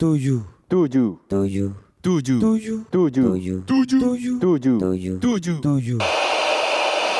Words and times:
tujuh 0.00 0.40
tujuh 0.64 1.12
tujuh 1.28 1.70
tujuh 2.00 2.38
tujuh 2.40 2.40
tujuh 2.40 2.78
tujuh 2.88 3.58
tujuh 3.68 4.36
tujuh 4.40 4.76
tujuh 4.80 5.16
tujuh 5.20 5.56
tujuh 5.60 6.00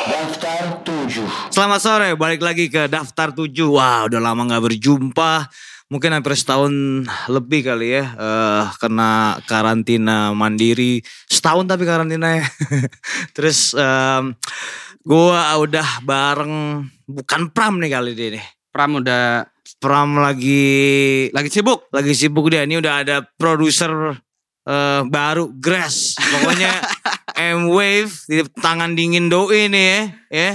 Daftar 0.00 0.80
7. 0.80 1.53
Selamat 1.53 1.80
sore, 1.85 2.16
balik 2.16 2.40
lagi 2.40 2.72
ke 2.72 2.88
daftar 2.88 3.37
7 3.37 3.53
Wah 3.69 4.08
udah 4.08 4.16
lama 4.16 4.48
gak 4.48 4.64
berjumpa 4.64 5.53
Mungkin 5.93 6.08
hampir 6.16 6.32
setahun 6.32 7.04
lebih 7.29 7.69
kali 7.69 8.01
ya 8.01 8.04
eh 8.16 8.65
Kena 8.81 9.37
karantina 9.44 10.33
mandiri 10.33 11.04
Setahun 11.28 11.69
tapi 11.69 11.85
karantina 11.85 12.40
ya 12.40 12.49
Terus 13.37 13.76
em, 13.76 14.33
Gua 15.04 15.53
udah 15.60 16.01
bareng 16.01 16.88
Bukan 17.05 17.52
Pram 17.52 17.77
nih 17.77 17.92
kali 17.92 18.16
ini 18.16 18.41
nih 18.41 18.45
Pram 18.73 19.05
udah 19.05 19.45
Pram 19.78 20.18
lagi 20.18 21.28
lagi 21.30 21.50
sibuk. 21.52 21.87
lagi 21.95 22.12
sibuk 22.16 22.50
dia 22.50 22.66
ini 22.66 22.80
udah 22.82 23.06
ada 23.06 23.16
produser 23.38 24.19
eh, 24.66 25.01
baru 25.06 25.52
Grass 25.55 26.19
pokoknya 26.19 26.73
M 27.55 27.70
Wave 27.70 28.12
di 28.27 28.42
tangan 28.59 28.98
dingin 28.98 29.30
doi 29.30 29.70
nih 29.70 29.84
ya 29.87 30.01
ya 30.28 30.51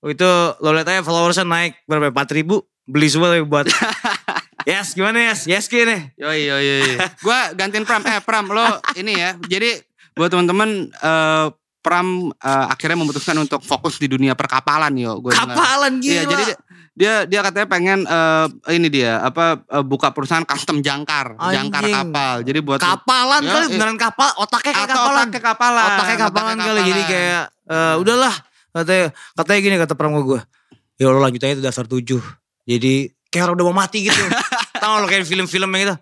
itu 0.00 0.30
lo 0.64 0.72
lihat 0.72 0.88
aja 0.88 1.04
followersnya 1.04 1.44
naik 1.44 1.76
berapa 1.84 2.08
empat 2.08 2.32
ribu 2.32 2.64
beli 2.88 3.06
semua 3.06 3.30
tapi 3.30 3.44
buat 3.44 3.68
yes 4.70 4.96
gimana 4.96 5.30
yes 5.32 5.46
yes 5.46 5.68
nih 5.70 6.12
Yoi 6.18 6.40
yoi 6.48 6.64
yoi. 6.64 6.94
Gua 7.24 7.52
gantiin 7.56 7.84
Pram. 7.86 8.02
Eh 8.04 8.20
Pram 8.20 8.46
lo 8.50 8.66
ini 8.96 9.16
ya. 9.16 9.36
Jadi 9.38 9.80
buat 10.16 10.28
teman-teman 10.28 10.90
eh, 10.90 11.46
Pram 11.80 12.28
eh, 12.32 12.66
akhirnya 12.68 13.00
memutuskan 13.00 13.36
untuk 13.40 13.64
fokus 13.64 13.96
di 13.96 14.08
dunia 14.10 14.36
perkapalan 14.36 14.92
yo. 14.96 15.20
Gua 15.20 15.32
dengar. 15.32 15.56
kapalan 15.56 15.92
gila 16.00 16.12
Iya, 16.12 16.22
jadi 16.28 16.44
dia, 16.92 17.24
dia 17.24 17.40
katanya 17.40 17.66
pengen 17.66 17.98
eh, 18.02 18.46
ini 18.72 18.88
dia 18.88 19.20
apa 19.20 19.62
eh, 19.62 19.80
buka 19.80 20.10
perusahaan 20.10 20.42
custom 20.42 20.78
jangkar, 20.78 21.38
jangkar 21.38 21.82
Anjing. 21.82 21.96
kapal. 21.96 22.34
Jadi 22.42 22.58
buat 22.60 22.78
kapalan 22.78 23.40
Ya, 23.40 23.50
kali 23.50 23.64
iya. 23.64 23.72
beneran 23.72 23.96
kapal 23.96 24.28
otaknya 24.36 24.72
kayak 24.72 24.86
atau 24.86 24.96
kapalan 24.96 25.16
otaknya 25.22 25.40
kapalan. 25.42 25.84
otaknya 25.86 26.16
kapalan 26.18 26.50
Otaknya 26.52 26.66
kali 26.68 26.80
jadi 26.84 27.02
kayak 27.04 27.44
eh, 27.66 27.94
udahlah 27.96 28.34
katanya 28.70 29.06
katanya 29.34 29.60
gini 29.60 29.76
kata 29.76 29.94
pram 29.94 30.14
gue 30.14 30.40
ya 30.94 31.06
lo 31.06 31.18
lanjut 31.18 31.40
aja 31.40 31.54
itu 31.54 31.64
dasar 31.64 31.84
tujuh 31.84 32.22
jadi 32.62 32.92
kayak 33.26 33.42
orang 33.44 33.54
udah 33.56 33.66
mau 33.66 33.76
mati 33.76 34.04
gitu 34.04 34.20
tau 34.82 35.00
lo 35.00 35.06
kayak 35.06 35.24
film-film 35.24 35.66
yang 35.68 35.82
gitu 35.84 35.96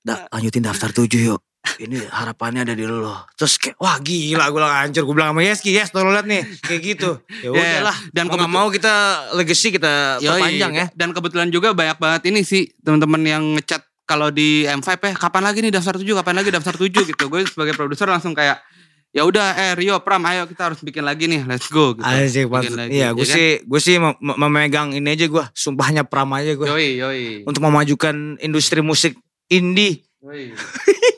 da, 0.00 0.24
lanjutin 0.30 0.62
daftar 0.62 0.94
tujuh 0.94 1.20
yuk 1.28 1.40
ini 1.76 1.98
harapannya 2.02 2.62
ada 2.62 2.72
di 2.72 2.82
lo 2.82 3.26
terus 3.32 3.56
kayak 3.56 3.76
wah 3.76 3.98
gila 3.98 4.46
gue 4.46 4.56
bilang 4.56 4.74
hancur 4.76 5.02
gue 5.02 5.14
bilang 5.14 5.30
sama 5.30 5.42
Yeski 5.42 5.70
yes 5.70 5.88
tuh 5.88 6.00
lo 6.00 6.10
liat 6.10 6.24
nih 6.24 6.42
kayak 6.60 6.80
gitu 6.82 7.10
ya 7.44 7.46
Ya, 7.46 7.50
udahlah 7.50 7.96
dan 8.08 8.12
dan 8.12 8.24
mau 8.24 8.34
kebetul- 8.36 8.52
mau 8.52 8.66
kita 8.68 8.94
legacy 9.34 9.68
kita 9.70 9.92
Yoi. 10.18 10.30
perpanjang 10.30 10.72
ya 10.74 10.86
Dan 10.92 11.08
kebetulan 11.10 11.48
juga 11.48 11.68
banyak 11.70 11.96
banget 11.96 12.22
ini 12.26 12.40
sih 12.40 12.70
teman-teman 12.78 13.20
yang 13.20 13.44
ngechat 13.54 13.80
kalau 14.02 14.30
di 14.30 14.62
M5 14.64 14.86
ya 14.86 15.14
kapan 15.16 15.42
lagi 15.42 15.58
nih 15.60 15.72
daftar 15.72 15.98
7, 15.98 16.06
kapan 16.14 16.34
lagi 16.36 16.50
daftar 16.50 16.70
7 16.72 16.86
gitu. 16.94 17.24
Gue 17.26 17.42
sebagai 17.42 17.74
produser 17.74 18.06
langsung 18.06 18.32
kayak 18.32 18.62
ya 19.10 19.24
udah 19.24 19.50
eh 19.52 19.72
Rio 19.74 19.98
Pram 19.98 20.22
ayo 20.22 20.46
kita 20.46 20.70
harus 20.70 20.78
bikin 20.78 21.02
lagi 21.02 21.26
nih 21.26 21.42
let's 21.42 21.66
go 21.66 21.90
gitu. 21.90 22.06
Asik 22.06 22.46
Bikin 22.46 22.76
lagi, 22.76 22.90
Iya, 22.94 23.10
gue 23.10 23.18
ya 23.18 23.26
kan? 23.26 23.34
sih 23.34 23.48
gue 23.64 23.80
sih 23.80 23.96
mem- 23.96 24.14
mem- 24.16 24.38
memegang 24.38 24.92
ini 24.92 25.10
aja 25.10 25.26
gue, 25.26 25.44
sumpahnya 25.52 26.04
pram 26.04 26.30
aja 26.30 26.52
gue. 26.52 26.62
Yoi 26.64 26.88
yoi. 26.96 27.24
Untuk 27.42 27.58
memajukan 27.60 28.14
industri 28.38 28.78
musik 28.78 29.18
indie. 29.48 30.06
Yoi. 30.22 30.54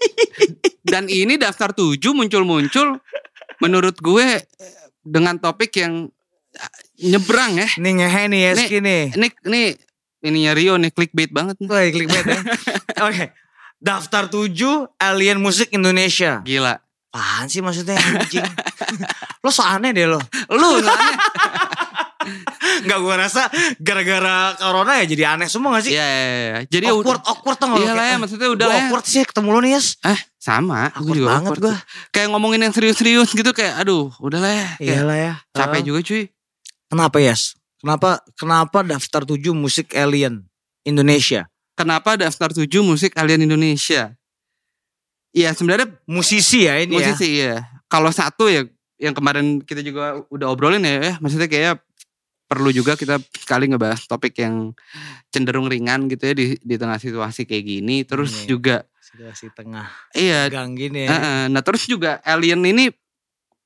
Dan 0.99 1.07
ini 1.07 1.39
daftar 1.39 1.71
7 1.71 1.95
muncul-muncul 2.11 2.99
menurut 3.63 4.03
gue 4.03 4.43
eh, 4.43 4.75
dengan 5.07 5.39
topik 5.39 5.71
yang 5.79 6.11
eh, 6.59 6.73
nyebrang 7.07 7.55
ya. 7.55 7.71
Nih 7.79 8.03
ngehe 8.03 8.23
nih 8.27 8.41
Yeski 8.51 8.83
nih. 8.83 9.15
Ini 9.15 9.29
ini 9.47 9.63
ininya 10.27 10.53
Rio 10.59 10.75
nih 10.75 10.91
clickbait 10.91 11.31
banget 11.31 11.55
nih. 11.63 11.71
Wah, 11.71 11.87
clickbait 11.87 12.27
ya. 12.27 12.43
Oke. 13.07 13.31
Daftar 13.79 14.27
7 14.27 14.51
alien 14.99 15.39
musik 15.39 15.71
Indonesia. 15.71 16.43
Gila. 16.43 16.83
Apaan 17.15 17.47
sih 17.47 17.63
maksudnya 17.63 17.95
anjing? 17.95 18.43
lo 19.47 19.55
so 19.55 19.63
aneh 19.63 19.95
deh 19.95 20.11
lo. 20.11 20.19
Lu 20.51 20.83
soalnya. 20.83 21.15
Enggak 22.85 22.99
gue 23.01 23.15
rasa 23.19 23.43
gara-gara 23.79 24.55
corona 24.55 25.03
ya 25.03 25.05
jadi 25.05 25.23
aneh 25.35 25.49
semua 25.51 25.77
gak 25.77 25.89
sih? 25.89 25.93
Iya, 25.99 26.07
iya, 26.07 26.25
iya. 26.25 26.57
Jadi 26.67 26.87
awkward, 26.89 27.23
awkward 27.27 27.59
tau? 27.59 27.75
Iya 27.77 27.93
lah 27.93 28.07
ya, 28.07 28.17
maksudnya 28.17 28.49
udah 28.49 28.67
"Gua 28.67 28.71
lah 28.71 28.79
ya." 28.79 28.87
awkward 28.87 29.05
sih 29.05 29.23
ketemu 29.23 29.49
lo 29.51 29.59
nih 29.61 29.73
Yes. 29.75 29.87
Eh, 30.01 30.21
sama. 30.39 30.89
Gue 30.89 30.95
Awkward 30.95 31.17
juga 31.17 31.29
banget 31.35 31.53
gue. 31.59 31.75
Kayak 32.11 32.29
ngomongin 32.31 32.61
yang 32.63 32.75
serius-serius 32.75 33.31
gitu 33.33 33.51
kayak 33.51 33.83
aduh, 33.83 34.15
udah 34.19 34.39
lah 34.39 34.53
ya. 34.55 34.69
Kayak 34.79 34.97
Iyalah 35.03 35.19
ya. 35.19 35.33
capek 35.53 35.81
Ah. 35.81 35.85
juga 35.85 36.01
cuy. 36.03 36.23
Kenapa 36.89 37.17
Yes? 37.19 37.43
Kenapa 37.79 38.09
kenapa 38.35 38.79
daftar 38.83 39.23
7 39.23 39.55
musik 39.55 39.95
alien 39.95 40.43
Indonesia? 40.83 41.47
Kenapa 41.75 42.19
daftar 42.19 42.51
7 42.51 42.83
musik 42.83 43.15
alien 43.15 43.45
Indonesia? 43.45 44.15
Iya, 45.31 45.53
sebenarnya 45.55 45.87
Musisi 46.09 46.65
ya 46.67 46.81
ini 46.81 46.97
ya. 46.99 47.13
musisi 47.13 47.29
iya. 47.39 47.55
Kalau 47.87 48.11
satu 48.11 48.49
ya 48.49 48.65
yang 48.99 49.15
kemarin 49.15 49.63
kita 49.63 49.85
juga 49.85 50.27
udah 50.27 50.51
obrolin 50.51 50.83
ya, 50.83 50.99
ya 50.99 51.15
maksudnya 51.23 51.47
kayak 51.47 51.79
perlu 52.49 52.73
juga 52.73 52.97
kita 52.97 53.21
sekali 53.37 53.69
ngebahas 53.69 54.01
topik 54.05 54.41
yang 54.41 54.73
cenderung 55.29 55.69
ringan 55.69 56.09
gitu 56.09 56.25
ya 56.25 56.35
di 56.35 56.47
di 56.57 56.75
tengah 56.75 56.97
situasi 56.97 57.45
kayak 57.45 57.65
gini. 57.65 58.03
Terus 58.03 58.43
Iya. 58.43 58.47
juga 58.49 58.77
Situasi 58.99 59.49
tengah 59.53 59.89
iya 60.13 60.49
gang 60.49 60.73
gini 60.73 61.05
ya. 61.05 61.13
Heeh, 61.13 61.41
Nah 61.49 61.61
terus 61.61 61.85
juga 61.85 62.21
alien 62.25 62.61
ini 62.63 62.93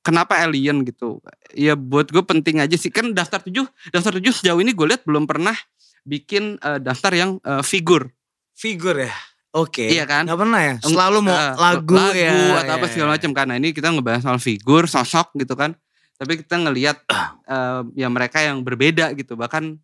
kenapa 0.01 0.39
alien 0.39 0.83
gitu? 0.83 1.19
Ya 1.51 1.75
buat 1.75 2.11
gue 2.11 2.23
penting 2.23 2.59
aja 2.59 2.75
sih 2.75 2.91
kan 2.91 3.11
daftar 3.11 3.43
tujuh, 3.43 3.67
daftar 3.91 4.19
tujuh 4.19 4.31
sejauh 4.33 4.59
ini 4.59 4.71
gue 4.71 4.87
lihat 4.87 5.03
belum 5.03 5.27
pernah 5.27 5.55
bikin 6.03 6.59
eh, 6.59 6.79
daftar 6.79 7.11
yang 7.13 7.31
eh, 7.39 7.63
figur, 7.63 8.11
Figur 8.53 8.99
ya. 8.99 9.11
Oke. 9.53 9.85
Iya 9.85 10.07
kan? 10.07 10.25
Gak 10.25 10.39
pernah 10.39 10.61
ya. 10.63 10.75
Selalu 10.81 11.19
mau 11.27 11.35
Eh, 11.35 11.53
lagu, 11.59 11.99
ya. 12.17 12.63
atau 12.63 12.73
apa 12.73 12.87
ya, 12.87 12.91
segala 12.91 13.11
ya. 13.11 13.15
macam. 13.21 13.31
Karena 13.37 13.55
ini 13.61 13.69
kita 13.71 13.93
ngebahas 13.93 14.23
soal 14.25 14.41
figur, 14.41 14.89
sosok 14.89 15.29
gitu 15.37 15.53
kan. 15.53 15.77
Tapi 16.23 16.39
kita 16.39 16.55
ngelihat 16.55 17.03
eh, 17.51 17.83
ya 17.99 18.07
mereka 18.07 18.39
yang 18.39 18.63
berbeda 18.63 19.11
gitu, 19.13 19.35
bahkan 19.35 19.75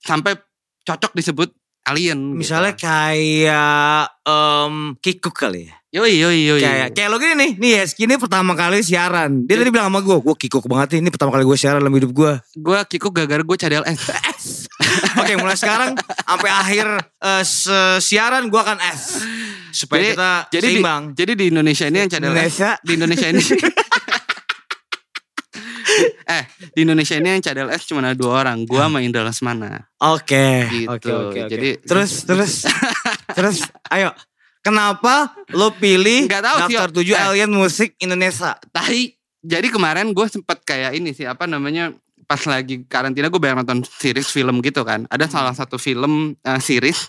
sampai 0.00 0.40
cocok 0.82 1.12
disebut 1.12 1.52
alien. 1.84 2.16
Misalnya 2.32 2.72
gitu. 2.72 2.88
kayak 2.88 4.08
em 4.24 4.96
Kikuk 4.96 5.36
kali 5.36 5.68
ya. 5.68 5.76
yoi 5.90 6.16
yoi 6.16 6.38
yoi. 6.48 6.60
Kayak 6.62 6.88
kayak 6.96 7.08
lo 7.10 7.18
gini 7.18 7.34
nih, 7.36 7.50
nih 7.58 7.72
ya, 7.76 7.84
ini 8.00 8.14
pertama 8.16 8.54
kali 8.54 8.80
siaran. 8.80 9.44
Dia 9.44 9.58
tadi 9.58 9.68
bilang 9.68 9.90
sama 9.90 10.00
gue, 10.00 10.16
gue 10.16 10.34
Kikuk 10.38 10.64
banget 10.64 10.96
nih, 10.96 11.00
ini 11.04 11.10
pertama 11.10 11.34
kali 11.34 11.44
gue 11.44 11.58
siaran 11.58 11.82
dalam 11.82 11.92
hidup 11.92 12.14
gue. 12.14 12.32
gue 12.54 12.78
kikuk 12.88 13.12
gara-gara 13.12 13.42
gue 13.42 13.56
cadel 13.58 13.84
S. 13.84 14.02
Oke, 15.18 15.34
mulai 15.36 15.58
sekarang 15.58 15.92
sampai 15.98 16.50
akhir 16.50 16.86
se- 17.42 18.00
siaran 18.00 18.48
gue 18.48 18.60
akan 18.60 18.78
F. 18.80 19.02
Supaya 19.70 20.00
Jadi- 20.00 20.10
kita 20.14 20.30
jadi 20.50 20.66
di, 20.66 20.74
seimbang. 20.78 21.02
jadi 21.14 21.32
di 21.34 21.44
Indonesia 21.50 21.86
ini 21.86 21.98
yang 22.00 22.10
cadel 22.10 22.32
S 22.32 22.38
Indonesia. 22.38 22.70
di 22.80 22.92
Indonesia 22.94 23.26
ini 23.28 23.42
eh 26.36 26.44
di 26.72 26.82
Indonesia 26.82 27.14
ini 27.14 27.28
yang 27.30 27.40
cadel 27.40 27.68
S 27.68 27.84
cuma 27.84 28.02
ada 28.02 28.12
dua 28.12 28.40
orang 28.40 28.64
gua 28.64 28.86
sama 28.86 29.00
Indra 29.00 29.22
Lesmana 29.22 29.84
Oke, 30.00 30.66
Gitu. 30.66 30.88
oke, 30.88 31.08
oke, 31.08 31.28
oke. 31.30 31.40
Jadi- 31.46 31.76
terus, 31.82 32.24
terus, 32.24 32.52
terus, 33.36 33.58
ayo, 33.88 34.10
kenapa 34.60 35.32
lo 35.50 35.72
pilih 35.72 36.24
Nggak 36.24 36.42
tahu 36.42 36.56
daftar 36.64 36.88
tujuh 36.92 37.14
Eh. 37.14 37.22
alien 37.22 37.50
musik 37.50 37.96
Indonesia? 37.98 38.56
tapi 38.68 39.14
jadi 39.40 39.68
kemarin 39.68 40.10
gue 40.10 40.26
sempet 40.26 40.60
kayak 40.62 40.92
ini 40.94 41.10
sih 41.10 41.24
apa 41.24 41.44
namanya 41.44 41.92
pas 42.24 42.38
lagi 42.44 42.84
karantina 42.84 43.26
gue 43.26 43.36
banyak 43.36 43.58
nonton 43.58 43.80
series 43.82 44.28
film 44.28 44.60
gitu 44.60 44.84
kan 44.84 45.02
ada 45.06 45.24
Hmm. 45.24 45.32
salah 45.32 45.52
satu 45.52 45.76
film 45.76 46.36
eh, 46.38 46.60
series 46.60 47.08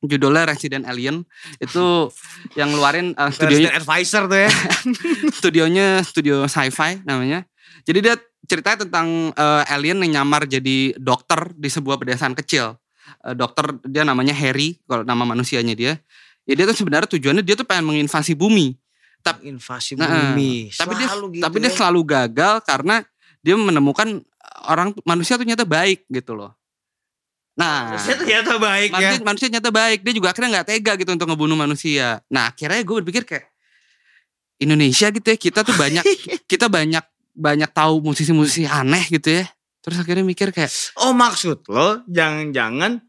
judulnya 0.00 0.44
Resident 0.44 0.84
Alien 0.84 1.22
itu 1.56 2.08
yang 2.54 2.68
ngeluarin 2.70 3.12
eh, 3.12 3.30
studionya 3.30 3.68
Resident 3.68 3.78
Advisor 3.78 4.22
tuh 4.26 4.38
ya. 4.40 4.50
studionya 5.38 5.86
studio 6.00 6.44
sci-fi 6.44 7.04
namanya. 7.04 7.44
Jadi 7.82 7.98
dia 8.00 8.14
ceritanya 8.44 8.84
tentang 8.84 9.30
eh, 9.30 9.72
alien 9.72 10.00
yang 10.04 10.22
nyamar 10.22 10.44
jadi 10.44 10.94
dokter 10.96 11.52
di 11.54 11.68
sebuah 11.68 11.96
pedesaan 11.96 12.34
kecil. 12.34 12.76
Eh, 13.24 13.34
dokter 13.34 13.78
dia 13.84 14.02
namanya 14.02 14.32
Harry 14.32 14.78
kalau 14.84 15.02
nama 15.02 15.24
manusianya 15.24 15.74
dia. 15.74 15.94
Ya 16.44 16.54
dia 16.56 16.66
tuh 16.66 16.74
sebenarnya 16.74 17.06
tujuannya 17.06 17.42
dia 17.42 17.54
tuh 17.54 17.64
pengen 17.64 17.90
menginvasi 17.90 18.34
bumi. 18.34 18.74
Invasi 19.44 20.00
Nah, 20.00 20.32
bumi. 20.32 20.72
tapi 20.72 20.96
dia 20.96 21.06
Selalu 21.12 21.26
gitu 21.36 21.42
tapi 21.44 21.56
dia 21.60 21.68
ya. 21.68 21.76
selalu 21.76 22.00
gagal 22.08 22.54
karena 22.64 22.94
dia 23.44 23.52
menemukan 23.52 24.08
orang 24.64 24.96
manusia 25.04 25.36
tuh 25.36 25.44
ternyata 25.44 25.68
baik 25.68 26.08
gitu 26.08 26.32
loh. 26.32 26.56
Nah, 27.52 27.92
Manusia 27.92 28.16
ternyata 28.16 28.56
baik 28.56 28.88
ya. 28.88 28.94
manusia, 28.96 29.20
manusia 29.20 29.46
ternyata 29.52 29.68
baik. 29.68 29.98
Dia 30.00 30.14
juga 30.16 30.32
akhirnya 30.32 30.50
nggak 30.56 30.68
tega 30.72 30.92
gitu 30.96 31.10
untuk 31.12 31.28
ngebunuh 31.28 31.52
manusia. 31.54 32.24
Nah 32.32 32.48
akhirnya 32.48 32.80
gue 32.80 32.96
berpikir 33.04 33.22
kayak 33.28 33.46
Indonesia 34.56 35.08
gitu 35.08 35.26
ya 35.26 35.36
kita 35.36 35.60
tuh 35.64 35.76
banyak 35.76 36.04
kita 36.50 36.68
banyak 36.68 37.04
banyak 37.32 37.70
tahu 37.70 38.02
musisi-musisi 38.02 38.66
aneh 38.66 39.06
gitu 39.08 39.42
ya. 39.42 39.44
Terus 39.80 39.96
akhirnya 39.96 40.22
mikir 40.22 40.52
kayak 40.52 40.68
Oh 41.00 41.16
maksud 41.16 41.64
lo 41.72 42.04
jangan-jangan 42.04 43.00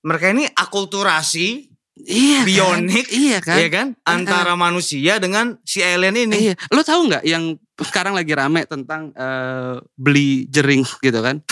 mereka 0.00 0.32
ini 0.32 0.48
akulturasi 0.48 1.68
iya 2.00 2.40
kan? 2.40 2.48
Bionik, 2.48 3.06
iya 3.12 3.38
kan? 3.38 3.56
ya 3.60 3.68
kan 3.68 3.86
antara 4.02 4.56
manusia 4.56 5.20
dengan 5.20 5.60
si 5.62 5.84
alien 5.84 6.16
ini. 6.16 6.50
Iya, 6.50 6.54
lo 6.72 6.80
tahu 6.80 7.12
nggak 7.12 7.24
yang 7.28 7.54
sekarang 7.76 8.16
lagi 8.16 8.32
rame 8.32 8.64
tentang 8.64 9.12
eh, 9.12 9.76
beli 9.94 10.48
jering 10.48 10.80
gitu 10.98 11.20
kan? 11.20 11.44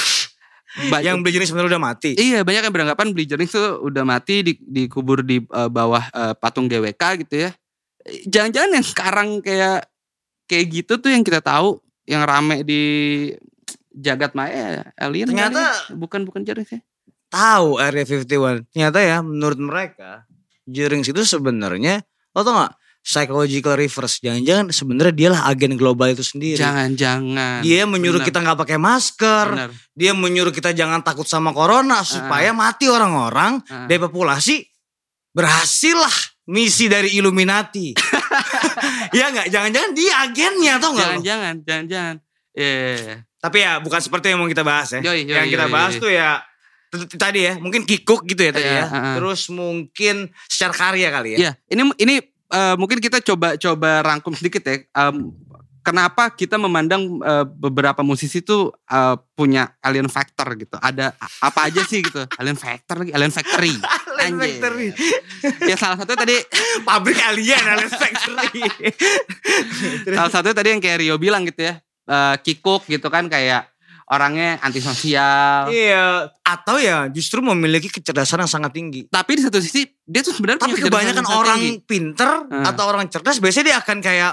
ba- 0.88 1.04
Yang 1.04 1.16
beli 1.20 1.32
jenis 1.36 1.48
sebenarnya 1.52 1.76
udah 1.76 1.82
mati. 1.82 2.10
Iya 2.16 2.42
banyak 2.42 2.62
yang 2.64 2.74
beranggapan 2.74 3.06
Bleacher 3.12 3.38
tuh 3.44 3.84
udah 3.84 4.04
mati 4.08 4.40
di, 4.40 4.52
dikubur 4.58 5.20
di 5.20 5.38
eh, 5.42 5.70
bawah 5.70 6.04
eh, 6.08 6.34
patung 6.40 6.66
GWK 6.66 7.02
gitu 7.28 7.48
ya. 7.48 7.50
Jangan-jangan 8.26 8.70
yang 8.72 8.86
sekarang 8.86 9.28
kayak 9.44 9.84
kayak 10.48 10.66
gitu 10.72 10.96
tuh 10.96 11.12
yang 11.12 11.20
kita 11.20 11.44
tahu 11.44 11.76
yang 12.08 12.24
rame 12.24 12.64
di 12.64 12.80
jagat 13.92 14.32
maya 14.32 14.88
alien 14.96 15.28
Ternyata- 15.28 15.92
kali. 15.92 15.94
bukan 15.94 16.20
bukan 16.24 16.40
Jerings 16.42 16.72
ya. 16.72 16.80
Tahu 17.28 17.76
Area 17.76 18.08
51. 18.08 18.64
Ternyata 18.72 18.98
ya 18.98 19.20
menurut 19.20 19.60
mereka 19.60 20.24
Jerings 20.64 21.06
itu 21.06 21.20
sebenarnya 21.22 22.00
lo 22.32 22.40
tau 22.40 22.56
gak 22.56 22.72
psychological 22.98 23.72
reverse 23.74 24.20
jangan-jangan 24.20 24.68
sebenarnya 24.68 25.14
dialah 25.14 25.40
agen 25.46 25.76
global 25.76 26.08
itu 26.08 26.20
sendiri. 26.20 26.56
Jangan-jangan. 26.56 27.60
Dia 27.60 27.84
menyuruh 27.84 28.20
Benar, 28.20 28.28
kita 28.28 28.38
nggak 28.40 28.58
pakai 28.58 28.76
masker, 28.76 29.46
benar. 29.50 29.70
dia 29.92 30.12
menyuruh 30.12 30.52
kita 30.52 30.72
jangan 30.72 31.00
takut 31.00 31.24
sama 31.24 31.52
corona 31.52 32.00
supaya 32.02 32.52
mati 32.52 32.84
orang-orang 32.84 33.60
Ah. 33.66 33.84
depopulasi 33.84 34.64
berhasil 35.32 35.96
lah 35.96 36.16
misi 36.46 36.88
dari 36.88 37.16
Illuminati. 37.16 37.92
ya 39.12 39.26
nggak, 39.32 39.46
jangan-jangan 39.48 39.90
dia 39.94 40.12
agennya 40.24 40.74
tau 40.78 40.90
nggak? 40.94 41.08
Jangan-jangan, 41.20 41.54
jangan-jangan. 41.64 42.16
Iya. 42.58 43.22
Tapi 43.38 43.56
ya 43.62 43.72
bukan 43.78 44.00
seperti 44.02 44.34
yang 44.34 44.38
mau 44.42 44.50
kita 44.50 44.66
bahas 44.66 44.88
ya. 44.98 45.00
Yoi, 45.00 45.22
yoi, 45.22 45.36
yang 45.38 45.46
kita 45.46 45.66
yoi, 45.70 45.74
bahas 45.74 45.94
yoi. 45.94 46.02
tuh 46.02 46.10
ya 46.10 46.42
tadi 47.20 47.40
ya, 47.44 47.54
mungkin 47.60 47.84
kikuk 47.84 48.24
gitu 48.24 48.48
ya 48.48 48.52
tadi 48.52 48.64
Iya, 48.66 48.80
ya. 48.80 48.86
heeh. 48.88 49.14
Terus 49.20 49.40
mungkin 49.52 50.16
secara 50.48 50.72
karya 50.74 51.08
kali 51.12 51.28
ya. 51.36 51.38
Iya, 51.38 51.52
ini 51.70 51.82
ini 52.00 52.14
eh, 52.48 52.74
mungkin 52.80 52.98
kita 52.98 53.20
coba 53.22 53.54
coba 53.60 54.02
rangkum 54.02 54.32
sedikit 54.34 54.64
ya. 54.66 54.82
Em, 54.96 55.30
kenapa 55.88 56.28
kita 56.30 56.54
memandang 56.54 57.16
eh, 57.18 57.44
beberapa 57.48 58.00
musisi 58.02 58.40
tuh 58.40 58.68
eh, 58.84 59.16
punya 59.32 59.72
alien 59.80 60.06
factor 60.06 60.52
gitu? 60.54 60.76
Ada 60.76 61.16
apa 61.40 61.60
aja 61.64 61.80
sih 61.82 62.00
gitu? 62.00 62.20
Alien 62.40 62.54
factor 62.54 63.00
lagi, 63.00 63.10
alien 63.10 63.30
factory. 63.30 63.72
Alien 63.72 64.34
Anjir. 64.34 64.60
Factory. 64.60 64.88
Ya 65.64 65.76
salah 65.76 65.96
satu 65.96 66.12
tadi 66.12 66.36
Pabrik 66.88 67.16
alien 67.22 67.64
Alien 67.64 67.88
Factory. 67.88 68.60
salah 70.16 70.32
satu 70.32 70.50
tadi 70.52 70.68
yang 70.70 70.82
kayak 70.82 70.98
Rio 71.00 71.16
bilang 71.16 71.42
gitu 71.42 71.64
ya. 71.64 71.80
eh, 72.04 72.36
kikuk 72.40 72.84
gitu 72.86 73.08
kan 73.08 73.28
kayak 73.28 73.68
orangnya 74.08 74.56
antisosial. 74.58 75.68
Iya, 75.68 76.32
atau 76.40 76.80
ya 76.80 77.12
justru 77.12 77.44
memiliki 77.44 77.92
kecerdasan 77.92 78.40
yang 78.40 78.48
sangat 78.48 78.72
tinggi. 78.72 79.04
Tapi 79.04 79.36
di 79.36 79.42
satu 79.44 79.60
sisi 79.60 79.84
dia 80.02 80.24
tuh 80.24 80.32
sebenarnya 80.32 80.64
Tapi 80.64 80.80
kebanyakan 80.80 81.26
orang 81.28 81.60
tinggi. 81.60 81.84
pinter 81.84 82.30
Hmm. 82.48 82.64
atau 82.64 82.88
orang 82.88 83.04
cerdas 83.06 83.36
biasanya 83.36 83.64
dia 83.68 83.76
akan 83.78 84.00
kayak 84.00 84.32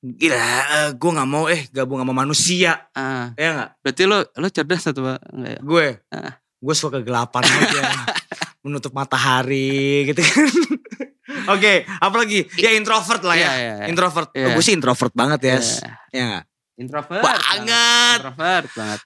gila, 0.00 0.48
gue 0.96 1.10
nggak 1.12 1.28
mau 1.28 1.44
eh 1.46 1.68
gabung 1.68 2.00
sama 2.00 2.16
manusia, 2.16 2.88
Ah, 2.96 3.36
ya 3.36 3.48
nggak? 3.52 3.70
berarti 3.84 4.02
lo 4.08 4.18
lo 4.24 4.46
cerdas 4.48 4.88
atau 4.88 5.04
enggak 5.12 5.52
ya? 5.52 5.60
Gue, 5.60 5.86
Ah. 6.08 6.40
gue 6.40 6.74
suka 6.74 7.04
kegelapan 7.04 7.44
aja, 7.44 7.82
menutup 8.64 8.96
matahari 8.96 10.08
gitu 10.08 10.24
kan. 10.24 10.48
Oke, 11.54 11.84
apalagi 12.00 12.48
ya 12.56 12.72
introvert 12.72 13.22
lah 13.22 13.36
ya, 13.36 13.44
Iya, 13.44 13.52
iya, 13.54 13.74
iya. 13.76 13.86
introvert. 13.92 14.28
Iya. 14.32 14.56
Gue 14.56 14.64
sih 14.64 14.74
introvert 14.74 15.12
banget 15.12 15.40
ya, 15.44 15.56
Iya. 15.60 15.92
ya 16.10 16.22
nggak? 16.26 16.44
Introvert 16.80 17.20
Banget. 17.20 18.18
Introvert 18.24 18.70
banget. 18.72 19.00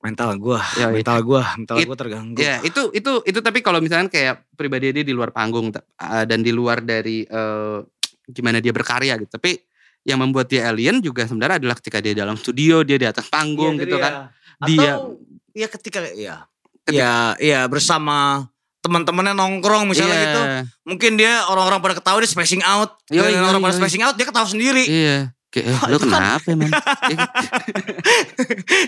Mental 0.00 0.30
gue, 0.40 0.60
iya. 0.80 0.86
mental 0.88 1.18
gue, 1.20 1.42
mental 1.60 1.76
gue 1.84 1.96
terganggu. 1.98 2.38
Ya 2.40 2.56
itu 2.64 2.88
itu 2.96 3.20
itu 3.26 3.38
tapi 3.44 3.60
kalau 3.60 3.84
misalnya 3.84 4.08
kayak 4.08 4.48
pribadi 4.56 4.96
dia 4.96 5.04
di 5.04 5.12
luar 5.12 5.28
panggung 5.28 5.68
uh, 5.68 6.24
dan 6.24 6.40
di 6.40 6.56
luar 6.56 6.80
dari 6.80 7.20
eh, 7.28 7.78
gimana 8.24 8.64
dia 8.64 8.72
berkarya 8.72 9.20
gitu. 9.20 9.36
Tapi 9.36 9.60
yang 10.02 10.18
membuat 10.18 10.48
dia 10.48 10.64
alien 10.66 10.98
juga 10.98 11.24
sebenarnya 11.24 11.60
adalah 11.60 11.76
ketika 11.76 12.00
dia 12.00 12.14
dalam 12.14 12.34
studio, 12.34 12.80
dia 12.80 12.96
di 12.96 13.04
atas 13.04 13.28
panggung 13.28 13.76
Iya, 13.76 13.82
gitu 13.84 13.96
jadi 13.96 14.02
kan. 14.02 14.12
ya. 14.12 14.24
Dia- 14.64 14.96
Atau 14.96 15.04
ya 15.50 15.66
ketika 15.68 15.98
ya 16.10 16.34
Ketika- 16.80 16.96
ya 16.96 17.12
ya 17.36 17.60
bersama 17.66 18.48
teman-temannya 18.80 19.36
nongkrong 19.36 19.84
misalnya 19.86 20.16
Iya, 20.16 20.24
gitu. 20.24 20.40
Mungkin 20.88 21.12
dia 21.14 21.44
orang-orang 21.46 21.80
pada 21.80 21.94
ketawa 21.96 22.16
dia 22.18 22.26
spacing 22.26 22.64
out. 22.64 22.96
Yoi, 23.12 23.28
Dan 23.28 23.44
orang 23.44 23.60
yoi, 23.60 23.66
pada 23.68 23.76
spacing 23.76 24.02
out 24.02 24.16
dia 24.16 24.24
ketawa 24.24 24.48
sendiri. 24.48 24.84
Iya. 24.88 25.18
Kayak 25.50 25.66
eh, 25.66 25.76
Itu 25.92 26.06
kan- 26.06 26.40
kenapa? 26.40 26.48
Iya, 27.10 27.26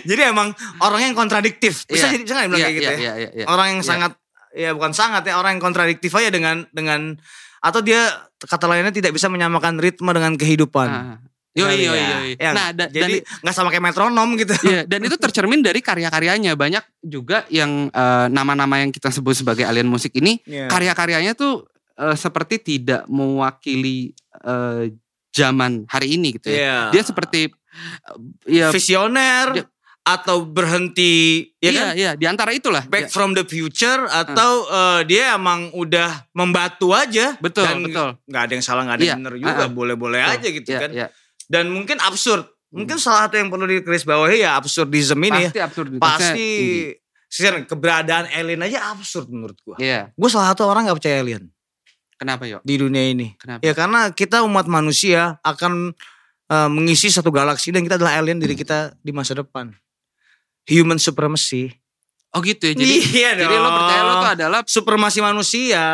Jadi 0.03 0.21
emang 0.23 0.49
orangnya 0.79 1.07
yang 1.11 1.17
kontradiktif. 1.17 1.85
Bisa 1.85 2.09
Iya. 2.09 2.13
jadi 2.17 2.23
bisa 2.23 2.33
nggak 2.33 2.45
dibilang 2.47 2.59
iya, 2.59 2.67
kayak 2.67 2.77
gitu 2.79 2.89
iya, 2.89 2.93
ya? 2.93 2.97
iya, 2.97 3.13
iya, 3.13 3.29
iya. 3.35 3.45
Orang 3.45 3.67
yang 3.69 3.81
Iya. 3.83 3.89
sangat 3.89 4.11
ya 4.53 4.69
bukan 4.71 4.93
sangat 4.93 5.23
ya 5.25 5.33
orang 5.35 5.57
yang 5.57 5.63
kontradiktif 5.63 6.11
aja 6.13 6.29
dengan 6.29 6.65
dengan 6.69 7.17
atau 7.63 7.79
dia 7.79 8.11
kata 8.37 8.67
lainnya 8.67 8.91
tidak 8.91 9.15
bisa 9.15 9.31
menyamakan 9.31 9.79
ritme 9.79 10.11
dengan 10.11 10.35
kehidupan. 10.35 10.89
Ah. 10.91 11.17
Yoi, 11.53 11.69
Kali 11.69 11.85
yoi, 11.85 11.93
ya. 11.95 12.09
yoi. 12.17 12.31
Ya, 12.41 12.51
Nah, 12.51 12.67
da- 12.73 12.89
jadi 12.89 13.21
nggak 13.21 13.53
sama 13.53 13.69
kayak 13.69 13.85
metronom 13.87 14.29
gitu. 14.35 14.57
Iya, 14.65 14.89
dan 14.89 15.05
itu 15.05 15.13
tercermin 15.23 15.61
dari 15.61 15.79
karya-karyanya. 15.79 16.57
Banyak 16.57 16.81
juga 16.99 17.45
yang 17.47 17.87
eh, 17.87 18.27
nama-nama 18.27 18.81
yang 18.81 18.89
kita 18.89 19.13
sebut 19.13 19.37
sebagai 19.37 19.61
alien 19.63 19.85
musik 19.85 20.17
ini 20.17 20.41
Iya. 20.43 20.65
karya-karyanya 20.65 21.37
tuh 21.37 21.69
eh, 21.93 22.17
seperti 22.17 22.57
tidak 22.57 23.05
mewakili 23.05 24.17
eh, 24.41 24.97
zaman 25.29 25.85
hari 25.85 26.17
ini 26.17 26.41
gitu 26.41 26.49
ya. 26.49 26.57
Iya. 26.57 26.77
Dia 26.89 27.03
seperti 27.05 27.41
eh, 27.45 28.17
ya 28.49 28.67
visioner 28.73 29.53
atau 30.03 30.43
berhenti 30.43 31.47
ya 31.57 31.69
iya 31.69 31.79
kan? 31.79 31.93
iya 31.95 32.11
di 32.13 32.25
antara 32.27 32.51
itulah. 32.51 32.83
Back 32.85 33.07
Ya, 33.07 33.09
from 33.09 33.31
the 33.31 33.43
future 33.43 34.03
atau 34.05 34.51
eh, 34.67 35.01
dia 35.07 35.33
emang 35.33 35.71
udah 35.71 36.27
membatu 36.31 36.91
aja 36.91 37.39
betul 37.39 37.63
dan 37.63 37.79
betul. 37.81 38.09
nggak 38.21 38.41
ada 38.41 38.51
yang 38.51 38.61
salah 38.61 38.83
nggak 38.83 38.95
ada 38.95 39.01
yang 39.01 39.09
Iya, 39.09 39.21
benar 39.21 39.33
juga 39.37 39.53
ah, 39.53 39.63
ah. 39.63 39.71
boleh-boleh 39.71 40.19
Betul. 40.19 40.33
aja 40.35 40.47
gitu 40.49 40.69
Iya, 40.69 40.79
kan 40.79 40.89
iya. 40.91 41.07
dan 41.47 41.65
mungkin 41.67 41.97
absurd 41.97 42.43
mungkin 42.67 42.97
salah 42.97 43.25
satu 43.25 43.37
yang 43.37 43.47
perlu 43.47 43.63
digarisbawahi 43.63 44.37
ya 44.39 44.57
absurdism 44.57 45.19
ini 45.21 45.39
ya 45.39 45.49
Pasti 45.49 45.61
absurd. 45.61 45.87
pasti 45.97 46.49
Sisir, 47.25 47.53
keberadaan 47.63 48.27
alien 48.29 48.61
aja 48.61 48.91
absurd 48.91 49.25
menurut 49.27 49.55
gua 49.63 49.79
Iya. 49.79 50.11
gue 50.11 50.27
salah 50.27 50.51
satu 50.51 50.65
orang 50.65 50.83
nggak 50.85 50.99
percaya 50.99 51.17
alien 51.19 51.47
Kenapa 52.13 52.43
yo? 52.43 52.59
di 52.61 52.75
dunia 52.75 53.03
ini 53.05 53.33
Kenapa? 53.35 53.61
ya 53.61 53.71
karena 53.71 53.99
kita 54.09 54.43
umat 54.43 54.67
manusia 54.67 55.39
akan 55.41 55.95
eh, 56.45 56.69
mengisi 56.69 57.07
satu 57.07 57.29
galaksi 57.29 57.69
dan 57.69 57.81
kita 57.81 57.95
adalah 57.95 58.17
alien 58.17 58.37
diri 58.37 58.53
kita 58.53 58.93
di 58.97 59.09
masa 59.09 59.33
depan 59.33 59.71
human 60.67 60.99
supremacy 60.99 61.73
Oh 62.33 62.41
gitu 62.41 62.65
ya. 62.65 62.73
Jadi 62.73 62.95
iya 63.13 63.31
jadi 63.37 63.55
lo 63.61 63.69
percaya 63.69 64.01
lo 64.01 64.13
tuh 64.17 64.31
adalah 64.33 64.59
supremasi 64.65 65.19
manusia 65.21 65.85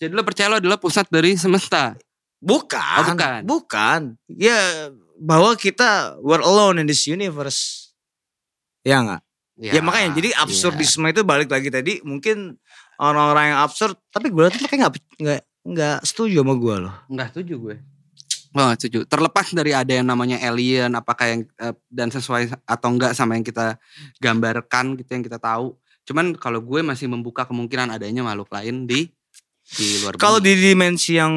jadi 0.00 0.12
lo 0.16 0.24
percaya 0.24 0.48
lo 0.48 0.56
adalah 0.56 0.80
pusat 0.80 1.04
dari 1.12 1.36
semesta. 1.36 1.92
bukan 2.38 3.02
Oh, 3.02 3.04
bukan. 3.12 3.40
bukan 3.42 4.00
ya 4.30 4.88
bahwa 5.18 5.52
kita 5.58 6.14
we're 6.22 6.38
alone 6.40 6.78
in 6.78 6.86
this 6.86 7.04
universe 7.10 7.90
ya 8.86 9.02
nggak 9.02 9.20
ya, 9.58 9.82
makanya 9.82 10.14
jadi 10.14 10.30
iya. 10.30 10.46
absurdisme 10.46 11.02
itu 11.10 11.26
balik 11.26 11.50
lagi 11.50 11.66
tadi 11.66 11.98
mungkin 12.06 12.54
orang-orang 13.02 13.52
yang 13.52 13.58
absurd 13.66 13.98
tapi 14.14 14.30
gue 14.30 14.46
tuh 14.54 14.70
kayak 14.70 14.86
nggak 14.86 14.94
nggak 15.18 15.40
nggak 15.66 15.98
setuju 16.06 16.46
sama 16.46 16.54
gue 16.54 16.76
loh 16.86 16.94
Enggak 17.10 17.28
setuju 17.34 17.54
gue. 17.58 17.76
Gak 18.48 18.80
setuju. 18.80 19.04
Terlepas 19.04 19.52
dari 19.52 19.72
ada 19.76 19.92
yang 19.92 20.08
namanya 20.08 20.40
alien, 20.40 20.92
apakah 20.96 21.26
yang 21.28 21.40
eh, 21.60 21.74
dan 21.92 22.08
sesuai 22.08 22.48
atau 22.64 22.88
enggak 22.88 23.12
sama 23.12 23.36
yang 23.36 23.44
kita 23.44 23.76
gambarkan 24.18 24.96
gitu 24.96 25.10
yang 25.12 25.24
kita 25.24 25.36
tahu. 25.38 25.76
Cuman 26.08 26.32
kalau 26.40 26.64
gue 26.64 26.80
masih 26.80 27.06
membuka 27.06 27.44
kemungkinan 27.44 27.92
adanya 27.92 28.24
makhluk 28.24 28.48
lain 28.48 28.88
di 28.88 29.12
di 29.68 30.00
luar 30.00 30.16
kalau 30.16 30.40
di 30.40 30.56
dimensi 30.56 31.20
yang 31.20 31.28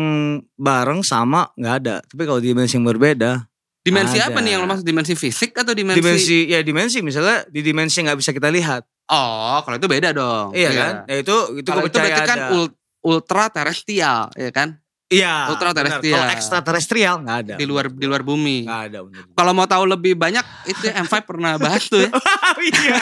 bareng 0.56 1.04
sama 1.04 1.52
nggak 1.60 1.76
ada 1.84 2.00
tapi 2.00 2.24
kalau 2.24 2.40
di 2.40 2.56
dimensi 2.56 2.80
yang 2.80 2.88
berbeda 2.88 3.44
dimensi 3.84 4.24
ada. 4.24 4.32
apa 4.32 4.40
nih 4.40 4.56
yang 4.56 4.64
lo 4.64 4.72
maksud 4.72 4.88
dimensi 4.88 5.20
fisik 5.20 5.52
atau 5.52 5.76
dimensi, 5.76 6.00
dimensi 6.00 6.38
ya 6.48 6.64
dimensi 6.64 7.04
misalnya 7.04 7.44
di 7.52 7.60
dimensi 7.60 8.00
yang 8.00 8.08
nggak 8.08 8.20
bisa 8.24 8.32
kita 8.32 8.48
lihat 8.48 8.88
Oh, 9.12 9.60
kalau 9.68 9.76
itu 9.76 9.92
beda 9.92 10.16
dong. 10.16 10.56
iya 10.56 10.72
kan 10.72 10.94
ya 11.12 11.20
itu 11.20 11.36
itu 11.60 11.68
Kalau 11.68 11.84
itu 11.84 11.98
berarti 12.00 12.24
kan 12.24 12.40
ada. 12.40 12.48
ul- 12.56 12.76
ultra 13.04 13.50
terestrial, 13.52 14.30
ya 14.38 14.50
kan? 14.56 14.78
Iya 15.12 15.52
ultra 15.52 15.76
terestrial. 15.76 16.16
kalau 16.18 16.32
ekstraterestrial 16.32 17.16
nggak 17.22 17.38
ada 17.44 17.54
Di 17.60 17.66
luar 17.68 17.92
di 17.92 18.06
luar 18.08 18.24
bumi. 18.24 18.64
nggak 18.64 18.82
ada. 18.88 18.98
Kalau 19.36 19.52
mau 19.52 19.68
tahu 19.68 19.84
lebih 19.86 20.16
banyak 20.16 20.42
itu 20.66 20.88
M5 20.88 21.14
pernah 21.28 21.60
bahas 21.60 21.84
tuh 21.86 22.00
ya. 22.00 22.10
oh 22.56 22.62
iya 22.64 22.96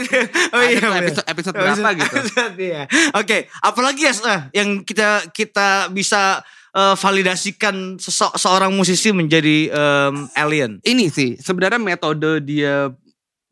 oh 0.54 0.62
iya 0.62 0.86
episode 1.00 1.26
episode 1.26 1.54
berapa 1.56 1.88
gitu. 1.96 2.16
Iya. 2.54 2.82
Oke, 3.16 3.48
apalagi 3.58 4.04
ya 4.04 4.12
yang 4.52 4.84
kita 4.84 5.32
kita 5.32 5.88
bisa 5.88 6.44
eh, 6.70 6.94
validasikan 6.94 7.96
sese- 7.96 8.36
seorang 8.36 8.70
musisi 8.70 9.10
menjadi 9.10 9.72
em, 9.72 10.28
alien. 10.36 10.78
Ini 10.84 11.08
sih 11.08 11.40
sebenarnya 11.40 11.80
metode 11.80 12.44
dia 12.44 12.92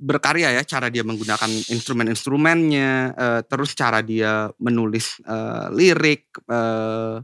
berkarya 0.02 0.50
ya, 0.58 0.62
cara 0.66 0.90
dia 0.90 1.06
menggunakan 1.06 1.46
instrumen-instrumennya, 1.70 2.90
eh, 3.14 3.40
terus 3.46 3.72
cara 3.72 4.02
dia 4.02 4.50
menulis 4.58 5.22
eh, 5.22 5.66
lirik, 5.70 6.26
eh, 6.42 7.22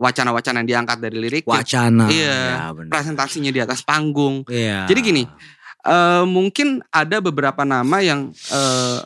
wacana-wacana 0.00 0.64
yang 0.64 0.68
diangkat 0.68 0.98
dari 1.04 1.16
lirik, 1.20 1.44
Wacana. 1.44 2.08
Iya. 2.08 2.40
Ya, 2.56 2.64
presentasinya 2.88 3.52
di 3.52 3.60
atas 3.60 3.84
panggung. 3.84 4.48
Iya. 4.48 4.88
Jadi 4.88 5.00
gini, 5.04 5.22
eh, 5.84 6.24
mungkin 6.24 6.80
ada 6.88 7.20
beberapa 7.20 7.68
nama 7.68 8.00
yang 8.00 8.32
eh, 8.32 8.98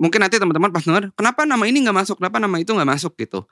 mungkin 0.00 0.24
nanti 0.24 0.40
teman-teman 0.40 0.72
pas 0.72 0.80
denger, 0.80 1.12
kenapa 1.12 1.44
nama 1.44 1.68
ini 1.68 1.84
nggak 1.84 1.98
masuk, 2.00 2.16
kenapa 2.16 2.40
nama 2.40 2.56
itu 2.56 2.72
nggak 2.72 2.90
masuk 2.96 3.12
gitu. 3.20 3.44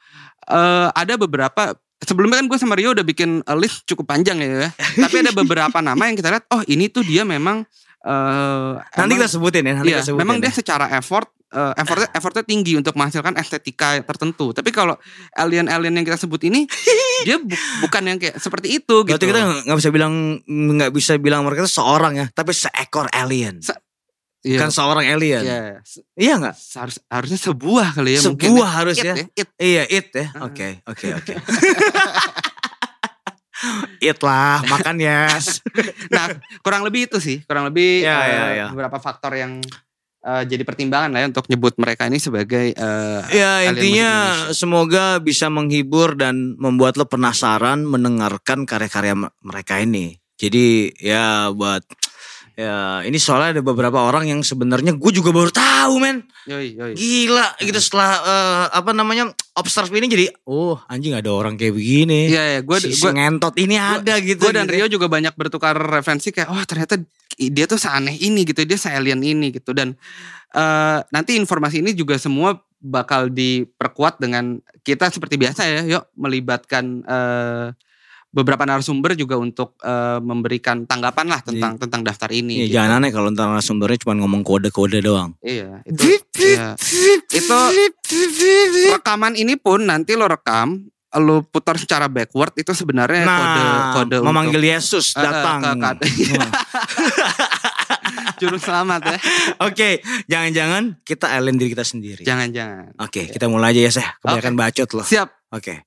Eh, 0.49 0.89
ada 0.89 1.15
beberapa 1.21 1.77
sebelumnya 2.01 2.41
kan 2.41 2.49
gue 2.49 2.59
sama 2.59 2.75
Rio 2.81 2.97
udah 2.97 3.05
bikin 3.05 3.45
list 3.61 3.85
cukup 3.85 4.09
panjang 4.09 4.41
ya, 4.41 4.49
ya. 4.65 4.71
tapi 5.05 5.21
ada 5.21 5.37
beberapa 5.37 5.79
nama 5.85 6.09
yang 6.09 6.17
kita 6.17 6.33
lihat, 6.33 6.49
oh 6.49 6.65
ini 6.65 6.89
tuh 6.89 7.05
dia 7.05 7.29
memang 7.29 7.69
eh, 8.09 8.73
Nanti 8.97 8.97
emang- 9.05 9.19
kita 9.21 9.29
sebutin 9.29 9.63
ya, 9.63 9.73
nanti 9.75 9.89
Iya, 9.89 10.01
kita 10.01 10.07
sebutin. 10.09 10.23
memang 10.25 10.37
dia 10.39 10.49
ya. 10.49 10.57
secara 10.57 10.87
effort 10.93 11.29
eh, 11.49 11.73
effortnya 11.77 12.09
effortnya 12.11 12.45
tinggi 12.45 12.73
untuk 12.75 12.93
menghasilkan 12.93 13.33
estetika 13.35 13.97
tertentu. 14.03 14.53
Tapi 14.53 14.69
kalau 14.69 14.97
alien-alien 15.33 15.93
yang 15.93 16.05
kita 16.05 16.17
sebut 16.17 16.41
ini 16.43 16.69
dia 17.25 17.37
bu- 17.37 17.53
bukan 17.81 18.03
yang 18.05 18.17
kayak 18.17 18.37
seperti 18.37 18.77
itu 18.77 19.01
Berarti 19.01 19.17
gitu. 19.23 19.33
kita 19.33 19.65
nggak 19.65 19.79
bisa 19.79 19.89
bilang 19.89 20.13
nggak 20.45 20.91
bisa 20.91 21.13
bilang 21.17 21.41
mereka 21.43 21.65
itu 21.65 21.73
seorang 21.75 22.17
ya, 22.17 22.27
tapi 22.31 22.53
seekor 22.53 23.09
alien. 23.11 23.61
Se- 23.61 23.77
Iya. 24.39 24.63
Kan 24.63 24.71
seorang 24.71 25.03
alien. 25.05 25.43
Iya, 25.43 25.83
Iya 26.15 26.33
nggak? 26.39 26.55
seharus- 26.55 27.03
harusnya 27.11 27.41
sebuah 27.43 27.91
kali 27.91 28.15
ya 28.15 28.21
mungkin. 28.23 28.47
Sebuah 28.47 28.71
ya. 28.71 28.77
harus 28.79 28.97
It 28.97 29.05
ya. 29.05 29.15
It. 29.35 29.49
Iya, 29.59 29.83
it 29.91 30.09
ya. 30.15 30.27
Oke, 30.41 30.69
oke, 30.87 31.07
oke. 31.13 31.33
it 33.99 34.19
lah, 34.23 34.63
makan 34.67 34.97
yes. 35.03 35.61
Nah, 36.15 36.31
kurang 36.63 36.87
lebih 36.87 37.11
itu 37.11 37.19
sih, 37.19 37.43
kurang 37.45 37.69
lebih 37.71 38.07
Iya, 38.07 38.19
eh, 38.19 38.27
iya, 38.29 38.45
iya. 38.55 38.67
beberapa 38.71 38.99
faktor 39.03 39.35
yang 39.35 39.59
eh, 40.23 40.43
jadi 40.47 40.63
pertimbangan 40.63 41.11
lah 41.15 41.21
ya 41.23 41.27
untuk 41.31 41.47
nyebut 41.51 41.75
mereka 41.79 42.07
ini 42.07 42.19
sebagai 42.23 42.75
eh, 42.75 43.21
Ya 43.35 43.67
intinya 43.67 44.11
semoga 44.55 45.19
bisa 45.19 45.51
menghibur 45.51 46.15
dan 46.15 46.55
membuat 46.59 46.97
lo 46.97 47.07
penasaran 47.07 47.83
mendengarkan 47.83 48.67
karya-karya 48.67 49.15
mereka 49.43 49.83
ini. 49.83 50.19
Jadi 50.39 50.95
ya 51.03 51.51
buat 51.51 51.83
ya 52.59 53.07
ini 53.07 53.15
soalnya 53.23 53.55
ada 53.55 53.63
beberapa 53.63 54.03
orang 54.03 54.27
yang 54.27 54.43
sebenarnya 54.43 54.99
gue 54.99 55.13
juga 55.15 55.31
baru 55.31 55.47
tahu 55.55 56.03
men. 56.03 56.27
yoi 56.51 56.75
yoi. 56.75 56.93
Gila 56.99 57.55
gitu 57.63 57.79
setelah 57.79 58.11
eh, 58.19 58.65
apa 58.75 58.91
namanya 58.91 59.31
observe 59.55 59.95
ini 59.95 60.11
jadi 60.11 60.27
oh 60.51 60.75
anjing 60.91 61.15
ada 61.15 61.31
orang 61.31 61.55
kayak 61.55 61.79
begini. 61.79 62.35
Iya, 62.35 62.59
ya, 62.59 62.61
gue 62.67 62.79
si, 62.83 62.99
ngentot 62.99 63.55
ini 63.63 63.79
ada 63.79 64.19
gitu. 64.19 64.51
gue 64.51 64.59
dan 64.59 64.67
gitu. 64.67 64.75
Rio 64.75 64.87
juga 64.91 65.07
banyak 65.07 65.39
bertukar 65.39 65.79
referensi 65.79 66.35
kayak 66.35 66.51
oh 66.51 66.59
ternyata 66.67 66.99
dia 67.39 67.71
tuh 67.71 67.79
seaneh 67.79 68.19
ini 68.19 68.43
gitu, 68.43 68.67
dia 68.67 68.75
se-alien 68.75 69.23
ini 69.23 69.55
gitu 69.55 69.71
dan 69.71 69.95
eh, 70.51 70.99
nanti 71.15 71.39
informasi 71.39 71.79
ini 71.79 71.95
juga 71.95 72.19
semua 72.19 72.59
bakal 72.83 73.31
diperkuat 73.31 74.19
dengan 74.19 74.59
kita 74.83 75.15
seperti 75.15 75.39
biasa 75.39 75.63
ya, 75.63 75.81
yuk 75.87 76.05
melibatkan 76.19 77.07
eh, 77.07 77.71
beberapa 78.29 78.61
narasumber 78.63 79.13
juga 79.15 79.35
untuk 79.35 79.75
eh, 79.81 80.21
memberikan 80.21 80.85
tanggapan 80.85 81.27
lah 81.27 81.41
tentang 81.41 81.77
tentang 81.77 82.01
daftar 82.03 82.29
ini. 82.29 82.61
Iya, 82.61 82.65
gitu. 82.65 82.75
jangan 82.77 82.91
aneh 82.99 83.11
kalau 83.11 83.29
ntar 83.31 83.49
sumbernya 83.59 83.99
cuma 83.99 84.15
ngomong 84.17 84.43
kode-kode 84.43 85.01
doang. 85.01 85.33
Iya, 85.41 85.81
itu 85.83 86.21
iya. 86.39 86.77
Itu 87.29 87.57
rekaman 88.91 89.35
ini 89.35 89.57
pun 89.57 89.83
nanti 89.83 90.13
lo 90.13 90.29
rekam, 90.29 90.85
lo 91.17 91.41
putar 91.43 91.81
secara 91.81 92.07
backward 92.07 92.53
itu 92.55 92.73
sebenarnya 92.73 93.25
Nah, 93.25 93.39
kode 93.39 93.63
kode 93.95 94.17
memanggil 94.21 94.63
Yesus 94.63 95.13
Eh, 95.13 95.21
eh, 95.21 95.25
datang. 95.25 95.59
ke- 95.63 96.05
ke- 96.05 96.37
Wah. 96.37 96.51
juru 98.39 98.55
selamat 98.55 99.01
ya. 99.05 99.19
Oke, 99.65 99.99
jangan-jangan 100.29 101.01
kita 101.03 101.27
alien 101.33 101.59
diri 101.59 101.75
kita 101.75 101.83
sendiri. 101.83 102.23
Jangan-jangan. 102.23 102.95
Oke, 103.01 103.27
kita 103.27 103.51
mulai 103.51 103.75
aja 103.75 103.81
ya, 103.83 103.91
Seh. 103.91 104.09
Kebanyakan 104.23 104.55
bacot 104.55 104.89
loh. 104.95 105.07
Siap. 105.07 105.29
Oke. 105.51 105.83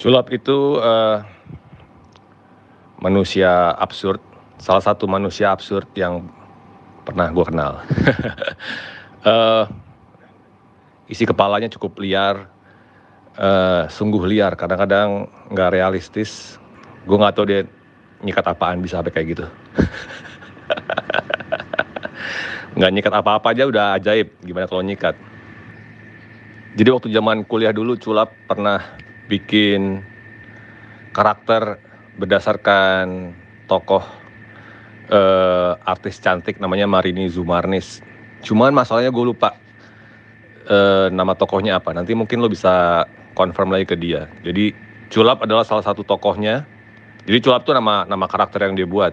Sulap 0.00 0.32
itu 0.32 0.80
eh, 0.80 1.18
manusia 3.04 3.76
absurd, 3.76 4.24
salah 4.56 4.80
satu 4.80 5.04
manusia 5.04 5.52
absurd 5.52 5.84
yang 5.92 6.24
pernah 7.04 7.28
gue 7.28 7.44
kenal. 7.44 7.72
Eh, 9.20 9.64
isi 11.12 11.28
kepalanya 11.28 11.68
cukup 11.68 12.00
liar, 12.00 12.48
eh, 13.36 13.84
sungguh 13.92 14.24
liar, 14.24 14.56
kadang-kadang 14.56 15.28
nggak 15.52 15.76
realistis. 15.76 16.56
Gue 17.04 17.20
nggak 17.20 17.36
tahu 17.36 17.44
dia 17.44 17.68
nyikat 18.24 18.48
apaan 18.48 18.80
bisa 18.80 18.96
sampai 18.96 19.12
kayak 19.12 19.36
gitu. 19.36 19.44
nggak 22.80 22.90
nyikat 22.96 23.12
apa-apa 23.12 23.52
aja 23.52 23.68
udah 23.68 24.00
ajaib, 24.00 24.32
gimana 24.40 24.64
kalau 24.64 24.88
nyikat. 24.88 25.20
Jadi 26.70 26.88
waktu 26.94 27.08
zaman 27.10 27.42
kuliah 27.50 27.74
dulu 27.74 27.98
Culap 27.98 28.30
pernah 28.46 28.78
bikin 29.26 30.06
karakter 31.10 31.82
berdasarkan 32.14 33.34
tokoh 33.66 34.06
eh, 35.10 35.72
artis 35.82 36.22
cantik 36.22 36.62
namanya 36.62 36.86
Marini 36.86 37.26
Zumarnis. 37.26 37.98
Cuman 38.46 38.70
masalahnya 38.70 39.10
gue 39.10 39.24
lupa 39.26 39.58
eh, 40.70 41.10
nama 41.10 41.34
tokohnya 41.34 41.82
apa. 41.82 41.90
Nanti 41.90 42.14
mungkin 42.14 42.38
lo 42.38 42.46
bisa 42.46 43.02
confirm 43.34 43.74
lagi 43.74 43.90
ke 43.90 43.96
dia. 43.98 44.30
Jadi 44.46 44.90
Culap 45.10 45.42
adalah 45.42 45.66
salah 45.66 45.82
satu 45.82 46.06
tokohnya. 46.06 46.62
Jadi 47.26 47.38
Culap 47.42 47.66
tuh 47.66 47.74
nama 47.74 48.06
nama 48.06 48.30
karakter 48.30 48.62
yang 48.62 48.78
dia 48.78 48.86
buat. 48.86 49.10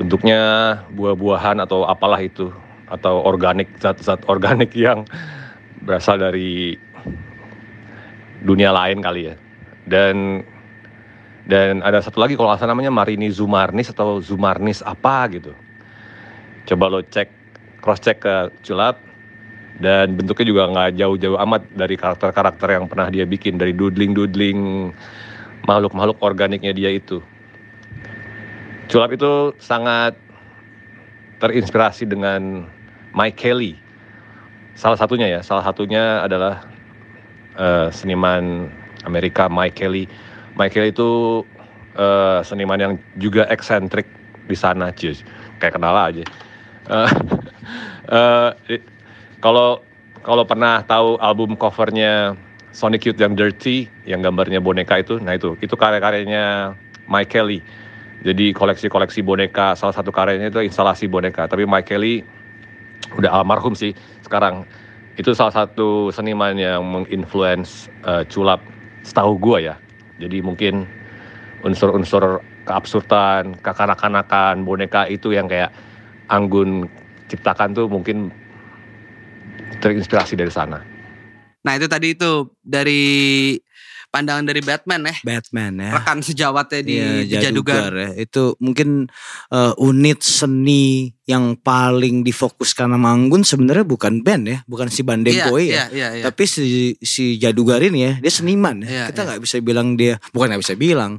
Bentuknya 0.00 0.40
buah-buahan 0.88 1.60
atau 1.60 1.84
apalah 1.84 2.18
itu 2.24 2.48
atau 2.88 3.20
organik 3.28 3.76
zat-zat 3.76 4.24
organik 4.24 4.72
yang 4.88 5.04
berasal 5.82 6.20
dari 6.20 6.78
dunia 8.44 8.70
lain 8.70 9.00
kali 9.00 9.32
ya. 9.32 9.34
Dan 9.88 10.46
dan 11.44 11.84
ada 11.84 12.00
satu 12.00 12.24
lagi 12.24 12.38
kalau 12.38 12.56
salah 12.56 12.72
namanya 12.72 12.92
Marini 12.92 13.28
Zumarnis 13.28 13.92
atau 13.92 14.20
Zumarnis 14.20 14.80
apa 14.80 15.28
gitu. 15.32 15.52
Coba 16.64 16.88
lo 16.88 17.00
cek 17.04 17.28
cross 17.84 18.00
check 18.00 18.24
ke 18.24 18.48
Culap 18.64 18.96
dan 19.82 20.16
bentuknya 20.16 20.46
juga 20.48 20.62
nggak 20.70 20.90
jauh-jauh 20.96 21.36
amat 21.44 21.66
dari 21.74 21.98
karakter-karakter 21.98 22.68
yang 22.80 22.86
pernah 22.88 23.12
dia 23.12 23.26
bikin 23.28 23.60
dari 23.60 23.76
doodling-doodling 23.76 24.88
makhluk-makhluk 25.68 26.16
organiknya 26.24 26.72
dia 26.72 26.94
itu. 26.94 27.20
Culap 28.88 29.12
itu 29.12 29.52
sangat 29.60 30.16
terinspirasi 31.44 32.08
dengan 32.08 32.64
Mike 33.12 33.36
Kelly. 33.36 33.83
Salah 34.74 34.98
satunya 34.98 35.26
ya, 35.30 35.40
salah 35.40 35.62
satunya 35.62 36.26
adalah 36.26 36.66
eh, 37.54 37.88
seniman 37.94 38.68
Amerika 39.06 39.46
Mike 39.46 39.78
Kelly. 39.78 40.04
Mike 40.58 40.74
Kelly 40.74 40.90
itu 40.90 41.42
eh, 41.94 42.40
seniman 42.42 42.78
yang 42.78 42.92
juga 43.16 43.46
eksentrik 43.50 44.06
di 44.44 44.56
sana, 44.58 44.90
cuy. 44.90 45.14
Kayak 45.62 45.74
kenal 45.78 45.94
aja. 45.94 46.24
Eh, 46.90 47.10
i- 48.74 48.86
Kalau 49.44 49.84
kalau 50.24 50.48
pernah 50.48 50.80
tahu 50.88 51.20
album 51.20 51.52
covernya 51.52 52.32
Sonic 52.72 53.04
Youth 53.04 53.20
yang 53.20 53.36
Dirty, 53.36 53.84
yang 54.08 54.24
gambarnya 54.24 54.56
boneka 54.56 54.96
itu, 54.96 55.20
nah 55.20 55.36
itu 55.36 55.52
itu 55.60 55.76
karya-karyanya 55.76 56.72
Mike 57.04 57.28
Kelly. 57.28 57.60
Jadi 58.24 58.56
koleksi-koleksi 58.56 59.20
boneka, 59.20 59.76
salah 59.76 59.92
satu 59.92 60.08
karyanya 60.08 60.48
itu 60.48 60.64
instalasi 60.64 61.12
boneka. 61.12 61.44
Tapi 61.44 61.68
Mike 61.68 61.92
Kelly 61.92 62.24
udah 63.20 63.36
almarhum 63.36 63.76
sih 63.76 63.92
sekarang. 64.24 64.64
Itu 65.14 65.30
salah 65.30 65.54
satu 65.54 66.10
seniman 66.10 66.58
yang 66.58 66.82
menginfluence 66.82 67.86
eh, 68.02 68.26
culap 68.26 68.58
setahu 69.06 69.38
gua 69.38 69.58
ya. 69.62 69.74
Jadi 70.18 70.42
mungkin 70.42 70.88
unsur-unsur 71.62 72.42
keabsurdan, 72.64 73.60
kekanak-kanakan 73.60 74.64
boneka 74.64 75.06
itu 75.06 75.36
yang 75.36 75.46
kayak 75.46 75.70
Anggun 76.24 76.88
ciptakan 77.28 77.76
tuh 77.76 77.84
mungkin 77.84 78.32
terinspirasi 79.84 80.40
dari 80.40 80.48
sana. 80.48 80.80
Nah 81.64 81.72
itu 81.76 81.84
tadi 81.84 82.16
itu 82.16 82.48
dari 82.64 83.04
pandangan 84.14 84.46
dari 84.46 84.62
Batman 84.62 85.10
ya. 85.10 85.16
Batman 85.26 85.72
ya. 85.82 85.90
Rekan 85.98 86.22
sejawatnya 86.22 86.80
di, 86.86 86.96
di 87.26 87.34
Jadugar. 87.34 87.90
ya. 87.90 88.10
Itu 88.14 88.54
mungkin 88.62 89.10
eh, 89.50 89.72
unit 89.82 90.22
seni 90.22 91.10
yang 91.26 91.58
paling 91.58 92.22
difokuskan 92.22 92.94
sama 92.94 93.10
Anggun 93.10 93.42
sebenarnya 93.42 93.82
bukan 93.82 94.22
band 94.22 94.44
ya, 94.46 94.58
bukan 94.70 94.86
si 94.86 95.02
Bandempo 95.02 95.58
Iya, 95.58 95.58
ya. 95.58 95.66
iya, 95.66 95.84
iya, 95.90 96.08
iya. 96.20 96.24
Tapi 96.30 96.46
si 96.46 96.62
si 97.02 97.42
Jadugar 97.42 97.82
ini 97.82 98.06
ya, 98.06 98.12
dia 98.22 98.30
seniman 98.30 98.86
ya. 98.86 98.88
Iya, 98.88 99.04
Kita 99.10 99.26
nggak 99.26 99.40
bisa 99.42 99.58
bilang 99.58 99.98
dia, 99.98 100.22
bukan 100.30 100.54
nggak 100.54 100.62
bisa 100.62 100.76
bilang. 100.78 101.18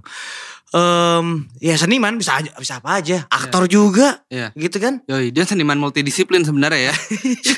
Em, 0.75 1.47
ya 1.63 1.79
seniman 1.79 2.19
bisa 2.19 2.35
aja, 2.35 2.51
bisa 2.59 2.83
apa 2.83 2.99
aja. 2.99 3.23
Aktor 3.31 3.63
juga, 3.65 4.19
Iya. 4.27 4.51
gitu 4.53 4.77
kan? 4.77 4.99
Yoi, 5.07 5.31
dia 5.31 5.47
seniman 5.47 5.79
multidisiplin 5.79 6.43
sebenarnya 6.43 6.91
ya. 6.91 6.93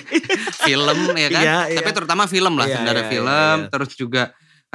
film 0.70 1.00
ya 1.18 1.30
kan. 1.32 1.44
Iya, 1.44 1.58
Tapi 1.82 1.90
iya. 1.90 1.96
terutama 1.98 2.24
film 2.30 2.54
lah 2.56 2.68
Iya, 2.68 2.74
sebenarnya 2.78 3.04
iya, 3.04 3.12
film, 3.12 3.28
iya, 3.58 3.64
iya. 3.66 3.70
terus 3.74 3.92
juga 3.98 4.24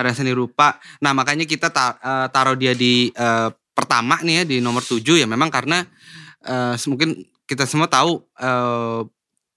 karya 0.02 0.12
seni 0.12 0.30
rupa. 0.30 0.74
Nah, 0.98 1.14
makanya 1.14 1.46
kita 1.46 1.70
ta- 1.70 1.94
eh, 1.96 2.26
taruh 2.28 2.54
dia 2.54 2.74
di 2.74 3.08
eh, 3.08 3.48
pertama 3.70 4.18
nih 4.18 4.34
ya 4.34 4.44
di 4.44 4.56
nomor 4.58 4.82
7 4.82 4.98
ya 5.14 5.24
memang 5.24 5.46
karena 5.46 5.86
eh, 6.42 6.74
mungkin 6.84 7.14
kita 7.44 7.62
semua 7.64 7.86
tahu 7.86 8.18
eh, 8.36 9.00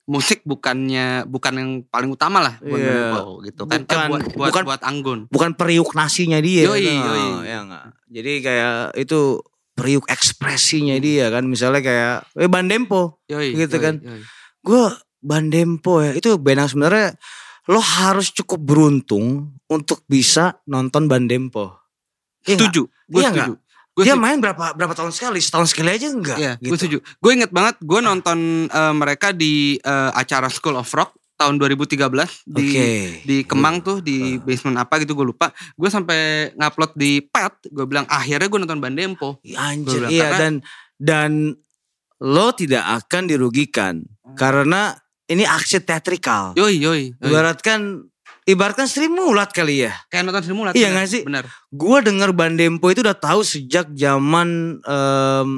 musik 0.06 0.46
bukannya 0.46 1.26
bukan 1.26 1.54
yang 1.56 1.70
paling 1.84 2.08
utama 2.08 2.38
lah 2.40 2.62
buat 2.62 2.78
Iya. 2.78 2.94
Menurut 3.10 3.42
gitu 3.44 3.62
kan. 3.66 3.82
Eh, 3.82 3.84
Bukan- 3.84 4.06
buat 4.06 4.22
buat 4.30 4.50
bukan- 4.54 4.66
buat 4.66 4.82
Anggun. 4.84 5.20
Bukan 5.28 5.52
periuk 5.56 5.90
nasinya 5.92 6.38
dia. 6.38 6.70
Yoi, 6.70 6.86
Nah, 6.86 7.06
yoi. 7.10 7.26
Ya? 7.44 7.60
Jadi 8.08 8.32
kayak 8.40 8.74
itu 8.96 9.42
periuk 9.74 10.06
ekspresinya 10.06 10.94
dia 10.98 11.28
kan. 11.28 11.44
Misalnya 11.44 11.82
kayak 11.82 12.16
eh 12.38 12.46
Bandempo. 12.46 13.18
Yoi, 13.26 13.58
Gitu 13.58 13.76
yoi, 13.76 13.84
kan. 13.84 13.96
gue 14.62 14.84
Bandempo 15.20 16.06
ya 16.06 16.14
itu 16.14 16.38
band 16.38 16.60
yang 16.60 16.70
sebenarnya 16.70 17.08
lo 17.66 17.82
harus 17.82 18.30
cukup 18.30 18.62
beruntung 18.62 19.58
untuk 19.66 20.06
bisa 20.06 20.62
nonton 20.66 21.10
Bandempo. 21.10 21.74
Iya 22.46 22.62
setuju. 22.62 22.86
Gue 23.10 23.22
Iya 23.22 23.30
setuju. 23.32 23.54
Gue 23.96 24.04
Dia 24.04 24.14
setuju. 24.14 24.26
main 24.28 24.38
berapa 24.38 24.66
berapa 24.76 24.94
tahun 24.94 25.10
sekali? 25.10 25.40
Setahun 25.40 25.72
sekali 25.72 25.90
aja 25.90 26.08
enggak? 26.12 26.38
Iya, 26.38 26.54
gitu. 26.60 26.70
gue 26.70 26.78
setuju. 26.78 26.98
Gue 27.18 27.32
inget 27.34 27.50
banget 27.50 27.76
gue 27.80 28.00
nonton 28.00 28.40
eh, 28.68 28.94
mereka 28.94 29.32
di 29.32 29.80
eh, 29.80 30.10
acara 30.14 30.52
School 30.52 30.76
of 30.76 30.92
Rock 30.92 31.16
tahun 31.36 31.60
2013 31.60 32.48
di 32.48 32.68
Oke. 32.72 32.88
di 33.28 33.38
Kemang 33.44 33.84
tuh 33.84 34.00
di 34.00 34.38
basement 34.40 34.78
apa 34.78 35.02
gitu 35.02 35.16
gue 35.16 35.26
lupa. 35.26 35.50
Gue 35.74 35.90
sampai 35.90 36.52
ngupload 36.54 36.94
di 36.94 37.20
Pet, 37.24 37.66
gue 37.68 37.84
bilang 37.84 38.06
akhirnya 38.06 38.48
gue 38.48 38.60
nonton 38.62 38.80
Bandempo. 38.80 39.40
Ya, 39.42 39.74
Anjir, 39.74 40.06
Gua 40.06 40.08
bilang, 40.08 40.12
iya 40.14 40.28
dan 40.38 40.54
dan 40.96 41.32
lo 42.22 42.48
tidak 42.54 42.84
akan 43.04 43.24
dirugikan 43.26 44.06
Hmm. 44.26 44.34
karena 44.34 44.98
ini 45.30 45.44
aksi 45.46 45.82
teatrikal. 45.82 46.54
Yoi 46.54 46.78
yoi. 46.78 47.14
yoi. 47.18 47.30
Ibaratkan 47.30 48.06
ibaratkan 48.46 48.86
Sri 48.86 49.10
Mulat 49.10 49.50
kali 49.50 49.90
ya. 49.90 49.94
Kayak 50.10 50.30
nonton 50.30 50.44
Sri 50.46 50.56
Mulat. 50.56 50.74
Iya 50.78 50.90
bener, 50.90 50.94
nggak 50.94 51.08
sih? 51.10 51.22
Bener. 51.26 51.46
Gue 51.74 51.98
denger 52.06 52.30
Bandempo 52.32 52.86
itu 52.94 53.02
udah 53.02 53.18
tahu 53.18 53.42
sejak 53.42 53.90
zaman 53.98 54.80
em, 54.86 55.50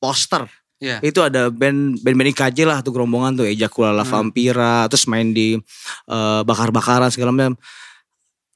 poster. 0.00 0.48
Iya. 0.80 1.04
Itu 1.04 1.20
ada 1.20 1.52
band 1.52 2.00
band 2.00 2.16
band 2.16 2.30
IKJ 2.32 2.64
lah 2.64 2.80
tuh 2.80 2.96
gerombongan 2.96 3.36
tuh 3.36 3.44
Ejakulala 3.44 4.00
Hmm. 4.00 4.32
Vampira 4.32 4.88
terus 4.88 5.04
main 5.04 5.36
di 5.36 5.60
eh, 6.08 6.40
bakar-bakaran 6.42 7.12
segala 7.12 7.36
macam. 7.36 7.60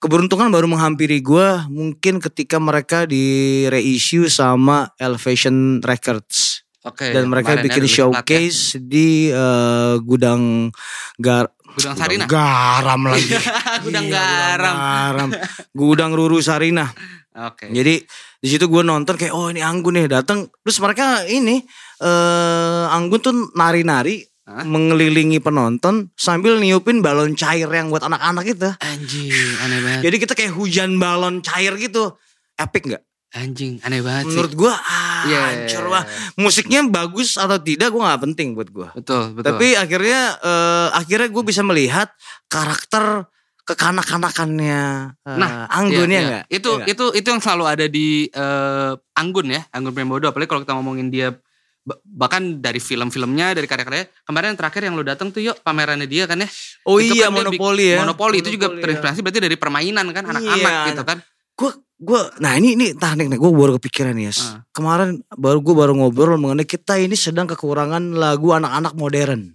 Keberuntungan 0.00 0.52
baru 0.52 0.68
menghampiri 0.68 1.20
gue 1.24 1.48
mungkin 1.72 2.20
ketika 2.20 2.60
mereka 2.60 3.08
di 3.08 3.64
reissue 3.72 4.28
sama 4.28 4.92
Elevation 5.00 5.80
Records 5.80 6.63
Oke. 6.84 7.10
dan 7.10 7.24
mereka 7.26 7.56
ya, 7.56 7.62
bikin 7.62 7.80
plat 7.80 7.88
ya. 7.88 7.96
showcase 7.96 8.60
di 8.78 9.28
eh, 9.28 9.94
gudang 9.98 10.68
gar 11.16 11.48
Gudang 11.74 11.96
Sarina. 11.96 12.24
garam 12.24 13.02
lagi 13.10 13.34
Gudang 13.80 14.06
Iya, 14.06 14.14
garam. 14.14 14.76
garam. 14.76 15.30
gudang 15.72 16.12
Ruru 16.12 16.38
Sarina 16.38 16.86
Oke. 17.34 17.66
jadi 17.68 17.98
di 18.38 18.46
situ 18.46 18.64
gue 18.64 18.80
nonton 18.80 19.16
kayak 19.16 19.32
oh 19.32 19.48
ini 19.48 19.58
Anggun 19.58 19.96
nih 19.96 20.06
datang 20.06 20.44
terus 20.60 20.78
mereka 20.78 21.24
ini 21.24 21.64
eh 21.98 22.84
Anggun 22.86 23.18
tuh 23.18 23.34
nari-nari 23.52 24.22
Hah? 24.44 24.60
mengelilingi 24.60 25.40
penonton 25.40 26.12
sambil 26.12 26.60
niupin 26.60 27.00
balon 27.00 27.32
cair 27.32 27.64
yang 27.66 27.88
buat 27.88 28.04
anak-anak 28.04 28.44
itu 28.44 28.68
Anjing, 28.76 29.32
aneh 29.58 29.80
banget. 29.80 30.00
jadi 30.04 30.16
kita 30.20 30.32
kayak 30.34 30.52
hujan 30.52 31.00
balon 31.00 31.40
cair 31.40 31.72
gitu 31.74 32.12
epic 32.54 32.86
nggak 32.86 33.02
Anjing, 33.34 33.82
aneh 33.82 33.98
banget 33.98 34.30
menurut 34.30 34.46
sih. 34.48 34.58
gue 34.58 34.70
ah 34.70 35.22
Iya, 35.24 35.38
hancur 35.42 35.84
wah 35.88 36.04
musiknya 36.36 36.84
bagus 36.84 37.34
atau 37.34 37.58
tidak 37.58 37.88
gue 37.88 37.98
nggak 37.98 38.22
penting 38.22 38.52
buat 38.52 38.68
gue 38.68 38.88
Betul, 38.94 39.32
betul. 39.32 39.46
Tapi 39.48 39.74
akhirnya 39.74 40.20
eh, 40.36 40.88
akhirnya 40.94 41.28
gue 41.28 41.42
bisa 41.42 41.60
melihat 41.60 42.08
karakter 42.46 43.26
kekanak-kanakannya 43.64 44.82
eh, 45.18 45.36
Nah, 45.36 45.66
Anggun 45.68 46.06
Iya, 46.06 46.06
ya 46.06 46.14
iya. 46.14 46.20
enggak? 46.22 46.44
Itu 46.48 46.70
itu 46.84 47.04
itu 47.14 47.26
yang 47.26 47.40
selalu 47.40 47.64
ada 47.66 47.86
di 47.86 48.08
eh, 48.26 48.92
Anggun 49.14 49.46
ya, 49.48 49.62
Anggun 49.70 49.92
Prembodo. 49.92 50.26
Apalagi 50.26 50.46
kalau 50.46 50.62
kita 50.62 50.74
ngomongin 50.74 51.08
dia 51.08 51.32
ba- 51.80 52.00
bahkan 52.02 52.60
dari 52.60 52.78
film-filmnya, 52.78 53.52
dari 53.52 53.64
karya-karyanya. 53.64 54.08
Kemarin 54.22 54.46
yang 54.52 54.58
terakhir 54.58 54.82
yang 54.82 54.94
lu 54.94 55.02
datang 55.02 55.28
tuh 55.28 55.42
yuk 55.42 55.56
pamerannya 55.60 56.04
dia 56.04 56.24
kan 56.24 56.38
ya. 56.38 56.48
Oh 56.84 56.96
Itu 56.96 57.16
iya 57.16 57.28
kan 57.28 57.40
monopoli 57.40 57.86
ya. 57.88 57.98
Monopoli 57.98 58.36
itu 58.40 58.52
juga 58.52 58.68
ya. 58.70 58.80
terinspirasi 58.80 59.20
berarti 59.20 59.40
dari 59.40 59.56
permainan 59.56 60.06
kan 60.10 60.24
anak-anak 60.26 60.60
Iya, 60.72 60.88
gitu 60.92 61.02
kan. 61.02 61.18
Gue 61.54 61.70
gue 61.94 62.20
nah 62.42 62.58
ini 62.58 62.74
ini 62.74 62.86
tahan 62.92 63.26
nih 63.26 63.38
gue 63.38 63.52
baru 63.54 63.78
kepikiran 63.78 64.16
ya. 64.18 64.34
Ah. 64.34 64.66
Kemarin 64.74 65.22
baru 65.34 65.62
gue 65.62 65.74
baru 65.74 65.92
ngobrol 65.94 66.36
mengenai 66.36 66.66
kita 66.66 66.98
ini 66.98 67.14
sedang 67.14 67.46
kekurangan 67.46 68.18
lagu 68.18 68.50
anak-anak 68.50 68.92
modern. 68.98 69.54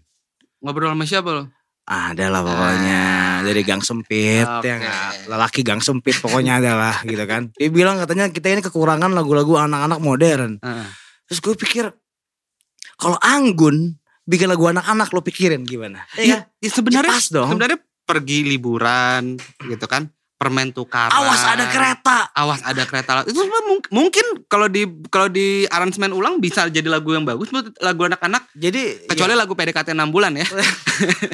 Ngobrol 0.63 0.91
sama 0.91 1.05
siapa 1.07 1.29
lo? 1.31 1.43
Ada 1.89 2.29
lah 2.29 2.45
pokoknya 2.45 3.01
dari 3.41 3.65
gang 3.65 3.81
sempit 3.81 4.45
ya 4.45 4.73
nggak? 4.77 5.25
lelaki 5.25 5.65
gang 5.65 5.81
sempit 5.81 6.21
pokoknya 6.21 6.61
adalah 6.61 7.01
gitu 7.01 7.25
kan. 7.25 7.49
Dia 7.57 7.69
bilang 7.73 7.97
katanya 7.97 8.29
kita 8.29 8.53
ini 8.53 8.61
kekurangan 8.61 9.09
lagu-lagu 9.09 9.57
anak-anak 9.57 9.97
modern. 9.97 10.61
Heeh. 10.61 10.87
Terus 11.25 11.39
gue 11.41 11.53
pikir 11.57 11.85
kalau 12.99 13.17
Anggun 13.25 13.97
bikin 14.29 14.45
lagu 14.45 14.69
anak-anak 14.69 15.09
lo 15.09 15.25
pikirin 15.25 15.65
gimana? 15.65 16.05
Iya, 16.13 16.45
ya 16.61 16.69
sebenarnya 16.69 17.09
Pas 17.09 17.25
dong. 17.33 17.49
sebenarnya 17.49 17.81
pergi 18.05 18.45
liburan 18.45 19.41
gitu 19.65 19.85
kan. 19.89 20.13
Permen 20.39 20.71
tukaran. 20.71 21.11
Awas 21.11 21.43
ada 21.43 21.67
kereta. 21.67 22.31
awas 22.31 22.63
ada 22.63 22.83
kereta 22.83 23.27
itu 23.27 23.35
mung- 23.43 23.83
mungkin 23.91 24.23
kalau 24.47 24.65
di 24.65 24.81
kalau 25.05 25.27
di 25.27 25.67
aransemen 25.67 26.09
ulang 26.09 26.39
bisa 26.39 26.63
jadi 26.65 26.87
lagu 26.87 27.11
yang 27.11 27.27
bagus 27.27 27.51
buat 27.51 27.75
lagu 27.77 28.07
anak-anak 28.07 28.47
Jadi 28.55 29.03
kecuali 29.05 29.35
lagu 29.35 29.51
PDKT 29.51 29.91
6 29.91 29.99
bulan 30.07 30.31
ya 30.33 30.47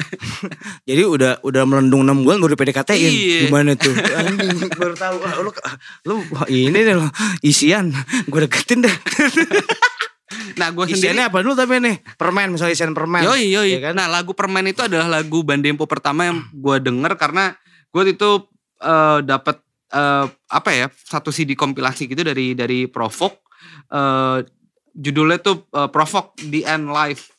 Jadi 0.88 1.02
udah 1.02 1.38
udah 1.40 1.62
melendung 1.62 2.02
6 2.02 2.18
bulan 2.20 2.38
baru 2.40 2.54
PDKT-in. 2.56 3.06
Iya. 3.06 3.40
Gimana 3.46 3.70
tuh? 3.74 3.94
Baru 4.74 4.94
tahu. 4.94 5.16
Ah, 5.22 5.34
lu 5.38 5.50
lu 6.04 6.14
wah, 6.28 6.46
ini 6.46 6.70
nih 6.72 6.94
lo 6.94 7.06
isian. 7.40 7.94
Gue 8.26 8.42
deketin 8.42 8.82
deh. 8.82 8.90
nah 10.56 10.68
gue 10.68 10.84
sendiri 10.84 11.14
Isiannya 11.14 11.24
apa 11.28 11.38
dulu 11.40 11.54
tapi 11.54 11.78
nih? 11.78 11.96
Permen 12.16 12.50
misalnya 12.50 12.74
isian 12.74 12.90
permen. 12.90 13.22
yoi 13.22 13.46
yoi 13.48 13.70
Iya 13.72 13.90
kan? 13.90 13.94
nah 13.94 14.06
lagu 14.08 14.32
permen 14.32 14.66
itu 14.66 14.82
adalah 14.82 15.06
lagu 15.06 15.42
Bandempo 15.42 15.86
pertama 15.86 16.26
yang 16.26 16.42
gue 16.50 16.76
denger 16.80 17.12
karena 17.14 17.54
gue 17.88 18.02
itu 18.08 18.30
eh, 18.78 19.18
dapat 19.22 19.56
eh, 19.88 20.26
apa 20.46 20.70
ya 20.70 20.86
satu 20.90 21.28
CD 21.28 21.52
kompilasi 21.52 22.06
gitu 22.06 22.20
dari 22.20 22.52
dari 22.52 22.84
Provok 22.84 23.34
eh, 23.88 24.38
judulnya 24.92 25.38
tuh 25.38 25.68
eh, 25.68 25.86
Provok 25.86 26.36
The 26.38 26.64
End 26.64 26.88
Life 26.88 27.32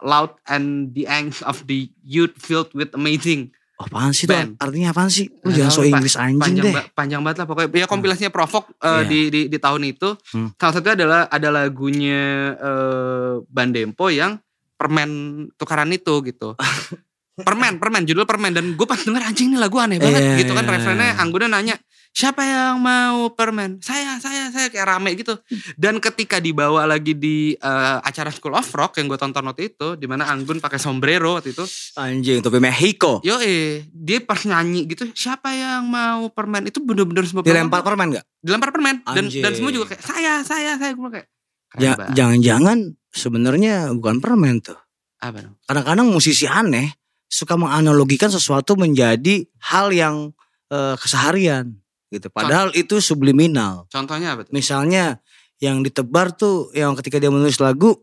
Loud 0.00 0.36
and 0.44 0.90
the 0.90 1.06
Angst 1.06 1.40
of 1.40 1.64
the 1.64 1.86
Youth 2.00 2.36
Filled 2.36 2.72
with 2.72 2.92
Amazing 2.92 3.52
Oh, 3.74 3.90
apaan 3.90 4.14
sih 4.14 4.22
tuh? 4.22 4.38
Band. 4.38 4.54
Artinya 4.62 4.94
apaan 4.94 5.10
sih? 5.10 5.26
Lu 5.42 5.50
Nggak 5.50 5.58
jangan 5.58 5.74
so. 5.74 5.82
Inggris 5.82 6.14
anjing 6.14 6.38
panjang, 6.38 6.62
deh. 6.62 6.72
ba- 6.72 6.90
panjang 6.94 7.20
banget 7.20 7.42
lah 7.42 7.46
pokoknya 7.48 7.74
ya 7.74 7.86
kompilasinya 7.88 8.30
Provok 8.30 8.70
eh, 8.70 8.86
Iya. 8.86 9.02
di, 9.02 9.20
di 9.26 9.40
di 9.50 9.58
tahun 9.58 9.82
itu 9.84 10.08
Hmm. 10.30 10.54
salah 10.54 10.72
satunya 10.72 10.94
adalah 10.94 11.20
ada 11.26 11.48
lagunya 11.50 12.22
eh, 12.54 13.32
Bandempo 13.44 14.06
yang 14.08 14.38
permen 14.74 15.10
tukaran 15.54 15.90
itu 15.90 16.22
gitu 16.22 16.54
permen 17.36 17.76
permen 17.76 18.02
judul 18.02 18.22
permen 18.22 18.50
dan 18.50 18.64
gue 18.70 18.86
pas 18.86 18.96
denger 18.96 19.18
anjing 19.20 19.50
ini 19.50 19.58
lagu 19.58 19.74
aneh 19.76 19.98
banget 19.98 20.22
Iya, 20.22 20.38
gitu 20.38 20.52
kan 20.52 20.62
iya, 20.62 20.72
referennya. 20.72 21.10
Anggunnya 21.18 21.48
nanya 21.48 21.74
siapa 22.08 22.40
yang 22.40 22.78
mau 22.78 23.26
permen 23.28 23.78
saya 23.80 24.14
saya 24.16 24.46
saya 24.48 24.70
kayak 24.70 24.86
rame 24.88 25.18
gitu 25.18 25.34
dan 25.74 25.98
ketika 25.98 26.38
dibawa 26.38 26.86
lagi 26.86 27.10
di 27.10 27.36
eh, 27.52 27.96
acara 28.00 28.30
School 28.30 28.54
of 28.54 28.70
Rock 28.70 28.96
yang 28.96 29.10
gue 29.10 29.18
tonton 29.18 29.42
waktu 29.42 29.66
itu 29.68 29.98
di 29.98 30.06
mana 30.06 30.26
Anggun 30.26 30.58
pakai 30.58 30.78
sombrero 30.78 31.34
waktu 31.34 31.50
itu 31.50 31.66
Anjing, 31.96 32.38
topi 32.38 32.58
Mexico. 32.58 33.18
yo 33.20 33.34
eh 33.36 33.82
dia 33.90 34.22
pas 34.22 34.38
nyanyi 34.40 34.86
gitu 34.86 35.10
siapa 35.10 35.50
yang 35.50 35.82
mau 35.84 36.30
permen 36.30 36.62
itu 36.64 36.78
bener-bener 36.78 37.26
semua 37.26 37.42
Dilempar 37.42 37.82
permen 37.82 38.14
gak? 38.14 38.24
dilempar 38.38 38.70
permen 38.70 39.02
dan 39.02 39.24
Anjing. 39.26 39.42
dan 39.42 39.50
semua 39.52 39.70
juga 39.70 39.90
kayak 39.90 40.02
saya 40.04 40.32
saya 40.40 40.70
saya 40.76 40.92
gue 40.92 41.10
kayak 41.10 41.26
Ja, 41.74 41.98
jangan-jangan 42.08 42.78
sebenarnya 43.10 43.90
bukan 43.90 44.22
permen 44.22 44.62
tuh. 44.62 44.78
apa 45.18 45.50
Kadang-kadang 45.64 46.06
musisi 46.06 46.46
aneh 46.46 46.94
suka 47.34 47.58
menganalogikan 47.58 48.30
sesuatu 48.30 48.78
menjadi 48.78 49.42
hal 49.58 49.90
yang 49.90 50.30
eh, 50.70 50.94
keseharian 50.94 51.74
gitu. 52.14 52.30
Padahal 52.30 52.70
itu 52.78 53.02
subliminal. 53.02 53.90
contohnya 53.90 54.38
apa 54.38 54.46
tuh 54.46 54.54
Misalnya 54.54 55.18
yang 55.58 55.82
ditebar 55.82 56.30
tuh 56.34 56.70
yang 56.70 56.94
ketika 56.94 57.18
dia 57.18 57.30
menulis 57.34 57.58
lagu 57.58 57.98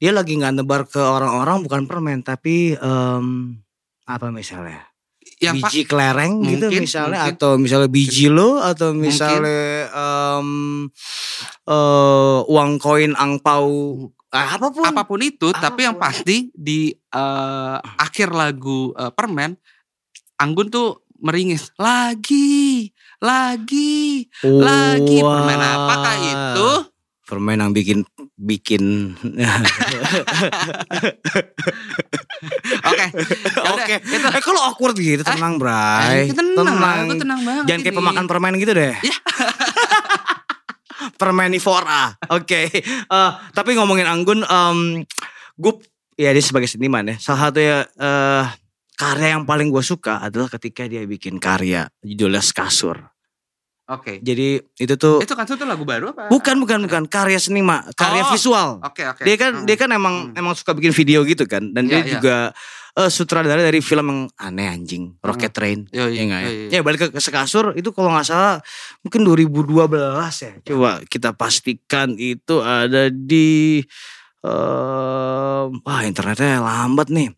dia 0.00 0.12
lagi 0.16 0.36
nggak 0.36 0.60
nebar 0.60 0.88
ke 0.88 0.96
orang-orang 0.96 1.60
bukan 1.60 1.84
permen 1.84 2.24
tapi 2.24 2.72
em, 2.72 3.52
apa 4.08 4.32
misalnya 4.32 4.88
pak 5.40 5.56
biji 5.56 5.84
kelereng 5.84 6.40
gitu 6.44 6.72
Mungkin, 6.72 6.82
misalnya 6.88 7.20
mungkin. 7.28 7.36
atau 7.36 7.50
misalnya 7.60 7.88
biji 7.92 8.26
lo 8.32 8.60
atau 8.64 8.96
misalnya 8.96 9.92
em, 9.92 10.48
eh, 11.68 12.38
uang 12.48 12.72
koin 12.80 13.12
angpau 13.12 13.68
apa 14.30 14.70
pun. 14.70 14.86
apa 14.86 15.02
pun 15.02 15.20
itu 15.20 15.50
tapi 15.50 15.84
yang 15.84 15.98
Apa 15.98 16.06
pun. 16.06 16.22
pasti 16.22 16.36
di 16.54 16.94
eh, 16.94 17.76
akhir 17.98 18.30
lagu 18.30 18.94
eh, 18.94 19.10
permen 19.10 19.58
Anggun 20.38 20.70
tuh 20.70 21.04
meringis 21.20 21.68
lagi 21.76 22.88
lagi 23.20 24.24
lagi. 24.40 25.18
Permen 25.20 25.60
apakah 25.60 26.14
itu? 26.16 26.70
Permen 27.28 27.60
yang 27.60 27.72
bikin 27.76 28.00
bikin. 28.34 29.12
Oke 32.80 33.06
Yaudah, 33.60 33.76
oke. 33.76 33.94
eh 34.32 34.42
kalau 34.42 34.60
awkward 34.64 34.96
gitu? 34.96 35.20
Tenang 35.20 35.60
bray. 35.60 36.32
Anjing, 36.32 36.56
tenang, 36.56 36.80
aku 36.80 37.14
tenang 37.20 37.40
banget 37.44 37.64
jangan 37.68 37.80
kayak 37.84 37.96
pemakan 38.00 38.24
permen 38.24 38.56
gitu 38.56 38.72
deh 38.72 38.96
Permenivora 41.14 42.14
oke. 42.28 42.60
Eh, 42.72 43.30
tapi 43.52 43.70
ngomongin 43.74 44.06
Anggun 44.06 44.40
um, 44.42 45.00
gue 45.54 45.72
ya 46.16 46.30
dia 46.30 46.44
sebagai 46.44 46.68
seniman 46.68 47.04
ya 47.08 47.16
salah 47.16 47.48
satu 47.48 47.58
ya 47.58 47.84
eh, 47.84 48.44
karya 48.94 49.36
yang 49.36 49.44
paling 49.44 49.68
gue 49.68 49.80
suka 49.80 50.20
adalah 50.20 50.48
ketika 50.48 50.84
dia 50.84 51.04
bikin 51.04 51.40
karya 51.40 51.88
judulnya 52.00 52.40
Kasur 52.52 53.00
oke. 53.90 54.22
Jadi 54.22 54.62
itu 54.78 54.94
tuh 54.94 55.18
itu 55.18 55.34
kan 55.34 55.44
itu 55.44 55.66
lagu 55.66 55.82
baru 55.82 56.14
apa? 56.14 56.30
Bukan 56.30 56.62
bukan 56.62 56.86
bukan. 56.86 57.02
Karya 57.10 57.42
seniman 57.42 57.82
karya 57.98 58.22
Oh, 58.22 58.30
visual. 58.30 58.78
oke 58.78 59.02
oke. 59.02 59.22
Dia 59.26 59.34
kan 59.34 59.52
Hmm. 59.60 59.66
dia 59.66 59.74
kan 59.74 59.90
emang 59.90 60.30
Hmm. 60.30 60.38
emang 60.38 60.54
suka 60.54 60.76
bikin 60.78 60.94
video 60.94 61.26
gitu 61.26 61.42
kan. 61.50 61.74
Dan 61.74 61.90
Iya, 61.90 61.90
dia 61.90 62.00
iya. 62.06 62.12
juga 62.14 62.36
eh, 63.00 63.08
sutradara 63.08 63.58
dari 63.58 63.80
film 63.80 64.06
yang 64.06 64.20
aneh 64.36 64.68
anjing, 64.68 65.16
Rocket 65.18 65.50
Train. 65.50 65.88
Yo, 65.88 66.06
Ya 66.06 66.22
nggak 66.22 66.40
ya? 66.40 66.48
yo. 66.48 66.68
Ya 66.70 66.80
balik 66.80 67.00
ke, 67.00 67.08
ke 67.10 67.20
sekasur 67.20 67.72
itu 67.72 67.90
kalau 67.90 68.10
nggak 68.10 68.24
salah 68.24 68.60
mungkin 69.00 69.24
2012 69.24 69.88
ya. 70.38 70.52
Coba 70.62 71.00
kita 71.02 71.32
pastikan 71.32 72.12
itu 72.14 72.58
ada 72.58 73.08
di 73.08 73.80
eh 74.40 75.62
wah 75.70 76.00
internetnya 76.02 76.58
lambat 76.58 77.08
nih. 77.08 77.28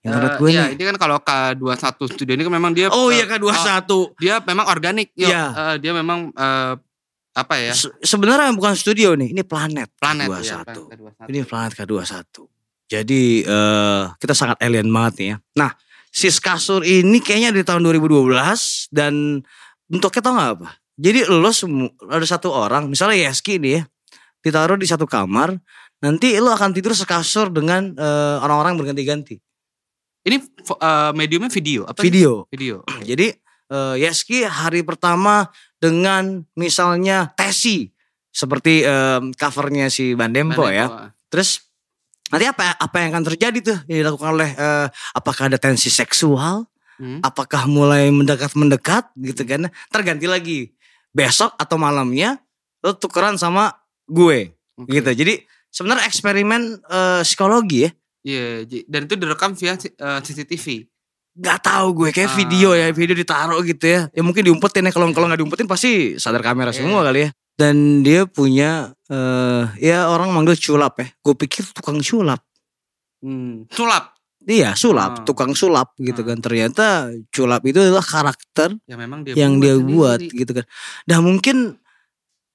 Internet 0.00 0.32
Eh, 0.32 0.38
gue 0.38 0.48
iya, 0.48 0.64
nih. 0.64 0.72
ini 0.72 0.82
kan 0.86 0.96
kalau 0.96 1.18
K21 1.18 1.82
studio 2.06 2.32
ini 2.32 2.42
kan 2.42 2.54
memang 2.54 2.70
dia 2.70 2.86
Oh 2.88 3.10
iya 3.10 3.26
kan 3.26 3.42
21. 3.42 4.14
dia 4.16 4.38
memang 4.40 4.66
organik 4.66 5.10
yo. 5.12 5.26
Iya. 5.26 5.44
Eh, 5.50 5.76
dia 5.82 5.90
memang 5.90 6.30
eh, 6.30 6.74
apa 7.32 7.54
ya? 7.58 7.74
Se- 7.74 7.90
Sebenarnya 8.00 8.48
bukan 8.50 8.72
studio 8.72 9.12
nih, 9.12 9.34
ini 9.34 9.42
planet. 9.42 9.92
Planet 9.98 10.30
K21. 10.30 10.40
ya, 10.40 10.56
planet 10.62 10.88
K21. 10.88 11.26
Ini 11.26 11.38
planet 11.42 11.72
K21. 11.74 12.24
Jadi 12.86 13.42
eh 13.42 14.02
kita 14.18 14.34
sangat 14.34 14.58
alien 14.62 14.86
banget 14.90 15.12
nih 15.18 15.28
ya. 15.34 15.36
Nah, 15.58 15.70
sis 16.16 16.38
kasur 16.38 16.86
ini 16.86 17.18
kayaknya 17.20 17.52
dari 17.52 17.66
tahun 17.66 17.82
2012 17.84 18.88
dan 18.94 19.42
bentuknya 19.90 20.22
tau 20.22 20.34
gak 20.38 20.50
apa? 20.56 20.68
Jadi 20.96 21.28
lo 21.28 21.52
semu 21.52 21.92
ada 22.08 22.24
satu 22.24 22.48
orang, 22.48 22.88
misalnya 22.88 23.28
Yeski 23.28 23.60
nih 23.60 23.72
ya, 23.76 23.82
ditaruh 24.40 24.80
di 24.80 24.88
satu 24.88 25.04
kamar, 25.04 25.52
nanti 26.00 26.40
lo 26.40 26.48
akan 26.56 26.72
tidur 26.72 26.96
sekasur 26.96 27.52
dengan 27.52 27.92
eh, 27.92 28.36
orang-orang 28.40 28.80
berganti-ganti. 28.80 29.36
Ini 30.24 30.36
eh, 30.40 31.12
mediumnya 31.12 31.52
video 31.52 31.84
apa? 31.84 32.00
Video. 32.00 32.48
Video. 32.48 32.80
Jadi 33.12 33.28
eh, 33.68 33.94
Yeski 34.00 34.48
hari 34.48 34.80
pertama 34.88 35.52
dengan 35.76 36.40
misalnya 36.56 37.36
Tesi 37.36 37.92
seperti 38.32 38.80
eh, 38.88 39.20
covernya 39.36 39.92
si 39.92 40.16
Bandempo 40.16 40.64
ya. 40.64 40.88
Bandempo. 40.88 41.12
Terus 41.28 41.65
nanti 42.26 42.44
apa 42.44 42.74
apa 42.74 42.96
yang 42.98 43.10
akan 43.12 43.24
terjadi 43.26 43.58
tuh 43.60 43.78
yang 43.86 44.02
dilakukan 44.02 44.30
oleh 44.32 44.50
eh, 44.50 44.86
apakah 45.12 45.46
ada 45.46 45.56
tensi 45.56 45.88
seksual? 45.88 46.66
Hmm. 46.96 47.20
Apakah 47.20 47.68
mulai 47.68 48.08
mendekat-mendekat 48.08 49.12
gitu 49.16 49.44
kan? 49.44 49.68
Terganti 49.88 50.24
lagi 50.24 50.58
besok 51.12 51.52
atau 51.54 51.76
malamnya 51.76 52.40
lo 52.80 52.96
tukeran 52.96 53.36
sama 53.36 53.68
gue 54.04 54.56
Oke. 54.74 54.90
gitu. 54.90 55.10
Jadi 55.12 55.34
sebenarnya 55.68 56.08
eksperimen 56.08 56.62
eh, 56.82 57.20
psikologi 57.20 57.84
ya. 57.84 57.90
Iya, 58.26 58.46
ji- 58.64 58.86
dan 58.86 59.04
itu 59.04 59.14
direkam 59.14 59.52
via 59.52 59.76
eh, 59.76 60.18
CCTV. 60.18 60.88
Gak 61.36 61.60
tahu 61.62 61.86
gue 61.94 62.10
kayak 62.10 62.32
Ah. 62.32 62.34
video 62.34 62.72
ya 62.72 62.88
video 62.90 63.12
ditaruh 63.12 63.60
gitu 63.60 63.84
ya. 63.84 64.08
Ya 64.08 64.24
mungkin 64.24 64.40
diumpetin 64.42 64.82
ya 64.82 64.90
kalau 64.90 65.12
kalau 65.12 65.28
nggak 65.28 65.36
diumpetin 65.38 65.68
pasti 65.68 66.16
sadar 66.16 66.40
kamera 66.40 66.72
Iya. 66.72 66.80
semua 66.80 67.04
kali 67.04 67.28
ya. 67.28 67.30
Dan 67.54 68.00
dia 68.00 68.24
punya 68.24 68.95
eh 69.06 69.64
ya 69.80 70.06
orang 70.06 70.30
manggil 70.30 70.54
culap 70.54 70.98
ya. 70.98 71.06
Gue 71.18 71.34
pikir 71.34 71.62
tukang 71.70 71.98
sulap. 72.00 72.42
Hmm. 73.20 73.64
Sulap. 73.70 74.14
Iya 74.46 74.78
sulap, 74.78 75.12
Ah. 75.12 75.24
tukang 75.26 75.52
sulap 75.52 75.94
gitu 75.98 76.22
Ah. 76.22 76.26
kan. 76.30 76.38
Ternyata 76.38 76.86
culap 77.28 77.62
itu 77.62 77.78
adalah 77.78 78.02
karakter 78.02 78.78
Ya 78.86 78.94
memang 78.94 79.26
dia 79.26 79.34
yang 79.34 79.58
dia 79.58 79.74
buat 79.76 80.22
sendiri. 80.22 80.38
gitu 80.38 80.52
kan. 80.54 80.66
Dan 81.02 81.18
mungkin 81.22 81.56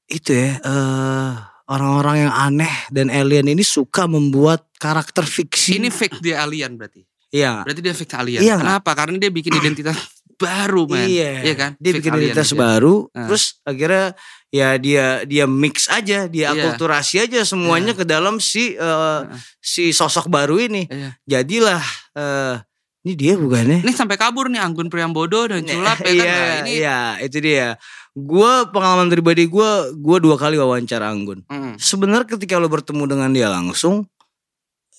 itu 0.07 0.31
ya 0.31 0.55
eh 0.57 1.31
orang-orang 1.67 2.27
yang 2.27 2.33
aneh 2.33 2.75
dan 2.91 3.07
alien 3.07 3.47
ini 3.47 3.63
suka 3.63 4.07
membuat 4.07 4.67
karakter 4.75 5.23
fiksi. 5.23 5.79
Ini 5.79 5.87
fake 5.87 6.19
dia 6.19 6.43
alien 6.43 6.75
berarti. 6.75 7.03
Iya. 7.31 7.63
Berarti 7.63 7.79
dia 7.79 7.95
fake 7.95 8.15
alien. 8.15 8.41
Iya? 8.43 8.55
Kenapa? 8.59 8.91
Karena 8.91 9.15
dia 9.15 9.31
bikin 9.31 9.55
identitas 9.55 9.95
baru, 10.35 10.83
man. 10.83 11.07
Iya. 11.07 11.43
Iya 11.43 11.55
kan? 11.55 11.71
Dia 11.79 11.91
Fake 11.91 11.99
bikin 12.03 12.11
identitas 12.17 12.49
aja. 12.51 12.59
baru, 12.59 13.07
Ah. 13.11 13.27
terus 13.27 13.59
akhirnya 13.63 14.15
ya 14.51 14.75
dia 14.75 15.23
dia 15.23 15.47
mix 15.47 15.87
aja, 15.87 16.27
dia 16.27 16.51
Iya. 16.51 16.53
akulturasi 16.53 17.23
aja 17.23 17.41
semuanya 17.41 17.95
ke 17.95 18.03
dalam 18.03 18.37
si 18.37 18.75
eh, 18.75 18.83
Ah. 18.83 19.25
si 19.57 19.95
sosok 19.95 20.27
baru 20.27 20.59
ini. 20.59 20.85
Iya. 20.85 21.09
Jadilah 21.25 21.81
eh 22.13 22.55
ini 23.01 23.13
dia 23.17 23.33
bukan 23.33 23.65
ya? 23.65 23.79
Ini 23.81 23.93
sampai 23.95 24.13
kabur 24.13 24.45
nih 24.45 24.61
Anggun 24.61 24.85
Priambodo 24.85 25.49
dan 25.49 25.65
Culap 25.65 25.97
ya 26.03 26.05
kan. 26.05 26.13
Iya, 26.13 26.35
Nah, 26.37 26.53
ini 26.61 26.69
iya, 26.77 26.99
itu 27.17 27.37
dia. 27.41 27.67
Gue 28.13 28.67
pengalaman 28.69 29.07
pribadi 29.07 29.47
gue, 29.47 29.69
gue 29.95 30.17
dua 30.19 30.35
kali 30.37 30.59
wawancara 30.59 31.09
Anggun. 31.09 31.41
Mm, 31.47 31.79
Sebenarnya 31.79 32.27
ketika 32.35 32.59
lo 32.59 32.67
bertemu 32.67 33.07
dengan 33.07 33.31
dia 33.31 33.47
langsung, 33.49 34.05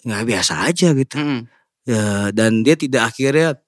nggak 0.02 0.24
biasa 0.26 0.66
aja 0.66 0.90
gitu. 0.96 1.14
mm, 1.14 1.40
Ya, 1.82 2.30
dan 2.30 2.62
dia 2.62 2.74
tidak 2.74 3.10
akhirnya 3.10 3.58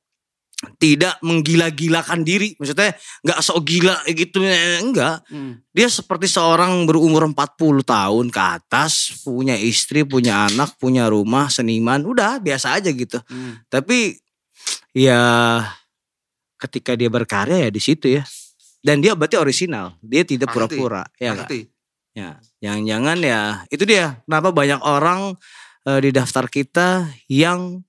tidak 0.78 1.18
menggila-gilakan 1.20 2.24
diri. 2.26 2.56
Maksudnya 2.56 2.94
nggak 3.24 3.38
sok 3.40 3.58
gila 3.64 3.96
gitu, 4.10 4.44
eh, 4.44 4.80
enggak. 4.80 5.24
mm. 5.28 5.74
Dia 5.74 5.88
seperti 5.90 6.30
seorang 6.30 6.86
berumur 6.86 7.26
40 7.26 7.84
tahun 7.84 8.26
ke 8.30 8.40
atas, 8.40 9.22
punya 9.24 9.58
istri, 9.58 10.06
punya 10.06 10.46
anak, 10.48 10.76
punya 10.78 11.10
rumah, 11.10 11.50
seniman, 11.50 12.04
udah 12.06 12.38
biasa 12.40 12.78
aja 12.78 12.90
gitu. 12.90 13.18
mm. 13.18 13.68
Tapi 13.68 14.18
ya 14.94 15.20
ketika 16.60 16.96
dia 16.96 17.12
berkarya 17.12 17.68
ya 17.68 17.70
di 17.70 17.82
situ 17.82 18.08
ya. 18.08 18.24
Dan 18.84 19.00
dia 19.00 19.16
berarti 19.16 19.40
orisinal, 19.40 19.96
dia 20.04 20.28
tidak 20.28 20.52
pura-pura, 20.52 21.08
ya? 21.16 21.32
Pasti. 21.32 21.64
Ya, 22.14 22.38
jangan-jangan 22.60 23.18
ya 23.24 23.40
itu 23.72 23.82
dia. 23.88 24.22
Kenapa 24.28 24.54
banyak 24.54 24.78
orang 24.84 25.34
eh, 25.88 26.00
di 26.04 26.10
daftar 26.12 26.46
kita 26.46 27.08
yang 27.26 27.82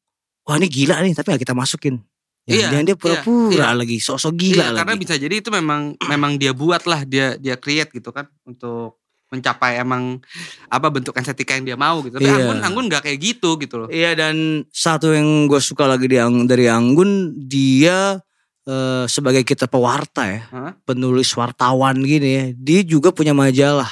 wah 0.48 0.56
ini 0.58 0.66
gila 0.72 1.04
nih, 1.04 1.14
tapi 1.14 1.36
nggak 1.36 1.44
kita 1.44 1.54
masukin. 1.54 2.00
Iya, 2.46 2.70
Jangan 2.70 2.86
dia 2.86 2.94
pura-pura 2.94 3.68
iya. 3.68 3.74
lagi, 3.74 3.98
sosok 3.98 4.34
gila 4.38 4.70
Iya, 4.70 4.78
karena 4.78 4.94
lagi. 4.94 5.02
bisa 5.02 5.14
jadi 5.18 5.36
itu 5.42 5.50
memang 5.50 5.98
memang 6.06 6.38
dia 6.38 6.54
buat 6.54 6.86
lah, 6.86 7.02
dia 7.02 7.34
dia 7.42 7.58
create 7.58 7.90
gitu 7.90 8.14
kan 8.14 8.30
untuk 8.46 9.02
mencapai 9.34 9.82
emang 9.82 10.22
apa 10.70 10.88
bentuk 10.94 11.18
estetika 11.18 11.58
yang 11.58 11.66
dia 11.66 11.74
mau 11.74 12.06
gitu. 12.06 12.22
Tapi 12.22 12.30
Iya. 12.30 12.38
Anggun 12.46 12.58
Anggun 12.62 12.86
nggak 12.86 13.04
kayak 13.10 13.18
gitu 13.20 13.58
gitu 13.58 13.76
loh. 13.82 13.90
Iya 13.90 14.14
dan 14.14 14.62
satu 14.70 15.10
yang 15.10 15.50
gue 15.50 15.58
suka 15.58 15.90
lagi 15.90 16.06
di 16.06 16.22
dari 16.46 16.70
Anggun 16.70 17.34
dia 17.34 18.22
eh, 18.66 19.06
sebagai 19.06 19.42
kita 19.42 19.66
pewarta 19.66 20.26
ya, 20.26 20.42
Hah? 20.50 20.74
penulis 20.86 21.34
wartawan 21.34 21.98
gini 22.02 22.30
ya, 22.30 22.46
dia 22.54 22.82
juga 22.82 23.10
punya 23.10 23.34
majalah 23.34 23.90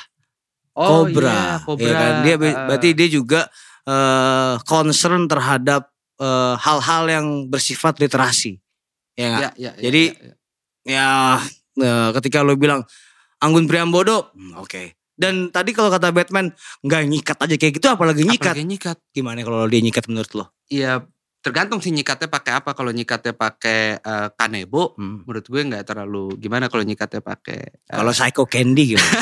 Cobra, 0.74 1.30
iya, 1.30 1.62
Cobra. 1.62 1.86
ya 1.86 1.94
kan? 1.94 2.14
Dia 2.22 2.36
Heeh. 2.38 2.54
berarti 2.70 2.90
dia 2.94 3.08
juga 3.10 3.42
eh, 3.86 4.54
concern 4.66 5.30
terhadap 5.30 5.93
eh, 6.20 6.56
hal-hal 6.58 7.04
yang 7.10 7.26
bersifat 7.48 7.98
literasi, 7.98 8.60
ya? 9.14 9.30
Ya, 9.30 9.32
ya, 9.40 9.50
ya, 9.58 9.72
Jadi, 9.80 10.04
ya, 10.12 10.20
ya. 10.20 10.34
Ya 10.84 11.08
eh, 11.80 12.10
ketika 12.20 12.44
lo 12.44 12.60
bilang 12.60 12.84
Anggun 13.40 13.68
Priambodo, 13.68 14.32
hmm, 14.36 14.60
oke. 14.60 15.00
Dan 15.14 15.54
tadi 15.54 15.72
kalau 15.72 15.94
kata 15.94 16.10
Batman 16.10 16.50
nggak 16.82 17.02
nyikat 17.06 17.38
aja 17.38 17.56
kayak 17.56 17.74
gitu, 17.78 17.88
apalagi 17.88 18.26
nyikat. 18.26 18.52
Apalagi 18.52 18.66
nyikat. 18.66 18.98
Gimana 19.14 19.46
kalau 19.46 19.64
dia 19.70 19.80
nyikat 19.80 20.10
menurut 20.10 20.32
lo? 20.34 20.46
Iya, 20.68 21.06
tergantung 21.40 21.80
sih 21.80 21.94
nyikatnya 21.94 22.28
pakai 22.28 22.52
apa. 22.60 22.74
Kalau 22.74 22.90
nyikatnya 22.92 23.32
pakai 23.32 24.02
eh, 24.02 24.28
kanebo, 24.34 24.98
Hmm. 24.98 25.22
menurut 25.24 25.46
gue 25.46 25.62
nggak 25.62 25.86
terlalu 25.86 26.36
gimana 26.42 26.68
kalau 26.68 26.84
nyikatnya 26.84 27.22
pakai 27.22 27.60
eh, 27.64 27.96
Kalau 27.96 28.12
Psycho 28.12 28.44
Candy 28.50 28.98
gimana? 28.98 29.22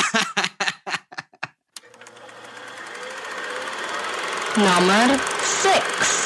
Nomor 4.56 5.08
6. 5.16 6.21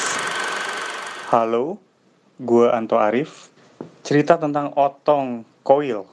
Halo, 1.27 1.75
gue 2.39 2.71
Anto 2.71 2.95
Arif. 2.95 3.51
Cerita 3.99 4.39
tentang 4.39 4.71
Otong 4.79 5.43
Koil. 5.59 6.07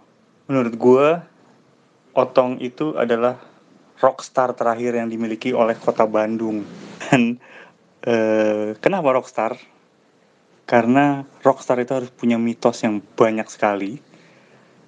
Menurut 0.51 0.75
gue, 0.75 1.09
Otong 2.19 2.59
itu 2.59 2.99
adalah 2.99 3.39
rockstar 4.03 4.59
terakhir 4.59 4.99
yang 4.99 5.07
dimiliki 5.07 5.55
oleh 5.55 5.79
kota 5.79 6.03
Bandung. 6.03 6.67
Dan 6.99 7.39
eh, 8.03 8.75
kenapa 8.83 9.15
rockstar? 9.15 9.55
Karena 10.67 11.23
rockstar 11.47 11.79
itu 11.79 11.95
harus 11.95 12.11
punya 12.11 12.35
mitos 12.35 12.83
yang 12.83 12.99
banyak 12.99 13.47
sekali. 13.47 14.03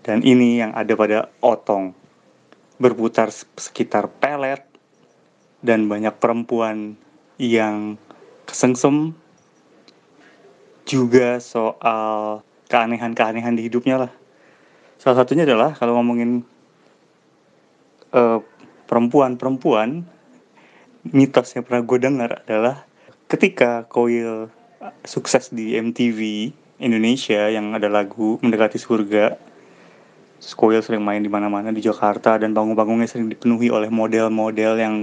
Dan 0.03 0.27
ini 0.27 0.59
yang 0.59 0.75
ada 0.75 0.91
pada 0.99 1.31
Otong. 1.39 1.95
Berputar 2.83 3.31
sekitar 3.31 4.11
pelet 4.11 4.67
dan 5.63 5.87
banyak 5.87 6.19
perempuan 6.19 6.99
yang 7.39 7.95
kesengsem 8.43 9.15
juga 10.87 11.43
soal 11.43 12.41
keanehan-keanehan 12.71 13.59
di 13.59 13.67
hidupnya 13.67 14.07
lah. 14.07 14.13
Salah 14.97 15.23
satunya 15.23 15.45
adalah 15.45 15.75
kalau 15.75 15.99
ngomongin 15.99 16.47
eh, 18.15 18.39
perempuan-perempuan, 18.87 20.07
mitos 21.11 21.55
yang 21.55 21.67
pernah 21.67 21.83
gue 21.83 21.99
dengar 21.99 22.31
adalah 22.47 22.87
ketika 23.27 23.87
Koil 23.91 24.51
sukses 25.03 25.51
di 25.51 25.75
MTV 25.75 26.51
Indonesia 26.79 27.51
yang 27.51 27.75
ada 27.75 27.91
lagu 27.91 28.39
Mendekati 28.43 28.79
Surga, 28.79 29.35
Koil 30.55 30.85
sering 30.85 31.03
main 31.03 31.25
di 31.25 31.31
mana-mana 31.33 31.73
di 31.73 31.83
Jakarta 31.83 32.39
dan 32.39 32.55
panggung-panggungnya 32.55 33.09
sering 33.09 33.33
dipenuhi 33.33 33.73
oleh 33.73 33.89
model-model 33.91 34.73
yang 34.79 34.97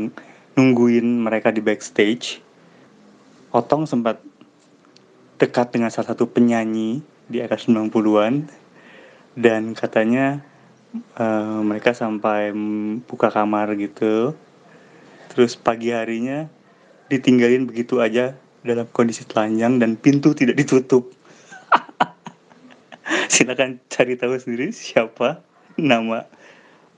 nungguin 0.54 1.26
mereka 1.26 1.50
di 1.50 1.60
backstage. 1.60 2.40
Otong 3.54 3.86
sempat 3.90 4.22
dekat 5.44 5.76
dengan 5.76 5.92
salah 5.92 6.16
satu 6.16 6.32
penyanyi 6.32 7.04
di 7.28 7.44
era 7.44 7.60
90-an 7.60 8.48
dan 9.36 9.76
katanya 9.76 10.40
eh, 10.96 11.60
mereka 11.60 11.92
sampai 11.92 12.56
buka 13.04 13.28
kamar 13.28 13.76
gitu 13.76 14.32
terus 15.36 15.60
pagi 15.60 15.92
harinya 15.92 16.48
ditinggalin 17.12 17.68
begitu 17.68 18.00
aja 18.00 18.40
dalam 18.64 18.88
kondisi 18.96 19.28
telanjang 19.28 19.78
dan 19.78 20.00
pintu 20.00 20.32
tidak 20.32 20.56
ditutup. 20.56 21.12
silakan 23.34 23.84
cari 23.92 24.16
tahu 24.16 24.40
sendiri 24.40 24.72
siapa 24.72 25.44
nama 25.76 26.24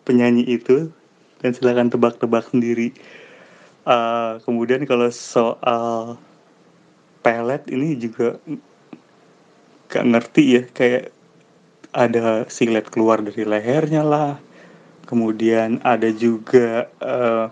penyanyi 0.05 0.45
itu 0.45 0.93
dan 1.41 1.51
silakan 1.57 1.89
tebak-tebak 1.89 2.45
sendiri. 2.53 2.93
Uh, 3.85 4.37
kemudian 4.45 4.85
kalau 4.85 5.09
soal 5.09 6.17
pelet 7.25 7.65
ini 7.73 7.97
juga 7.97 8.37
gak 9.89 10.05
ngerti 10.05 10.43
ya 10.45 10.63
kayak 10.69 11.09
ada 11.89 12.45
singlet 12.45 12.85
keluar 12.93 13.25
dari 13.25 13.41
lehernya 13.41 14.05
lah. 14.05 14.37
Kemudian 15.09 15.81
ada 15.81 16.09
juga 16.13 16.85
uh, 17.01 17.49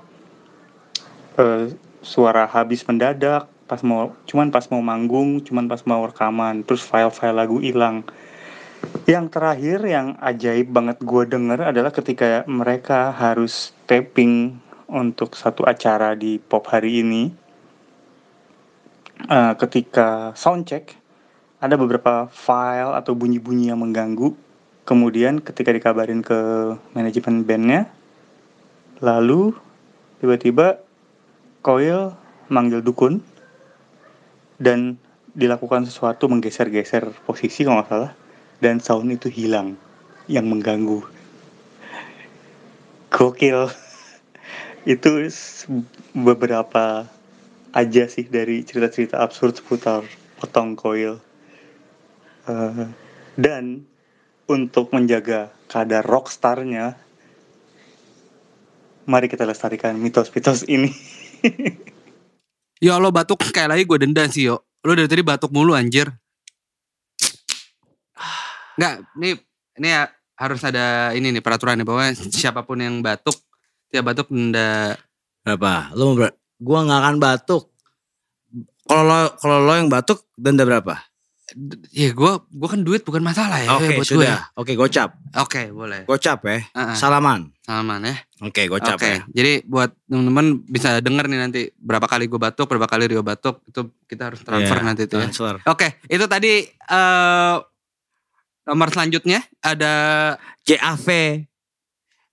uh, 1.41 1.65
suara 2.05 2.45
habis 2.45 2.85
mendadak 2.85 3.49
pas 3.65 3.79
mau 3.81 4.13
cuman 4.27 4.51
pas 4.53 4.67
mau 4.67 4.83
manggung 4.83 5.39
cuman 5.41 5.65
pas 5.71 5.81
mau 5.87 6.05
rekaman 6.05 6.61
terus 6.61 6.85
file-file 6.85 7.33
lagu 7.33 7.57
hilang. 7.57 8.05
Yang 9.07 9.25
terakhir 9.31 9.79
yang 9.87 10.19
ajaib 10.19 10.69
banget 10.69 10.99
gue 11.01 11.23
denger 11.25 11.71
adalah 11.71 11.89
ketika 11.89 12.43
mereka 12.45 13.09
harus 13.15 13.71
taping 13.87 14.59
untuk 14.91 15.33
satu 15.39 15.63
acara 15.63 16.13
di 16.13 16.37
pop 16.37 16.67
hari 16.67 17.01
ini 17.01 17.42
uh, 19.27 19.53
ketika 19.59 20.31
soundcheck 20.35 20.95
ada 21.63 21.79
beberapa 21.79 22.27
file 22.27 22.91
atau 22.97 23.15
bunyi-bunyi 23.15 23.71
yang 23.71 23.79
mengganggu. 23.79 24.35
Kemudian 24.83 25.39
ketika 25.39 25.71
dikabarin 25.71 26.19
ke 26.19 26.39
manajemen 26.91 27.47
bandnya 27.47 27.87
lalu 28.99 29.55
tiba-tiba 30.19 30.83
Coil 31.63 32.11
manggil 32.51 32.83
dukun 32.83 33.23
dan 34.59 34.99
dilakukan 35.31 35.87
sesuatu 35.87 36.27
menggeser-geser 36.27 37.15
posisi 37.23 37.63
kalau 37.63 37.79
nggak 37.79 37.89
salah 37.89 38.11
dan 38.59 38.83
sound 38.83 39.07
itu 39.15 39.31
hilang 39.31 39.79
yang 40.27 40.47
mengganggu. 40.51 41.03
Gokil. 43.07 43.71
Itu 44.83 45.23
beberapa 46.11 47.07
aja 47.73 48.05
sih 48.05 48.29
dari 48.29 48.61
cerita-cerita 48.61 49.17
absurd 49.17 49.57
seputar 49.57 50.05
potong 50.37 50.77
koil 50.77 51.17
uh, 52.47 52.85
dan 53.33 53.89
untuk 54.45 54.93
menjaga 54.93 55.49
kadar 55.65 56.05
rockstarnya 56.05 56.93
mari 59.09 59.27
kita 59.27 59.43
lestarikan 59.43 59.97
mitos-mitos 59.97 60.63
ini 60.69 60.93
Ya 62.83 62.99
Allah 62.99 63.15
batuk 63.15 63.39
kayak 63.39 63.71
lagi 63.71 63.87
gue 63.87 63.95
denda 63.95 64.27
sih 64.27 64.51
yo. 64.51 64.59
Lo 64.83 64.91
dari 64.91 65.07
tadi 65.07 65.23
batuk 65.23 65.55
mulu 65.55 65.71
anjir. 65.71 66.11
Enggak, 68.75 69.07
ini 69.15 69.39
ini 69.79 69.87
ya, 69.87 70.11
harus 70.35 70.59
ada 70.67 71.15
ini 71.15 71.31
nih 71.31 71.39
peraturan 71.39 71.79
nih 71.79 71.87
bahwa 71.87 72.11
siapa 72.11 72.67
pun 72.67 72.83
yang 72.83 72.99
batuk 72.99 73.39
dia 73.87 74.03
batuk 74.03 74.27
denda 74.27 74.99
Berapa? 75.43 75.91
Lo 75.95 76.11
mau 76.11 76.15
ber- 76.23 76.42
Gua 76.59 76.85
nggak 76.85 76.99
akan 77.01 77.15
batuk. 77.17 77.63
Kalau 78.83 79.03
lo 79.07 79.17
kalau 79.39 79.57
lo 79.63 79.73
yang 79.73 79.87
batuk 79.87 80.27
denda 80.35 80.67
berapa? 80.67 80.99
ya 81.93 82.09
gue 82.15 82.33
gue 82.49 82.69
kan 82.71 82.81
duit 82.81 83.05
bukan 83.05 83.21
masalah 83.21 83.61
ya 83.61 83.77
Oke 83.77 83.93
buat 83.99 84.07
gue. 84.07 84.25
sudah. 84.25 84.39
Oke 84.57 84.73
gocap. 84.73 85.09
Oke 85.37 85.69
boleh. 85.69 86.01
Gocap 86.09 86.39
ya. 86.49 86.65
Heeh. 86.65 86.95
Salaman. 86.97 87.51
Salaman 87.61 88.01
ya. 88.09 88.15
Oke 88.41 88.65
gocap 88.65 88.97
Oke. 88.97 89.05
ya. 89.05 89.17
Jadi 89.29 89.61
buat 89.67 89.93
teman-teman 90.09 90.65
bisa 90.65 90.97
denger 91.03 91.29
nih 91.29 91.39
nanti 91.39 91.61
berapa 91.77 92.09
kali 92.09 92.25
gue 92.25 92.39
batuk, 92.41 92.65
berapa 92.65 92.87
kali 92.89 93.05
Rio 93.05 93.21
batuk 93.21 93.61
itu 93.69 93.85
kita 94.09 94.33
harus 94.33 94.41
transfer 94.41 94.79
Iya, 94.81 94.87
nanti 94.87 95.01
itu 95.05 95.15
ya. 95.19 95.29
Transfer. 95.29 95.55
Oke, 95.69 95.87
itu 96.09 96.25
tadi 96.25 96.53
eh 96.65 97.55
nomor 98.63 98.87
selanjutnya 98.89 99.43
ada 99.59 99.93
JAV 100.63 101.07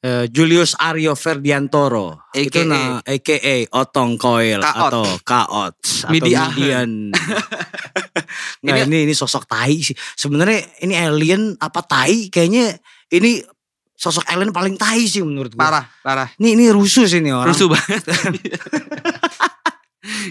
eh, 0.01 0.25
Julius 0.29 0.73
Aryo 0.75 1.13
Ferdiantoro 1.13 2.31
AKA. 2.31 2.41
itu 2.41 2.61
nah 2.65 3.01
AKA 3.01 3.69
Otong 3.71 4.17
Coil 4.17 4.61
Kaot. 4.61 4.91
atau 4.91 5.05
Kaot 5.21 5.75
atau 5.77 6.09
Midi 6.09 6.33
Midian. 6.33 6.91
nah 8.65 8.75
Ini- 8.75 8.87
ini 8.87 8.99
ini 9.05 9.15
sosok 9.15 9.45
tai 9.45 9.81
sih. 9.81 9.95
Sebenarnya 10.15 10.61
ini 10.81 10.95
alien 10.95 11.57
apa 11.57 11.81
tai? 11.81 12.29
Kayaknya 12.29 12.77
ini 13.11 13.41
sosok 13.93 14.25
alien 14.27 14.49
paling 14.51 14.75
tai 14.75 15.05
sih 15.05 15.21
menurut 15.21 15.53
gue. 15.53 15.61
parah, 15.61 15.85
parah. 16.01 16.29
Ini 16.37 16.57
ini 16.57 16.65
rusuh 16.69 17.05
sih 17.05 17.21
ini 17.21 17.31
orang. 17.31 17.53
Rusuh 17.53 17.69
banget. 17.69 18.03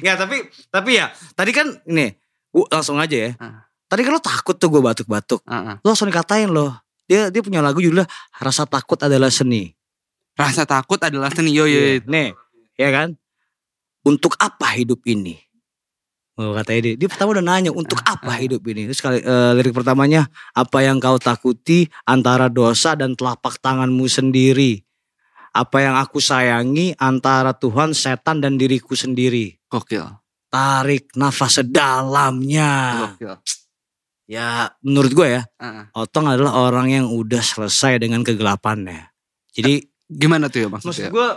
Ya 0.02 0.18
tapi 0.18 0.42
tapi 0.74 0.98
ya 0.98 1.14
tadi 1.38 1.54
kan 1.54 1.70
ini 1.86 2.10
gua 2.50 2.66
langsung 2.72 2.98
aja 2.98 3.14
ya. 3.16 3.32
Tadi 3.86 4.02
kan 4.02 4.12
lo 4.12 4.22
takut 4.22 4.58
tuh 4.58 4.70
gue 4.70 4.82
batuk-batuk. 4.82 5.42
Heeh. 5.46 5.76
Lo 5.82 5.88
langsung 5.88 6.10
dikatain 6.10 6.50
loh. 6.50 6.74
Dia 7.10 7.34
dia 7.34 7.42
punya 7.42 7.66
lagu 7.66 7.82
judulnya 7.82 8.06
Rasa 8.38 8.70
Takut 8.70 9.02
Adalah 9.02 9.34
Seni. 9.34 9.74
Rasa 10.40 10.64
takut 10.64 10.96
adalah 11.04 11.28
seni 11.36 11.52
yo 11.52 11.68
yo. 11.68 12.00
Iya. 12.00 12.08
Nih, 12.08 12.32
ya 12.80 12.90
kan? 12.96 13.20
Untuk 14.08 14.40
apa 14.40 14.72
hidup 14.80 15.04
ini? 15.04 15.36
Oh, 16.40 16.56
katanya 16.56 16.88
dia. 16.88 16.94
Dia 16.96 17.10
pertama 17.12 17.36
udah 17.36 17.44
nanya, 17.44 17.76
untuk 17.76 18.00
apa 18.08 18.40
hidup 18.40 18.64
ini? 18.72 18.88
Terus 18.88 19.04
kali 19.04 19.20
eh, 19.20 19.52
lirik 19.60 19.76
pertamanya, 19.76 20.32
apa 20.56 20.80
yang 20.80 21.04
kau 21.04 21.20
takuti 21.20 21.92
antara 22.08 22.48
dosa 22.48 22.96
dan 22.96 23.20
telapak 23.20 23.60
tanganmu 23.60 24.08
sendiri? 24.08 24.80
Apa 25.52 25.84
yang 25.84 26.00
aku 26.00 26.24
sayangi 26.24 26.96
antara 26.96 27.52
Tuhan, 27.52 27.92
setan 27.92 28.40
dan 28.40 28.56
diriku 28.56 28.96
sendiri? 28.96 29.60
Gokil. 29.68 30.08
Tarik 30.48 31.12
nafas 31.20 31.60
sedalamnya. 31.60 32.72
Gokil. 33.20 33.36
Ya, 34.30 34.48
menurut 34.80 35.10
gue 35.12 35.28
ya, 35.28 35.44
Heeh. 35.58 35.90
Otong 35.92 36.30
adalah 36.30 36.54
orang 36.62 36.94
yang 36.94 37.10
udah 37.10 37.42
selesai 37.42 37.98
dengan 37.98 38.22
kegelapannya. 38.22 39.10
Jadi 39.50 39.82
Gimana 40.06 40.48
tuh 40.48 40.60
ya 40.60 40.68
Maksud 40.68 40.86
maksudnya? 40.86 41.10
gue 41.10 41.28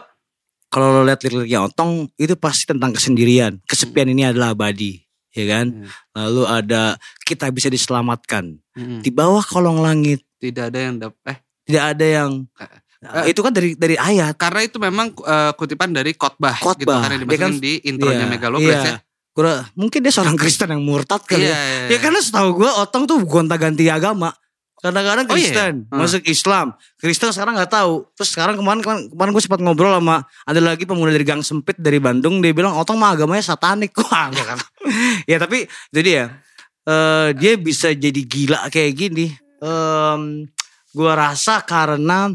kalau 0.69 0.89
lo 0.91 1.01
lihat 1.03 1.21
lirik-liriknya 1.21 1.61
Otong 1.63 2.09
itu 2.15 2.33
pasti 2.35 2.65
tentang 2.67 2.93
kesendirian. 2.93 3.61
Kesepian 3.63 4.09
ini 4.09 4.25
adalah 4.25 4.53
abadi, 4.53 5.01
ya 5.31 5.45
kan? 5.47 5.67
Hmm. 5.75 5.89
Lalu 6.15 6.43
ada 6.47 6.83
kita 7.23 7.49
bisa 7.49 7.69
diselamatkan 7.69 8.61
Mm-mm. 8.73 9.01
di 9.01 9.09
bawah 9.09 9.41
kolong 9.43 9.81
langit. 9.81 10.21
Tidak 10.37 10.69
ada 10.69 10.79
yang 10.79 10.95
dap 10.99 11.17
eh 11.25 11.41
Tidak 11.65 11.85
ada 11.87 12.05
yang 12.05 12.45
Nah, 13.03 13.27
itu 13.27 13.41
kan 13.41 13.51
dari 13.51 13.75
dari 13.75 13.99
ayat. 13.99 14.37
karena 14.37 14.63
itu 14.63 14.79
memang 14.79 15.11
eh, 15.11 15.53
kutipan 15.53 15.91
dari 15.91 16.13
khotbah 16.13 16.55
gitu 16.55 16.87
Khotbah. 16.87 17.03
karena 17.03 17.17
Dia 17.17 17.25
dimasukin 17.27 17.41
kan- 17.43 17.59
di 17.59 17.73
intronya 17.83 18.19
Iya, 18.21 18.31
Megalopolis 18.31 18.79
iya. 18.79 18.85
ya. 18.87 18.97
Gua- 19.33 19.65
mungkin 19.73 20.05
dia 20.05 20.13
seorang 20.13 20.37
Kristen 20.37 20.69
yang 20.69 20.85
murtad 20.85 21.25
kali 21.25 21.45
Iya, 21.45 21.53
ya. 21.53 21.61
iya, 21.89 21.89
Ya 21.89 21.99
karena 21.99 22.21
setahu 22.21 22.61
gue 22.61 22.69
Otong 22.69 23.09
tuh 23.09 23.17
gonta-ganti 23.25 23.89
agama. 23.89 24.29
Kadang-kadang 24.77 25.25
Oh, 25.25 25.33
iya? 25.33 25.47
Kristen, 25.47 25.75
Hmm. 25.89 25.99
masuk 26.03 26.23
Islam. 26.27 26.67
Kristen 26.99 27.31
sekarang 27.31 27.55
nggak 27.55 27.71
tahu. 27.71 28.03
Terus 28.13 28.29
sekarang 28.29 28.59
kemarin 28.59 28.83
kemarin, 28.83 29.03
kemarin 29.09 29.31
gue 29.31 29.41
sempat 29.41 29.61
ngobrol 29.63 29.95
sama 29.95 30.17
ada 30.43 30.59
lagi 30.59 30.83
pemuda 30.83 31.09
dari 31.09 31.23
Gang 31.23 31.41
Sempit 31.41 31.79
dari 31.79 31.97
Bandung. 31.97 32.43
Dia 32.43 32.51
bilang 32.51 32.75
Otong 32.75 32.99
mah 32.99 33.15
agamanya 33.15 33.41
satanik. 33.41 33.95
Gua 33.97 34.29
kan. 34.29 34.59
ya 35.25 35.39
tapi 35.39 35.65
jadi 35.89 36.11
ya 36.13 36.27
eh, 36.83 37.29
dia 37.33 37.53
bisa 37.57 37.89
jadi 37.89 38.21
gila 38.21 38.67
kayak 38.69 38.93
gini. 38.93 39.31
Em, 39.63 40.51
gua 40.91 41.13
rasa 41.15 41.63
karena 41.63 42.35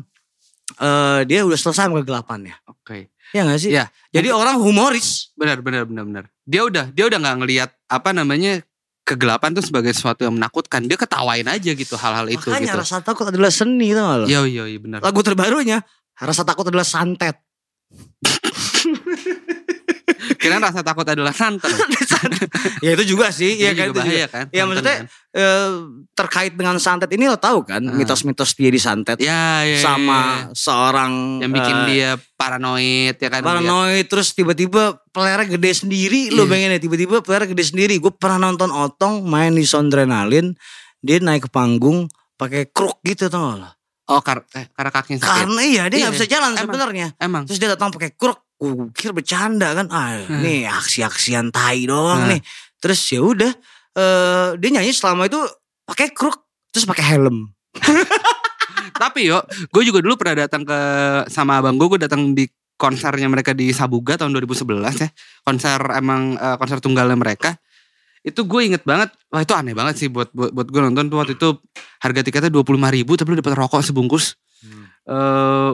eh, 0.78 1.22
dia 1.28 1.44
udah 1.44 1.60
selesai 1.60 1.86
sama 1.86 2.00
kegelapannya. 2.00 2.56
Oke. 2.66 3.12
Ya 3.36 3.44
gak 3.44 3.60
sih? 3.60 3.76
Iya. 3.76 3.92
Jadi 4.14 4.32
orang 4.32 4.56
humoris. 4.60 5.32
Benar 5.36 5.60
benar 5.60 5.84
benar 5.84 6.04
benar. 6.08 6.24
Dia 6.48 6.64
udah 6.64 6.86
dia 6.92 7.06
udah 7.08 7.20
nggak 7.20 7.38
ngelihat 7.44 7.70
apa 7.92 8.16
namanya 8.16 8.64
kegelapan 9.04 9.56
tuh 9.56 9.64
sebagai 9.64 9.92
sesuatu 9.92 10.24
yang 10.24 10.36
menakutkan. 10.36 10.88
Dia 10.88 10.96
ketawain 10.96 11.48
aja 11.48 11.72
gitu 11.76 11.96
hal-hal 12.00 12.28
itu 12.32 12.48
Makanya 12.48 12.72
gitu. 12.72 12.80
rasa 12.80 13.04
takut 13.04 13.28
adalah 13.28 13.52
seni 13.52 13.92
tau 13.92 14.24
gak? 14.24 14.28
Iya 14.32 14.40
iya 14.48 14.64
iya 14.72 14.80
benar. 14.80 15.00
Lagu 15.04 15.20
terbarunya 15.24 15.84
Rasa 16.18 16.42
takut 16.42 16.66
adalah 16.66 16.88
santet. 16.88 17.38
Kira 20.38 20.58
rasa 20.58 20.80
takut 20.80 21.04
adalah 21.04 21.30
santan. 21.32 21.74
ya 22.86 22.94
itu 22.94 23.04
juga 23.10 23.30
sih, 23.30 23.56
ya 23.56 23.72
kan 23.72 23.90
juga 23.90 23.92
itu 23.92 23.94
bahaya 24.00 24.14
juga. 24.20 24.28
kan. 24.30 24.46
Ya, 24.48 24.54
santan 24.56 24.68
maksudnya, 24.68 24.96
kan. 24.96 25.06
Eh, 25.34 25.70
terkait 26.14 26.54
dengan 26.54 26.76
santet 26.78 27.10
ini 27.12 27.26
lo 27.26 27.38
tahu 27.38 27.62
kan 27.64 27.78
Ah. 27.80 27.94
mitos-mitos 27.94 28.54
dia 28.54 28.68
di 28.68 28.78
santet 28.78 29.18
Ya, 29.18 29.62
ya, 29.62 29.70
ya, 29.70 29.78
sama 29.80 30.20
ya. 30.20 30.34
seorang 30.52 31.14
yang 31.40 31.52
bikin 31.52 31.76
eh, 31.76 31.86
dia 31.88 32.10
paranoid 32.36 33.16
ya 33.16 33.30
kan. 33.30 33.42
paranoid 33.42 34.06
terus 34.06 34.32
tiba-tiba 34.32 34.98
pelernya 35.08 35.46
gede 35.52 35.72
sendiri 35.76 36.22
lo 36.32 36.44
Iya. 36.44 36.50
pengen 36.50 36.70
ya 36.72 36.80
tiba-tiba 36.80 37.16
pelernya 37.20 37.50
gede 37.52 37.66
sendiri 37.68 37.94
gue 37.98 38.10
pernah 38.12 38.42
nonton 38.44 38.70
Otong 38.70 39.22
main 39.24 39.52
di 39.52 39.62
Sondrenalin 39.64 40.58
dia 41.00 41.18
naik 41.20 41.46
ke 41.46 41.52
panggung 41.52 42.10
pakai 42.34 42.66
kruk 42.68 42.98
gitu 43.04 43.28
tau 43.28 43.52
gak 43.52 43.58
lo 43.60 43.70
Oh 44.08 44.24
kar 44.24 44.42
eh, 44.54 44.72
karena 44.72 44.90
kakinya 44.90 45.20
sakit. 45.20 45.32
karena 45.38 45.62
iya 45.62 45.84
dia 45.86 45.98
nggak 46.00 46.10
Iya, 46.10 46.16
bisa 46.16 46.26
jalan 46.26 46.52
sebenarnya 46.56 47.08
Emang. 47.18 47.44
terus 47.44 47.60
dia 47.60 47.70
datang 47.70 47.92
pakai 47.92 48.10
kruk 48.12 48.40
gue 48.58 48.90
kira 48.92 49.14
bercanda 49.14 49.72
kan 49.72 49.86
ah 49.90 50.18
nih 50.28 50.66
aksi-aksian 50.66 51.50
tai 51.50 51.86
doang 51.86 52.26
Hmm. 52.26 52.30
nih 52.34 52.42
terus 52.78 53.00
ya 53.08 53.22
udah 53.22 53.52
eh 53.94 54.48
dia 54.58 54.70
nyanyi 54.74 54.92
selama 54.92 55.26
itu 55.26 55.38
pakai 55.86 56.10
kruk 56.12 56.38
terus 56.70 56.86
pakai 56.86 57.06
helm 57.06 57.54
Tapi 58.98 59.30
yo, 59.30 59.38
gue 59.70 59.84
juga 59.86 60.02
dulu 60.02 60.18
pernah 60.18 60.50
datang 60.50 60.66
ke 60.66 60.80
sama 61.30 61.62
abang 61.62 61.78
gue, 61.78 61.86
gue 61.86 62.02
datang 62.02 62.34
di 62.34 62.50
konsernya 62.74 63.30
mereka 63.30 63.54
di 63.54 63.70
Sabuga 63.70 64.18
tahun 64.18 64.34
2011 64.34 64.66
ya. 64.98 65.10
Konser 65.44 65.78
emang 65.94 66.34
eh, 66.34 66.56
konser 66.58 66.82
tunggalnya 66.82 67.14
mereka. 67.14 67.54
itu 68.26 68.44
gue 68.44 68.60
inget 68.60 68.84
banget 68.84 69.08
wah 69.30 69.40
itu 69.40 69.54
aneh 69.56 69.72
banget 69.72 69.96
sih 69.96 70.10
buat 70.10 70.28
buat, 70.36 70.52
buat 70.52 70.68
gue 70.68 70.82
nonton 70.84 71.08
tuh 71.08 71.16
waktu 71.16 71.40
itu 71.40 71.48
harga 72.04 72.26
tiketnya 72.26 72.52
dua 72.52 72.66
puluh 72.66 72.82
ribu 72.84 73.16
tapi 73.16 73.32
lu 73.32 73.40
dapat 73.40 73.56
rokok 73.56 73.80
sebungkus 73.80 74.36
eh 75.08 75.72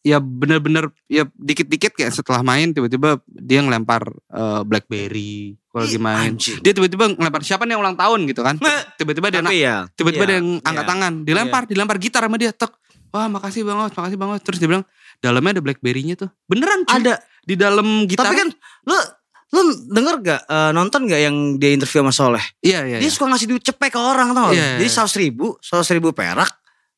ya 0.00 0.16
bener-bener 0.16 0.88
ya 1.12 1.28
dikit-dikit 1.36 1.92
kayak 1.92 2.12
setelah 2.16 2.40
main 2.40 2.72
tiba-tiba 2.72 3.20
dia 3.28 3.60
ngelempar 3.60 4.08
eh, 4.32 4.60
BlackBerry 4.64 5.60
kalau 5.68 5.84
lagi 5.84 5.98
main 6.00 6.32
Anjing. 6.34 6.58
dia 6.64 6.72
tiba-tiba 6.72 7.12
ngelempar 7.14 7.42
siapa 7.44 7.68
nih 7.68 7.76
yang 7.76 7.82
ulang 7.84 7.98
tahun 8.00 8.24
gitu 8.24 8.40
kan 8.40 8.56
tiba-tiba 8.96 9.28
dia 9.28 9.40
Tapi 9.44 9.60
ya. 9.60 9.76
tiba-tiba 9.92 10.24
iya, 10.24 10.30
dia 10.32 10.36
yang 10.40 10.48
angkat 10.64 10.84
iya. 10.84 10.90
tangan 10.90 11.12
dilempar 11.22 11.62
dilempar 11.68 11.96
gitar 12.00 12.22
sama 12.24 12.36
dia 12.40 12.50
tek 12.56 12.72
wah 13.12 13.28
makasih 13.28 13.60
bang 13.62 13.76
Os 13.76 13.92
makasih 13.92 14.16
bang 14.16 14.30
Os 14.32 14.42
terus 14.42 14.58
dia 14.58 14.68
bilang 14.72 14.84
dalamnya 15.20 15.60
ada 15.60 15.62
blackberry-nya 15.62 16.14
tuh 16.16 16.32
beneran 16.48 16.88
cuy. 16.88 16.96
Ada. 17.04 17.20
di 17.44 17.54
dalam 17.56 18.08
gitar 18.08 18.24
Tapi 18.24 18.36
kan 18.40 18.48
lu 18.88 18.96
lu 19.50 19.60
denger 19.90 20.14
gak 20.22 20.40
eh, 20.46 20.70
nonton 20.70 21.10
gak 21.10 21.20
yang 21.20 21.36
dia 21.58 21.74
interview 21.74 22.06
sama 22.06 22.14
Soleh? 22.14 22.44
iya 22.62 22.86
iya, 22.86 23.02
Dia 23.02 23.10
iya. 23.10 23.12
suka 23.12 23.26
ngasih 23.26 23.46
duit 23.50 23.62
cepet 23.66 23.90
ke 23.90 23.98
orang 23.98 24.30
tau 24.30 24.54
gak? 24.54 24.54
Iya, 24.54 24.68
Jadi 24.78 24.86
iya. 24.86 24.94
seratus 24.94 25.16
ribu, 25.18 25.46
seratus 25.58 25.90
ribu 25.90 26.14
perak, 26.14 26.50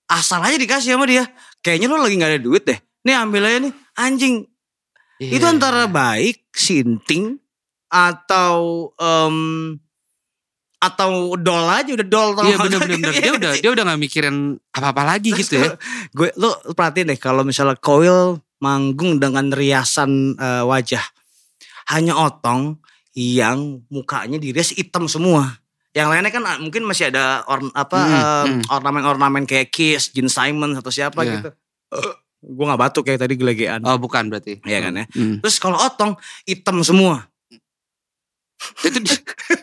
asal 0.05 0.45
aja 0.45 0.57
dikasih 0.61 0.93
sama 1.01 1.09
dia. 1.09 1.25
Kayaknya 1.65 1.87
lu 1.89 1.97
lagi 1.97 2.15
gak 2.21 2.31
ada 2.37 2.41
duit 2.45 2.63
deh. 2.69 2.77
Nih 3.03 3.15
ambil 3.19 3.43
aja 3.47 3.59
nih, 3.67 3.75
anjing. 3.99 4.35
Iya, 5.19 5.39
Itu 5.39 5.45
antara 5.47 5.87
baik, 5.87 6.51
sinting, 6.55 7.39
atau 7.87 8.91
em, 8.97 9.37
atau 10.83 11.39
dol 11.39 11.71
aja 11.71 11.95
udah 11.95 12.09
dol 12.11 12.31
tau 12.35 12.43
iya 12.43 12.59
gak? 12.59 12.65
bener-bener 12.67 13.13
dia 13.23 13.33
udah 13.39 13.53
dia 13.55 13.71
udah 13.71 13.85
gak 13.87 14.01
mikirin 14.03 14.59
apa-apa 14.75 15.15
lagi 15.15 15.31
gitu 15.31 15.55
ya 15.63 15.79
gue 16.11 16.35
lu 16.35 16.51
perhatiin 16.75 17.15
deh 17.15 17.21
kalau 17.23 17.47
misalnya 17.47 17.79
Koil 17.79 18.43
manggung 18.59 19.23
dengan 19.23 19.47
riasan 19.55 20.35
eh, 20.35 20.65
wajah 20.67 21.05
hanya 21.95 22.19
otong 22.19 22.83
yang 23.15 23.87
mukanya 23.95 24.43
dirias 24.43 24.75
hitam 24.75 25.07
semua 25.07 25.63
yang 25.95 26.11
lainnya 26.11 26.35
kan 26.35 26.43
ah, 26.49 26.59
mungkin 26.59 26.83
masih 26.83 27.15
ada 27.15 27.47
or, 27.47 27.63
apa 27.79 27.99
Hmm, 28.03 28.11
eh, 28.11 28.45
hmm. 28.59 28.63
ornamen-ornamen 28.73 29.45
kayak 29.47 29.71
Kiss, 29.71 30.11
Gene 30.11 30.33
Simon 30.33 30.75
atau 30.75 30.91
siapa 30.91 31.23
Iya. 31.23 31.31
gitu. 31.39 31.51
Gue 32.43 32.65
nggak 32.67 32.81
batuk 32.81 33.07
kayak 33.07 33.23
tadi 33.23 33.39
gelegean. 33.39 33.79
oh 33.87 33.95
bukan 33.97 34.27
berarti 34.27 34.59
Iya 34.67 34.83
kan 34.83 34.93
ya. 34.99 35.05
Hmm. 35.15 35.39
Terus 35.39 35.57
kalau 35.57 35.79
otong 35.79 36.19
hitam 36.43 36.83
semua, 36.83 37.23
itu 38.83 38.99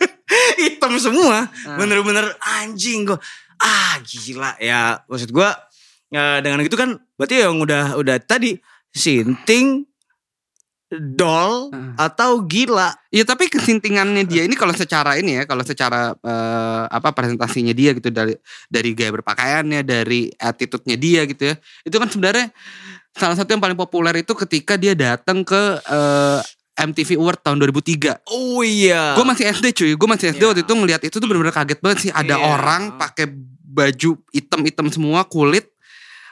hitam 0.63 0.93
semua, 0.95 1.47
Ah. 1.67 1.75
bener-bener 1.75 2.31
anjing 2.39 3.03
gue. 3.03 3.19
Ah 3.59 3.99
gila 3.99 4.55
ya 4.63 5.03
maksud 5.11 5.35
gue 5.35 5.49
ya, 6.09 6.39
dengan 6.39 6.63
gitu 6.63 6.79
kan 6.79 6.95
berarti 7.19 7.43
yang 7.43 7.59
udah 7.59 7.99
udah 7.99 8.15
tadi 8.23 8.55
sinting, 8.95 9.83
dol 10.89 11.69
atau 11.95 12.41
gila. 12.41 12.97
Iya 13.09 13.21
tapi 13.21 13.45
kesintingannya 13.45 14.25
dia 14.25 14.41
ini 14.41 14.57
kalau 14.57 14.73
secara 14.73 15.21
ini 15.21 15.37
ya 15.37 15.43
kalau 15.45 15.61
secara 15.61 16.17
eh, 16.17 16.83
apa 16.89 17.13
presentasinya 17.13 17.69
dia 17.71 17.93
gitu 17.93 18.09
dari 18.09 18.33
dari 18.65 18.97
gaya 18.97 19.13
berpakaiannya 19.13 19.85
dari 19.85 20.33
attitude-nya 20.33 20.97
dia 20.97 21.29
gitu 21.29 21.53
ya 21.53 21.55
itu 21.85 21.93
kan 21.93 22.09
sebenarnya 22.09 22.49
salah 23.13 23.37
satu 23.37 23.53
yang 23.53 23.61
paling 23.61 23.77
populer 23.77 24.21
itu 24.21 24.33
ketika 24.33 24.75
dia 24.75 24.97
datang 24.97 25.45
ke 25.45 25.61
eh, 25.77 26.41
MTV 26.79 27.19
Award 27.19 27.43
tahun 27.43 27.57
2003 27.69 28.25
Oh 28.25 28.63
iya. 28.63 29.13
gue 29.13 29.25
masih 29.25 29.45
SD 29.51 29.65
cuy 29.75 29.91
gue 29.93 30.07
masih 30.09 30.25
SD 30.33 30.41
Iya. 30.41 30.47
waktu 30.49 30.61
itu 30.65 30.73
ngeliat 30.73 31.01
itu 31.03 31.15
tuh 31.17 31.27
bener-bener 31.27 31.53
kaget 31.53 31.79
banget 31.83 31.97
sih 32.07 32.11
ada 32.11 32.33
Iya. 32.33 32.45
orang 32.49 32.97
pakai 32.97 33.29
baju 33.69 34.17
hitam-hitam 34.33 34.89
semua 34.89 35.21
kulit 35.23 35.69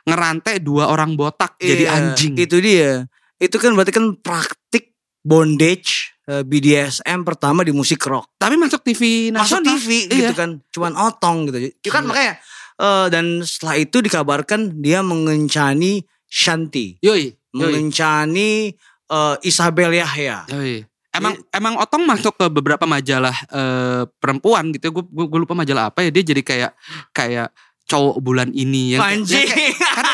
ngerantai 0.07 0.63
dua 0.63 0.87
orang 0.87 1.13
botak 1.13 1.59
jadi 1.59 1.83
Iya, 1.85 1.93
anjing 1.93 2.33
Itu 2.39 2.57
dia. 2.57 3.05
Itu 3.37 3.57
kan 3.57 3.73
berarti 3.73 3.93
kan 3.93 4.17
praktik 4.17 4.93
bondage 5.21 6.15
eh, 6.25 6.41
BDSM 6.41 7.21
pertama 7.21 7.61
di 7.61 7.71
musik 7.71 7.99
rock. 8.03 8.33
tapi 8.35 8.55
masuk 8.55 8.81
TV 8.81 9.29
Masuk 9.29 9.59
nasional 9.61 9.77
TV 9.77 9.89
Iya. 10.07 10.15
gitu 10.29 10.33
kan. 10.33 10.49
Cuman 10.69 10.93
otong 10.95 11.37
gitu. 11.47 11.57
Itu 11.69 11.89
kan 11.89 12.03
Gila. 12.03 12.09
makanya 12.09 12.33
eh, 12.77 13.05
dan 13.09 13.25
setelah 13.41 13.75
itu 13.75 13.97
dikabarkan 13.99 14.59
dia 14.77 15.01
mengencani 15.01 16.01
Shanti, 16.27 16.99
yoi 16.99 17.31
yoi 17.31 17.33
mengencani 17.55 18.75
eh, 19.07 19.35
Isabel 19.41 19.93
Yahya. 19.93 20.43
Yoi. 20.51 20.83
Emang 21.13 21.33
emang 21.49 21.73
Otong 21.81 22.05
masuk 22.05 22.37
ke 22.37 22.45
beberapa 22.47 22.85
majalah 22.85 23.33
eh, 23.49 24.03
perempuan 24.17 24.69
gitu. 24.69 24.93
Gue 24.93 25.25
gue 25.25 25.39
lupa 25.39 25.53
majalah 25.53 25.89
apa 25.89 26.05
ya. 26.05 26.13
Dia 26.13 26.23
jadi 26.23 26.41
kayak 26.45 26.71
kayak 27.09 27.49
cowok 27.87 28.21
bulan 28.21 28.51
ini 28.51 28.93
ya. 28.93 29.01
Anjing. 29.01 29.47
Ya, 29.47 29.71
karena 29.73 30.13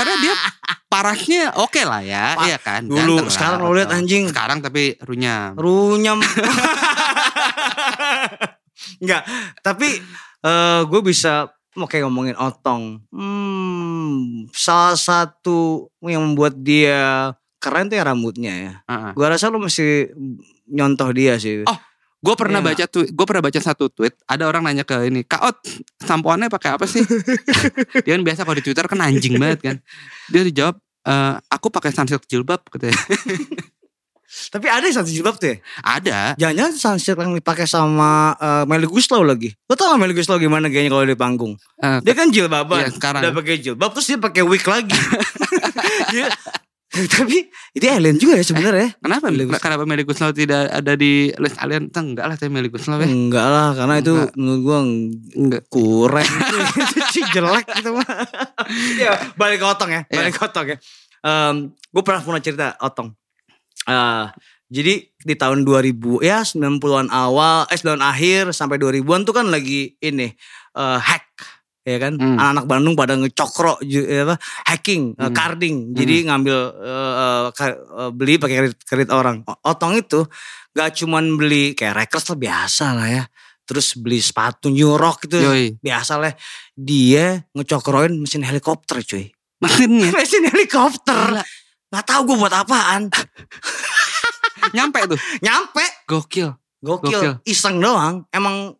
karena 0.00 0.14
dia 0.24 0.34
parasnya 0.88 1.42
oke 1.60 1.82
lah 1.84 2.00
ya, 2.00 2.34
Pa- 2.34 2.44
iya 2.48 2.56
kan. 2.56 2.88
Dulu, 2.88 3.20
Ganteng 3.20 3.28
sekarang 3.30 3.58
lo 3.60 3.76
lihat 3.76 3.92
anjing. 3.92 4.24
Sekarang 4.32 4.58
tapi 4.64 4.96
runyam. 5.04 5.52
Runyam. 5.60 6.18
Enggak, 9.00 9.22
tapi 9.60 10.00
eh 10.40 10.80
gue 10.88 11.00
bisa 11.04 11.52
oke 11.76 11.96
ngomongin 12.00 12.36
otong. 12.40 13.04
Hmm, 13.12 14.48
salah 14.56 14.96
satu 14.96 15.92
yang 16.02 16.32
membuat 16.32 16.56
dia 16.58 17.32
keren 17.60 17.92
tuh 17.92 18.00
ya 18.00 18.04
rambutnya 18.08 18.52
ya. 18.56 18.74
Heeh. 18.88 19.12
Gue 19.12 19.26
rasa 19.28 19.52
lu 19.52 19.60
mesti 19.60 20.08
nyontoh 20.72 21.12
dia 21.12 21.36
sih. 21.36 21.62
Oh, 21.68 21.78
Gue 22.20 22.34
pernah 22.36 22.60
Iya. 22.60 22.68
baca 22.68 22.84
tuh, 22.86 23.08
gue 23.08 23.26
pernah 23.26 23.40
baca 23.40 23.56
satu 23.56 23.88
tweet. 23.88 24.12
Ada 24.24 24.44
orang 24.44 24.60
nanya 24.60 24.84
ke 24.84 25.08
ini, 25.08 25.24
Kak 25.24 25.40
Ot, 25.40 25.56
sampoannya 25.98 26.52
pakai 26.52 26.76
apa 26.76 26.84
sih? 26.84 27.00
dia 28.04 28.12
kan 28.12 28.22
biasa 28.22 28.44
kalau 28.44 28.56
di 28.56 28.64
Twitter 28.64 28.84
kan 28.84 29.00
anjing 29.00 29.40
banget 29.40 29.60
kan. 29.62 29.76
Dia 30.28 30.44
dijawab, 30.44 30.76
"Eh, 31.00 31.34
aku 31.48 31.66
pakai 31.68 31.88
sunsilk 31.90 32.28
jilbab 32.28 32.60
katanya. 32.68 32.92
Tapi 34.30 34.70
ada 34.70 34.84
yang 34.84 34.94
satu 34.94 35.10
jilbab 35.10 35.42
tuh 35.42 35.50
ya. 35.50 35.56
Ada. 35.82 36.18
Jangan-jangan 36.38 36.72
sunsilk 36.76 37.18
yang 37.18 37.34
dipakai 37.34 37.66
sama 37.66 38.36
eh, 38.36 38.62
Melly 38.62 38.86
Guslow 38.86 39.24
lagi. 39.24 39.50
Lo 39.64 39.74
tau 39.74 39.90
gak 39.90 39.98
Melly 39.98 40.14
Guslow 40.14 40.38
gimana 40.38 40.68
gayanya 40.68 40.92
kalau 40.92 41.02
di 41.02 41.18
panggung? 41.18 41.56
Eh, 41.80 41.98
Dia 42.00 42.14
kan 42.14 42.30
jilbaban. 42.30 42.78
Iya, 42.78 42.94
sekarang. 42.94 43.24
Udah 43.24 43.32
pakai 43.32 43.58
jilbab 43.58 43.90
terus 43.90 44.06
dia 44.06 44.20
pakai 44.20 44.44
wig 44.44 44.62
lagi. 44.62 44.94
Dia- 46.12 46.30
tapi 47.14 47.46
itu 47.70 47.86
alien 47.86 48.18
juga 48.18 48.34
ya 48.34 48.42
sebenarnya. 48.42 48.98
Kenapa? 48.98 49.30
Melly 49.30 49.46
Guslow. 49.46 49.62
Kenapa 49.62 49.82
Melly 49.86 50.02
Guslow 50.02 50.34
tidak 50.34 50.74
ada 50.74 50.92
di 50.98 51.30
list 51.38 51.56
alien? 51.62 51.86
Tuh, 51.86 52.02
Enggak 52.02 52.26
lah, 52.26 52.34
tapi 52.34 52.50
Melly 52.50 52.66
Guslow 52.66 52.98
ya. 52.98 53.06
Enggak 53.06 53.46
lah, 53.46 53.68
karena 53.78 53.94
itu 54.02 54.12
Enggak. 54.14 54.34
menurut 54.34 54.60
gua 54.66 54.78
Enggak. 55.38 55.62
kurang 55.70 56.26
itu 56.42 56.58
sih 57.14 57.24
jelek 57.30 57.66
gitu 57.78 57.94
mah. 57.94 58.06
ya, 58.98 59.12
balik 59.38 59.62
ke 59.62 59.66
otong 59.70 59.90
ya, 59.94 60.02
Iya. 60.10 60.16
balik 60.18 60.32
ke 60.34 60.42
otong 60.42 60.66
ya. 60.66 60.76
Em, 61.20 61.54
gue 61.70 62.02
pernah 62.02 62.20
punya 62.24 62.42
cerita 62.42 62.74
otong. 62.80 63.14
Eh, 63.86 64.24
jadi 64.70 64.94
di 65.06 65.34
tahun 65.34 65.62
2000 65.62 66.22
ya 66.22 66.42
90-an 66.42 67.06
awal, 67.10 67.70
eh 67.70 67.78
90-an 67.78 68.02
akhir 68.02 68.42
sampai 68.50 68.78
2000-an 68.78 69.22
tuh 69.22 69.34
kan 69.34 69.46
lagi 69.46 69.94
ini 69.98 70.30
eh, 70.74 70.98
hack 70.98 71.29
ya 71.90 71.98
kan 71.98 72.14
Hmm. 72.14 72.36
anak-anak 72.36 72.64
Bandung 72.64 72.94
pada 72.94 73.14
ngecokro 73.14 73.82
eh, 73.82 74.22
apa 74.22 74.38
hacking 74.64 75.12
eh, 75.12 75.22
Hmm. 75.22 75.32
carding 75.32 75.76
jadi 75.90 76.14
ngambil 76.24 76.58
ka- 77.50 77.74
eh, 77.76 78.10
beli 78.10 78.36
pakai 78.36 78.56
kredit, 78.60 78.78
kredit 78.80 79.08
orang 79.10 79.42
otong 79.60 79.96
itu 79.96 80.22
gak 80.70 80.94
cuman 80.94 81.34
beli 81.34 81.72
kayak 81.72 81.98
records 81.98 82.26
lah 82.26 82.38
biasa 82.38 82.86
lah 82.92 83.08
ya 83.10 83.24
terus 83.62 83.94
beli 83.94 84.18
sepatu 84.18 84.66
New 84.66 84.94
Rock 84.94 85.24
gitu 85.24 85.38
Yoi. 85.40 85.74
biasa 85.76 86.16
lah 86.16 86.30
dia 86.72 87.42
ngecokroin 87.50 88.14
mesin 88.14 88.42
helikopter 88.42 88.98
cuy 89.00 89.30
Mesinnya. 89.58 90.10
mesin 90.16 90.42
helikopter 90.44 91.14
Gila. 91.34 91.44
nggak 91.90 92.04
tahu 92.04 92.20
gue 92.24 92.36
buat 92.38 92.54
apaan 92.56 93.10
Nyampe 94.70 95.02
tuh. 95.06 95.18
nyampe 95.40 95.82
Gokil. 96.04 96.52
gokil, 96.78 97.10
Gokil. 97.12 97.32
iseng 97.44 97.76
doang 97.76 98.24
emang 98.30 98.76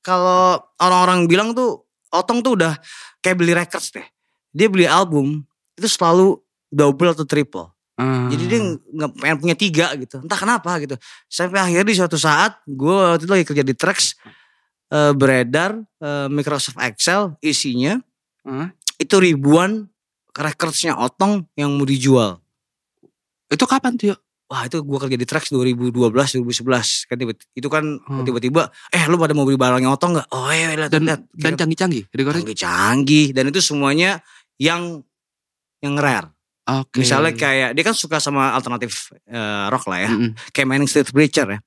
kalau 0.00 0.56
orang-orang 0.76 1.24
bilang 1.24 1.52
tuh 1.52 1.84
otong 2.12 2.44
tuh 2.44 2.60
udah 2.60 2.76
kayak 3.24 3.36
beli 3.40 3.56
records 3.56 3.90
deh 3.90 4.04
dia 4.52 4.68
beli 4.68 4.84
album 4.84 5.42
itu 5.74 5.88
selalu 5.88 6.38
double 6.68 7.10
atau 7.16 7.24
triple 7.24 7.72
Ah. 8.00 8.26
Jadi 8.32 8.44
dia 8.48 8.60
nggak 8.64 9.10
pengen 9.20 9.38
punya 9.38 9.56
tiga 9.56 9.92
gitu. 10.00 10.24
Entah 10.24 10.38
kenapa 10.40 10.80
gitu. 10.80 10.96
Sampai 11.28 11.60
akhirnya 11.60 11.86
di 11.86 11.96
suatu 11.96 12.16
saat 12.16 12.56
gue 12.64 12.88
waktu 12.88 13.28
itu 13.28 13.32
lagi 13.32 13.44
kerja 13.44 13.64
di 13.64 13.74
Trax 13.76 14.16
eh, 14.90 15.12
beredar 15.12 15.76
eh, 16.00 16.26
Microsoft 16.32 16.80
Excel 16.80 17.36
isinya 17.44 18.00
Hah? 18.48 18.72
itu 18.96 19.14
ribuan 19.20 19.92
recordsnya 20.32 20.96
Otong 20.96 21.44
yang 21.54 21.76
mau 21.76 21.84
dijual. 21.84 22.40
Itu 23.52 23.68
kapan 23.68 24.00
tuh? 24.00 24.16
Wah 24.52 24.68
itu 24.68 24.84
gue 24.84 24.98
kerja 25.00 25.16
di 25.16 25.24
Trax 25.24 25.48
2012 25.48 25.96
2011 26.12 27.08
kan 27.08 27.16
tiba 27.16 27.32
itu 27.32 27.68
kan 27.72 27.84
Hmm. 28.04 28.20
tiba-tiba 28.20 28.68
eh 28.92 29.00
lu 29.08 29.16
pada 29.16 29.32
mau 29.32 29.48
beli 29.48 29.56
barangnya 29.56 29.88
Otong 29.88 30.12
nggak? 30.12 30.28
Oh 30.28 30.52
iya 30.52 30.76
lihat 30.76 30.92
Dan 30.92 31.08
lihat. 31.08 31.24
dan 31.32 31.56
canggih-canggih. 31.56 32.04
Canggih-canggih 32.12 33.32
dan 33.32 33.48
itu 33.48 33.64
semuanya 33.64 34.20
yang 34.60 35.00
yang 35.80 35.96
rare. 35.96 36.28
Oke. 36.62 37.00
Misalnya 37.00 37.32
kayak 37.32 37.72
dia 37.72 37.82
kan 37.82 37.96
suka 37.96 38.20
sama 38.20 38.52
alternatif 38.52 39.08
eh, 39.24 39.66
rock 39.66 39.88
lah 39.88 40.04
ya. 40.04 40.10
Mm-mm. 40.12 40.36
kayak 40.52 40.68
Manning 40.68 40.86
Street 40.86 41.08
Preacher 41.08 41.48
ya. 41.48 41.58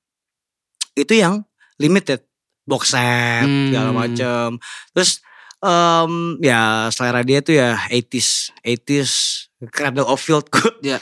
Itu 0.94 1.12
yang 1.12 1.42
limited 1.76 2.22
box 2.62 2.94
set 2.94 3.42
Hmm. 3.42 3.68
segala 3.68 3.90
macam. 3.92 4.62
Terus 4.92 5.20
em, 5.58 6.12
ya 6.38 6.60
selera 6.88 7.20
dia 7.20 7.40
tuh 7.40 7.54
ya 7.54 7.74
80s, 7.90 8.54
80s 8.62 9.45
Cradle 9.68 10.04
of 10.04 10.20
Field 10.20 10.46
gue 10.54 10.68
Iya. 10.84 10.98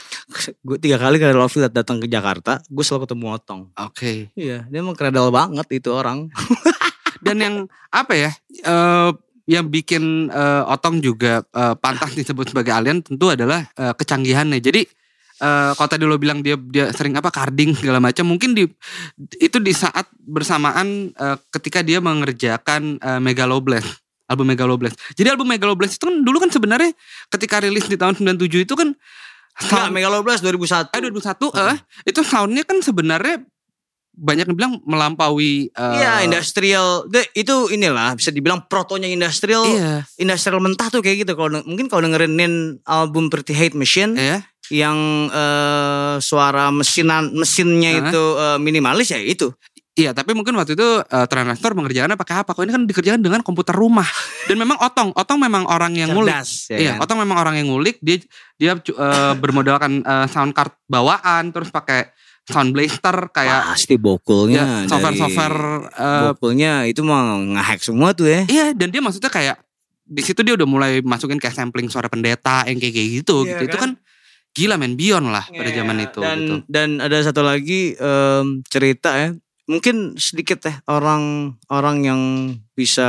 gue 0.61 0.77
tiga 0.79 0.95
kali 0.95 1.19
Cradle 1.19 1.43
of 1.43 1.51
Field 1.51 1.69
datang 1.69 1.99
ke 1.99 2.07
Jakarta 2.07 2.63
gue 2.63 2.83
selalu 2.83 3.09
ketemu 3.09 3.25
Otong 3.35 3.61
Oke. 3.75 4.31
iya 4.33 4.63
dia 4.65 4.79
emang 4.79 4.95
Cradle 4.95 5.29
banget 5.29 5.67
itu 5.73 5.89
orang 5.91 6.27
Dan 7.25 7.41
yang 7.41 7.55
apa 7.89 8.13
ya? 8.13 8.29
eh, 8.61 9.09
yang 9.49 9.65
bikin 9.65 10.29
eh, 10.29 10.63
Otong 10.69 11.01
juga 11.01 11.41
eh, 11.41 11.73
pantas 11.73 12.13
disebut 12.13 12.53
sebagai 12.53 12.69
alien 12.69 13.01
tentu 13.01 13.33
adalah 13.33 13.65
eh, 13.73 13.93
kecanggihannya. 13.97 14.61
Jadi 14.61 14.85
eh, 15.41 15.71
kalau 15.73 15.89
tadi 15.89 16.05
lo 16.05 16.21
bilang 16.21 16.45
dia 16.45 16.53
dia 16.53 16.93
sering 16.93 17.17
apa 17.17 17.33
carding 17.33 17.73
segala 17.73 17.97
macam, 17.97 18.29
mungkin 18.29 18.53
di 18.53 18.69
itu 19.41 19.57
di 19.57 19.73
saat 19.73 20.05
bersamaan 20.21 21.09
eh, 21.09 21.37
ketika 21.49 21.81
dia 21.81 21.97
mengerjakan 21.97 23.01
eh, 23.01 23.17
Megaloblast 23.17 24.04
album 24.25 24.45
Megaloblast. 24.49 24.97
Jadi 25.13 25.27
album 25.29 25.47
Megaloblast 25.49 25.97
itu 25.97 26.05
kan 26.05 26.15
dulu 26.21 26.37
kan 26.41 26.49
sebenarnya 26.49 26.91
ketika 27.29 27.61
rilis 27.61 27.85
di 27.85 27.95
tahun 27.95 28.17
97 28.17 28.65
itu 28.65 28.73
kan 28.73 28.93
Enggak, 29.55 29.87
Megaloblast 29.87 30.43
2001 30.43 30.91
eh 30.91 30.99
2001 30.99 31.71
eh 31.71 31.77
itu 32.11 32.21
soundnya 32.27 32.67
kan 32.67 32.83
sebenarnya 32.83 33.39
banyak 34.15 34.47
yang 34.47 34.55
bilang 34.55 34.73
melampaui 34.83 35.71
Iya 35.71 36.23
industrial 36.23 37.07
De- 37.07 37.31
itu 37.35 37.71
inilah 37.71 38.15
bisa 38.15 38.31
dibilang 38.31 38.63
protonya 38.67 39.07
industrial 39.07 39.63
Iya, 39.67 40.03
industrial 40.19 40.59
mentah 40.59 40.87
tuh 40.87 40.99
kayak 40.99 41.23
gitu 41.27 41.35
kalau 41.35 41.63
mungkin 41.63 41.87
kalau 41.87 42.03
dengerin 42.03 42.35
album 42.83 43.27
Pretty 43.31 43.55
Hate 43.55 43.75
Machine 43.75 44.15
ya. 44.15 44.43
yang 44.71 44.97
eh, 45.31 46.15
suara 46.19 46.71
mesinan 46.71 47.31
mesinnya 47.31 47.91
Hah? 47.95 48.01
itu 48.07 48.23
eh, 48.35 48.57
minimalis 48.59 49.11
ya 49.11 49.19
itu 49.19 49.51
Iya, 49.95 50.11
tapi 50.11 50.35
mungkin 50.35 50.51
waktu 50.59 50.75
itu 50.75 50.83
uh, 51.07 51.23
Transistor 51.31 51.71
mengerjakannya 51.71 52.19
pakai 52.19 52.43
apa? 52.43 52.51
Kok 52.51 52.67
ini 52.67 52.73
kan 52.75 52.83
dikerjakan 52.83 53.21
dengan 53.23 53.39
komputer 53.39 53.71
rumah. 53.71 54.03
Dan 54.43 54.59
memang 54.59 54.75
Otong, 54.83 55.15
Otong 55.15 55.39
memang 55.39 55.63
orang 55.63 55.95
yang 55.95 56.11
ngulik. 56.11 56.35
cerdas 56.35 56.51
ya 56.67 56.77
Iya, 56.77 56.91
kan? 56.99 57.07
Otong 57.07 57.19
memang 57.23 57.37
orang 57.39 57.55
yang 57.55 57.71
ngulik. 57.71 58.03
Dia 58.03 58.19
dia 58.59 58.75
uh, 58.75 59.33
bermodalkan 59.39 60.03
uh, 60.03 60.27
sound 60.27 60.51
card 60.51 60.75
bawaan, 60.91 61.55
terus 61.55 61.71
pakai 61.71 62.11
sound 62.43 62.75
blaster 62.75 63.31
kayak 63.31 63.73
pasti 63.73 63.95
bokulnya 63.95 64.83
ya, 64.83 64.91
software-software. 64.91 65.57
uh, 65.95 66.21
bokulnya 66.29 66.85
itu 66.85 66.99
mah 67.01 67.41
ngehack 67.57 67.81
semua 67.81 68.13
tuh 68.13 68.29
ya 68.29 68.45
iya, 68.45 68.69
dan 68.69 68.93
dia 68.93 69.01
maksudnya 69.01 69.33
kayak 69.33 69.57
di 70.05 70.21
situ 70.21 70.45
dia 70.45 70.53
udah 70.53 70.69
mulai 70.69 71.01
masukin 71.01 71.41
kayak 71.41 71.57
sampling 71.57 71.89
suara 71.89 72.05
pendeta 72.05 72.67
yang 72.69 72.77
kayak 72.77 72.93
gitu. 73.23 73.47
Iya 73.47 73.63
gitu. 73.63 73.71
Itu 73.71 73.77
kan 73.79 73.91
gila 74.53 74.75
men 74.77 74.93
beyond 74.93 75.31
lah 75.31 75.47
pada 75.47 75.71
Iya, 75.71 75.77
zaman 75.81 75.97
itu. 76.03 76.19
dan 76.21 76.37
gitu. 76.37 76.55
dan 76.69 76.89
ada 76.99 77.17
satu 77.23 77.41
lagi 77.41 77.95
em, 77.97 78.61
cerita 78.67 79.09
ya 79.17 79.29
mungkin 79.65 80.13
sedikit 80.15 80.61
teh 80.61 80.75
orang 80.85 81.55
orang 81.67 81.97
yang 82.01 82.21
bisa 82.71 83.07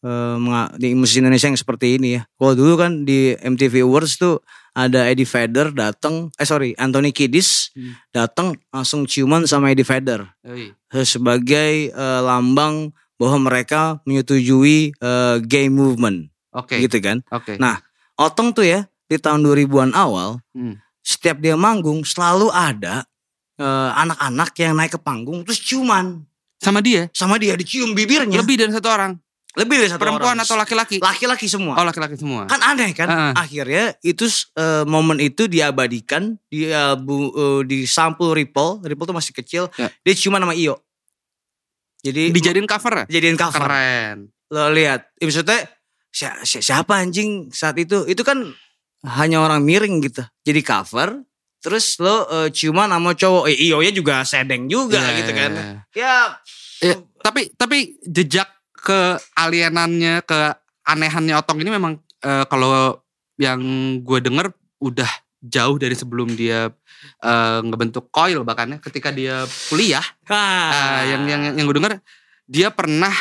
eh, 0.00 0.36
menga- 0.36 0.74
di 0.74 0.90
musik 0.92 1.18
Indonesia 1.18 1.46
yang 1.46 1.56
seperti 1.56 1.96
ini 1.96 2.08
ya 2.14 2.22
kalau 2.34 2.52
dulu 2.52 2.74
kan 2.76 3.02
di 3.02 3.32
MTV 3.32 3.82
Awards 3.82 4.16
tuh 4.16 4.42
ada 4.74 5.06
Eddie 5.06 5.22
Vedder 5.24 5.70
datang 5.70 6.34
eh 6.34 6.42
sorry 6.42 6.74
Anthony 6.74 7.10
Kiedis 7.10 7.70
Hmm. 7.72 7.94
datang 8.10 8.54
langsung 8.68 9.02
ciuman 9.04 9.46
sama 9.46 9.70
Eddie 9.70 9.82
Vedder 9.82 10.26
Yoi. 10.42 10.74
sebagai 11.04 11.72
eh, 11.88 12.20
lambang 12.20 12.90
bahwa 13.14 13.38
mereka 13.44 14.02
menyetujui 14.02 14.92
eh, 14.92 15.36
gay 15.40 15.66
movement 15.68 16.26
Oke. 16.50 16.78
gitu 16.80 16.98
kan 16.98 17.22
Oke. 17.30 17.54
Nah, 17.56 17.78
Otong 18.14 18.50
tuh 18.50 18.62
ya 18.62 18.86
di 19.04 19.14
tahun 19.14 19.42
2000-an 19.42 19.90
awal 19.92 20.38
Hmm. 20.50 20.78
setiap 21.00 21.38
dia 21.38 21.54
manggung 21.54 22.02
selalu 22.02 22.50
ada 22.50 23.06
eh, 23.56 23.90
anak-anak 23.94 24.50
yang 24.56 24.72
naik 24.72 24.92
ke 24.92 25.00
panggung 25.00 25.42
terus 25.42 25.58
ciuman 25.58 26.22
Sama 26.56 26.80
dia 26.80 27.06
sama 27.10 27.36
dia 27.36 27.54
dicium 27.54 27.92
bibirnya 27.92 28.36
lebih 28.36 28.56
dari 28.56 28.70
satu 28.70 28.88
orang. 28.88 29.12
lebih 29.54 29.78
dari 29.78 29.86
satu 29.86 30.00
Perempuan 30.00 30.34
orang. 30.34 30.42
atau 30.42 30.56
laki-laki? 30.56 30.96
laki-laki 30.98 31.46
semua 31.46 31.76
Oh 31.76 31.84
laki-laki 31.84 32.16
semua. 32.16 32.42
kan 32.44 32.58
aneh 32.60 32.90
kan 32.90 33.06
Heeh. 33.06 33.32
akhirnya 33.36 33.84
itu 34.00 34.26
eh, 34.54 34.82
momen 34.84 35.18
itu 35.18 35.46
diabadikan 35.46 36.34
di 36.44 36.66
bu- 36.98 37.30
eh, 37.32 37.60
di 37.62 37.78
sampul 37.84 38.32
Ripple 38.32 38.82
Ripple 38.82 39.06
tuh 39.06 39.14
masih 39.14 39.30
kecil 39.32 39.70
Ya. 39.74 39.92
dia 39.96 40.14
ciuman 40.14 40.40
sama 40.40 40.52
Iyo 40.52 40.80
jadi 42.00 42.28
Dijadiin 42.30 42.66
cover 42.66 42.92
ya? 42.94 43.04
dijadiin 43.06 43.38
cover 43.38 43.60
Keren. 43.62 44.16
lo 44.50 44.68
lihat 44.68 45.08
ya, 45.14 45.24
maksudnya 45.24 45.58
si- 46.08 46.40
si- 46.44 46.62
siapa 46.62 46.96
anjing 46.96 47.48
saat 47.50 47.74
itu 47.76 48.04
itu 48.04 48.20
kan 48.20 48.44
hanya 49.06 49.38
orang 49.38 49.60
miring 49.60 50.00
gitu 50.00 50.20
jadi 50.42 50.60
cover 50.60 51.22
terus 51.64 51.96
lo 51.96 52.28
eh, 52.28 52.48
ciuman 52.52 52.92
sama 52.92 53.16
cowok. 53.16 53.48
Eh, 53.48 53.56
iyo 53.72 53.80
nya 53.80 53.88
juga 53.88 54.20
sedeng 54.28 54.68
juga 54.68 55.00
Iya, 55.00 55.16
gitu 55.24 55.32
iya, 55.32 55.40
kan. 55.40 55.50
iya. 55.56 55.64
ya 55.96 56.16
Iya, 56.84 56.96
tapi 57.24 57.48
tapi 57.56 57.96
jejak 58.04 58.44
ke 58.76 59.16
alienannya, 59.32 60.20
ke 60.28 60.52
anehannya 60.84 61.40
Otong 61.40 61.64
ini 61.64 61.72
memang 61.72 61.96
eh, 62.20 62.44
kalau 62.52 63.00
yang 63.40 63.60
gue 64.04 64.20
denger 64.20 64.52
udah 64.84 65.08
jauh 65.40 65.80
dari 65.80 65.96
sebelum 65.96 66.36
dia 66.36 66.68
eh, 67.24 67.58
ngebentuk 67.64 68.12
coil 68.12 68.44
bahkan 68.44 68.76
ya 68.76 68.78
ketika 68.84 69.08
dia 69.08 69.48
kuliah. 69.72 70.04
Ah, 70.28 71.00
eh, 71.00 71.16
yang 71.16 71.24
yang 71.24 71.42
yang 71.56 71.64
gue 71.64 71.76
denger 71.80 71.94
dia 72.44 72.68
pernah 72.68 73.14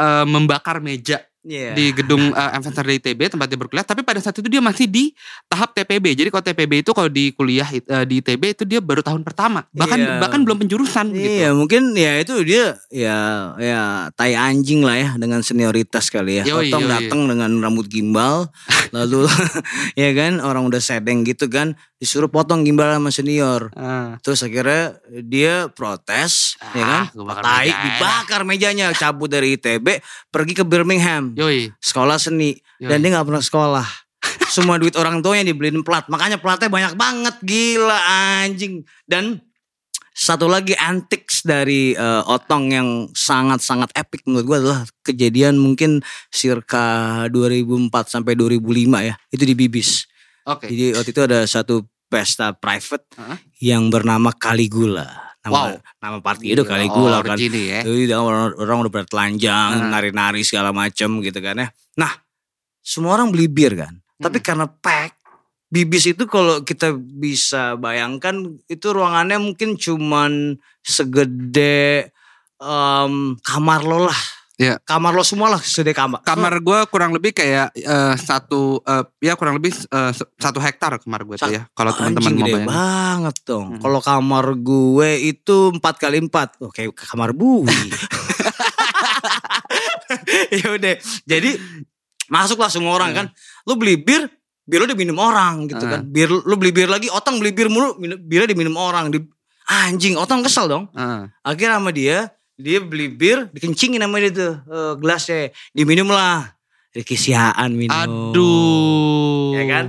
eh, 0.00 0.24
membakar 0.24 0.80
meja 0.80 1.20
Iya. 1.46 1.78
di 1.78 1.94
gedung 1.94 2.34
uh, 2.34 2.50
Adventure 2.58 2.82
di 2.82 2.98
ITB 2.98 3.30
tempat 3.30 3.46
dia 3.46 3.54
berkuliah 3.54 3.86
tapi 3.86 4.02
pada 4.02 4.18
saat 4.18 4.34
itu 4.34 4.50
dia 4.50 4.58
masih 4.58 4.90
di 4.90 5.14
tahap 5.46 5.70
TPB 5.72 6.18
jadi 6.18 6.28
kalau 6.28 6.42
TPB 6.42 6.82
itu 6.82 6.90
kalau 6.90 7.06
di 7.06 7.30
kuliah 7.30 7.62
uh, 7.86 8.02
di 8.02 8.18
ITB 8.18 8.42
itu 8.50 8.66
dia 8.66 8.82
baru 8.82 8.98
tahun 8.98 9.22
pertama 9.22 9.62
bahkan 9.70 9.94
Iya. 9.96 10.18
bahkan 10.18 10.42
belum 10.42 10.58
penjurusan 10.58 11.14
Iya 11.14 11.54
gitu 11.54 11.54
mungkin 11.54 11.94
ya 11.94 12.18
itu 12.18 12.34
dia 12.42 12.74
ya 12.90 13.18
ya 13.62 13.80
tai 14.12 14.34
anjing 14.34 14.82
lah 14.82 14.98
ya 14.98 15.10
dengan 15.14 15.38
senioritas 15.40 16.10
kali 16.10 16.42
ya. 16.42 16.50
Yoi, 16.50 16.66
Otong 16.66 16.82
yoi. 16.82 16.90
datang 16.90 17.20
dengan 17.30 17.50
rambut 17.62 17.86
gimbal 17.86 18.50
lalu 18.90 19.30
ya 20.02 20.10
kan 20.12 20.42
orang 20.42 20.66
udah 20.66 20.82
sedeng 20.82 21.22
gitu 21.22 21.46
kan 21.46 21.78
disuruh 21.96 22.28
potong 22.28 22.60
gimbal 22.60 22.92
sama 22.92 23.08
senior. 23.08 23.72
Ah, 23.72 24.20
Terus 24.20 24.44
akhirnya 24.44 25.00
dia 25.24 25.72
protes, 25.72 26.60
ya 26.76 26.84
kan? 26.84 27.02
Ah, 27.02 27.06
gua 27.10 27.24
bakar 27.32 27.42
Tai, 27.42 27.64
meja. 27.64 27.78
dibakar 27.80 28.40
mejanya, 28.44 28.86
cabut 28.92 29.28
dari 29.28 29.56
ITB, 29.56 29.86
pergi 30.28 30.52
ke 30.52 30.64
Birmingham, 30.64 31.32
yoi 31.32 31.72
sekolah 31.80 32.20
seni, 32.20 32.52
Yoi. 32.78 32.88
dan 32.92 33.00
dia 33.00 33.10
nggak 33.16 33.26
pernah 33.26 33.40
sekolah. 33.40 33.86
Semua 34.52 34.76
duit 34.76 34.92
orang 34.94 35.24
tuanya 35.24 35.48
dibeliin 35.48 35.80
plat, 35.80 36.04
makanya 36.06 36.36
platnya 36.36 36.68
banyak 36.68 36.94
banget, 36.94 37.34
gila 37.40 37.98
anjing. 38.44 38.84
Dan 39.08 39.40
satu 40.12 40.48
lagi 40.48 40.72
antics 40.72 41.44
dari 41.44 41.92
eh, 41.92 42.22
Otong 42.24 42.72
yang 42.72 42.88
sangat-sangat 43.12 43.92
epic 43.92 44.24
menurut 44.24 44.44
gua 44.44 44.56
adalah 44.60 44.80
kejadian 45.00 45.56
mungkin 45.56 46.00
circa 46.28 46.84
2004 47.28 47.88
sampai 48.08 48.36
2005 48.36 48.60
ya, 49.00 49.14
itu 49.28 49.44
di 49.44 49.56
Bibis. 49.56 50.04
Oke 50.46 50.66
Jadi 50.70 50.94
waktu 50.94 51.10
itu 51.10 51.22
ada 51.22 51.40
satu 51.44 51.82
pesta 52.06 52.54
private 52.54 53.06
Hah? 53.18 53.36
yang 53.58 53.90
bernama 53.90 54.30
Caligula. 54.30 55.34
Nama, 55.42 55.54
Wow. 55.54 55.78
nama 56.02 56.18
party 56.18 56.54
itu 56.54 56.62
Caligula 56.62 57.18
oh, 57.18 57.22
kan. 57.22 57.38
Regini 57.38 57.70
ya 57.70 57.80
Jadi 57.86 58.10
orang, 58.10 58.54
orang 58.58 58.76
udah 58.86 58.92
pada 58.92 59.06
telanjang, 59.06 59.70
Nah. 59.78 59.90
nari-nari 59.94 60.42
segala 60.42 60.70
macem 60.74 61.22
gitu 61.22 61.38
kan 61.38 61.54
ya. 61.54 61.68
Nah, 61.94 62.10
semua 62.82 63.14
orang 63.14 63.30
beli 63.30 63.46
bir 63.46 63.74
kan. 63.78 63.94
Tapi 64.18 64.38
Hmm. 64.38 64.46
karena 64.46 64.66
pack, 64.66 65.18
bibis 65.66 66.06
itu 66.06 66.26
kalau 66.26 66.62
kita 66.62 66.94
bisa 66.94 67.74
bayangkan 67.74 68.38
itu 68.66 68.86
ruangannya 68.90 69.38
mungkin 69.38 69.74
cuman 69.74 70.58
segede 70.82 72.10
em, 72.56 73.14
kamar 73.42 73.82
lo 73.84 74.08
lah. 74.08 74.20
Iya. 74.56 74.80
Kamar 74.80 75.12
lo 75.12 75.20
semua 75.20 75.52
lah 75.52 75.60
segede 75.60 75.92
kamar. 75.92 76.24
kamar 76.24 76.64
gue 76.64 76.78
kurang 76.88 77.12
lebih 77.12 77.30
kayak 77.30 77.76
eh, 77.76 78.14
satu 78.16 78.80
eh, 78.80 79.04
ya 79.20 79.36
kurang 79.36 79.60
lebih 79.60 79.68
se- 79.68 79.84
satu 80.34 80.56
hektar 80.58 80.96
kamar 80.96 81.22
gue 81.22 81.36
tuh 81.36 81.52
ya 81.52 81.68
kalau 81.76 81.92
teman-teman 81.92 82.32
mau 82.32 82.40
bayangin 82.40 82.64
banget 82.64 83.36
dong. 83.44 83.66
Hmm. 83.76 83.80
Kalau 83.84 84.00
kamar 84.00 84.56
gue 84.56 85.10
itu 85.28 85.56
empat 85.70 86.00
kali 86.00 86.24
empat, 86.24 86.56
oh, 86.64 86.72
kayak 86.72 86.96
kamar 86.96 87.36
bui. 87.36 87.68
ya 90.56 90.66
udah, 90.72 90.94
jadi 91.26 91.50
masuklah 92.28 92.70
semua 92.70 92.96
orang 92.96 93.10
Hmm. 93.12 93.18
kan. 93.18 93.26
Lu 93.66 93.76
beli 93.76 93.98
bir, 93.98 94.24
bir 94.64 94.78
lu 94.82 94.88
diminum 94.88 95.18
orang 95.18 95.68
gitu 95.68 95.84
kan. 95.84 96.00
Bir 96.06 96.30
lu 96.30 96.54
beli 96.56 96.72
bir 96.72 96.88
lagi, 96.88 97.10
otang 97.10 97.38
beli 97.38 97.52
bir 97.52 97.68
mulu, 97.68 97.98
minum, 97.98 98.18
birnya 98.18 98.48
diminum 98.48 98.76
orang. 98.78 99.10
Di, 99.12 99.18
anjing, 99.66 100.14
otang 100.16 100.40
kesel 100.40 100.66
dong. 100.66 100.84
Ah, 100.94 101.26
Akhirnya 101.42 101.78
sama 101.78 101.90
dia, 101.90 102.30
dia 102.56 102.80
beli 102.80 103.08
bir, 103.08 103.52
dikencingin 103.52 104.00
sama 104.00 104.16
dia 104.18 104.32
tuh 104.32 104.52
eh, 104.64 104.92
gelasnya, 104.96 105.52
diminum 105.70 106.08
lah. 106.08 106.52
Kisiaan 106.96 107.76
minum. 107.76 107.92
aduh 107.92 109.52
Ya 109.52 109.64
kan? 109.68 109.86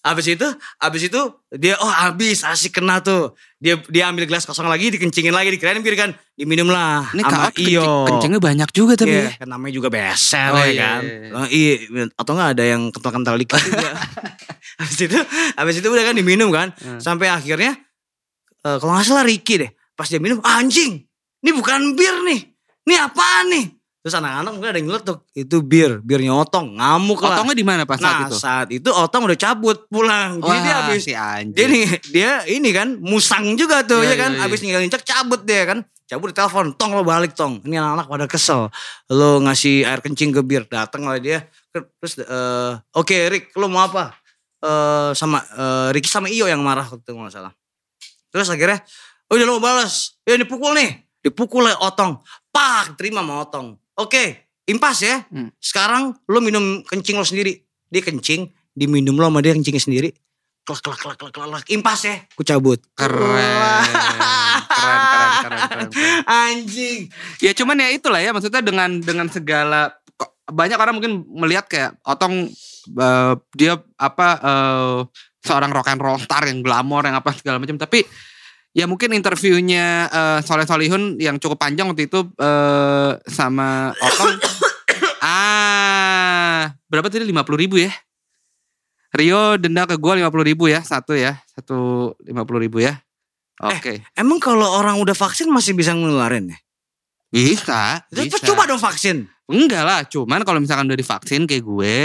Abis 0.00 0.36
itu, 0.36 0.44
abis 0.76 1.08
itu 1.08 1.20
dia 1.50 1.76
oh 1.76 1.88
habis 1.88 2.44
asik 2.44 2.76
kena 2.76 3.00
tuh. 3.00 3.32
Dia 3.56 3.80
dia 3.88 4.04
ambil 4.08 4.24
gelas 4.24 4.44
kosong 4.44 4.68
lagi, 4.68 4.92
dikencingin 4.92 5.32
lagi, 5.32 5.48
dikirain 5.48 5.80
bir 5.80 5.96
kan, 5.96 6.12
diminum 6.36 6.68
lah. 6.68 7.08
ini 7.12 7.24
sama 7.24 7.48
Iyo. 7.56 8.04
kencingnya 8.04 8.36
banyak 8.36 8.68
juga 8.68 9.00
tapi 9.00 9.16
Iya, 9.16 9.32
ya. 9.32 9.40
kan 9.40 9.48
namanya 9.48 9.72
juga 9.72 9.88
beser 9.88 10.52
Oh, 10.52 10.60
ya 10.60 10.68
iya, 10.68 10.80
kan. 10.84 11.00
iya, 11.00 11.16
iya. 11.16 11.32
Oh, 11.32 11.46
iya, 11.48 11.74
atau 12.16 12.32
enggak 12.36 12.50
ada 12.52 12.64
yang 12.68 12.82
kental-kental 12.92 13.36
dikit 13.40 13.60
juga. 13.68 13.90
habis 14.76 14.98
itu, 15.00 15.18
habis 15.56 15.74
itu 15.80 15.88
udah 15.88 16.04
kan 16.04 16.14
diminum 16.14 16.48
kan. 16.52 16.68
Hmm. 16.76 17.00
Sampai 17.00 17.32
akhirnya 17.32 17.72
eh, 18.60 18.76
kalau 18.76 18.92
nggak 18.92 19.04
salah 19.04 19.24
Ricky 19.24 19.56
deh. 19.56 19.72
Pas 19.92 20.04
dia 20.04 20.20
minum, 20.20 20.40
anjing, 20.44 21.00
ini 21.44 21.50
bukan 21.52 21.92
bir 21.92 22.16
nih. 22.24 22.40
Ini 22.88 22.94
apaan 23.04 23.52
nih? 23.52 23.66
Terus 24.04 24.20
anak-anak 24.20 24.50
mungkin 24.52 24.68
ada 24.68 24.78
yang 24.80 24.88
nyeletuk. 24.88 25.18
Itu 25.32 25.64
bir, 25.64 26.00
birnya 26.00 26.32
otong. 26.36 26.76
Ngamuk 26.76 27.20
lah. 27.20 27.40
Otongnya 27.40 27.56
di 27.56 27.64
mana 27.64 27.82
pas 27.84 27.96
saat 28.00 28.08
nah 28.08 28.28
itu? 28.28 28.36
saat 28.36 28.68
itu 28.72 28.88
otong 28.88 29.28
udah 29.28 29.36
cabut 29.36 29.88
pulang. 29.88 30.40
Jadi 30.40 30.58
dia 30.60 30.74
habis 30.76 31.00
si 31.04 31.12
anjing. 31.16 31.56
dia 31.56 31.66
nih 31.68 31.84
dia 32.12 32.30
ini 32.48 32.68
kan 32.72 32.96
musang 33.00 33.56
juga 33.56 33.80
tuh 33.84 34.04
Iya, 34.04 34.12
ya 34.12 34.16
kan 34.20 34.30
iya, 34.36 34.40
iya. 34.40 34.48
abis 34.48 34.58
ninggalin 34.60 34.92
cek 34.92 35.04
cabut 35.08 35.40
dia 35.48 35.64
kan 35.64 35.78
cabut 36.04 36.28
di 36.32 36.36
telepon 36.36 36.76
tong 36.76 36.92
lo 36.92 37.00
balik 37.00 37.32
tong 37.32 37.64
ini 37.64 37.80
anak-anak 37.80 38.06
pada 38.12 38.26
kesel 38.28 38.68
lo 39.08 39.40
ngasih 39.40 39.88
air 39.88 40.04
kencing 40.04 40.36
ke 40.36 40.44
bir 40.44 40.68
datang 40.68 41.08
lah 41.08 41.16
dia 41.16 41.48
terus 41.72 42.20
eh, 42.20 42.72
oke 42.92 43.16
Rick 43.32 43.56
lo 43.56 43.72
mau 43.72 43.88
apa 43.88 44.12
Eh 44.64 45.12
sama 45.12 45.44
eh, 45.44 45.88
Ricky 45.92 46.08
sama 46.08 46.32
Iyo 46.32 46.48
yang 46.48 46.64
marah 46.64 46.88
waktu 46.88 47.04
itu 47.04 47.12
nggak 47.12 47.36
salah 47.36 47.52
terus 48.32 48.48
akhirnya 48.48 48.80
oh 49.28 49.36
udah 49.36 49.44
lo 49.44 49.52
mau 49.60 49.68
balas 49.68 50.16
ya 50.24 50.40
dipukul 50.40 50.72
nih 50.72 51.03
dipukul 51.24 51.64
oleh 51.64 51.76
otong. 51.80 52.20
Pak 52.52 53.00
terima 53.00 53.24
sama 53.24 53.40
otong. 53.40 53.80
Oke 53.96 54.44
impas 54.64 55.00
ya. 55.00 55.24
Hmm. 55.28 55.52
sekarang 55.60 56.16
lo 56.28 56.38
minum 56.44 56.84
kencing 56.84 57.16
lo 57.16 57.24
sendiri. 57.24 57.64
Dia 57.88 58.04
kencing 58.04 58.52
diminum 58.76 59.16
lo 59.16 59.28
sama 59.32 59.40
dia 59.40 59.56
kencingnya 59.56 59.80
sendiri. 59.80 60.10
Klak 60.64 60.80
klak 60.80 60.98
klak 61.00 61.16
klak 61.20 61.32
klak 61.32 61.48
klak. 61.48 61.64
impas 61.68 62.00
ya. 62.04 62.16
Ku 62.32 62.42
cabut. 62.44 62.80
Keren. 62.96 63.84
Keren, 63.84 64.64
keren, 64.64 65.00
keren, 65.04 65.30
keren, 65.40 65.60
keren. 65.68 65.88
anjing. 66.48 67.00
Ya 67.40 67.52
cuman 67.52 67.84
ya 67.84 67.88
itulah 67.92 68.20
ya. 68.20 68.32
Maksudnya 68.32 68.64
dengan 68.64 69.00
dengan 69.00 69.28
segala 69.28 69.92
banyak 70.44 70.76
orang 70.76 70.94
mungkin 71.00 71.24
melihat 71.32 71.68
kayak 71.68 71.96
Otong 72.04 72.48
eh, 72.88 73.32
dia 73.56 73.76
apa 74.00 74.28
eh, 74.40 74.98
seorang 75.44 75.70
rock 75.76 75.88
and 75.92 76.00
roll 76.00 76.16
star 76.16 76.48
yang 76.48 76.64
glamor 76.64 77.04
yang 77.04 77.20
apa 77.20 77.36
segala 77.36 77.60
macam. 77.60 77.76
Tapi 77.76 78.00
ya 78.74 78.84
mungkin 78.90 79.14
interviewnya 79.14 80.10
eh, 80.10 80.38
Soleh 80.42 80.66
Solihun 80.66 81.16
yang 81.22 81.38
cukup 81.38 81.62
panjang 81.62 81.86
waktu 81.88 82.10
itu 82.10 82.26
eh, 82.36 83.10
sama 83.30 83.94
Otong. 83.94 84.36
Ah 85.24 86.76
berapa 86.84 87.08
tadi? 87.08 87.24
lima 87.24 87.48
puluh 87.48 87.64
ribu 87.64 87.80
ya? 87.80 87.88
Rio 89.16 89.56
denda 89.56 89.88
ke 89.88 89.96
gue 89.96 90.20
lima 90.20 90.28
puluh 90.28 90.44
ribu 90.44 90.68
ya 90.68 90.84
satu 90.84 91.16
ya 91.16 91.40
satu 91.48 92.12
lima 92.28 92.44
puluh 92.44 92.60
ribu 92.68 92.84
ya. 92.84 93.00
Oke. 93.64 94.04
emang 94.12 94.36
kalau 94.36 94.66
orang 94.68 95.00
udah 95.00 95.16
vaksin 95.16 95.48
masih 95.48 95.72
bisa 95.72 95.96
ngeluarin 95.96 96.52
ya? 96.52 96.58
Bisa 97.32 98.04
bisa. 98.10 98.44
coba 98.44 98.68
dong 98.68 98.82
vaksin. 98.82 99.24
Enggak 99.48 99.84
lah, 99.84 100.00
cuman 100.04 100.44
kalau 100.44 100.60
misalkan 100.60 100.88
udah 100.88 100.98
divaksin 100.98 101.44
kayak 101.48 101.64
gue, 101.64 101.96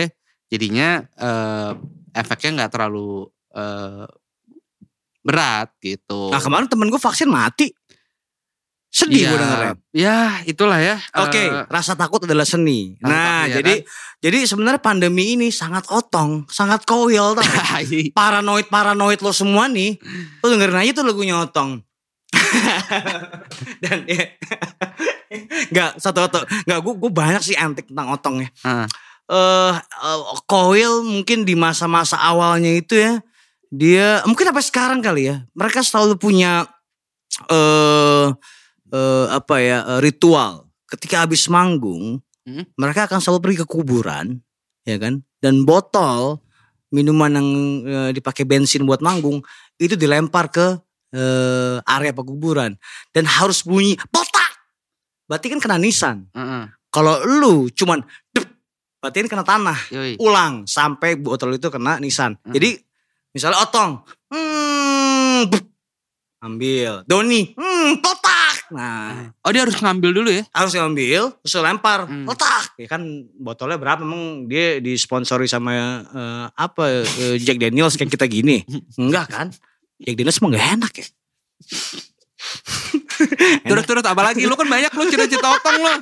jadinya 0.47 1.03
eh, 1.19 1.71
efeknya 2.15 2.49
nggak 2.63 2.71
terlalu 2.71 3.27
eh, 3.51 4.05
berat 5.19 5.69
gitu. 5.83 6.31
nah 6.31 6.39
kemarin 6.39 6.67
temen 6.71 6.87
gue 6.87 7.01
vaksin 7.01 7.27
mati 7.27 7.71
sedih 8.89 9.21
Iya, 9.21 9.29
gue 9.29 9.37
dengernya 9.37 9.73
Ya, 9.93 10.19
itulah 10.49 10.81
ya. 10.81 10.97
Oke, 11.21 11.37
Eh, 11.37 11.65
rasa 11.69 11.93
takut 11.93 12.25
adalah 12.25 12.41
seni. 12.41 12.97
Rasa 12.97 13.05
Nah, 13.05 13.41
iya 13.45 13.55
jadi 13.61 13.73
jadi 14.19 14.37
sebenarnya 14.49 14.81
pandemi 14.81 15.37
ini 15.37 15.53
sangat 15.53 15.85
otong, 15.93 16.49
sangat 16.49 16.83
koil 16.89 17.37
tau. 17.37 17.45
gak? 17.45 17.85
paranoid 18.17 18.65
paranoid 18.67 19.21
lo 19.21 19.29
semua 19.29 19.69
nih, 19.69 19.93
lo 20.41 20.45
dengerin 20.49 20.81
aja 20.81 20.91
tuh 20.97 21.05
lagunya 21.05 21.37
otong. 21.37 21.85
Dan 23.85 24.09
ya, 24.09 24.25
nggak 25.69 25.91
satu 26.01 26.25
otong, 26.25 26.45
nggak 26.65 26.79
gue 26.81 26.93
gue 26.97 27.11
banyak 27.13 27.41
sih 27.45 27.55
antik 27.57 27.89
tentang 27.93 28.09
otong 28.09 28.41
ya. 28.41 28.49
Ah. 28.65 28.85
Eh, 29.29 29.73
eh, 29.77 30.19
koil 30.49 31.05
mungkin 31.05 31.45
di 31.45 31.53
masa-masa 31.53 32.17
awalnya 32.17 32.73
itu 32.73 32.97
ya, 32.97 33.21
dia 33.69 34.25
mungkin 34.25 34.49
sampai 34.49 34.65
sekarang 34.65 34.99
kali 34.99 35.29
ya, 35.29 35.45
mereka 35.53 35.85
selalu 35.85 36.17
punya 36.17 36.65
eh 37.49 38.27
eh, 38.89 39.25
apa 39.29 39.55
ya 39.61 39.77
eh, 39.85 39.99
ritual. 40.01 40.65
Ketika 40.89 41.21
habis 41.25 41.45
manggung, 41.45 42.17
Hmm. 42.49 42.65
mereka 42.81 43.05
akan 43.05 43.21
selalu 43.21 43.39
pergi 43.45 43.57
ke 43.61 43.67
kuburan, 43.69 44.41
ya 44.81 44.97
kan? 44.97 45.21
Dan 45.37 45.69
botol 45.69 46.41
minuman 46.89 47.37
yang 47.37 47.47
eh, 47.85 48.11
dipakai 48.17 48.41
bensin 48.41 48.89
buat 48.89 49.05
manggung 49.05 49.45
itu 49.77 49.93
dilempar 49.93 50.49
ke 50.49 50.81
eh, 51.13 51.77
area 51.85 52.09
pekuburan 52.09 52.73
dan 53.13 53.23
harus 53.29 53.61
bunyi 53.61 53.93
botak. 54.09 54.49
Berarti 55.29 55.53
kan 55.53 55.61
kena 55.61 55.77
nisan. 55.77 56.25
Heeh. 56.33 56.73
Kalau 56.89 57.21
lu 57.21 57.69
cuman 57.69 58.01
berarti 58.97 59.17
kan 59.27 59.29
kena 59.29 59.45
tanah. 59.45 59.79
Yoi. 59.93 60.17
Ulang 60.17 60.65
sampai 60.65 61.21
botol 61.21 61.53
itu 61.53 61.69
kena 61.69 62.01
nisan. 62.01 62.33
Hmm. 62.41 62.57
Jadi 62.57 62.81
misalnya 63.31 63.61
otong, 63.63 64.03
hmm, 64.31 65.49
ambil. 66.39 67.03
Doni, 67.03 67.51
hmm, 67.53 67.99
botak. 67.99 68.55
Nah, 68.69 69.33
Oh 69.41 69.49
dia 69.49 69.65
harus 69.65 69.73
ngambil 69.81 70.13
dulu 70.13 70.29
ya? 70.29 70.45
harus 70.53 70.77
ngambil 70.77 71.33
terus 71.41 71.57
lempar. 71.57 72.05
Hmm. 72.05 72.29
letak 72.29 72.77
ya 72.77 72.85
kan 72.85 73.01
botolnya 73.41 73.81
berapa? 73.81 74.05
Emang 74.05 74.45
dia 74.45 74.77
disponsori 74.77 75.49
sama 75.49 76.05
eh, 76.05 76.45
apa 76.53 77.01
eh, 77.01 77.35
Jack 77.41 77.57
Daniels 77.57 77.97
kayak 77.97 78.13
kita 78.13 78.29
gini? 78.29 78.61
Enggak 79.01 79.25
kan? 79.33 79.47
Jack 79.99 80.15
Daniels 80.15 80.37
emang 80.37 80.53
gak 80.53 80.67
enak 80.79 80.93
ya. 81.01 81.07
Terus 83.65 83.83
apalagi? 84.05 84.45
Lu 84.47 84.55
kan 84.55 84.69
banyak 84.69 84.91
lu 84.95 85.03
cerita-cerita 85.11 85.49
otong 85.59 85.75
lu. 85.81 85.93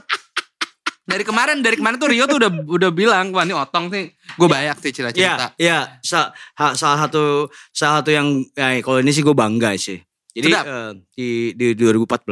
Dari 1.08 1.24
kemarin 1.24 1.60
dari 1.60 1.74
kemarin 1.74 1.96
tuh 1.96 2.08
Rio 2.08 2.26
tuh 2.26 2.36
udah 2.36 2.52
udah 2.68 2.92
bilang 2.92 3.32
wah 3.32 3.42
ini 3.42 3.52
otong 3.52 3.88
sih 3.88 4.12
gue 4.12 4.48
banyak 4.48 4.76
sih 4.78 4.92
cerita-cerita. 4.92 5.56
ya 5.56 5.80
ya 5.80 6.00
sa- 6.00 6.30
ha- 6.54 6.76
salah 6.76 7.00
satu 7.02 7.48
salah 7.70 8.00
satu 8.00 8.12
yang 8.12 8.28
ya, 8.52 8.76
kalau 8.82 9.00
ini 9.00 9.10
sih 9.10 9.22
gue 9.22 9.32
bangga 9.32 9.72
sih 9.74 10.04
jadi 10.30 10.52
eh, 10.54 10.92
di 11.10 11.30
di 11.54 11.68
2014 11.74 12.28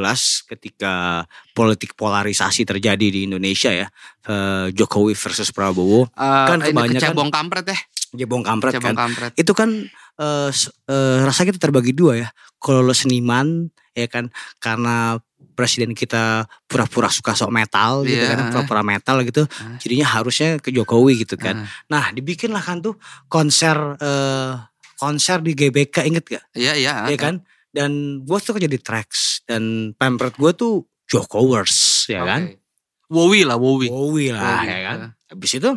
ketika 0.45 1.23
politik 1.51 1.95
polarisasi 1.95 2.61
terjadi 2.63 3.01
di 3.05 3.26
Indonesia 3.26 3.71
ya 3.71 3.88
eh, 4.23 4.67
Jokowi 4.69 5.15
versus 5.15 5.49
Prabowo 5.49 6.05
Eh, 6.05 6.45
Kan 6.45 6.59
kebanyakan- 6.61 6.99
kecebong 7.01 7.30
kampret 7.30 7.65
ya. 7.65 7.80
jebong 8.13 8.43
kampret 8.43 8.71
Kecebong 8.71 8.91
kan 8.91 9.01
kampret. 9.01 9.32
itu 9.34 9.51
kan 9.51 9.69
s- 10.47 10.67
eh, 10.86 11.19
rasanya 11.21 11.51
kita 11.51 11.59
terbagi 11.61 11.91
dua 11.91 12.13
ya. 12.17 12.30
Kalau 12.57 12.80
lo 12.82 12.91
seniman 12.91 13.67
ya 13.91 14.05
kan 14.05 14.28
karena 14.57 15.15
presiden 15.56 15.95
kita 15.95 16.43
pura-pura 16.68 17.08
suka 17.08 17.32
sok 17.32 17.49
metal 17.49 18.03
gitu 18.03 18.20
Iya. 18.20 18.36
kan, 18.36 18.51
pura-pura 18.51 18.84
metal 18.84 19.24
gitu. 19.24 19.47
Jadinya 19.80 20.08
harusnya 20.12 20.60
ke 20.60 20.70
Jokowi 20.70 21.24
gitu 21.24 21.39
kan. 21.39 21.64
Ah. 21.64 21.72
Nah, 21.88 22.03
dibikinlah 22.12 22.60
kan 22.60 22.84
tuh 22.84 22.99
konser 23.26 23.76
eh, 23.97 24.53
konser 24.99 25.39
di 25.39 25.56
GBK 25.56 25.95
inget 26.06 26.26
gak? 26.28 26.43
Iya 26.53 26.76
iya. 26.76 26.93
Iya 27.08 27.18
kan? 27.18 27.36
Dan 27.72 28.24
gue 28.24 28.38
tuh 28.39 28.56
jadi 28.56 28.76
tracks 28.80 29.43
dan 29.47 29.95
pamphlet 29.95 30.36
gue 30.36 30.51
tuh 30.53 30.74
Jokowers 31.08 32.06
ya 32.08 32.24
kan. 32.24 32.51
Oke. 32.51 32.60
Wowi 33.06 33.41
lah 33.45 33.56
Wowi. 33.56 33.88
Bowie 33.88 34.34
lah 34.34 34.41
Wowi, 34.60 34.68
ya 34.68 34.80
kan. 34.86 34.97
Habis 35.32 35.51
itu 35.58 35.72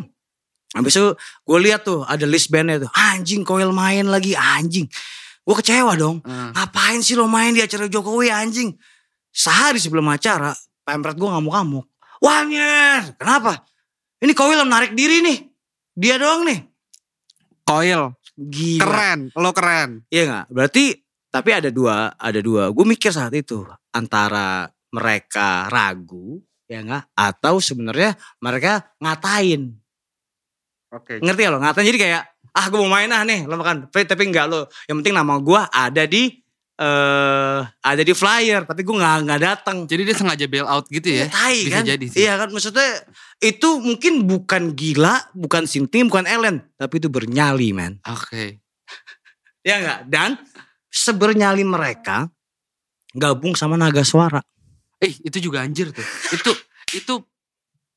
Habis 0.69 1.01
itu 1.01 1.09
gue 1.17 1.59
lihat 1.65 1.81
tuh 1.81 2.05
ada 2.05 2.29
list 2.29 2.53
bandnya 2.53 2.85
tuh. 2.85 2.91
Anjing 2.93 3.41
Koil 3.41 3.73
main 3.73 4.05
lagi 4.05 4.37
anjing. 4.37 4.85
Gue 5.41 5.55
kecewa 5.57 5.97
dong. 5.97 6.21
Eh, 6.21 6.49
Ngapain 6.53 7.01
sih 7.01 7.17
lo 7.17 7.25
main 7.25 7.57
di 7.57 7.61
acara 7.61 7.89
Jokowi 7.89 8.29
anjing. 8.29 8.77
Sehari 9.29 9.79
sebelum 9.79 10.05
acara. 10.09 10.51
Pempret 10.83 11.15
gue 11.15 11.29
ngamuk-ngamuk. 11.29 11.85
Wanyer. 12.19 13.15
Kenapa? 13.15 13.63
Ini 14.19 14.33
Koil 14.35 14.59
menarik 14.65 14.91
diri 14.97 15.23
nih. 15.23 15.39
Dia 15.95 16.19
doang 16.19 16.43
nih. 16.43 16.59
Koil. 17.63 18.13
Gila. 18.35 18.81
Keren. 18.83 19.19
Lo 19.35 19.51
keren. 19.55 20.03
Iya 20.11 20.23
gak? 20.25 20.45
Berarti 20.51 20.85
tapi 21.29 21.49
ada 21.53 21.69
dua, 21.69 22.13
ada 22.17 22.39
dua. 22.41 22.73
Gue 22.73 22.85
mikir 22.89 23.13
saat 23.13 23.31
itu 23.37 23.61
antara 23.93 24.65
mereka 24.89 25.69
ragu 25.69 26.41
ya 26.69 26.85
nggak 26.85 27.17
atau 27.17 27.57
sebenarnya 27.57 28.13
mereka 28.41 28.93
ngatain 29.01 29.73
Oke. 30.93 31.17
ngerti 31.17 31.41
ya 31.45 31.49
lo 31.49 31.57
ngatain 31.57 31.85
jadi 31.89 31.99
kayak 31.99 32.23
ah 32.53 32.65
gue 32.69 32.79
mau 32.81 32.93
main 32.93 33.09
ah 33.09 33.25
nih 33.25 33.49
lo 33.49 33.57
makan 33.57 33.89
tapi, 33.89 34.05
tapi 34.05 34.29
enggak 34.29 34.45
lo 34.49 34.69
yang 34.85 35.01
penting 35.01 35.17
nama 35.17 35.37
gue 35.41 35.61
ada 35.65 36.03
di 36.05 36.38
eh 36.79 37.59
ada 37.81 38.01
di 38.01 38.13
flyer 38.13 38.63
tapi 38.63 38.81
gue 38.81 38.95
nggak 38.95 39.15
nggak 39.27 39.41
datang 39.41 39.83
Jadi 39.83 40.01
dia 40.01 40.15
sengaja 40.15 40.47
bail 40.47 40.63
out 40.63 40.87
gitu 40.87 41.11
ya. 41.11 41.27
tai 41.27 41.67
Bisa 41.67 41.75
kan 41.75 41.83
jadi 41.85 42.05
sih. 42.07 42.19
iya 42.23 42.39
kan 42.39 42.47
maksudnya 42.49 43.03
itu 43.37 43.69
mungkin 43.79 44.23
bukan 44.23 44.71
gila 44.73 45.11
bukan 45.33 45.67
sinting 45.67 46.07
bukan 46.07 46.23
Ellen 46.23 46.63
tapi 46.73 46.97
itu 46.97 47.07
bernyali 47.07 47.71
man 47.71 47.99
Oke. 48.05 48.63
ya 49.67 49.75
enggak 49.77 49.99
dan 50.07 50.29
sebernyali 50.87 51.61
mereka 51.61 52.31
gabung 53.11 53.53
sama 53.53 53.75
naga 53.75 54.01
suara 54.01 54.39
Eh 54.99 55.15
itu 55.21 55.39
juga 55.39 55.63
anjir 55.63 55.91
tuh. 55.91 56.03
Itu 56.29 56.51
itu 56.91 57.13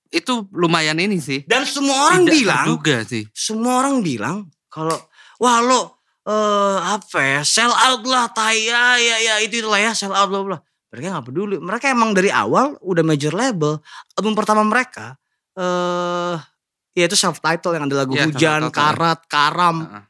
itu 0.06 0.32
lumayan 0.52 0.98
ini 0.98 1.18
sih. 1.18 1.42
dan 1.46 1.64
semua 1.64 2.10
orang 2.10 2.22
Tidak 2.22 2.34
bilang 2.36 2.62
terduga 2.62 2.96
sih. 3.02 3.24
semua 3.32 3.82
orang 3.82 4.02
bilang 4.02 4.36
kalau 4.68 4.94
wah 5.38 5.58
lo 5.58 6.01
eh 6.22 6.78
apa 6.78 7.18
ya 7.18 7.40
sell 7.42 7.70
out 7.70 8.02
lah 8.04 8.28
tai 8.28 8.62
ya 8.62 8.94
ya 8.94 9.16
ya 9.18 9.34
itu 9.40 9.58
itulah 9.58 9.76
ya 9.76 9.90
sell 9.90 10.10
out 10.10 10.26
bla 10.26 10.40
bla 10.40 10.58
mereka 10.88 11.06
nggak 11.10 11.26
peduli 11.26 11.56
mereka 11.56 11.88
emang 11.88 12.12
dari 12.12 12.28
awal 12.28 12.78
udah 12.78 13.02
major 13.02 13.32
label 13.32 13.82
album 14.14 14.32
pertama 14.32 14.62
mereka 14.62 15.18
eh 15.52 16.36
ya 16.92 17.04
itu 17.04 17.16
self 17.16 17.38
title 17.38 17.72
yang 17.72 17.84
ada 17.86 18.04
lagu 18.04 18.12
Iya, 18.12 18.28
hujan 18.28 18.60
self-title. 18.62 18.76
karat 18.76 19.20
karam 19.26 19.76
Heeh. 19.82 20.04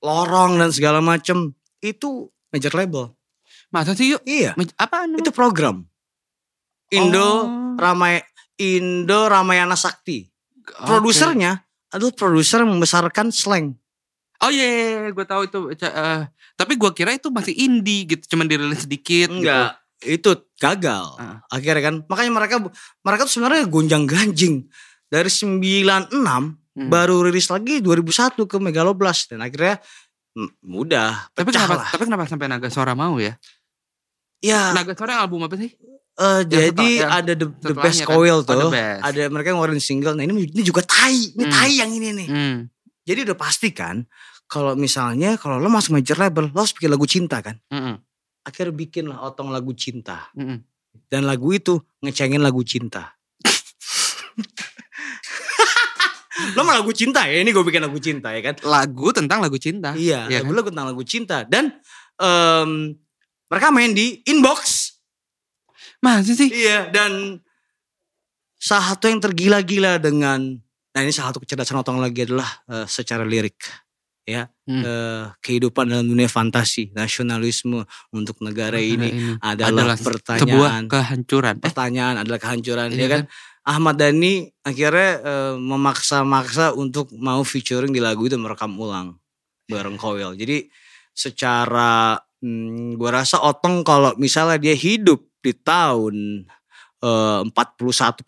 lorong 0.00 0.52
dan 0.56 0.70
segala 0.70 0.98
macem 0.98 1.52
itu 1.78 2.26
major 2.48 2.72
label 2.72 3.12
Masa 3.68 3.92
sih 3.92 4.16
yuk? 4.16 4.24
iya 4.24 4.56
Apa 4.80 5.04
namanya? 5.04 5.20
itu 5.20 5.28
program 5.28 5.84
Indo 6.88 7.20
Oh. 7.20 7.76
ramai 7.76 8.24
Indo 8.56 9.28
Ramayana 9.28 9.76
Sakti. 9.76 10.24
Produsernya 10.64 11.62
adalah 11.88 12.10
produser 12.10 12.64
yang 12.64 12.74
membesarkan 12.74 13.30
slang. 13.30 13.78
Oh 14.38 14.50
iya, 14.50 14.66
yeah, 14.66 15.10
gue 15.10 15.26
tahu 15.26 15.42
itu. 15.44 15.58
Eh, 15.74 16.20
tapi 16.54 16.72
gue 16.74 16.90
kira 16.94 17.10
itu 17.10 17.26
masih 17.28 17.54
indie 17.54 18.06
gitu, 18.06 18.34
cuman 18.34 18.46
dirilis 18.46 18.86
sedikit. 18.86 19.34
Enggak, 19.34 19.82
itu 20.00 20.30
gagal. 20.56 21.04
Ah. 21.18 21.42
Akhirnya 21.50 21.82
kan, 21.82 21.94
makanya 22.06 22.32
mereka 22.34 22.54
mereka 23.02 23.26
tuh 23.26 23.34
sebenarnya 23.34 23.66
gonjang 23.66 24.06
ganjing 24.06 24.66
dari 25.06 25.26
96 25.26 26.08
Gitu. 26.78 26.86
Hmm. 26.86 26.94
baru 26.94 27.26
rilis 27.26 27.50
lagi 27.50 27.82
2001 27.82 28.46
ke 28.46 28.54
Megaloblast 28.62 29.34
dan 29.34 29.42
akhirnya 29.42 29.82
mm, 30.38 30.62
udah 30.62 31.26
Tapi 31.34 31.50
kenapa? 31.50 31.74
lah. 31.74 31.88
Tapi 31.90 32.06
kenapa 32.06 32.22
sampai 32.30 32.46
Naga 32.46 32.70
Suara 32.70 32.94
mau 32.94 33.18
ya? 33.18 33.34
Ya, 34.38 34.70
Naga 34.70 34.94
Suara 34.94 35.18
album 35.18 35.42
apa 35.42 35.58
sih? 35.58 35.74
eh, 36.18 36.40
jadi 36.46 37.02
ada 37.02 37.34
the, 37.34 37.50
the 37.62 37.74
best 37.74 38.06
kan? 38.06 38.14
coil 38.14 38.42
Oh, 38.42 38.46
The 38.46 38.54
tuh. 38.54 38.70
Best. 38.70 39.02
ada 39.02 39.22
mereka 39.26 39.48
ngeluarin 39.50 39.82
single. 39.82 40.14
Nah 40.14 40.22
ini 40.22 40.46
ini 40.46 40.62
juga 40.62 40.86
tai, 40.86 41.34
ini 41.34 41.44
Hmm. 41.46 41.50
tai 41.50 41.72
yang 41.74 41.90
ini 41.90 42.08
nih. 42.14 42.28
Hmm. 42.30 42.56
Jadi 43.08 43.24
udah 43.24 43.38
pasti 43.40 43.72
kan 43.72 44.04
kalau 44.44 44.76
misalnya 44.76 45.40
kalau 45.40 45.56
lo 45.56 45.72
masuk 45.72 45.96
major 45.96 46.20
label, 46.20 46.52
lo 46.52 46.60
harus 46.60 46.76
bikin 46.76 46.92
lagu 46.92 47.08
cinta 47.08 47.40
kan. 47.40 47.56
Mm-mm. 47.72 47.96
Akhirnya 48.44 48.74
bikin 48.76 49.08
lah 49.08 49.32
otong 49.32 49.48
lagu 49.48 49.72
cinta. 49.72 50.28
Mm-mm. 50.36 50.60
Dan 51.08 51.24
lagu 51.24 51.48
itu 51.56 51.80
ngecengin 52.04 52.44
lagu 52.44 52.60
cinta. 52.68 53.16
lo 56.56 56.60
mau 56.68 56.76
lagu 56.76 56.92
cinta 56.92 57.24
ya? 57.24 57.40
Ini 57.40 57.48
gue 57.48 57.64
bikin 57.64 57.80
lagu 57.80 57.96
cinta 57.96 58.28
ya 58.36 58.44
kan? 58.44 58.60
Lagu 58.60 59.08
tentang 59.16 59.40
lagu 59.40 59.56
cinta. 59.56 59.96
Iya, 59.96 60.28
Iya 60.28 60.44
lagu 60.44 60.52
lagu 60.52 60.68
tentang 60.68 60.88
lagu 60.92 61.04
cinta. 61.04 61.48
Dan 61.48 61.72
em, 62.20 62.92
mereka 63.48 63.72
main 63.72 63.96
di 63.96 64.20
inbox. 64.28 64.92
Masa 66.04 66.36
sih? 66.36 66.52
Iya, 66.52 66.92
dan 66.92 67.40
salah 68.60 68.94
satu 68.94 69.08
yang 69.08 69.24
tergila-gila 69.24 69.96
dengan 69.96 70.60
nah 70.98 71.06
ini 71.06 71.14
salah 71.14 71.30
satu 71.30 71.46
kecerdasan 71.46 71.78
otong 71.78 72.02
lagi 72.02 72.26
adalah 72.26 72.50
eh, 72.66 72.86
secara 72.90 73.22
lirik 73.22 73.62
ya. 74.26 74.50
Hmm. 74.66 74.82
eh, 74.82 75.24
kehidupan 75.38 75.86
dalam 75.86 76.10
dunia 76.10 76.26
fantasi 76.26 76.90
nasionalisme 76.90 77.86
untuk 78.10 78.42
negara 78.42 78.82
ini 78.82 79.38
adalah, 79.38 79.94
sebuah 79.94 80.02
pertanyaan. 80.02 80.82
kehancuran. 80.90 81.54
Eh, 81.62 81.70
pertanyaan 81.70 82.16
adalah 82.26 82.42
kehancuran 82.42 82.90
Iya 82.90 82.98
ya 82.98 83.06
kan? 83.08 83.22
Ahmad 83.62 83.96
Dhani 83.96 84.50
akhirnya 84.66 85.10
eh, 85.22 85.54
memaksa-maksa 85.54 86.74
untuk 86.74 87.14
mau 87.14 87.46
featuring 87.46 87.94
di 87.94 88.02
lagu 88.02 88.26
itu 88.26 88.34
merekam 88.34 88.74
ulang 88.74 89.14
bareng 89.70 89.94
Koil. 89.94 90.34
Jadi 90.34 90.66
secara 91.14 92.18
hmm, 92.42 92.98
gua 92.98 93.22
rasa 93.22 93.38
otong 93.38 93.86
kalau 93.86 94.18
misalnya 94.18 94.58
dia 94.58 94.74
hidup 94.74 95.22
di 95.38 95.54
tahun 95.54 96.42
eh, 96.42 96.57
41 97.00 98.22
42 98.22 98.26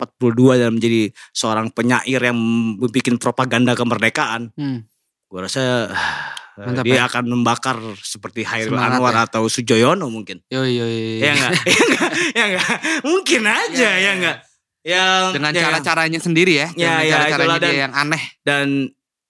dan 0.57 0.71
menjadi 0.73 1.03
seorang 1.31 1.71
penyair 1.71 2.21
yang 2.23 2.39
bikin 2.87 3.17
propaganda 3.17 3.75
kemerdekaan 3.75 4.55
Hmm. 4.55 4.87
gua 5.27 5.47
rasa 5.47 5.91
eh, 6.59 6.67
Mantap 6.67 6.85
dia 6.85 6.97
ya. 6.97 7.03
akan 7.07 7.25
membakar 7.27 7.77
seperti 7.97 8.45
Hairil 8.45 8.75
Semangat 8.75 8.99
Anwar 8.99 9.15
ya. 9.15 9.23
atau 9.25 9.43
Sujoyono 9.47 10.07
mungkin 10.07 10.43
Yo 10.47 10.63
yo 10.63 10.85
yo. 10.85 11.23
ya 11.23 11.33
enggak 11.33 11.53
ya 11.67 11.81
enggak 11.81 12.11
ya 12.31 12.45
enggak 12.47 12.69
mungkin 13.03 13.43
aja 13.45 13.75
Ya, 13.81 13.91
ya 13.91 14.01
ya. 14.01 14.13
enggak 14.15 14.37
yang 14.81 15.25
Dengan 15.37 15.53
ya, 15.53 15.61
cara-caranya 15.63 16.19
sendiri 16.19 16.53
ya. 16.57 16.69
Ya, 16.73 16.73
Dengan 16.73 17.01
ya, 17.01 17.13
cara-caranya 17.15 17.59
dia 17.59 17.69
dan- 17.69 17.81
yang 17.81 17.93
aneh. 17.95 18.23
dan 18.41 18.67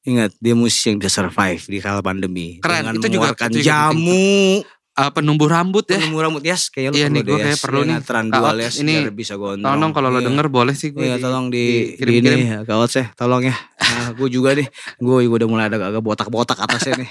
ingat 0.01 0.31
dia 0.39 0.55
musisi 0.55 0.89
yang 0.89 0.97
bisa 0.97 1.11
survive 1.13 1.61
di 1.61 1.79
kala 1.79 2.01
pandemi 2.01 2.57
Keren, 2.59 2.81
dengan 2.81 2.95
itu 2.95 3.07
juga- 3.11 3.35
mengeluarkan 3.35 3.49
itu 3.49 3.59
juga 3.59 3.69
jamu 3.69 4.63
Eh, 4.93 5.11
penumbuh 5.11 5.47
rambut 5.47 5.87
ya. 5.87 5.97
penumbuh 5.97 6.21
rambut 6.21 6.43
yes 6.43 6.67
kayaknya 6.67 6.91
lu 6.91 6.97
Iya 6.97 7.07
perlu 7.07 7.15
nih, 7.15 7.23
gua 7.23 7.31
deh, 7.31 7.39
kayak 7.41 7.55
yes. 7.55 7.63
perlu 7.63 7.79
Ya, 7.79 7.85
nih. 7.85 7.95
ngaturan 7.95 8.25
Kak 8.27 8.35
dua 8.35 8.43
Ot, 8.45 8.57
les 8.59 8.75
ini 8.77 8.95
biar 8.99 9.11
bisa 9.13 9.35
gondrong 9.35 9.71
Tolong 9.71 9.91
kalau 9.91 10.09
lo 10.09 10.19
Iya. 10.19 10.27
denger 10.27 10.47
boleh 10.49 10.75
sih 10.75 10.89
gue. 10.91 11.01
Iya 11.01 11.17
tolong 11.17 11.47
di, 11.47 11.65
di 11.87 11.97
kirim-kirim. 11.97 12.37
ini 12.37 12.47
ya 12.49 12.59
kawat 12.65 12.89
saya 12.89 13.07
tolong 13.15 13.43
ya 13.43 13.55
nah, 13.79 14.11
gue 14.13 14.29
juga 14.29 14.51
nih 14.53 14.67
gue 14.97 15.19
udah 15.27 15.47
mulai 15.47 15.65
ada 15.67 15.79
agak 15.81 16.01
botak-botak 16.01 16.59
atasnya 16.59 16.95
nih 16.99 17.11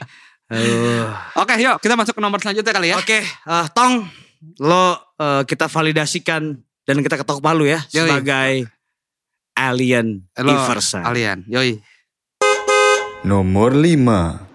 Aduh. 0.50 1.06
Oke, 1.38 1.54
yuk 1.56 1.78
kita 1.78 1.94
masuk 1.94 2.14
ke 2.14 2.22
nomor 2.22 2.38
selanjutnya 2.38 2.74
kali 2.74 2.90
ya. 2.90 2.98
Oke, 2.98 3.22
eh, 3.22 3.66
Tong, 3.70 4.02
lo 4.60 4.86
eh, 5.16 5.46
kita 5.46 5.66
validasikan 5.66 6.42
dan 6.84 6.98
kita 7.00 7.16
ketok 7.16 7.38
palu 7.38 7.64
ya 7.64 7.86
Yoi. 7.88 8.02
sebagai 8.04 8.52
alien 9.54 10.26
Lo, 10.36 10.50
Iverson. 10.52 11.02
Kalian, 11.02 11.46
yoi. 11.46 11.78
Nomor 13.22 13.76
5 13.76 14.49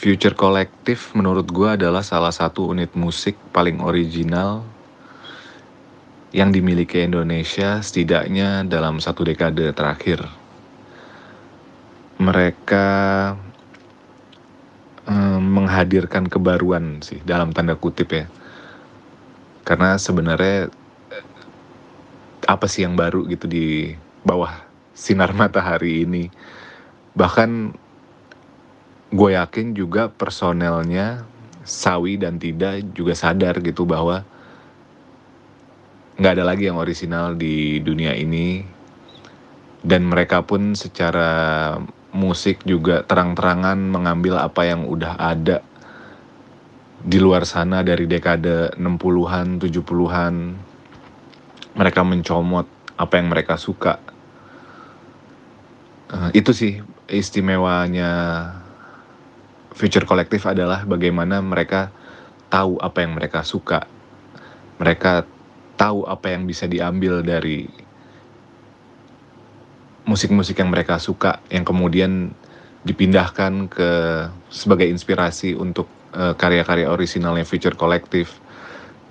Future 0.00 0.32
Collective 0.32 1.12
menurut 1.12 1.44
gue 1.52 1.76
adalah 1.76 2.00
salah 2.00 2.32
satu 2.32 2.72
unit 2.72 2.88
musik 2.96 3.36
paling 3.52 3.84
original 3.84 4.64
yang 6.32 6.48
dimiliki 6.56 7.04
Indonesia 7.04 7.84
setidaknya 7.84 8.64
dalam 8.64 8.96
satu 8.96 9.28
dekade 9.28 9.68
terakhir. 9.76 10.24
Mereka 12.16 12.88
eh, 15.04 15.40
menghadirkan 15.44 16.32
kebaruan 16.32 17.04
sih 17.04 17.20
dalam 17.20 17.52
tanda 17.52 17.76
kutip 17.76 18.08
ya. 18.16 18.24
Karena 19.68 20.00
sebenarnya 20.00 20.72
apa 22.48 22.64
sih 22.72 22.88
yang 22.88 22.96
baru 22.96 23.28
gitu 23.28 23.44
di 23.44 23.92
bawah 24.24 24.64
sinar 24.96 25.36
matahari 25.36 26.08
ini. 26.08 26.32
Bahkan 27.12 27.76
gue 29.10 29.30
yakin 29.34 29.74
juga 29.74 30.08
personelnya 30.10 31.26
Sawi 31.66 32.18
dan 32.18 32.38
Tidak 32.38 32.94
juga 32.94 33.14
sadar 33.14 33.58
gitu 33.62 33.86
bahwa 33.86 34.22
nggak 36.20 36.32
ada 36.36 36.44
lagi 36.44 36.68
yang 36.68 36.76
orisinal 36.76 37.34
di 37.34 37.80
dunia 37.80 38.12
ini 38.12 38.60
dan 39.80 40.04
mereka 40.04 40.44
pun 40.44 40.76
secara 40.76 41.74
musik 42.12 42.60
juga 42.66 43.06
terang-terangan 43.06 43.78
mengambil 43.78 44.36
apa 44.36 44.66
yang 44.66 44.84
udah 44.84 45.16
ada 45.16 45.64
di 47.00 47.16
luar 47.16 47.48
sana 47.48 47.80
dari 47.80 48.04
dekade 48.04 48.76
60-an, 48.76 49.56
70-an. 49.56 50.34
Mereka 51.80 52.00
mencomot 52.04 52.66
apa 53.00 53.14
yang 53.16 53.32
mereka 53.32 53.56
suka. 53.56 53.96
Eh, 56.12 56.44
itu 56.44 56.52
sih 56.52 56.76
istimewanya 57.08 58.10
Future 59.74 60.04
Collective 60.04 60.42
adalah 60.50 60.82
bagaimana 60.84 61.38
mereka 61.38 61.94
tahu 62.50 62.76
apa 62.82 63.06
yang 63.06 63.14
mereka 63.14 63.46
suka. 63.46 63.86
Mereka 64.82 65.24
tahu 65.78 66.04
apa 66.04 66.34
yang 66.34 66.44
bisa 66.44 66.66
diambil 66.66 67.22
dari 67.22 67.70
musik-musik 70.04 70.58
yang 70.58 70.74
mereka 70.74 70.98
suka 70.98 71.38
yang 71.48 71.62
kemudian 71.62 72.34
dipindahkan 72.82 73.68
ke 73.70 73.90
sebagai 74.50 74.88
inspirasi 74.88 75.54
untuk 75.54 75.86
eh, 76.16 76.34
karya-karya 76.34 76.90
orisinalnya 76.90 77.46
Future 77.46 77.78
Collective. 77.78 78.28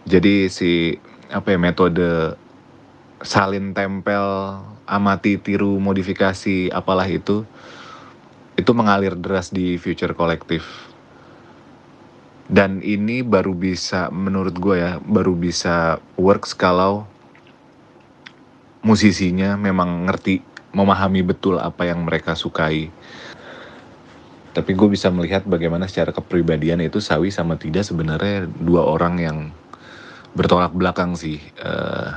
Jadi 0.10 0.52
si 0.52 0.98
apa 1.30 1.54
ya 1.54 1.60
metode 1.62 2.36
salin 3.22 3.72
tempel, 3.76 4.60
amati, 4.90 5.38
tiru, 5.38 5.78
modifikasi 5.78 6.74
apalah 6.74 7.06
itu 7.06 7.46
itu 8.60 8.72
mengalir 8.76 9.16
deras 9.16 9.50
di 9.56 9.80
Future 9.80 10.12
Collective. 10.12 10.68
Dan 12.50 12.84
ini 12.84 13.24
baru 13.24 13.56
bisa 13.56 14.12
menurut 14.12 14.58
gue 14.58 14.76
ya, 14.76 14.92
baru 15.00 15.38
bisa 15.38 16.02
works 16.18 16.58
kalau 16.58 17.06
musisinya 18.84 19.56
memang 19.56 20.10
ngerti, 20.10 20.42
memahami 20.74 21.22
betul 21.24 21.62
apa 21.62 21.88
yang 21.88 22.04
mereka 22.04 22.34
sukai. 22.34 22.90
Tapi 24.50 24.72
gue 24.74 24.90
bisa 24.92 25.14
melihat 25.14 25.46
bagaimana 25.46 25.86
secara 25.86 26.10
kepribadian 26.10 26.82
itu 26.82 26.98
Sawi 26.98 27.30
sama 27.30 27.56
Tidak 27.56 27.86
sebenarnya 27.86 28.50
dua 28.50 28.82
orang 28.82 29.16
yang 29.22 29.38
bertolak 30.34 30.74
belakang 30.74 31.14
sih. 31.14 31.38
Eh, 31.38 32.12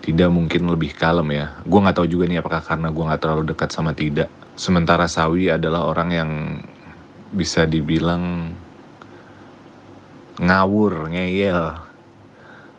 tidak 0.00 0.32
mungkin 0.32 0.64
lebih 0.72 0.96
kalem 0.96 1.36
ya. 1.36 1.60
Gue 1.68 1.84
nggak 1.84 2.00
tahu 2.00 2.08
juga 2.08 2.24
nih 2.24 2.40
apakah 2.40 2.64
karena 2.64 2.88
gue 2.88 3.04
nggak 3.04 3.20
terlalu 3.20 3.42
dekat 3.52 3.68
sama 3.68 3.92
Tidak. 3.92 4.47
Sementara 4.58 5.06
Sawi 5.06 5.54
adalah 5.54 5.86
orang 5.86 6.10
yang 6.10 6.30
bisa 7.30 7.62
dibilang 7.62 8.50
ngawur, 10.42 11.14
ngeyel, 11.14 11.78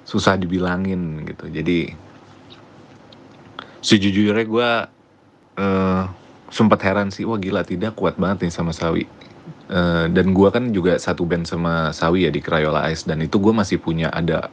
susah 0.04 0.36
dibilangin 0.36 1.24
gitu. 1.24 1.48
Jadi 1.48 1.96
sejujurnya 3.80 4.44
gue 4.44 4.72
eh, 5.56 6.04
sempat 6.52 6.80
heran 6.84 7.16
sih, 7.16 7.24
wah 7.24 7.40
gila 7.40 7.64
tidak 7.64 7.96
kuat 7.96 8.20
banget 8.20 8.48
nih 8.48 8.54
sama 8.54 8.76
Sawi. 8.76 9.08
Eh, 9.70 10.06
dan 10.10 10.34
gue 10.34 10.50
kan 10.50 10.74
juga 10.74 10.98
satu 10.98 11.24
band 11.30 11.46
sama 11.46 11.96
Sawi 11.96 12.26
ya 12.26 12.32
di 12.34 12.42
Crayola 12.42 12.90
Ice 12.90 13.06
dan 13.06 13.22
itu 13.22 13.38
gue 13.38 13.54
masih 13.54 13.78
punya 13.78 14.10
ada 14.10 14.50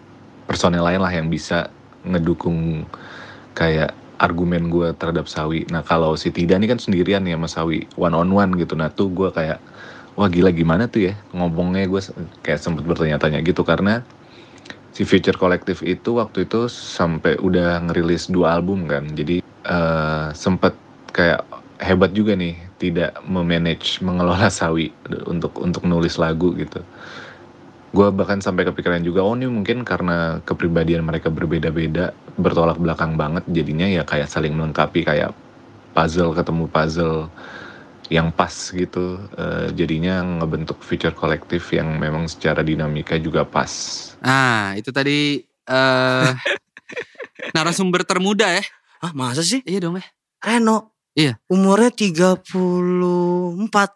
personel 0.47 0.85
lain 0.85 1.01
lah 1.01 1.11
yang 1.11 1.33
bisa 1.33 1.73
ngedukung 2.05 2.85
kayak 3.57 3.97
argumen 4.17 4.73
gue 4.73 4.93
terhadap 4.97 5.29
Sawi. 5.29 5.69
Nah 5.69 5.85
kalau 5.85 6.17
si 6.17 6.33
Tida 6.33 6.57
ini 6.57 6.69
kan 6.69 6.81
sendirian 6.81 7.25
ya 7.29 7.37
sama 7.37 7.49
Sawi, 7.49 7.85
one 8.01 8.17
on 8.17 8.31
one 8.33 8.57
gitu. 8.57 8.75
Nah 8.75 8.89
tuh 8.93 9.13
gue 9.13 9.29
kayak, 9.33 9.61
wah 10.17 10.29
gila 10.29 10.51
gimana 10.53 10.89
tuh 10.89 11.13
ya 11.13 11.15
ngomongnya 11.37 11.85
gue 11.89 12.01
kayak 12.41 12.61
sempet 12.61 12.85
bertanya-tanya 12.89 13.45
gitu 13.45 13.63
karena 13.63 14.01
si 14.97 15.05
Future 15.05 15.37
Collective 15.37 15.85
itu 15.85 16.17
waktu 16.17 16.49
itu 16.49 16.73
sampai 16.73 17.37
udah 17.37 17.85
ngerilis 17.85 18.33
dua 18.33 18.57
album 18.57 18.89
kan 18.89 19.05
jadi 19.13 19.45
eh, 19.45 20.27
sempet 20.33 20.73
kayak 21.13 21.45
hebat 21.85 22.17
juga 22.17 22.33
nih 22.33 22.57
tidak 22.81 23.13
memanage 23.29 24.01
mengelola 24.01 24.49
sawi 24.49 24.89
untuk 25.29 25.53
untuk 25.61 25.85
nulis 25.85 26.17
lagu 26.17 26.57
gitu 26.57 26.81
gue 27.95 28.09
bahkan 28.11 28.43
sampai 28.43 28.67
kepikiran 28.67 29.03
juga 29.03 29.23
oh 29.23 29.39
ini 29.39 29.47
mungkin 29.47 29.87
karena 29.87 30.43
kepribadian 30.43 31.07
mereka 31.07 31.31
berbeda-beda 31.31 32.11
bertolak 32.35 32.77
belakang 32.81 33.15
banget 33.15 33.47
jadinya 33.49 33.87
ya 33.87 34.03
kayak 34.03 34.27
saling 34.27 34.53
melengkapi 34.53 35.07
kayak 35.07 35.33
puzzle 35.95 36.35
ketemu 36.35 36.65
puzzle 36.69 37.31
yang 38.07 38.31
pas 38.31 38.53
gitu 38.71 39.19
Eh, 39.37 39.69
jadinya 39.75 40.23
ngebentuk 40.23 40.79
future 40.83 41.15
kolektif 41.15 41.75
yang 41.75 41.99
memang 41.99 42.31
secara 42.31 42.63
dinamika 42.63 43.19
juga 43.19 43.43
pas 43.43 43.71
Nah, 44.23 44.75
itu 44.79 44.91
tadi 44.91 45.43
eh 45.67 46.31
narasumber 47.57 48.03
termuda 48.03 48.49
ya. 48.49 48.65
Ah 49.03 49.13
masa 49.13 49.45
sih? 49.45 49.61
Iya 49.67 49.87
dong 49.87 50.01
ya. 50.01 50.07
Reno. 50.43 50.96
Iya. 51.17 51.41
Umurnya 51.49 51.89
34 51.89 52.45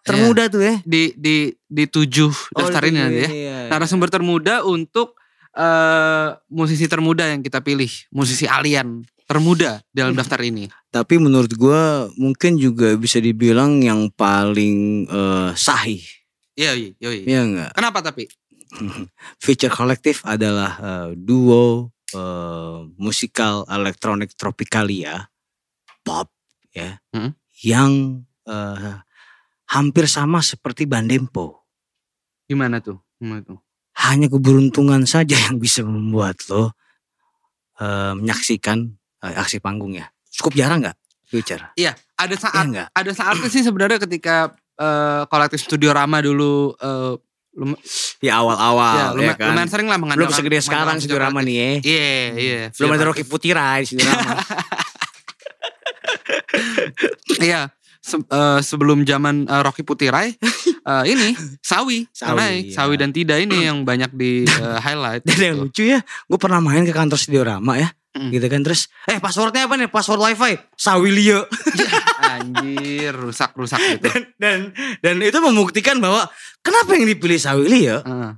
termuda 0.01 0.49
tuh 0.49 0.65
ya. 0.65 0.81
Di 0.89 1.13
di 1.21 1.53
di 1.69 1.85
tujuh 1.85 2.33
daftar 2.57 2.83
ini 2.89 2.97
nanti 2.97 3.21
ya. 3.21 3.29
Iya, 3.29 3.59
Narasumber 3.69 4.09
termuda 4.09 4.65
untuk 4.65 5.21
eh 5.53 6.33
musisi 6.49 6.89
termuda 6.89 7.29
yang 7.29 7.45
kita 7.45 7.61
pilih, 7.61 7.93
musisi 8.09 8.49
alien 8.49 9.05
termuda 9.29 9.85
dalam 9.93 10.17
daftar 10.19 10.41
ini. 10.41 10.73
Tapi 10.89 11.21
menurut 11.21 11.53
gua 11.61 12.09
mungkin 12.17 12.57
juga 12.57 12.97
bisa 12.97 13.21
dibilang 13.21 13.85
yang 13.85 14.09
paling 14.17 15.05
eh, 15.05 15.53
sahih. 15.61 16.01
Iya, 16.57 16.73
iya, 16.73 16.91
iya. 16.97 17.25
Iya 17.29 17.41
enggak? 17.45 17.71
Kenapa 17.77 18.01
tapi? 18.01 18.25
Feature 19.45 19.77
Collective 19.77 20.25
adalah 20.25 20.73
eh, 20.81 21.09
duo 21.21 21.93
eh, 22.17 22.79
musikal 22.97 23.69
elektronik 23.69 24.33
tropicalia 24.41 25.29
pop 26.01 26.33
ya 26.71 26.99
Hmm. 27.11 27.35
yang 27.61 27.93
eh, 28.45 28.95
hampir 29.69 30.05
sama 30.05 30.41
seperti 30.41 30.85
Bandempo. 30.85 31.63
Gimana 32.45 32.79
tuh? 32.79 32.99
Gimana 33.17 33.43
tuh? 33.43 33.59
Hanya 33.97 34.27
keberuntungan 34.27 35.05
saja 35.05 35.37
yang 35.37 35.57
bisa 35.57 35.83
membuat 35.83 36.41
lo 36.49 36.73
eh, 37.77 38.13
menyaksikan 38.15 38.91
eh, 39.21 39.35
aksi 39.37 39.59
panggung 39.59 39.95
ya. 39.95 40.09
Cukup 40.31 40.55
jarang 40.55 40.81
nggak 40.81 40.97
Future? 41.25 41.63
Iya, 41.75 41.95
ada 42.17 42.31
Iya 42.31 42.41
saat 42.41 42.65
nggak? 42.67 42.89
ada 42.91 43.13
saatnya 43.13 43.49
sih 43.49 43.63
sebenarnya 43.63 43.99
ketika 44.01 44.51
eh, 44.77 45.23
kolektif 45.27 45.61
Studio 45.61 45.91
Rama 45.91 46.19
dulu 46.19 46.75
eh, 46.75 47.15
lum- 47.55 47.79
Ya 48.21 48.37
awal-awal 48.37 48.95
ya, 48.95 49.01
ya, 49.01 49.09
lumayan, 49.13 49.37
kan. 49.37 49.49
lumayan 49.51 49.71
sering 49.71 49.87
lah 49.87 49.97
Belum 49.97 50.05
mengandalkan 50.09 50.37
segede 50.37 50.59
sekarang 50.61 50.97
Studio 50.99 51.19
Rama 51.19 51.41
nih 51.41 51.57
ya. 51.57 51.71
Iya, 51.81 52.11
iya. 52.37 52.61
Belum 52.73 52.91
ada 52.91 53.05
Rocky 53.07 53.25
Putira 53.25 53.79
di 53.79 53.87
Studio 53.87 54.07
Rama. 54.07 54.35
Iya, 57.41 57.71
se- 58.01 58.27
eh, 58.27 58.61
sebelum 58.61 59.05
zaman 59.05 59.47
eh, 59.49 59.63
Rocky 59.63 59.83
Putirai, 59.85 60.35
eh, 60.37 61.05
ini 61.09 61.37
Sawi, 61.61 62.09
Sawi, 62.11 62.27
karena 62.29 62.45
iya. 62.53 62.73
Sawi 62.75 62.95
dan 62.97 63.11
Tida 63.13 63.37
ini 63.41 63.65
yang 63.69 63.85
banyak 63.85 64.11
di 64.13 64.45
eh, 64.45 64.79
highlight. 64.81 65.25
Dan 65.25 65.39
yang 65.39 65.57
gitu. 65.61 65.65
lucu 65.69 65.83
ya, 65.97 66.01
gue 66.03 66.39
pernah 66.41 66.61
main 66.61 66.83
ke 66.85 66.93
kantor 66.93 67.19
Studio 67.21 67.43
Rama 67.45 67.77
ya. 67.79 67.89
Mm. 68.11 68.35
Gitu 68.35 68.47
kan 68.51 68.61
terus, 68.67 68.91
eh 69.07 69.23
passwordnya 69.23 69.71
apa 69.71 69.79
nih? 69.79 69.87
Password 69.87 70.19
wifi, 70.19 70.59
Sawilio. 70.75 71.47
Anjir, 72.27 73.15
rusak-rusak 73.15 73.79
gitu. 73.79 74.11
dan, 74.11 74.21
dan 74.35 74.59
dan 74.99 75.15
itu 75.23 75.39
membuktikan 75.39 76.03
bahwa 76.03 76.27
kenapa 76.59 76.99
yang 76.99 77.07
dipilih 77.07 77.39
Sawilio? 77.39 78.03
Eh, 78.03 78.31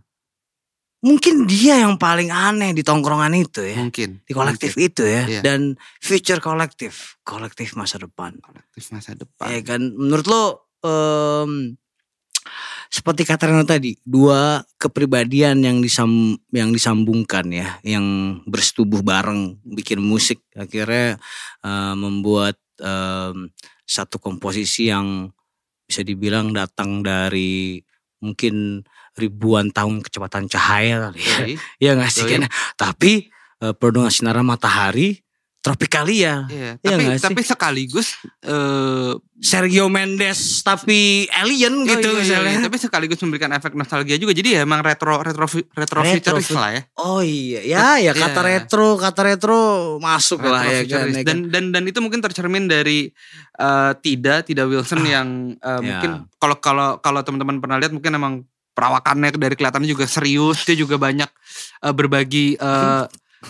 Mungkin 1.02 1.50
dia 1.50 1.82
yang 1.82 1.98
paling 1.98 2.30
aneh 2.30 2.70
di 2.70 2.86
tongkrongan 2.86 3.34
itu 3.34 3.58
ya. 3.58 3.74
mungkin 3.74 4.22
Di 4.22 4.30
kolektif 4.30 4.78
mungkin. 4.78 4.86
itu 4.86 5.02
ya. 5.02 5.22
Iya. 5.26 5.40
Dan 5.42 5.74
future 5.98 6.38
kolektif. 6.38 7.18
Kolektif 7.26 7.74
masa 7.74 7.98
depan. 7.98 8.38
kolektif 8.38 8.94
masa 8.94 9.18
depan. 9.18 9.50
Ya 9.50 9.60
kan, 9.66 9.82
menurut 9.98 10.26
lo 10.30 10.44
em, 10.86 11.74
seperti 12.86 13.26
kata 13.26 13.50
Reno 13.50 13.66
tadi, 13.66 13.98
dua 14.06 14.62
kepribadian 14.78 15.64
yang 15.64 15.82
disam 15.82 16.38
yang 16.54 16.70
disambungkan 16.70 17.50
ya, 17.50 17.82
yang 17.82 18.38
bersetubuh 18.46 19.02
bareng 19.02 19.58
bikin 19.66 19.98
musik 19.98 20.38
akhirnya 20.54 21.18
eh, 21.66 21.94
membuat 21.98 22.62
em, 22.78 23.50
satu 23.82 24.22
komposisi 24.22 24.86
yang 24.86 25.34
bisa 25.82 26.06
dibilang 26.06 26.54
datang 26.54 27.02
dari 27.02 27.82
mungkin 28.22 28.86
ribuan 29.12 29.68
tahun 29.68 30.00
kecepatan 30.00 30.48
cahaya 30.48 31.10
kali 31.10 31.20
ya. 31.20 31.36
Iya 31.78 31.90
nggak 31.96 32.10
sih 32.10 32.24
kan? 32.24 32.48
Tapi 32.74 33.28
eh, 33.60 33.74
penuh 33.74 34.08
sinar 34.08 34.40
matahari 34.40 35.20
Tropicalia. 35.62 36.50
Iya, 36.50 36.74
Iya 36.82 36.90
tapi 36.98 37.06
sih? 37.14 37.22
tapi 37.22 37.40
sekaligus 37.46 38.18
eh 38.42 39.14
Sergio 39.38 39.86
Mendes 39.86 40.58
tapi 40.62 41.30
alien 41.30 41.86
iya, 41.86 41.90
gitu 41.94 42.10
iya, 42.10 42.14
iya, 42.14 42.22
misalnya. 42.26 42.50
iya, 42.50 42.66
tapi 42.66 42.76
sekaligus 42.82 43.22
memberikan 43.22 43.54
efek 43.54 43.78
nostalgia 43.78 44.18
juga. 44.18 44.34
Jadi 44.34 44.58
ya 44.58 44.66
emang 44.66 44.82
retro 44.82 45.22
retro 45.22 45.46
retro, 45.70 46.02
Retro 46.02 46.34
lah 46.58 46.70
ya. 46.74 46.82
Oh 46.98 47.22
iya, 47.22 47.62
ya 47.62 48.02
ya 48.02 48.12
kata 48.12 48.42
Iya. 48.42 48.48
retro, 48.58 48.98
kata 48.98 49.20
retro 49.22 49.62
masuk 50.02 50.42
lah 50.42 50.66
ya 50.66 50.82
kan. 50.82 51.14
Ya 51.14 51.22
kan? 51.22 51.26
dan 51.26 51.38
dan 51.46 51.64
dan 51.70 51.82
itu 51.86 52.02
mungkin 52.02 52.18
tercermin 52.18 52.66
dari 52.66 53.14
eh, 53.54 53.92
Tida 54.02 54.42
Tida 54.42 54.66
Wilson 54.66 55.06
yang 55.06 55.28
eh, 55.54 55.70
Ya. 55.70 55.78
mungkin 55.78 56.10
kalau 56.42 56.58
kalau 56.58 56.88
kalau 56.98 57.22
teman-teman 57.22 57.62
pernah 57.62 57.78
lihat 57.78 57.94
mungkin 57.94 58.10
emang 58.10 58.34
perawakannya 58.72 59.32
dari 59.32 59.52
kelihatannya 59.52 59.86
juga 59.86 60.04
serius 60.04 60.64
dia 60.64 60.74
juga 60.74 60.96
banyak 60.96 61.28
eh, 61.80 61.92
berbagi 61.92 62.56
eh, 62.56 63.04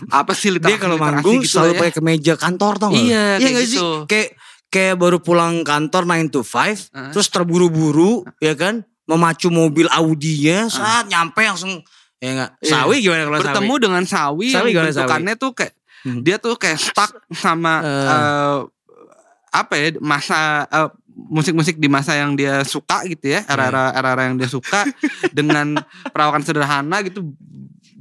apa 0.08 0.32
sih 0.32 0.54
dia 0.54 0.76
kalau 0.76 0.96
literasi- 0.96 1.04
manggung 1.14 1.36
literasi 1.36 1.44
gitu 1.44 1.54
selalu 1.54 1.72
ya. 1.72 1.78
pakai 1.78 1.94
kemeja 1.94 2.34
kantor 2.34 2.72
tau 2.76 2.88
gak? 2.88 2.96
Iya, 2.98 3.24
kayak 3.36 3.50
nggak 3.50 3.62
sih? 3.62 3.76
gitu. 3.76 3.90
Kayak 4.06 4.28
kayak 4.66 4.94
baru 4.96 5.18
pulang 5.18 5.54
kantor 5.62 6.02
9 6.02 6.28
to 6.28 6.40
5 6.40 6.48
Heeh. 6.88 7.10
terus 7.10 7.28
terburu-buru 7.28 8.12
ya 8.38 8.54
kan 8.54 8.80
memacu 9.04 9.48
mobil 9.48 9.84
Audinya 9.86 10.64
saat 10.66 11.06
nyampe 11.06 11.40
langsung 11.40 11.84
ya 12.16 12.30
enggak. 12.32 12.50
Iya. 12.58 12.70
Sawi 12.72 12.96
gimana 12.98 13.22
kalau 13.22 13.38
bertemu 13.38 13.68
Sawi? 13.68 13.82
dengan 13.82 14.02
sawi, 14.02 14.46
Sawi 14.48 14.62
yang 14.62 14.72
gimana, 14.72 14.88
Sawi? 14.88 14.96
bentukannya 14.96 15.34
tuh 15.36 15.52
kayak 15.52 15.74
Hmm. 16.02 16.18
dia 16.18 16.34
tuh 16.34 16.54
kayak 16.56 16.78
stuck 16.78 17.14
sama 17.30 17.78
Eh. 17.78 18.06
eh, 18.08 18.58
apa 19.52 19.74
ya 19.76 19.88
masa 20.00 20.40
eh, 20.66 20.90
musik-musik 21.12 21.76
di 21.76 21.88
masa 21.88 22.16
yang 22.16 22.36
dia 22.36 22.64
suka 22.64 23.04
gitu 23.04 23.36
ya 23.36 23.44
era-era 23.48 23.92
era-era 23.92 24.22
yang 24.28 24.36
dia 24.40 24.48
suka 24.48 24.88
dengan 25.36 25.78
perawakan 26.10 26.42
sederhana 26.44 27.00
gitu. 27.04 27.32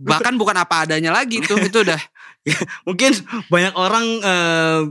Bahkan 0.02 0.34
bukan 0.36 0.58
apa 0.58 0.90
adanya 0.90 1.14
lagi 1.14 1.44
itu 1.44 1.54
itu 1.58 1.80
udah. 1.86 2.02
Mungkin 2.90 3.12
banyak 3.54 3.74
orang 3.78 4.06
eh, 4.26 4.82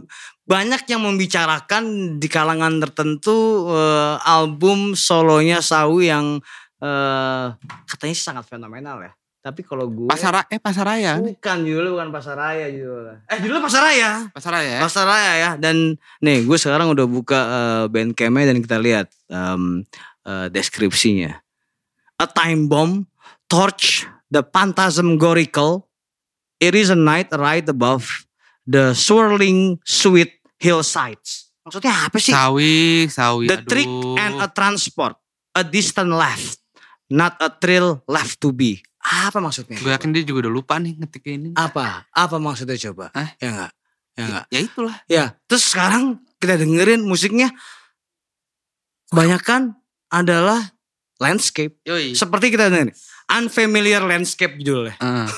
banyak 0.46 0.82
yang 0.86 1.02
membicarakan 1.02 2.16
di 2.18 2.28
kalangan 2.30 2.78
tertentu 2.78 3.70
eh, 3.74 4.16
album 4.22 4.94
solonya 4.94 5.58
Sawi 5.58 6.10
yang 6.10 6.38
eh, 6.78 7.46
katanya 7.90 8.14
sih 8.14 8.24
sangat 8.24 8.46
fenomenal 8.46 9.02
ya. 9.02 9.12
Tapi 9.40 9.64
kalau 9.64 9.88
gue 9.88 10.04
pasar 10.04 10.44
eh 10.52 10.60
pasaraya 10.60 11.16
bukan 11.16 11.64
judulnya 11.64 11.90
bukan 11.96 12.08
Pasaraya 12.12 12.68
judulnya. 12.68 13.24
Eh 13.24 13.38
judulnya 13.40 13.64
Pasaraya. 13.64 14.10
pasaraya 14.36 14.70
ya 14.76 14.80
Pasaraya 14.84 15.32
ya 15.32 15.50
dan 15.56 15.96
nih 16.20 16.44
gue 16.44 16.58
sekarang 16.60 16.92
udah 16.92 17.08
buka 17.08 17.40
eh, 17.40 17.84
bandcampnya 17.88 18.52
dan 18.52 18.60
kita 18.60 18.76
lihat 18.76 19.08
em, 19.32 19.88
eh, 20.28 20.46
deskripsinya. 20.52 21.40
A 22.20 22.28
time 22.28 22.68
bomb, 22.68 23.08
torch, 23.48 24.04
the 24.28 24.44
phantasmagorical. 24.44 25.88
It 26.60 26.76
is 26.76 26.92
a 26.92 26.98
night 26.98 27.32
right 27.32 27.64
above 27.64 28.28
the 28.68 28.92
swirling 28.92 29.80
sweet 29.82 30.36
hillsides. 30.60 31.48
Maksudnya 31.64 31.92
apa 32.04 32.20
sih? 32.20 32.28
sawi 32.36 33.08
sawi 33.08 33.48
The 33.48 33.64
trick 33.64 33.88
aduh. 33.88 34.20
and 34.20 34.34
a 34.44 34.48
transport, 34.52 35.16
a 35.56 35.64
distant 35.64 36.12
left, 36.12 36.60
not 37.08 37.40
a 37.40 37.48
thrill 37.48 38.04
left 38.04 38.44
to 38.44 38.52
be. 38.52 38.84
Apa 39.10 39.42
maksudnya? 39.42 39.76
gue 39.82 39.90
yakin 39.90 40.10
dia 40.14 40.22
juga 40.22 40.46
udah 40.46 40.52
lupa 40.54 40.78
nih 40.78 40.94
ngetik 41.02 41.26
ini 41.26 41.50
Apa? 41.58 42.06
Apa 42.14 42.36
maksudnya 42.38 42.78
coba? 42.90 43.10
Hah? 43.10 43.34
Ya 43.42 43.48
enggak? 43.50 43.72
Ya 44.14 44.22
enggak? 44.22 44.44
ya 44.46 44.58
itulah 44.62 44.96
Ya, 45.10 45.24
terus 45.50 45.66
sekarang 45.66 46.22
kita 46.38 46.54
dengerin 46.56 47.02
musiknya 47.02 47.50
kebanyakan 49.10 49.74
adalah 50.10 50.74
landscape. 51.20 51.76
yoi 51.84 52.14
Seperti 52.14 52.54
kita 52.54 52.70
dengerin 52.70 52.94
Unfamiliar 53.30 54.02
Landscape 54.02 54.58
judulnya. 54.58 54.98
Eh, 54.98 55.28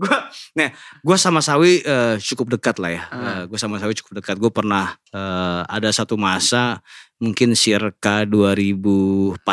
gue, 0.00 0.16
nah, 0.56 0.70
gue 1.04 1.16
sama 1.20 1.44
Sawi 1.44 1.84
eh, 1.84 2.16
cukup 2.24 2.56
dekat 2.56 2.80
lah 2.80 2.90
ya. 2.90 3.02
Ah. 3.12 3.42
gue 3.44 3.58
sama 3.60 3.76
Sawi 3.76 3.92
cukup 4.00 4.24
dekat. 4.24 4.40
Gue 4.40 4.48
pernah 4.48 4.96
eh, 5.12 5.62
ada 5.68 5.92
satu 5.92 6.16
masa 6.16 6.80
mungkin 7.20 7.52
circa 7.52 8.24
2014, 8.24 9.44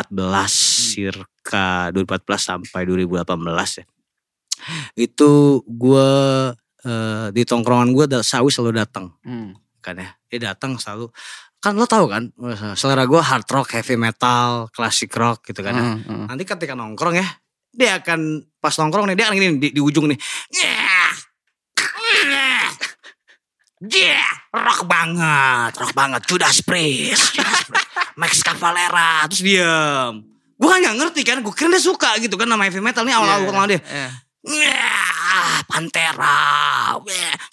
circa 1.42 1.90
2014 1.90 2.38
sampai 2.38 2.86
2018 2.86 3.82
ya. 3.82 3.84
Itu 4.94 5.60
gue 5.66 6.10
eh, 6.86 7.26
di 7.34 7.42
tongkrongan 7.42 7.90
gue 7.90 8.06
Sawi 8.22 8.54
selalu 8.54 8.78
datang 8.78 9.10
hmm. 9.26 9.82
kan 9.82 9.98
ya 9.98 10.14
dia 10.30 10.54
datang 10.54 10.78
selalu 10.78 11.10
kan 11.58 11.74
lo 11.74 11.86
tahu 11.86 12.06
kan 12.10 12.30
selera 12.78 13.06
gue 13.06 13.18
hard 13.18 13.46
rock 13.50 13.74
heavy 13.74 13.98
metal 13.98 14.70
classic 14.70 15.10
rock 15.18 15.42
gitu 15.50 15.66
kan 15.66 15.74
ya. 15.74 15.82
Hmm, 15.82 15.98
hmm. 16.06 16.26
nanti 16.30 16.46
ketika 16.46 16.78
nongkrong 16.78 17.18
ya 17.18 17.26
dia 17.74 17.98
akan 17.98 18.46
pas 18.62 18.74
nongkrong 18.78 19.10
nih 19.10 19.16
dia 19.18 19.26
kan 19.26 19.34
gini 19.34 19.58
di, 19.58 19.68
di 19.74 19.82
ujung 19.82 20.06
nih. 20.06 20.18
Yeah, 23.82 24.30
rock 24.54 24.86
banget, 24.86 25.74
rock 25.74 25.90
banget. 25.90 26.22
Judas 26.30 26.62
Priest, 26.62 27.34
Judas 27.34 27.66
Priest. 27.66 27.90
Max 28.14 28.38
Cavalera, 28.38 29.26
terus 29.26 29.42
diam. 29.42 30.31
Gue 30.62 30.70
kan 30.70 30.78
gak 30.78 30.96
ngerti 31.02 31.20
kan, 31.26 31.42
gue 31.42 31.50
kira 31.50 31.74
dia 31.74 31.82
suka 31.82 32.14
gitu 32.22 32.38
kan 32.38 32.46
nama 32.46 32.62
heavy 32.62 32.78
metal 32.78 33.02
nih 33.02 33.18
awal-awal 33.18 33.42
Iya, 33.42 33.48
kenal 33.50 33.66
dia. 33.66 33.80
iya. 33.82 34.08
Nyah, 34.42 35.58
Pantera. 35.66 36.38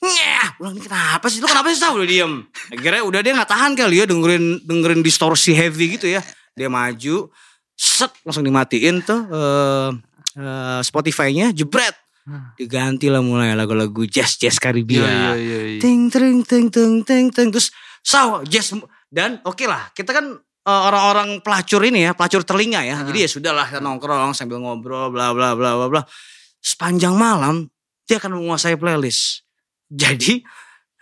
Nyah. 0.02 0.48
Ulang 0.58 0.74
ini 0.78 0.82
kenapa 0.82 1.26
sih? 1.30 1.38
Lu 1.38 1.46
kenapa 1.46 1.70
sih 1.70 1.82
tahu 1.82 2.02
udah 2.02 2.10
diem? 2.10 2.34
Akhirnya 2.74 3.02
udah 3.06 3.20
dia 3.22 3.34
nggak 3.38 3.50
tahan 3.50 3.72
kali 3.78 3.96
ya 4.02 4.06
dengerin 4.06 4.66
dengerin 4.66 5.02
distorsi 5.02 5.54
heavy 5.54 5.98
gitu 5.98 6.10
ya. 6.10 6.22
Dia 6.54 6.70
maju, 6.70 7.30
set 7.78 8.10
langsung 8.26 8.42
dimatiin 8.42 9.06
tuh 9.06 9.22
eh 9.30 9.90
eh, 10.38 10.82
Spotify-nya 10.82 11.54
jebret. 11.54 11.94
Diganti 12.58 13.10
lah 13.10 13.26
mulai 13.26 13.58
lagu-lagu 13.58 14.06
jazz 14.06 14.38
jazz 14.38 14.58
Karibia. 14.62 15.02
Iya, 15.02 15.10
iya, 15.10 15.30
iya, 15.38 15.60
iya. 15.78 15.80
Ting 15.82 16.10
ting 16.10 16.42
ting 16.46 16.70
ting 16.70 17.02
ting 17.02 17.26
ting 17.30 17.48
terus 17.50 17.74
saw 18.02 18.42
jazz 18.46 18.74
dan 19.10 19.42
oke 19.46 19.66
lah 19.66 19.90
kita 19.94 20.14
kan 20.14 20.38
orang-orang 20.90 21.42
pelacur 21.42 21.82
ini 21.84 22.06
ya 22.06 22.12
pelacur 22.14 22.46
telinga 22.46 22.86
ya. 22.86 23.02
Jadi 23.02 23.26
ya 23.26 23.30
sudahlah 23.30 23.66
kita 23.68 23.82
nongkrong 23.82 24.38
sambil 24.38 24.62
ngobrol 24.62 25.10
bla 25.10 25.34
bla 25.34 25.58
bla 25.58 25.76
bla 25.76 25.88
bla. 25.90 26.02
Sepanjang 26.60 27.18
malam 27.18 27.68
dia 28.06 28.22
akan 28.22 28.40
menguasai 28.40 28.78
playlist. 28.78 29.44
Jadi 29.90 30.42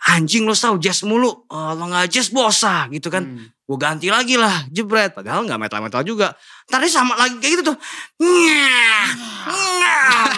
anjing 0.08 0.48
lo 0.48 0.56
tahu 0.56 0.80
jazz 0.80 1.04
mulu. 1.04 1.48
Oh, 1.48 1.70
lo 1.76 1.84
nggak 1.88 2.08
jazz 2.08 2.32
bosa 2.32 2.88
gitu 2.92 3.08
kan. 3.12 3.24
Hmm. 3.24 3.48
gue 3.68 3.76
ganti 3.76 4.08
lagi 4.08 4.40
lah 4.40 4.64
jebret. 4.72 5.12
Padahal 5.12 5.44
nggak 5.44 5.60
metal 5.60 5.84
metal 5.84 6.00
juga 6.00 6.32
tadi 6.64 6.88
sama 6.88 7.20
lagi 7.20 7.36
kayak 7.36 7.52
gitu 7.52 7.64
tuh. 7.68 7.76
Nyah, 8.24 9.08
nyah, 9.44 10.32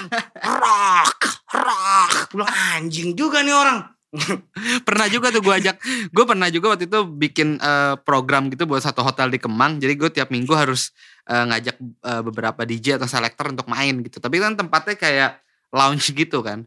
rock 0.59 1.21
rock. 1.55 2.11
Bilang 2.35 2.51
anjing 2.51 3.15
juga 3.15 3.43
nih 3.43 3.55
orang 3.55 4.00
pernah 4.89 5.07
juga 5.07 5.31
tuh 5.31 5.39
gue 5.39 5.55
ajak 5.55 5.77
gue 6.11 6.25
pernah 6.27 6.51
juga 6.51 6.75
waktu 6.75 6.91
itu 6.91 7.01
bikin 7.07 7.63
eh, 7.63 7.95
program 8.03 8.51
gitu 8.51 8.67
buat 8.67 8.83
satu 8.83 9.07
hotel 9.07 9.31
di 9.31 9.39
Kemang. 9.39 9.79
Jadi 9.79 9.95
gue 9.95 10.11
tiap 10.11 10.35
minggu 10.35 10.51
harus 10.55 10.91
eh, 11.31 11.45
ngajak 11.47 11.77
eh, 11.81 12.23
beberapa 12.27 12.67
DJ 12.67 12.99
atau 12.99 13.07
selector 13.07 13.55
untuk 13.55 13.71
main 13.71 14.03
gitu. 14.03 14.19
Tapi 14.19 14.43
kan 14.43 14.59
tempatnya 14.59 14.97
kayak 14.99 15.31
lounge 15.71 16.11
gitu 16.11 16.43
kan. 16.43 16.67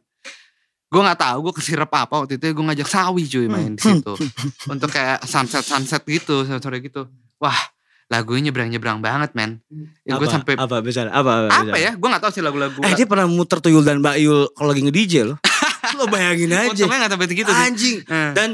Gue 0.88 1.02
nggak 1.02 1.20
tahu 1.20 1.38
gue 1.50 1.54
kesirep 1.60 1.90
apa 1.90 2.16
waktu 2.24 2.40
itu 2.40 2.54
gue 2.54 2.66
ngajak 2.70 2.88
Sawi 2.88 3.24
cuy 3.28 3.48
main 3.52 3.76
di 3.76 3.82
situ. 3.84 4.14
Untuk 4.74 4.90
kayak 4.94 5.28
sunset 5.28 5.66
sunset 5.68 6.02
gitu 6.08 6.48
sore 6.48 6.80
gitu. 6.80 7.12
Wah 7.44 7.60
lagunya 8.12 8.52
nyebrang 8.52 8.70
nyebrang 8.70 9.00
banget 9.02 9.34
men. 9.34 9.60
Ya, 10.06 10.16
gue 10.22 10.28
sampai 10.30 10.54
apa, 10.54 10.80
apa? 10.80 10.86
Bisa 10.86 11.10
apa 11.10 11.50
apa, 11.50 11.76
ya? 11.76 11.98
Gue 11.98 12.08
nggak 12.08 12.24
tahu 12.24 12.32
sih 12.32 12.44
lagu-lagu 12.46 12.78
eh 12.86 12.94
dia 12.94 13.10
pernah 13.10 13.26
muter 13.26 13.58
tuyul 13.58 13.82
dan 13.82 14.00
Mbak 14.00 14.16
Yul 14.22 14.42
kalau 14.54 14.70
lagi 14.70 14.82
nge-DJ 14.86 15.14
loh 15.34 15.38
lo 15.94 16.08
bayangin 16.08 16.50
aja 16.50 16.72
untungnya 16.72 16.98
nggak 17.04 17.12
sampai 17.12 17.28
segitu 17.28 17.52
sih 17.52 17.64
anjing 17.68 17.98
Eh. 18.08 18.32
dan 18.32 18.50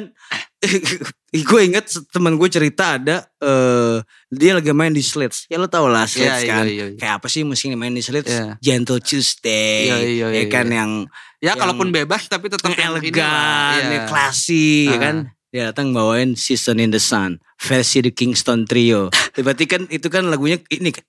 gue 1.32 1.62
inget 1.62 1.86
teman 2.10 2.36
gue 2.36 2.50
cerita 2.50 2.98
ada 2.98 3.24
eh 3.40 4.02
dia 4.28 4.52
lagi 4.54 4.74
main 4.74 4.90
di 4.90 5.00
Slits 5.00 5.46
ya 5.46 5.56
lo 5.56 5.66
tau 5.66 5.86
lah 5.86 6.04
Slits 6.04 6.44
Iya, 6.44 6.50
kan 6.50 6.66
iya, 6.66 6.86
iya. 6.90 6.98
kayak 6.98 7.14
apa 7.22 7.28
sih 7.28 7.46
musiknya 7.46 7.78
main 7.78 7.94
di 7.94 8.02
Slits 8.02 8.28
Iya. 8.28 8.58
Gentle 8.60 9.00
Tuesday 9.00 9.88
Iya, 9.88 9.98
iya, 10.02 10.28
ya 10.28 10.42
iya, 10.42 10.50
kan 10.50 10.66
iya. 10.68 10.76
yang 10.82 10.92
ya 11.40 11.46
yang- 11.46 11.58
kalaupun 11.58 11.90
bebas 11.90 12.26
tapi 12.26 12.50
tetap 12.50 12.74
yang 12.74 12.92
elegan, 12.92 13.80
iya. 13.80 13.88
yang 13.94 14.06
classy, 14.06 14.90
ya 14.90 14.98
Ah. 14.98 15.00
kan? 15.00 15.16
Dia 15.50 15.64
datang 15.72 15.90
bawain 15.90 16.36
Season 16.36 16.78
in 16.78 16.90
the 16.90 17.00
Sun, 17.00 17.42
versi 17.58 18.04
The 18.04 18.12
Kingston 18.12 18.66
Trio. 18.66 19.10
Berarti 19.36 19.66
kan 19.66 19.88
itu 19.88 20.06
kan 20.06 20.28
lagunya 20.28 20.60
ini 20.68 20.92
kan. 20.92 21.06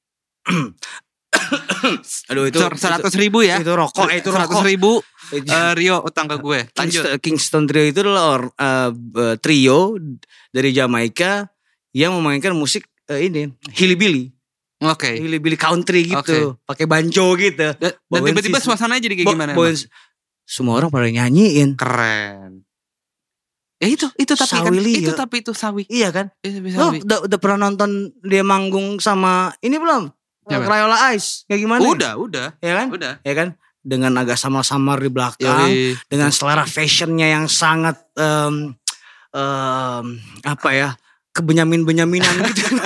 Aduh 2.31 2.47
itu 2.47 2.59
seratus 2.77 3.15
ribu 3.17 3.41
ya 3.41 3.59
itu 3.59 3.69
rokok, 3.69 4.07
eh, 4.09 4.21
itu 4.21 4.31
seratus 4.31 4.61
ribu 4.63 5.01
eh, 5.33 5.73
Rio 5.75 6.01
utang 6.01 6.27
ke 6.27 6.37
gue 6.37 6.61
lanjut 6.71 7.03
Kingston, 7.19 7.19
Kingston 7.19 7.63
Trio 7.65 7.85
itu 7.85 7.99
adalah 8.01 8.25
or- 8.31 8.53
eh, 8.53 8.91
eh, 8.93 9.35
trio 9.39 9.97
dari 10.49 10.71
Jamaika 10.71 11.47
yang 11.91 12.15
memainkan 12.15 12.53
musik 12.53 12.87
eh, 13.07 13.27
ini 13.27 13.51
hillbilly, 13.73 14.31
oke 14.81 15.11
hillbilly 15.11 15.55
country 15.55 16.07
gitu, 16.07 16.19
Oke. 16.55 16.63
pakai 16.65 16.87
banjo 16.87 17.35
gitu. 17.35 17.75
dan, 17.75 17.93
tiba-tiba 18.23 18.59
suasananya 18.59 19.03
jadi 19.03 19.15
kayak 19.17 19.27
Bo- 19.27 19.35
gimana 19.35 19.53
semua 20.47 20.79
orang 20.79 20.91
pada 20.91 21.07
nyanyiin. 21.07 21.75
keren 21.75 22.67
ya 23.81 23.89
itu 23.89 24.07
itu 24.15 24.37
tapi 24.37 24.51
kan 24.53 24.69
Sawi 24.69 24.79
Lia. 24.79 24.99
itu 25.01 25.13
tapi 25.17 25.37
itu 25.41 25.53
sawi 25.57 25.83
Iya 25.89 26.13
kan? 26.13 26.27
itu 26.43 26.61
Lo 26.77 26.93
udah, 26.93 27.19
udah 27.25 27.39
pernah 27.41 27.65
nonton 27.65 28.13
dia 28.21 28.45
manggung 28.45 29.01
sama 29.01 29.57
ini 29.61 29.81
belum? 29.81 30.13
Siapa? 30.45 30.67
Crayola 30.67 31.15
Ice 31.15 31.47
kayak 31.47 31.61
gimana? 31.63 31.81
udah 31.81 32.13
udah 32.19 32.49
Ya 32.61 32.73
kan? 32.77 32.87
udah 32.93 33.13
Ya 33.23 33.33
kan? 33.33 33.49
Dengan 33.81 34.13
agak 34.17 34.37
samar-samar 34.37 35.01
di 35.01 35.09
belakang, 35.09 35.73
Yoi. 35.73 35.97
dengan 36.05 36.29
selera 36.29 36.69
fashionnya 36.69 37.33
yang 37.33 37.49
sangat 37.49 37.97
em, 38.13 38.77
em, 39.33 40.05
apa 40.45 40.69
ya? 40.71 40.91
Kebenyamin-benyaminan 41.33 42.45
gitu. 42.53 42.77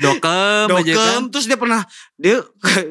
dokem, 0.00 0.66
aja 0.70 0.92
kan 0.96 1.20
Dokem, 1.20 1.22
terus 1.28 1.44
dia 1.44 1.58
pernah 1.58 1.82
dia 2.14 2.40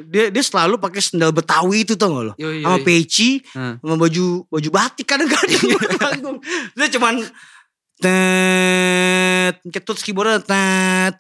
dia 0.06 0.30
dia 0.30 0.44
selalu 0.44 0.78
pakai 0.78 1.02
sendal 1.02 1.32
Betawi 1.32 1.82
itu 1.82 1.98
tau 1.98 2.14
gak 2.14 2.24
lo? 2.30 2.34
Yoi, 2.38 2.62
Sama 2.62 2.78
peci, 2.80 3.42
Hmm. 3.56 3.82
sama 3.82 3.96
baju 3.98 4.26
baju 4.46 4.70
batik 4.70 5.08
kadang-kadang 5.08 5.64
panggung. 5.98 6.38
Dia 6.76 6.88
cuman 6.94 7.26
tet, 7.98 9.56
ketut 9.72 9.98
keyboardnya 10.00 10.40
tet. 10.44 11.14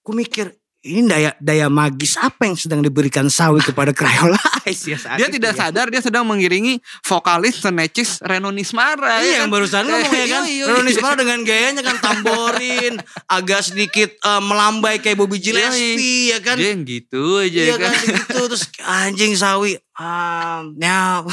Gue 0.00 0.14
mikir 0.16 0.46
ini 0.84 1.08
daya 1.08 1.32
daya 1.40 1.72
magis 1.72 2.20
apa 2.20 2.44
yang 2.44 2.60
sedang 2.60 2.84
diberikan 2.84 3.32
Sawi 3.32 3.64
kepada 3.64 3.90
Crayola? 3.96 4.36
Ice 4.68 4.84
ya 4.84 5.00
saat 5.00 5.16
dia 5.16 5.32
itu 5.32 5.40
tidak 5.40 5.56
ya. 5.56 5.68
sadar 5.68 5.88
dia 5.88 6.04
sedang 6.04 6.28
mengiringi 6.28 6.80
vokalis 7.00 7.60
senecis 7.60 8.20
Reno 8.20 8.52
Nismara 8.52 9.24
Iya 9.24 9.24
ya 9.24 9.36
yang 9.44 9.48
barusan 9.52 9.88
ngomong 9.88 10.12
ya 10.12 10.26
kan? 10.36 10.42
Yoi, 10.44 10.52
yoi. 10.60 10.68
Reno 10.68 10.82
Nismara 10.84 11.16
dengan 11.16 11.40
gayanya 11.44 11.82
kan 11.84 11.96
tamborin 12.00 13.00
Agak 13.24 13.64
sedikit 13.64 14.12
eh, 14.12 14.42
melambai 14.44 15.00
kayak 15.00 15.16
Bobby 15.16 15.40
Gillespie 15.40 16.32
ya 16.32 16.38
kan? 16.44 16.60
Dia 16.60 16.76
yang 16.76 16.84
gitu 16.84 17.40
aja 17.40 17.60
Iya 17.64 17.76
kan, 17.80 17.88
kan 17.88 18.04
gitu. 18.04 18.40
Terus 18.52 18.62
anjing 18.84 19.32
Sawi. 19.34 19.80
Ah, 19.94 20.66
nyau. 20.74 21.30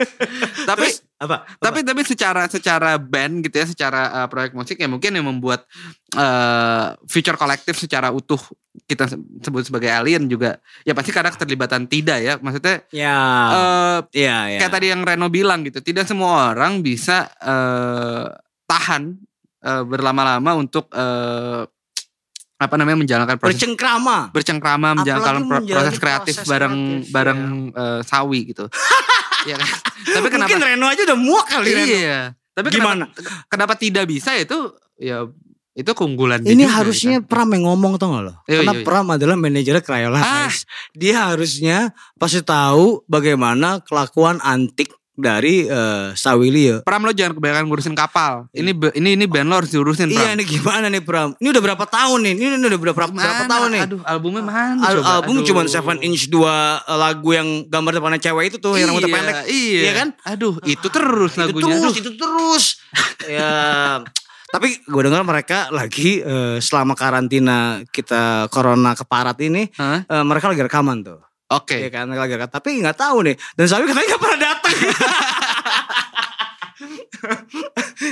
tapi 0.68 0.92
Terus, 0.92 1.00
apa? 1.24 1.36
tapi 1.56 1.80
tapi 1.80 2.00
secara 2.02 2.44
secara 2.46 2.96
band 2.96 3.42
gitu 3.42 3.56
ya 3.56 3.66
secara 3.66 4.00
uh, 4.14 4.26
proyek 4.26 4.52
musik 4.52 4.76
ya 4.76 4.84
mungkin 4.84 5.10
yang 5.10 5.26
membuat 5.26 5.64
uh, 6.12 6.92
future 7.04 7.34
kolektif 7.34 7.74
secara 7.74 8.08
utuh 8.08 8.38
kita 8.84 9.06
se- 9.06 9.16
sebut 9.40 9.62
sebagai 9.62 9.88
alien 9.88 10.26
juga 10.26 10.58
ya 10.82 10.92
pasti 10.92 11.08
karena 11.08 11.30
keterlibatan 11.30 11.86
tidak 11.86 12.18
ya. 12.18 12.34
Maksudnya 12.36 12.84
Ya. 12.90 13.16
uh, 13.48 13.98
Iya 14.10 14.36
ya. 14.50 14.58
kayak 14.60 14.72
tadi 14.72 14.86
yang 14.88 15.00
Reno 15.00 15.28
bilang 15.28 15.62
gitu 15.62 15.78
tidak 15.78 16.04
semua 16.04 16.50
orang 16.50 16.78
bisa 16.78 17.30
uh, 17.38 18.28
tahan 18.64 19.16
uh, 19.60 19.82
berlama-lama 19.82 20.54
untuk 20.54 20.90
uh, 20.90 21.64
apa 22.54 22.74
namanya 22.76 22.96
menjalankan 22.96 23.36
proses 23.36 23.58
Bercengkrama. 23.58 24.30
bercengkrama 24.30 24.88
menjalankan 24.96 25.42
pro- 25.42 25.58
menjalani 25.60 25.74
proses 25.74 25.98
kreatif 25.98 26.34
proses 26.38 26.48
bareng 26.48 26.76
kreatif, 27.02 27.10
bareng 27.10 27.40
uh, 27.74 28.00
sawi 28.00 28.40
gitu 28.48 28.64
ya 29.44 29.56
kan 29.60 29.70
tapi 30.04 30.26
kenapa 30.28 30.48
Mungkin 30.48 30.60
Reno 30.60 30.86
aja 30.88 31.02
udah 31.04 31.18
muak 31.18 31.46
kali 31.48 31.68
Reno 31.72 31.86
Iya. 31.88 32.20
Tapi 32.54 32.66
Gimana? 32.70 33.10
Kenapa, 33.10 33.50
kenapa 33.50 33.74
tidak 33.74 34.04
bisa 34.06 34.30
itu 34.38 34.54
ya 34.94 35.26
itu 35.74 35.90
keunggulan 35.90 36.38
dia 36.38 36.54
Ini 36.54 36.70
juga, 36.70 36.74
harusnya 36.78 37.18
ya 37.18 37.22
kan? 37.26 37.26
Pram 37.26 37.48
yang 37.50 37.64
ngomong 37.66 37.98
tau 37.98 38.14
gak 38.14 38.22
lo? 38.22 38.34
Iya, 38.46 38.62
Karena 38.62 38.72
iya, 38.72 38.78
iya. 38.78 38.86
Pram 38.86 39.06
adalah 39.10 39.34
manajernya 39.34 39.82
Crayola 39.82 40.18
Ah. 40.22 40.52
Dia 40.94 41.34
harusnya 41.34 41.90
pasti 42.14 42.46
tahu 42.46 43.02
bagaimana 43.10 43.82
kelakuan 43.82 44.38
antik 44.38 44.94
dari 45.14 45.64
uh, 45.64 46.10
Sawilio. 46.12 46.82
Pram 46.82 47.02
lo 47.02 47.14
jangan 47.14 47.38
kebanyakan 47.38 47.64
ngurusin 47.66 47.94
kapal. 47.94 48.50
Ini 48.50 48.74
ini 48.98 49.14
ini 49.14 49.24
band 49.24 49.46
lo 49.46 49.62
harus 49.62 49.70
diurusin 49.70 50.10
Pram. 50.10 50.18
Iya 50.18 50.28
ini 50.34 50.42
gimana 50.42 50.86
nih 50.90 51.02
Pram? 51.02 51.38
Ini 51.38 51.48
udah 51.54 51.62
berapa 51.62 51.84
tahun 51.86 52.18
nih? 52.20 52.32
Ini 52.34 52.58
udah 52.58 52.80
berapa, 52.82 52.98
berapa 53.06 53.14
Mana? 53.14 53.46
tahun 53.46 53.68
nih? 53.70 53.82
Aduh, 53.86 54.00
albumnya 54.02 54.42
mana? 54.42 54.82
Al- 54.82 54.98
coba? 54.98 55.10
album 55.18 55.36
cuma 55.42 55.62
Seven 55.64 55.98
Inch 56.02 56.26
dua 56.26 56.82
uh, 56.82 56.98
lagu 56.98 57.30
yang 57.30 57.46
gambar 57.64 57.92
depannya 57.94 58.20
cewek 58.20 58.44
itu 58.50 58.56
tuh 58.58 58.74
yang 58.74 58.90
rambutnya 58.90 59.06
Iya, 59.06 59.16
pendek. 59.16 59.34
Iya. 59.46 59.80
Iya 59.80 59.92
kan? 59.94 60.08
Aduh, 60.34 60.54
itu 60.66 60.86
terus 60.90 61.30
itu 61.32 61.40
lagunya. 61.40 61.62
terus, 61.62 61.82
Aduh. 61.86 62.02
itu 62.02 62.10
terus. 62.14 62.64
ya, 63.24 63.54
tapi 64.54 64.68
gue 64.80 65.02
dengar 65.02 65.22
mereka 65.22 65.70
lagi 65.70 66.22
eh, 66.22 66.58
selama 66.58 66.94
karantina 66.94 67.82
kita 67.88 68.50
corona 68.50 68.94
keparat 68.94 69.38
ini, 69.42 69.70
Hah? 69.74 70.02
eh, 70.02 70.24
mereka 70.26 70.50
lagi 70.50 70.62
rekaman 70.62 71.02
tuh. 71.02 71.18
Oke. 71.54 71.76
Iya 71.78 71.90
kan, 71.90 72.04
mereka 72.10 72.22
lagi 72.26 72.34
rekaman. 72.36 72.54
Tapi 72.54 72.68
nggak 72.82 72.98
tahu 72.98 73.16
nih. 73.26 73.36
Dan 73.54 73.66
Sawi 73.66 73.84
katanya 73.86 74.08
nggak 74.10 74.22
pernah 74.22 74.40
datang. 74.40 74.74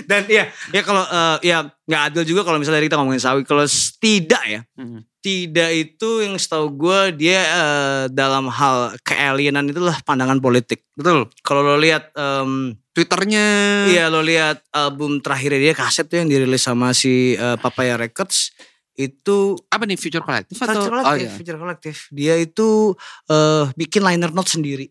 Dan 0.09 0.23
iya, 0.31 0.49
ya 0.73 0.81
kalau 0.87 1.03
eh, 1.05 1.37
ya 1.53 1.67
nggak 1.85 2.03
adil 2.09 2.23
juga 2.25 2.47
kalau 2.47 2.57
misalnya 2.57 2.81
kita 2.81 2.97
ngomongin 2.97 3.21
Sawi. 3.21 3.43
Kalau 3.45 3.67
tidak 3.99 4.43
ya, 4.47 4.61
Hmm. 4.79 5.05
tidak 5.21 5.71
itu 5.75 6.25
yang 6.25 6.39
setahu 6.39 6.71
gue 6.73 7.01
dia 7.19 7.41
eh, 7.43 8.03
dalam 8.09 8.49
hal 8.49 8.95
kealienan 9.03 9.69
itulah 9.69 9.99
pandangan 10.07 10.39
politik. 10.39 10.87
Betul. 10.95 11.29
Kalau 11.43 11.61
lo 11.63 11.77
lihat 11.77 12.15
em, 12.15 12.79
Twitternya. 12.93 13.47
Iya 13.89 14.13
lo 14.13 14.21
lihat 14.21 14.61
album 14.69 15.25
terakhirnya 15.25 15.73
dia 15.73 15.75
kaset 15.75 16.05
tuh 16.07 16.21
yang 16.21 16.29
dirilis 16.29 16.61
sama 16.61 16.93
si 16.93 17.33
uh, 17.41 17.57
Papaya 17.57 17.97
Records 17.97 18.53
itu 18.93 19.57
Apa 19.73 19.89
nih 19.89 19.97
Future 19.97 20.21
Collective 20.21 20.59
atau? 20.61 20.85
Future 20.85 20.93
Oh 20.93 21.03
Collective, 21.03 21.31
iya. 21.33 21.37
Future 21.39 21.59
Collective. 21.59 21.99
Dia 22.13 22.35
itu 22.37 22.93
eh, 23.27 23.65
bikin 23.73 24.03
liner 24.05 24.31
notes 24.31 24.55
sendiri, 24.55 24.87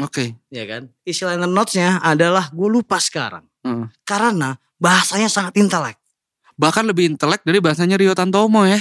Oke. 0.00 0.40
ya 0.48 0.64
kan? 0.64 0.88
Isi 1.04 1.22
liner 1.22 1.46
notesnya 1.46 2.00
adalah 2.00 2.48
gue 2.50 2.68
lupa 2.68 2.96
sekarang, 2.96 3.44
Heeh. 3.62 3.86
karena 4.02 4.56
bahasanya 4.80 5.28
sangat 5.28 5.54
intelek. 5.60 6.00
Bahkan 6.56 6.88
lebih 6.88 7.14
intelek 7.14 7.44
dari 7.44 7.60
bahasanya 7.60 8.00
Rio 8.00 8.16
Tantomo 8.16 8.64
ya. 8.64 8.80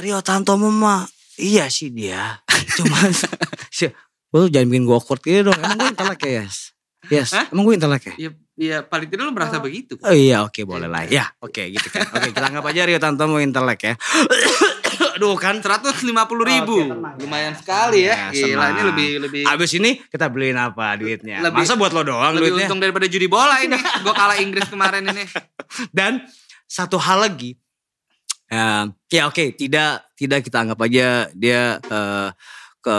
Rio 0.00 0.24
Tantomo 0.24 0.72
mah 0.72 1.04
iya 1.36 1.68
sih 1.68 1.92
dia, 1.92 2.40
cuma 2.80 2.96
si, 3.76 3.92
lu 4.32 4.48
jangan 4.48 4.68
bikin 4.72 4.84
gue 4.88 4.96
awkward 4.96 5.20
gitu 5.20 5.52
dong. 5.52 5.58
Emang 5.60 5.76
gue 5.76 5.90
intelek 5.92 6.20
ya, 6.24 6.48
yes? 6.48 6.71
Yes, 7.12 7.36
Hah? 7.36 7.52
emang 7.52 7.68
gue 7.68 7.76
intelek 7.76 8.02
ya? 8.08 8.14
Iya, 8.16 8.30
iya 8.56 8.78
paling 8.80 9.08
tidak 9.12 9.28
lu 9.28 9.32
merasa 9.36 9.60
begitu. 9.60 10.00
Oh 10.00 10.16
iya 10.16 10.40
oke 10.40 10.64
boleh 10.64 10.88
lah 10.88 11.04
ya 11.04 11.28
oke 11.44 11.60
gitu 11.68 11.88
kan 11.92 12.08
oke 12.08 12.32
kita 12.32 12.46
anggap 12.48 12.64
aja 12.64 12.80
Rio 12.88 12.96
Tantomo 12.96 13.36
intelek 13.36 13.80
ya 13.84 13.94
aduh 15.20 15.36
kan 15.36 15.60
150 15.60 16.08
ribu. 16.08 16.76
Oke, 16.82 16.88
tenang. 16.88 17.14
Lumayan 17.20 17.54
sekali 17.54 18.08
ya. 18.08 18.32
Ya, 18.32 18.48
Gila 18.48 18.66
ini 18.72 18.82
lebih 18.88 19.08
lebih 19.28 19.42
abis 19.44 19.70
ini 19.76 20.00
kita 20.08 20.32
beliin 20.32 20.56
apa 20.56 20.96
duitnya 20.96 21.44
Lebih- 21.44 21.62
masa 21.62 21.76
buat 21.76 21.92
lo 21.92 22.00
doang 22.00 22.32
lebih 22.32 22.56
duitnya 22.56 22.66
untung 22.72 22.80
daripada 22.80 23.06
judi 23.06 23.28
bola 23.28 23.60
ini. 23.60 23.76
Gue 23.76 24.14
kalah 24.16 24.40
Inggris 24.40 24.66
kemarin 24.72 25.04
ini. 25.04 25.24
dan 25.96 26.24
satu 26.64 26.96
hal 26.96 27.28
lagi 27.28 27.60
eh, 28.48 28.84
ya 29.12 29.22
oke 29.28 29.52
tidak 29.54 30.08
tidak 30.16 30.40
kita 30.40 30.64
anggap 30.64 30.80
aja 30.80 31.28
dia 31.36 31.76
eh, 31.76 32.28
ke 32.80 32.96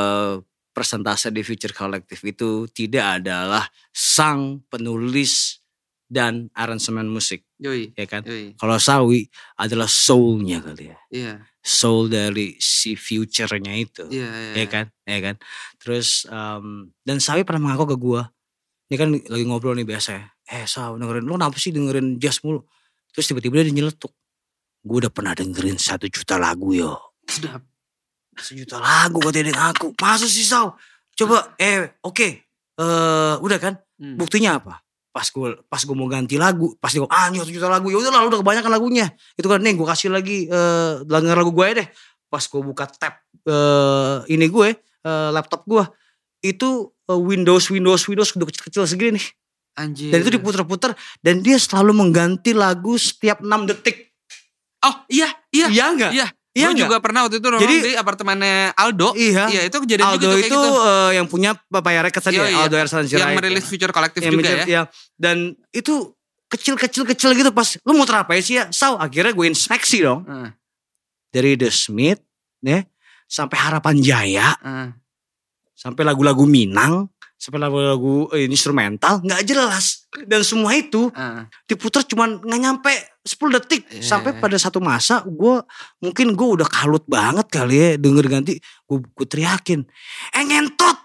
persentase 0.73 1.29
di 1.29 1.45
Future 1.45 1.71
Collective 1.71 2.19
itu 2.25 2.65
tidak 2.73 3.21
adalah 3.21 3.63
sang 3.93 4.65
penulis 4.67 5.63
dan 6.09 6.49
aransemen 6.53 7.09
musik. 7.09 7.45
Yoi. 7.57 7.95
ya 7.95 8.05
kan? 8.05 8.21
Yoi. 8.27 8.53
kalau 8.59 8.75
Sawi 8.77 9.25
adalah 9.55 9.87
soulnya 9.87 10.59
kali 10.59 10.91
ya. 10.91 10.97
Iya. 11.09 11.33
soul 11.63 12.11
dari 12.11 12.59
si 12.59 12.99
future-nya 12.99 13.71
itu. 13.71 14.03
Iya, 14.11 14.27
iya. 14.27 14.53
ya 14.59 14.65
kan? 14.67 14.85
Ya 15.07 15.19
kan? 15.23 15.35
Terus 15.79 16.27
em, 16.27 16.91
dan 17.07 17.17
Sawi 17.23 17.47
pernah 17.47 17.71
mengaku 17.71 17.95
ke 17.95 17.97
gua. 17.97 18.27
Ini 18.91 18.95
kan 18.99 19.09
lagi 19.15 19.45
ngobrol 19.47 19.79
nih 19.79 19.87
biasa 19.87 20.09
ya. 20.11 20.25
Eh 20.43 20.67
Saw 20.67 20.99
dengerin. 20.99 21.23
Lu 21.23 21.39
kenapa 21.39 21.55
sih 21.55 21.71
dengerin 21.71 22.19
jazz 22.19 22.43
mulu? 22.43 22.67
Terus 23.15 23.31
tiba-tiba 23.31 23.63
dia 23.63 23.71
nyeletuk. 23.71 24.11
Gue 24.83 24.99
udah 24.99 25.13
pernah 25.13 25.31
dengerin 25.31 25.79
satu 25.79 26.11
juta 26.11 26.35
lagu 26.35 26.75
yo. 26.75 26.99
Sudah. 27.23 27.63
Sejuta 28.39 28.81
lagu 28.81 29.19
katanya 29.21 29.53
dengan 29.53 29.65
aku. 29.73 29.93
Masa 30.01 30.25
sih 30.25 30.45
coba 31.13 31.53
eh 31.61 31.93
oke. 32.01 32.27
Eh 32.79 33.35
udah 33.39 33.59
kan? 33.61 33.75
Hmm. 34.01 34.17
buktinya 34.17 34.57
apa? 34.59 34.81
Pas 35.13 35.29
gue 35.29 35.61
pas 35.69 35.77
gue 35.79 35.95
mau 35.95 36.09
ganti 36.09 36.35
lagu 36.41 36.73
pasti 36.81 36.97
gue 36.97 37.07
ah 37.07 37.29
ini 37.29 37.39
juta 37.45 37.69
lagu. 37.69 37.93
Ya 37.93 38.01
udah 38.01 38.11
lah 38.11 38.21
udah 38.25 38.39
kebanyakan 38.41 38.71
lagunya. 38.73 39.13
Itu 39.37 39.45
kan 39.45 39.61
nih 39.61 39.77
gue 39.77 39.87
kasih 39.87 40.09
lagi 40.09 40.49
eh 40.49 40.93
denger 41.05 41.37
lagu 41.37 41.53
gue 41.53 41.67
deh. 41.83 41.87
Pas 42.27 42.41
gue 42.41 42.61
buka 42.61 42.89
tab 42.89 43.21
eh 43.45 44.17
ini 44.33 44.49
gue 44.49 44.73
eh, 44.79 45.29
laptop 45.29 45.63
gue 45.69 45.85
itu 46.43 46.89
eh, 47.07 47.19
Windows 47.19 47.69
Windows 47.69 48.01
Windows 48.09 48.29
udah 48.33 48.47
kecil-kecil 48.49 48.83
segini 48.89 49.21
nih. 49.21 49.27
Anjir. 49.73 50.13
dan 50.13 50.21
itu 50.21 50.37
diputer-puter 50.37 50.93
dan 51.25 51.41
dia 51.41 51.57
selalu 51.57 51.97
mengganti 51.97 52.53
lagu 52.53 52.93
setiap 52.93 53.41
6 53.41 53.49
detik. 53.73 54.13
Oh 54.85 55.01
iya, 55.09 55.33
iya. 55.49 55.65
iya 55.73 55.85
enggak 55.89 56.11
Iya. 56.13 56.27
Iya 56.53 56.69
Gue 56.69 56.79
juga 56.79 56.97
pernah 56.97 57.25
waktu 57.25 57.37
itu 57.37 57.47
nongkrong 57.47 57.65
Jadi- 57.65 57.81
di 57.83 57.93
apartemennya 57.93 58.55
Aldo. 58.73 59.09
iya 59.13 59.43
Iya 59.49 59.61
itu 59.65 59.77
kejadian 59.79 60.07
Aldo 60.07 60.21
juga 60.23 60.37
itu 60.37 60.47
gitu. 60.47 60.61
eh, 60.61 61.11
yang 61.17 61.25
punya 61.25 61.51
Papaya 61.65 61.99
Records 62.01 62.23
tadi 62.23 62.37
Iya, 62.37 62.43
ya, 62.43 62.49
iya. 62.49 62.59
Aldo 62.63 62.75
Ersan 62.77 63.03
Yang 63.03 63.11
Sirait 63.11 63.35
merilis 63.35 63.63
ya. 63.63 63.69
Future 63.69 63.91
Collective 63.91 64.21
yang 64.21 64.33
juga 64.33 64.49
ya. 64.53 64.65
ya. 64.65 64.81
Dan 65.13 65.37
itu 65.69 65.93
kecil-kecil-kecil 66.47 67.29
gitu 67.33 67.49
pas 67.49 67.65
lu 67.79 67.91
mau 67.91 68.05
terapai 68.05 68.39
sih 68.39 68.55
ya. 68.55 68.69
Sau 68.69 68.93
akhirnya 68.95 69.31
gue 69.31 69.45
inspeksi 69.45 69.99
dong. 69.99 70.21
Heeh, 70.23 70.49
Dari 71.27 71.57
The 71.57 71.69
Smith 71.69 72.21
ya 72.59 72.85
sampai 73.25 73.57
Harapan 73.57 73.97
Jaya, 73.97 74.53
heeh. 74.55 74.89
sampai 75.73 76.05
lagu-lagu 76.05 76.45
Minang, 76.45 77.09
sampai 77.33 77.57
lagu-lagu 77.57 78.29
eh, 78.31 78.45
instrumental 78.45 79.17
nggak 79.19 79.41
jelas. 79.43 80.05
Dan 80.23 80.45
semua 80.45 80.71
itu 80.73 81.09
heeh. 81.09 81.49
diputar 81.65 82.05
cuman 82.05 82.37
nggak 82.37 82.61
nyampe 82.61 82.93
10 83.23 83.39
detik 83.53 83.81
Iya. 83.89 84.03
sampai 84.05 84.35
pada 84.35 84.55
satu 84.55 84.77
masa 84.77 85.23
gue 85.23 85.55
mungkin 85.99 86.27
gue 86.31 86.49
udah 86.53 86.67
kalut 86.67 87.03
banget 87.05 87.47
kali 87.47 87.75
ya 87.75 87.89
denger 87.95 88.25
ganti 88.29 88.53
gue 88.59 88.97
gue 88.99 89.25
teriakin 89.25 89.79
eh 90.29 90.43
ngentot 90.43 90.97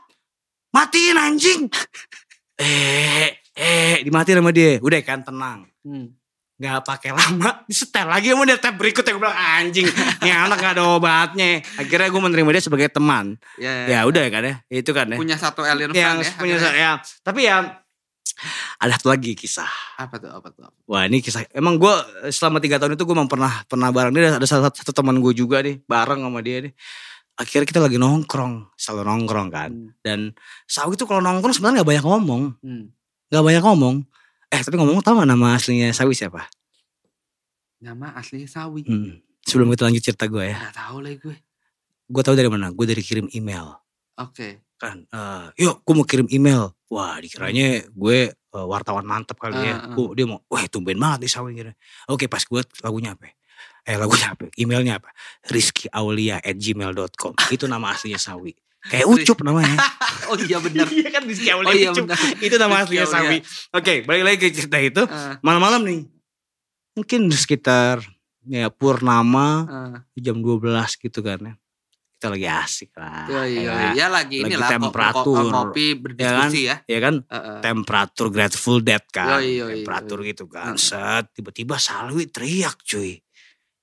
matiin 0.70 1.14
anjing 1.16 1.62
eh 2.58 3.28
eh 3.52 4.02
dimatiin 4.02 4.38
sama 4.38 4.50
dia 4.50 4.78
udah 4.78 5.00
kan 5.00 5.22
tenang 5.22 5.66
Hmm. 5.80 6.10
nggak 6.58 6.82
pakai 6.82 7.10
lama 7.10 7.62
disetel 7.70 8.04
lagi 8.04 8.28
sama 8.28 8.44
dia 8.44 8.58
tab 8.58 8.74
berikutnya 8.74 9.10
gue 9.10 9.22
bilang 9.22 9.38
anjing 9.38 9.86
ini 10.18 10.28
anak 10.28 10.58
gak 10.58 10.74
ada 10.74 10.84
obatnya 10.90 11.62
akhirnya 11.72 12.08
gue 12.08 12.18
menerima 12.20 12.50
dia 12.50 12.60
sebagai 12.60 12.88
teman 12.88 13.38
Ya, 13.56 13.86
ya 13.88 14.00
udah 14.04 14.26
kan 14.26 14.42
ya 14.42 14.54
itu 14.68 14.90
kan 14.90 15.06
ya 15.06 15.16
Punya 15.16 15.34
satu 15.34 15.62
alien 15.62 15.94
yang 15.94 16.18
fan 16.18 16.26
ya. 16.26 16.32
punya 16.34 16.56
akhirnya. 16.56 16.76
ya 16.76 16.90
tapi 17.22 17.40
ya 17.42 17.56
ada 18.76 18.92
satu 18.94 19.08
lagi 19.08 19.32
kisah 19.32 19.68
Apa 19.96 20.18
tuh, 20.18 20.30
apa 20.30 20.48
tuh? 20.50 20.68
Wah 20.84 21.04
ini 21.04 21.18
kisah 21.18 21.46
emang 21.52 21.76
gue 21.76 21.92
selama 22.28 22.58
tiga 22.58 22.76
tahun 22.76 22.94
itu 22.94 23.04
gue 23.04 23.14
memang 23.14 23.28
pernah 23.28 23.62
pernah 23.64 23.88
bareng 23.88 24.12
dia 24.12 24.34
ada 24.34 24.46
salah 24.46 24.68
satu, 24.68 24.82
satu 24.82 24.92
teman 24.92 25.18
gue 25.18 25.32
juga 25.32 25.60
nih 25.60 25.80
bareng 25.84 26.20
sama 26.20 26.40
dia 26.40 26.64
nih. 26.64 26.72
Akhirnya 27.38 27.66
kita 27.66 27.78
lagi 27.78 27.96
nongkrong 27.96 28.74
selalu 28.74 29.02
nongkrong 29.06 29.48
kan. 29.48 29.70
Hmm. 29.70 29.90
Dan 30.02 30.18
Sawi 30.66 30.98
itu 30.98 31.06
kalau 31.06 31.22
nongkrong 31.22 31.54
sebenarnya 31.54 31.80
nggak 31.80 31.90
banyak 31.94 32.04
ngomong, 32.04 32.42
Hmm. 32.58 32.90
nggak 33.30 33.44
banyak 33.46 33.62
ngomong. 33.62 33.96
Eh 34.48 34.58
tapi 34.58 34.74
ngomong 34.74 35.04
tau 35.04 35.14
gak 35.20 35.28
nama 35.28 35.54
aslinya 35.54 35.92
Sawi 35.92 36.16
siapa? 36.16 36.48
Nama 37.78 38.16
aslinya 38.18 38.50
Sawi. 38.50 38.82
Hmm. 38.88 39.22
Sebelum 39.46 39.70
kita 39.70 39.86
lanjut 39.86 40.02
cerita 40.02 40.26
gue 40.26 40.44
ya, 40.44 40.58
Gak 40.58 40.76
tahu 40.76 40.98
lagi 41.00 41.16
gue. 41.22 41.36
gue 42.08 42.22
tahu 42.24 42.34
dari 42.34 42.48
mana? 42.50 42.68
Gue 42.68 42.84
dari 42.84 43.00
kirim 43.00 43.30
email 43.32 43.76
Oke. 44.18 44.62
kan. 44.78 45.02
eh 45.10 45.44
yuk 45.58 45.82
gue 45.82 45.94
mau 45.94 46.06
kirim 46.06 46.30
email. 46.30 46.70
Wah 46.86 47.18
dikiranya 47.18 47.82
gue 47.90 48.18
eh, 48.30 48.66
wartawan 48.70 49.02
mantep 49.02 49.34
kali 49.34 49.58
ya. 49.58 49.74
Ah, 49.74 49.78
ah. 49.90 49.94
Gua- 49.94 50.14
dia 50.14 50.22
mau, 50.22 50.38
wah 50.46 50.62
tumben 50.70 50.94
banget 50.94 51.26
nih 51.26 51.30
Sawi. 51.30 51.50
Oke 52.06 52.30
pas 52.30 52.42
gue 52.42 52.62
lagunya 52.80 53.18
apa? 53.18 53.34
Eh 53.82 53.98
lagunya 53.98 54.38
apa? 54.38 54.46
Emailnya 54.54 55.02
apa? 55.02 55.10
Rizky 55.50 55.90
Aulia 55.90 56.38
at 56.38 56.54
gmail.com. 56.54 57.34
Itu 57.50 57.66
nama 57.66 57.90
aslinya 57.90 58.22
Sawi. 58.22 58.54
Kayak 58.78 59.06
Ucup 59.10 59.42
namanya. 59.42 59.74
Oh 60.28 60.36
iya 60.36 60.60
benar. 60.60 60.84
Iya 60.92 61.08
kan 61.08 61.22
Rizky 61.24 61.48
Oh 61.50 61.72
iya 61.74 61.90
Ucup. 61.90 62.06
Itu 62.38 62.54
nama 62.60 62.84
aslinya 62.86 63.08
Aulia. 63.08 63.18
Sawi. 63.18 63.38
Oke 63.74 63.94
balik 64.06 64.22
lagi 64.22 64.36
ke 64.38 64.54
cerita 64.54 64.78
itu. 64.78 65.02
Eh, 65.02 65.34
Malam-malam 65.42 65.82
nih. 65.82 66.00
Mungkin 66.94 67.34
sekitar 67.34 67.98
ya 68.46 68.70
Purnama 68.70 69.66
eh. 70.14 70.22
jam 70.22 70.38
12 70.38 70.62
gitu 71.02 71.20
kan 71.26 71.38
ya. 71.42 71.54
Kita 72.18 72.34
lagi 72.34 72.50
asik 72.50 72.98
lah. 72.98 73.30
Iya 73.30 73.42
iya 73.46 73.62
ya, 73.62 73.90
iya 73.94 74.06
lagi 74.10 74.42
ko- 74.42 74.50
ko- 74.50 74.74
temperatur, 74.74 75.44
kopi 75.54 75.86
berdiskusi 75.94 76.66
ya. 76.66 76.82
ya 76.82 76.98
kan 76.98 77.14
Eh, 77.22 77.36
eh. 77.38 77.58
temperatur 77.62 78.26
Grateful 78.34 78.82
Dead 78.82 79.06
kan. 79.06 79.38
Yoi, 79.38 79.62
yoi, 79.62 79.70
temperatur 79.86 80.26
yoi. 80.26 80.34
gitu 80.34 80.50
kan. 80.50 80.74
Set 80.74 81.30
tiba-tiba 81.30 81.78
Salwi 81.78 82.26
teriak 82.26 82.74
cuy. 82.82 83.22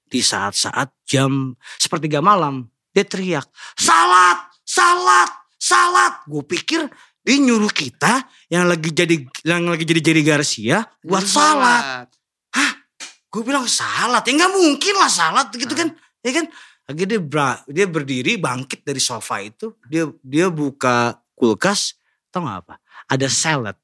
Di 0.03 0.19
saat-saat 0.19 1.07
jam 1.07 1.55
sepertiga 1.79 2.19
malam 2.19 2.67
dia 2.91 3.07
teriak, 3.07 3.47
"Salat! 3.79 4.51
Salat! 4.67 5.31
Salat!" 5.55 6.27
Gue 6.27 6.43
pikir 6.43 6.91
dia 7.23 7.35
nyuruh 7.39 7.71
kita 7.71 8.19
yang 8.51 8.67
lagi 8.67 8.91
jadi 8.91 9.15
yang 9.47 9.63
lagi 9.63 9.87
jadi 9.87 10.11
jadi 10.11 10.21
Garcia 10.27 10.83
buat 10.99 11.23
Ini 11.23 11.31
salat. 11.31 12.11
Gue 13.31 13.43
bilang 13.43 13.67
salat, 13.67 14.23
ya 14.23 14.31
nggak 14.31 14.53
mungkin 14.55 14.95
lah 14.95 15.11
salat 15.11 15.51
gitu 15.51 15.75
kan, 15.75 15.91
ya 16.19 16.31
kan? 16.31 16.47
Akhirnya 16.85 17.17
dia, 17.17 17.21
bra- 17.21 17.61
dia 17.65 17.85
berdiri 17.85 18.37
bangkit 18.37 18.81
dari 18.81 19.01
sofa 19.01 19.41
itu, 19.41 19.73
dia 19.85 20.05
dia 20.21 20.47
buka 20.47 21.17
kulkas, 21.33 21.97
tau 22.29 22.45
gak 22.45 22.61
apa? 22.61 22.75
Ada 23.05 23.25
salad, 23.25 23.77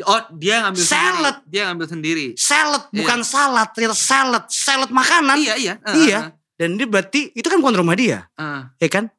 Oh 0.00 0.22
dia 0.30 0.62
ngambil 0.62 0.78
Salad. 0.80 1.36
sendiri. 1.42 1.50
Dia 1.50 1.62
ngambil 1.66 1.86
sendiri. 1.88 2.26
salad 2.38 2.82
Iya. 2.86 2.98
bukan 3.02 3.20
salad, 3.20 3.68
ternyata 3.74 3.98
salad, 3.98 4.44
salad 4.46 4.90
makanan. 4.90 5.34
Iya 5.36 5.54
iya. 5.58 5.74
eh, 5.82 5.94
Iya. 6.00 6.18
eh, 6.20 6.24
Dan 6.54 6.78
dia 6.78 6.86
berarti 6.86 7.32
itu 7.32 7.42
kan 7.42 7.58
bukan 7.58 7.74
rumah 7.76 7.96
dia, 7.96 8.30
eh. 8.30 8.62
ya 8.78 8.88
kan? 8.88 9.10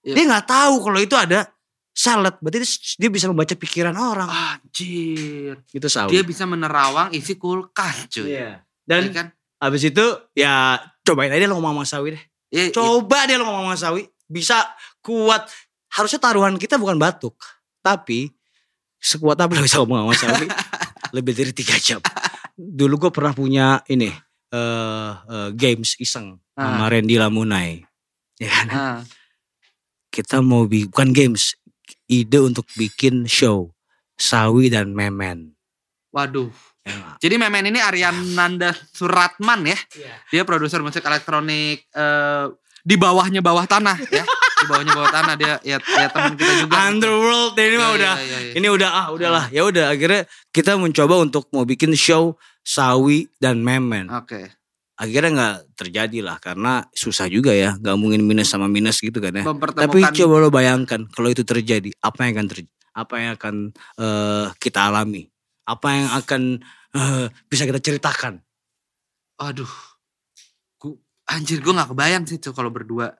Iya. 0.00 0.14
Dia 0.14 0.24
nggak 0.28 0.46
tahu 0.46 0.74
kalau 0.80 0.98
itu 0.98 1.16
ada 1.16 1.50
salad, 1.90 2.38
berarti 2.38 2.62
dia, 2.62 2.70
dia 2.96 3.10
bisa 3.10 3.26
membaca 3.26 3.50
pikiran 3.52 3.90
orang. 3.92 4.30
Anjir. 4.30 5.58
Itu 5.68 5.90
sawi. 5.90 6.14
Dia 6.14 6.22
bisa 6.22 6.46
menerawang 6.46 7.10
isi 7.10 7.34
kulkas 7.34 8.06
cuy. 8.08 8.30
Iya. 8.30 8.62
Dan 8.82 9.10
kan? 9.10 9.26
abis 9.58 9.82
itu 9.84 10.04
ya 10.32 10.78
cobain 11.02 11.30
aja 11.30 11.46
lo 11.46 11.58
ngomong 11.58 11.82
sama 11.82 11.88
Sawi 11.88 12.08
deh. 12.14 12.24
Iya. 12.52 12.64
Coba 12.72 13.26
dia 13.26 13.36
lo 13.36 13.44
ngomong 13.46 13.74
sama 13.74 13.78
Sawi. 13.78 14.02
Bisa 14.26 14.62
kuat. 15.00 15.50
Harusnya 15.92 16.18
taruhan 16.18 16.56
kita 16.56 16.78
bukan 16.78 16.96
batuk. 16.96 17.36
Tapi 17.82 18.30
sekuat 18.96 19.36
apa 19.36 19.52
lo 19.58 19.62
bisa 19.62 19.82
ngomong 19.82 20.10
sama 20.12 20.16
Sawi. 20.16 20.46
Lebih 21.16 21.32
dari 21.36 21.52
tiga 21.52 21.76
jam. 21.76 22.00
Dulu 22.56 23.08
gue 23.08 23.10
pernah 23.12 23.32
punya 23.32 23.80
ini. 23.86 24.08
eh 24.52 25.12
eh, 25.32 25.48
games 25.56 25.96
iseng. 25.96 26.36
Sama 26.52 26.84
Ah. 26.84 26.90
Randy 26.92 27.16
Lamunai. 27.16 27.80
Ya 28.36 28.48
kan? 28.52 28.68
Ah. 28.68 28.98
Kita 30.12 30.44
mau 30.44 30.68
bikin, 30.68 30.92
bukan 30.92 31.08
games. 31.16 31.56
Ide 32.04 32.36
untuk 32.36 32.68
bikin 32.76 33.24
show. 33.24 33.72
Sawi 34.20 34.68
dan 34.68 34.92
Memen. 34.92 35.56
Waduh. 36.12 36.52
Ya. 36.82 37.14
Jadi 37.22 37.38
Memen 37.38 37.70
ini 37.70 37.78
Aryananda 37.78 38.74
Suratman 38.90 39.62
ya. 39.62 39.78
Dia 40.34 40.42
produser 40.42 40.82
musik 40.82 41.06
elektronik 41.06 41.86
eh, 41.94 42.46
di 42.82 42.98
bawahnya 42.98 43.38
bawah 43.38 43.62
tanah 43.70 43.94
ya. 44.10 44.26
Di 44.26 44.66
bawahnya 44.66 44.90
bawah 44.90 45.10
tanah 45.14 45.34
dia 45.38 45.54
ya, 45.62 45.78
ya 45.78 46.06
teman 46.10 46.34
kita 46.34 46.52
juga. 46.58 46.74
gitu. 46.74 46.82
Underworld 46.90 47.54
ini 47.54 47.76
mah 47.78 47.86
Iya, 47.86 47.94
udah 47.94 48.14
iya, 48.18 48.26
iya, 48.26 48.38
iya. 48.42 48.52
ini 48.58 48.66
udah 48.66 48.90
ah 48.90 49.06
udahlah 49.14 49.44
ya 49.54 49.62
udah 49.62 49.84
akhirnya 49.94 50.22
kita 50.50 50.74
mencoba 50.74 51.14
untuk 51.22 51.46
mau 51.54 51.62
bikin 51.62 51.94
show 51.94 52.34
Sawi 52.66 53.30
dan 53.38 53.62
Memen. 53.62 54.10
Oke. 54.10 54.50
Akhirnya 54.98 55.30
nggak 55.34 55.56
terjadi 55.78 56.18
lah 56.22 56.36
karena 56.42 56.86
susah 56.94 57.26
juga 57.26 57.50
ya 57.54 57.74
gabungin 57.78 58.22
minus 58.22 58.50
sama 58.50 58.66
minus 58.66 58.98
gitu 58.98 59.22
kan 59.22 59.34
ya. 59.34 59.46
Tapi 59.46 60.02
coba 60.18 60.34
lo 60.42 60.50
bayangkan 60.50 61.06
kalau 61.10 61.30
itu 61.30 61.46
terjadi 61.46 61.94
apa 62.02 62.26
yang 62.26 62.42
akan 62.42 62.46
terjadi? 62.50 62.70
Apa 62.92 63.14
yang 63.18 63.30
akan 63.38 63.54
eh, 63.98 64.46
kita 64.58 64.90
alami? 64.90 65.31
Apa 65.72 65.88
yang 65.88 66.08
akan 66.12 66.42
eh, 66.92 67.26
bisa 67.48 67.64
kita 67.64 67.80
ceritakan? 67.80 68.40
Aduh. 69.40 69.72
Gua, 70.76 70.94
anjir 71.32 71.64
gue 71.64 71.72
gak 71.72 71.90
kebayang 71.96 72.24
sih 72.28 72.36
tuh 72.36 72.52
kalau 72.52 72.68
berdua. 72.68 73.16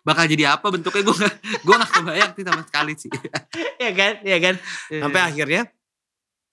Bakal 0.00 0.30
jadi 0.32 0.56
apa 0.56 0.72
bentuknya 0.72 1.02
gue 1.04 1.16
gak, 1.18 1.34
gue 1.66 1.74
gak 1.74 1.92
kebayang 1.92 2.30
sih 2.38 2.44
sama 2.46 2.62
sekali 2.62 2.92
sih. 2.94 3.10
ya 3.84 3.90
kan, 3.92 4.14
ya 4.22 4.38
kan. 4.38 4.54
Iya. 4.88 5.02
Sampai 5.02 5.20
akhirnya 5.20 5.62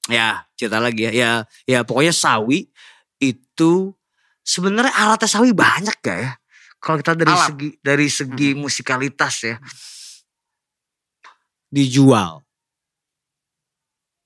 ya 0.08 0.28
cerita 0.58 0.82
lagi 0.82 1.08
ya. 1.08 1.12
Ya, 1.14 1.32
ya 1.68 1.80
pokoknya 1.86 2.12
sawi 2.16 2.68
itu 3.22 3.94
sebenarnya 4.42 4.94
alatnya 4.98 5.30
sawi 5.30 5.54
banyak 5.54 5.98
gak 6.02 6.18
ya? 6.18 6.32
Kalau 6.78 6.98
kita 7.02 7.18
dari 7.18 7.34
Alat. 7.34 7.48
Segi 7.52 7.70
dari 7.82 8.08
segi 8.08 8.50
musikalitas 8.54 9.36
ya 9.44 9.58
dijual. 11.68 12.47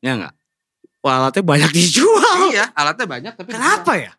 Ya 0.01 0.17
enggak? 0.17 0.33
Wah, 1.01 1.13
alatnya 1.17 1.41
banyak 1.41 1.71
dijual. 1.77 2.49
iya 2.49 2.69
alatnya 2.73 3.07
banyak 3.07 3.33
tapi 3.33 3.49
Kenapa 3.51 3.91
ya? 3.95 4.11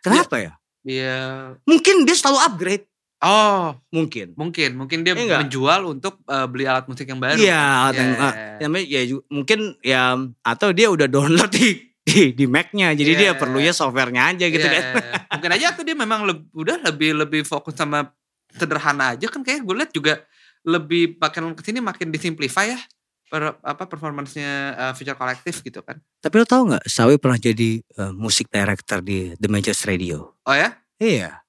Kenapa 0.00 0.36
ya? 0.38 0.52
Iya. 0.82 1.18
Mungkin 1.62 2.06
dia 2.06 2.14
selalu 2.14 2.38
upgrade. 2.40 2.86
Oh 3.16 3.72
Mungkin. 3.90 4.36
mungkin 4.36 4.76
mungkin 4.76 5.00
dia 5.00 5.16
Iya 5.16 5.24
nggak? 5.24 5.40
menjual 5.48 5.80
untuk 5.88 6.20
eh, 6.22 6.46
beli 6.46 6.64
alat 6.64 6.84
musik 6.84 7.04
yang 7.04 7.16
baru. 7.16 7.40
Iya, 7.40 7.56
alat 7.82 7.94
yang, 7.96 8.10
Iya. 8.12 8.22
ah, 8.22 8.32
namanya 8.60 8.86
ya 8.86 9.02
ju- 9.04 9.26
mungkin 9.26 9.58
ya 9.80 10.02
atau 10.44 10.68
dia 10.70 10.86
udah 10.86 11.08
download 11.08 11.48
di 11.50 11.80
di, 12.06 12.30
di 12.30 12.46
Mac-nya. 12.46 12.92
Jadi 12.92 13.10
Iya. 13.10 13.18
dia 13.18 13.30
perlunya 13.34 13.72
softwarenya 13.72 14.30
aja 14.30 14.46
gitu 14.46 14.62
Iya, 14.62 14.74
kan. 14.74 14.82
Mungkin 15.32 15.50
aja 15.50 15.66
tuh 15.72 15.82
dia 15.82 15.96
memang 15.96 16.22
leb- 16.22 16.46
udah 16.52 16.76
lebih 16.84 17.16
lebih 17.16 17.42
fokus 17.42 17.74
sama 17.74 18.04
sederhana 18.52 19.16
aja 19.16 19.26
kan 19.26 19.40
kayak 19.40 19.60
gue 19.60 19.74
liat 19.74 19.90
juga 19.90 20.22
lebih 20.62 21.16
makin 21.16 21.52
ke 21.52 21.62
sini 21.62 21.78
makin 21.78 22.08
disimplify 22.08 22.68
ya 22.68 22.80
per, 23.26 23.58
apa 23.58 23.84
performance-nya 23.86 24.52
eh, 24.74 24.92
Future 24.94 25.18
Collective 25.18 25.58
gitu 25.62 25.80
kan. 25.82 25.98
Tapi 26.22 26.34
lo 26.38 26.46
tau 26.46 26.62
nggak 26.66 26.86
Sawi 26.86 27.18
pernah 27.18 27.38
jadi 27.38 27.82
eh, 27.82 28.12
musik 28.14 28.48
director 28.48 29.02
di 29.02 29.34
The 29.36 29.48
Majors 29.50 29.82
Radio? 29.84 30.38
Oh 30.46 30.54
ya? 30.54 30.74
Iya. 30.96 31.42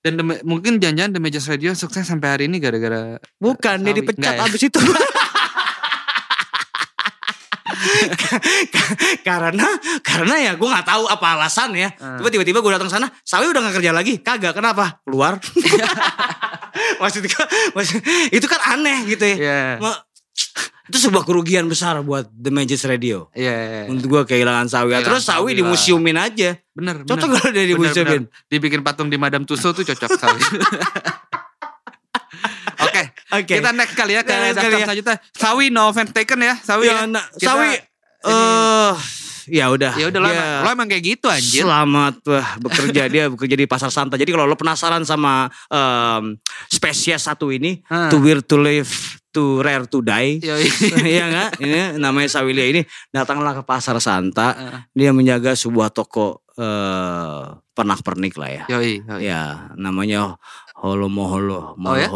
Dan 0.00 0.22
The- 0.22 0.42
mungkin 0.46 0.78
jangan-jangan 0.78 1.12
The 1.18 1.22
Majors 1.22 1.46
Radio 1.50 1.70
sukses 1.74 2.06
sampai 2.06 2.28
hari 2.30 2.44
ini 2.48 2.62
gara-gara 2.62 3.18
Bukan, 3.42 3.76
dia 3.82 3.94
dipecat 3.94 4.22
Nggak 4.22 4.36
ya? 4.38 4.46
abis 4.48 4.62
itu. 4.66 4.80
karena 9.26 9.68
karena 10.00 10.34
ya 10.38 10.52
gue 10.54 10.68
nggak 10.68 10.86
tahu 10.86 11.04
apa 11.10 11.26
alasannya. 11.38 11.88
Hmm. 11.98 12.18
Tiba 12.22 12.28
tiba-tiba 12.32 12.58
gue 12.62 12.72
datang 12.72 12.90
sana, 12.90 13.06
Sawi 13.26 13.50
udah 13.50 13.60
gak 13.68 13.82
kerja 13.82 13.92
lagi. 13.92 14.22
Kagak, 14.22 14.54
kenapa? 14.56 15.02
Keluar. 15.02 15.38
maksud 17.00 17.24
gue, 17.24 17.44
maksud, 17.72 17.98
itu 18.30 18.46
kan 18.46 18.60
aneh 18.76 19.08
gitu 19.08 19.24
ya. 19.24 19.36
Iya. 19.36 19.60
Itu 20.86 20.98
sebuah 21.02 21.26
kerugian 21.26 21.66
besar 21.66 21.98
buat 22.00 22.30
The 22.30 22.54
Majors 22.54 22.86
Radio. 22.86 23.26
Iya. 23.34 23.54
iya. 23.54 23.82
Untuk 23.90 24.06
gue 24.06 24.22
kehilangan 24.22 24.70
Sawi. 24.70 24.94
Kehilangan 24.94 25.06
Terus 25.10 25.22
Sawi 25.26 25.50
Sawi 25.50 25.58
di 25.58 25.64
museumin 25.66 26.14
aja. 26.14 26.50
Bener, 26.70 27.02
Cocok 27.02 27.28
kalau 27.34 27.50
dia 27.50 27.66
di 27.66 27.74
museumin. 27.74 28.22
Dibikin 28.46 28.86
patung 28.86 29.10
di 29.10 29.18
Madame 29.18 29.42
Tussauds 29.42 29.74
tuh 29.74 29.84
cocok 29.84 30.10
sekali. 30.14 30.40
Oke, 32.76 33.02
Oke. 33.32 33.54
kita 33.60 33.72
next 33.72 33.96
kali 33.96 34.12
ya 34.14 34.22
ke 34.22 34.30
daftar 34.30 34.62
kali 34.62 34.76
ya. 34.78 34.84
selanjutnya. 34.86 35.16
Sawi 35.32 35.64
no 35.72 35.88
offense 35.90 36.12
taken 36.12 36.38
ya, 36.40 36.54
Sawi 36.60 36.84
Ya, 36.86 37.02
ya. 37.02 37.04
nah, 37.08 37.24
Kita- 37.34 37.48
Sawi 37.50 37.70
eh 38.26 38.92
ya 39.46 39.70
udah. 39.70 39.94
Ya 39.94 40.06
udah 40.10 40.20
lo, 40.20 40.28
emang, 40.28 40.48
lo 40.62 40.68
emang 40.74 40.88
kayak 40.90 41.04
gitu 41.16 41.26
anjir. 41.30 41.62
Selamat 41.64 42.14
wah, 42.26 42.48
bekerja 42.60 43.02
dia 43.06 43.24
bekerja 43.30 43.56
di 43.56 43.66
pasar 43.66 43.90
Santa. 43.94 44.18
Jadi 44.18 44.30
kalau 44.34 44.46
lo 44.46 44.58
penasaran 44.58 45.02
sama 45.06 45.50
em, 45.70 46.38
spesies 46.70 47.24
satu 47.24 47.50
ini, 47.54 47.80
Hah. 47.86 48.10
to 48.10 48.18
weird 48.18 48.44
to 48.46 48.58
live, 48.58 48.90
to 49.30 49.62
rare 49.62 49.86
to 49.86 50.02
die. 50.02 50.42
Iya 50.42 51.24
enggak? 51.30 51.50
Ini 51.62 51.80
namanya 52.02 52.28
Sawilia 52.28 52.66
ini 52.66 52.82
datanglah 53.14 53.54
ke 53.56 53.62
pasar 53.62 53.96
Santa. 54.02 54.52
Heeh. 54.52 54.78
Dia 54.94 55.10
menjaga 55.14 55.54
sebuah 55.54 55.94
toko 55.94 56.42
eh 56.56 57.44
pernak-pernik 57.76 58.34
lah 58.40 58.50
ya. 58.50 58.64
Yoi, 58.72 59.04
yoi. 59.04 59.20
Ya, 59.28 59.68
namanya 59.76 60.40
Holo 60.80 61.12
Moholo, 61.12 61.76
Oh 61.76 61.96
ya? 61.96 62.08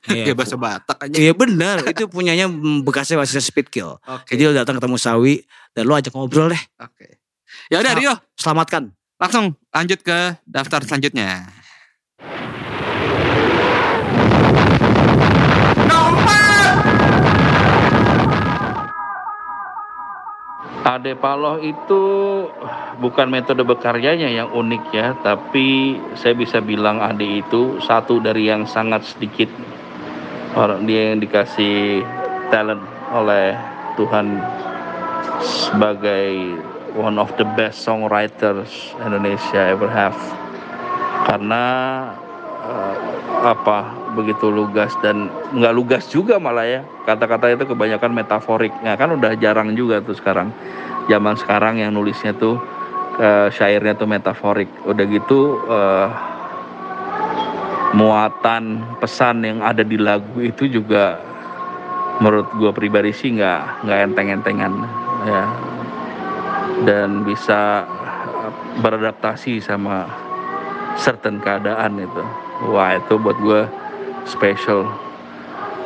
Molholong. 0.00 0.24
Kayak 0.24 0.36
bahasa 0.36 0.56
Batak 0.56 0.98
aja. 1.04 1.16
Iya 1.20 1.32
benar, 1.36 1.76
itu 1.84 2.08
punyanya 2.08 2.48
bekasnya 2.80 3.20
wasit 3.20 3.44
Speedkill. 3.44 4.00
Oke. 4.00 4.32
Jadi 4.32 4.48
lo 4.48 4.52
datang 4.56 4.80
ketemu 4.80 4.96
Sawi 4.96 5.44
dan 5.76 5.84
lo 5.84 5.92
ajak 5.92 6.16
ngobrol 6.16 6.48
deh. 6.56 6.62
Oke. 6.80 7.20
Ya 7.68 7.84
udah 7.84 7.92
Rio, 7.92 8.14
Selamatkan. 8.38 8.96
langsung 9.20 9.52
lanjut 9.68 10.00
ke 10.00 10.40
daftar 10.48 10.80
selanjutnya. 10.80 11.52
Ade 20.80 21.12
Paloh 21.12 21.60
itu 21.60 22.02
bukan 22.98 23.28
metode 23.28 23.60
berkaryanya 23.62 24.32
yang 24.32 24.48
unik 24.48 24.84
ya, 24.90 25.12
tapi 25.20 26.00
saya 26.16 26.32
bisa 26.32 26.64
bilang 26.64 27.04
Ade 27.04 27.44
itu 27.44 27.76
satu 27.84 28.16
dari 28.18 28.48
yang 28.48 28.64
sangat 28.64 29.04
sedikit 29.04 29.52
orang 30.58 30.82
dia 30.86 31.14
yang 31.14 31.22
dikasih 31.22 32.02
talent 32.50 32.82
oleh 33.14 33.54
Tuhan 33.94 34.38
sebagai 35.42 36.58
one 36.98 37.18
of 37.18 37.30
the 37.38 37.46
best 37.54 37.86
songwriters 37.86 38.94
Indonesia 39.02 39.70
ever 39.70 39.90
have. 39.90 40.16
Karena 41.26 41.62
eh, 42.66 42.96
apa 43.40 43.94
begitu 44.18 44.50
lugas 44.50 44.90
dan 45.00 45.30
nggak 45.54 45.74
lugas 45.74 46.04
juga 46.10 46.42
malah 46.42 46.66
ya. 46.66 46.82
Kata-kata 47.06 47.54
itu 47.54 47.64
kebanyakan 47.70 48.10
metaforik. 48.10 48.74
Ya 48.82 48.98
kan 48.98 49.14
udah 49.14 49.38
jarang 49.38 49.74
juga 49.78 50.02
tuh 50.02 50.18
sekarang. 50.18 50.50
Zaman 51.06 51.34
sekarang 51.38 51.78
yang 51.78 51.94
nulisnya 51.94 52.34
tuh 52.34 52.58
eh, 53.22 53.48
syairnya 53.54 53.94
tuh 53.94 54.10
metaforik. 54.10 54.68
Udah 54.82 55.04
gitu 55.06 55.62
eh, 55.70 56.06
muatan 57.90 58.86
pesan 59.02 59.42
yang 59.42 59.58
ada 59.62 59.82
di 59.82 59.98
lagu 59.98 60.38
itu 60.38 60.70
juga 60.70 61.18
menurut 62.22 62.46
gue 62.54 62.70
pribadi 62.70 63.10
sih 63.10 63.34
nggak 63.34 63.86
nggak 63.86 63.98
enteng-entengan 64.10 64.72
ya. 65.26 65.44
Dan 66.80 67.26
bisa 67.26 67.84
eh, 68.46 68.52
beradaptasi 68.80 69.60
sama 69.60 70.06
certain 70.96 71.40
keadaan 71.40 72.00
itu. 72.00 72.24
Wah 72.70 72.96
itu 72.96 73.16
buat 73.16 73.36
gue 73.40 73.62
special. 74.28 74.86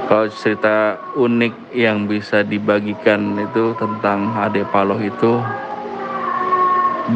Kalau 0.04 0.28
cerita 0.28 1.00
unik 1.16 1.72
yang 1.72 2.04
bisa 2.04 2.44
dibagikan 2.44 3.40
itu 3.40 3.72
tentang 3.80 4.36
Ade 4.36 4.66
Paloh 4.68 5.00
itu 5.00 5.40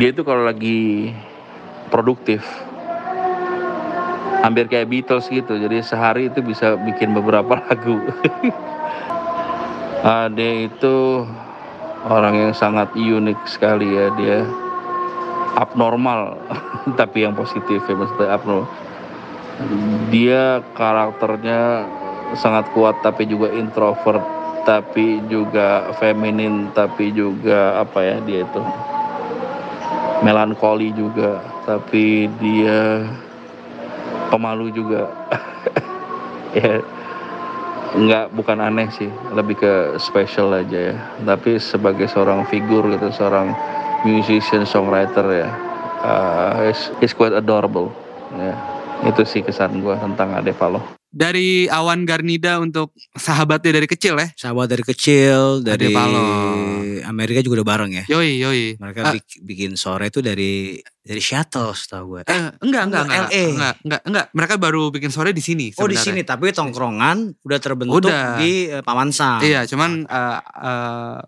dia 0.00 0.12
itu 0.12 0.20
kalau 0.20 0.44
lagi 0.44 1.12
produktif 1.88 2.44
hampir 4.42 4.70
kayak 4.70 4.90
Beatles 4.90 5.26
gitu 5.26 5.58
jadi 5.58 5.82
sehari 5.82 6.30
itu 6.30 6.38
bisa 6.42 6.78
bikin 6.78 7.14
beberapa 7.14 7.58
lagu. 7.66 7.98
Ade 9.98 10.70
itu 10.70 11.26
orang 12.06 12.34
yang 12.38 12.52
sangat 12.54 12.94
unik 12.94 13.38
sekali 13.50 13.98
ya 13.98 14.14
dia 14.14 14.46
abnormal 15.58 16.38
tapi 17.00 17.26
yang 17.26 17.34
positif 17.34 17.82
ya 17.82 17.94
maksudnya 17.98 18.30
abnormal. 18.38 18.70
Dia 20.14 20.62
karakternya 20.78 21.82
sangat 22.38 22.70
kuat 22.70 22.94
tapi 23.02 23.26
juga 23.26 23.50
introvert 23.50 24.22
tapi 24.62 25.18
juga 25.26 25.90
feminin 25.98 26.70
tapi 26.78 27.10
juga 27.10 27.82
apa 27.82 27.98
ya 28.06 28.16
dia 28.22 28.46
itu? 28.46 28.62
Melankoli 30.22 30.94
juga 30.94 31.42
tapi 31.66 32.30
dia 32.38 33.02
pemalu 34.28 34.72
juga. 34.72 35.08
Ya 36.56 36.80
nggak 37.92 38.32
bukan 38.32 38.56
aneh 38.64 38.88
sih. 38.88 39.12
Lebih 39.36 39.60
ke 39.60 39.72
special 40.00 40.56
aja 40.56 40.92
ya. 40.92 40.96
Tapi 41.28 41.60
sebagai 41.60 42.08
seorang 42.08 42.48
figur 42.48 42.88
gitu 42.88 43.12
seorang 43.12 43.52
musician 44.00 44.64
songwriter 44.64 45.28
ya 45.28 45.52
uh, 46.00 46.64
is, 46.64 47.12
quite 47.12 47.36
adorable. 47.36 47.92
Ya 48.32 48.56
itu 49.06 49.22
sih 49.28 49.44
kesan 49.44 49.84
gue 49.84 49.94
tentang 49.94 50.34
Ade 50.34 50.50
Paloh 50.56 50.97
Dari 51.08 51.64
Awan 51.66 52.04
Garnida 52.04 52.60
untuk 52.60 52.92
sahabatnya 53.10 53.80
dari 53.80 53.88
kecil 53.88 54.20
ya. 54.20 54.28
Sahabat 54.36 54.68
dari 54.68 54.84
kecil, 54.84 55.64
dari 55.64 55.88
Paloh. 55.88 56.84
Amerika 57.08 57.40
juga 57.40 57.64
udah 57.64 57.68
bareng 57.68 57.92
ya. 57.96 58.04
Yoi 58.12 58.36
yoi. 58.36 58.64
Mereka 58.76 59.16
bik- 59.16 59.40
bikin 59.40 59.72
sore 59.74 60.08
itu 60.08 60.20
dari 60.20 60.76
dari 61.00 61.16
shuttle 61.18 61.72
setahu 61.72 62.20
gue. 62.20 62.20
Eh, 62.28 62.52
enggak, 62.60 62.82
enggak, 62.92 63.02
Oh, 63.02 63.08
enggak, 63.08 63.24
LA. 63.24 63.44
enggak, 63.48 63.74
enggak, 63.80 64.02
enggak. 64.04 64.26
Mereka 64.36 64.54
baru 64.60 64.82
bikin 64.92 65.08
sore 65.08 65.32
di 65.32 65.40
sini. 65.40 65.72
Oh 65.80 65.88
di 65.88 65.96
sebenarnya. 65.96 66.04
sini 66.04 66.20
tapi 66.22 66.52
tongkrongan 66.52 67.16
udah 67.40 67.58
terbentuk 67.58 68.04
Udah. 68.04 68.36
di 68.36 68.68
eh, 68.68 68.84
Paman 68.84 69.08
Sam. 69.08 69.40
Iya, 69.40 69.64
cuman 69.64 70.04
eh, 70.04 70.38
eh, 70.44 71.18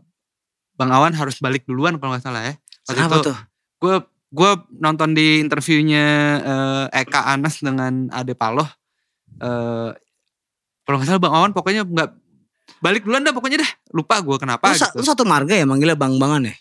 Bang 0.76 0.92
Awan 0.92 1.12
harus 1.12 1.40
balik 1.40 1.64
duluan 1.64 1.96
kalau 1.96 2.12
nggak 2.12 2.20
salah 2.22 2.44
ya. 2.44 2.54
Waktu 2.84 2.92
Kenapa 2.94 3.14
itu 3.16 3.24
tuh? 3.32 3.36
gue 3.80 3.96
gue 4.30 4.50
nonton 4.76 5.10
di 5.10 5.40
interviewnya 5.40 6.06
eh, 6.38 7.00
Eka 7.00 7.24
Anas 7.26 7.64
dengan 7.64 8.12
Ade 8.12 8.36
Paloh. 8.36 8.68
Eh, 9.40 9.90
kalau 10.84 10.96
nggak 10.96 11.08
salah 11.08 11.22
Bang 11.22 11.34
Awan 11.34 11.50
pokoknya 11.50 11.82
nggak 11.82 12.08
balik 12.78 13.02
duluan 13.04 13.22
dah 13.22 13.32
pokoknya 13.32 13.58
dah. 13.60 13.70
Lupa 13.90 14.20
gue 14.20 14.36
kenapa 14.36 14.68
Lu, 14.68 14.76
gitu. 14.76 15.00
lu 15.00 15.04
satu 15.04 15.22
marga 15.24 15.52
ya 15.52 15.64
manggilnya 15.64 15.96
bang-bangan 15.96 16.46
ya? 16.46 16.54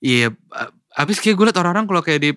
Iya, 0.00 0.26
eh, 0.32 0.70
habis 0.94 1.18
kayak 1.18 1.34
gue 1.34 1.46
liat 1.48 1.58
orang-orang 1.58 1.86
kalau 1.86 2.02
kayak 2.02 2.20
di 2.20 2.30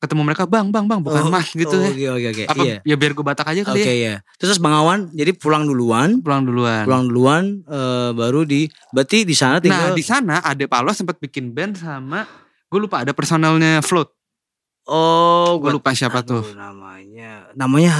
ketemu 0.00 0.22
mereka 0.24 0.48
bang 0.48 0.72
bang 0.72 0.88
bang 0.88 1.00
bukan 1.04 1.28
Oh, 1.28 1.28
mas 1.28 1.52
gitu 1.52 1.76
oh, 1.76 1.84
ya. 1.84 1.92
Oke 1.92 2.06
oke 2.08 2.28
oke. 2.32 2.44
Apa 2.48 2.62
Iya. 2.64 2.76
ya 2.82 2.94
biar 2.96 3.12
gue 3.12 3.20
batak 3.20 3.52
aja 3.52 3.60
kali 3.62 3.84
ya. 3.84 3.92
ya. 3.92 4.14
Terus 4.40 4.56
Bang 4.56 4.72
Awan 4.72 5.12
jadi 5.12 5.36
pulang 5.36 5.68
duluan, 5.68 6.24
Pulang 6.24 6.48
duluan. 6.48 6.88
pulang 6.88 7.04
duluan 7.04 7.44
eh, 7.68 8.10
baru 8.10 8.48
di 8.48 8.64
berarti 8.90 9.28
di 9.28 9.36
sana 9.36 9.56
Nah 9.56 9.62
tinggal 9.62 9.90
di 9.92 10.00
sana 10.00 10.40
Ade 10.40 10.64
Paloh 10.64 10.96
sempat 10.96 11.20
bikin 11.20 11.52
band 11.52 11.76
sama 11.76 12.24
gue 12.66 12.80
lupa 12.80 13.04
ada 13.04 13.12
personelnya 13.12 13.84
Float. 13.84 14.08
Oh, 14.88 15.60
Gue 15.60 15.70
lupa 15.70 15.92
siapa 15.92 16.24
aduh, 16.24 16.40
tuh. 16.40 16.42
Namanya 17.52 17.92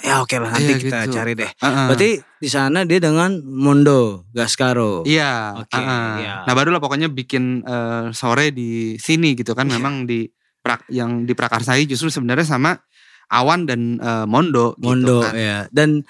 ya 0.00 0.20
oke 0.20 0.36
lah 0.36 0.50
nanti 0.50 0.72
Iya, 0.72 0.80
kita 0.80 0.98
gitu. 1.04 1.14
cari 1.16 1.32
deh. 1.34 1.50
Heeh. 1.50 1.86
Berarti 1.88 2.10
di 2.38 2.48
sana 2.48 2.82
dia 2.82 2.98
dengan 2.98 3.36
Mondo 3.40 4.24
Gascaro. 4.30 5.04
Iya. 5.04 5.60
Oke, 5.60 5.76
heeh. 5.76 6.08
iya. 6.22 6.34
Nah 6.48 6.52
barulah 6.52 6.78
pokoknya 6.78 7.08
bikin 7.08 7.62
eh, 7.62 8.12
sore 8.12 8.48
di 8.50 8.96
sini 8.96 9.32
gitu 9.32 9.52
kan. 9.52 9.66
Iya. 9.66 9.76
Memang 9.76 10.04
di 10.04 10.24
prak- 10.58 10.88
yang 10.88 11.24
diprakarsai 11.24 11.84
justru 11.84 12.08
sebenarnya 12.08 12.44
sama 12.44 12.76
Awan 13.28 13.64
dan 13.64 14.00
eh, 14.00 14.24
Mondo. 14.24 14.72
Mondo 14.76 15.20
gitu 15.20 15.28
kan. 15.28 15.34
ya. 15.34 15.58
Dan 15.68 16.04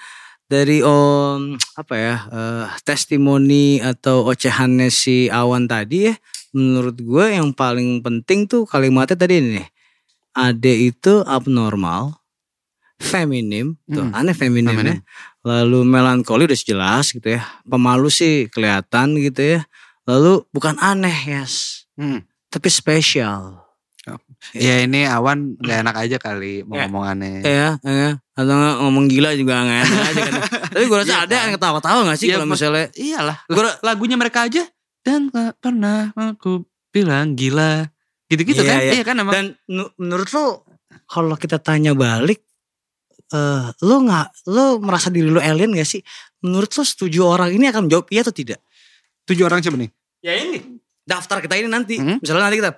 dari 0.45 0.81
om 0.81 1.55
apa 1.75 1.93
ya 1.93 2.15
eh, 2.27 2.65
testimoni 2.81 3.79
atau 3.79 4.25
ocehannya 4.25 4.89
si 4.89 5.27
Awan 5.27 5.67
tadi 5.67 6.09
ya, 6.09 6.15
menurut 6.51 6.95
gue 6.95 7.25
yang 7.31 7.51
paling 7.51 7.99
penting 7.99 8.45
tuh 8.45 8.63
kalimatnya 8.63 9.15
tadi 9.15 9.35
ini 9.37 9.49
nih. 9.59 9.67
Ade 10.29 10.93
itu 10.93 11.25
abnormal, 11.25 12.18
feminim, 12.99 13.79
tuh 13.85 14.03
Mm. 14.03 14.11
aneh 14.13 14.35
feminim 14.35 14.69
ya. 14.69 14.75
Feminim. 14.75 14.99
Lalu 15.41 15.79
melankoli 15.83 16.43
udah 16.45 16.59
jelas 16.59 17.09
gitu 17.09 17.31
ya. 17.31 17.41
Pemalu 17.63 18.07
sih 18.07 18.47
kelihatan 18.47 19.15
gitu 19.17 19.57
ya. 19.57 19.61
Lalu 20.03 20.43
bukan 20.49 20.75
aneh 20.77 21.15
yes, 21.25 21.85
Hmm. 21.93 22.21
tapi 22.47 22.67
spesial. 22.67 23.63
Ya 24.51 24.81
ini 24.81 25.03
Awan 25.05 25.53
gak 25.57 25.83
enak 25.83 25.95
aja 25.99 26.17
kali 26.17 26.63
mau 26.63 26.73
Ya. 26.73 26.87
ngomongannya. 26.87 27.39
Ya, 27.41 27.67
ya. 27.77 28.09
Atau 28.33 28.49
nggak 28.49 28.75
ngomong 28.79 29.05
gila 29.05 29.29
juga 29.33 29.61
nggak 29.61 29.79
enak 29.81 29.99
aja 30.01 30.21
kan. 30.21 30.33
Tapi 30.73 30.83
gue 30.83 30.97
rasa 30.97 31.07
Iya 31.07 31.19
ada 31.19 31.29
kan? 31.29 31.39
yang 31.39 31.53
ketawa-tawa 31.53 31.99
gak 32.07 32.17
sih 32.17 32.25
Iya, 32.25 32.35
kalau 32.35 32.47
misalnya 32.47 32.85
Iyalah. 32.91 33.37
Gua- 33.45 33.77
lagunya 33.81 34.15
mereka 34.15 34.43
aja 34.43 34.63
dan 34.99 35.27
gak 35.27 35.59
pernah 35.59 36.09
aku 36.11 36.63
bilang 36.89 37.35
gila. 37.35 37.85
Gitu-gitu 38.25 38.63
Iya, 38.63 38.69
kan? 38.71 38.79
iya. 38.79 38.91
Iya 38.91 39.03
kan 39.03 39.15
emang. 39.17 39.33
Dan 39.35 39.45
nu- 39.67 39.93
menurut 39.95 40.29
lo 40.31 40.65
kalau 41.05 41.35
kita 41.35 41.59
tanya 41.59 41.93
balik 41.93 42.41
eh 43.29 43.67
lo 43.85 43.95
nggak 44.05 44.27
lo 44.49 44.81
merasa 44.81 45.13
diri 45.13 45.29
lo 45.29 45.41
alien 45.41 45.73
gak 45.73 45.85
sih? 45.85 46.01
Menurut 46.41 46.71
lo 46.73 46.83
setuju 46.83 47.25
orang 47.25 47.53
ini 47.53 47.69
akan 47.69 47.85
menjawab 47.85 48.07
iya 48.09 48.21
atau 48.25 48.33
tidak? 48.33 48.59
Tujuh 49.29 49.45
orang 49.45 49.61
siapa 49.61 49.77
nih? 49.77 49.89
Ya 50.25 50.33
ini 50.35 50.81
daftar 51.05 51.41
kita 51.41 51.57
ini 51.57 51.69
nanti. 51.69 51.97
Hmm? 51.97 52.17
Misalnya 52.21 52.49
nanti 52.49 52.57
kita 52.61 52.71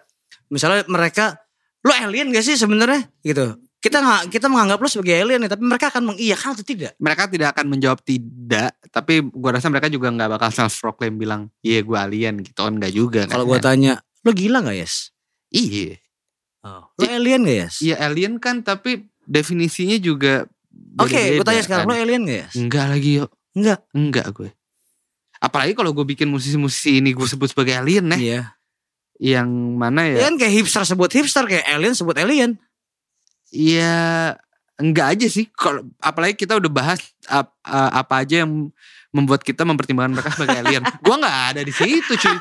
misalnya 0.51 0.83
mereka 0.87 1.39
lo 1.81 1.91
alien 1.91 2.29
gak 2.29 2.45
sih 2.45 2.55
sebenarnya 2.59 3.07
gitu. 3.23 3.57
Kita 3.81 3.97
nggak 3.97 4.29
kita 4.29 4.45
menganggap 4.45 4.77
lo 4.77 4.85
sebagai 4.85 5.17
alien 5.17 5.41
nih, 5.41 5.49
tapi 5.49 5.65
mereka 5.65 5.89
akan 5.89 6.13
mengiyakan 6.13 6.53
atau 6.53 6.61
tidak? 6.61 6.93
Mereka 7.01 7.33
tidak 7.33 7.57
akan 7.57 7.65
menjawab 7.65 7.99
tidak, 8.05 8.77
tapi 8.93 9.25
gua 9.33 9.57
rasa 9.57 9.73
mereka 9.73 9.89
juga 9.89 10.13
nggak 10.13 10.37
bakal 10.37 10.53
self 10.53 10.77
proclaim 10.77 11.17
bilang, 11.17 11.49
iya 11.65 11.81
gue 11.81 11.97
alien 11.97 12.45
gitu 12.45 12.61
kan 12.61 12.77
nggak 12.77 12.93
juga. 12.93 13.25
kan. 13.25 13.41
Kalau 13.41 13.49
gue 13.49 13.57
tanya, 13.57 13.97
lo 14.21 14.37
gila 14.37 14.61
gak 14.61 14.77
yes? 14.77 15.09
iya, 15.49 15.97
Oh. 16.61 16.85
Lo 16.93 17.09
alien 17.09 17.41
gak 17.41 17.57
yes? 17.57 17.75
iya 17.81 17.97
alien 18.05 18.37
kan, 18.37 18.61
tapi 18.61 19.09
definisinya 19.23 19.97
juga. 19.97 20.45
Oke, 20.97 21.11
gue 21.11 21.39
beda-beda 21.39 21.47
tanya 21.47 21.61
sekarang, 21.63 21.85
kan. 21.85 21.91
lo 21.91 21.99
alien 21.99 22.21
gak 22.23 22.39
yes? 22.47 22.53
Enggak 22.55 22.85
lagi 22.87 23.09
yuk, 23.19 23.29
Enggak. 23.51 23.79
enggak 23.91 24.27
gue. 24.31 24.49
Apalagi 25.37 25.73
kalau 25.73 25.91
gue 25.91 26.05
bikin 26.05 26.27
musisi-musisi 26.27 26.99
ini 26.99 27.11
gue 27.11 27.25
sebut 27.25 27.49
sebagai 27.49 27.75
alien 27.75 28.05
ya, 28.07 28.17
Iya. 28.17 28.41
yang 29.19 29.49
mana 29.75 30.05
Ya 30.05 30.15
ya? 30.15 30.19
kan 30.29 30.35
kayak 30.37 30.53
hipster 30.53 30.83
sebut 30.83 31.09
hipster, 31.09 31.43
kayak 31.43 31.65
alien 31.67 31.91
sebut 31.91 32.15
alien. 32.15 32.55
Iya, 33.51 34.35
enggak 34.77 35.17
aja 35.17 35.27
sih. 35.27 35.49
Kalau 35.51 35.83
apalagi 35.99 36.37
kita 36.37 36.55
udah 36.55 36.71
bahas 36.71 36.99
ap- 37.27 37.57
apa 37.65 38.23
aja 38.23 38.45
yang 38.45 38.71
membuat 39.11 39.43
kita 39.43 39.67
mempertimbangkan 39.67 40.15
mereka 40.15 40.31
sebagai 40.33 40.57
alien. 40.63 40.83
gua 41.03 41.15
nggak 41.19 41.37
ada 41.55 41.61
di 41.61 41.73
situ, 41.75 42.11
cuy. 42.15 42.37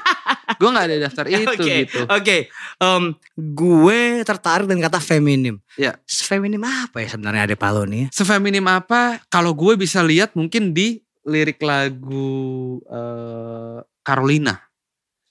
Gua 0.56 0.68
nggak 0.70 0.84
ada 0.86 0.94
di 0.94 1.02
daftar 1.02 1.24
itu 1.34 1.50
Oke, 1.50 1.74
gitu. 1.84 2.00
Oke, 2.06 2.36
em, 2.78 3.04
gue 3.36 4.00
tertarik 4.22 4.66
dengan 4.70 4.86
kata 4.86 5.02
feminim. 5.02 5.58
Ya. 5.74 5.98
Feminim 6.06 6.62
apa 6.62 7.02
ya 7.02 7.08
sebenarnya 7.10 7.42
ada 7.50 7.56
Palo 7.58 7.82
nih? 7.84 8.06
ya? 8.06 8.22
Sefeminim 8.22 8.64
apa? 8.70 9.18
Kalau 9.26 9.52
gue 9.52 9.74
bisa 9.74 10.00
lihat 10.00 10.32
mungkin 10.38 10.70
di 10.70 11.02
lirik 11.26 11.60
lagu 11.60 12.78
eh, 12.86 13.78
Carolina. 14.00 14.69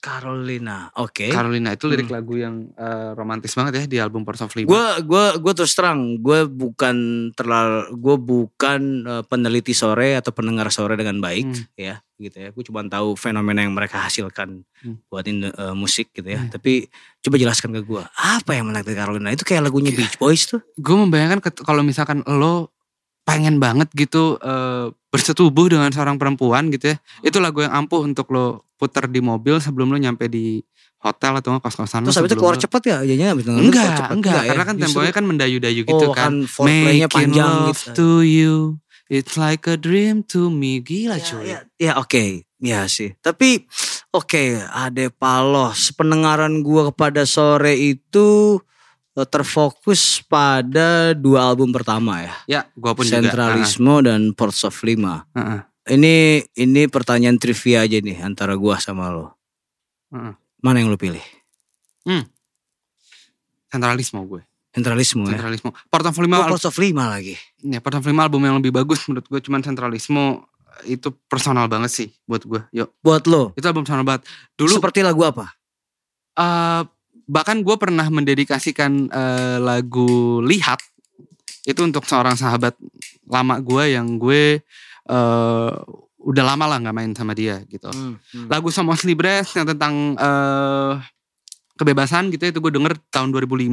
Carolina. 0.00 0.88
Oke. 0.96 1.28
Carolina 1.28 1.76
itu 1.76 1.84
lirik 1.86 2.08
Hmm. 2.08 2.16
lagu 2.16 2.34
yang 2.34 2.54
eh, 2.72 3.10
romantis 3.12 3.52
banget 3.52 3.72
ya 3.76 3.84
di 3.84 3.96
album 3.96 4.24
Force 4.24 4.40
of 4.40 4.52
Lima. 4.52 4.66
Gue 4.66 4.84
gue 5.04 5.24
gue 5.38 5.52
terus 5.52 5.72
terang, 5.72 6.16
gue 6.16 6.48
bukan 6.48 6.96
terlalu, 7.32 7.92
gue 7.94 8.16
bukan 8.16 8.80
eh, 9.06 9.22
peneliti 9.28 9.70
sore 9.70 10.16
atau 10.16 10.32
pendengar 10.32 10.72
sore 10.72 10.96
dengan 10.96 11.20
baik, 11.20 11.46
Hmm. 11.46 11.64
ya, 11.76 11.94
gitu 12.16 12.36
ya. 12.36 12.48
Gue 12.50 12.64
cuma 12.64 12.80
tahu 12.82 13.12
fenomena 13.14 13.60
yang 13.60 13.76
mereka 13.76 14.00
hasilkan 14.00 14.64
Hmm. 14.80 14.96
buat 15.06 15.28
eh, 15.28 15.44
musik 15.72 16.10
gitu 16.10 16.26
ya. 16.26 16.40
Hmm. 16.40 16.50
Tapi 16.50 16.88
coba 17.20 17.36
jelaskan 17.36 17.76
ke 17.76 17.84
gue, 17.84 18.02
apa 18.16 18.50
yang 18.50 18.66
menarik 18.66 18.88
dari 18.88 18.96
Carolina? 18.96 19.28
Itu 19.28 19.44
kayak 19.44 19.68
lagunya 19.68 19.92
Beach 19.92 20.16
Boys 20.16 20.48
tuh. 20.48 20.64
gue 20.74 20.96
membayangkan 20.96 21.44
kalau 21.60 21.84
misalkan 21.84 22.24
lo 22.24 22.72
pengen 23.20 23.60
banget 23.60 23.92
gitu 23.92 24.40
eh, 24.40 24.88
bersetubuh 25.10 25.66
dengan 25.68 25.90
seorang 25.90 26.16
perempuan 26.16 26.70
gitu 26.70 26.90
ya 26.90 26.96
itu 27.20 27.36
lagu 27.36 27.60
yang 27.60 27.74
ampuh 27.76 28.00
untuk 28.00 28.30
lo 28.30 28.46
putar 28.74 29.04
di 29.04 29.18
mobil 29.18 29.58
sebelum 29.58 29.90
lo 29.90 29.98
nyampe 29.98 30.26
di 30.26 30.62
hotel 30.98 31.36
atau 31.36 31.58
kos-kosan 31.58 32.04
Terus 32.04 32.16
habis 32.16 32.28
itu 32.28 32.36
keluar 32.36 32.54
lo- 32.54 32.62
cepet 32.62 32.82
ya, 32.84 32.96
jadinya 33.02 33.28
habis 33.30 33.42
itu 33.42 33.52
enggak 33.52 33.72
keluar 33.82 33.98
cepet. 33.98 34.14
enggak, 34.14 34.34
ya? 34.36 34.48
karena 34.48 34.62
kan 34.62 34.74
Justru- 34.74 34.84
temponya 34.86 35.12
kan 35.12 35.24
mendayu-dayu 35.26 35.80
gitu 35.82 36.04
oh, 36.04 36.12
kan 36.12 36.32
kan 36.44 36.64
Making 36.64 37.08
panjang 37.08 37.52
love 37.66 37.74
gitu. 37.74 37.90
to 37.92 38.08
you 38.20 38.54
it's 39.08 39.34
like 39.34 39.64
a 39.64 39.74
dream 39.74 40.22
to 40.22 40.46
me 40.48 40.78
gila 40.78 41.16
Ya, 41.16 41.24
cuy 41.24 41.42
ya, 41.46 41.58
ya 41.74 41.92
oke, 41.96 42.24
ya 42.58 42.86
sih. 42.86 43.16
Tapi 43.18 43.66
oke, 44.10 44.44
Ade 44.62 45.10
Paloh, 45.10 45.72
sependengaran 45.72 46.60
gua 46.60 46.92
kepada 46.92 47.24
sore 47.24 47.74
itu 47.74 48.60
terfokus 49.24 50.22
pada 50.24 51.12
dua 51.12 51.48
album 51.48 51.72
pertama 51.72 52.22
ya, 52.22 52.34
ya 52.46 52.60
gue 52.72 52.92
pun 52.92 53.04
juga 53.04 53.20
Centralismo 53.26 53.94
dan 54.00 54.30
Ports 54.32 54.62
of 54.64 54.76
Lima. 54.82 55.24
Ah, 55.32 55.38
ah, 55.38 55.50
ah. 55.56 55.60
Ini 55.90 56.40
ini 56.54 56.82
pertanyaan 56.86 57.40
trivia 57.40 57.82
aja 57.82 57.98
nih 57.98 58.20
antara 58.20 58.54
gua 58.54 58.76
sama 58.78 59.10
lo. 59.10 59.34
Heeh. 60.12 60.32
Mana 60.60 60.78
yang 60.78 60.92
lo 60.92 61.00
pilih? 61.00 61.22
sentralisme 63.70 64.18
gue 64.26 64.42
Centralismo 64.70 65.26
ya. 65.26 65.34
sentralisme 65.38 65.70
portofolio 65.90 66.26
Oh, 66.26 66.42
lima 66.42 66.46
Ports 66.46 66.66
of 66.66 66.74
Lima 66.78 67.06
lagi. 67.06 67.34
ya 67.58 67.78
portofolio 67.78 68.14
lima 68.14 68.26
album 68.26 68.42
yang 68.42 68.56
lebih 68.58 68.74
bagus 68.74 69.06
menurut 69.06 69.26
gue 69.26 69.40
cuman 69.40 69.62
sentralisme 69.62 70.42
itu 70.86 71.10
personal 71.26 71.66
banget 71.66 71.90
sih 71.90 72.08
buat 72.24 72.42
gue 72.42 72.60
yuk 72.72 72.90
Buat 72.98 73.26
lo, 73.26 73.52
itu 73.54 73.66
album 73.66 73.82
personal 73.86 74.02
banget 74.02 74.26
dulu 74.54 74.74
seperti 74.74 75.02
lagu 75.02 75.22
apa? 75.22 75.54
eh, 76.34 76.82
bahkan 77.30 77.62
gue 77.62 77.76
pernah 77.78 78.10
mendedikasikan 78.10 79.06
eh, 79.06 79.58
lagu 79.62 80.42
lihat 80.42 80.82
itu 81.62 81.78
untuk 81.86 82.02
seorang 82.02 82.34
sahabat 82.34 82.74
lama 83.30 83.62
gue 83.62 83.94
yang 83.94 84.18
gue 84.18 84.58
eh, 85.06 85.72
udah 86.20 86.44
lama 86.44 86.64
lah 86.66 86.78
nggak 86.82 86.96
main 86.96 87.12
sama 87.14 87.32
dia 87.32 87.62
gitu 87.70 87.86
Hmm, 87.88 88.18
hmm. 88.18 88.46
lagu 88.50 88.68
Somos 88.74 89.06
Libres 89.06 89.54
yang 89.54 89.64
tentang 89.64 90.18
eh, 90.18 90.92
kebebasan 91.78 92.28
gitu 92.28 92.44
ya, 92.44 92.50
itu 92.52 92.60
gue 92.60 92.72
denger 92.74 92.98
tahun 93.08 93.30
2005 93.32 93.72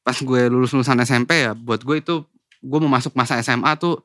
pas 0.00 0.16
gue 0.16 0.40
lulus 0.46 0.70
lulusan 0.70 1.02
SMP 1.02 1.42
ya 1.44 1.52
buat 1.52 1.82
gue 1.82 1.98
itu 1.98 2.22
gue 2.62 2.78
mau 2.80 2.88
masuk 2.88 3.12
masa 3.12 3.42
SMA 3.42 3.74
tuh 3.76 4.00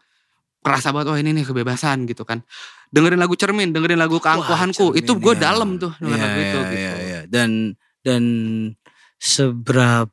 kerasa 0.61 0.89
banget 0.89 1.07
oh 1.13 1.17
ini 1.17 1.31
nih 1.31 1.45
kebebasan 1.45 2.09
gitu 2.09 2.25
kan 2.25 2.41
dengerin 2.89 3.21
lagu 3.21 3.33
cermin 3.37 3.71
dengerin 3.71 3.97
lagu 3.97 4.17
keangkuhanku 4.19 4.91
Wah, 4.91 4.99
itu 4.99 5.11
gue 5.15 5.33
ya. 5.37 5.53
dalam 5.53 5.77
tuh 5.79 5.93
denger 5.97 6.17
Iya, 6.17 6.25
lagu 6.25 6.39
itu 6.41 6.59
iya, 6.59 6.67
gitu 6.67 6.75
iya, 6.75 6.93
iya. 6.97 7.21
Dan 7.29 7.49
dan 8.01 8.23
seberapa 9.17 10.09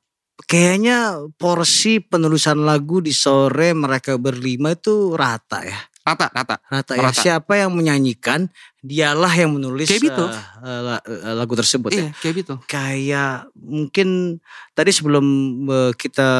kayaknya 0.47 1.19
porsi 1.35 1.98
penulisan 1.98 2.62
lagu 2.62 3.02
di 3.02 3.10
sore 3.10 3.74
mereka 3.74 4.15
berlima 4.20 4.77
itu 4.77 5.12
rata 5.19 5.66
ya. 5.66 5.78
Rata, 6.09 6.32
rata. 6.32 6.56
Rata 6.73 6.93
ya. 6.97 7.05
Rata. 7.05 7.20
Siapa 7.20 7.52
yang 7.60 7.77
menyanyikan, 7.77 8.48
dialah 8.81 9.28
yang 9.28 9.52
menulis 9.60 9.93
Kayak 9.93 10.09
gitu. 10.09 10.24
eh, 10.24 10.40
eh, 10.65 11.01
eh, 11.05 11.35
lagu 11.36 11.52
tersebut 11.52 11.93
ya. 11.93 12.01
Iya, 12.01 12.10
kayak 12.16 12.35
gitu. 12.40 12.55
Kayak 12.65 13.35
mungkin 13.52 14.40
tadi 14.73 14.89
sebelum 14.89 15.27
eh, 15.69 15.93
kita 15.93 16.31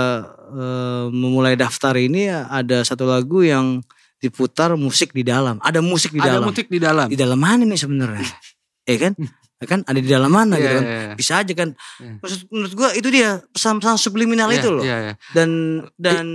eh, 0.57 1.05
memulai 1.13 1.53
daftar 1.53 2.01
ini 2.01 2.33
ada 2.33 2.81
satu 2.81 3.05
lagu 3.05 3.45
yang 3.45 3.85
diputar 4.25 4.73
musik 4.81 5.13
di 5.13 5.21
dalam. 5.21 5.61
Ada 5.61 5.85
musik 5.85 6.17
di 6.17 6.21
Ada 6.25 6.41
dalam. 6.41 6.49
musik 6.49 6.67
di 6.73 6.81
dalam. 6.81 7.07
Di 7.13 7.19
dalam 7.21 7.37
mana 7.37 7.69
nih 7.69 7.77
sebenarnya? 7.77 8.25
ya 8.89 8.97
kan? 9.05 9.13
Ya 9.59 9.67
kan 9.67 9.83
ada 9.83 9.99
di 9.99 10.07
dalam 10.07 10.31
mana 10.31 10.55
Iya, 10.55 10.63
gitu 10.63 10.71
kan? 10.73 10.85
iya, 10.85 10.99
iya. 11.03 11.15
Bisa 11.19 11.33
aja 11.39 11.53
kan. 11.53 11.69
Iya. 11.99 12.13
Maksud 12.23 12.41
menurut 12.49 12.73
gua 12.75 12.89
itu 12.95 13.09
dia 13.09 13.29
pesan-pesan 13.51 13.99
subliminal 13.99 14.49
Iya, 14.49 14.57
itu 14.57 14.69
loh. 14.71 14.83
Iya, 14.87 14.97
iya. 15.03 15.15
Dan 15.33 15.49
dan 15.95 16.27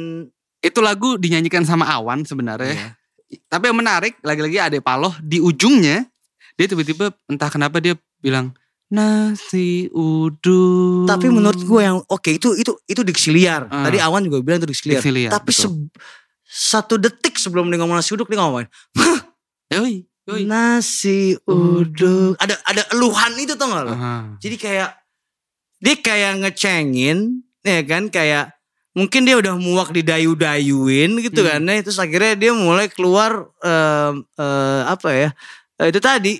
Itu 0.60 0.80
lagu 0.80 1.20
dinyanyikan 1.20 1.64
sama 1.64 1.84
Awan 1.86 2.24
sebenarnya. 2.24 2.72
Iya. 2.72 2.90
Tapi 3.46 3.68
yang 3.68 3.76
menarik 3.76 4.16
lagi-lagi 4.20 4.58
Ade 4.58 4.80
Paloh 4.80 5.12
di 5.20 5.40
ujungnya 5.40 6.08
dia 6.54 6.66
tiba-tiba 6.66 7.12
entah 7.26 7.50
kenapa 7.50 7.84
dia 7.84 8.00
bilang 8.20 8.56
nasi 8.88 9.90
uduk. 9.90 11.04
tapi 11.04 11.28
menurut 11.28 11.58
gue 11.60 11.82
yang 11.82 12.00
oke 12.06 12.30
itu 12.30 12.54
itu 12.54 12.72
itu 12.86 13.02
diksi 13.02 13.34
liar. 13.34 13.68
Ah. 13.68 13.84
Tadi 13.84 14.00
Awan 14.00 14.24
juga 14.24 14.40
bilang 14.40 14.60
itu 14.60 14.70
diksi 14.70 14.86
liar. 14.88 15.02
Diksi 15.02 15.12
liar, 15.12 15.32
Tapi 15.32 15.52
se- 15.52 15.90
satu 16.46 16.96
detik 16.96 17.36
sebelum 17.36 17.68
dia 17.68 17.82
ngomong 17.82 17.98
nasi 17.98 18.14
uduk 18.14 18.30
dia 18.30 18.38
ngomong 18.38 18.64
Yoi, 19.68 20.06
yoi. 20.26 20.44
nasi 20.46 21.36
uduk. 21.44 22.36
Ada 22.38 22.56
ada 22.64 22.84
eluhan 22.92 23.34
itu 23.36 23.54
tau 23.54 23.68
gak 23.68 23.84
lo? 23.84 23.94
Jadi 24.40 24.56
kayak 24.56 24.90
dia 25.78 25.96
kayak 25.98 26.34
ngecengin 26.40 27.44
ya 27.60 27.84
kan 27.84 28.08
kayak 28.08 28.56
mungkin 28.94 29.26
dia 29.26 29.36
udah 29.36 29.56
muak 29.56 29.92
didayu-dayuin 29.92 31.12
gitu 31.20 31.42
Hmm. 31.42 31.50
kan 31.50 31.62
ya. 31.66 31.82
terus 31.82 31.98
akhirnya 31.98 32.38
dia 32.38 32.52
mulai 32.54 32.88
keluar 32.88 33.50
em, 33.60 34.22
eh, 34.38 34.82
apa 34.86 35.10
ya 35.12 35.30
eh, 35.78 35.88
itu 35.90 35.98
tadi 35.98 36.38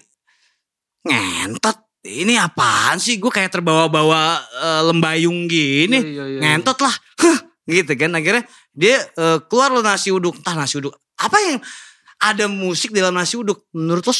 ngentot 1.04 1.78
ini 2.04 2.36
apaan 2.36 3.00
sih 3.00 3.16
gue 3.18 3.28
kayak 3.28 3.52
terbawa-bawa 3.52 4.22
eh, 4.40 4.82
lembayung 4.86 5.48
gini 5.48 5.98
Iya, 5.98 6.08
iya, 6.08 6.24
iya. 6.30 6.40
ngentot 6.40 6.78
lah 6.80 6.96
Hah, 7.20 7.38
gitu 7.72 7.92
kan 7.96 8.12
akhirnya 8.14 8.44
dia 8.72 9.02
eh, 9.08 9.38
keluar 9.48 9.72
lo 9.72 9.82
nasi 9.82 10.12
uduk 10.12 10.40
entah 10.40 10.56
nasi 10.56 10.80
uduk 10.80 10.94
apa 11.16 11.38
yang 11.42 11.58
ada 12.24 12.46
musik 12.48 12.96
di 12.96 13.04
dalam 13.04 13.20
nasi 13.20 13.36
uduk. 13.36 13.68
Menurut 13.76 14.08
lo 14.08 14.14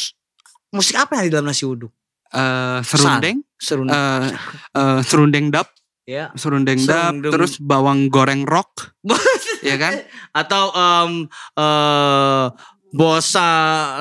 musik 0.76 0.94
apa 1.00 1.16
yang 1.16 1.20
ada 1.24 1.28
di 1.28 1.34
dalam 1.34 1.48
nasi 1.48 1.64
uduk? 1.64 1.90
Eh, 2.34 2.80
serundeng, 2.82 3.46
serun 3.54 3.86
eh, 3.86 4.34
eh, 4.74 5.00
serundeng 5.06 5.46
dap, 5.54 5.70
ya. 6.02 6.34
Serundeng 6.34 6.82
dap, 6.82 7.14
Serundeng. 7.14 7.30
terus 7.30 7.62
bawang 7.62 8.10
goreng 8.10 8.42
rock, 8.42 8.90
ya 9.62 9.78
kan? 9.78 10.02
atau 10.34 10.74
em 10.74 11.30
eh 11.54 12.46
bossa 12.94 13.50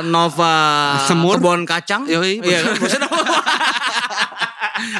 nova 0.01 0.53
Semur. 1.05 1.37
kebon 1.37 1.61
kacang. 1.69 2.09
Yoi, 2.09 2.41
iya 2.41 2.61
kan? 2.61 2.73
Bossa 2.81 2.97
nova. 3.01 3.37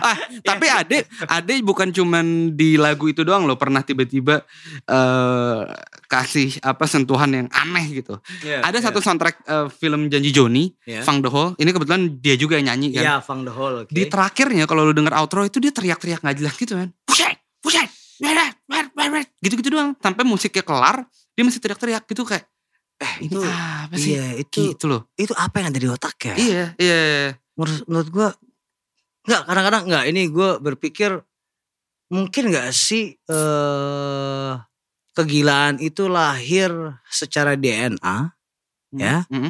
Ah, 0.01 0.17
tapi 0.45 0.69
Ade, 0.69 1.09
Ade 1.25 1.61
bukan 1.65 1.89
cuman 1.89 2.53
di 2.53 2.77
lagu 2.77 3.09
itu 3.09 3.25
doang 3.25 3.49
loh. 3.49 3.57
Pernah 3.57 3.81
tiba-tiba 3.81 4.45
eh 4.85 5.61
kasih 6.14 6.61
apa 6.61 6.85
sentuhan 6.85 7.30
yang 7.30 7.48
aneh 7.49 7.85
gitu. 7.95 8.22
Ada 8.44 8.77
satu 8.84 8.99
soundtrack 8.99 9.35
eh, 9.41 9.68
film 9.72 10.06
Janji 10.07 10.30
Joni, 10.30 10.69
Iya. 10.84 11.02
Fang 11.02 11.19
the 11.19 11.27
Hole. 11.27 11.53
Ini 11.56 11.69
kebetulan 11.69 12.02
dia 12.18 12.35
juga 12.35 12.56
yang 12.56 12.69
nyanyi 12.69 12.94
kan. 12.94 13.02
ya 13.02 13.15
Fang 13.18 13.41
the 13.41 13.49
Hole 13.49 13.84
oke 13.84 13.90
Di 13.90 14.06
terakhirnya 14.06 14.64
kalau 14.64 14.84
lu 14.84 14.94
denger 14.94 15.14
outro 15.14 15.41
itu 15.41 15.57
dia 15.57 15.69
teriak-teriak 15.69 16.22
nggak 16.22 16.38
jelas 16.38 16.53
gitu 16.53 16.73
kan. 16.76 16.94
Weret, 18.23 18.56
weret. 18.95 19.27
gitu-gitu 19.40 19.68
doang. 19.69 19.98
Sampai 19.99 20.23
musiknya 20.23 20.64
kelar, 20.64 21.03
dia 21.34 21.44
masih 21.44 21.60
teriak-teriak 21.60 22.06
gitu 22.06 22.23
kayak 22.23 22.48
eh 22.95 23.14
ini 23.19 23.35
Itu- 23.35 23.44
apa 23.44 23.95
sih? 23.98 24.15
iya 24.15 24.26
itu 24.38 24.61
Gitu 24.72 24.85
loh. 24.85 25.10
itu 25.18 25.34
apa 25.34 25.60
yang 25.60 25.68
ada 25.68 25.80
di 25.81 25.90
otak 25.90 26.15
ya 26.23 26.34
Iya, 26.38 26.65
iya. 26.77 26.99
iya. 27.02 27.30
menurut 27.57 27.84
menurut 27.84 28.10
gue 28.10 28.27
nggak 29.23 29.41
kadang-kadang 29.44 29.84
nggak 29.90 30.03
ini 30.07 30.22
gue 30.30 30.49
berpikir 30.61 31.11
mungkin 32.07 32.44
nggak 32.48 32.69
sih 32.69 33.18
eh 33.18 34.52
kegilaan 35.14 35.77
itu 35.80 36.10
lahir 36.10 36.69
secara 37.10 37.53
DNA 37.57 38.34
Ya. 38.94 39.26
Mm-mm. 39.34 39.49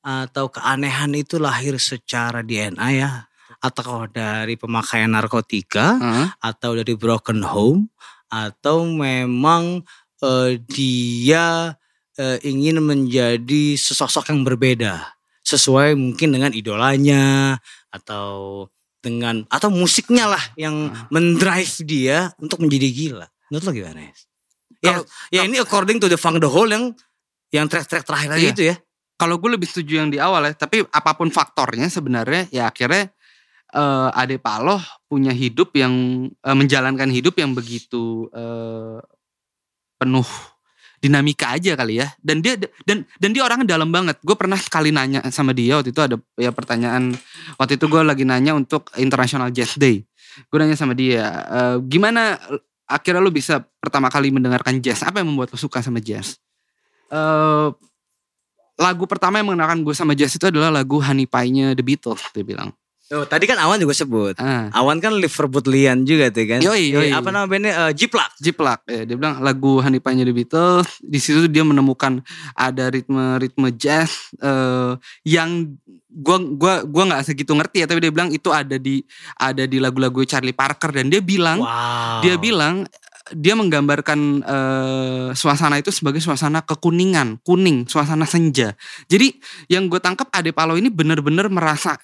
atau 0.00 0.48
keanehan 0.48 1.12
itu 1.12 1.36
lahir 1.36 1.76
secara 1.76 2.40
DNA 2.40 2.88
ya 2.96 3.28
atau 3.60 4.08
dari 4.08 4.56
pemakaian 4.56 5.12
narkotika 5.12 6.00
Heeh. 6.00 6.26
atau 6.40 6.72
dari 6.72 6.96
broken 6.96 7.44
home 7.44 7.92
atau 8.32 8.88
memang 8.88 9.84
eh, 10.24 10.56
dia 10.64 11.76
eh, 12.16 12.38
ingin 12.48 12.80
menjadi 12.80 13.76
sesosok 13.76 14.32
yang 14.32 14.40
berbeda 14.48 15.04
sesuai 15.44 15.92
mungkin 15.92 16.32
dengan 16.32 16.56
idolanya 16.56 17.60
atau 17.92 18.64
dengan 19.04 19.44
atau 19.52 19.68
musiknya 19.68 20.32
lah 20.32 20.44
yang 20.56 20.88
mendrive 21.12 21.76
dia 21.84 22.32
untuk 22.40 22.64
menjadi 22.64 22.88
gila. 22.88 23.26
Menurut 23.52 23.64
lo 23.68 23.72
gimana 23.76 24.00
ya? 24.00 24.12
Ya, 24.80 25.02
ya 25.28 25.42
ini 25.42 25.58
according 25.58 25.98
to 25.98 26.06
the 26.06 26.14
Funk 26.14 26.38
the 26.38 26.46
Hole 26.46 26.70
yang 26.70 26.94
yang 27.50 27.66
track-track 27.66 28.06
terakhir 28.06 28.28
tadi 28.30 28.44
Iya. 28.44 28.52
itu 28.52 28.62
ya. 28.70 28.76
kalau 29.18 29.34
gue 29.36 29.50
lebih 29.50 29.66
setuju 29.66 29.98
yang 29.98 30.08
di 30.08 30.22
awal 30.22 30.46
ya 30.46 30.54
tapi 30.54 30.86
apa 30.86 31.10
pun 31.12 31.26
faktornya 31.28 31.90
sebenarnya 31.90 32.46
ya 32.54 32.70
akhirnya 32.70 33.10
eh, 33.74 34.08
Ade 34.14 34.38
Paloh 34.38 34.78
punya 35.04 35.34
hidup 35.34 35.74
yang 35.74 35.94
eh, 36.30 36.54
menjalankan 36.54 37.10
hidup 37.10 37.34
yang 37.34 37.50
begitu 37.50 38.30
eh, 38.30 39.02
penuh 39.98 40.28
dinamika 40.98 41.54
aja 41.54 41.74
kali 41.74 41.98
ya 41.98 42.10
dan 42.18 42.42
dia 42.42 42.54
dan 42.82 43.06
dan 43.18 43.30
dia 43.30 43.42
orangnya 43.42 43.74
dalam 43.74 43.90
banget 43.90 44.18
gue 44.18 44.34
pernah 44.34 44.58
sekali 44.58 44.90
nanya 44.90 45.22
sama 45.30 45.50
dia 45.50 45.78
waktu 45.78 45.90
itu 45.90 46.02
ada 46.02 46.18
ya 46.34 46.50
pertanyaan 46.50 47.14
waktu 47.54 47.78
itu 47.78 47.86
gue 47.86 48.02
lagi 48.02 48.22
nanya 48.22 48.54
untuk 48.54 48.90
International 48.98 49.50
Jazz 49.50 49.74
Day 49.74 50.02
gue 50.50 50.58
nanya 50.58 50.74
sama 50.74 50.94
dia 50.94 51.26
"Eh, 51.50 51.76
gimana 51.86 52.38
akhirnya 52.88 53.20
lu 53.20 53.30
bisa 53.30 53.62
pertama 53.78 54.08
kali 54.08 54.32
mendengarkan 54.32 54.80
jazz 54.80 55.04
apa 55.04 55.20
yang 55.20 55.28
membuat 55.30 55.52
lu 55.52 55.60
suka 55.60 55.84
sama 55.84 56.00
jazz 56.00 56.40
eh 57.12 57.68
lagu 58.78 59.04
pertama 59.10 59.42
yang 59.42 59.50
mengenalkan 59.50 59.82
gue 59.82 59.92
sama 59.92 60.14
jazz 60.14 60.38
itu 60.38 60.46
adalah 60.46 60.70
lagu 60.70 61.02
Honey 61.02 61.26
Pie-nya 61.26 61.74
The 61.74 61.82
Beatles 61.82 62.22
dia 62.30 62.46
bilang. 62.46 62.70
Oh, 63.08 63.24
tadi 63.24 63.48
kan 63.48 63.56
Awan 63.56 63.80
juga 63.80 63.96
sebut. 63.96 64.36
Ah, 64.36 64.68
Awan 64.76 65.00
kan 65.00 65.16
Liverpoolian 65.16 66.04
juga 66.04 66.28
tuh 66.28 66.44
kan. 66.44 66.60
Yoi, 66.60 66.92
yoi. 66.92 67.08
Eh, 67.08 67.16
apa 67.16 67.32
nama 67.32 67.48
bandnya? 67.48 67.88
Eh, 67.88 67.92
Jiplak. 67.96 68.36
Jiplak 68.36 68.84
ya, 68.84 69.08
dia 69.08 69.16
bilang 69.16 69.40
lagu 69.40 69.80
Pie-nya 69.80 70.28
The 70.28 70.34
Beatles 70.36 70.88
di 71.00 71.16
situ 71.16 71.48
dia 71.48 71.64
menemukan 71.64 72.20
ada 72.52 72.92
ritme-ritme 72.92 73.72
jazz 73.80 74.28
eh, 74.36 74.92
yang 75.24 75.72
gua 76.12 76.36
gua 76.52 76.74
gua 76.84 77.02
nggak 77.08 77.32
segitu 77.32 77.56
ngerti 77.56 77.84
ya 77.84 77.86
tapi 77.88 78.04
dia 78.04 78.12
bilang 78.12 78.28
itu 78.28 78.52
ada 78.52 78.76
di 78.76 79.00
ada 79.40 79.64
di 79.64 79.80
lagu-lagu 79.80 80.20
Charlie 80.28 80.56
Parker 80.56 80.92
dan 80.92 81.08
dia 81.08 81.24
bilang 81.24 81.64
Wow. 81.64 82.20
dia 82.20 82.36
bilang 82.36 82.84
dia 83.32 83.52
menggambarkan 83.56 84.20
eh, 84.40 85.28
suasana 85.32 85.80
itu 85.80 85.92
sebagai 85.92 86.20
suasana 86.20 86.60
kekuningan, 86.64 87.40
kuning, 87.44 87.84
suasana 87.88 88.24
senja. 88.24 88.72
Jadi 89.08 89.36
yang 89.68 89.88
gue 89.88 90.00
tangkap 90.00 90.28
Ade 90.32 90.52
Palo 90.52 90.76
ini 90.76 90.88
benar-benar 90.88 91.48
merasa 91.52 91.96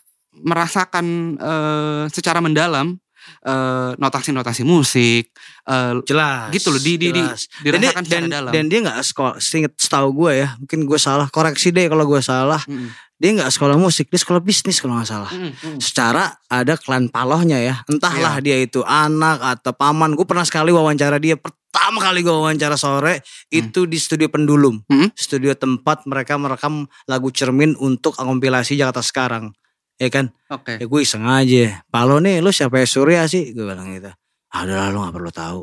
merasakan 0.42 1.36
eh, 1.38 2.04
secara 2.10 2.42
mendalam 2.42 2.98
eh, 3.44 3.90
notasi-notasi 3.96 4.66
musik, 4.66 5.30
eh, 5.68 5.92
jelas. 6.04 6.50
gitu 6.52 6.74
loh 6.74 6.80
di 6.82 6.94
di, 6.98 7.08
di 7.14 7.20
jelas. 7.22 7.46
Dan 7.62 7.78
dia, 7.80 7.92
dirasakan 7.92 8.04
secara 8.04 8.20
dan, 8.20 8.32
dalam. 8.32 8.52
dan 8.52 8.64
dia 8.68 8.78
nggak 8.84 8.98
sekolah, 9.04 9.34
seinget 9.40 9.72
setahu 9.78 10.08
gue 10.24 10.32
ya, 10.44 10.48
mungkin 10.60 10.78
gue 10.84 10.98
salah, 11.00 11.26
koreksi 11.30 11.70
deh 11.70 11.86
kalau 11.86 12.04
gue 12.08 12.20
salah. 12.24 12.60
Mm-mm. 12.66 12.90
Dia 13.14 13.30
nggak 13.30 13.52
sekolah 13.54 13.78
musik, 13.78 14.10
dia 14.10 14.18
sekolah 14.20 14.42
bisnis 14.42 14.82
kalau 14.82 14.98
nggak 14.98 15.08
salah. 15.08 15.30
Mm, 15.30 15.54
mm. 15.54 15.78
Secara 15.78 16.34
ada 16.50 16.74
klan 16.74 17.06
palohnya 17.08 17.62
ya, 17.62 17.74
entahlah 17.86 18.42
dia 18.42 18.58
itu 18.58 18.82
anak 18.82 19.38
atau 19.38 19.70
paman. 19.70 20.18
Gue 20.18 20.26
pernah 20.26 20.42
sekali 20.42 20.74
wawancara 20.74 21.22
dia, 21.22 21.38
pertama 21.38 22.02
kali 22.02 22.26
gue 22.26 22.34
wawancara 22.34 22.74
sore 22.74 23.22
itu 23.54 23.86
di 23.86 23.96
studio 24.02 24.26
Pendulum, 24.28 24.82
Hmm. 24.90 25.08
studio 25.14 25.54
tempat 25.54 26.04
mereka 26.10 26.34
merekam 26.36 26.90
lagu 27.06 27.30
cermin 27.30 27.78
untuk 27.78 28.18
kompilasi 28.18 28.74
Jakarta 28.74 29.00
sekarang, 29.00 29.54
ya 29.98 30.08
kan? 30.10 30.30
Oke. 30.50 30.78
Ya 30.80 30.86
gue 30.86 31.00
iseng 31.00 31.24
aja. 31.26 31.82
Palo 31.90 32.18
nih 32.18 32.42
lu 32.42 32.50
siapa 32.50 32.82
ya 32.82 32.86
Surya 32.86 33.22
sih? 33.30 33.54
Gue 33.54 33.66
bilang 33.66 33.90
gitu. 33.94 34.10
Ah 34.54 34.62
udah 34.62 34.76
lah 34.76 34.88
lu 34.90 34.98
gak 35.02 35.14
perlu 35.14 35.32
tahu. 35.34 35.60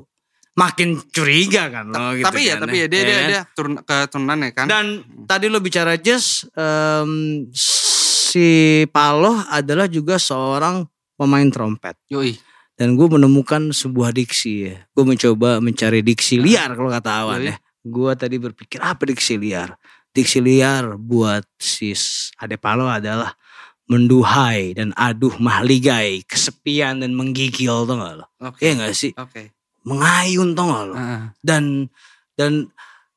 Makin 0.52 1.00
curiga 1.16 1.72
kan 1.72 1.88
lo 1.88 2.12
gitu 2.12 2.28
tapi 2.28 2.44
ya, 2.44 2.60
kan, 2.60 2.68
tapi 2.68 2.84
ya 2.84 2.88
dia 2.92 3.00
ya 3.00 3.06
dia, 3.08 3.16
kan? 3.16 3.30
dia 3.32 3.42
turun 3.56 3.74
keturunan 3.88 4.38
ya 4.44 4.52
kan. 4.52 4.66
Dan 4.68 4.86
tadi 5.24 5.48
lu 5.48 5.64
bicara 5.64 5.96
jazz, 5.96 6.44
em, 6.52 7.48
si 7.56 8.84
Paloh 8.92 9.48
adalah 9.48 9.88
juga 9.88 10.20
seorang 10.20 10.84
pemain 11.16 11.48
trompet. 11.48 11.96
Yoi. 12.12 12.36
Dan 12.76 13.00
gue 13.00 13.08
menemukan 13.08 13.72
sebuah 13.72 14.12
diksi 14.12 14.52
ya. 14.68 14.78
Gue 14.92 15.08
mencoba 15.08 15.64
mencari 15.64 16.04
diksi 16.04 16.36
liar 16.36 16.76
kalau 16.76 16.92
kata 16.92 17.12
Awan 17.24 17.48
Yoi. 17.48 17.50
ya. 17.54 17.56
Gue 17.82 18.12
tadi 18.20 18.36
berpikir 18.36 18.84
apa 18.84 19.08
diksi 19.08 19.40
liar? 19.40 19.80
Diksi 20.12 20.44
liar 20.44 21.00
buat 21.00 21.48
si 21.56 21.96
Ade 22.36 22.60
Palo 22.60 22.92
adalah 22.92 23.32
menduhai 23.92 24.72
dan 24.72 24.96
aduh 24.96 25.36
mahligai, 25.36 26.24
kesepian 26.24 27.04
dan 27.04 27.12
menggigil 27.12 27.84
tuh 27.84 27.96
gak 28.00 28.24
lo? 28.24 28.26
Oke. 28.40 28.64
Iya 28.64 28.88
gak 28.88 28.96
sih? 28.96 29.12
Oke. 29.20 29.52
mengayun 29.84 30.54
tau 30.54 30.70
gak 30.72 30.84
lo 30.88 30.96
Heeh, 30.96 31.22
dan 31.42 31.90
dan 32.38 32.70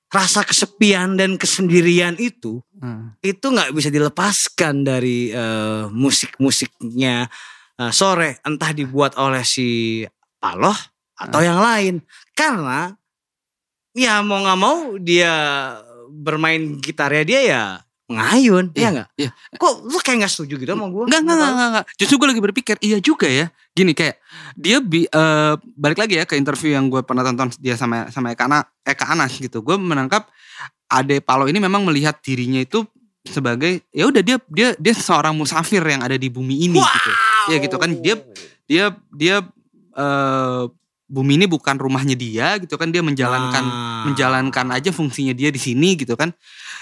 rasa 0.09 0.43
kesepian 0.49 1.15
dan 1.15 1.37
kesendirian 1.37 2.17
itu 2.17 2.65
heeh. 2.81 3.35
itu 3.35 3.47
nggak 3.53 3.75
bisa 3.75 3.93
dilepaskan 3.93 4.81
dari 4.81 5.29
eh, 5.29 5.85
musik-musiknya 5.93 7.29
eh, 7.77 7.93
sore 7.93 8.41
entah 8.43 8.73
dibuat 8.73 9.19
oleh 9.21 9.45
si 9.45 10.01
Paloh 10.41 10.77
atau 11.15 11.41
yang 11.45 11.61
lain 11.61 12.01
karena 12.33 12.97
ya 13.93 14.25
mau 14.25 14.41
nggak 14.41 14.61
mau 14.61 14.79
dia 14.99 15.35
bermain 16.11 16.79
gitarnya 16.81 17.25
dia 17.29 17.41
ya 17.45 17.65
ngayun 18.15 18.65
Iya, 18.71 18.81
ya 18.81 18.89
nggak 18.91 19.09
iya. 19.17 19.31
kok 19.55 19.73
lu 19.83 19.99
kayak 19.99 20.17
nggak 20.23 20.33
setuju 20.33 20.55
gitu 20.57 20.71
sama 20.71 20.87
gue 20.87 21.05
enggak, 21.07 21.21
enggak, 21.21 21.37
enggak, 21.45 21.69
enggak. 21.69 21.85
Justru 21.95 22.15
gue 22.17 22.29
lagi 22.29 22.43
berpikir, 22.43 22.77
iya 22.79 22.99
juga 22.99 23.27
ya. 23.27 23.47
Gini 23.71 23.91
kayak 23.91 24.17
dia 24.55 24.79
bi, 24.79 25.05
eh, 25.05 25.55
balik 25.75 25.99
lagi 25.99 26.15
ya 26.15 26.25
ke 26.25 26.35
interview 26.35 26.73
yang 26.73 26.87
gue 26.87 27.01
pernah 27.01 27.23
tonton 27.23 27.51
dia 27.59 27.75
sama 27.75 28.07
sama 28.09 28.31
Eka, 28.31 28.47
Ana- 28.47 28.69
Eka 28.81 29.05
Anas 29.09 29.35
gitu. 29.35 29.61
Gue 29.61 29.75
menangkap 29.75 30.31
Ade 30.87 31.19
Palo 31.19 31.45
ini 31.45 31.59
memang 31.59 31.83
melihat 31.83 32.15
dirinya 32.19 32.59
itu 32.59 32.87
sebagai 33.23 33.81
ya 33.89 34.05
udah 34.05 34.21
dia 34.21 34.37
dia 34.47 34.69
dia 34.75 34.95
seorang 34.95 35.33
musafir 35.33 35.81
yang 35.81 36.01
ada 36.01 36.15
di 36.15 36.29
bumi 36.29 36.67
ini 36.67 36.79
gitu. 36.79 37.11
Ya 37.49 37.57
gitu 37.59 37.77
kan 37.77 37.91
dia 37.97 38.15
dia 38.65 38.85
dia 39.11 39.37
eh, 39.93 40.63
bumi 41.05 41.37
ini 41.37 41.47
bukan 41.47 41.77
rumahnya 41.77 42.15
dia 42.15 42.57
gitu 42.59 42.75
kan 42.75 42.89
dia 42.89 42.99
menjalankan 42.99 43.65
Nah. 43.65 44.03
menjalankan 44.05 44.67
aja 44.73 44.91
fungsinya 44.91 45.33
dia 45.33 45.49
di 45.49 45.57
sini 45.57 45.95
gitu 45.95 46.17
kan 46.17 46.33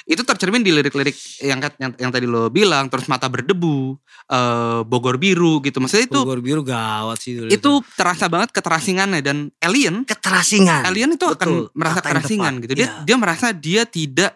itu 0.03 0.23
tercermin 0.27 0.67
di 0.67 0.75
lirik-lirik 0.75 1.15
yang, 1.47 1.63
yang 1.79 1.93
yang 1.95 2.11
tadi 2.11 2.27
lo 2.27 2.51
bilang 2.51 2.91
terus 2.91 3.07
mata 3.07 3.31
berdebu 3.31 3.95
eh, 4.27 4.81
Bogor 4.83 5.17
biru 5.17 5.63
gitu. 5.63 5.79
Maksudnya 5.79 6.07
itu 6.11 6.21
Bogor 6.23 6.43
biru 6.43 6.63
gawat 6.67 7.19
sih 7.23 7.39
dulu 7.39 7.49
itu 7.51 7.71
terasa 7.95 8.27
banget 8.27 8.51
keterasingannya 8.51 9.21
dan 9.23 9.51
alien 9.63 10.03
keterasingan. 10.03 10.83
alien 10.87 11.15
itu 11.15 11.27
akan 11.27 11.39
Betul, 11.39 11.63
merasa 11.79 11.99
kata 11.99 12.03
yang 12.03 12.15
keterasingan 12.19 12.53
gitu. 12.63 12.73
Dia 12.75 12.83
Iya. 12.83 12.95
dia 13.07 13.17
merasa 13.17 13.47
dia 13.55 13.83
tidak 13.87 14.33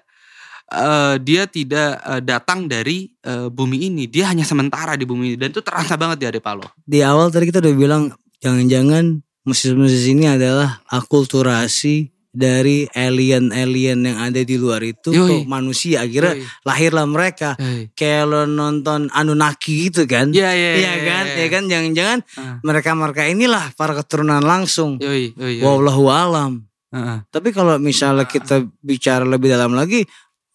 eh, 0.71 1.17
dia 1.23 1.43
tidak 1.51 1.91
eh, 1.99 2.23
datang 2.23 2.71
dari 2.71 3.11
eh, 3.27 3.49
bumi 3.51 3.91
ini. 3.91 4.07
Dia 4.07 4.31
hanya 4.31 4.47
sementara 4.47 4.95
di 4.95 5.03
bumi 5.03 5.35
ini. 5.35 5.37
Dan 5.39 5.51
itu 5.51 5.63
terasa 5.67 5.99
banget 5.99 6.17
di 6.23 6.27
Ade 6.31 6.41
Palo 6.43 6.67
di 6.87 7.03
awal 7.03 7.35
tadi 7.35 7.51
kita 7.51 7.59
udah 7.59 7.75
bilang 7.75 8.03
jangan-jangan 8.39 9.19
musisi-musisi 9.47 10.15
ini 10.15 10.27
adalah 10.27 10.83
akulturasi 10.91 12.16
dari 12.37 12.85
alien-alien 12.87 14.05
yang 14.05 14.19
ada 14.21 14.37
di 14.39 14.55
luar 14.55 14.85
itu 14.85 15.09
Yoi. 15.09 15.25
ke 15.25 15.49
manusia 15.49 16.05
akhirnya 16.05 16.37
Yoi. 16.37 16.45
lahirlah 16.63 17.07
mereka 17.09 17.57
Hey. 17.57 17.89
kayak 17.91 18.29
lo 18.29 18.45
nonton 18.45 19.09
Anunnaki 19.09 19.89
gitu 19.89 20.05
kan 20.05 20.29
Iya, 20.29 20.53
iya, 20.53 20.71
Iya 20.77 20.77
iya, 20.77 20.93
kan 21.03 21.25
iya. 21.27 21.37
ya 21.41 21.47
kan 21.49 21.63
jangan-jangan 21.65 22.19
Ah. 22.37 22.57
mereka-mereka 22.61 23.25
inilah 23.25 23.73
para 23.73 23.97
keturunan 23.97 24.39
langsung 24.39 25.01
Yoi, 25.01 25.33
yoi, 25.33 25.57
yoi. 25.57 25.65
wallahu 25.65 26.07
alam 26.07 26.69
Heeh. 26.93 27.25
tapi 27.29 27.51
kalau 27.51 27.81
misalnya 27.81 28.29
kita 28.29 28.61
bicara 28.79 29.25
lebih 29.25 29.49
dalam 29.49 29.73
lagi 29.73 30.05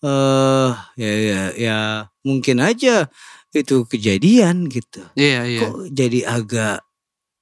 eh 0.01 0.69
ya 0.95 1.11
ya 1.17 1.41
ya 1.53 1.77
mungkin 2.21 2.57
aja 2.57 3.09
itu 3.51 3.83
kejadian 3.83 4.65
gitu 4.65 5.01
Iya, 5.13 5.43
iya. 5.43 5.59
kok 5.59 5.89
jadi 5.89 6.19
agak 6.25 6.85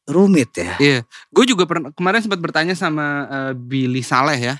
rumit 0.09 0.49
ya 0.51 0.73
Iya, 0.75 0.99
gue 1.05 1.45
juga 1.45 1.63
pernah 1.63 1.89
kemarin 1.89 2.19
sempat 2.19 2.37
bertanya 2.37 2.73
sama 2.73 3.05
eh, 3.25 3.53
Billy 3.53 4.01
Saleh 4.01 4.39
ya, 4.43 4.55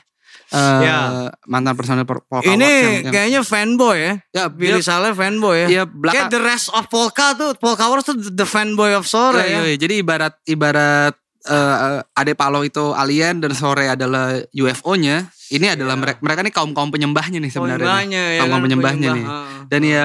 Eh, 0.49 0.81
Ya. 0.81 1.29
mantan 1.45 1.73
personel 1.73 2.03
Pol- 2.03 2.21
Polka 2.23 2.41
Ini 2.43 2.57
yang, 2.57 2.93
yang- 3.03 3.13
kayaknya 3.13 3.41
fanboy 3.43 3.97
ya. 3.99 4.13
ya 4.31 4.43
Billy 4.47 4.77
dia, 4.77 4.85
Saleh 4.87 5.13
fanboy 5.13 5.55
ya. 5.55 5.67
dia 5.67 5.83
Kayak 5.83 5.89
belakang. 5.91 6.29
the 6.31 6.41
rest 6.41 6.67
of 6.71 6.85
Polka 6.87 7.33
tuh, 7.33 7.53
Polka 7.55 7.85
Wars 7.85 8.01
tuh 8.03 8.17
the 8.17 8.43
fanboy 8.43 8.89
of 8.91 9.05
sore 9.05 9.37
Iya, 9.37 9.45
ya. 9.45 9.61
iya, 9.63 9.75
Jadi 9.75 9.93
ibarat 9.99 10.33
ibarat 10.43 11.13
eh, 11.43 12.01
Ade 12.15 12.33
Palo 12.33 12.61
itu 12.61 12.81
alien 12.91 13.37
dan 13.37 13.53
sore 13.53 13.87
adalah 13.87 14.41
UFO-nya. 14.51 15.29
Ini 15.49 15.71
adalah 15.71 15.93
Iya. 15.93 16.01
mereka 16.03 16.19
mereka 16.19 16.39
nih 16.41 16.51
kaum 16.51 16.71
kaum 16.73 16.89
penyembahnya 16.89 17.37
nih 17.37 17.47
sebenarnya. 17.47 17.77
nih. 17.77 17.85
Penyembahnya 17.85 18.23
ya 18.27 18.39
Kaum 18.39 18.49
kan, 18.51 18.61
penyembahnya 18.61 19.07
nih. 19.07 19.25
penyembah. 19.25 19.65
Dan 19.65 19.81
ya. 19.83 20.03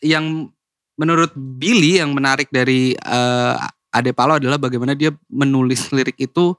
Yang 0.00 0.24
menurut 0.94 1.30
Billy 1.34 1.98
yang 1.98 2.10
menarik 2.10 2.46
dari 2.48 2.94
eh, 2.94 3.54
Ade 3.98 4.14
Palo 4.14 4.38
adalah 4.38 4.56
bagaimana 4.56 4.94
dia 4.94 5.10
menulis 5.28 5.90
lirik 5.90 6.16
itu 6.16 6.54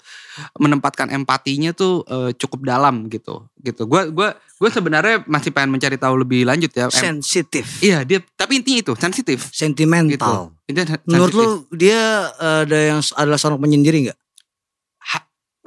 menempatkan 0.60 1.10
empatinya 1.10 1.72
tuh 1.72 2.04
eh, 2.06 2.32
cukup 2.36 2.68
dalam 2.68 3.08
gitu 3.08 3.48
gitu. 3.64 3.88
Gue 3.88 4.12
gua 4.12 4.36
gue 4.36 4.70
sebenarnya 4.70 5.24
masih 5.24 5.56
pengen 5.56 5.72
mencari 5.72 5.96
tahu 5.96 6.20
lebih 6.20 6.44
lanjut 6.44 6.72
ya. 6.76 6.92
Sensitif, 6.92 7.80
Iya 7.80 8.04
dia 8.04 8.20
tapi 8.36 8.60
intinya 8.60 8.80
itu 8.84 8.94
sensitif 9.00 9.48
gitu. 9.48 9.56
sentimental. 9.56 10.52
Intinya 10.68 10.96
sen- 10.96 11.06
Menurut 11.08 11.34
lu 11.34 11.48
dia 11.72 12.28
ada 12.40 12.78
yang 12.78 13.00
adalah 13.16 13.40
seorang 13.40 13.60
penyendiri 13.64 14.12
nggak? 14.12 14.20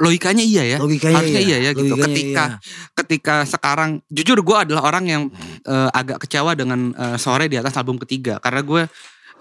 logikanya 0.03 0.43
iya 0.43 0.63
ya. 0.67 0.79
Logikanya 0.83 1.23
Harusnya 1.23 1.43
iya 1.43 1.57
ya 1.63 1.71
gitu. 1.77 1.95
Logikanya 1.95 2.07
Ketika 2.11 2.45
iya. 2.45 2.59
ketika 2.99 3.35
sekarang 3.47 3.91
jujur 4.11 4.39
gue 4.43 4.57
adalah 4.59 4.83
orang 4.89 5.05
yang 5.07 5.23
eh, 5.63 5.89
agak 5.95 6.27
kecewa 6.27 6.59
dengan 6.59 6.91
eh, 6.97 7.17
sore 7.23 7.47
di 7.47 7.55
atas 7.55 7.79
album 7.79 8.03
ketiga 8.03 8.43
karena 8.43 8.67
gue 8.67 8.83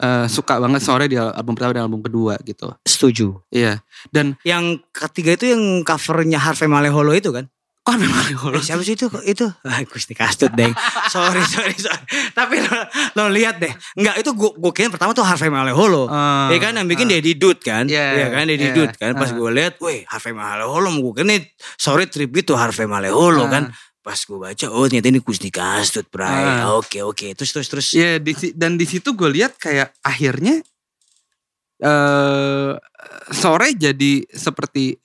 eh, 0.02 0.26
suka 0.28 0.58
banget 0.58 0.82
sore 0.82 1.06
di 1.06 1.16
album 1.16 1.54
pertama 1.54 1.72
dan 1.74 1.84
album 1.86 2.02
kedua 2.02 2.36
gitu. 2.42 2.74
setuju. 2.84 3.38
Iya. 3.48 3.80
Dan 4.10 4.36
Yang 4.42 4.82
ketiga 4.92 5.32
itu 5.34 5.46
yang 5.48 5.64
covernya 5.82 6.38
Harvey 6.38 6.66
Maleholo 6.66 7.14
itu 7.14 7.30
kan? 7.30 7.46
kok 7.82 7.98
memang 7.98 8.22
Eh, 8.54 8.62
siapa 8.62 8.86
sih 8.86 8.94
itu? 8.94 9.10
Itu 9.26 9.50
ah, 9.66 9.82
Gusti 9.90 10.14
Kastut 10.14 10.54
deng. 10.54 10.70
sorry 11.10 11.42
sorry 11.44 11.74
sorry. 11.74 11.98
Tapi 12.30 12.62
lo, 12.62 12.78
lo 13.18 13.34
lihat 13.34 13.58
deh. 13.58 13.74
Enggak 13.98 14.22
itu 14.22 14.30
gue 14.32 14.52
gue 14.54 14.72
kira 14.72 14.94
pertama 14.94 15.18
tuh 15.18 15.26
Harvey 15.26 15.50
Maleholo. 15.50 16.06
Eh, 16.06 16.54
Ya 16.54 16.58
kan 16.62 16.78
yang 16.78 16.86
bikin 16.86 17.10
Deddy 17.10 17.34
Dud 17.34 17.58
kan 17.58 17.90
Iya, 17.90 18.06
Iya 18.14 18.28
kan 18.30 18.46
Deddy 18.46 18.70
iya, 18.70 18.78
Dud 18.78 18.92
kan 18.94 19.18
Pas 19.18 19.30
ah. 19.30 19.36
gue 19.36 19.50
lihat 19.50 19.74
Wih 19.82 20.06
Harvey 20.06 20.30
Maleholo 20.30 20.94
Gue 20.94 21.14
kira 21.16 21.26
nih 21.26 21.42
Sorry 21.74 22.06
tribute 22.06 22.46
tuh 22.46 22.54
Harvey 22.54 22.86
Maleholo 22.86 23.46
Ah. 23.46 23.50
kan 23.50 23.64
Pas 24.02 24.18
gue 24.18 24.34
baca 24.34 24.66
Oh 24.74 24.90
ternyata 24.90 25.14
ini 25.14 25.22
Kusni 25.22 25.54
Kastut 25.54 26.10
Bray. 26.10 26.66
Ah. 26.66 26.74
Oke 26.74 27.06
oke. 27.06 27.38
Terus 27.38 27.52
terus 27.54 27.68
terus. 27.70 27.88
Iya 27.94 28.18
di 28.18 28.34
si- 28.34 28.54
dan 28.58 28.74
di 28.74 28.86
situ 28.90 29.14
gue 29.14 29.30
lihat 29.30 29.62
kayak 29.62 29.94
akhirnya 30.02 30.62
eh 31.82 32.72
sore 33.34 33.68
jadi 33.74 34.26
seperti 34.30 34.98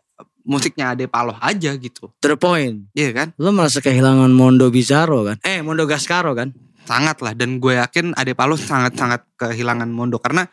musiknya 0.46 0.94
Ade 0.94 1.08
Paloh 1.08 1.36
aja 1.40 1.74
gitu. 1.76 2.12
To 2.20 2.26
the 2.26 2.38
point. 2.38 2.88
Iya 2.94 3.10
kan? 3.12 3.28
Lo 3.36 3.50
merasa 3.50 3.82
kehilangan 3.82 4.30
Mondo 4.30 4.70
Bizarro 4.70 5.26
kan? 5.26 5.36
Eh 5.42 5.60
Mondo 5.60 5.84
Gascaro 5.84 6.32
kan? 6.32 6.54
Sangat 6.86 7.18
lah 7.18 7.34
dan 7.34 7.58
gue 7.58 7.76
yakin 7.76 8.14
Ade 8.14 8.32
Paloh 8.32 8.54
sangat-sangat 8.54 9.26
kehilangan 9.36 9.90
Mondo. 9.90 10.22
Karena 10.22 10.46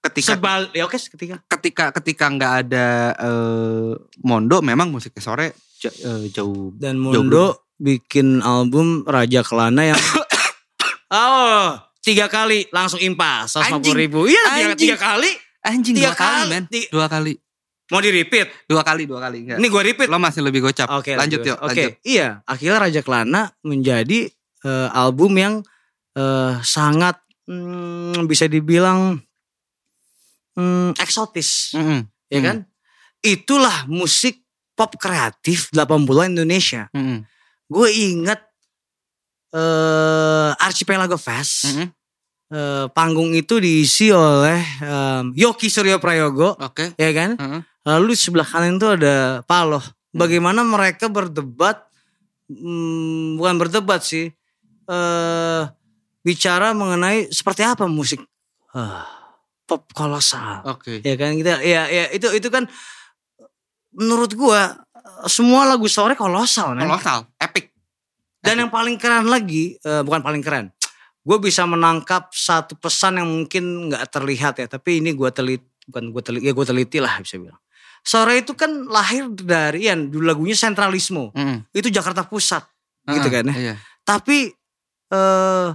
ketika 0.00 0.36
Sebal 0.36 0.68
Ya 0.72 0.84
oke 0.86 0.94
ketika 1.00 1.40
ketika 1.48 1.84
ketika 1.98 2.24
nggak 2.30 2.52
ada 2.68 2.86
eh, 3.16 3.92
Mondo 4.22 4.60
memang 4.60 4.92
musiknya 4.92 5.20
sore 5.20 5.46
eh, 5.82 6.28
jauh 6.30 6.76
Dan 6.76 7.00
Jauh 7.00 7.24
Mondo 7.24 7.63
Bikin 7.84 8.40
album 8.40 9.04
Raja 9.04 9.44
Kelana 9.44 9.84
yang 9.86 10.00
Oh 11.12 11.76
Tiga 12.00 12.28
kali 12.28 12.68
langsung 12.68 13.00
impas 13.00 13.48
150 13.54 13.80
Anjing. 13.80 13.96
ribu. 13.96 14.24
Iya 14.24 14.44
tiga, 14.52 14.72
tiga 14.76 14.96
kali. 14.98 15.30
Anjing 15.62 15.96
Tiga 15.96 16.12
dua 16.12 16.14
kali, 16.14 16.36
kali. 16.36 16.50
men. 16.50 16.64
Tiga- 16.66 16.90
dua 16.90 17.06
kali. 17.06 17.32
Mau 17.86 18.00
di 18.00 18.10
repeat 18.10 18.48
dua 18.64 18.80
kali 18.80 19.02
dua 19.04 19.20
kali 19.20 19.36
enggak. 19.40 19.56
Ini 19.56 19.66
gue 19.66 19.82
repeat. 19.86 20.08
Lo 20.08 20.16
masih 20.16 20.40
lebih 20.40 20.60
gocap. 20.60 20.88
Oke 20.90 21.12
lanjut 21.12 21.40
yuk 21.40 21.56
Oke 21.58 21.64
lanjut. 21.64 21.92
iya. 22.02 22.44
Akhirnya 22.44 22.76
Raja 22.78 23.00
Kelana 23.00 23.42
menjadi 23.60 24.28
eh, 24.60 24.88
album 24.92 25.32
yang 25.32 25.54
eh, 26.12 26.52
sangat 26.60 27.16
mm, 27.44 28.20
bisa 28.24 28.44
dibilang 28.46 29.16
mm, 30.56 30.96
eksotis. 30.96 31.72
Ya 31.72 31.80
Hmm. 31.80 32.44
kan 32.44 32.56
itulah 33.20 33.84
musik 33.86 34.44
pop 34.72 34.92
kreatif 34.96 35.68
80-an 35.70 36.36
Indonesia. 36.36 36.88
Mm-mm. 36.92 37.24
Gue 37.66 37.88
inget 37.90 38.40
eh 39.54 40.50
Archipelago 40.58 41.14
Fest 41.14 41.70
Mm-mm. 41.70 41.88
eh, 42.50 42.86
panggung 42.90 43.30
itu 43.32 43.62
diisi 43.62 44.10
oleh 44.10 44.58
em, 44.82 45.30
Yoki 45.32 45.70
Suryo 45.70 46.02
Prayogo 46.02 46.58
oke 46.58 46.94
ya 46.98 47.10
kan 47.14 47.38
Mm-mm. 47.38 47.62
Lalu 47.84 48.16
di 48.16 48.18
sebelah 48.18 48.48
kanan 48.48 48.80
itu 48.80 48.88
ada 48.88 49.44
Paloh. 49.44 49.84
Bagaimana 50.08 50.64
mereka 50.64 51.12
berdebat, 51.12 51.84
hmm, 52.48 53.36
bukan 53.36 53.60
berdebat 53.60 54.00
sih, 54.00 54.32
eh 54.88 55.62
bicara 56.24 56.72
mengenai 56.72 57.28
seperti 57.28 57.60
apa 57.60 57.84
musik 57.84 58.24
ah, 58.72 59.04
pop 59.68 59.84
kolosal. 59.92 60.64
oke 60.64 61.04
Ya 61.04 61.12
kan 61.20 61.36
kita, 61.36 61.60
ya, 61.60 61.84
ya 61.92 62.08
itu 62.08 62.24
itu 62.32 62.48
kan 62.48 62.64
menurut 63.92 64.32
gua 64.32 64.80
semua 65.26 65.64
lagu 65.64 65.86
sore 65.88 66.14
kolosal, 66.14 66.74
men. 66.76 66.86
kolosal 66.86 67.26
epic 67.38 67.72
Dan 68.44 68.60
yang 68.60 68.68
paling 68.68 69.00
keren 69.00 69.24
lagi, 69.24 69.80
eh, 69.80 70.02
bukan 70.04 70.20
paling 70.20 70.44
keren, 70.44 70.68
gue 71.24 71.38
bisa 71.40 71.64
menangkap 71.64 72.28
satu 72.28 72.76
pesan 72.76 73.16
yang 73.16 73.28
mungkin 73.28 73.88
nggak 73.88 74.04
terlihat 74.12 74.60
ya, 74.60 74.68
tapi 74.68 75.00
ini 75.00 75.16
gue 75.16 75.32
teliti, 75.32 75.64
bukan 75.88 76.12
gue 76.12 76.20
teliti, 76.20 76.44
ya 76.44 76.52
gue 76.52 76.66
teliti 76.68 76.98
lah 77.00 77.24
bisa 77.24 77.40
bilang. 77.40 77.56
Sore 78.04 78.44
itu 78.44 78.52
kan 78.52 78.84
lahir 78.84 79.32
dari 79.32 79.88
ya 79.88 79.96
dulu 79.96 80.28
lagunya 80.28 80.52
sentralisme, 80.52 81.32
Mm-mm. 81.32 81.64
itu 81.72 81.88
Jakarta 81.88 82.28
Pusat, 82.28 82.68
gitu 83.16 83.28
Ah, 83.28 83.32
kan 83.32 83.44
ya. 83.48 83.54
iya. 83.56 83.74
Tapi 84.04 84.52
eh 85.08 85.68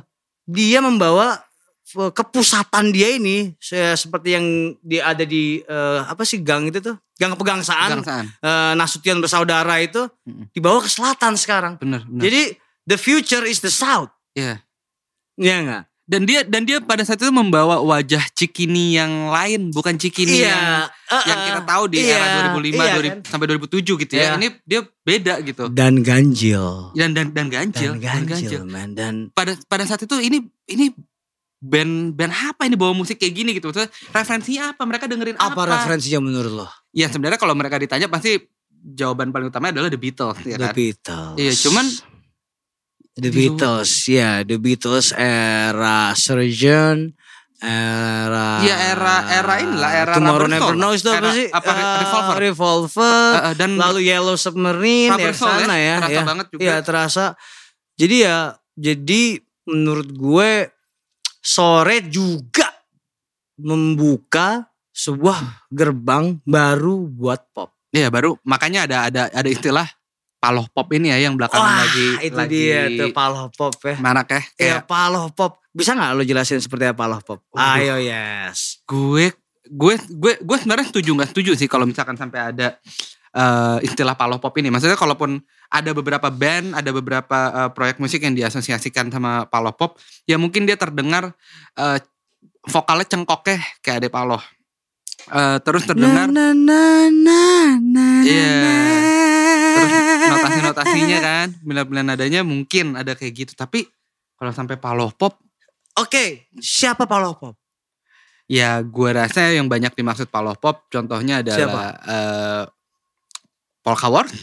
dia 0.46 0.80
membawa 0.86 1.42
kepusatan 1.90 2.90
dia 2.90 3.14
ini 3.14 3.54
se- 3.56 3.96
seperti 3.96 4.34
yang 4.34 4.46
dia 4.80 5.08
ada 5.08 5.24
di 5.24 5.58
eh, 5.60 6.00
apa 6.02 6.22
sih 6.22 6.40
gang 6.40 6.66
itu 6.66 6.80
tuh 6.80 6.96
gang 7.16 7.34
pegangsaan 7.34 8.00
Gangsaan. 8.00 8.26
eh, 8.36 8.74
Nasution 8.74 9.18
bersaudara 9.18 9.80
itu 9.80 10.06
Mm-mm. 10.24 10.52
dibawa 10.52 10.80
ke 10.80 10.90
selatan 10.90 11.34
sekarang. 11.34 11.74
Bener, 11.78 12.04
bener. 12.04 12.22
Jadi 12.22 12.42
the 12.86 12.96
future 12.96 13.44
is 13.44 13.60
the 13.60 13.70
south. 13.70 14.10
Iya. 14.32 14.62
Iya 15.36 15.56
enggak? 15.58 15.84
Dan 16.04 16.26
dia 16.26 16.42
dan 16.42 16.66
dia 16.66 16.82
pada 16.82 17.06
saat 17.06 17.18
itu 17.18 17.30
membawa 17.30 17.78
wajah 17.80 18.34
Cikini 18.34 18.98
yang 18.98 19.30
lain, 19.30 19.70
bukan 19.70 19.94
Cikini 19.94 20.42
yang 20.42 20.90
eh, 21.06 21.24
yang 21.24 21.38
eh, 21.38 21.46
kita 21.48 21.62
tahu 21.64 21.84
di 21.86 22.02
iya, 22.02 22.18
era 22.18 22.50
2005 22.50 22.66
iya 22.74 22.94
2000 22.98 23.06
kan? 23.06 23.20
sampai 23.30 23.46
2007 23.48 24.02
gitu 24.02 24.14
ya. 24.14 24.22
Iya. 24.24 24.32
Ini 24.36 24.48
dia 24.66 24.82
beda 25.06 25.34
gitu. 25.46 25.64
Dan 25.70 26.02
ganjil. 26.02 26.90
Dan 26.98 27.14
dan 27.14 27.30
dan 27.30 27.46
ganjil, 27.48 27.94
Dan 27.94 28.02
dan 28.02 28.22
ganjil, 28.26 28.62
man. 28.66 28.90
Dan 28.94 29.14
Pada 29.32 29.54
pada 29.66 29.86
saat 29.86 30.02
itu 30.02 30.18
ini 30.18 30.42
ini 30.66 30.90
band 31.60 32.16
band 32.16 32.32
apa 32.32 32.64
ini 32.64 32.80
bawa 32.80 32.96
musik 32.96 33.20
kayak 33.20 33.36
gini 33.36 33.50
gitu. 33.52 33.68
Maksudnya 33.68 33.92
referensinya 34.10 34.72
apa? 34.72 34.82
Mereka 34.84 35.06
dengerin 35.06 35.36
apa? 35.36 35.52
apa 35.52 35.62
referensinya 35.70 36.20
menurut 36.24 36.54
lo? 36.56 36.68
Ya 36.92 37.08
sebenarnya 37.08 37.38
kalau 37.38 37.54
mereka 37.54 37.76
ditanya 37.76 38.08
pasti 38.08 38.40
jawaban 38.72 39.30
paling 39.30 39.52
utama 39.52 39.70
adalah 39.70 39.88
The 39.88 40.00
Beatles 40.00 40.40
ya 40.42 40.56
The 40.56 40.66
kan. 40.66 40.74
Beatles. 40.74 41.36
Iya, 41.36 41.54
cuman 41.60 41.86
The 43.20 43.30
Beatles, 43.30 43.92
ya 44.08 44.30
The 44.42 44.56
Beatles 44.56 45.12
era 45.12 46.16
Surgeon, 46.16 47.12
era 47.60 48.64
Iya, 48.64 48.96
era- 48.96 49.26
era 49.28 49.54
inilah, 49.60 49.92
era 49.92 50.14
Tomorrow 50.16 50.48
Rubber 50.48 50.72
Never. 50.72 50.76
Knows 50.80 51.04
itu 51.04 51.12
apa 51.12 51.20
Era- 51.20 51.36
sih? 51.36 51.48
apa, 51.52 51.70
Eh, 51.70 52.00
Revolver. 52.00 52.36
Revolver, 52.40 53.28
eh, 53.36 53.44
eh, 53.44 53.54
dan 53.60 53.70
lalu 53.76 54.00
Yellow 54.08 54.40
Submarine 54.40 55.12
Rubber 55.12 55.28
ya 55.28 55.36
Soul 55.36 55.52
sana 55.60 55.76
ya, 55.76 55.96
terasa 56.00 56.16
ya. 56.16 56.24
banget 56.24 56.46
juga. 56.48 56.62
Iya 56.64 56.76
terasa. 56.80 57.26
Jadi 58.00 58.16
ya, 58.24 58.38
jadi 58.80 59.22
menurut 59.68 60.08
gue 60.10 60.52
sore 61.40 62.06
juga 62.08 62.68
membuka 63.60 64.68
sebuah 64.92 65.68
gerbang 65.72 66.40
baru 66.44 67.08
buat 67.08 67.42
pop. 67.56 67.72
Iya 67.90 68.12
baru 68.14 68.38
makanya 68.46 68.86
ada 68.86 68.98
ada 69.10 69.22
ada 69.34 69.50
istilah 69.50 69.88
paloh 70.40 70.68
pop 70.72 70.88
ini 70.96 71.12
ya 71.12 71.28
yang 71.28 71.36
belakangan 71.36 71.68
Wah, 71.68 71.80
lagi 71.84 72.08
itu 72.24 72.38
lagi 72.38 72.62
dia 72.64 72.82
tuh 72.96 73.10
paloh 73.12 73.52
pop 73.52 73.76
ya. 73.84 73.96
marak 74.00 74.28
ya 74.32 74.40
Ya 74.40 74.44
kayak 74.56 74.84
paloh 74.88 75.28
pop. 75.36 75.60
Bisa 75.70 75.94
nggak 75.94 76.12
lo 76.16 76.24
jelasin 76.24 76.64
seperti 76.64 76.92
apa 76.92 77.00
paloh 77.00 77.20
pop? 77.24 77.40
Ayo 77.56 78.00
yes. 78.00 78.84
gue 78.88 79.36
gue 79.70 79.96
gue 80.00 80.34
gue 80.42 80.58
sebenarnya 80.58 80.88
setuju 80.90 81.12
nggak 81.14 81.30
setuju 81.36 81.52
sih 81.54 81.70
kalau 81.70 81.86
misalkan 81.86 82.18
sampai 82.18 82.56
ada 82.56 82.78
eh, 83.36 83.78
istilah 83.86 84.16
paloh 84.18 84.42
pop 84.42 84.54
ini 84.58 84.74
maksudnya 84.74 84.98
kalaupun 84.98 85.42
ada 85.70 85.94
beberapa 85.94 86.28
band 86.34 86.74
ada 86.74 86.90
beberapa 86.90 87.38
eh, 87.54 87.70
proyek 87.74 88.02
musik 88.02 88.26
yang 88.26 88.34
diasosiasikan 88.34 89.14
sama 89.14 89.46
paloh 89.46 89.74
pop 89.74 90.02
ya 90.26 90.42
mungkin 90.42 90.66
dia 90.66 90.76
terdengar 90.76 91.34
eh, 91.78 91.98
vokalnya 92.66 93.06
cengkoknya 93.08 93.58
kayak 93.82 94.06
ada 94.06 94.10
paloh. 94.10 94.44
Eh, 95.30 95.58
terus 95.62 95.86
terdengar 95.86 96.26
Na, 96.32 96.52
na, 96.54 97.06
na, 97.10 97.10
na, 97.78 98.08
na. 98.26 98.74
terus 99.78 99.94
notasi-notasinya 100.32 101.18
kan 101.22 101.48
bila-bila 101.62 102.02
nadanya 102.02 102.42
mungkin 102.42 102.98
ada 102.98 103.14
kayak 103.14 103.34
gitu. 103.46 103.54
Tapi 103.54 103.86
kalau 104.40 104.52
sampai 104.52 104.76
paloh 104.82 105.14
pop 105.14 105.38
Oke, 106.00 106.48
siapa 106.64 107.04
paloh 107.04 107.36
pop? 107.36 107.56
ya 108.50 108.82
gue 108.82 109.10
rasa 109.14 109.54
yang 109.54 109.70
banyak 109.70 109.94
dimaksud 109.94 110.26
paloh 110.34 110.58
pop 110.58 110.90
contohnya 110.90 111.46
adalah 111.46 111.94
Polka 113.86 114.10
Wars 114.10 114.34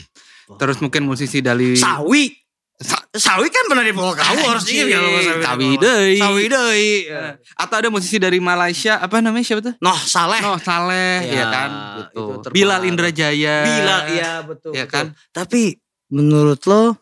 terus 0.52 0.78
mungkin 0.78 1.02
musisi 1.05 1.39
dari 1.39 1.74
Sawi. 1.74 2.31
Sa- 2.77 3.09
Sawi 3.10 3.48
kan 3.48 3.64
pernah 3.66 3.81
di 3.81 3.90
Polka 3.90 4.20
Wars 4.20 4.60
Anjing, 4.62 4.85
iya, 4.85 5.01
kalau 5.01 5.10
Sawi 5.40 5.64
Wars. 5.66 5.81
deui. 5.81 6.16
Sawi 6.16 6.44
deui. 6.47 6.90
Eh, 7.09 7.32
atau 7.56 7.74
ada 7.74 7.89
musisi 7.89 8.16
dari 8.16 8.36
Malaysia 8.39 8.97
apa 8.97 9.18
namanya 9.18 9.43
siapa 9.43 9.62
tuh 9.62 9.74
Noh 9.78 9.97
Saleh. 9.98 10.39
Noh 10.39 10.59
Saleh 10.59 11.24
Ya, 11.24 11.32
ya 11.32 11.44
kan 11.48 11.70
itu 12.05 12.24
gitu. 12.36 12.48
Bilal 12.51 12.85
Indrajaya 12.85 13.56
Bila 13.64 13.97
iya 14.09 14.32
betul. 14.40 14.70
Ya 14.70 14.85
betul. 14.85 14.93
kan? 14.93 15.06
Tapi 15.31 15.81
menurut 16.09 16.60
lo 16.62 17.01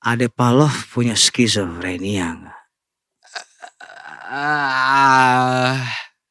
Ade 0.00 0.30
Paloh 0.30 0.70
punya 0.88 1.12
skizofrenia 1.12 2.30
nggak? 2.32 2.58
ah 4.30 5.82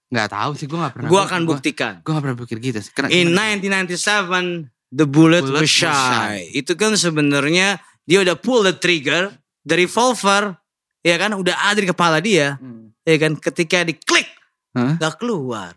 nggak 0.07 0.29
tahu 0.29 0.51
sih 0.53 0.65
gue 0.65 0.77
nggak 0.77 0.93
pernah 0.93 1.09
Gua 1.09 1.25
akan 1.25 1.41
buktikan. 1.43 1.93
gue 1.99 2.07
nggak 2.07 2.23
pernah 2.23 2.37
pikir 2.39 2.57
gitu 2.61 2.79
sih 2.79 2.91
Karena- 2.93 3.11
In 3.11 3.33
1997, 3.33 4.71
The 4.87 5.03
Bullet, 5.03 5.43
Bullet 5.43 5.67
was 5.67 5.71
shy. 5.71 5.91
shy. 5.91 6.37
Itu 6.63 6.79
kan 6.79 6.95
sebenarnya 6.95 7.79
dia 8.07 8.23
udah 8.23 8.39
pull 8.39 8.63
the 8.63 8.71
trigger, 8.71 9.35
the 9.67 9.75
revolver, 9.75 10.55
ya 11.03 11.19
kan, 11.19 11.35
udah 11.35 11.55
ada 11.67 11.83
di 11.83 11.89
kepala 11.91 12.23
dia, 12.23 12.55
Hmm. 12.55 12.95
ya 13.03 13.19
kan. 13.19 13.35
Ketika 13.35 13.83
diklik, 13.83 14.27
gak 14.71 15.19
keluar, 15.19 15.75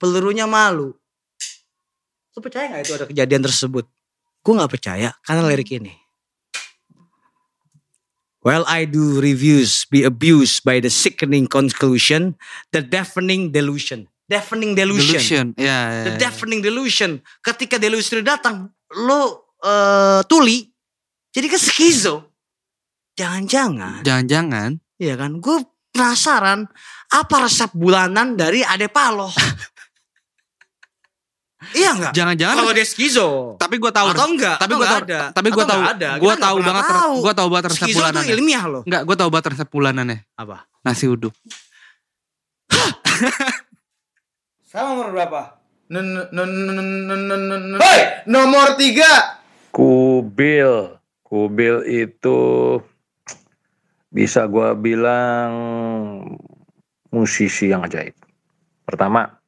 pelurunya 0.00 0.48
malu. 0.48 0.96
Lu 2.32 2.38
percaya 2.40 2.68
gak 2.72 2.80
itu 2.84 2.92
ada 2.96 3.04
kejadian 3.08 3.42
tersebut? 3.44 3.84
Gue 4.40 4.52
gak 4.56 4.72
percaya 4.72 5.12
karena 5.20 5.44
lirik 5.52 5.72
ini. 5.76 5.92
While 8.46 8.62
I 8.70 8.86
do 8.86 9.18
reviews 9.18 9.90
be 9.90 10.06
abused 10.06 10.62
by 10.62 10.78
the 10.78 10.86
sickening 10.86 11.50
conclusion, 11.50 12.38
the 12.70 12.78
deafening 12.78 13.50
delusion. 13.50 14.06
Deafening 14.26 14.74
delusion. 14.74 15.14
Delusion 15.14 15.46
ya, 15.54 15.64
ya, 15.64 16.02
The 16.02 16.12
ya. 16.14 16.18
deafening 16.18 16.58
delusion. 16.58 17.10
Ketika 17.38 17.78
delusion 17.78 18.26
datang, 18.26 18.68
lo 19.06 19.54
eh, 19.62 20.20
tuli, 20.26 20.66
jadi 21.30 21.46
kan 21.46 21.60
skizo. 21.62 22.16
Jangan-jangan, 23.14 24.02
jangan-jangan 24.02 24.76
ya 24.98 25.14
kan? 25.16 25.38
Gue 25.38 25.62
penasaran 25.88 26.68
apa 27.08 27.36
resep 27.40 27.70
bulanan 27.72 28.34
dari 28.34 28.60
Ade 28.60 28.90
Paloh. 28.90 29.30
iya 31.74 31.96
enggak? 31.96 32.12
jangan-jangan 32.14 32.54
Kalau 32.60 32.72
dia 32.76 32.86
skizo. 32.86 33.28
tapi 33.56 33.80
gue 33.80 33.90
tahu 33.90 34.06
Atau 34.12 34.28
enggak? 34.28 34.54
tapi 34.60 34.72
gue 34.76 34.86
tahu 34.86 35.02
ada? 35.02 35.20
tapi 35.34 35.48
gue 35.50 35.64
tahu 35.66 35.80
gue 36.20 36.34
tahu 36.36 36.56
banget 36.62 36.84
tahu. 36.84 37.14
gue 37.24 37.32
tahu 37.34 37.48
banget 37.50 37.66
resep 37.72 37.78
Skizo 37.82 37.90
tuh 37.90 38.02
bulanannya 38.04 38.32
ilmiah 38.36 38.64
loh. 38.70 38.82
Enggak, 38.86 39.02
gue 39.02 39.16
tahu 39.16 39.28
banget 39.34 39.46
resep 39.56 39.68
bulanannya 39.72 40.18
Apa? 40.36 40.56
nasi 40.84 41.06
uduk 41.10 41.34
Sama 44.76 44.92
nomor 44.92 45.08
berapa? 45.08 45.56
Hei, 47.80 48.00
nomor 48.28 48.76
tiga. 48.76 49.40
Kubil, 49.72 51.00
Kubil 51.24 51.76
itu 51.88 52.40
bisa 54.12 54.44
gua 54.44 54.76
bilang 54.76 55.48
musisi 57.08 57.72
yang 57.72 57.88
ajaib. 57.88 58.12
Pertama, 58.84 59.40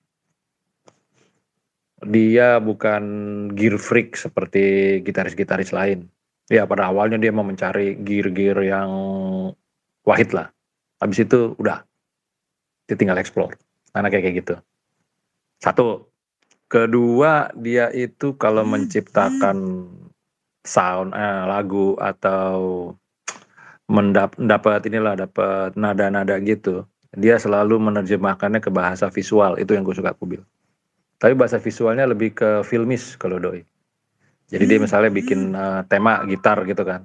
dia 2.08 2.56
bukan 2.56 3.04
gear 3.52 3.76
freak 3.76 4.16
seperti 4.16 4.96
gitaris-gitaris 5.04 5.76
lain. 5.76 6.08
Ya 6.48 6.64
pada 6.64 6.88
awalnya 6.88 7.20
dia 7.20 7.36
mau 7.36 7.44
mencari 7.44 8.00
gear-gear 8.00 8.64
yang 8.64 8.88
wahid 10.08 10.32
lah. 10.32 10.48
Habis 11.04 11.28
itu 11.28 11.52
udah, 11.60 11.84
dia 12.88 12.96
tinggal 12.96 13.20
explore. 13.20 13.60
Anaknya 13.92 14.24
kayak 14.24 14.36
gitu. 14.40 14.56
Satu. 15.58 16.06
Kedua, 16.68 17.48
dia 17.56 17.88
itu 17.96 18.36
kalau 18.36 18.60
menciptakan 18.60 19.88
sound 20.68 21.16
eh, 21.16 21.42
lagu 21.48 21.96
atau 21.96 22.92
mendap 23.88 24.36
dapat 24.36 24.84
inilah 24.84 25.16
dapat 25.16 25.72
nada-nada 25.80 26.36
gitu 26.44 26.84
dia 27.16 27.40
selalu 27.40 27.80
menerjemahkannya 27.80 28.60
ke 28.60 28.68
bahasa 28.68 29.08
visual. 29.08 29.56
Itu 29.56 29.72
yang 29.72 29.86
gue 29.86 29.96
suka 29.96 30.12
kubil. 30.12 30.44
Tapi 31.18 31.32
bahasa 31.32 31.56
visualnya 31.56 32.04
lebih 32.04 32.36
ke 32.36 32.50
filmis 32.62 33.16
kalau 33.16 33.40
doi. 33.40 33.64
Jadi 34.48 34.64
dia 34.64 34.78
misalnya 34.80 35.12
bikin 35.12 35.52
eh, 35.52 35.80
tema 35.88 36.24
gitar 36.28 36.64
gitu 36.68 36.84
kan. 36.84 37.04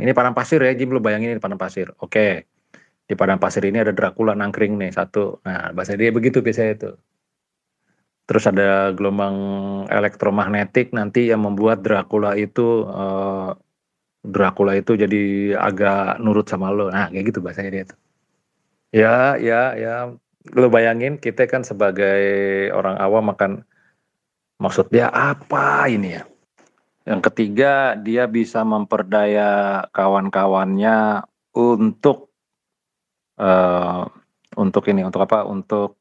Ini 0.00 0.12
padang 0.12 0.36
pasir 0.36 0.60
ya 0.60 0.72
Jim 0.76 0.92
lu 0.92 1.00
bayangin 1.00 1.36
ini 1.36 1.40
padang 1.40 1.60
pasir. 1.60 1.92
Oke 2.00 2.51
di 3.06 3.14
padang 3.18 3.42
pasir 3.42 3.64
ini 3.66 3.82
ada 3.82 3.92
Dracula 3.94 4.32
nangkring 4.36 4.78
nih 4.78 4.94
satu 4.94 5.42
nah 5.42 5.74
bahasa 5.74 5.98
dia 5.98 6.14
begitu 6.14 6.40
biasanya 6.40 6.72
itu 6.78 6.90
terus 8.26 8.44
ada 8.48 8.94
gelombang 8.94 9.36
elektromagnetik 9.90 10.94
nanti 10.94 11.28
yang 11.28 11.42
membuat 11.44 11.82
Dracula 11.82 12.38
itu 12.38 12.86
eh, 12.86 13.50
Dracula 14.22 14.78
itu 14.78 14.94
jadi 14.94 15.54
agak 15.58 16.22
nurut 16.22 16.46
sama 16.46 16.70
lo. 16.70 16.94
Nah, 16.94 17.10
kayak 17.10 17.34
gitu 17.34 17.42
bahasanya 17.42 17.70
dia 17.74 17.84
tuh. 17.90 17.98
Ya, 18.94 19.34
ya, 19.34 19.62
ya. 19.74 19.94
Lo 20.54 20.70
bayangin 20.70 21.18
kita 21.18 21.46
kan 21.50 21.66
sebagai 21.66 22.70
orang 22.70 22.98
awam 22.98 23.34
makan 23.34 23.52
maksud 24.62 24.90
dia 24.94 25.10
apa 25.10 25.90
ini 25.90 26.18
ya? 26.18 26.22
Yang 27.02 27.20
ketiga, 27.30 27.98
dia 27.98 28.30
bisa 28.30 28.62
memperdaya 28.62 29.82
kawan-kawannya 29.90 31.26
untuk 31.50 32.30
eh 33.42 34.02
untuk 34.54 34.86
ini, 34.86 35.02
untuk 35.02 35.26
apa? 35.26 35.42
Untuk 35.42 35.98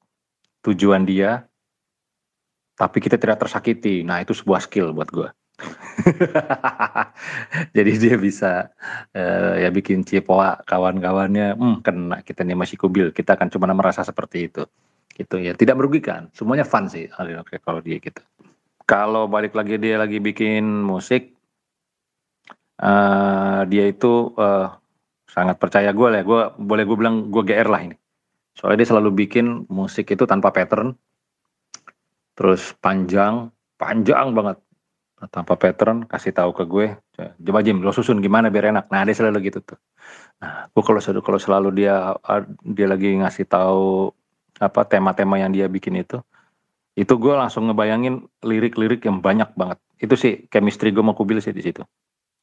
tujuan 0.61 1.09
dia 1.09 1.49
tapi 2.81 2.97
kita 2.97 3.21
tidak 3.21 3.45
tersakiti. 3.45 4.01
Nah, 4.01 4.25
itu 4.25 4.33
sebuah 4.33 4.65
skill 4.65 4.89
buat 4.97 5.13
gue. 5.13 5.29
Jadi 7.77 7.91
dia 8.01 8.17
bisa 8.17 8.73
eh, 9.13 9.61
ya 9.61 9.69
bikin 9.69 10.01
cipoa 10.01 10.57
kawan-kawannya, 10.65 11.53
hmm, 11.53 11.85
kena 11.85 12.25
kita 12.25 12.41
nih 12.41 12.57
masih 12.57 12.81
kubil, 12.81 13.13
kita 13.13 13.37
akan 13.37 13.53
cuma 13.53 13.69
merasa 13.69 14.01
seperti 14.01 14.49
itu. 14.49 14.65
Gitu 15.13 15.37
ya, 15.37 15.53
tidak 15.53 15.77
merugikan, 15.77 16.33
semuanya 16.33 16.65
fun 16.65 16.89
sih 16.89 17.05
oke, 17.13 17.61
kalau 17.61 17.85
dia 17.85 18.01
gitu. 18.01 18.25
Kalau 18.89 19.29
balik 19.29 19.53
lagi 19.53 19.77
dia 19.77 20.01
lagi 20.01 20.17
bikin 20.17 20.65
musik, 20.65 21.37
eh, 22.81 23.61
dia 23.69 23.85
itu 23.85 24.33
eh, 24.41 24.67
sangat 25.31 25.55
percaya 25.55 25.95
gue 25.95 26.07
lah, 26.11 26.21
gue 26.27 26.41
boleh 26.59 26.83
gue 26.83 26.97
bilang 26.99 27.31
gue 27.31 27.43
GR 27.47 27.67
lah 27.71 27.81
ini. 27.87 27.95
Soalnya 28.51 28.83
dia 28.83 28.89
selalu 28.91 29.09
bikin 29.15 29.63
musik 29.71 30.11
itu 30.11 30.27
tanpa 30.27 30.51
pattern, 30.51 30.91
terus 32.35 32.75
panjang, 32.83 33.47
panjang 33.79 34.35
banget. 34.35 34.59
Tanpa 35.31 35.55
pattern 35.55 36.03
kasih 36.09 36.33
tahu 36.35 36.51
ke 36.51 36.63
gue 36.65 36.87
coba 37.13 37.59
Jim 37.61 37.77
lo 37.79 37.93
susun 37.93 38.19
gimana 38.19 38.49
biar 38.49 38.75
enak. 38.75 38.89
Nah 38.89 39.05
dia 39.05 39.15
selalu 39.15 39.53
gitu 39.53 39.61
tuh. 39.61 39.79
Nah 40.41 40.67
gue 40.67 40.83
kalau 40.83 40.97
selalu 40.97 41.21
kalau 41.21 41.39
selalu 41.39 41.69
dia 41.77 42.17
dia 42.65 42.87
lagi 42.89 43.21
ngasih 43.21 43.45
tahu 43.45 44.09
apa 44.57 44.81
tema-tema 44.89 45.37
yang 45.37 45.53
dia 45.53 45.69
bikin 45.69 46.01
itu 46.01 46.19
itu 46.97 47.13
gue 47.21 47.33
langsung 47.37 47.69
ngebayangin 47.69 48.25
lirik-lirik 48.41 49.05
yang 49.05 49.21
banyak 49.21 49.53
banget. 49.53 49.77
Itu 50.01 50.17
sih 50.17 50.49
chemistry 50.49 50.89
gue 50.89 51.05
mau 51.05 51.13
kubil 51.13 51.37
sih 51.37 51.53
di 51.53 51.61
situ 51.61 51.85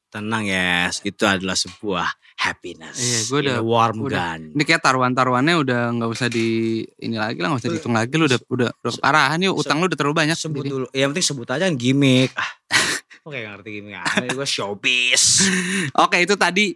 Tenang 0.09 0.41
ya, 0.41 0.89
yes. 0.89 1.05
itu 1.05 1.21
adalah 1.21 1.53
sebuah 1.53 2.09
happiness. 2.39 2.97
Iya, 2.97 3.19
gue 3.29 3.39
udah 3.45 3.57
warm 3.61 4.09
udah, 4.09 4.33
gun. 4.33 4.41
Ini 4.57 4.63
kayak 4.65 4.81
taruhan-taruhannya 4.81 5.55
udah 5.61 5.81
nggak 6.01 6.09
usah 6.09 6.27
di 6.33 6.81
ini 6.97 7.13
lagi 7.13 7.37
lah, 7.37 7.53
nggak 7.53 7.61
usah 7.61 7.69
dihitung 7.69 7.93
lagi. 7.93 8.13
Lu 8.17 8.25
udah 8.25 8.39
udah, 8.49 8.69
udah 8.73 8.91
parahan 8.97 9.37
yuk, 9.45 9.53
utang 9.53 9.77
lu 9.77 9.85
udah 9.85 9.99
terlalu 9.99 10.17
banyak. 10.25 10.33
Sebut 10.33 10.65
dulu. 10.65 10.85
Yang 10.89 11.09
penting 11.13 11.27
sebut 11.29 11.47
aja 11.53 11.69
kan 11.69 11.75
gimmick. 11.77 12.33
Ah, 12.33 12.51
Oke 13.29 13.37
gak 13.43 13.51
ngerti 13.59 13.69
gimmick. 13.69 14.01
Aneh 14.01 14.29
gue 14.33 14.47
showbiz. 14.49 15.23
Oke 16.05 16.17
itu 16.25 16.33
tadi 16.39 16.73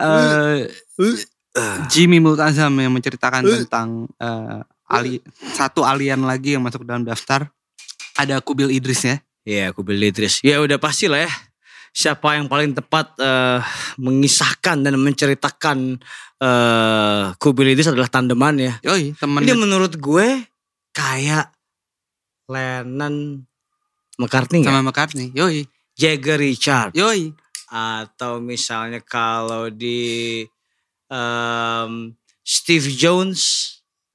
eh 0.00 0.66
Jimmy 1.92 2.18
Multazam 2.18 2.72
yang 2.80 2.90
menceritakan 2.90 3.44
tentang 3.44 4.08
eh, 4.16 4.60
ali, 4.88 5.20
satu 5.52 5.84
alien 5.84 6.24
lagi 6.24 6.56
yang 6.56 6.64
masuk 6.64 6.82
dalam 6.88 7.04
daftar. 7.04 7.52
Ada 8.16 8.40
Kubil 8.40 8.72
Idris 8.72 9.04
ya. 9.04 9.16
Iya, 9.44 9.72
Kubil 9.72 10.00
Idris. 10.00 10.40
Ya 10.44 10.60
udah 10.60 10.76
pasti 10.80 11.08
lah 11.08 11.28
ya. 11.28 11.32
Siapa 11.92 12.34
yang 12.34 12.48
paling 12.48 12.72
tepat 12.72 13.12
eh, 13.16 13.60
mengisahkan 13.96 14.80
dan 14.80 14.96
menceritakan 14.96 15.78
eh 16.38 17.24
Kubil 17.36 17.70
Idris 17.70 17.86
adalah 17.86 18.08
tandeman 18.08 18.56
ya. 18.56 18.74
Yoi 18.82 19.12
temen 19.14 19.40
Ini 19.40 19.52
menurut 19.54 19.94
gue 19.94 20.42
kayak 20.90 21.52
Lennon 22.48 23.44
McCartney 24.16 24.60
sama 24.60 24.80
nggak? 24.80 24.84
McCartney. 24.84 25.28
Yoi. 25.32 25.64
Jagger 25.92 26.36
Richard 26.36 26.92
Yoi. 26.92 27.36
atau 27.68 28.40
misalnya 28.40 28.98
kalau 28.98 29.68
di 29.68 30.40
em, 31.06 31.92
Steve 32.42 32.88
Jones 32.90 33.68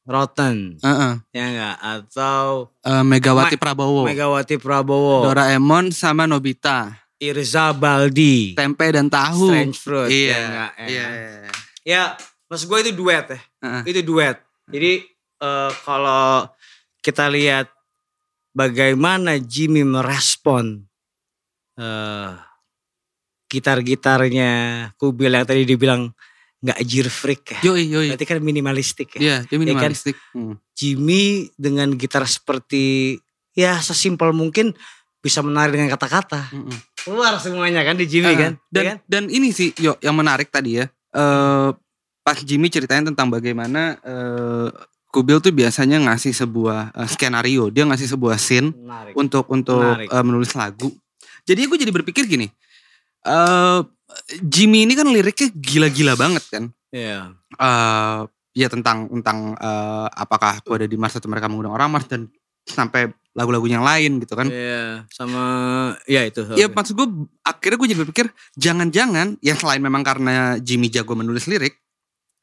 Rotten 0.04 0.78
Heeh. 0.80 1.14
ya 1.32 1.44
enggak 1.48 1.76
atau 1.78 2.74
Eh, 2.82 3.04
Megawati 3.04 3.56
Ma- 3.56 3.62
Prabowo. 3.62 4.02
Megawati 4.04 4.58
Prabowo 4.58 5.22
Doraemon 5.24 5.90
sama 5.92 6.26
Nobita. 6.26 6.98
Irza 7.18 7.74
Baldi 7.74 8.54
Tempe 8.54 8.94
dan 8.94 9.10
tahu. 9.10 9.50
Strange 9.50 9.78
Fruit 9.78 10.10
Iya. 10.10 10.30
ya 10.30 10.38
enggak 10.40 10.72
ya 10.72 10.86
Iya. 10.88 11.06
enggak? 11.08 11.56
ya 11.82 12.02
maksud 12.48 12.66
gue 12.68 12.80
itu 12.82 12.92
duet 12.94 13.26
ya 13.28 13.40
Heeh. 13.64 13.82
itu 13.88 14.00
duet 14.04 14.38
jadi 14.68 14.92
eh, 15.40 15.72
kalau 15.82 16.46
kita 17.00 17.26
lihat 17.28 17.72
bagaimana 18.52 19.38
Jimmy 19.38 19.82
merespon 19.82 20.86
eh 21.76 22.32
gitar-gitarnya 23.48 24.52
Kubil 25.00 25.32
yang 25.32 25.48
tadi 25.48 25.64
dibilang 25.64 26.12
nggak 26.58 26.80
jir 26.84 27.08
freak 27.08 27.44
ya. 27.54 27.60
Yoi, 27.70 27.86
yoi. 27.88 28.08
Berarti 28.12 28.26
kan 28.26 28.42
minimalistik 28.42 29.14
ya. 29.16 29.20
Iya, 29.22 29.38
dia 29.46 29.58
minimalistik. 29.58 30.18
Hmm. 30.34 30.58
Jimmy 30.74 31.48
dengan 31.56 31.94
gitar 31.96 32.26
seperti 32.26 33.16
ya 33.54 33.78
sesimpel 33.80 34.34
mungkin 34.34 34.74
bisa 35.22 35.46
menarik 35.46 35.78
dengan 35.78 35.94
kata-kata. 35.94 36.50
Mm-mm. 36.52 36.76
Keluar 37.08 37.40
semuanya 37.40 37.82
kan 37.82 37.96
di 37.96 38.04
Jimmy 38.06 38.28
Ah, 38.28 38.38
kan. 38.38 38.54
Dan 38.68 38.84
Ya 38.84 38.90
kan? 38.90 38.98
dan 39.08 39.24
ini 39.28 39.50
sih 39.50 39.72
yo 39.78 39.96
yang 40.00 40.14
menarik 40.14 40.48
tadi 40.48 40.76
ya. 40.78 40.86
Eh 41.10 41.70
pas 42.20 42.36
Jimmy 42.38 42.68
ceritain 42.68 43.02
tentang 43.02 43.28
bagaimana 43.28 43.96
eh 43.98 44.70
Kubil 45.08 45.40
tuh 45.40 45.50
biasanya 45.50 46.04
ngasih 46.04 46.36
sebuah 46.36 46.92
eh, 46.94 47.08
skenario, 47.08 47.72
dia 47.72 47.88
ngasih 47.88 48.12
sebuah 48.12 48.36
scene 48.36 48.76
Menarik. 48.76 49.16
untuk 49.16 49.48
untuk 49.48 49.80
Menarik. 49.80 50.12
eh, 50.12 50.22
menulis 50.22 50.52
lagu. 50.54 50.92
Jadi 51.42 51.64
gue 51.64 51.78
jadi 51.80 51.94
berpikir 51.94 52.28
gini. 52.28 52.52
eh 53.24 53.80
Jimmy 54.38 54.84
ini 54.84 54.94
kan 54.94 55.08
liriknya 55.08 55.48
gila-gila 55.54 56.14
banget 56.14 56.44
kan. 56.52 56.64
Iya. 56.92 57.32
eh 57.54 58.20
ya 58.52 58.68
tentang 58.68 59.08
tentang 59.10 59.56
eh, 59.56 60.08
apakah 60.14 60.60
aku 60.60 60.76
ada 60.76 60.86
di 60.86 61.00
Mars 61.00 61.16
atau 61.16 61.32
mereka 61.32 61.48
mengundang 61.48 61.72
orang 61.72 61.88
Mars 61.88 62.06
dan 62.06 62.28
sampai 62.68 63.10
lagu-lagu 63.38 63.70
yang 63.70 63.86
lain 63.86 64.20
gitu 64.22 64.34
kan. 64.34 64.50
Iya, 64.50 65.06
sama 65.14 65.44
ya 66.10 66.26
itu. 66.26 66.42
Ya 66.58 66.68
maksud 66.68 66.98
gue 66.98 67.08
akhirnya 67.46 67.78
gue 67.78 67.88
jadi 67.94 68.00
berpikir 68.04 68.26
jangan-jangan 68.58 69.38
ya 69.40 69.54
selain 69.56 69.80
memang 69.80 70.02
karena 70.02 70.58
Jimmy 70.58 70.90
jago 70.90 71.14
menulis 71.14 71.46
lirik, 71.46 71.78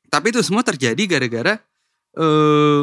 tapi 0.08 0.32
itu 0.32 0.40
semua 0.40 0.62
terjadi 0.62 1.02
gara-gara 1.04 1.58
eh 2.14 2.82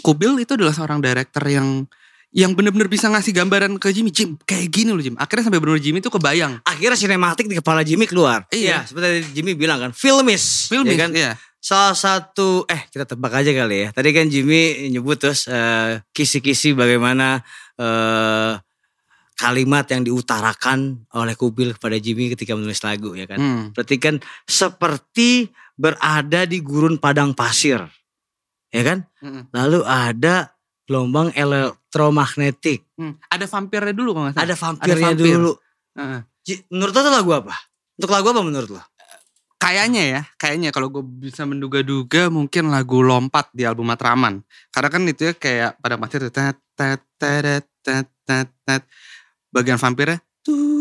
Kubil 0.00 0.46
itu 0.46 0.54
adalah 0.54 0.70
seorang 0.70 1.02
director 1.02 1.42
yang 1.50 1.82
yang 2.30 2.54
benar-benar 2.54 2.86
bisa 2.86 3.10
ngasih 3.10 3.34
gambaran 3.34 3.74
ke 3.82 3.90
Jimmy, 3.90 4.14
Jim 4.14 4.38
kayak 4.46 4.70
gini 4.70 4.94
loh 4.94 5.02
Jim. 5.02 5.18
Akhirnya 5.18 5.50
sampai 5.50 5.58
benar 5.58 5.82
Jimmy 5.82 5.98
itu 5.98 6.06
kebayang. 6.14 6.62
Akhirnya 6.62 6.94
sinematik 6.94 7.50
di 7.50 7.58
kepala 7.58 7.82
Jimmy 7.82 8.06
keluar. 8.06 8.46
Iya. 8.54 8.70
Ya, 8.70 8.86
seperti 8.86 9.34
Jimmy 9.34 9.58
bilang 9.58 9.82
kan, 9.82 9.90
filmis. 9.90 10.70
Film 10.70 10.86
ya 10.86 10.94
kan? 10.94 11.10
iya. 11.10 11.34
Salah 11.60 11.92
satu 11.92 12.64
eh 12.64 12.88
kita 12.88 13.04
tebak 13.04 13.36
aja 13.36 13.52
kali 13.52 13.84
ya. 13.84 13.88
Tadi 13.92 14.08
kan 14.10 14.26
Jimmy 14.26 14.88
nyebut 14.88 15.20
terus 15.20 15.44
eh, 15.44 16.00
kisi-kisi 16.10 16.72
bagaimana 16.72 17.44
eh, 17.76 18.52
kalimat 19.36 19.84
yang 19.86 20.02
diutarakan 20.02 21.04
oleh 21.12 21.32
Kubil 21.32 21.72
kepada 21.72 21.96
Jimmy 21.96 22.32
ketika 22.32 22.52
menulis 22.52 22.80
lagu 22.80 23.12
ya 23.12 23.24
kan. 23.24 23.38
Hmm. 23.38 23.62
Berarti 23.72 23.96
kan 23.96 24.16
seperti 24.44 25.48
berada 25.72 26.44
di 26.44 26.60
gurun 26.60 26.96
padang 26.96 27.32
pasir. 27.32 27.80
Ya 28.68 28.82
kan? 28.84 29.04
Mm-mm. 29.18 29.48
Lalu 29.50 29.80
ada 29.82 30.52
gelombang 30.84 31.32
elektromagnetik. 31.34 32.84
Hmm. 32.94 33.16
Ada 33.26 33.44
vampirnya 33.44 33.92
dulu 33.92 34.10
kalau 34.12 34.24
nggak 34.28 34.34
salah. 34.36 34.46
Ada 34.46 34.54
vampirnya 34.56 35.08
vampir. 35.12 35.34
dulu. 35.36 35.52
Heeh. 35.96 36.20
Ji- 36.40 36.64
Menurut 36.70 36.92
lo 36.92 37.00
itu 37.00 37.12
lagu 37.12 37.30
apa? 37.34 37.54
Untuk 37.96 38.10
lagu 38.10 38.26
apa 38.30 38.40
menurut 38.40 38.70
lo? 38.70 38.80
Kayaknya 39.60 40.02
ya, 40.08 40.22
kayaknya 40.40 40.72
kalau 40.72 40.88
gue 40.88 41.04
bisa 41.04 41.44
menduga-duga 41.44 42.32
mungkin 42.32 42.72
lagu 42.72 43.04
lompat 43.04 43.52
di 43.52 43.68
album 43.68 43.92
Matraman. 43.92 44.40
Karena 44.72 44.88
kan 44.88 45.02
itu 45.04 45.28
ya 45.28 45.34
kayak 45.36 45.76
pada 45.84 46.00
tuh 46.00 46.32
tet 46.32 46.56
tet 46.72 47.00
tet 47.20 47.64
tet 47.84 48.08
tet 48.24 48.48
tet. 48.64 48.82
Bagian 49.52 49.76
vampirnya 49.76 50.16
tuh 50.40 50.80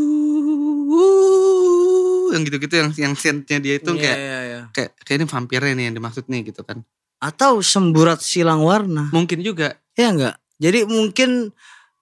yang 2.32 2.46
gitu-gitu 2.46 2.76
yang 2.80 2.90
yang 2.96 3.14
scene-nya 3.18 3.58
dia 3.58 3.76
itu 3.82 3.92
kayak 3.98 4.18
iya, 4.22 4.40
iya. 4.46 4.62
kayak 4.70 4.92
kayak 5.02 5.18
ini 5.18 5.26
vampirnya 5.26 5.74
nih 5.76 5.84
yang 5.90 5.96
dimaksud 6.00 6.26
nih 6.30 6.42
gitu 6.54 6.62
kan. 6.64 6.86
Atau 7.20 7.60
semburat 7.60 8.24
silang 8.24 8.64
warna. 8.64 9.12
Mungkin 9.12 9.44
juga 9.44 9.76
Ya 10.00 10.16
enggak? 10.16 10.36
Jadi 10.56 10.88
mungkin 10.88 11.52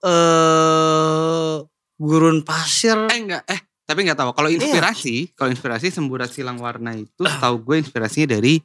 eh 0.06 1.54
gurun 1.98 2.46
pasir. 2.46 3.10
eh 3.10 3.18
enggak 3.18 3.42
eh 3.50 3.60
tapi 3.88 4.04
nggak 4.04 4.20
tahu 4.20 4.30
kalau 4.36 4.52
inspirasi 4.52 5.32
kalau 5.32 5.48
inspirasi 5.48 5.88
semburat 5.88 6.28
silang 6.28 6.60
warna 6.60 6.92
itu 6.92 7.24
tahu 7.24 7.56
gue 7.64 7.76
inspirasinya 7.80 8.36
dari 8.36 8.60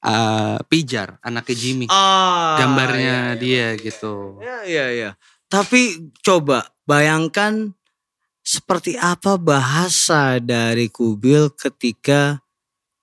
eh, 0.00 0.58
Pijar 0.64 1.20
anaknya 1.20 1.56
Jimmy 1.60 1.86
Ah, 1.92 2.56
gambarnya 2.56 3.36
iya, 3.36 3.36
iya. 3.36 3.36
dia 3.36 3.66
gitu 3.76 4.40
Ya, 4.40 4.56
iya, 4.64 4.86
iya. 4.88 5.10
Tapi 5.52 6.08
coba 6.24 6.64
bayangkan 6.88 7.76
seperti 8.40 8.96
apa 8.96 9.36
bahasa 9.36 10.40
dari 10.40 10.88
Kubil 10.88 11.52
ketika 11.52 12.40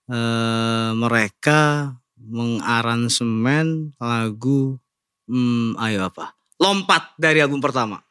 eh, 0.10 0.92
mereka 0.98 1.94
mengaransemen 2.18 3.94
lagu 3.98 4.78
hmm, 5.30 5.78
ayo 5.82 6.10
apa? 6.10 6.34
Lompat 6.62 7.18
dari 7.18 7.42
album 7.42 7.58
pertama. 7.58 8.02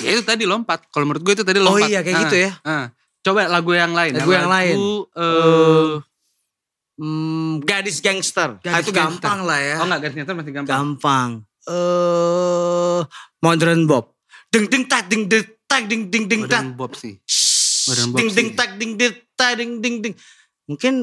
Ya 0.00 0.10
itu 0.10 0.22
tadi 0.22 0.44
lompat. 0.44 0.86
Kalau 0.88 1.04
menurut 1.04 1.22
gue 1.22 1.34
itu 1.34 1.44
tadi 1.44 1.58
Oh 1.58 1.70
lompat. 1.70 1.88
iya 1.88 2.00
kayak 2.00 2.14
Ah, 2.14 2.22
gitu 2.22 2.36
ya. 2.38 2.50
ah. 2.62 2.84
Coba 3.20 3.40
lagu 3.46 3.70
yang 3.70 3.92
lain. 3.92 4.12
Lagu 4.14 4.30
yang 4.30 4.48
lain. 4.48 4.76
eh, 5.10 5.90
Hmm, 6.96 7.64
gadis 7.64 7.98
gangster. 7.98 8.60
Ah, 8.60 8.76
Gadis 8.76 8.84
itu 8.84 8.92
Gangster. 8.92 9.24
gampang 9.24 9.40
lah 9.42 9.56
ya. 9.56 9.80
oh 9.80 9.88
enggak 9.88 10.00
garis 10.02 10.16
nyata 10.16 10.32
masih 10.36 10.52
gampang. 10.52 10.68
gampang. 10.70 11.30
Eh 11.64 13.00
Modern 13.40 13.82
Bob. 13.84 14.12
Ding 14.46 14.68
ding 14.68 14.84
tak 14.84 15.08
ding 15.08 15.24
ding 15.24 15.40
tak 15.64 15.88
ding 15.88 16.12
ding 16.12 16.28
ding 16.28 16.44
tak. 16.44 16.60
Modern 16.60 16.76
Bob 16.76 16.92
sih. 16.92 17.16
Modern 17.88 18.08
Bob 18.12 18.18
Ding 18.20 18.30
ding 18.30 18.48
tak 18.52 18.70
ding 18.76 18.92
ding 18.94 19.16
tak 19.32 19.52
ding 19.56 19.72
ding 19.80 19.96
ding. 20.00 20.14
Mungkin 20.68 20.94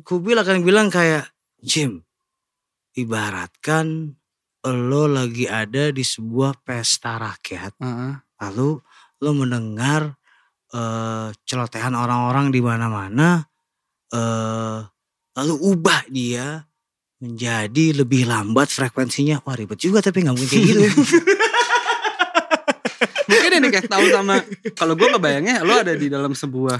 Kubil 0.00 0.38
akan 0.38 0.62
bilang 0.62 0.88
kayak 0.88 1.26
Jim, 1.58 2.06
ibaratkan 2.94 4.14
lo 4.74 5.06
lagi 5.06 5.46
ada 5.46 5.94
di 5.94 6.02
sebuah 6.02 6.62
pesta 6.64 7.20
rakyat. 7.20 7.78
Heeh. 7.78 8.12
Lalu 8.42 8.68
lo 9.22 9.30
mendengar 9.32 10.14
eh 10.74 11.28
celotehan 11.46 11.94
orang-orang 11.94 12.50
di 12.50 12.58
mana-mana 12.58 13.46
eh 14.10 14.80
lalu 15.36 15.54
ubah 15.60 16.08
dia 16.10 16.66
menjadi 17.22 18.02
lebih 18.02 18.26
lambat 18.26 18.68
frekuensinya. 18.72 19.44
Wah 19.46 19.54
ribet 19.54 19.78
juga 19.78 20.02
tapi 20.02 20.26
nggak 20.26 20.36
mungkin 20.36 20.58
kayak 20.58 20.66
gitu. 20.74 21.02
Mungkin 23.26 23.58
ini 23.58 23.68
kayak 23.74 23.90
tahu 23.90 24.06
sama 24.14 24.38
kalau 24.78 24.94
gue 24.94 25.08
ngebayangnya 25.10 25.66
lo 25.66 25.74
ada 25.74 25.98
di 25.98 26.06
dalam 26.06 26.30
sebuah 26.30 26.78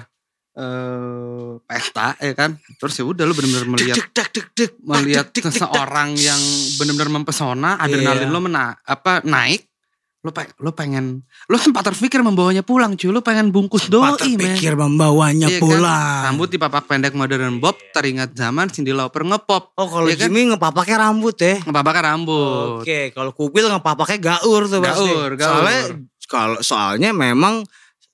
eh 0.56 1.52
pesta 1.62 2.16
ya 2.16 2.32
kan. 2.32 2.50
Terus 2.74 2.94
ya 2.94 3.04
udah 3.04 3.22
lo 3.22 3.32
benar-benar 3.32 3.68
melihat 3.68 3.94
Dek, 3.94 4.08
dek, 4.10 4.28
dek, 4.32 4.46
dek, 4.50 4.70
melihat 4.80 5.28
dek, 5.28 5.34
dek, 5.34 5.42
dek, 5.42 5.44
dek. 5.44 5.52
seseorang 5.52 6.10
yang 6.16 6.40
benar-benar 6.76 7.10
mempesona, 7.12 7.76
adrenalin 7.76 8.24
Iya. 8.24 8.32
lo 8.32 8.40
mena 8.40 8.64
apa 8.80 9.20
naik, 9.20 9.68
lo 10.20 10.32
pe- 10.32 10.56
lo 10.58 10.72
pengen 10.72 11.22
lo 11.46 11.56
sempat 11.56 11.86
terpikir 11.86 12.18
membawanya 12.18 12.60
pulang 12.60 12.96
cuy, 12.96 13.10
lo 13.10 13.20
pengen 13.20 13.52
bungkus 13.52 13.84
Pak 13.84 13.92
doi 13.92 14.08
men. 14.08 14.16
terpikir 14.16 14.74
membawanya 14.74 15.46
Iya 15.46 15.58
kan? 15.58 15.62
pulang. 15.62 16.20
Rambut 16.24 16.48
dipapak 16.48 16.82
pendek 16.84 17.12
modern 17.12 17.56
bob, 17.56 17.76
teringat 17.90 18.32
zaman 18.32 18.66
Cindy 18.66 18.90
Lauper 18.90 19.22
ngepop. 19.22 19.76
Oh 19.76 19.86
kalau 19.86 20.08
Iya 20.08 20.16
kan? 20.16 20.26
Jimmy 20.26 20.50
ngepapaknya 20.50 20.96
rambut 21.00 21.36
ya. 21.36 21.60
Ngepapak 21.60 21.96
rambut. 22.00 22.80
Oke, 22.80 23.12
kalau 23.12 23.30
kubil 23.30 23.68
ngepapaknya 23.68 24.18
gaur 24.32 24.62
tuh 24.64 24.80
pasti. 24.80 25.04
Gaur, 25.06 25.30
gaur. 25.32 25.52
Soalnya 25.52 25.80
kalau 26.26 26.58
soalnya 26.58 27.10
memang 27.12 27.60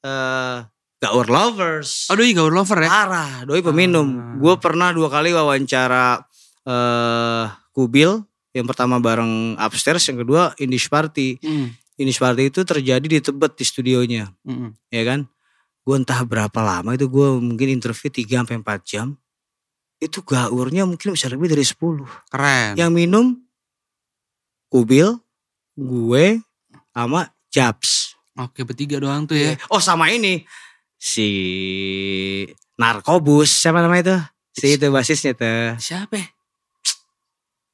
eh 0.02 0.58
gaur 1.02 1.26
lovers. 1.26 2.06
Aduh, 2.14 2.22
iya 2.22 2.38
gaur 2.38 2.54
lover 2.54 2.86
ya. 2.86 2.90
Parah, 2.90 3.32
doi 3.42 3.58
peminum. 3.58 4.06
Ah. 4.14 4.38
Gue 4.38 4.54
pernah 4.62 4.94
dua 4.94 5.10
kali 5.10 5.34
wawancara 5.34 6.22
eh 6.62 7.44
kubil. 7.74 8.22
Yang 8.54 8.66
pertama 8.70 9.02
bareng 9.02 9.58
upstairs, 9.58 10.06
yang 10.06 10.22
kedua 10.22 10.54
Indies 10.62 10.86
Party. 10.86 11.40
Hmm, 11.42 11.72
Indies 11.98 12.20
Party 12.20 12.52
itu 12.52 12.62
terjadi 12.62 13.02
di 13.02 13.18
Tebet 13.18 13.56
di 13.56 13.64
studionya, 13.64 14.28
hmm. 14.44 14.92
ya 14.92 15.02
kan? 15.08 15.24
Gue 15.82 15.96
entah 15.98 16.20
berapa 16.22 16.60
lama 16.62 16.94
itu 16.94 17.08
gue 17.08 17.28
mungkin 17.40 17.72
interview 17.72 18.12
3 18.12 18.44
sampai 18.44 18.60
4 18.60 18.84
jam. 18.84 19.16
Itu 19.98 20.22
gaurnya 20.22 20.84
mungkin 20.84 21.16
bisa 21.16 21.32
lebih 21.32 21.48
dari 21.50 21.64
10. 21.64 22.04
Keren. 22.30 22.76
Yang 22.78 22.90
minum 22.92 23.26
Kubil, 24.72 25.20
gue, 25.76 26.40
sama 26.96 27.28
Japs. 27.52 28.16
Oke, 28.40 28.64
bertiga 28.64 28.96
doang 28.96 29.28
tuh 29.28 29.36
ya. 29.36 29.52
Oh 29.68 29.80
sama 29.80 30.08
ini 30.08 30.48
si 31.02 31.28
Narkobus 32.78 33.50
siapa 33.50 33.82
namanya 33.82 34.02
itu? 34.06 34.16
Si 34.54 34.66
itu 34.78 34.86
basisnya 34.94 35.34
tuh. 35.34 35.74
Siapa? 35.82 36.14
ya? 36.14 36.26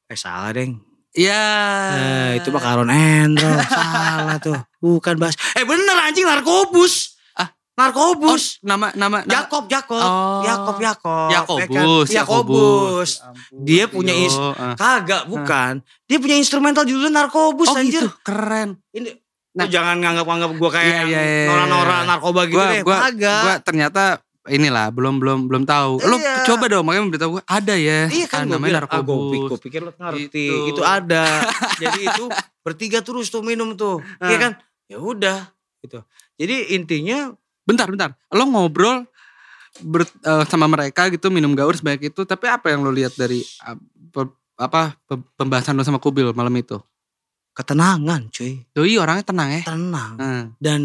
Eh 0.09 0.17
salah 0.17 0.49
deng. 0.49 0.81
Ya. 1.13 1.45
Eh, 1.93 2.29
itu 2.41 2.49
mah 2.49 2.61
Karon 2.61 2.89
Endro. 2.89 3.45
salah 3.69 4.41
tuh. 4.41 4.57
Bukan 4.81 5.21
bas. 5.21 5.37
Eh 5.53 5.61
bener 5.61 5.97
anjing 6.01 6.25
Narkobus. 6.25 7.17
Ah. 7.35 7.53
Narkobus. 7.77 8.57
Oh, 8.61 8.65
nama 8.65 8.89
nama 8.97 9.21
Jakob, 9.25 9.69
Jakob, 9.69 10.01
Oh. 10.01 10.41
Jakob, 10.41 10.75
Jakob, 10.81 11.29
Yakobus, 11.29 12.07
ya 12.09 12.25
kan? 12.25 12.25
Yakobus. 12.25 13.09
Dia 13.53 13.85
punya 13.85 14.13
is, 14.15 14.33
Yo, 14.33 14.53
ah. 14.53 14.73
kagak, 14.73 15.29
bukan. 15.29 15.85
Dia 16.09 16.17
punya 16.17 16.37
instrumental 16.37 16.85
judulnya 16.85 17.25
Narkobus 17.25 17.69
Oh 17.69 17.77
anjir. 17.77 18.01
gitu, 18.01 18.09
keren. 18.21 18.81
Ini 18.89 19.13
Nah. 19.59 19.65
Lu 19.65 19.69
jangan 19.69 19.95
nganggap-nganggap 19.97 20.51
gue 20.55 20.69
kayak 20.71 20.87
Iya, 20.87 21.01
iya, 21.03 21.19
iya, 21.19 21.45
nora-nora 21.45 21.97
iya. 21.97 22.07
narkoba 22.07 22.41
gitu 22.45 22.55
Gua 22.55 22.67
deh. 22.69 22.81
gua 22.81 22.97
Kagak. 23.01 23.41
gua 23.41 23.55
ternyata 23.59 24.03
inilah 24.47 24.87
belum 24.89 25.19
belum 25.19 25.39
belum 25.45 25.63
tahu. 25.63 25.99
Lo 26.01 26.15
Iya. 26.15 26.35
coba 26.43 26.65
dong 26.65 26.83
makanya 26.83 27.03
memberitahu 27.03 27.31
gue 27.35 27.43
ada 27.45 27.75
ya. 27.75 27.99
Iya 28.07 28.25
kan 28.25 28.39
ah, 28.39 28.41
gue 28.41 28.53
namanya 28.55 28.71
bilang, 28.71 28.85
ah, 28.87 29.01
gue 29.01 29.15
pikir, 29.61 29.81
lo 29.81 29.91
ngerti. 29.91 30.47
Gitu. 30.47 30.69
Itu 30.69 30.81
ada. 30.81 31.23
Jadi 31.81 31.99
itu 32.01 32.23
bertiga 32.59 32.99
terus 32.99 33.27
tuh 33.27 33.41
minum 33.41 33.75
tuh. 33.75 33.99
Iya 34.17 34.31
Ah. 34.31 34.39
kan? 34.39 34.51
Ya 34.87 34.97
udah 34.97 35.39
gitu. 35.79 35.99
Jadi 36.35 36.73
intinya 36.73 37.35
Bentar, 37.61 37.85
bentar. 37.85 38.17
Lo 38.29 38.43
ngobrol 38.43 39.05
ber- 39.79 40.09
eh, 40.19 40.43
sama 40.45 40.65
mereka 40.65 41.05
gitu 41.07 41.29
minum 41.29 41.53
gaur 41.53 41.71
sebanyak 41.71 42.09
itu, 42.09 42.21
tapi 42.23 42.47
apa 42.47 42.67
yang 42.67 42.81
lo 42.81 42.89
lihat 42.89 43.13
dari 43.13 43.39
ah, 43.61 43.77
pe- 44.09 44.33
apa 44.55 44.97
pe- 44.99 45.23
pembahasan 45.35 45.71
lo 45.71 45.83
sama 45.83 45.97
Kubil 45.97 46.33
malam 46.33 46.51
itu? 46.53 46.81
Ketenangan 47.59 48.31
cuy. 48.31 48.63
Doi 48.71 48.95
orangnya 48.95 49.25
tenang 49.27 49.49
ya. 49.51 49.61
Tenang. 49.67 50.11
Hmm. 50.15 50.43
Dan 50.55 50.81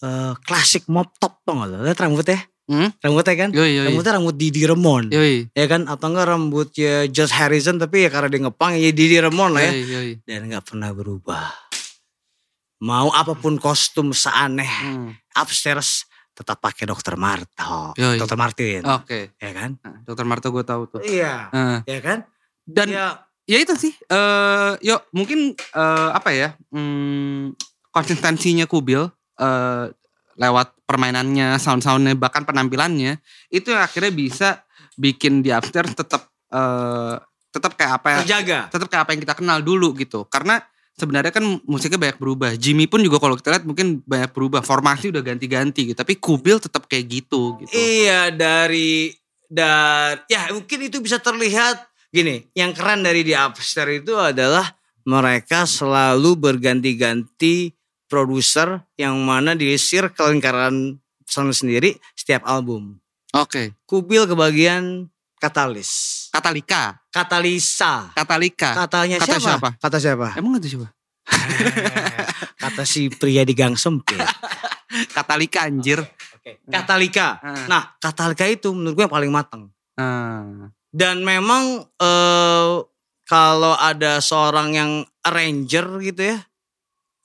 eh, 0.00 0.32
klasik 0.40 0.88
mop 0.88 1.12
top 1.20 1.44
tau 1.44 1.60
gak 1.60 1.68
lo? 1.68 1.76
Lihat 1.84 2.00
rambutnya? 2.00 2.40
Hmm? 2.66 2.88
Rambutnya 2.98 3.34
kan? 3.36 3.50
Yoi, 3.52 3.70
yoi. 3.76 3.86
Rambutnya 3.92 4.12
rambut 4.16 4.34
Didi 4.34 4.64
Remon. 4.64 5.12
Yoi. 5.12 5.52
Ya 5.52 5.66
kan? 5.68 5.84
Atau 5.84 6.10
enggak 6.10 6.26
rambutnya 6.26 7.04
Josh 7.06 7.30
Harrison 7.30 7.76
tapi 7.76 8.02
ya 8.02 8.10
karena 8.10 8.26
dia 8.26 8.40
ngepang 8.42 8.72
ya 8.74 8.90
Didi 8.90 9.16
Remon 9.20 9.52
lah 9.52 9.62
ya. 9.62 9.72
Yoi, 9.76 9.84
yoi. 9.86 10.10
Dan 10.24 10.48
gak 10.48 10.64
pernah 10.64 10.90
berubah. 10.90 11.46
Mau 12.82 13.08
apa 13.08 13.32
pun 13.32 13.56
kostum 13.56 14.12
seaneh 14.12 14.68
Hmm. 14.68 15.12
upstairs 15.32 16.04
tetap 16.36 16.60
pakai 16.60 16.84
dokter 16.84 17.16
Marto. 17.16 17.96
Yoi. 17.96 18.20
Dokter 18.20 18.36
Martin. 18.36 18.84
Oke. 18.84 19.32
Ya 19.40 19.50
kan? 19.52 19.80
Nah, 19.80 20.04
Dokter 20.04 20.24
Marto 20.24 20.52
gue 20.52 20.60
tahu 20.60 20.82
tuh. 20.88 21.00
Iya. 21.00 21.48
Nah, 21.48 21.80
Ya 21.88 22.00
kan? 22.04 22.28
dan 22.66 22.86
ya, 22.90 23.06
ya 23.46 23.58
itu 23.62 23.74
sih 23.78 23.94
eh 23.94 24.72
yuk 24.82 25.06
mungkin 25.14 25.54
eh 25.54 26.10
apa 26.12 26.30
ya 26.34 26.48
hmm, 26.74 27.54
konsistensinya 27.94 28.66
Kubil 28.66 29.06
eh 29.40 29.84
lewat 30.36 30.76
permainannya 30.84 31.56
sound-soundnya 31.56 32.12
bahkan 32.14 32.44
penampilannya 32.44 33.18
itu 33.48 33.72
yang 33.72 33.82
akhirnya 33.82 34.12
bisa 34.12 34.48
bikin 35.00 35.40
di 35.40 35.54
upstairs 35.54 35.96
tetap 35.96 36.28
eh 36.52 37.16
tetap 37.56 37.72
kayak 37.72 37.92
apa 38.02 38.08
ya 38.12 38.18
terjaga. 38.20 38.60
tetap 38.68 38.86
kayak 38.92 39.02
apa 39.08 39.10
yang 39.16 39.22
kita 39.24 39.34
kenal 39.34 39.58
dulu 39.64 39.96
gitu. 39.96 40.28
Karena 40.28 40.60
sebenarnya 40.92 41.32
kan 41.32 41.44
musiknya 41.64 41.96
banyak 41.96 42.18
berubah. 42.20 42.50
Jimmy 42.60 42.84
pun 42.84 43.00
juga 43.00 43.16
kalau 43.16 43.40
kita 43.40 43.56
lihat 43.56 43.64
mungkin 43.64 44.04
banyak 44.04 44.30
berubah. 44.36 44.60
Formasi 44.60 45.08
udah 45.08 45.24
ganti-ganti 45.24 45.92
gitu. 45.92 45.96
Tapi 45.96 46.20
Kubil 46.20 46.60
tetap 46.60 46.84
kayak 46.84 47.08
gitu 47.08 47.56
gitu. 47.64 47.72
Iya 47.72 48.28
dari 48.28 49.16
dan 49.48 50.20
ya 50.28 50.52
mungkin 50.52 50.84
itu 50.84 51.00
bisa 51.00 51.16
terlihat 51.16 51.80
gini. 52.10 52.46
Yang 52.56 52.70
keren 52.80 53.00
dari 53.06 53.22
di 53.26 53.32
upstairs 53.36 54.02
itu 54.02 54.14
adalah 54.16 54.76
mereka 55.06 55.64
selalu 55.64 56.34
berganti-ganti 56.34 57.70
produser 58.10 58.82
yang 58.98 59.18
mana 59.22 59.54
di 59.54 59.74
circle 59.78 60.34
lingkaran 60.34 60.98
sound 61.26 61.54
sendiri 61.54 61.98
setiap 62.14 62.46
album. 62.46 62.98
oke 63.34 63.74
Kubil 63.86 64.30
kebagian 64.30 65.10
katalis. 65.42 66.26
Katalika 66.30 67.02
Katalisa. 67.10 68.14
Katalika 68.14 68.86
Katanya 68.86 69.18
Kata 69.18 69.38
siapa? 69.38 69.46
siapa? 69.46 69.68
Kata 69.78 69.98
siapa? 69.98 70.26
emang 70.38 70.58
itu 70.62 70.78
siapa 70.78 70.88
Kata 72.62 72.82
si 72.86 73.10
pria 73.10 73.42
di 73.42 73.54
gang 73.54 73.74
sempit. 73.74 74.18
Katalika 75.14 75.66
anjir 75.66 76.02
Katalika. 76.70 77.42
Ah. 77.42 77.66
Nah, 77.66 77.82
Katalika 77.98 78.46
itu 78.46 78.70
menurut 78.70 78.94
gue 78.94 79.04
yang 79.06 79.14
paling 79.14 79.32
matang. 79.34 79.62
Ah. 79.98 80.70
Dan 80.96 81.20
memang 81.20 81.84
eh 82.00 82.72
kalau 83.26 83.74
ada 83.76 84.16
seorang 84.18 84.72
yang 84.72 84.90
arranger 85.20 86.00
gitu 86.00 86.32
ya, 86.32 86.38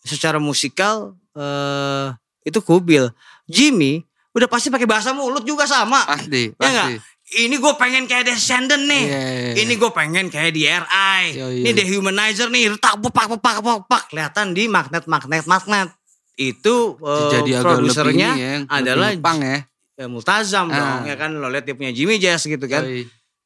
secara 0.04 0.44
musikal 0.44 1.16
eh 1.32 2.12
itu 2.44 2.60
Kubil. 2.60 3.08
Jimmy 3.48 4.04
udah 4.32 4.48
pasti 4.48 4.68
pakai 4.68 4.88
bahasa 4.88 5.16
mulut 5.16 5.44
juga 5.44 5.64
sama. 5.64 6.04
Pasti, 6.04 6.52
Ya 6.52 6.56
pasti. 6.58 6.76
nggak? 6.76 6.90
Ini 7.32 7.56
gue 7.56 7.74
pengen 7.80 8.04
kayak 8.12 8.28
Descendant 8.28 8.84
nih. 8.92 9.04
Iya, 9.08 9.22
iya, 9.24 9.40
iya. 9.40 9.54
Ini 9.64 9.74
gue 9.80 9.92
pengen 9.96 10.28
kayak 10.28 10.52
di 10.52 10.68
RI. 10.68 11.24
Iya, 11.32 11.48
iya. 11.48 11.64
Ini 11.64 11.70
Dehumanizer 11.72 12.52
nih. 12.52 12.76
Tak 12.76 13.00
pepak 13.00 13.40
pepak 13.40 13.64
pepak 13.64 13.78
pepak. 13.88 14.04
Kelihatan 14.12 14.52
di 14.52 14.68
magnet 14.68 15.08
magnet 15.08 15.48
magnet. 15.48 15.96
Itu 16.36 17.00
Jadi 17.00 17.56
lebih 17.56 17.64
produsernya 17.64 18.30
ya, 18.36 18.54
adalah 18.68 19.16
Jepang 19.16 19.40
ya. 19.40 19.64
Multazam 20.12 20.68
Ah. 20.68 20.76
dong. 20.76 21.08
Ya 21.08 21.16
kan 21.16 21.32
lo 21.32 21.48
lihat 21.48 21.64
dia 21.64 21.72
punya 21.72 21.96
Jimmy 21.96 22.20
Jazz 22.20 22.44
gitu 22.44 22.68
kan. 22.68 22.84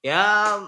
Ya 0.05 0.61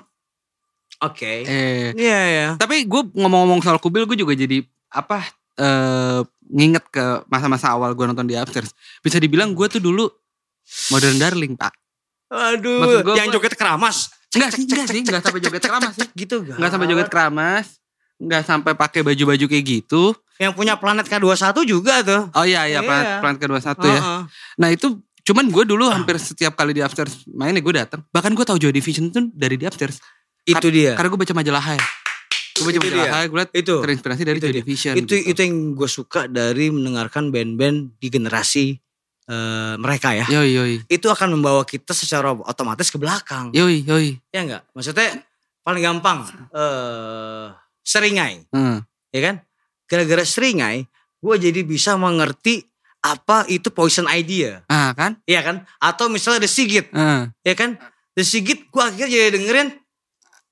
oke. 0.98 1.34
Eh, 1.46 1.94
Iya 1.94 2.22
ya. 2.26 2.48
tapi 2.58 2.84
gue 2.84 3.02
ngomong-ngomong 3.14 3.62
soal 3.62 3.78
Kubil 3.78 4.04
gue 4.06 4.18
juga 4.18 4.34
jadi 4.34 4.66
apa 4.90 5.22
eh 5.54 6.22
nginget 6.48 6.86
ke 6.88 7.06
masa-masa 7.28 7.70
awal 7.70 7.94
gue 7.94 8.02
nonton 8.04 8.26
di 8.26 8.34
Upstairs. 8.34 8.74
Bisa 9.00 9.18
dibilang 9.18 9.54
gue 9.54 9.68
tuh 9.68 9.78
dulu 9.78 10.10
modern 10.90 11.18
darling 11.18 11.54
pak. 11.54 11.70
Aduh, 12.28 13.06
gua- 13.06 13.14
yang 13.14 13.30
joget 13.30 13.54
keramas. 13.54 14.10
Enggak 14.34 14.52
sih, 14.52 14.66
enggak 14.66 14.88
sih, 14.90 15.00
enggak 15.00 15.22
sampai 15.22 15.40
joget 15.40 15.62
keramas 15.62 15.94
sih. 15.94 16.10
Gitu 16.14 16.36
Enggak 16.44 16.72
sampai 16.74 16.88
joget 16.88 17.08
keramas. 17.08 17.66
Enggak 18.18 18.42
sampai 18.44 18.74
pakai 18.74 19.06
baju-baju 19.06 19.46
kayak 19.46 19.66
gitu. 19.66 20.18
Yang 20.38 20.54
punya 20.54 20.74
planet 20.76 21.06
K21 21.06 21.46
juga 21.64 22.02
tuh. 22.02 22.30
Oh 22.32 22.42
iya 22.44 22.66
iya, 22.66 22.82
Iya. 22.82 22.82
planet, 22.82 23.08
planet 23.22 23.38
ke-21 23.40 23.78
ya. 23.86 24.02
Heeh. 24.02 24.22
Nah 24.58 24.70
itu 24.70 24.88
cuman 25.28 25.52
gue 25.52 25.64
dulu 25.68 25.92
hampir 25.92 26.16
setiap 26.16 26.56
kali 26.56 26.72
di 26.72 26.80
Upstairs 26.80 27.28
mainnya 27.28 27.60
gue 27.60 27.76
datang. 27.76 28.00
Bahkan 28.08 28.32
gue 28.32 28.46
tahu 28.48 28.58
Joy 28.58 28.72
Division 28.72 29.12
tuh 29.12 29.28
dari 29.36 29.60
di 29.60 29.68
Upstairs. 29.68 30.00
Itu 30.48 30.72
dia. 30.72 30.96
Karena 30.96 31.12
gue 31.12 31.20
baca 31.20 31.34
majalah 31.36 31.60
Hai. 31.60 31.80
Gue 32.56 32.72
baca 32.72 32.80
Itu 32.80 32.88
majalah. 32.88 33.08
Hai, 33.12 33.26
gue 33.28 33.38
liat 33.44 33.52
Itu. 33.52 33.76
terinspirasi 33.84 34.24
dari 34.24 34.38
Itu 34.40 34.46
Joy 34.48 34.54
dia. 34.56 34.62
Division. 34.64 34.94
Itu 34.96 35.14
gitu. 35.20 35.30
itu 35.36 35.40
yang 35.44 35.56
gue 35.76 35.90
suka 35.92 36.32
dari 36.32 36.72
mendengarkan 36.72 37.28
band-band 37.28 38.00
di 38.00 38.08
generasi 38.08 38.80
eh, 39.28 39.76
mereka 39.76 40.16
ya. 40.16 40.26
Yoi 40.32 40.50
yoi. 40.56 40.74
Itu 40.88 41.12
akan 41.12 41.36
membawa 41.36 41.68
kita 41.68 41.92
secara 41.92 42.32
otomatis 42.32 42.88
ke 42.88 42.96
belakang. 42.96 43.52
Yoi 43.52 43.84
yoi. 43.84 44.16
Ya 44.32 44.48
enggak? 44.48 44.64
Maksudnya 44.72 45.20
paling 45.68 45.84
gampang 45.84 46.24
eh 46.56 47.52
seringai, 47.84 48.48
Hmm. 48.52 48.80
ya 49.12 49.20
kan? 49.24 49.36
Gara-gara 49.88 50.24
seringai, 50.24 50.88
gue 51.20 51.36
jadi 51.40 51.64
bisa 51.64 51.96
mengerti 51.96 52.64
apa 53.08 53.48
itu 53.48 53.70
Poison 53.70 54.08
Idea. 54.08 54.62
Ah 54.66 54.92
kan? 54.92 55.16
Iya 55.24 55.42
kan? 55.42 55.56
Atau 55.78 56.08
misalnya 56.08 56.44
The 56.44 56.52
Sigit. 56.52 56.92
Ah. 56.92 57.32
Ya 57.42 57.54
kan? 57.54 57.80
The 58.14 58.24
Sigit 58.24 58.68
gue 58.68 58.82
akhirnya 58.82 59.08
jadi 59.08 59.30
dengerin 59.34 59.70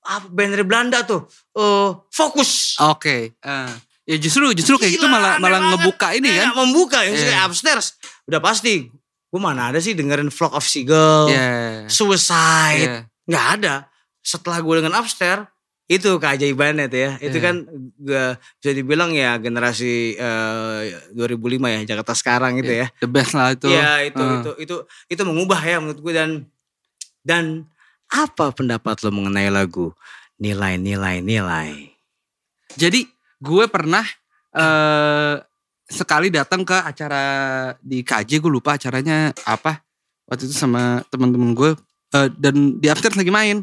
apa 0.02 0.26
band 0.26 0.50
dari 0.52 0.62
Belanda 0.62 1.02
tuh. 1.02 1.26
eh 1.52 1.88
Fokus. 2.08 2.78
Oke. 2.80 3.34
Ah. 3.40 3.70
ya 4.06 4.14
justru 4.16 4.46
justru 4.54 4.78
kayak 4.78 4.92
gitu 4.94 5.02
Gila, 5.02 5.18
malah 5.18 5.32
malah 5.36 5.58
banget. 5.58 5.70
ngebuka 5.82 6.08
ini 6.14 6.30
Iya, 6.30 6.42
kan. 6.46 6.50
membuka 6.56 6.98
yang 7.02 7.18
Iya. 7.18 7.26
kayak 7.26 7.42
upstairs. 7.44 7.86
Udah 8.24 8.38
pasti. 8.38 8.86
Gue 9.26 9.40
mana 9.42 9.68
ada 9.68 9.82
sih 9.82 9.92
dengerin 9.92 10.30
Flock 10.30 10.54
of 10.54 10.62
Seagull. 10.62 11.26
Iya. 11.28 11.90
Suicide. 11.90 12.86
Iya. 12.86 13.00
nggak 13.26 13.46
ada. 13.58 13.74
Setelah 14.22 14.62
gue 14.62 14.74
dengan 14.78 14.94
upstairs. 14.96 15.50
Itu 15.86 16.18
keajaibannya 16.18 16.90
tuh 16.90 16.98
ya. 16.98 17.12
Itu 17.22 17.38
Iya. 17.38 17.44
kan 17.46 17.54
gue 17.96 18.24
bisa 18.58 18.70
dibilang 18.74 19.14
ya 19.14 19.38
generasi 19.38 20.18
eh, 20.18 20.80
2005 21.14 21.70
ya. 21.70 21.80
Jakarta 21.86 22.12
sekarang 22.12 22.58
gitu 22.58 22.74
ya. 22.74 22.90
The 22.98 23.06
best 23.06 23.32
lah 23.32 23.54
itu. 23.54 23.70
Iya 23.70 24.02
itu 24.04 24.18
Ah. 24.18 24.42
itu 24.42 24.50
itu 24.58 24.76
itu 25.06 25.22
mengubah 25.22 25.62
ya 25.62 25.78
menurut 25.78 26.02
gue 26.02 26.12
dan 26.12 26.30
dan 27.22 27.44
apa 28.06 28.50
pendapat 28.50 28.98
lo 29.02 29.10
mengenai 29.10 29.46
lagu 29.46 29.94
nilai-nilai 30.36 31.22
nilai? 31.22 31.90
Jadi 32.74 33.06
gue 33.38 33.64
pernah 33.66 34.02
eh 34.52 35.34
sekali 35.86 36.34
datang 36.34 36.66
ke 36.66 36.74
acara 36.74 37.22
di 37.78 38.02
KJ 38.02 38.42
gue 38.42 38.50
lupa 38.50 38.74
acaranya 38.74 39.30
apa 39.46 39.86
waktu 40.26 40.50
itu 40.50 40.54
sama 40.56 41.06
teman-teman 41.06 41.54
gue 41.54 41.70
eh, 42.10 42.28
dan 42.34 42.74
di 42.74 42.90
upstairs 42.90 43.14
lagi 43.14 43.30
main 43.30 43.62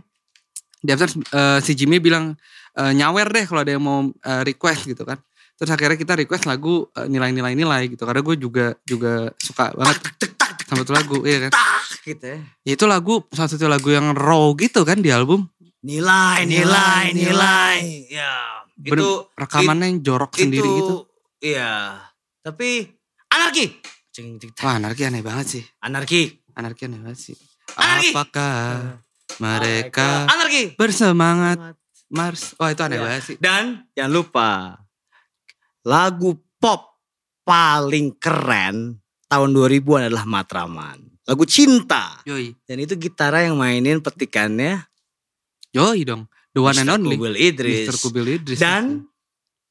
di 0.83 0.89
upstairs 0.91 1.15
eh, 1.15 1.59
si 1.63 1.71
Jimmy 1.73 1.97
bilang 1.97 2.35
eh, 2.75 2.91
nyawer 2.91 3.31
deh 3.31 3.45
kalau 3.47 3.63
ada 3.63 3.71
yang 3.71 3.83
mau 3.83 4.03
eh, 4.03 4.41
request 4.43 4.85
gitu 4.85 5.07
kan 5.07 5.15
terus 5.53 5.69
akhirnya 5.69 5.95
kita 5.95 6.13
request 6.17 6.43
lagu 6.43 6.89
nilai-nilai 6.97 7.53
nilai 7.53 7.87
gitu 7.87 8.03
karena 8.03 8.19
gue 8.19 8.35
juga 8.35 8.65
juga 8.83 9.31
suka 9.37 9.71
banget 9.71 10.01
sama 10.67 10.81
tuh 10.81 10.97
lagu 10.97 11.17
iya 11.23 11.47
kan 11.47 11.51
gitu 12.03 12.25
ya. 12.25 12.37
Ya, 12.67 12.71
itu 12.75 12.85
lagu 12.89 13.23
salah 13.31 13.47
satu 13.47 13.69
lagu 13.69 13.87
yang 13.87 14.11
raw 14.11 14.51
gitu 14.59 14.83
kan 14.83 14.99
di 14.99 15.13
album 15.13 15.47
Nilai, 15.83 16.47
nilai, 16.47 17.11
nilai. 17.11 18.07
Ya, 18.07 18.63
Bener- 18.79 19.03
itu 19.03 19.09
rekamannya 19.35 19.91
yang 19.91 19.99
jorok 19.99 20.31
sendiri 20.39 20.63
itu, 20.63 20.79
gitu 20.79 20.95
Iya. 21.43 21.99
Tapi 22.39 22.87
anarki. 23.27 23.83
Wah 24.63 24.79
anarki 24.79 25.03
aneh 25.03 25.19
banget 25.19 25.59
sih 25.59 25.63
Anarki. 25.83 26.39
Anarki 26.55 26.87
aneh 26.87 27.03
banget 27.03 27.19
sih. 27.19 27.35
Anarki. 27.75 28.15
Apakah 28.15 28.55
mereka 29.37 30.25
anarki. 30.25 30.75
bersemangat 30.75 31.75
Mars? 32.07 32.53
Wah 32.55 32.69
itu 32.69 32.81
aneh 32.81 32.97
Ya. 32.97 33.03
banget 33.03 33.21
sih. 33.23 33.35
Dan 33.37 33.89
jangan 33.91 34.13
lupa 34.13 34.49
lagu 35.83 36.31
pop 36.57 37.01
paling 37.43 38.15
keren 38.15 38.99
tahun 39.25 39.49
2000 39.51 39.81
adalah 39.99 40.23
Matraman. 40.23 40.99
Lagu 41.23 41.43
cinta. 41.43 42.19
Yoi, 42.23 42.51
Dan 42.61 42.77
itu 42.79 42.93
gitara 42.95 43.41
yang 43.41 43.55
mainin 43.55 43.99
petikannya 43.99 44.83
yoi 45.71 46.03
dong. 46.03 46.27
The 46.53 46.61
one 46.61 46.77
and 46.77 46.85
Mr. 46.85 46.93
only. 46.93 47.15
Kubil 47.17 47.35
Idris. 47.35 47.87
Mr. 47.87 47.97
Kubil 47.97 48.27
Idris. 48.29 48.59
Dan 48.59 49.07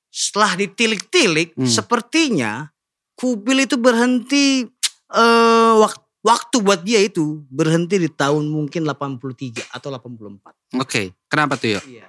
setelah 0.08 0.58
ditilik-tilik 0.58 1.54
Hmm. 1.54 1.64
sepertinya 1.64 2.68
Kubil 3.14 3.62
itu 3.62 3.76
berhenti 3.76 4.66
eh 5.08 5.72
wak- 5.78 6.01
waktu 6.22 6.56
buat 6.58 6.80
dia 6.80 6.98
itu 6.98 7.42
berhenti 7.46 7.98
di 7.98 8.06
tahun 8.06 8.46
mungkin 8.46 8.82
83 8.82 9.66
atau 9.68 9.88
84. 9.90 10.78
Oke, 10.78 11.12
kenapa 11.26 11.54
tuh? 11.54 11.82
Iya. 11.82 12.08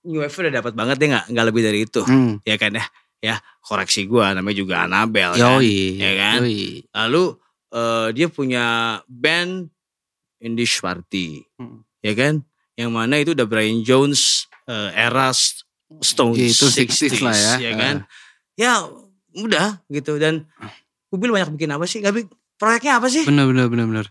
New 0.00 0.20
Wave 0.20 0.32
udah 0.32 0.52
dapat 0.54 0.72
banget 0.72 0.96
deh 0.96 1.08
nggak 1.08 1.26
nggak 1.28 1.46
lebih 1.46 1.62
dari 1.62 1.78
itu 1.84 2.00
Hmm. 2.00 2.40
ya 2.40 2.56
kan 2.56 2.72
ya 2.72 2.84
ya 3.20 3.34
koreksi 3.60 4.08
gua 4.08 4.32
namanya 4.32 4.56
juga 4.56 4.88
Anabel 4.88 5.36
kan 5.36 5.60
Ya 5.60 6.12
kan? 6.16 6.38
Yoi. 6.40 6.88
lalu 6.88 7.36
eh, 7.68 8.08
dia 8.16 8.26
punya 8.26 8.64
band 9.04 9.68
Indie 10.40 10.64
Party 10.66 11.44
Hmm. 11.60 11.84
ya 12.00 12.16
kan 12.16 12.40
yang 12.80 12.88
mana 12.90 13.20
itu 13.20 13.36
udah 13.36 13.44
Brian 13.44 13.84
Jones 13.84 14.48
eh, 14.64 14.88
era 14.94 15.28
Stones 16.00 16.40
Ya, 16.40 16.48
itu 16.48 16.64
60s 16.64 17.20
lah 17.20 17.36
ya. 17.36 17.52
ya 17.60 17.72
kan 17.76 17.94
ya 18.56 18.72
udah 19.36 19.84
gitu 19.86 20.16
dan 20.16 20.48
Kubil 21.10 21.28
banyak 21.28 21.58
bikin 21.58 21.74
apa 21.74 21.84
sih 21.84 22.00
Gak 22.00 22.14
proyeknya 22.60 23.00
apa 23.00 23.08
sih 23.08 23.24
Bener 23.24 23.48
bener 23.48 23.66
bener 23.66 23.86
bener. 23.88 24.06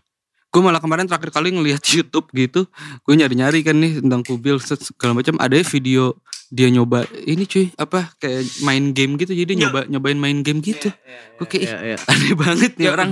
Gue 0.50 0.58
malah 0.58 0.82
kemarin 0.82 1.06
terakhir 1.06 1.30
kali 1.30 1.54
ngelihat 1.54 1.78
YouTube 1.94 2.26
gitu, 2.34 2.66
gue 3.00 3.14
nyari-nyari 3.14 3.62
kan 3.62 3.78
nih 3.78 4.02
tentang 4.02 4.26
kubil 4.26 4.58
segala 4.58 5.14
macam. 5.14 5.38
Ada 5.38 5.62
video 5.62 6.18
dia 6.50 6.66
nyoba 6.66 7.06
ini 7.22 7.46
cuy 7.46 7.70
apa 7.78 8.10
kayak 8.18 8.42
main 8.66 8.90
game 8.90 9.14
gitu, 9.14 9.30
jadi 9.30 9.54
Ya. 9.54 9.70
nyoba 9.70 9.86
nyobain 9.86 10.18
main 10.18 10.42
game 10.42 10.58
gitu. 10.58 10.90
Gue 11.38 11.46
kayak 11.46 11.62
ih, 11.62 11.70
ya, 11.70 11.78
ya. 11.94 11.98
aneh 12.02 12.32
banget 12.34 12.72
nih 12.74 12.88
orang. 12.90 13.10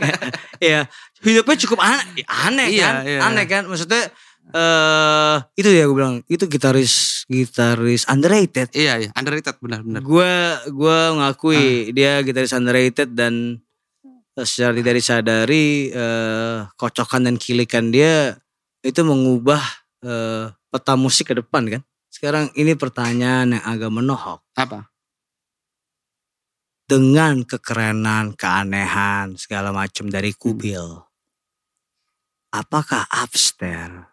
ya 0.58 0.80
hidupnya 1.22 1.56
cukup 1.62 1.78
aneh 1.78 2.26
aneh 2.26 2.66
Iya, 2.68 2.82
kan 2.82 2.94
iya. 3.06 3.18
aneh 3.22 3.44
kan 3.46 3.62
maksudnya 3.64 4.10
eh 4.52 5.36
itu 5.56 5.66
ya 5.66 5.88
gue 5.88 5.96
bilang 5.96 6.20
itu 6.26 6.44
gitaris 6.44 7.24
gitaris 7.26 8.04
underrated 8.06 8.68
iya 8.72 9.00
iya 9.00 9.10
underrated 9.16 9.56
benar 9.58 9.80
benar. 9.80 10.04
gue 10.04 10.32
gue 10.68 10.98
Ah. 11.00 11.10
ngakui 11.16 11.90
dia 11.90 12.20
gitaris 12.20 12.52
underrated 12.52 13.16
dan 13.16 13.63
secara 14.42 14.74
tidak 14.74 14.94
disadari 14.98 15.94
eh, 15.94 16.66
kocokan 16.74 17.30
dan 17.30 17.36
kilikan 17.38 17.94
dia 17.94 18.34
itu 18.82 19.00
mengubah 19.06 19.62
eh, 20.02 20.50
peta 20.50 20.94
musik 20.98 21.30
ke 21.30 21.34
depan 21.38 21.78
kan 21.78 21.82
sekarang 22.10 22.50
ini 22.58 22.74
pertanyaan 22.74 23.54
yang 23.54 23.64
agak 23.66 23.90
menohok 23.94 24.42
Apa? 24.58 24.94
dengan 26.84 27.42
kekerenan, 27.48 28.36
keanehan, 28.36 29.40
segala 29.40 29.72
macam 29.72 30.08
dari 30.12 30.36
Kubil. 30.36 31.00
Apakah 32.54 33.08
Upstairs 33.10 34.06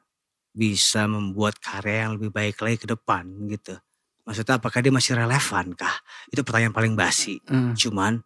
bisa 0.51 1.05
membuat 1.05 1.61
karya 1.61 2.07
yang 2.07 2.17
lebih 2.17 2.31
baik 2.33 2.57
lagi 2.63 2.81
ke 2.81 2.87
depan 2.89 3.27
gitu? 3.51 3.77
Maksudnya 4.25 4.57
apakah 4.57 4.79
dia 4.81 4.93
masih 4.93 5.13
relevan 5.13 5.77
kah? 5.77 5.93
Itu 6.31 6.41
pertanyaan 6.41 6.73
paling 6.73 6.93
basi. 6.97 7.37
Hmm. 7.45 7.77
Cuman 7.77 8.17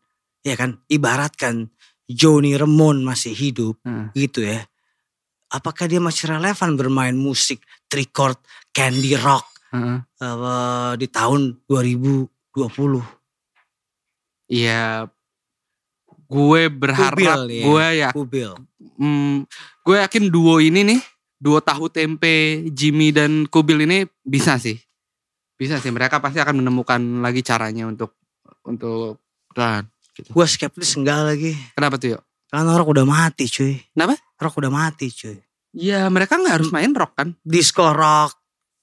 ya 0.46 0.56
kan 0.56 0.80
ibaratkan 0.88 1.75
Joni 2.06 2.54
Remon 2.54 3.02
masih 3.02 3.34
hidup 3.34 3.78
Hmm. 3.82 4.14
gitu 4.14 4.42
ya. 4.42 4.66
Apakah 5.48 5.86
dia 5.86 5.98
masih 5.98 6.28
relevan 6.28 6.74
bermain 6.76 7.14
musik 7.14 7.62
trichord 7.86 8.38
candy 8.70 9.14
rock 9.16 9.46
Heeh. 9.70 9.98
eh, 10.18 10.92
di 10.98 11.08
tahun 11.08 11.62
2020? 11.66 13.02
Iya, 14.46 15.10
gue 16.26 16.62
berharap, 16.68 17.18
Kubil 17.18 17.42
ya. 17.52 17.64
gue 17.66 17.86
ya, 17.96 18.10
Kubil. 18.12 18.52
hmm, 18.98 19.46
gue 19.82 19.96
yakin 19.98 20.24
duo 20.30 20.58
ini 20.58 20.82
nih, 20.84 21.02
duo 21.36 21.58
tahu 21.60 21.90
tempe 21.90 22.66
Jimmy 22.70 23.10
dan 23.10 23.46
Kubil 23.46 23.86
ini 23.86 24.06
bisa 24.22 24.58
sih, 24.58 24.78
bisa 25.56 25.78
sih. 25.78 25.90
Mereka 25.90 26.22
pasti 26.22 26.38
akan 26.38 26.62
menemukan 26.62 27.02
lagi 27.22 27.42
caranya 27.42 27.86
untuk 27.86 28.18
untuk 28.62 29.22
dan 29.54 29.90
gitu. 30.16 30.32
Gue 30.32 30.46
skeptis 30.48 30.96
enggak 30.96 31.22
lagi. 31.28 31.52
Kenapa 31.76 32.00
tuh 32.00 32.16
yuk? 32.16 32.22
Karena 32.48 32.72
rock 32.74 32.90
udah 32.96 33.06
mati 33.06 33.46
cuy. 33.46 33.76
Kenapa? 33.92 34.16
Rock 34.40 34.56
udah 34.64 34.72
mati 34.72 35.12
cuy. 35.12 35.36
Ya 35.76 36.08
mereka 36.08 36.40
nggak 36.40 36.56
harus 36.64 36.70
main 36.72 36.96
rock 36.96 37.20
kan? 37.20 37.36
Disco 37.44 37.92
rock. 37.92 38.32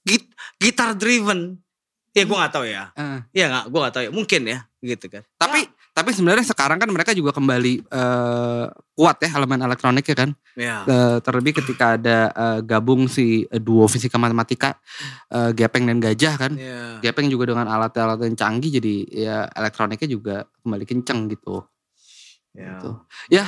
Git 0.05 0.29
gitar 0.61 0.93
driven. 0.93 1.57
Ya 2.13 2.29
gue 2.29 2.37
gak 2.37 2.53
tahu 2.53 2.69
ya. 2.69 2.93
Eh, 2.93 3.19
Ya 3.33 3.49
gak, 3.49 3.73
gue 3.73 3.79
gak 3.81 3.93
tahu 3.97 4.03
ya. 4.05 4.11
Mungkin 4.13 4.41
ya. 4.45 4.59
Gitu 4.77 5.09
kan. 5.09 5.25
tapi 5.33 5.65
tapi 5.93 6.09
sebenarnya 6.09 6.41
sekarang 6.41 6.81
kan 6.81 6.89
mereka 6.89 7.13
juga 7.13 7.29
kembali 7.29 7.85
eh, 7.85 8.65
kuat 8.97 9.17
ya 9.21 9.29
elemen 9.37 9.61
elektronik 9.61 10.01
ya 10.09 10.17
kan? 10.17 10.29
Ya. 10.57 10.77
Eh, 10.89 11.17
terlebih 11.21 11.61
ketika 11.61 12.01
ada 12.01 12.33
eh, 12.33 12.59
gabung 12.65 13.05
si 13.05 13.45
eh, 13.45 13.61
duo 13.61 13.85
fisika 13.85 14.17
matematika 14.17 14.73
eh, 15.29 15.53
Gepeng 15.53 15.85
dan 15.85 16.01
Gajah 16.01 16.35
kan? 16.35 16.51
Ya. 16.57 16.97
Gepeng 16.97 17.29
juga 17.29 17.53
dengan 17.53 17.69
alat-alat 17.69 18.25
yang 18.25 18.33
canggih 18.33 18.81
jadi 18.81 18.95
ya 19.13 19.37
elektroniknya 19.53 20.09
juga 20.09 20.35
kembali 20.65 20.85
kenceng 20.89 21.29
gitu. 21.29 21.61
Ya. 22.57 22.81
Gitu. 22.81 22.89
Ya 23.29 23.43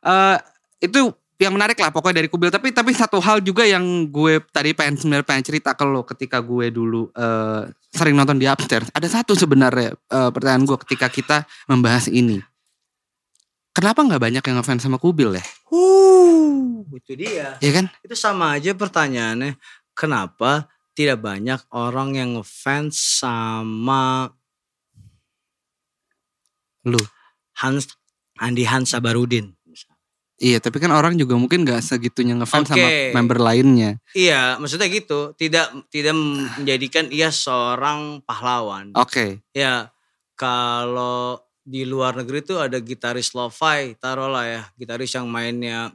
eh, 0.00 0.38
itu 0.80 1.12
yang 1.42 1.54
menarik 1.58 1.74
lah 1.76 1.90
pokoknya 1.90 2.22
dari 2.22 2.28
Kubil. 2.30 2.48
Tapi 2.54 2.70
tapi 2.70 2.94
satu 2.94 3.18
hal 3.18 3.42
juga 3.42 3.66
yang 3.66 3.82
gue 4.08 4.38
tadi 4.54 4.72
pengen 4.72 4.94
sebenarnya 4.94 5.26
pengen 5.26 5.44
cerita 5.44 5.74
ke 5.74 5.82
lo 5.82 6.06
ketika 6.06 6.38
gue 6.38 6.70
dulu 6.70 7.10
eh, 7.10 7.68
sering 7.90 8.14
nonton 8.14 8.38
di 8.38 8.46
upstairs. 8.46 8.88
Ada 8.94 9.20
satu 9.20 9.34
sebenarnya 9.34 9.92
eh, 9.94 10.30
pertanyaan 10.30 10.64
gue 10.64 10.78
ketika 10.86 11.10
kita 11.10 11.36
membahas 11.66 12.06
ini. 12.06 12.38
Kenapa 13.72 14.04
nggak 14.04 14.20
banyak 14.20 14.42
yang 14.44 14.56
ngefans 14.60 14.84
sama 14.84 15.00
Kubil 15.00 15.32
ya? 15.40 15.44
Uh, 15.72 16.84
itu 16.92 17.16
dia. 17.16 17.56
Iya 17.56 17.72
kan? 17.80 17.86
Itu 18.04 18.12
sama 18.12 18.52
aja 18.60 18.76
pertanyaannya. 18.76 19.56
Kenapa 19.96 20.68
tidak 20.92 21.24
banyak 21.24 21.60
orang 21.72 22.12
yang 22.12 22.36
ngefans 22.36 23.24
sama 23.24 24.28
Lu. 26.84 26.98
Hans 27.62 27.94
Andi 28.42 28.66
Hans 28.66 28.92
Sabarudin. 28.92 29.54
Iya, 30.42 30.58
tapi 30.58 30.82
kan 30.82 30.90
orang 30.90 31.14
juga 31.14 31.38
mungkin 31.38 31.62
nggak 31.62 31.78
segitunya 31.78 32.34
ngefans 32.34 32.74
sama 32.74 32.82
Oke. 32.82 33.14
member 33.14 33.38
lainnya. 33.38 34.02
Iya, 34.10 34.58
maksudnya 34.58 34.90
gitu. 34.90 35.38
Tidak 35.38 35.86
tidak 35.86 36.18
menjadikan 36.18 37.06
ia 37.14 37.30
seorang 37.30 38.26
pahlawan. 38.26 38.90
Oke. 38.98 39.38
Ya, 39.54 39.94
kalau 40.34 41.38
di 41.62 41.86
luar 41.86 42.18
negeri 42.18 42.42
tuh 42.42 42.58
ada 42.58 42.82
gitaris 42.82 43.30
lo-fi, 43.38 43.94
taruhlah 44.02 44.42
ya, 44.50 44.62
gitaris 44.74 45.14
yang 45.14 45.30
mainnya 45.30 45.94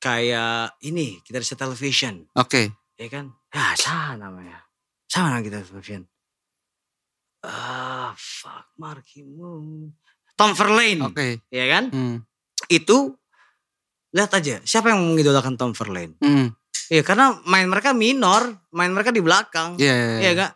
kayak 0.00 0.72
ini, 0.80 1.20
gitaris 1.28 1.52
television, 1.52 2.24
Oke. 2.40 2.72
ya 2.96 3.08
kan? 3.12 3.36
Ya 3.52 3.76
sama 3.76 4.16
namanya. 4.16 4.64
Sama 5.12 5.28
nama 5.28 5.44
gitaris 5.44 5.68
television. 5.68 6.08
Ah, 7.44 8.16
fuck, 8.16 8.72
Marky 8.80 9.20
Moon. 9.20 9.92
Tom 10.40 10.56
Verlaine, 10.56 11.04
Oke. 11.04 11.44
ya 11.52 11.68
kan? 11.68 11.92
Hmm. 11.92 12.16
Itu 12.72 13.20
lihat 14.14 14.30
aja, 14.30 14.62
siapa 14.62 14.88
yang 14.88 15.02
mengidolakan 15.02 15.58
Tom 15.58 15.74
Verlaine? 15.74 16.14
Hmm. 16.22 16.54
Ya 16.86 17.02
karena 17.02 17.34
main 17.42 17.66
mereka 17.66 17.90
minor, 17.90 18.46
main 18.70 18.88
mereka 18.88 19.10
di 19.10 19.18
belakang. 19.18 19.74
Iya, 19.74 19.90
iya, 19.90 20.06
iya. 20.06 20.20
Iya 20.20 20.30
gak? 20.38 20.52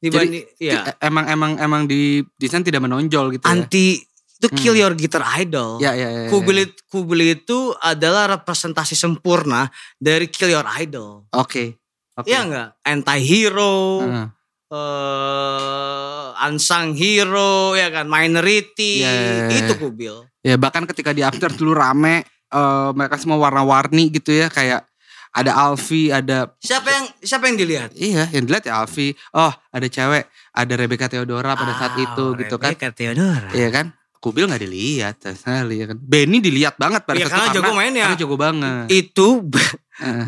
Dibanding 0.00 0.44
ya 0.56 0.72
E- 0.84 0.98
Emang 1.02 1.24
emang 1.26 1.52
emang 1.56 1.82
di 1.84 2.20
desain 2.36 2.60
tidak 2.60 2.84
menonjol 2.84 3.32
gitu 3.32 3.44
ya. 3.44 3.52
anti 3.52 4.00
itu 4.34 4.48
kill 4.52 4.76
Hmm. 4.76 4.82
your 4.84 4.94
guitar 4.94 5.24
idol. 5.36 5.80
Ya 5.80 5.92
ya 5.92 6.08
ya. 6.08 6.22
ya. 6.28 7.24
Itu 7.32 7.58
adalah 7.74 8.28
representasi 8.36 8.92
sempurna 8.92 9.68
dari 9.96 10.28
kill 10.28 10.48
your 10.50 10.66
idol. 10.76 11.24
Oke. 11.30 11.80
Oke. 12.14 12.28
Iya 12.28 12.40
enggak? 12.44 12.68
Anti 12.80 13.18
hero, 13.20 14.04
Heeh. 14.04 14.26
eh 14.74 16.26
unsung 16.44 16.92
hero 16.92 17.72
ya 17.72 17.88
kan, 17.90 18.06
minority, 18.06 19.00
Iya, 19.00 19.10
iya, 19.10 19.32
iya. 19.48 19.58
itu 19.64 19.72
Kubil. 19.76 20.14
Ya 20.44 20.54
bahkan 20.54 20.84
ketika 20.84 21.10
di 21.10 21.24
after 21.24 21.48
dulu 21.48 21.72
rame 21.72 22.22
eh, 22.54 22.90
mereka 22.94 23.18
semua 23.18 23.36
warna-warni 23.36 24.08
gitu 24.08 24.30
ya 24.30 24.46
kayak 24.48 24.86
ada 25.34 25.50
Alfi, 25.50 26.14
ada 26.14 26.54
Siapa 26.62 26.86
yang 26.94 27.06
siapa 27.18 27.50
yang 27.50 27.58
dilihat? 27.58 27.90
iya 27.98 28.30
yang 28.30 28.46
dilihat 28.46 28.70
ya 28.70 28.78
Alfi. 28.78 29.10
Oh, 29.34 29.50
ada 29.50 29.86
cewek, 29.90 30.30
ada 30.54 30.72
Rebecca 30.78 31.10
Theodora 31.10 31.58
pada 31.58 31.74
saat 31.74 31.90
Ah, 31.90 32.06
itu 32.06 32.24
gitu 32.38 32.54
kan. 32.54 32.70
Rebecca 32.70 32.94
Theodora. 32.94 33.50
Iya 33.50 33.68
kan? 33.74 33.86
Kubil 34.22 34.46
nggak 34.48 34.62
dilihat 34.62 35.16
ya 35.20 35.84
kan. 35.84 35.98
Benny 36.00 36.38
dilihat 36.40 36.78
banget 36.80 37.02
pada 37.04 37.18
Iya, 37.18 37.26
saat 37.28 37.34
karena 37.34 37.46
itu 37.50 37.56
jago 37.60 37.72
mainnya. 37.76 38.04
Karena 38.08 38.16
jago 38.16 38.36
banget. 38.40 38.86
Itu 38.88 39.26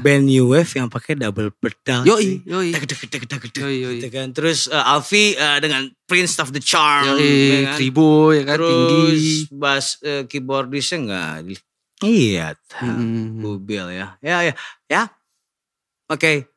band 0.04 0.24
New 0.28 0.52
Wave 0.52 0.72
yang 0.74 0.88
pakai 0.90 1.14
double 1.16 1.48
pedal. 1.54 2.04
Yoi, 2.04 2.42
yoi. 2.44 2.70
Deg, 2.76 2.84
deg, 2.84 2.98
deg, 3.08 3.22
deg, 3.24 3.42
deg, 3.46 3.62
Yoi, 3.62 3.74
yoi. 3.80 3.92
gitu 3.96 4.08
kan. 4.12 4.30
Terus 4.36 4.68
eh, 4.68 4.76
Alfi 4.76 5.32
eh, 5.32 5.58
dengan 5.64 5.86
Prince 6.04 6.38
of 6.38 6.52
the 6.52 6.60
Charm. 6.60 7.08
Yoi, 7.14 7.24
ya 7.24 7.58
kan? 7.72 7.76
Tribo 7.80 8.30
ya 8.34 8.42
kan 8.44 8.54
Terus 8.60 8.70
tinggi. 8.76 9.32
bass 9.50 9.86
eh, 10.02 10.22
keyboardisnya 10.28 10.98
enggak 11.00 11.34
di- 11.46 11.65
Iya, 12.04 12.52
Hmm. 12.76 13.40
Kubil 13.40 13.96
ya. 13.96 14.20
Ya 14.20 14.44
ya 14.44 14.54
ya. 14.90 15.02
Oke. 16.12 16.52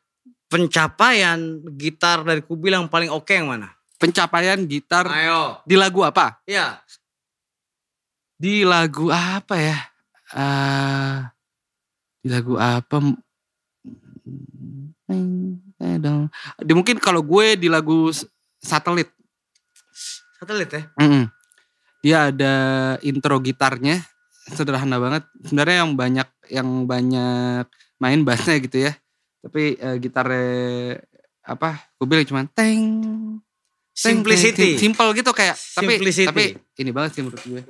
Pencapaian 0.50 1.62
gitar 1.78 2.26
dari 2.26 2.42
Kubil 2.42 2.74
yang 2.74 2.90
paling 2.90 3.14
oke 3.14 3.30
yang 3.30 3.54
mana? 3.54 3.70
Pencapaian 4.02 4.66
gitar 4.66 5.06
Ayo. 5.06 5.62
di 5.64 5.78
lagu 5.78 6.02
apa? 6.02 6.42
Ya. 6.50 6.82
Di 8.40 8.66
lagu 8.66 9.14
apa 9.14 9.56
ya? 9.62 9.78
Eh 10.34 11.18
di 12.20 12.28
lagu 12.34 12.58
apa? 12.60 12.98
Di 16.60 16.74
mungkin 16.76 16.98
kalau 17.00 17.22
gue 17.24 17.56
di 17.56 17.68
lagu 17.72 18.12
satelit. 18.60 19.08
Satelit 20.40 20.70
ya. 20.72 20.84
Mm-mm. 21.00 21.24
Dia 22.00 22.18
ada 22.32 22.54
intro 23.04 23.38
gitarnya 23.44 24.02
sederhana 24.54 24.98
banget. 24.98 25.24
Sebenarnya 25.46 25.76
yang 25.86 25.92
banyak 25.96 26.30
yang 26.50 26.70
banyak 26.90 27.66
main 28.00 28.20
bassnya 28.26 28.58
gitu 28.60 28.90
ya. 28.90 28.94
Tapi 29.46 29.78
eh, 29.80 29.96
gitarnya 30.02 31.00
apa? 31.46 31.90
Gue 31.98 32.06
bilang 32.08 32.28
cuman 32.28 32.46
teng 32.52 32.84
Simplicity. 33.94 34.80
teng, 34.80 34.80
simple 34.80 35.10
gitu 35.12 35.32
kayak 35.36 35.60
tapi 35.76 36.00
Simplicity. 36.00 36.28
tapi 36.32 36.44
ini 36.80 36.92
banget 36.96 37.20
sih 37.20 37.22
menurut 37.24 37.44
gue. 37.44 37.62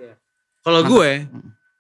Kalau 0.62 0.82
Mantap. 0.86 0.94
gue 0.94 1.12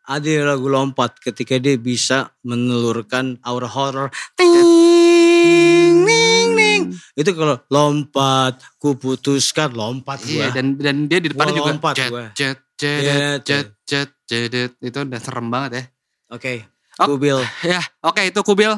ada 0.09 0.33
lagu 0.41 0.65
lompat 0.65 1.21
ketika 1.21 1.61
dia 1.61 1.77
bisa 1.77 2.33
menelurkan 2.41 3.37
aura 3.45 3.69
horror. 3.69 4.09
Ting, 4.33 6.01
ning, 6.01 6.47
ning. 6.57 6.81
Itu 7.13 7.37
kalau 7.37 7.61
lompat, 7.69 8.57
ku 8.81 8.97
putuskan 8.97 9.69
lompat 9.77 10.25
gue. 10.25 10.41
Iya 10.41 10.49
dan 10.49 10.81
dan 10.81 11.05
dia 11.05 11.21
di 11.21 11.29
depannya 11.29 11.53
Gua 11.53 11.59
juga 11.61 11.71
lompat 11.77 11.93
jet, 11.93 12.09
gua. 12.09 12.25
jet 12.33 12.57
Iya, 12.79 13.43
jet 13.43 13.75
jet 13.83 14.15
jet 14.23 14.47
jet 14.47 14.71
itu 14.79 14.95
udah 15.03 15.19
serem 15.19 15.51
banget 15.51 15.71
ya. 15.75 15.83
Oke. 16.31 16.63
Oh. 16.95 17.15
Kubil. 17.15 17.43
Ya, 17.67 17.83
oke 17.99 18.23
itu 18.23 18.39
Kubil. 18.39 18.71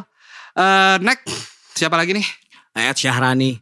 Eh 0.57 0.97
next 1.05 1.29
siapa 1.77 2.01
lagi 2.01 2.17
nih? 2.17 2.25
Ayat 2.73 2.97
Syahrani. 2.97 3.61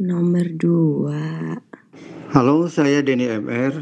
Nomor 0.00 0.46
dua. 0.56 1.56
Halo, 2.32 2.68
saya 2.68 3.00
Denny 3.00 3.28
MR. 3.32 3.72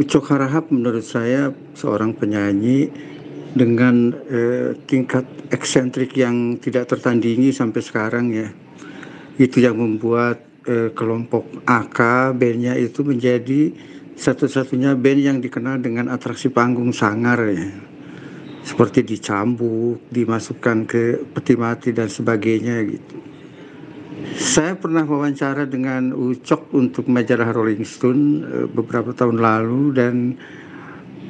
Ucok 0.00 0.24
Harahap 0.32 0.72
menurut 0.72 1.04
saya 1.04 1.52
seorang 1.76 2.16
penyanyi 2.16 2.88
dengan 3.52 4.16
eh, 4.28 4.72
tingkat 4.88 5.28
eksentrik 5.52 6.16
yang 6.16 6.56
tidak 6.56 6.88
tertandingi 6.88 7.52
sampai 7.52 7.80
sekarang 7.84 8.32
ya. 8.32 8.52
Itu 9.40 9.64
yang 9.64 9.80
membuat 9.80 10.42
eh, 10.68 10.90
kelompok 10.92 11.64
AK 11.64 12.32
bandnya 12.36 12.76
itu 12.76 13.00
menjadi 13.06 13.72
satu-satunya 14.12 14.94
band 14.94 15.20
yang 15.20 15.38
dikenal 15.40 15.80
dengan 15.80 16.12
atraksi 16.12 16.52
panggung 16.52 16.92
sangar 16.92 17.40
ya. 17.48 17.68
Seperti 18.62 19.02
dicambuk, 19.02 20.06
dimasukkan 20.14 20.86
ke 20.86 21.18
peti 21.34 21.58
mati 21.58 21.90
dan 21.90 22.06
sebagainya 22.06 22.78
gitu. 22.86 23.16
Saya 24.38 24.78
pernah 24.78 25.02
wawancara 25.02 25.66
dengan 25.66 26.14
Ucok 26.14 26.70
untuk 26.78 27.10
majalah 27.10 27.50
Rolling 27.50 27.82
Stone 27.82 28.22
eh, 28.46 28.66
beberapa 28.70 29.10
tahun 29.10 29.42
lalu 29.42 29.82
dan 29.98 30.14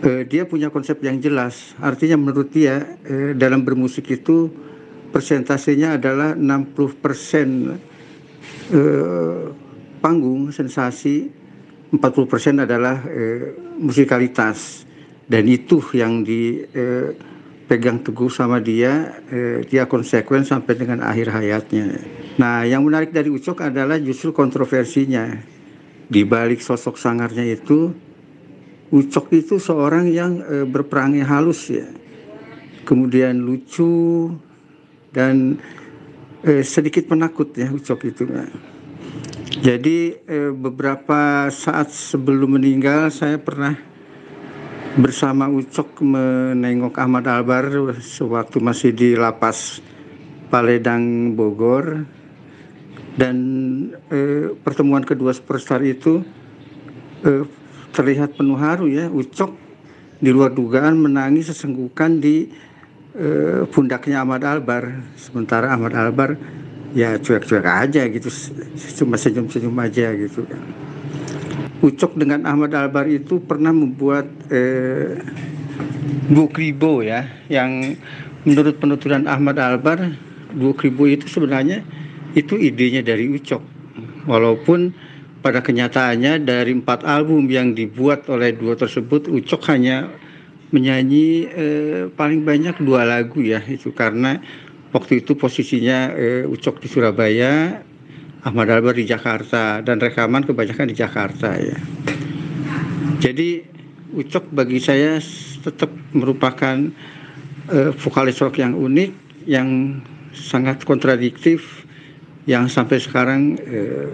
eh, 0.05 0.29
dia 0.29 0.45
punya 0.45 0.69
konsep 0.69 1.01
yang 1.01 1.17
jelas. 1.25 1.73
Artinya 1.81 2.21
menurut 2.21 2.53
dia 2.53 3.01
eh, 3.09 3.33
dalam 3.33 3.65
bermusik 3.65 4.13
itu 4.13 4.53
persentasenya 5.09 5.97
adalah 5.97 6.37
60% 6.37 7.92
eh, 8.73 9.43
panggung, 10.03 10.51
sensasi, 10.51 11.31
40% 11.93 12.65
adalah 12.65 13.05
eh, 13.07 13.53
musikalitas. 13.77 14.89
Dan 15.29 15.49
itu 15.49 15.79
yang 15.95 16.25
dipegang 16.25 18.03
teguh 18.03 18.33
sama 18.33 18.59
dia, 18.59 19.23
eh, 19.29 19.63
dia 19.69 19.85
konsekuen 19.85 20.43
sampai 20.43 20.75
dengan 20.77 21.05
akhir 21.05 21.31
hayatnya. 21.31 22.01
Nah, 22.41 22.65
yang 22.65 22.83
menarik 22.83 23.13
dari 23.13 23.29
Ucok 23.29 23.69
adalah 23.69 24.01
justru 24.01 24.33
kontroversinya. 24.33 25.53
Di 26.13 26.29
balik 26.29 26.61
sosok 26.61 27.01
sangarnya 27.01 27.45
itu, 27.45 27.93
Ucok 28.93 29.33
itu 29.33 29.57
seorang 29.57 30.09
yang 30.13 30.41
eh, 30.45 30.67
berperangai 30.69 31.25
halus 31.25 31.73
ya. 31.73 31.89
Kemudian 32.85 33.41
lucu 33.41 34.29
dan 35.15 35.57
eh, 36.43 36.63
sedikit 36.67 37.07
penakut 37.07 37.55
ya 37.55 37.71
Ucok 37.71 38.01
itu. 38.07 38.27
Jadi 39.63 40.17
eh, 40.27 40.51
beberapa 40.51 41.47
saat 41.49 41.95
sebelum 41.95 42.59
meninggal 42.59 43.11
saya 43.15 43.39
pernah 43.39 43.79
bersama 44.99 45.49
Ucok 45.49 46.05
menengok 46.05 46.99
Ahmad 47.01 47.25
Albar 47.25 47.97
sewaktu 48.03 48.61
masih 48.61 48.91
di 48.93 49.17
lapas 49.17 49.81
Paledang 50.53 51.33
Bogor 51.33 52.05
dan 53.17 53.37
eh, 54.13 54.53
pertemuan 54.61 55.05
kedua 55.05 55.33
superstar 55.33 55.81
itu 55.81 56.21
eh, 57.25 57.45
terlihat 57.93 58.37
penuh 58.37 58.57
haru 58.61 58.89
ya 58.89 59.09
Ucok 59.09 59.53
di 60.23 60.31
luar 60.31 60.53
dugaan 60.53 61.01
menangis 61.01 61.51
sesenggukan 61.51 62.21
di 62.21 62.53
eh, 63.17 63.63
pundaknya 63.69 64.25
Ahmad 64.25 64.43
Albar. 64.45 65.03
Sementara 65.17 65.73
Ahmad 65.73 65.93
Albar 65.97 66.37
ya 66.93 67.17
cuek-cuek 67.17 67.65
aja 67.65 68.09
gitu. 68.09 68.29
Cuma 69.01 69.17
senyum-senyum 69.17 69.77
aja 69.81 70.13
gitu. 70.17 70.45
Ucok 71.83 72.15
dengan 72.15 72.47
Ahmad 72.47 72.73
Albar 72.77 73.11
itu 73.11 73.43
pernah 73.43 73.75
membuat 73.75 74.29
eh, 74.53 75.19
Bukribo 76.33 77.03
ya 77.03 77.27
yang 77.51 77.99
menurut 78.47 78.79
penuturan 78.79 79.27
Ahmad 79.27 79.59
Albar 79.59 80.15
Bukribo 80.55 81.09
itu 81.09 81.27
sebenarnya 81.27 81.83
itu 82.39 82.57
idenya 82.57 83.03
dari 83.03 83.29
Ucok. 83.29 83.63
Walaupun 84.29 84.95
pada 85.43 85.59
kenyataannya 85.59 86.47
dari 86.47 86.71
empat 86.71 87.03
album 87.03 87.51
yang 87.51 87.75
dibuat 87.75 88.31
oleh 88.31 88.55
duo 88.55 88.79
tersebut 88.79 89.27
Ucok 89.27 89.67
hanya 89.75 90.07
menyanyi 90.73 91.47
eh, 91.53 92.03
paling 92.09 92.43
banyak 92.43 92.81
dua 92.81 93.05
lagu 93.05 93.45
ya 93.45 93.61
itu 93.69 93.93
karena 93.93 94.41
waktu 94.91 95.21
itu 95.25 95.37
posisinya 95.37 96.13
eh, 96.17 96.45
Ucok 96.49 96.81
di 96.81 96.89
Surabaya 96.89 97.85
Ahmad 98.43 98.69
Albar 98.75 98.99
di 98.99 99.07
Jakarta 99.07 99.79
dan 99.85 100.03
rekaman 100.03 100.43
kebanyakan 100.43 100.91
di 100.91 100.97
Jakarta 100.99 101.55
ya. 101.55 101.79
Jadi 103.23 103.63
Ucok 104.13 104.51
bagi 104.53 104.77
saya 104.83 105.23
tetap 105.63 105.89
merupakan 106.13 106.77
eh, 107.71 107.91
vokalis 107.95 108.43
rock 108.43 108.59
yang 108.59 108.75
unik, 108.75 109.11
yang 109.47 110.01
sangat 110.35 110.83
kontradiktif 110.83 111.85
yang 112.43 112.67
sampai 112.67 112.99
sekarang 112.99 113.55
eh, 113.63 114.11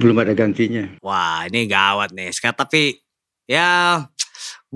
belum 0.00 0.24
ada 0.24 0.32
gantinya. 0.32 0.96
Wah 1.04 1.44
ini 1.44 1.68
gawat 1.68 2.16
nih. 2.16 2.32
Sekarang 2.32 2.56
tapi 2.64 2.96
ya 3.44 4.00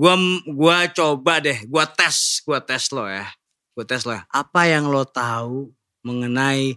gua 0.01 0.17
gua 0.49 0.77
coba 0.89 1.37
deh, 1.37 1.61
gua 1.69 1.85
tes, 1.85 2.41
gua 2.41 2.57
tes 2.57 2.89
lo 2.89 3.05
ya. 3.05 3.29
Gua 3.77 3.85
tes 3.85 4.01
lo 4.01 4.17
ya. 4.17 4.25
Apa 4.33 4.65
yang 4.65 4.89
lo 4.89 5.05
tahu 5.05 5.69
mengenai 6.01 6.73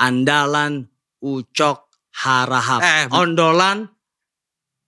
andalan 0.00 0.88
Ucok 1.20 1.92
Harahap? 2.16 2.80
Eh, 2.80 3.04
Ondolan 3.12 3.92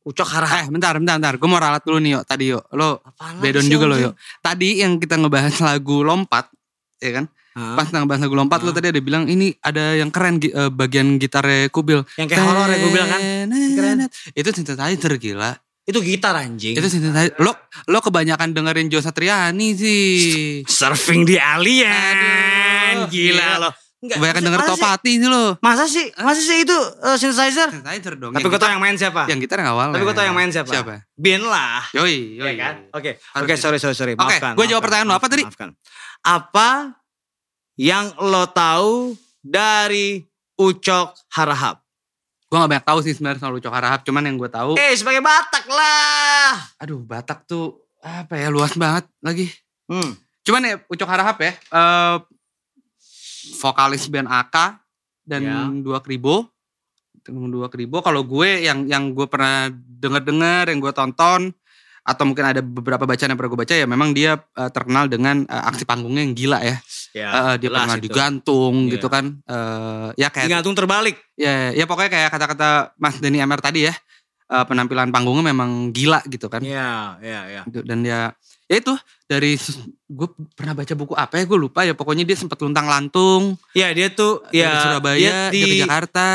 Ucok 0.05 0.28
Harahap. 0.28 0.65
Eh 0.65 0.66
bentar 0.73 0.97
bentar 0.97 1.16
bentar. 1.16 1.35
Gue 1.36 1.48
mau 1.48 1.61
ralat 1.61 1.81
dulu 1.85 2.01
nih 2.01 2.20
yuk 2.20 2.24
tadi 2.24 2.44
yuk. 2.52 2.65
Lo 2.73 3.01
Apaan 3.05 3.40
bedon 3.40 3.69
juga 3.69 3.85
lo 3.89 3.97
yuk. 3.97 4.15
Tadi 4.40 4.81
yang 4.81 4.97
kita 5.01 5.20
ngebahas 5.20 5.55
lagu 5.61 6.01
lompat. 6.05 6.48
Ya 7.01 7.20
kan? 7.20 7.24
Hah? 7.55 7.78
Pas 7.78 7.89
ngebahas 7.89 8.20
lagu 8.27 8.36
lompat 8.36 8.61
lo 8.66 8.74
tadi 8.74 8.90
ada 8.93 9.01
bilang 9.01 9.31
ini 9.31 9.55
ada 9.65 9.97
yang 9.97 10.12
keren 10.12 10.43
eh, 10.44 10.69
bagian 10.69 11.16
gitarnya 11.16 11.73
Kubil. 11.73 12.05
Yang 12.20 12.28
kayak 12.32 12.44
horor 12.44 12.69
ya 12.69 12.77
gue 12.81 12.93
bilang 12.93 13.11
kan. 13.12 13.20
Keren. 13.48 13.97
Itu 14.36 14.48
synthesizer 14.52 15.12
gila. 15.16 15.63
Itu 15.85 16.01
gitar 16.01 16.32
anjing. 16.35 16.73
Itu 16.73 16.89
synthesizer. 16.89 17.36
Lo 17.39 17.52
lo 17.86 17.98
kebanyakan 18.01 18.51
dengerin 18.51 18.89
Jo 18.89 18.98
Satriani 18.98 19.77
sih. 19.77 20.12
surfing 20.81 21.23
di 21.23 21.36
alien. 21.36 23.05
Aduh, 23.05 23.09
Gila 23.09 23.36
gila. 23.36 23.48
lo. 23.61 23.70
Enggak, 24.01 24.16
Kebanyakan 24.20 24.43
denger 24.44 24.61
Topati 24.69 25.12
sih 25.16 25.28
lo. 25.28 25.44
Masa 25.61 25.85
sih? 25.85 26.12
Masa 26.19 26.36
sih 26.36 26.61
itu 26.61 26.77
uh, 26.77 27.16
synthesizer? 27.16 27.69
Synthesizer 27.70 28.16
dong. 28.16 28.32
Tapi 28.32 28.44
gue 28.44 28.56
tau 28.59 28.69
yang 28.69 28.81
main 28.81 28.97
siapa? 28.97 29.24
yang 29.28 29.40
gitar 29.40 29.61
yang 29.61 29.73
awal. 29.73 29.93
Tapi 29.93 30.05
gue 30.05 30.12
tau 30.12 30.24
yang 30.24 30.36
main 30.36 30.48
siapa? 30.48 30.69
Siapa? 30.69 31.09
Bin 31.15 31.40
lah. 31.40 31.85
Yoi, 31.93 32.36
Iya 32.36 32.44
yoi. 32.44 32.55
kan? 32.55 32.74
Oke. 32.90 33.16
Harus 33.32 33.44
Oke, 33.44 33.55
di- 33.55 33.61
sorry 33.61 33.78
sorry 33.81 33.97
sorry. 33.97 34.12
Oke, 34.12 34.20
Maafkan. 34.20 34.52
gua 34.56 34.65
jawab 34.65 34.82
pertanyaan 34.82 35.09
lo. 35.09 35.16
Apa 35.16 35.28
tadi? 35.28 35.44
maafkan. 35.44 35.73
Apa 36.20 36.69
yang 37.77 38.12
lo 38.19 38.44
tahu 38.47 39.16
dari 39.40 40.24
Ucok 40.55 41.12
Harahap? 41.31 41.84
Gue 42.55 42.62
gak 42.62 42.70
banyak 42.70 42.86
tahu 42.86 42.98
sih 43.02 43.18
sebenarnya 43.18 43.43
soal 43.43 43.59
Ucok 43.59 43.74
Harahap. 43.74 44.06
Cuman 44.06 44.22
yang 44.22 44.39
gue 44.39 44.47
tahu. 44.47 44.78
Eh, 44.78 44.94
sebagai 44.94 45.18
Batak 45.18 45.66
lah. 45.66 46.55
Aduh 46.78 47.02
Batak 47.02 47.51
tuh 47.51 47.82
apa 47.98 48.39
ya 48.39 48.47
luas 48.47 48.78
banget 48.78 49.10
lagi. 49.18 49.51
Hmm. 49.90 50.14
Cuman 50.47 50.62
ya 50.62 50.74
Ucok 50.86 51.10
Harahap 51.10 51.43
ya. 51.43 51.51
eh 51.51 52.16
vokalis 53.59 54.06
band 54.06 54.31
AK 54.31 54.78
dan 55.26 55.43
Ya. 55.43 55.66
dua 55.82 55.98
kribo. 55.98 56.47
Dua 57.26 57.66
kribo. 57.66 57.98
Kalau 58.06 58.22
gue 58.22 58.62
yang 58.62 58.86
yang 58.86 59.10
gue 59.10 59.26
pernah 59.26 59.66
denger-denger, 59.74 60.70
yang 60.70 60.78
gue 60.78 60.94
tonton 60.94 61.51
atau 62.06 62.22
mungkin 62.22 62.44
ada 62.47 62.60
beberapa 62.62 63.02
bacaan 63.02 63.32
yang 63.32 63.39
pernah 63.40 63.51
gue 63.51 63.60
baca 63.66 63.74
ya 63.74 63.86
memang 63.89 64.14
dia 64.14 64.36
eh, 64.36 64.70
terkenal 64.70 65.10
dengan 65.10 65.43
eh, 65.43 65.62
aksi 65.74 65.82
panggungnya 65.82 66.22
yang 66.22 66.39
gila 66.39 66.62
ya. 66.62 66.78
Ya, 67.14 67.30
Eh, 67.30 67.54
dia 67.56 67.70
pernah 67.70 67.94
itu. 67.94 68.04
digantung 68.04 68.74
Iya. 68.84 68.92
gitu 68.92 69.06
kan. 69.06 69.24
Eh, 69.40 70.08
ya 70.16 70.28
kayak 70.28 70.50
Digantung 70.50 70.74
terbalik. 70.74 71.14
ya 71.34 71.70
ya 71.70 71.84
pokoknya 71.84 72.10
kayak 72.10 72.28
kata-kata 72.28 72.68
Mas 72.96 73.16
Denny 73.16 73.38
MR 73.38 73.60
tadi 73.60 73.86
ya. 73.86 73.94
eh, 74.44 74.60
penampilan 74.62 75.08
panggungnya 75.08 75.40
memang 75.46 75.88
gila 75.88 76.20
gitu 76.26 76.46
kan. 76.46 76.60
Iya, 76.60 77.16
iya, 77.18 77.40
iya. 77.48 77.62
Gitu. 77.64 77.80
Dan 77.80 78.02
ya 78.02 78.28
ya 78.64 78.76
itu 78.76 78.92
dari 79.24 79.56
gue 80.06 80.28
pernah 80.52 80.74
baca 80.74 80.92
buku 80.92 81.12
apa 81.12 81.36
ya 81.36 81.44
gue 81.44 81.58
lupa 81.58 81.80
ya 81.82 81.92
pokoknya 81.92 82.24
dia 82.24 82.34
sempat 82.34 82.58
luntang 82.58 82.84
lantung 82.84 83.56
Iya, 83.72 83.92
dia 83.92 84.08
tuh 84.08 84.44
dari 84.44 84.60
ya 84.60 84.80
Surabaya 84.80 85.16
dia 85.16 85.34
dia 85.48 85.64
ke 85.64 85.66
di 85.66 85.78
Jakarta 85.80 86.28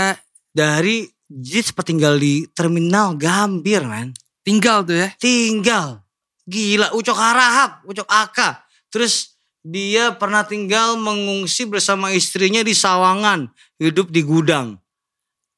dari 0.50 0.98
dia 1.24 1.62
sempat 1.62 1.86
tinggal 1.86 2.18
di 2.18 2.50
terminal 2.50 3.14
Gambir, 3.14 3.84
man. 3.84 4.10
tinggal 4.42 4.82
tuh 4.82 4.98
ya 4.98 5.10
Tinggal. 5.16 6.02
Gila, 6.44 6.90
Ucok 6.92 7.14
Harahap, 7.14 7.86
Ucok 7.86 8.10
Aka. 8.10 8.66
Terus 8.90 9.29
dia 9.62 10.16
pernah 10.16 10.44
tinggal 10.44 10.96
mengungsi 10.96 11.68
bersama 11.68 12.10
istrinya 12.12 12.64
di 12.64 12.72
Sawangan, 12.72 13.52
hidup 13.78 14.10
di 14.10 14.24
gudang. 14.24 14.80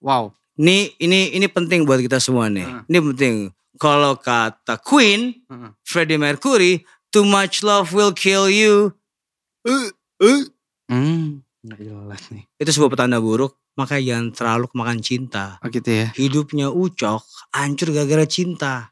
wow 0.02 0.34
Ini 0.58 0.94
ini 1.00 1.34
ini 1.34 1.48
penting 1.48 1.86
buat 1.86 1.98
kita 1.98 2.22
semua 2.22 2.46
nih. 2.52 2.66
Hmm. 2.68 2.84
Ini 2.86 2.98
penting. 3.02 3.36
Kalau 3.82 4.14
kata 4.14 4.78
Queen, 4.78 5.34
Heeh. 5.50 5.70
Freddie 5.82 6.22
Mercury, 6.22 6.86
too 7.10 7.26
much 7.26 7.66
love 7.66 7.90
will 7.98 8.14
kill 8.14 8.46
you. 8.46 8.94
Eh, 9.66 9.90
eh. 10.22 10.42
hmm 10.90 11.42
nggak 11.62 11.78
jelas 11.82 12.22
nih 12.34 12.46
Itu 12.58 12.74
sebuah 12.74 12.94
petanda 12.94 13.22
buruk. 13.22 13.54
Makanya 13.78 14.02
jangan 14.04 14.28
terlalu 14.34 14.66
kemakan 14.70 15.00
cinta. 15.00 15.46
oh 15.62 15.70
gitu 15.70 15.88
ya 15.88 16.08
Hidupnya 16.14 16.68
Ucok 16.74 17.22
hancur 17.54 17.94
gara-gara 17.96 18.26
cinta. 18.26 18.90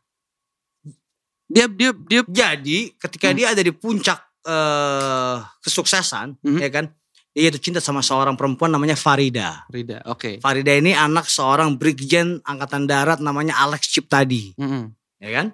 dia 1.49 1.65
dia 1.65 1.91
dia 2.06 2.22
Jadi 2.26 2.94
ketika 2.95 3.34
Hmm. 3.34 3.38
dia 3.38 3.48
ada 3.52 3.61
di 3.61 3.73
puncak 3.73 4.28
eh 4.50 5.36
kesuksesan, 5.62 6.42
Hmm. 6.42 6.58
ya 6.58 6.70
kan? 6.74 6.90
Dia 7.30 7.54
itu 7.54 7.62
cinta 7.62 7.78
sama 7.80 8.02
seorang 8.02 8.34
perempuan 8.34 8.74
namanya 8.74 8.98
Farida. 8.98 9.64
Rida 9.70 10.02
oke 10.10 10.42
Farida 10.42 10.74
ini 10.74 10.92
anak 10.92 11.30
seorang 11.30 11.78
brigjen 11.78 12.42
angkatan 12.44 12.90
darat 12.90 13.22
namanya 13.22 13.54
Alex 13.62 13.86
Ciptadi, 13.94 14.58
Mm-mm. 14.58 14.90
ya 15.22 15.30
kan? 15.38 15.48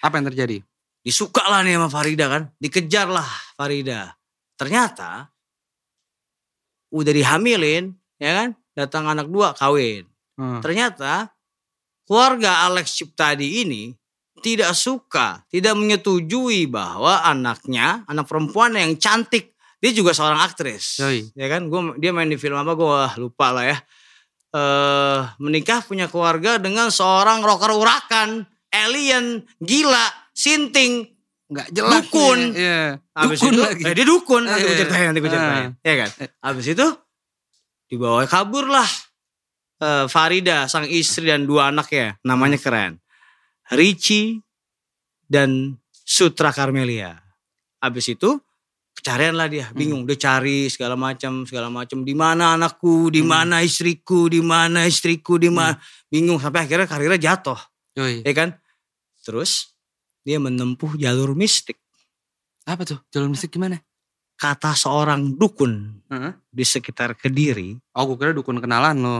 apa 0.00 0.14
yang 0.16 0.26
terjadi 0.32 0.58
Disuka 1.00 1.40
lah 1.48 1.64
nih 1.64 1.80
sama 1.80 1.88
Farida 1.88 2.28
kan, 2.28 2.42
dikejar 2.60 3.08
lah 3.08 3.24
Farida. 3.56 4.12
Ternyata 4.60 5.32
udah 6.92 7.12
dihamilin, 7.14 7.94
ya 8.20 8.30
kan? 8.44 8.48
Datang 8.76 9.08
anak 9.08 9.32
dua 9.32 9.56
kawin. 9.56 10.04
Hmm. 10.36 10.60
Ternyata 10.60 11.32
keluarga 12.04 12.68
Alex 12.68 12.92
Ciptadi 13.00 13.64
ini 13.64 13.96
tidak 14.40 14.72
suka, 14.74 15.44
tidak 15.52 15.76
menyetujui 15.76 16.66
bahwa 16.66 17.20
anaknya, 17.22 18.02
anak 18.08 18.26
perempuan 18.26 18.74
yang 18.74 18.96
cantik, 18.96 19.52
dia 19.80 19.92
juga 19.94 20.12
seorang 20.16 20.40
aktris. 20.40 20.98
Yoi. 21.00 21.30
Ya 21.36 21.46
kan, 21.52 21.68
gua 21.68 21.94
dia 22.00 22.10
main 22.10 22.28
di 22.28 22.40
film 22.40 22.56
apa 22.56 22.72
gua 22.74 23.12
lupa 23.16 23.52
lah 23.52 23.64
ya. 23.64 23.78
Eh 24.50 25.20
menikah 25.38 25.84
punya 25.86 26.10
keluarga 26.10 26.58
dengan 26.58 26.90
seorang 26.90 27.44
rocker 27.44 27.70
urakan, 27.70 28.42
alien, 28.74 29.46
gila, 29.62 30.06
sinting, 30.34 31.06
nggak 31.50 31.68
jelas 31.74 32.06
Dukun. 32.06 32.54
nih, 32.54 32.62
iya 32.62 32.82
Habis 33.14 33.38
dukun 33.42 33.52
itu, 33.54 33.62
lagi 33.62 33.82
eh, 33.82 33.94
dia 33.94 34.06
dukun, 34.06 34.42
nanti 34.46 34.62
gue 34.62 34.70
Eh, 34.70 34.78
ceritain, 34.78 35.06
nanti 35.10 35.20
gue 35.20 35.30
eh. 35.30 35.34
ceritain. 35.34 35.68
Ya 35.82 35.94
kan? 35.98 36.10
Habis 36.46 36.66
itu, 36.72 36.86
dibawa 37.90 38.22
kabur 38.30 38.70
lah 38.70 38.90
eh, 39.82 40.06
Farida, 40.06 40.70
sang 40.70 40.86
istri 40.86 41.26
dan 41.26 41.46
dua 41.46 41.74
anaknya. 41.74 42.14
Namanya 42.22 42.58
keren. 42.58 43.02
Richie 43.72 44.42
dan 45.26 45.78
Sutra 45.92 46.50
Carmelia. 46.50 47.14
Habis 47.80 48.12
itu, 48.12 48.36
kecarian 48.92 49.38
lah 49.38 49.46
dia, 49.46 49.70
bingung. 49.72 50.04
Dia 50.04 50.18
cari 50.18 50.68
segala 50.68 50.98
macam, 50.98 51.46
segala 51.46 51.70
macam. 51.70 52.02
Di 52.02 52.12
mana 52.12 52.58
anakku, 52.58 53.08
di 53.08 53.22
mana 53.22 53.62
istriku, 53.62 54.28
di 54.28 54.42
mana 54.42 54.84
istriku, 54.84 55.38
di 55.38 55.48
mana. 55.48 55.78
Bingung, 56.10 56.42
sampai 56.42 56.66
akhirnya 56.66 56.90
karirnya 56.90 57.18
jatuh. 57.18 57.58
Yoi. 57.96 58.26
Ya 58.26 58.32
kan? 58.34 58.58
Terus, 59.22 59.70
dia 60.24 60.36
menempuh 60.36 61.00
jalur 61.00 61.32
mistik. 61.32 61.80
apa 62.68 62.86
tuh 62.86 63.00
jalur 63.10 63.32
musik 63.32 63.50
gimana 63.50 63.82
kata 64.40 64.72
seorang 64.72 65.36
dukun 65.36 66.00
Heeh. 66.08 66.32
di 66.48 66.64
sekitar 66.64 67.12
Kediri, 67.18 67.76
oh 67.76 68.02
gue 68.08 68.16
kira 68.16 68.32
dukun 68.32 68.56
kenalan 68.56 68.96
lo 69.00 69.16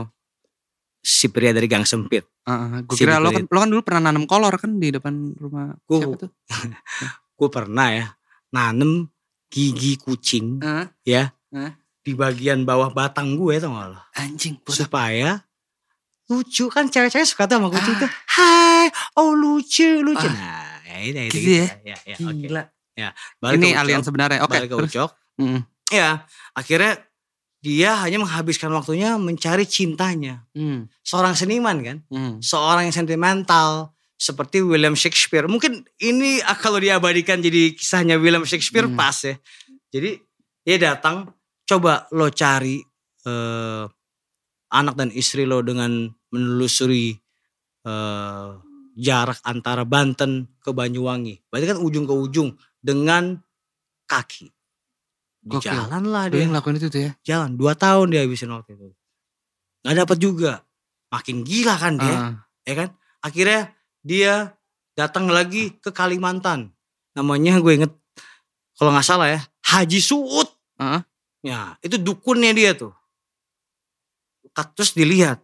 si 1.01 1.27
pria 1.27 1.49
dari 1.49 1.65
Gang 1.65 1.83
Sempit. 1.83 2.23
gue 2.41 2.93
Si 2.93 3.01
kira 3.01 3.17
lo 3.17 3.29
kan 3.29 3.43
lo 3.43 3.57
kan 3.57 3.69
dulu 3.69 3.81
pernah 3.81 4.07
nanam 4.07 4.25
kolor 4.25 4.53
kan 4.55 4.77
di 4.77 4.89
depan 4.89 5.33
rumah 5.35 5.73
Gua- 5.83 5.99
siapa 5.99 6.15
tuh 6.19 6.29
Gue 7.37 7.49
pernah 7.49 7.87
ya 7.89 8.05
nanem 8.49 9.09
gigi 9.47 9.97
kucing 9.97 10.61
Heeh. 10.61 10.85
ya 11.03 11.23
Heeh. 11.49 11.71
di 12.01 12.13
bagian 12.13 12.61
bawah 12.61 12.89
batang 12.89 13.33
gue 13.33 13.57
tau 13.57 13.71
gak 13.71 13.87
lo? 13.89 13.99
anjing 14.15 14.57
bodoh. 14.57 14.73
Supaya 14.75 15.41
lucu 16.25 16.65
kan 16.67 16.87
cewek-cewek 16.87 17.25
suka 17.25 17.43
tuh 17.43 17.57
sama 17.57 17.67
kucing 17.67 17.91
Ah. 17.91 17.99
tuh. 17.99 18.09
Hai, 18.31 18.85
oh 19.15 19.35
lucu, 19.35 19.99
lucu. 19.99 20.23
Ah. 20.23 20.31
Nah, 20.31 20.79
ya, 20.81 20.95
ini, 20.97 21.19
ini, 21.21 21.29
Gitu 21.29 21.51
ya? 21.51 21.67
Ya, 21.83 21.97
ya, 22.05 22.15
oke. 22.17 22.39
Gila. 22.39 22.63
Balik 23.37 23.57
ini 23.57 23.67
ke 23.67 23.69
Ucok, 23.69 23.81
alien 23.83 24.01
sebenarnya 24.01 24.39
oke 24.39 24.51
balik 24.51 24.69
ke 24.69 24.75
terus 24.77 24.91
Ucok. 24.91 25.11
Mm. 25.37 25.59
Ya, 25.91 26.09
akhirnya 26.53 26.91
dia 27.61 27.93
hanya 28.01 28.17
menghabiskan 28.17 28.73
waktunya 28.73 29.15
mencari 29.21 29.69
cintanya. 29.69 30.41
Hmm. 30.57 30.89
Seorang 31.05 31.37
seniman 31.37 31.77
kan? 31.85 31.97
Hmm. 32.09 32.41
seorang 32.41 32.89
yang 32.89 32.95
sentimental 33.05 33.93
seperti 34.17 34.65
William 34.65 34.97
Shakespeare. 34.97 35.45
Mungkin 35.45 35.85
ini 36.01 36.41
ah, 36.41 36.57
kalau 36.57 36.81
diabadikan 36.81 37.37
jadi 37.41 37.73
kisahnya 37.77 38.17
William 38.17 38.45
Shakespeare 38.45 38.89
Hmm. 38.89 38.97
pas 38.97 39.17
ya. 39.21 39.37
Jadi 39.93 40.17
dia 40.65 40.77
datang, 40.77 41.29
coba 41.65 42.09
lo 42.13 42.29
cari 42.33 42.81
eh, 43.25 43.85
anak 44.73 44.93
dan 44.97 45.09
istri 45.13 45.45
lo 45.45 45.61
dengan 45.61 46.09
menelusuri 46.33 47.13
eh, 47.85 48.49
jarak 48.97 49.37
antara 49.45 49.85
Banten 49.85 50.57
ke 50.61 50.73
Banyuwangi. 50.73 51.45
Berarti 51.49 51.65
kan 51.77 51.79
ujung 51.81 52.05
ke 52.09 52.13
ujung 52.13 52.49
dengan 52.81 53.37
kaki. 54.09 54.49
Di 55.41 55.57
Gokil. 55.57 55.73
jalan 55.73 56.03
lah 56.05 56.29
dia 56.29 56.45
yang 56.45 56.53
ngelakuin 56.53 56.77
itu 56.77 56.87
tuh 56.93 57.01
ya 57.01 57.11
jalan 57.25 57.57
dua 57.57 57.73
tahun 57.73 58.13
dia 58.13 58.21
habisin 58.21 58.53
waktu 58.53 58.77
itu 58.77 58.93
nggak 59.81 59.95
dapat 60.05 60.17
juga 60.21 60.51
makin 61.09 61.41
gila 61.41 61.75
kan 61.81 61.93
dia 61.97 62.13
Ah. 62.13 62.33
ya 62.61 62.73
kan 62.77 62.89
akhirnya 63.25 63.61
dia 64.05 64.53
datang 64.93 65.25
lagi 65.33 65.73
ke 65.81 65.89
Kalimantan 65.89 66.69
namanya 67.17 67.57
gue 67.57 67.73
inget 67.73 67.93
kalau 68.77 68.93
nggak 68.93 69.07
salah 69.07 69.33
ya 69.33 69.41
Haji 69.65 69.97
Suud 69.97 70.45
Heeh. 70.77 71.01
ya 71.41 71.73
itu 71.81 71.97
dukunnya 71.97 72.53
dia 72.53 72.77
tuh 72.77 72.93
terus 74.77 74.93
dilihat 74.93 75.41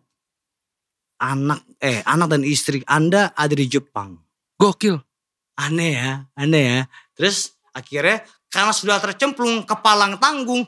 anak 1.18 1.66
eh 1.82 2.06
anak 2.06 2.38
dan 2.38 2.44
istri 2.46 2.84
Anda 2.86 3.34
ada 3.34 3.54
di 3.54 3.66
Jepang. 3.66 4.22
Gokil. 4.58 4.98
Aneh 5.58 5.94
ya, 5.98 6.12
aneh 6.38 6.64
ya. 6.66 6.82
Terus 7.18 7.58
akhirnya 7.74 8.22
karena 8.48 8.72
sudah 8.72 8.98
tercemplung 8.98 9.64
ke 9.64 9.76
palang 9.78 10.16
tanggung, 10.18 10.64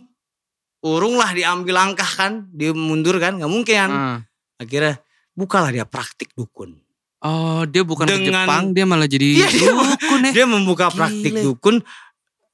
urunglah 0.79 1.31
diambil 1.31 1.75
langkah 1.75 2.07
kan, 2.07 2.47
dia 2.51 2.71
mundur 2.71 3.17
kan, 3.17 3.35
nggak 3.35 3.47
mungkin. 3.47 3.75
kan. 3.75 3.89
Ah. 3.89 4.17
Akhirnya 4.59 4.99
bukalah 5.31 5.71
dia 5.71 5.87
praktik 5.87 6.31
dukun. 6.33 6.75
Oh 7.19 7.63
dia 7.63 7.83
bukan 7.83 8.07
ke 8.07 8.15
Dengan- 8.15 8.47
Jepang 8.47 8.63
dia 8.71 8.85
malah 8.87 9.03
jadi 9.03 9.27
Iya, 9.43 9.47
dia- 9.49 9.75
dukun 9.75 10.19
ya. 10.23 10.31
Dia 10.31 10.45
membuka 10.47 10.87
praktik 10.89 11.35
Gile. 11.35 11.43
dukun. 11.43 11.75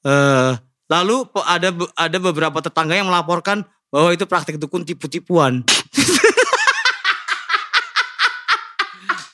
eh 0.02 0.52
lalu 0.86 1.16
ada 1.42 1.68
ada 1.94 2.18
beberapa 2.22 2.62
tetangga 2.62 2.94
yang 2.94 3.10
melaporkan 3.10 3.66
bahwa 3.90 4.10
itu 4.10 4.22
praktik 4.22 4.54
dukun 4.54 4.82
tipu-tipuan. 4.82 5.62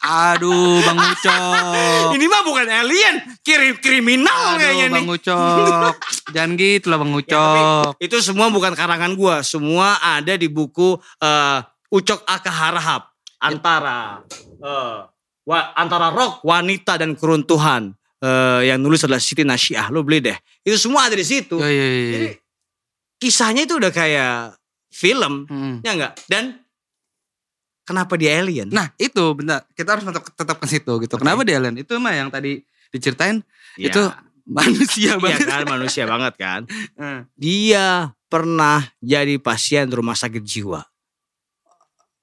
Aduh 0.03 0.83
Bang 0.83 0.99
Ucok. 0.99 2.13
Ini 2.13 2.25
mah 2.27 2.43
bukan 2.43 2.67
alien, 2.67 3.15
kirim 3.41 3.79
kriminal 3.79 4.59
kayaknya 4.59 4.85
Aduh 4.85 4.95
Bang 4.95 5.07
nih. 5.07 5.15
Ucok. 5.15 5.95
Jangan 6.31 6.51
gitu 6.55 6.87
lah 6.87 6.99
Bang 6.99 7.13
Ya, 7.13 7.19
Ucok. 7.19 7.47
tapi 7.47 7.61
itu 8.01 8.17
semua 8.19 8.47
bukan 8.49 8.73
karangan 8.73 9.13
gua, 9.15 9.41
semua 9.41 9.97
ada 9.99 10.35
di 10.35 10.47
buku 10.47 10.95
eh, 11.17 11.59
Ucok 11.89 12.25
Akaharahap 12.25 13.15
antara 13.39 14.27
eh, 14.59 14.99
wa- 15.43 15.71
antara 15.75 16.11
rock, 16.11 16.43
wanita 16.43 16.97
dan 16.97 17.15
keruntuhan. 17.15 17.95
Eh, 18.19 18.71
yang 18.71 18.79
nulis 18.79 19.03
adalah 19.03 19.19
Siti 19.19 19.43
Nasyiah, 19.43 19.91
lo 19.91 20.03
beli 20.03 20.23
deh. 20.23 20.39
Itu 20.63 20.79
semua 20.79 21.07
ada 21.07 21.15
di 21.15 21.27
situ. 21.27 21.59
Iya, 21.59 21.67
iya, 21.67 21.87
iya. 21.91 22.11
Jadi 22.15 22.29
kisahnya 23.19 23.67
itu 23.67 23.79
udah 23.79 23.91
kayak 23.91 24.55
film, 24.89 25.43
Hmm. 25.47 25.83
ya 25.83 25.91
enggak? 25.91 26.15
Dan 26.27 26.62
kenapa 27.83 28.15
dia 28.15 28.39
alien? 28.39 28.69
Nah 28.69 28.91
itu 28.97 29.23
bentar 29.33 29.63
kita 29.73 29.95
harus 29.95 30.05
tetap, 30.05 30.23
tetap 30.29 30.57
ke 30.59 30.67
situ 30.67 30.93
gitu. 31.01 31.15
Kenapa 31.17 31.43
dia 31.43 31.59
alien? 31.59 31.77
Itu 31.77 31.99
mah 31.99 32.15
yang 32.15 32.29
tadi 32.29 32.63
diceritain 32.89 33.41
Ya, 33.75 33.89
itu 33.89 34.03
manusia 34.45 35.17
iya 35.17 35.17
banget. 35.17 35.49
kan 35.49 35.65
manusia 35.65 36.05
banget 36.05 36.35
kan. 36.37 36.61
Eh. 37.01 37.21
Dia 37.35 37.87
pernah 38.27 38.85
jadi 38.99 39.37
pasien 39.37 39.89
rumah 39.89 40.13
sakit 40.13 40.41
jiwa. 40.41 40.85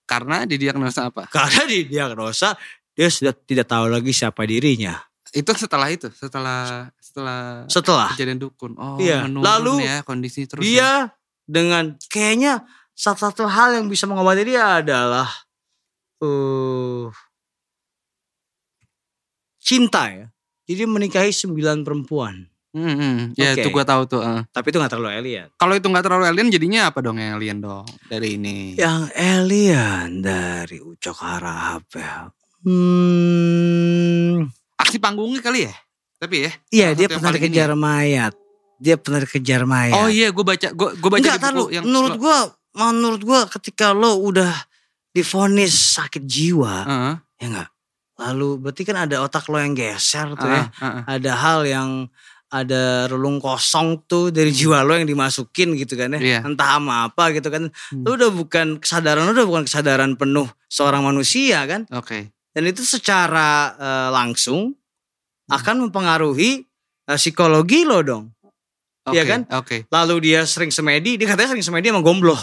Karena 0.06 0.46
didiagnosa 0.46 1.10
apa? 1.10 1.30
Karena 1.36 1.66
di 1.66 1.86
diagnosa 1.86 2.58
dia 2.94 3.08
sudah 3.08 3.34
tidak 3.34 3.70
tahu 3.70 3.88
lagi 3.88 4.12
siapa 4.12 4.44
dirinya. 4.44 4.98
Itu 5.30 5.54
setelah 5.54 5.90
itu, 5.94 6.10
setelah 6.10 6.90
setelah 6.98 7.66
Setelah 7.70 8.10
kejadian 8.18 8.42
dukun. 8.42 8.74
Oh, 8.78 8.98
Iya, 8.98 9.30
lalu 9.30 9.86
ya 9.86 10.02
kondisi 10.02 10.50
terus. 10.50 10.62
ya. 10.62 10.70
dia 10.70 10.90
dengan 11.46 11.94
kayaknya 12.10 12.66
satu-satu 12.94 13.46
hal 13.46 13.78
yang 13.78 13.86
bisa 13.86 14.10
mengobati 14.10 14.46
dia 14.46 14.82
adalah 14.82 15.30
eh 16.20 17.06
cinta 19.60 20.04
ya. 20.10 20.26
Jadi 20.64 20.84
menikahi 20.86 21.34
sembilan 21.34 21.82
perempuan. 21.82 22.46
Hmm, 22.70 22.86
hmm. 22.94 23.18
Ya 23.34 23.58
Oke. 23.58 23.66
itu 23.66 23.70
gua 23.74 23.82
tahu 23.82 24.06
tuh. 24.06 24.22
eh. 24.22 24.46
Tapi 24.54 24.70
itu 24.70 24.78
gak 24.78 24.94
terlalu 24.94 25.10
alien. 25.10 25.48
Kalau 25.58 25.74
itu 25.74 25.90
nggak 25.90 26.06
terlalu 26.06 26.26
alien 26.30 26.48
jadinya 26.54 26.82
apa 26.94 27.02
dong 27.02 27.18
yang 27.18 27.34
alien 27.34 27.58
dong 27.58 27.86
dari 28.06 28.38
ini? 28.38 28.78
Yang 28.78 29.10
alien 29.18 30.22
dari 30.22 30.78
Ucok 30.78 31.18
Harahap 31.18 31.90
ya. 31.98 32.30
Hmm, 32.62 34.46
Aksi 34.78 35.02
panggungnya 35.02 35.42
kali 35.42 35.66
ya? 35.66 35.74
Tapi 36.20 36.36
ya. 36.46 36.52
iya 36.70 36.88
dia 36.94 37.08
pernah 37.08 37.32
paling 37.32 37.42
ini 37.42 37.50
dikejar 37.50 37.72
mayat. 37.74 38.34
Dia 38.78 38.96
pernah 39.00 39.20
dikejar 39.24 39.62
mayat. 39.66 39.96
Oh 39.98 40.08
iya 40.08 40.30
gue 40.30 40.46
baca 40.46 40.68
gue 40.70 40.90
gue 40.94 41.10
baca 41.10 41.20
Enggak, 41.24 41.40
di 41.40 41.44
buku 41.50 41.58
lu. 41.58 41.66
yang 41.74 41.84
menurut 41.90 42.14
gua 42.20 42.38
menurut 42.70 43.22
gua 43.24 43.40
ketika 43.50 43.92
lo 43.92 44.20
udah 44.22 44.54
difonis 45.14 45.98
sakit 45.98 46.24
jiwa, 46.24 46.76
Heeh, 46.86 47.14
ya 47.42 47.46
enggak? 47.50 47.70
Lalu 48.20 48.48
berarti 48.60 48.84
kan 48.84 48.98
ada 49.00 49.24
otak 49.24 49.48
lo 49.48 49.56
yang 49.58 49.72
geser 49.74 50.36
tuh 50.36 50.50
ya. 50.50 50.68
heeh, 50.68 50.68
heeh. 50.84 51.04
Ada 51.08 51.32
hal 51.40 51.60
yang 51.64 51.90
ada 52.50 53.06
relung 53.06 53.38
kosong 53.38 54.10
tuh 54.10 54.34
dari 54.34 54.50
jiwa 54.50 54.82
lo 54.82 54.98
yang 54.98 55.06
dimasukin 55.06 55.78
gitu 55.78 55.94
kan 55.96 56.18
ya. 56.18 56.20
Iya. 56.20 56.40
Entah 56.44 56.82
sama 56.82 57.08
apa 57.08 57.30
gitu 57.32 57.48
kan. 57.54 57.70
Hmm. 57.70 58.04
Lo 58.04 58.18
udah 58.18 58.30
bukan 58.34 58.68
kesadaran 58.82 59.24
lo 59.30 59.32
udah 59.38 59.48
bukan 59.48 59.64
kesadaran 59.70 60.18
penuh 60.18 60.50
seorang 60.68 61.06
manusia 61.06 61.64
kan. 61.70 61.86
Oke. 61.94 62.34
Dan 62.52 62.66
itu 62.66 62.82
secara 62.82 63.78
eh, 63.78 64.10
langsung 64.12 64.74
akan 65.50 65.88
mempengaruhi 65.88 66.66
eh, 67.08 67.18
psikologi 67.22 67.86
lo 67.86 68.02
dong. 68.02 68.26
Iya 69.10 69.24
kan? 69.26 69.42
Oke. 69.58 69.90
Lalu 69.90 70.16
dia 70.34 70.46
sering 70.46 70.70
semedi, 70.70 71.18
dia 71.18 71.26
katanya 71.26 71.58
sering 71.58 71.66
semedi 71.66 71.90
sama 71.90 72.06
gombloh. 72.06 72.38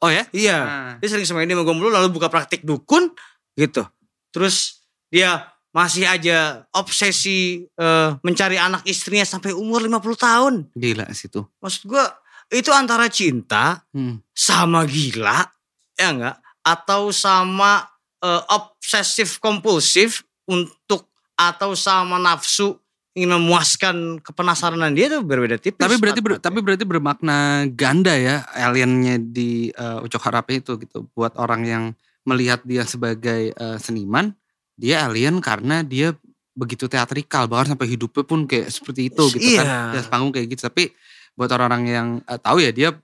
Oh 0.00 0.08
ya? 0.08 0.24
Iya. 0.32 0.58
Nah. 0.64 0.92
Dia 0.96 1.08
sering 1.12 1.28
sama 1.28 1.44
gombloh 1.44 1.92
lalu 1.92 2.08
buka 2.08 2.32
praktik 2.32 2.64
dukun 2.64 3.12
gitu. 3.52 3.84
Terus 4.32 4.80
dia 5.12 5.44
masih 5.70 6.08
aja 6.08 6.64
obsesi 6.72 7.68
eh, 7.68 8.10
mencari 8.24 8.56
anak 8.56 8.82
istrinya 8.88 9.28
sampai 9.28 9.52
umur 9.52 9.84
50 9.84 10.16
tahun. 10.16 10.54
Gila 10.72 11.04
sih 11.12 11.28
tuh. 11.28 11.44
Maksud 11.60 11.84
gua 11.84 12.08
itu 12.50 12.72
antara 12.72 13.06
cinta 13.12 13.84
Hmm. 13.94 14.18
sama 14.34 14.82
gila 14.88 15.46
ya 15.94 16.10
enggak 16.10 16.36
atau 16.64 17.12
sama 17.12 17.84
eh, 18.24 18.42
obsesif 18.50 19.36
kompulsif 19.36 20.24
untuk 20.48 21.12
atau 21.36 21.76
sama 21.76 22.16
nafsu 22.16 22.79
ingin 23.10 23.30
memuaskan 23.34 23.96
kepenasaran 24.22 24.94
dia 24.94 25.10
itu 25.10 25.18
berbeda 25.20 25.58
tipis. 25.58 25.82
Tapi 25.82 25.98
berarti 25.98 26.20
ber- 26.22 26.38
tapi 26.38 26.58
berarti 26.62 26.84
bermakna 26.86 27.66
ganda 27.74 28.14
ya 28.14 28.46
aliennya 28.54 29.18
di 29.18 29.74
uh, 29.74 30.04
Ucok 30.06 30.22
Harape 30.30 30.62
itu 30.62 30.78
gitu. 30.78 31.10
Buat 31.12 31.34
orang 31.34 31.66
yang 31.66 31.84
melihat 32.22 32.62
dia 32.62 32.86
sebagai 32.86 33.50
uh, 33.58 33.80
seniman, 33.82 34.30
dia 34.78 35.02
alien 35.10 35.42
karena 35.42 35.82
dia 35.82 36.14
begitu 36.54 36.86
teatrikal 36.86 37.50
bahkan 37.50 37.74
sampai 37.74 37.88
hidupnya 37.90 38.22
pun 38.22 38.44
kayak 38.46 38.70
seperti 38.70 39.10
itu 39.10 39.24
gitu 39.34 39.58
Iya. 39.58 39.62
kan. 39.64 39.66
Di 39.90 39.96
atas 39.98 40.08
panggung 40.10 40.30
kayak 40.30 40.46
gitu. 40.54 40.62
Tapi 40.70 40.94
buat 41.34 41.50
orang-orang 41.50 41.84
yang 41.90 42.08
uh, 42.30 42.38
tahu 42.38 42.62
ya 42.62 42.70
dia 42.70 42.94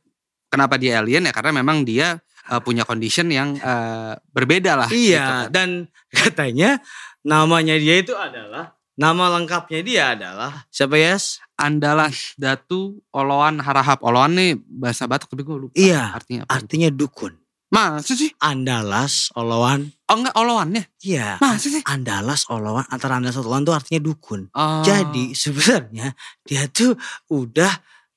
kenapa 0.47 0.79
dia 0.79 1.03
alien 1.03 1.27
ya 1.27 1.33
karena 1.35 1.51
memang 1.51 1.83
dia 1.83 2.23
uh, 2.47 2.63
punya 2.63 2.87
condition 2.87 3.27
yang 3.27 3.59
uh, 3.59 4.15
berbeda 4.31 4.79
lah. 4.79 4.87
gitu 4.87 5.19
Iya, 5.19 5.27
kan. 5.27 5.51
dan 5.51 5.69
katanya 6.15 6.79
namanya 7.27 7.75
dia 7.75 7.99
itu 7.99 8.15
adalah 8.15 8.76
nama 8.97 9.25
lengkapnya 9.31 9.81
dia 9.81 10.05
adalah 10.13 10.65
siapa 10.69 10.97
Yes? 10.97 11.39
Andalas 11.55 12.33
Datu 12.35 13.01
Oloan 13.11 13.61
Harahap. 13.61 14.01
Oloan 14.01 14.35
nih 14.35 14.57
bahasa 14.61 15.05
Batak 15.05 15.29
tapi 15.29 15.41
gue 15.41 15.57
lupa 15.69 15.75
Iya, 15.77 16.13
artinya 16.13 16.45
apa. 16.45 16.53
artinya 16.57 16.89
dukun. 16.89 17.33
Masa 17.67 18.15
sih? 18.15 18.31
Andalas, 18.39 19.35
Oloan. 19.35 19.91
Oh 20.07 20.15
enggak 20.15 20.39
Oloannya? 20.39 20.87
Iya. 21.03 21.37
Masa 21.39 21.67
sih? 21.67 21.83
Andalas, 21.83 22.47
Oloan, 22.47 22.87
antara 22.89 23.19
Andalas 23.19 23.37
Oloan 23.37 23.65
itu 23.65 23.75
artinya 23.75 24.01
dukun. 24.01 24.47
Oh. 24.55 24.87
Jadi 24.87 25.35
sebenarnya 25.35 26.15
dia 26.45 26.71
tuh 26.71 26.95
udah 27.27 27.73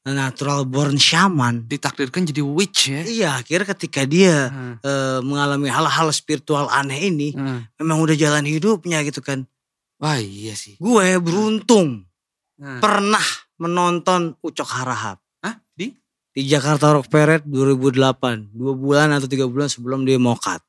natural 0.05 0.65
born 0.65 0.97
shaman. 0.97 1.65
ditakdirkan 1.65 2.25
jadi 2.25 2.41
witch 2.41 2.89
ya. 2.89 3.01
Iya, 3.03 3.29
akhirnya 3.41 3.67
ketika 3.73 4.05
dia 4.05 4.49
Hmm. 4.49 4.75
eh, 4.81 5.19
mengalami 5.21 5.67
hal-hal 5.67 6.09
spiritual 6.09 6.65
aneh 6.67 7.09
ini, 7.09 7.29
Hmm. 7.33 7.65
memang 7.77 8.01
udah 8.01 8.13
jalan 8.13 8.41
hidupnya 8.43 9.01
gitu 9.01 9.19
kan. 9.19 9.45
Wah 9.99 10.15
iya 10.15 10.53
sih. 10.53 10.75
Gue 10.77 11.19
beruntung 11.19 12.07
Hmm. 12.55 12.79
pernah 12.79 13.23
menonton 13.55 14.35
Ucok 14.37 14.67
Harahap. 14.69 15.23
Hah? 15.39 15.63
Di? 15.71 15.95
di 16.29 16.43
Jakarta 16.45 16.91
Rock 16.91 17.07
Parade 17.07 17.43
2008 17.43 18.51
dua 18.51 18.73
bulan 18.73 19.09
atau 19.09 19.25
tiga 19.25 19.43
bulan 19.43 19.65
sebelum 19.65 20.03
dia 20.03 20.15
mokat 20.15 20.59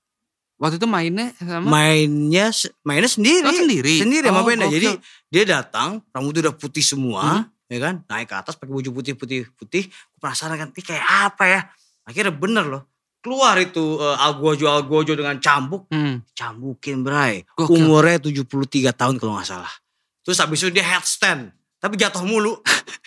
Waktu 0.56 0.76
itu 0.76 0.86
mainnya 0.86 1.34
sama? 1.34 1.66
mainnya 1.66 2.54
mainnya 2.80 3.08
sendiri 3.08 3.42
Oh, 3.42 3.50
sendiri? 3.52 3.96
sendiri 3.98 4.24
sama 4.24 4.40
Oh, 4.40 4.46
band 4.46 4.62
gokil. 4.62 4.72
jadi 4.72 4.88
dia 5.28 5.44
datang 5.50 5.98
rambutnya 6.08 6.46
udah 6.46 6.56
putih 6.56 6.80
semua 6.80 7.22
Hmm. 7.22 7.44
ya 7.66 7.78
kan 7.80 7.94
naik 8.04 8.26
ke 8.26 8.36
atas 8.36 8.54
pakai 8.54 8.70
baju 8.72 8.90
putih 8.92 9.14
putih 9.14 9.40
putih 9.52 9.82
Gua 10.10 10.18
penasaran 10.22 10.56
kan 10.56 10.68
ini 10.70 10.82
kayak 10.84 11.06
apa 11.28 11.44
ya 11.44 11.60
akhirnya 12.04 12.30
bener 12.32 12.64
loh 12.66 12.82
keluar 13.20 13.56
itu 13.56 13.80
eh, 13.96 14.16
algojo 14.18 14.66
algojo 14.66 15.12
dengan 15.12 15.36
cambuk 15.38 15.84
Hmm. 15.88 16.24
cambukin 16.32 17.00
bray 17.00 17.44
Gokil. 17.52 17.76
umurnya 17.78 18.16
73 18.18 18.48
tahun 18.92 19.16
kalau 19.16 19.36
nggak 19.36 19.46
salah 19.46 19.72
terus 20.20 20.36
habis 20.36 20.58
itu 20.58 20.70
dia 20.70 20.82
headstand 20.82 21.52
tapi 21.76 21.96
jatuh 21.96 22.22
mulu 22.22 22.56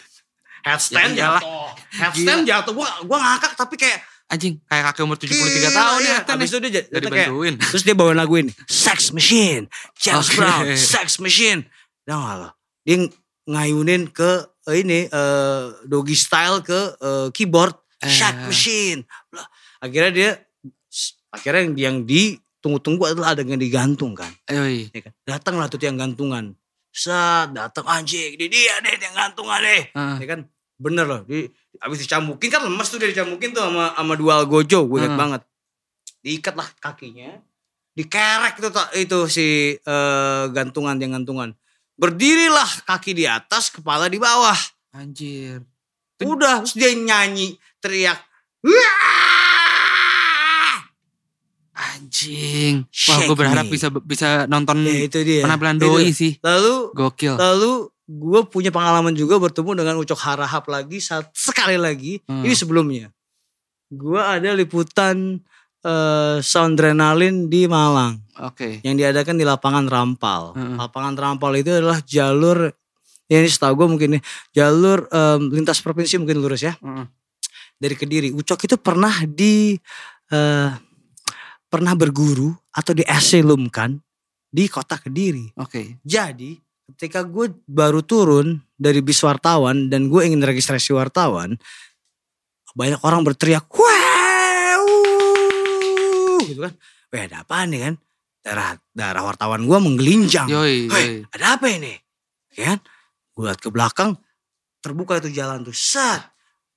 headstand 0.67 1.13
Ya 1.13 1.37
jatuh 1.37 1.49
headstand 1.91 2.41
jatuh 2.45 2.73
gua 2.73 2.87
gua 3.03 3.17
ngakak 3.19 3.53
tapi 3.55 3.75
kayak 3.75 3.99
Anjing 4.23 4.57
kayak 4.65 4.83
kakek 4.89 5.03
umur 5.03 5.17
73 5.19 5.29
Gila, 5.29 5.69
tahun 5.69 5.99
iya. 5.99 6.09
ya. 6.09 6.17
Tan, 6.23 6.33
Habis 6.33 6.47
ya. 6.47 6.51
itu 6.51 6.57
dia 6.63 6.71
Gak 6.71 6.89
jatuh 6.95 7.11
kayak 7.11 7.29
terus 7.69 7.83
dia 7.83 7.93
bawain 7.93 8.17
lagu 8.17 8.33
ini 8.35 8.51
Sex 8.65 9.11
Machine 9.11 9.67
James 9.93 10.25
Oke. 10.25 10.37
Brown 10.39 10.63
Sex 10.73 11.19
Machine 11.19 11.67
gak 12.01 12.17
lo 12.39 12.49
dia 12.81 12.97
ng- 12.97 13.13
ngayunin 13.45 14.07
ke 14.09 14.31
eh, 14.65 14.75
ini 14.79 14.99
eh, 15.05 15.63
doggy 15.83 16.15
style 16.15 16.61
ke 16.61 16.79
eh, 16.95 17.27
keyboard 17.29 17.75
Sex 17.99 18.33
Eh. 18.33 18.47
Machine 18.47 18.99
Lah, 19.31 19.45
akhirnya 19.83 20.11
dia 20.15 20.29
akhirnya 21.29 21.61
yang, 21.67 21.73
yang 21.75 21.97
ditunggu-tunggu 22.07 23.03
adalah 23.11 23.35
adegan 23.35 23.59
digantung 23.59 24.15
kan 24.15 24.31
Eh, 24.47 24.87
ya 24.89 24.99
kan 25.03 25.13
datanglah 25.27 25.67
tuh 25.67 25.77
tiang 25.77 25.99
gantungan 25.99 26.55
saat 26.87 27.51
datang 27.51 27.83
anjing 27.85 28.39
di 28.39 28.47
dia 28.47 28.79
deh 28.79 28.95
tiang 28.95 29.11
gantungan 29.13 29.59
deh 29.59 29.83
Ah. 29.91 30.15
ya 30.15 30.25
kan 30.31 30.47
bener 30.79 31.03
loh 31.03 31.21
di 31.27 31.51
abis 31.77 32.07
dicambukin 32.07 32.47
kan 32.47 32.63
lemes 32.63 32.87
tuh 32.87 32.97
dia 32.97 33.11
dicambukin 33.11 33.51
tuh 33.51 33.67
sama 33.67 33.91
sama 33.91 34.13
dual 34.15 34.47
gojo 34.47 34.87
gue 34.87 34.97
inget 35.03 35.11
Hmm. 35.11 35.19
banget 35.19 35.41
diikat 36.23 36.55
lah 36.55 36.69
kakinya, 36.79 37.35
dikerek 37.91 38.55
itu 38.55 38.69
itu 38.95 39.19
si 39.27 39.47
eh, 39.75 40.43
gantungan 40.55 40.95
yang 40.95 41.19
gantungan. 41.19 41.51
Berdirilah 41.99 42.87
kaki 42.87 43.11
di 43.11 43.27
atas, 43.27 43.67
kepala 43.67 44.07
di 44.07 44.23
bawah. 44.23 44.55
Anjir. 44.95 45.67
Udah, 46.23 46.63
terus 46.63 46.79
dia 46.79 46.95
nyanyi, 46.95 47.59
teriak. 47.83 48.23
"Wah!" 48.63 49.32
Anjing. 51.93 52.85
Wah, 53.07 53.19
gue 53.23 53.35
berharap 53.35 53.65
me. 53.65 53.71
bisa 53.71 53.87
bisa 53.91 54.27
nonton 54.45 54.81
Ya 54.81 55.05
itu 55.05 55.19
dia. 55.21 55.45
penampilan 55.45 55.77
Itu. 55.77 55.85
doi 55.87 56.09
sih. 56.09 56.31
Lalu 56.39 56.91
Gokil. 56.91 57.35
Lalu 57.37 57.71
gue 58.03 58.41
punya 58.47 58.69
pengalaman 58.69 59.13
juga 59.13 59.37
bertemu 59.37 59.71
dengan 59.75 59.95
Ucok 59.97 60.19
Harahap 60.19 60.67
lagi 60.67 60.97
saat 60.97 61.29
sekali 61.31 61.77
lagi. 61.77 62.19
Hmm. 62.25 62.41
Ini 62.41 62.53
sebelumnya. 62.53 63.07
Gue 63.87 64.17
ada 64.17 64.51
liputan 64.51 65.37
eh, 65.81 66.37
Soundrenalin 66.39 67.45
di 67.45 67.69
Malang 67.69 68.17
Oke. 68.41 68.81
yang 68.81 68.95
diadakan 68.95 69.37
di 69.37 69.45
lapangan 69.45 69.85
Rampal. 69.85 70.57
Hmm. 70.57 70.75
Lapangan 70.75 71.13
Rampal 71.13 71.53
itu 71.55 71.69
adalah 71.69 72.01
jalur 72.01 72.73
ya 73.23 73.39
ini 73.39 73.47
setahu 73.47 73.73
gue 73.79 73.87
mungkin 73.87 74.09
nih 74.19 74.23
jalur 74.51 75.07
em, 75.07 75.47
lintas 75.49 75.79
provinsi 75.79 76.19
mungkin 76.19 76.43
lurus 76.43 76.59
ya 76.61 76.75
Heeh. 76.75 77.05
dari 77.77 77.95
Kediri. 77.95 78.29
Ucok 78.29 78.67
itu 78.67 78.75
pernah 78.75 79.13
di 79.23 79.77
eh, 80.27 80.69
pernah 81.73 81.97
berguru 81.97 82.53
atau 82.69 82.93
dieselumkan 82.93 83.97
di 84.53 84.69
kota 84.69 85.01
Kediri. 85.01 85.57
Oke. 85.57 85.97
Jadi 86.05 86.53
ketika 86.93 87.25
gue 87.25 87.49
baru 87.65 88.05
turun 88.05 88.61
dari 88.77 89.01
bis 89.01 89.17
wartawan 89.25 89.89
dan 89.89 90.05
gue 90.05 90.21
ingin 90.21 90.45
registrasi 90.45 90.93
wartawan, 90.93 91.57
banyak 92.77 93.01
orang 93.01 93.25
berteriak, 93.25 93.65
wow, 93.73 94.85
gitu 96.45 96.61
kan. 96.61 96.73
Wah 97.09 97.21
ada 97.25 97.41
apa 97.41 97.65
nih 97.65 97.79
kan? 97.89 97.95
Darah, 98.43 98.77
darah 98.93 99.23
wartawan 99.25 99.65
gue 99.65 99.77
menggelinjang. 99.81 100.45
Yoi, 100.53 100.85
yoi. 100.93 101.25
ada 101.33 101.57
apa 101.57 101.65
ini? 101.73 101.97
Ya 102.53 102.77
Kan? 102.77 102.79
Gue 103.33 103.49
liat 103.49 103.57
ke 103.57 103.73
belakang, 103.73 104.13
terbuka 104.77 105.17
itu 105.17 105.33
jalan 105.33 105.65
tuh, 105.65 105.73
set. 105.73 106.21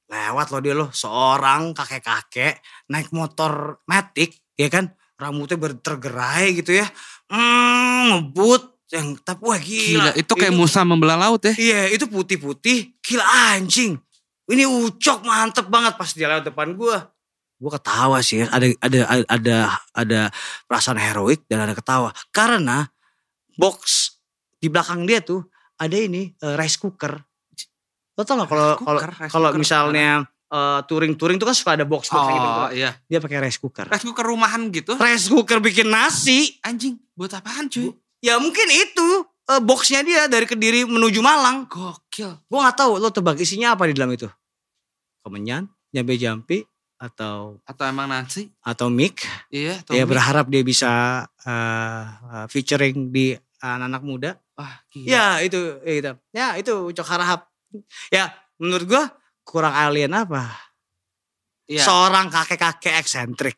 Lewat 0.08 0.54
loh 0.54 0.62
dia 0.62 0.72
loh, 0.72 0.88
seorang 0.94 1.74
kakek-kakek 1.74 2.62
naik 2.88 3.10
motor 3.10 3.82
matic, 3.90 4.45
ya 4.56 4.68
kan? 4.72 4.92
Rambutnya 5.16 5.56
ber- 5.56 5.80
tergerai 5.80 6.60
gitu 6.60 6.76
ya. 6.76 6.88
Hmm, 7.30 8.32
ngebut. 8.32 8.76
Yang, 8.86 9.18
tapi 9.26 9.42
wah 9.42 9.58
gila. 9.58 9.86
Gila, 9.86 10.10
itu 10.14 10.32
kayak 10.36 10.54
Musa 10.54 10.80
membelah 10.86 11.18
laut 11.18 11.42
ya. 11.42 11.54
Iya, 11.56 11.96
itu 11.96 12.06
putih-putih. 12.06 12.96
Gila 13.00 13.24
anjing. 13.56 13.98
Ini 14.46 14.62
ucok 14.62 15.26
mantep 15.26 15.66
banget 15.66 15.98
pas 15.98 16.10
dia 16.14 16.30
lewat 16.30 16.46
depan 16.46 16.70
gue. 16.74 16.96
Gue 17.56 17.70
ketawa 17.72 18.20
sih, 18.20 18.44
ya. 18.44 18.52
ada 18.52 18.68
ada 18.84 19.00
ada 19.26 19.56
ada 19.96 20.20
perasaan 20.68 21.00
heroik 21.00 21.48
dan 21.48 21.64
ada 21.64 21.72
ketawa. 21.72 22.12
Karena 22.28 22.84
box 23.56 24.12
di 24.60 24.68
belakang 24.68 25.08
dia 25.08 25.24
tuh 25.24 25.40
ada 25.80 25.96
ini 25.96 26.36
eh, 26.36 26.54
rice 26.54 26.76
cooker. 26.76 27.16
Lo 28.16 28.22
tau 28.22 28.44
gak 28.44 28.48
kalau 28.48 28.68
kalau 28.80 29.00
kalau 29.28 29.50
misalnya 29.56 30.28
eh, 30.46 30.80
touring-touring 30.84 31.36
tuh 31.36 31.46
kan 31.46 31.56
suka 31.56 31.70
ada 31.74 31.84
box-box 31.84 32.22
kayak 32.22 32.36
gitu. 32.36 32.50
Oh 32.50 32.70
iya. 32.70 32.90
Dia 33.06 33.18
pakai 33.18 33.38
rice 33.42 33.58
cooker. 33.58 33.86
Rice 33.86 34.04
cooker 34.04 34.24
rumahan 34.24 34.68
gitu. 34.70 34.94
Rice 34.94 35.26
cooker 35.26 35.58
bikin 35.58 35.88
nasi. 35.88 36.56
Anjing, 36.62 36.96
buat 37.12 37.32
apaan 37.32 37.66
cuy? 37.66 37.90
Ya 38.20 38.38
mungkin 38.38 38.66
itu 38.66 39.08
eh, 39.46 39.60
boxnya 39.60 40.00
dia 40.02 40.26
dari 40.26 40.44
Kediri 40.44 40.82
menuju 40.84 41.20
Malang. 41.20 41.66
Gokil. 41.66 42.32
Gue 42.46 42.58
gak 42.60 42.76
tahu 42.76 42.98
lo 42.98 43.10
tebak 43.10 43.38
isinya 43.38 43.74
apa 43.74 43.86
di 43.86 43.94
dalam 43.94 44.10
itu. 44.10 44.26
Kemenyan, 45.22 45.66
jambe-jampi, 45.90 46.62
atau 46.96 47.58
Atau 47.66 47.84
emang 47.84 48.06
nasi? 48.06 48.48
atau 48.62 48.86
mic. 48.88 49.26
Iya, 49.50 49.82
atau 49.82 49.92
Ya 49.92 50.06
mie? 50.06 50.10
berharap 50.14 50.46
dia 50.46 50.62
bisa 50.62 50.90
eh, 51.42 52.04
eh, 52.06 52.46
featuring 52.46 53.10
di 53.10 53.34
anak-anak 53.58 54.02
muda. 54.02 54.30
Wah, 54.56 54.80
gila. 54.88 55.06
Ya 55.10 55.26
itu, 55.42 55.58
ya, 55.82 55.92
itu. 55.92 56.12
Ya 56.32 56.46
itu 56.56 56.72
Ucok 56.88 57.04
Harahap. 57.04 57.50
Ya 58.08 58.32
menurut 58.56 58.86
gue 58.88 59.04
kurang 59.46 59.70
alien 59.70 60.10
apa? 60.10 60.50
Iya. 61.70 61.86
Seorang 61.86 62.26
kakek-kakek 62.26 62.98
eksentrik. 62.98 63.56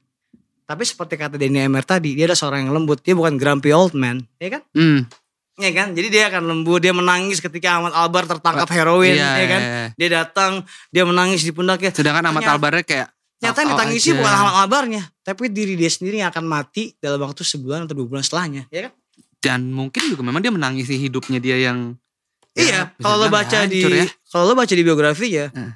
Tapi 0.69 0.85
seperti 0.85 1.17
kata 1.17 1.41
Denny 1.41 1.65
Emer 1.65 1.81
tadi, 1.81 2.13
dia 2.13 2.29
adalah 2.29 2.37
seorang 2.37 2.69
yang 2.69 2.77
lembut. 2.77 3.01
Dia 3.01 3.17
bukan 3.17 3.41
grumpy 3.41 3.73
old 3.73 3.97
man, 3.97 4.21
ya 4.37 4.61
kan? 4.61 4.63
Hmm. 4.77 5.09
Ya 5.57 5.73
kan? 5.73 5.97
Jadi 5.97 6.09
dia 6.13 6.29
akan 6.29 6.45
lembut, 6.45 6.85
dia 6.85 6.93
menangis 6.93 7.41
ketika 7.41 7.81
Ahmad 7.81 7.97
Albar 7.97 8.29
tertangkap 8.29 8.69
heroin, 8.69 9.17
Iya, 9.17 9.31
ya 9.33 9.47
kan? 9.49 9.61
iya, 9.65 9.73
iya. 9.73 9.89
Dia 9.97 10.09
datang, 10.23 10.63
dia 10.93 11.09
menangis 11.09 11.41
di 11.41 11.57
pundaknya. 11.57 11.89
Sedangkan 11.91 12.29
Ahmad 12.29 12.45
Albarnya 12.45 12.85
kayak 12.85 13.09
Ternyata 13.39 13.59
yang 13.63 13.71
oh, 13.71 13.75
ditangisi 13.79 14.09
aja. 14.13 14.19
bukan 14.19 14.35
Ahmad 14.35 14.55
Albarnya, 14.67 15.03
tapi 15.23 15.43
diri 15.49 15.75
dia 15.79 15.87
sendiri 15.87 16.21
yang 16.21 16.29
akan 16.35 16.45
mati 16.45 16.93
dalam 16.99 17.23
waktu 17.23 17.47
sebulan 17.47 17.87
atau 17.87 17.95
dua 17.95 18.07
bulan 18.11 18.23
setelahnya, 18.27 18.67
ya 18.69 18.91
kan? 18.91 18.93
dan 19.39 19.71
mungkin 19.71 20.03
juga 20.11 20.27
memang 20.27 20.43
dia 20.43 20.51
menangisi 20.51 20.99
hidupnya 20.99 21.39
dia 21.39 21.71
yang 21.71 21.95
iya, 22.59 22.91
bisa 22.91 23.07
kalau 23.07 23.17
lo 23.23 23.27
baca 23.31 23.59
di 23.71 23.79
hancur 23.79 23.93
ya. 23.95 24.07
Kalau 24.29 24.45
lo 24.45 24.55
baca 24.55 24.71
di 24.71 24.81
biografinya, 24.81 25.49
Heeh. 25.49 25.73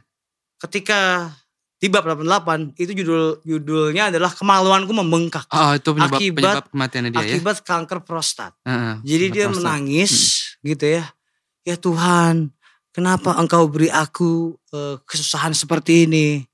ketika 0.59 1.31
di 1.77 1.87
bab 1.87 2.07
88 2.07 2.77
itu 2.77 2.95
judul 2.95 3.43
judulnya 3.43 4.07
adalah 4.07 4.31
kemaluanku 4.31 4.93
membengkak 4.93 5.49
Oh, 5.49 5.73
itu 5.73 5.91
penyebab 5.91 6.15
Akibat- 6.15 6.37
penyebab 6.39 6.65
kematiannya 6.69 7.11
dia 7.11 7.19
ya. 7.19 7.27
akibat 7.29 7.57
kanker 7.61 7.99
prostat. 8.01 8.53
Heeh, 8.63 8.95
Jadi 9.03 9.25
dia 9.33 9.47
prostat. 9.47 9.57
menangis 9.59 10.13
gitu 10.61 10.87
ya. 10.87 11.05
Ya 11.63 11.75
Tuhan, 11.75 12.55
kenapa 12.91 13.35
engkau 13.35 13.67
beri 13.67 13.89
aku 13.89 14.55
eh, 14.71 14.97
kesusahan 15.03 15.51
seperti 15.53 16.07
ini? 16.07 16.47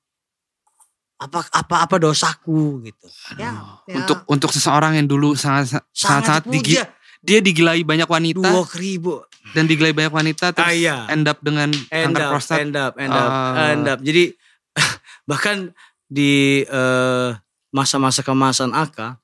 Apa 1.19 1.43
apa 1.51 1.83
apa 1.83 1.97
dosaku 1.99 2.79
gitu. 2.85 3.07
Ya, 3.35 3.59
ya. 3.85 3.97
Untuk 3.99 4.23
untuk 4.25 4.51
seseorang 4.51 4.95
yang 4.95 5.05
dulu 5.05 5.35
sangat 5.35 5.83
sangat, 5.91 6.23
sangat 6.25 6.43
digi- 6.47 6.79
dipuja. 6.79 6.85
dia 7.19 7.39
digilai 7.43 7.83
banyak 7.83 8.07
wanita 8.07 8.39
Dua 8.41 8.62
ribu. 8.73 9.19
Dan 9.53 9.65
digilai 9.65 9.93
banyak 9.93 10.12
wanita 10.12 10.53
terus 10.53 10.66
Ah, 10.66 10.75
iya. 10.75 10.97
end 11.09 11.25
up 11.25 11.39
dengan 11.41 11.69
End 11.89 12.12
kanker 12.12 12.23
up, 12.25 12.31
prostat. 12.37 12.59
end 12.61 12.75
up, 12.75 12.93
end 12.97 13.12
up, 13.12 13.31
Ah. 13.31 13.73
end 13.73 13.87
up. 13.87 13.99
Jadi 14.01 14.33
bahkan 15.31 15.73
di 16.05 16.62
eh, 16.62 17.31
masa-masa 17.69 18.20
kemasan 18.20 18.73
AK 18.73 19.20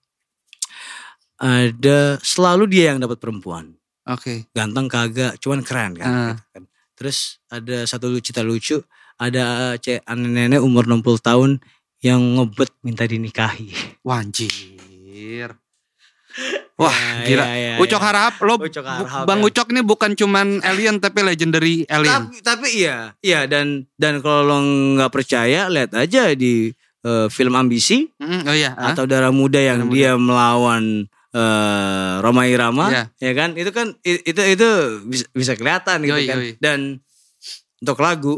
ada 1.34 1.98
selalu 2.22 2.64
dia 2.70 2.94
yang 2.94 3.02
dapat 3.02 3.18
perempuan. 3.18 3.74
Oke. 4.04 4.46
Ganteng 4.52 4.86
kagak, 4.86 5.40
cuman 5.40 5.64
keren 5.64 5.92
kan. 5.96 6.36
Gitu 6.36 6.44
kan. 6.52 6.64
Terus 6.94 7.40
ada 7.50 7.88
satu 7.88 8.12
cerita 8.20 8.44
lucu, 8.44 8.78
ada 9.18 9.74
cek 9.76 10.04
nenek 10.14 10.62
umur 10.62 10.86
60 10.86 11.18
tahun 11.18 11.50
yang 12.04 12.20
ngebet 12.38 12.70
minta 12.84 13.02
dinikahi. 13.02 13.72
Wah, 14.04 14.20
anjir. 14.20 15.56
Wah, 16.74 16.90
Ya, 17.22 17.22
gila. 17.24 17.44
ya, 17.46 17.54
ya, 17.54 17.74
Ucok 17.78 18.02
ya. 18.02 18.06
harap 18.10 18.34
lo 18.42 18.58
Ucok 18.58 18.82
Harahap, 18.82 19.24
Bang 19.24 19.38
ya. 19.38 19.46
Ucok 19.46 19.66
ini 19.70 19.80
bukan 19.80 20.10
cuman 20.12 20.58
alien 20.60 20.98
tapi 20.98 21.22
legendary 21.22 21.86
alien. 21.86 22.10
Tapi, 22.10 22.36
tapi 22.42 22.68
iya, 22.74 23.14
iya 23.20 23.46
dan 23.46 23.86
dan 23.94 24.18
kalau 24.18 24.42
lo 24.42 24.56
nggak 24.98 25.06
percaya, 25.08 25.70
lihat 25.70 25.94
aja 25.94 26.34
di 26.34 26.74
eh, 27.00 27.26
film 27.28 27.54
Ambisi 27.54 28.10
Mm, 28.18 28.42
oh 28.42 28.52
iya, 28.52 28.74
ah. 28.74 28.90
atau 28.90 29.06
Darah 29.06 29.30
Muda 29.30 29.56
yang 29.56 29.86
Darah 29.86 29.86
Muda. 29.86 29.94
dia 29.94 30.10
melawan 30.16 30.84
eh, 31.30 32.12
Roma 32.18 32.42
Irama, 32.44 32.86
Iya. 32.90 33.04
ya 33.22 33.32
kan? 33.34 33.50
Itu 33.54 33.70
kan 33.70 33.86
itu 34.02 34.34
itu 34.34 34.68
bisa, 35.04 35.24
bisa 35.30 35.52
kelihatan 35.54 36.02
gitu 36.02 36.10
Yoi, 36.10 36.26
kan. 36.26 36.36
yoi. 36.38 36.50
Dan 36.58 36.78
untuk 37.78 37.98
lagu, 37.98 38.34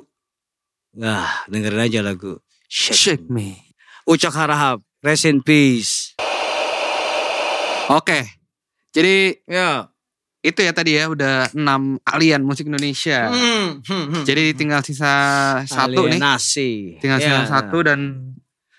nah 0.93 1.25
dengerin 1.47 1.83
aja 1.83 2.01
lagu 2.03 2.37
Shake, 2.67 2.99
Shake 3.17 3.27
me. 3.29 3.65
Ucok 4.05 4.35
Harahap, 4.35 4.85
rest 5.01 5.25
in 5.25 5.41
peace. 5.41 6.13
Oke. 7.89 8.27
Jadi 8.91 9.43
Ya. 9.45 9.87
itu 10.41 10.63
ya 10.63 10.71
tadi 10.71 10.95
ya 10.95 11.11
udah 11.11 11.51
6 11.51 11.99
alien 12.07 12.41
musik 12.41 12.71
Indonesia. 12.71 13.27
Hmm, 13.29 13.83
hmm, 13.83 14.05
hmm. 14.15 14.23
Jadi 14.23 14.55
tinggal 14.55 14.79
sisa 14.81 15.13
satu 15.67 16.07
nih. 16.07 16.17
Alienasi. 16.17 17.03
Tinggal 17.03 17.19
Ya. 17.19 17.43
sisa 17.43 17.51
satu 17.51 17.83
dan 17.83 18.31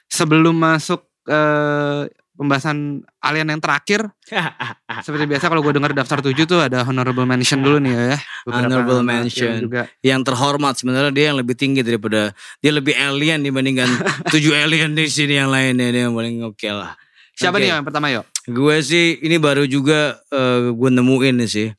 sebelum 0.08 0.56
masuk 0.56 1.04
eh, 1.28 2.08
pembahasan 2.34 3.04
alien 3.20 3.50
yang 3.50 3.60
terakhir 3.60 4.08
seperti 5.04 5.28
biasa 5.28 5.50
kalau 5.50 5.60
gue 5.60 5.74
dengar 5.76 5.92
daftar 5.92 6.24
7 6.24 6.38
tuh 6.46 6.62
ada 6.62 6.88
honorable 6.88 7.26
mention 7.26 7.60
dulu 7.60 7.84
nih 7.84 7.92
ya. 7.92 8.18
Honorable 8.48 9.04
mention. 9.04 9.68
juga. 9.68 9.92
yang 10.00 10.24
terhormat 10.24 10.80
sebenarnya 10.80 11.12
dia 11.12 11.26
yang 11.34 11.38
lebih 11.42 11.58
tinggi 11.60 11.84
daripada 11.84 12.32
dia 12.64 12.72
lebih 12.72 12.96
alien 12.96 13.44
dibandingkan 13.44 13.90
tujuh 14.32 14.56
alien 14.56 14.96
di 14.96 15.10
sini 15.12 15.36
yang 15.36 15.52
lainnya 15.52 15.92
dia 15.92 16.08
yang 16.08 16.16
paling 16.16 16.40
oke 16.48 16.70
lah. 16.72 16.96
Siapa 17.38 17.62
Oke. 17.62 17.64
nih 17.64 17.70
yang 17.70 17.86
pertama 17.86 18.10
yuk? 18.10 18.26
Gue 18.50 18.82
sih 18.82 19.22
ini 19.22 19.38
baru 19.38 19.70
juga 19.70 20.18
eh, 20.34 20.74
gue 20.74 20.90
nemuin 20.90 21.46
sih. 21.46 21.70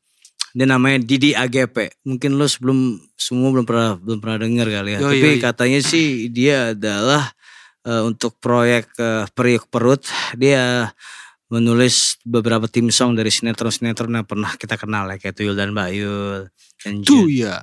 Dia 0.55 0.65
namanya 0.65 1.03
Didi 1.03 1.35
AGP. 1.35 2.07
Mungkin 2.07 2.39
lo 2.39 2.47
sebelum 2.47 2.95
semua 3.19 3.51
belum 3.51 3.67
pernah 3.67 3.99
belum 3.99 4.23
pernah 4.23 4.37
dengar 4.39 4.71
kali 4.71 4.95
ya. 4.95 4.99
Yoi, 5.03 5.19
Tapi 5.19 5.29
yoi. 5.35 5.43
katanya 5.43 5.79
sih 5.83 6.31
dia 6.31 6.71
adalah 6.71 7.35
eh, 7.83 8.01
untuk 8.07 8.39
proyek 8.39 8.87
eh, 8.95 9.27
periuk 9.35 9.67
perut 9.67 10.07
dia 10.39 10.95
menulis 11.49 12.21
beberapa 12.23 12.69
tim 12.69 12.93
song 12.93 13.17
dari 13.17 13.33
sinetron-sinetron 13.33 14.21
yang 14.21 14.27
pernah 14.29 14.53
kita 14.55 14.77
kenal 14.77 15.09
ya 15.09 15.17
kayak 15.17 15.33
Tuyul 15.33 15.57
dan 15.57 15.73
Bayul 15.73 16.47
Jun- 16.79 17.27
ya. 17.27 17.59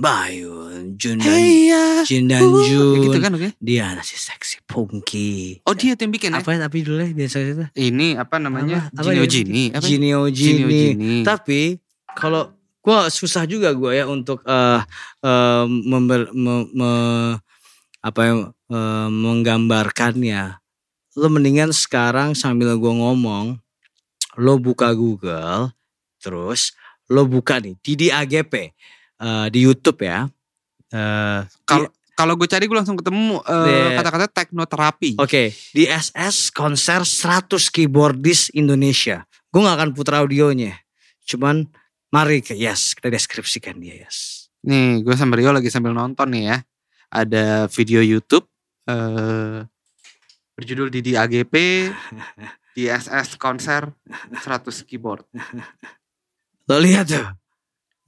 Bayul 0.00 0.96
Jun 0.96 1.20
dan 1.20 1.28
Hey 1.28 1.68
ya. 1.68 1.84
Jin 2.08 2.24
dan 2.24 2.40
Uh, 2.40 2.64
Jun. 2.64 3.04
gitu 3.04 3.18
kan 3.20 3.30
oke. 3.36 3.52
Dia 3.60 4.00
si 4.00 4.16
seksi 4.16 4.64
punky. 4.64 5.60
Oh 5.68 5.76
dia 5.76 5.92
tuh 5.92 6.08
yang 6.08 6.12
bikin 6.16 6.32
ya? 6.32 6.40
Apa 6.40 6.56
tapi 6.56 6.80
dulu 6.80 7.04
biasa 7.04 7.36
itu? 7.44 7.64
Ini 7.76 8.16
apa 8.16 8.40
namanya? 8.40 8.88
Apa- 8.88 9.04
apa 9.04 9.10
Jinio? 9.12 9.24
Jini. 9.28 9.62
Apa? 9.70 9.84
Jinio 9.84 10.20
Jinio 10.32 10.66
Jini. 10.66 10.80
Jini. 10.96 11.14
Tapi 11.20 11.76
kalau 12.16 12.48
gua 12.80 13.12
susah 13.12 13.44
juga 13.44 13.76
gua 13.76 13.92
ya 13.92 14.08
untuk 14.08 14.40
eh 14.42 14.80
eh, 15.20 15.64
member, 15.68 16.32
me- 16.32 16.68
me- 16.72 17.36
apa 18.00 18.20
ya 18.22 18.34
eh, 18.72 19.08
menggambarkannya. 19.12 20.56
Lo 21.16 21.28
mendingan 21.28 21.72
sekarang 21.72 22.32
sambil 22.32 22.72
gua 22.76 22.92
ngomong, 22.92 23.60
lo 24.36 24.52
buka 24.56 24.92
Google, 24.92 25.72
terus 26.20 26.72
lo 27.10 27.22
buka 27.26 27.62
nih 27.62 27.74
Didi 27.78 28.08
AGP 28.10 28.52
eh, 29.22 29.46
di 29.52 29.58
YouTube 29.62 30.00
ya. 30.02 30.26
Eh, 30.90 31.40
Kalau 31.66 31.88
kalau 32.16 32.32
gue 32.32 32.48
cari 32.48 32.64
gue 32.64 32.72
langsung 32.72 32.96
ketemu 32.96 33.44
Iya. 33.44 34.00
kata-kata 34.00 34.26
teknoterapi. 34.32 35.20
Oke, 35.20 35.52
di 35.52 35.84
SS 35.84 36.48
konser 36.48 37.04
100 37.04 37.68
keyboardis 37.68 38.48
Indonesia. 38.56 39.28
Gue 39.52 39.60
gak 39.60 39.76
akan 39.76 39.90
putar 39.92 40.24
audionya. 40.24 40.72
Cuman 41.28 41.68
mari 42.08 42.40
ke 42.40 42.56
yes, 42.56 42.96
kita 42.96 43.12
deskripsikan 43.12 43.76
dia 43.76 44.00
yes. 44.08 44.48
Nih, 44.64 45.04
gue 45.04 45.12
sama 45.12 45.36
Rio 45.36 45.52
lagi 45.52 45.68
sambil 45.68 45.92
nonton 45.92 46.32
nih 46.32 46.56
ya. 46.56 46.58
Ada 47.12 47.68
video 47.68 48.00
YouTube 48.00 48.48
eh 48.88 49.68
berjudul 50.56 50.88
Didi 50.88 51.12
AGP 51.20 51.52
DSS 52.72 53.36
konser 53.36 53.92
100 54.32 54.88
keyboard. 54.88 55.28
Lo 56.66 56.76
lihat 56.82 57.06
tuh. 57.06 57.26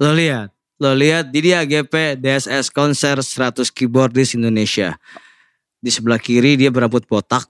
Lo 0.02 0.14
lihat. 0.14 0.50
Lo 0.78 0.94
lihat 0.94 1.34
Didi 1.34 1.54
AGP 1.54 2.18
DSS 2.22 2.70
konser 2.70 3.18
100 3.18 3.70
keyboardis 3.74 4.38
Indonesia. 4.38 4.94
Di 5.78 5.90
sebelah 5.94 6.18
kiri 6.18 6.58
dia 6.58 6.74
berambut 6.74 7.06
botak, 7.06 7.46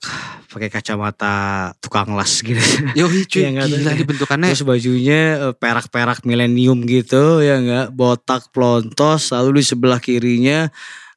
pakai 0.53 0.69
kacamata 0.69 1.73
tukang 1.81 2.13
las 2.13 2.41
gitu. 2.45 2.61
Yoi 2.93 3.25
cuy, 3.25 3.41
tahu. 3.57 3.69
gila 3.73 3.93
di 3.97 4.05
bentukannya. 4.05 4.49
Terus 4.53 4.65
bajunya 4.69 5.21
eh, 5.49 5.55
perak-perak 5.57 6.29
milenium 6.29 6.85
gitu 6.85 7.41
ya 7.41 7.57
enggak 7.61 7.89
botak 7.93 8.53
plontos 8.53 9.33
lalu 9.33 9.61
di 9.61 9.65
sebelah 9.65 10.01
kirinya 10.01 10.69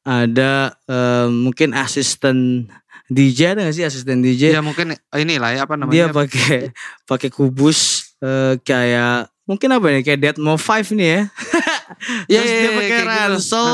ada 0.07 0.75
eh, 0.87 1.27
mungkin 1.27 1.75
asisten 1.75 2.67
DJ 3.11 3.55
ada 3.59 3.67
gak 3.67 3.75
sih 3.75 3.83
asisten 3.83 4.23
DJ? 4.23 4.55
Ya 4.55 4.63
mungkin 4.63 4.95
inilah 5.11 5.51
ya 5.51 5.67
apa 5.67 5.75
Dia 5.91 6.07
namanya? 6.07 6.15
pakai 6.15 6.71
pakai 7.03 7.27
kubus 7.31 8.11
eh, 8.23 8.55
kayak 8.63 9.30
mungkin 9.43 9.69
apa 9.71 9.85
nih 9.89 10.03
kayak 10.03 10.19
Deadmo 10.21 10.55
5 10.55 10.93
nih 10.93 11.07
ya. 11.07 11.21
Iya, 12.27 12.39
Terus 12.41 12.49
iya, 12.49 12.57
dia 12.57 12.63
iya, 12.63 12.71
pakai 12.73 12.89
kayak 12.89 13.03
gitu. 13.03 13.11
ransel, 13.11 13.69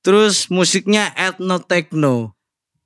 terus 0.00 0.36
musiknya 0.48 1.10
ethno 1.14 1.56
techno. 1.58 2.36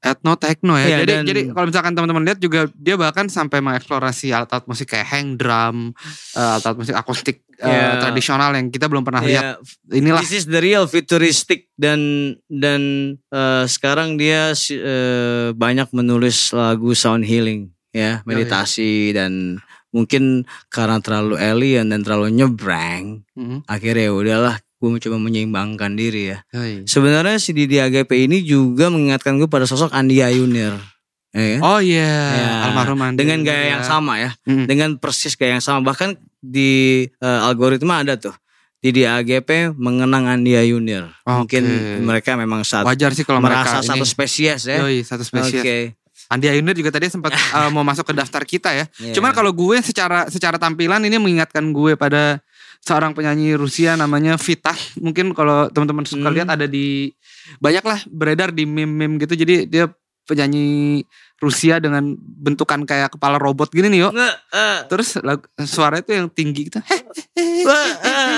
Etno 0.01 0.33
techno 0.35 0.81
ya. 0.81 0.87
Iya, 0.89 0.99
jadi 1.05 1.13
dan- 1.21 1.27
jadi 1.29 1.41
kalau 1.53 1.67
misalkan 1.69 1.93
teman-teman 1.93 2.25
lihat 2.25 2.41
juga 2.41 2.65
dia 2.73 2.97
bahkan 2.97 3.29
sampai 3.29 3.61
mengeksplorasi 3.61 4.33
alat-alat 4.33 4.65
musik 4.65 4.89
kayak 4.89 5.05
hang 5.05 5.37
drum, 5.37 5.93
eh, 6.33 6.41
alat-alat 6.41 6.79
musik 6.81 6.97
akustik 6.97 7.45
eh, 7.61 7.69
Iya. 7.69 8.01
tradisional 8.01 8.57
yang 8.57 8.73
kita 8.73 8.89
belum 8.89 9.05
pernah 9.05 9.21
lihat. 9.21 9.45
Ya, 9.45 9.53
Inilah 9.93 10.25
This 10.25 10.33
is 10.33 10.45
the 10.49 10.57
real 10.57 10.89
futuristic 10.89 11.69
dan 11.77 12.01
dan 12.49 12.81
eh, 13.29 13.65
sekarang 13.69 14.17
dia 14.17 14.57
eh, 14.57 15.53
banyak 15.53 15.93
menulis 15.93 16.57
lagu 16.57 16.97
sound 16.97 17.29
healing 17.29 17.69
ya, 17.93 18.25
meditasi 18.25 19.13
dan 19.13 19.61
mungkin 19.91 20.43
karena 20.67 20.99
terlalu 20.99 21.35
alien 21.35 21.89
dan 21.89 22.01
terlalu 22.01 22.31
nyebrang, 22.33 23.27
Mhm. 23.35 23.67
akhirnya 23.67 24.07
ya 24.07 24.13
udahlah 24.13 24.55
gue 24.81 24.89
mencoba 24.89 25.17
menyeimbangkan 25.19 25.93
diri 25.93 26.33
ya. 26.33 26.39
Yoi. 26.51 26.89
Sebenarnya 26.89 27.37
si 27.37 27.53
Didi 27.53 27.77
AGP 27.77 28.25
ini 28.25 28.41
juga 28.41 28.89
mengingatkan 28.89 29.37
gue 29.37 29.45
pada 29.45 29.65
sosok 29.65 29.93
Andi 29.93 30.25
Ayunir. 30.25 30.73
Ya 31.31 31.47
kan? 31.55 31.61
Oh 31.63 31.79
iya, 31.79 32.11
Ya, 32.33 32.51
almarhum 32.67 32.99
Andi. 32.99 33.21
dengan 33.21 33.45
gaya 33.45 33.63
Ya. 33.63 33.71
yang 33.79 33.85
sama 33.85 34.19
ya, 34.19 34.35
Mm. 34.43 34.67
dengan 34.67 34.91
persis 34.97 35.35
gaya 35.35 35.55
yang 35.55 35.63
sama. 35.63 35.85
Bahkan 35.85 36.17
di 36.39 37.05
eh, 37.07 37.41
algoritma 37.45 38.01
ada 38.01 38.17
tuh. 38.17 38.35
Didi 38.81 39.05
AGP 39.05 39.77
mengenang 39.77 40.25
Andi 40.25 40.57
Ayunir. 40.57 41.13
Mungkin 41.23 41.63
Oke. 41.69 42.01
mereka 42.01 42.33
memang 42.35 42.65
saat 42.65 42.83
Wajar 42.83 43.13
sih 43.13 43.23
kalau 43.23 43.39
merasa 43.39 43.79
mereka 43.79 43.93
satu 43.93 44.03
ini. 44.03 44.09
spesies 44.09 44.65
ya. 44.65 44.81
Yoi, 44.81 45.05
satu 45.05 45.21
spesies. 45.21 45.61
Oke. 45.61 46.00
Andi 46.31 46.47
Ayunir 46.47 46.73
juga 46.73 46.89
tadi 46.89 47.11
sempat 47.11 47.35
eh, 47.59 47.69
mau 47.69 47.83
masuk 47.83 48.07
ke 48.07 48.15
daftar 48.15 48.43
kita 48.43 48.71
ya. 48.71 48.85
Iya. 48.97 49.19
Cuman 49.19 49.35
kalau 49.35 49.51
gue 49.51 49.83
secara 49.83 50.31
secara 50.31 50.57
tampilan 50.57 51.03
ini 51.03 51.19
mengingatkan 51.19 51.75
gue 51.75 51.95
pada 51.95 52.39
seorang 52.81 53.13
penyanyi 53.13 53.53
Rusia 53.55 53.93
namanya 53.93 54.39
Vitah. 54.39 54.79
Mungkin 54.97 55.35
kalau 55.35 55.67
teman-teman 55.69 56.07
suka 56.07 56.23
Hmm. 56.23 56.33
lihat 56.33 56.49
ada 56.49 56.65
di 56.65 57.11
banyak 57.59 57.83
lah 57.83 57.99
beredar 58.07 58.49
di 58.51 58.63
meme-meme 58.63 59.19
gitu. 59.19 59.35
Jadi 59.35 59.67
dia 59.67 59.91
penyanyi 60.25 61.03
Rusia 61.37 61.77
dengan 61.77 62.05
bentukan 62.21 62.85
kayak 62.85 63.17
kepala 63.17 63.35
robot 63.37 63.69
gini 63.69 63.91
nih 63.91 64.01
yo. 64.01 64.09
Eh, 64.15 64.79
Terus 64.87 65.19
lagu- 65.21 65.49
suara 65.61 65.99
itu 65.99 66.13
yang 66.13 66.31
tinggi 66.31 66.69
gitu. 66.69 66.79
Eh, 67.35 67.91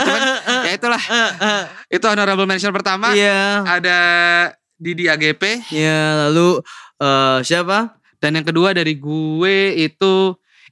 Cuman, 0.03 0.23
ya 0.65 0.73
itulah. 0.73 1.03
Itu 1.87 2.07
honorable 2.07 2.47
mention 2.47 2.73
pertama. 2.73 3.13
Iya. 3.13 3.67
Ada 3.69 3.99
Didi 4.75 5.07
AGP. 5.07 5.71
Ya, 5.71 6.27
lalu 6.27 6.59
eh, 7.03 7.39
siapa? 7.43 7.99
Dan 8.23 8.39
yang 8.39 8.47
kedua 8.47 8.71
dari 8.71 8.95
gue 8.95 9.75
itu 9.75 10.15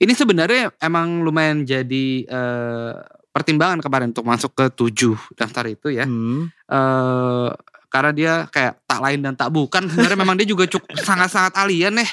ini 0.01 0.13
sebenarnya 0.15 0.71
emang 0.79 1.27
lumayan 1.27 1.67
jadi 1.67 2.07
eh, 2.25 2.93
pertimbangan 3.31 3.83
kemarin 3.83 4.15
untuk 4.15 4.27
masuk 4.27 4.53
ke 4.55 4.67
tujuh 4.71 5.19
daftar 5.35 5.67
itu 5.67 5.91
ya. 5.91 6.07
Hmm. 6.07 6.51
eh 6.71 7.51
karena 7.91 8.15
dia 8.15 8.35
kayak 8.55 8.87
tak 8.87 9.03
lain 9.03 9.19
dan 9.19 9.35
tak 9.35 9.51
bukan 9.51 9.91
sebenarnya 9.91 10.15
memang 10.15 10.39
dia 10.39 10.47
juga 10.47 10.63
cukup 10.71 10.95
sangat-sangat 11.11 11.59
alien 11.59 11.99
ya. 11.99 12.07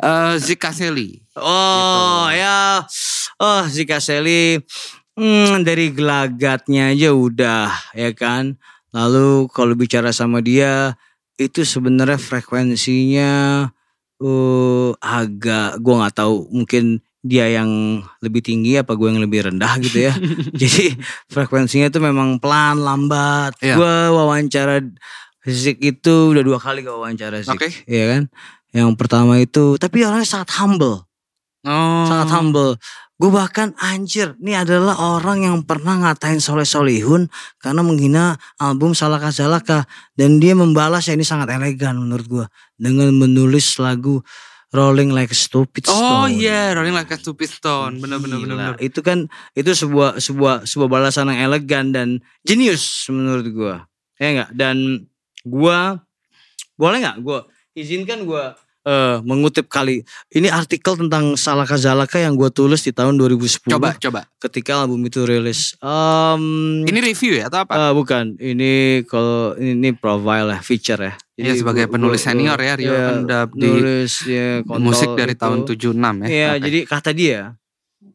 Eh 0.00 0.34
Zika 0.40 0.72
Sally. 0.72 1.20
Oh 1.36 2.32
Gitu. 2.32 2.40
ya, 2.40 2.80
oh 3.40 3.62
Zika 3.68 4.00
Sally, 4.00 4.56
hmm, 5.20 5.64
dari 5.64 5.92
gelagatnya 5.92 6.96
aja 6.96 7.12
udah 7.12 7.68
ya 7.92 8.10
kan. 8.16 8.56
Lalu 8.96 9.52
kalau 9.52 9.76
bicara 9.76 10.08
sama 10.16 10.40
dia 10.40 10.96
itu 11.36 11.64
sebenarnya 11.64 12.16
frekuensinya 12.16 13.32
eh 14.16 14.90
agak 14.96 15.76
gua 15.84 15.94
nggak 16.04 16.16
tahu 16.16 16.48
mungkin 16.48 17.04
dia 17.26 17.50
yang 17.50 18.00
lebih 18.22 18.38
tinggi 18.38 18.78
apa 18.78 18.94
gue 18.94 19.10
yang 19.10 19.18
lebih 19.18 19.50
rendah 19.50 19.82
gitu 19.82 20.06
ya. 20.06 20.14
Jadi 20.62 20.94
frekuensinya 21.26 21.90
itu 21.90 21.98
memang 21.98 22.38
pelan 22.38 22.78
lambat. 22.78 23.58
Iya. 23.58 23.74
Gue 23.74 23.96
wawancara 24.14 24.78
Zik 25.46 25.78
itu 25.82 26.34
udah 26.34 26.42
dua 26.42 26.58
kali 26.58 26.86
gue 26.86 26.94
wawancara 26.94 27.42
Zik, 27.42 27.58
Oke. 27.58 27.68
ya 27.90 28.14
kan. 28.14 28.22
Yang 28.70 28.90
pertama 28.94 29.42
itu 29.42 29.74
tapi 29.74 30.06
orangnya 30.06 30.26
sangat 30.26 30.54
humble 30.54 31.05
Oh. 31.66 32.06
sangat 32.06 32.30
humble. 32.30 32.78
Gue 33.16 33.32
bahkan 33.32 33.72
anjir, 33.80 34.36
ini 34.44 34.52
adalah 34.52 34.92
orang 35.16 35.40
yang 35.40 35.56
pernah 35.64 35.96
ngatain 35.96 36.36
Soleh 36.36 36.68
Solihun 36.68 37.32
karena 37.56 37.80
menghina 37.80 38.36
album 38.60 38.92
Salaka 38.92 39.32
Salaka 39.32 39.88
dan 40.20 40.36
dia 40.36 40.52
membalas 40.52 41.08
ya 41.08 41.16
ini 41.16 41.24
sangat 41.24 41.48
elegan 41.48 41.96
menurut 41.96 42.26
gue 42.28 42.46
dengan 42.76 43.08
menulis 43.16 43.80
lagu 43.80 44.20
Rolling 44.68 45.16
Like 45.16 45.32
a 45.32 45.38
Stupid 45.38 45.88
Oh 45.88 46.28
Stone. 46.28 46.36
iya, 46.36 46.76
Rolling 46.76 46.92
Like 46.92 47.08
a 47.08 47.16
Stupid 47.16 47.48
Stone. 47.48 48.04
Bener 48.04 48.20
bener 48.20 48.36
bener. 48.36 48.52
Gila, 48.52 48.66
bener. 48.76 48.84
Itu 48.84 49.00
kan 49.00 49.32
itu 49.56 49.72
sebuah 49.72 50.20
sebuah 50.20 50.68
sebuah 50.68 50.88
balasan 50.92 51.32
yang 51.32 51.48
elegan 51.48 51.96
dan 51.96 52.20
jenius 52.44 53.08
menurut 53.08 53.48
gua. 53.56 53.74
Ya 54.20 54.28
enggak? 54.36 54.50
Dan 54.52 55.08
gua 55.46 56.04
boleh 56.76 57.00
nggak 57.00 57.24
gua 57.24 57.48
izinkan 57.72 58.28
gua 58.28 58.52
eh, 58.86 59.18
mengutip 59.20 59.66
kali 59.66 60.06
ini 60.30 60.46
artikel 60.46 60.94
tentang 60.94 61.34
Salaka 61.34 61.74
Zalaka 61.74 62.16
yang 62.16 62.32
gua 62.32 62.48
tulis 62.48 62.80
di 62.80 62.90
tahun 62.90 63.18
2010 63.18 63.66
Coba 63.66 63.98
coba. 63.98 64.30
ketika 64.38 64.78
album 64.78 65.02
itu 65.02 65.26
rilis. 65.26 65.74
Em, 65.78 66.44
Ini 66.82 66.98
review 67.02 67.36
ya 67.36 67.50
atau 67.50 67.66
apa? 67.66 67.74
eh, 67.74 67.92
bukan, 67.92 68.38
ini 68.38 68.72
kalau 69.04 69.58
ini 69.58 69.90
profile 69.92 70.54
ya, 70.54 70.58
feature 70.60 71.02
ya. 71.02 71.14
Iya 71.36 71.52
sebagai 71.54 71.84
gua- 71.84 71.92
penulis 71.92 72.20
gua- 72.20 72.26
senior 72.30 72.56
ya 72.56 72.74
Rio 72.74 72.86
iya, 72.86 73.00
kan 73.04 73.16
udah 73.22 73.42
di 73.50 73.66
nulis 73.66 74.12
ya 74.24 74.46
musik 74.64 75.10
dari 75.12 75.34
itu. 75.34 75.42
tahun 75.42 75.58
76 75.66 76.14
ya. 76.22 76.26
Iya, 76.26 76.48
Oke. 76.48 76.62
jadi 76.64 76.78
kata 76.86 77.10
dia, 77.10 77.40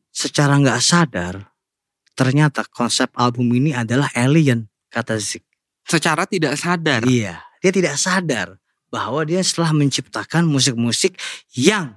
secara 0.10 0.56
nggak 0.56 0.80
sadar, 0.80 1.35
ternyata 2.11 2.64
konsep 2.65 3.11
album 3.14 3.52
ini 3.52 3.72
adalah 3.72 4.07
alien, 4.14 4.65
kata 4.88 5.18
Zik. 5.18 5.43
secara 5.81 6.23
tidak 6.23 6.56
sadar. 6.56 7.03
Iya, 7.03 7.41
dia 7.57 7.72
tidak 7.72 7.98
sadar 7.98 8.61
bahwa 8.92 9.24
dia 9.24 9.40
setelah 9.42 9.72
menciptakan 9.72 10.46
musik-musik 10.46 11.16
yang 11.56 11.96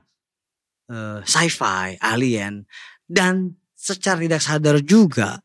eh, 0.89 1.21
sci-fi, 1.27 1.99
alien, 1.99 2.65
dan 3.11 3.59
secara 3.75 4.23
tidak 4.23 4.41
sadar 4.41 4.79
juga 4.81 5.43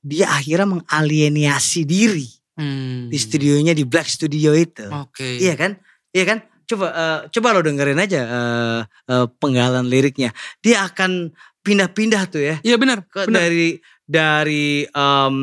dia 0.00 0.30
akhirnya 0.30 0.78
mengalienasi 0.78 1.82
diri 1.88 2.28
Hmm. 2.60 3.08
di 3.08 3.16
studionya 3.16 3.72
di 3.72 3.88
Black 3.88 4.04
Studio 4.04 4.52
itu. 4.52 4.84
Oke. 4.92 5.40
Iya 5.40 5.56
kan? 5.56 5.80
Iya 6.12 6.24
kan? 6.28 6.38
Coba 6.68 6.86
eh, 6.92 7.20
coba 7.32 7.56
lo 7.56 7.64
dengerin 7.64 7.96
aja 7.96 8.20
eh, 8.20 8.80
eh, 8.84 9.26
penggalan 9.40 9.88
liriknya. 9.88 10.28
Dia 10.60 10.84
akan 10.84 11.32
pindah-pindah 11.64 12.22
tuh 12.28 12.42
ya. 12.44 12.56
Iya 12.60 12.76
benar. 12.76 13.08
Dari 13.08 13.80
dari 14.04 14.84
em, 14.84 15.36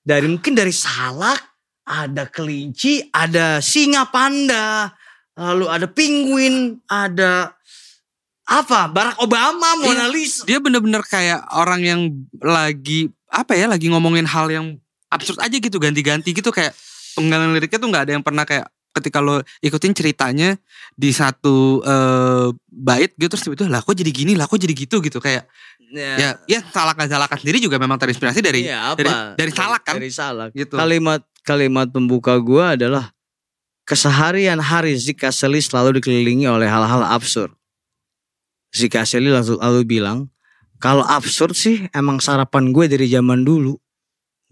dari 0.00 0.26
mungkin 0.30 0.56
dari 0.56 0.72
salak 0.72 1.51
ada 1.92 2.24
kelinci, 2.24 3.04
ada 3.12 3.60
singa 3.60 4.08
panda, 4.08 4.88
lalu 5.36 5.68
ada 5.68 5.84
penguin, 5.84 6.80
ada 6.88 7.52
apa? 8.42 8.88
Barack 8.88 9.20
Obama, 9.20 9.76
Mona 9.76 10.08
Lisa. 10.08 10.48
Dia 10.48 10.56
bener-bener 10.56 11.04
kayak 11.04 11.44
orang 11.52 11.80
yang 11.84 12.00
lagi 12.40 13.12
apa 13.28 13.52
ya 13.52 13.68
lagi 13.68 13.88
ngomongin 13.88 14.24
hal 14.24 14.48
yang 14.48 14.76
absurd 15.08 15.40
aja 15.40 15.56
gitu 15.56 15.76
ganti-ganti 15.76 16.32
gitu 16.32 16.48
kayak 16.48 16.72
penggalan 17.12 17.52
liriknya 17.52 17.80
tuh 17.80 17.88
nggak 17.88 18.04
ada 18.08 18.12
yang 18.16 18.24
pernah 18.24 18.44
kayak 18.44 18.68
ketika 18.92 19.24
lo 19.24 19.40
ikutin 19.64 19.96
ceritanya 19.96 20.52
di 20.92 21.16
satu 21.16 21.80
eh, 21.80 22.48
bait 22.68 23.16
gitu 23.16 23.32
terus 23.32 23.40
tiba-tiba 23.40 23.72
lah 23.72 23.80
kok 23.80 23.96
jadi 23.96 24.12
gini 24.12 24.36
lah 24.36 24.44
kok 24.44 24.60
jadi 24.60 24.72
gitu 24.76 25.00
gitu 25.00 25.16
kayak 25.16 25.48
ya 25.92 26.36
ya 26.44 26.60
salahkan 26.68 27.08
salahkan 27.08 27.40
sendiri 27.40 27.56
juga 27.60 27.80
memang 27.80 27.96
terinspirasi 27.96 28.40
dari 28.40 28.68
Iya, 28.68 28.92
apa? 28.92 28.96
dari 29.00 29.10
dari 29.36 29.52
salak 29.52 29.82
kan 29.84 29.96
Dari 29.96 30.12
salak. 30.12 30.50
gitu 30.52 30.76
Kalimat 30.76 31.24
kalimat 31.42 31.90
pembuka 31.90 32.38
gua 32.38 32.74
adalah 32.78 33.10
keseharian 33.86 34.62
hari 34.62 34.94
Zika 34.94 35.34
Seli 35.34 35.58
selalu 35.58 35.98
dikelilingi 35.98 36.46
oleh 36.46 36.70
hal-hal 36.70 37.02
absurd. 37.06 37.52
Zika 38.72 39.04
Seli 39.04 39.28
lalu, 39.28 39.60
lalu 39.60 39.80
bilang, 39.84 40.18
kalau 40.80 41.04
absurd 41.04 41.54
sih 41.54 41.86
emang 41.92 42.18
sarapan 42.18 42.72
gue 42.72 42.88
dari 42.88 43.06
zaman 43.06 43.44
dulu. 43.44 43.76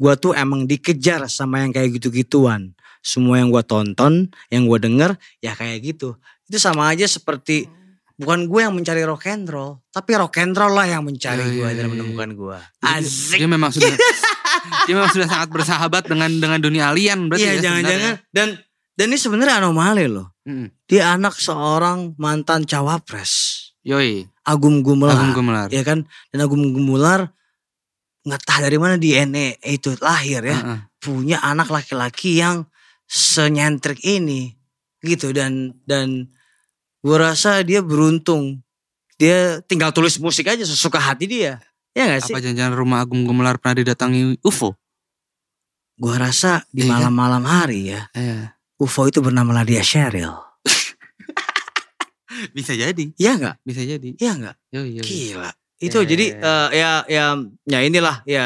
Gua 0.01 0.17
tuh 0.17 0.33
emang 0.33 0.65
dikejar 0.65 1.29
sama 1.29 1.61
yang 1.61 1.73
kayak 1.73 2.01
gitu-gituan. 2.01 2.73
Semua 3.01 3.41
yang 3.41 3.49
gua 3.49 3.65
tonton, 3.65 4.29
yang 4.53 4.69
gua 4.69 4.81
denger, 4.81 5.17
ya 5.41 5.57
kayak 5.57 5.83
gitu. 5.85 6.17
Itu 6.49 6.61
sama 6.61 6.93
aja 6.93 7.09
seperti 7.09 7.69
bukan 8.21 8.45
gue 8.45 8.61
yang 8.61 8.77
mencari 8.77 9.01
rock 9.09 9.33
and 9.33 9.49
roll, 9.49 9.81
tapi 9.89 10.13
rock 10.21 10.37
and 10.45 10.53
roll 10.53 10.77
lah 10.77 10.85
yang 10.85 11.01
mencari 11.01 11.41
Ya, 11.41 11.53
gua 11.57 11.69
ya, 11.73 11.77
dan 11.81 11.85
ya, 11.85 11.91
menemukan 11.97 12.31
gua. 12.37 12.59
Jadi 12.81 13.09
Asik. 13.09 13.39
dia 13.41 13.49
memang 13.49 13.71
sudah 13.73 13.89
dia 14.87 14.95
memang 14.97 15.13
sudah 15.13 15.29
sangat 15.29 15.49
bersahabat 15.53 16.05
dengan 16.09 16.31
dengan 16.41 16.59
dunia 16.61 16.93
alien 16.93 17.29
berarti 17.31 17.45
Iya 17.45 17.53
ya 17.57 17.63
jangan-jangan 17.65 18.13
dan 18.33 18.49
dan 18.99 19.07
ini 19.09 19.17
sebenarnya 19.17 19.65
anomali 19.65 20.05
loh. 20.11 20.37
Mm. 20.45 20.69
Dia 20.85 21.17
anak 21.17 21.39
seorang 21.41 22.19
mantan 22.21 22.69
cawapres 22.69 23.57
Yoi, 23.81 24.29
Agung 24.45 24.85
Gumelar, 24.85 25.17
Agung 25.17 25.33
Gumelar. 25.41 25.69
ya 25.73 25.81
kan? 25.81 26.05
Dan 26.29 26.39
Agung 26.45 26.61
Gumelar 26.77 27.33
nggak 28.21 28.43
tahu 28.45 28.61
dari 28.69 28.77
mana 28.77 29.01
DNA 29.01 29.65
itu 29.65 29.97
lahir 30.05 30.45
ya 30.45 30.59
Heeh. 30.61 30.79
punya 31.01 31.41
anak 31.41 31.73
laki-laki 31.73 32.37
yang 32.37 32.69
senyentrik 33.09 33.97
ini 34.05 34.53
gitu 35.01 35.33
dan 35.33 35.73
dan 35.89 36.29
gue 37.01 37.17
rasa 37.17 37.65
dia 37.65 37.81
beruntung 37.81 38.61
dia 39.17 39.65
tinggal 39.65 39.89
tulis 39.97 40.21
musik 40.21 40.53
aja 40.53 40.61
sesuka 40.69 41.01
hati 41.01 41.25
dia 41.25 41.65
ya 41.93 42.07
gak 42.07 42.23
sih 42.23 42.33
Apa 42.33 42.41
jangan-jangan 42.41 42.75
rumah 42.75 42.99
Agung 43.01 43.23
Gumelar 43.25 43.59
pernah 43.59 43.83
didatangi 43.83 44.39
UFO? 44.41 44.75
gue 45.95 46.15
rasa 46.17 46.65
di 46.73 46.89
Iya 46.89 46.97
malam-malam 46.97 47.45
hari 47.45 47.93
ya 47.93 48.09
Iya. 48.13 48.57
UFO 48.81 49.05
itu 49.05 49.21
bernama 49.21 49.53
Nadia 49.53 49.85
Sheryl 49.85 50.33
Bisa 52.57 52.73
jadi, 52.73 53.11
Iya 53.19 53.33
nggak 53.37 53.57
bisa 53.61 53.83
jadi. 53.85 54.09
Iya 54.17 54.33
nggak 54.33 54.57
yoi. 54.73 55.03
Gila. 55.03 55.51
Itu 55.77 55.99
Ya, 56.05 56.09
jadi 56.09 56.27
ya, 56.31 56.41
eh, 56.41 56.69
ya 56.73 56.91
ya 57.09 57.25
ya 57.67 57.79
inilah 57.83 58.17
ya 58.25 58.45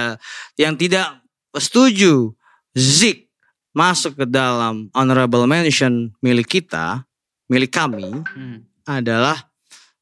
yang 0.57 0.75
tidak 0.75 1.23
setuju 1.53 2.33
Zik 2.75 3.31
masuk 3.71 4.19
ke 4.19 4.27
dalam 4.27 4.91
honorable 4.95 5.47
mention 5.47 6.11
milik 6.19 6.47
kita, 6.49 7.07
milik 7.47 7.71
kami 7.71 8.23
Hmm. 8.35 8.67
adalah 8.83 9.47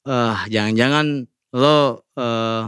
eh 0.04 0.36
jangan-jangan 0.48 1.24
lo 1.52 2.04
eh 2.16 2.64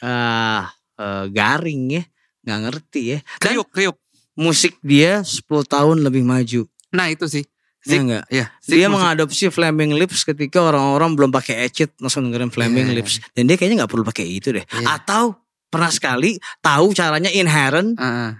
ah, 0.00 0.68
eh, 0.94 1.24
garing 1.28 1.82
ya, 1.90 2.02
nggak 2.42 2.58
ngerti 2.64 3.02
ya. 3.06 3.18
Dan 3.36 3.54
Kriuk, 3.54 3.68
kriuk. 3.68 3.96
musik 4.34 4.78
dia 4.80 5.20
10 5.20 5.42
tahun 5.64 6.00
lebih 6.00 6.22
maju. 6.22 6.62
Nah 6.90 7.06
itu 7.06 7.26
sih. 7.26 7.42
Ya 7.80 7.94
Zik, 7.94 8.00
enggak? 8.00 8.24
ya, 8.28 8.44
Zik 8.58 8.70
Dia 8.72 8.86
musik- 8.86 8.92
mengadopsi 8.92 9.44
Flaming 9.48 9.94
Lips 9.94 10.22
ketika 10.22 10.60
orang-orang 10.60 11.14
belum 11.14 11.30
pakai 11.30 11.64
Ecit 11.64 11.94
langsung 11.96 12.22
dengerin 12.22 12.48
Flaming 12.48 12.86
Iya. 12.86 12.96
Lips 12.96 13.18
dan 13.32 13.46
dia 13.46 13.54
kayaknya 13.54 13.82
nggak 13.82 13.90
perlu 13.90 14.04
pakai 14.04 14.26
itu 14.28 14.50
deh. 14.50 14.62
Iya. 14.62 14.86
Atau 14.94 15.38
pernah 15.66 15.88
sekali 15.88 16.36
tahu 16.58 16.90
caranya 16.92 17.28
inherent 17.28 17.94
Heeh. 17.94 18.30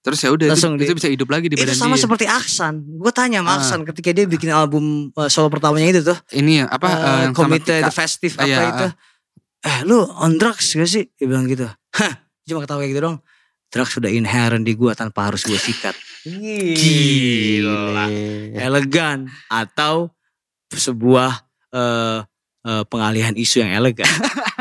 Terus 0.00 0.20
ya 0.20 0.30
udah 0.30 0.46
itu, 0.46 0.52
Langsung 0.52 0.76
itu 0.76 0.92
bisa 0.92 1.08
hidup 1.08 1.26
lagi 1.26 1.48
di 1.48 1.54
itu 1.54 1.64
badan 1.64 1.74
sama 1.74 1.96
dia. 1.96 2.02
seperti 2.02 2.24
Aksan. 2.26 2.74
Gue 2.94 3.08
tanya 3.08 3.40
sama 3.40 3.50
Ah. 3.50 3.56
Aksan 3.56 3.80
ketika 3.84 4.10
dia 4.10 4.26
bikin 4.26 4.50
album 4.50 4.84
uh, 5.12 5.26
solo 5.26 5.48
pertamanya 5.48 5.88
itu 5.88 6.04
tuh, 6.04 6.18
Ini 6.30 6.52
ya 6.60 6.64
apa 6.68 6.86
yang 7.24 7.32
sama 7.32 7.36
Komite. 7.40 7.74
The 7.80 7.88
Festive 7.90 8.34
apa 8.36 8.44
Iya, 8.44 8.58
itu. 8.68 8.86
Eh 9.64 9.78
lu 9.88 10.04
on 10.20 10.36
drugs 10.36 10.76
gak 10.76 10.84
sih? 10.84 11.08
Dia 11.16 11.24
bilang 11.24 11.48
gitu. 11.48 11.64
Hah, 11.96 12.12
cuma 12.44 12.60
ketawa 12.60 12.84
kayak 12.84 12.92
gitu 12.92 13.02
dong. 13.02 13.18
Drugs 13.72 13.96
sudah 13.96 14.12
inherent 14.12 14.62
di 14.62 14.76
gue 14.76 14.92
tanpa 14.92 15.32
harus 15.32 15.42
gue 15.42 15.56
sikat. 15.56 15.96
Gila. 16.24 18.06
Elegan 18.54 19.26
atau 19.48 20.12
sebuah 20.70 21.42
eh, 21.72 22.18
eh, 22.64 22.84
pengalihan 22.86 23.34
isu 23.34 23.64
yang 23.64 23.72
elegan. 23.74 24.06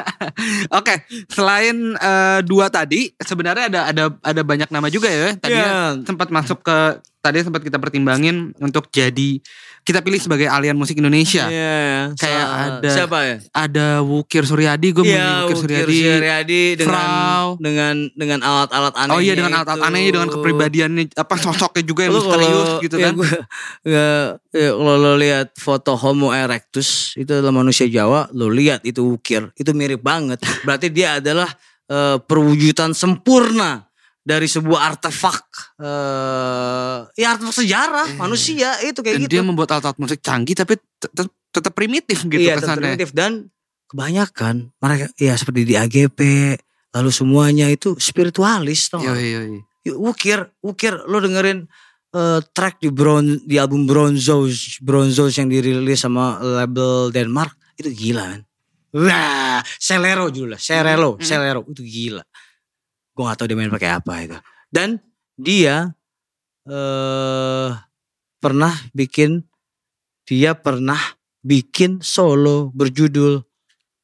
Oke, 0.79 1.03
selain 1.27 1.93
eh, 1.93 2.39
dua 2.47 2.71
tadi, 2.71 3.11
sebenarnya 3.19 3.65
ada 3.69 3.81
ada 3.91 4.03
ada 4.23 4.41
banyak 4.41 4.71
nama 4.71 4.87
juga 4.87 5.11
ya. 5.11 5.35
Tadinya 5.35 5.69
Iya. 5.99 6.07
sempat 6.07 6.31
masuk 6.31 6.63
ke 6.63 6.77
tadi 7.19 7.43
sempat 7.43 7.61
kita 7.63 7.77
pertimbangin 7.79 8.51
untuk 8.59 8.87
jadi 8.89 9.39
kita 9.83 9.99
pilih 9.99 10.15
sebagai 10.17 10.47
alian 10.47 10.73
musik 10.73 10.95
Indonesia. 10.95 11.51
Iya. 11.51 12.15
Kayak 12.15 12.45
Sa- 12.47 12.55
ada- 12.79 12.93
siapa 12.95 13.17
ya? 13.23 13.35
Ada 13.51 13.87
Wukir 13.99 14.43
Suryadi, 14.47 14.87
gue 14.95 15.03
milih 15.03 15.19
Wukir 15.19 15.43
Ukir 15.43 15.57
Suryadi. 15.59 15.97
Suryadi 15.99 16.63
dengan 16.79 16.89
Frau. 16.95 17.47
dengan 17.59 17.95
dengan 18.15 18.39
alat-alat 18.39 18.93
aneh. 18.95 19.13
Oh 19.13 19.19
iya 19.19 19.33
dengan 19.35 19.53
alat-alat 19.59 19.83
aneh 19.83 20.09
dengan 20.09 20.29
kepribadiannya 20.31 21.03
apa 21.13 21.35
sosoknya 21.35 21.83
juga 21.83 22.01
yang 22.07 22.15
misterius 22.15 22.69
gitu 22.79 22.95
ya 22.95 23.05
kan. 23.05 23.13
gua- 23.19 23.43
ya, 23.83 24.07
ya, 24.49 24.69
kalau 24.71 24.95
lo 24.95 25.13
lihat 25.19 25.51
foto 25.59 25.99
Homo 25.99 26.31
erectus 26.31 27.13
itu 27.13 27.29
adalah 27.29 27.51
manusia 27.51 27.85
Jawa, 27.85 28.31
lo 28.31 28.47
lihat 28.47 28.87
itu 28.87 29.03
ukir, 29.03 29.51
itu 29.53 29.71
mirip 29.75 29.99
banget. 29.99 30.39
Berarti 30.63 30.87
dia 30.87 31.19
adalah 31.19 31.51
eh, 31.83 32.17
perwujudan 32.23 32.95
sempurna 32.95 33.83
dari 34.23 34.47
sebuah 34.47 34.95
artefak 34.95 35.43
eh 35.79 36.99
ya 37.19 37.35
artefak 37.35 37.55
sejarah 37.59 38.07
manusia 38.15 38.79
itu 38.81 39.03
kayak 39.03 39.19
Dan 39.19 39.23
gitu. 39.27 39.33
dia 39.35 39.43
membuat 39.43 39.75
alat-alat 39.75 39.99
musik 39.99 40.23
canggih 40.23 40.55
tapi 40.55 40.79
tetap 41.53 41.73
primitif 41.75 42.23
gitu 42.23 42.39
iya, 42.39 42.55
tetap 42.55 42.79
kesannya. 42.79 42.81
primitif 42.95 43.09
dan 43.11 43.51
kebanyakan 43.91 44.71
mereka 44.79 45.11
ya 45.19 45.35
seperti 45.35 45.67
di 45.67 45.75
AGP 45.75 46.19
lalu 46.93 47.09
semuanya 47.11 47.67
itu 47.67 47.93
spiritualis 47.97 48.89
tau 48.89 49.01
nggak? 49.01 49.17
Yoi, 49.17 49.29
yoi. 49.33 49.59
Ya, 49.83 49.93
Ukir, 49.99 50.39
ukir 50.63 50.95
lo 51.05 51.19
dengerin 51.19 51.67
eh, 52.13 52.39
track 52.55 52.79
di 52.79 52.87
Bron 52.87 53.43
di 53.43 53.59
album 53.59 53.83
Bronzos, 53.83 54.79
Bronzos 54.79 55.35
yang 55.35 55.51
dirilis 55.51 55.99
sama 55.99 56.39
label 56.39 57.11
Denmark 57.11 57.51
itu 57.75 57.91
gila 57.91 58.23
kan. 58.37 58.41
Wah, 58.93 59.59
Selero 59.81 60.29
judulnya, 60.29 60.61
Hmm. 60.61 61.17
Selero 61.19 61.65
itu 61.65 61.81
gila. 61.81 62.21
Gue 63.13 63.23
gak 63.25 63.37
tahu 63.37 63.47
dia 63.49 63.57
main 63.57 63.69
pakai 63.69 63.91
apa 63.93 64.13
itu. 64.21 64.37
Dan 64.69 64.97
dia 65.37 65.93
eh 66.63 67.69
pernah 68.39 68.73
bikin 68.91 69.43
dia 70.23 70.55
pernah 70.55 70.99
bikin 71.43 71.99
solo 71.99 72.71
berjudul 72.71 73.43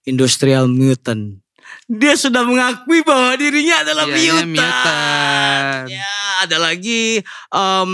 Industrial 0.06 0.68
Mutant. 0.68 1.40
Dia 1.86 2.18
sudah 2.18 2.42
mengakui 2.44 3.06
bahwa 3.06 3.38
dirinya 3.38 3.86
adalah 3.86 4.10
Iya, 4.10 4.42
mutant. 4.42 4.50
mutant. 4.50 5.84
Ya, 5.88 6.16
ada 6.44 6.58
lagi 6.58 7.22
em, 7.54 7.92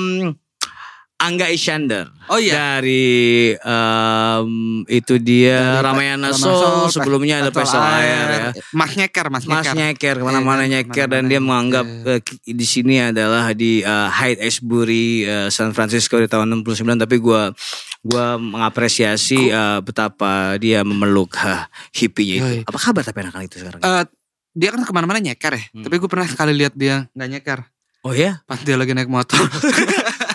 Angga 1.16 1.48
Isyander 1.48 2.12
Oh 2.28 2.36
iya. 2.36 2.76
dari 2.76 3.56
em, 3.56 4.50
itu 4.86 5.16
dia 5.16 5.80
Dari 5.80 5.86
Ramayana 5.86 6.28
Ramayana 6.28 6.30
Soul, 6.34 6.60
Soul, 6.60 6.86
sebelumnya 6.92 7.40
ada 7.40 7.50
Pesol 7.50 7.80
Air 7.80 8.28
ya. 8.28 8.50
Mas 8.72 8.92
Nyeker, 8.94 9.28
Mas 9.30 9.44
Mas 9.44 9.64
Nyeker. 9.64 9.76
nyeker 9.78 10.16
ke 10.20 10.24
mana-mana 10.24 10.64
Iya, 10.64 10.84
nyeker 10.84 11.08
dan 11.08 11.24
dia 11.26 11.40
menganggap 11.40 11.86
nyeker. 11.86 12.20
ki- 12.20 12.52
di 12.52 12.66
sini 12.66 13.00
adalah 13.02 13.48
di 13.52 13.80
eh, 13.80 14.10
Hyde 14.12 14.44
Ashbury 14.44 15.08
eh, 15.24 15.48
San 15.48 15.72
Francisco 15.72 16.18
di 16.18 16.28
tahun 16.28 16.52
69 16.58 16.84
tapi 16.98 17.16
gua 17.18 17.56
gua 18.02 18.36
mengapresiasi 18.36 19.40
eh, 19.48 19.80
betapa 19.80 20.58
dia 20.58 20.82
memeluk 20.82 21.32
ha, 21.38 21.72
hippie 21.92 22.38
itu. 22.38 22.62
Apa 22.62 22.76
kabar 22.82 23.02
tapi 23.02 23.24
anak 23.24 23.46
itu 23.46 23.64
sekarang? 23.64 23.80
Eh, 23.80 24.04
dia 24.52 24.70
kan 24.70 24.82
ke 24.82 24.92
mana-mana 24.92 25.20
nyeker 25.22 25.54
ya. 25.54 25.64
Hmm. 25.70 25.84
Tapi 25.84 25.96
gue 25.96 26.08
pernah 26.08 26.26
sekali 26.26 26.52
lihat 26.52 26.76
dia 26.76 27.08
nggak 27.10 27.30
nyeker. 27.30 27.60
oh 28.02 28.12
ya? 28.12 28.44
Pas 28.44 28.60
dia 28.60 28.76
lagi 28.76 28.92
naik 28.92 29.08
motor. 29.08 29.40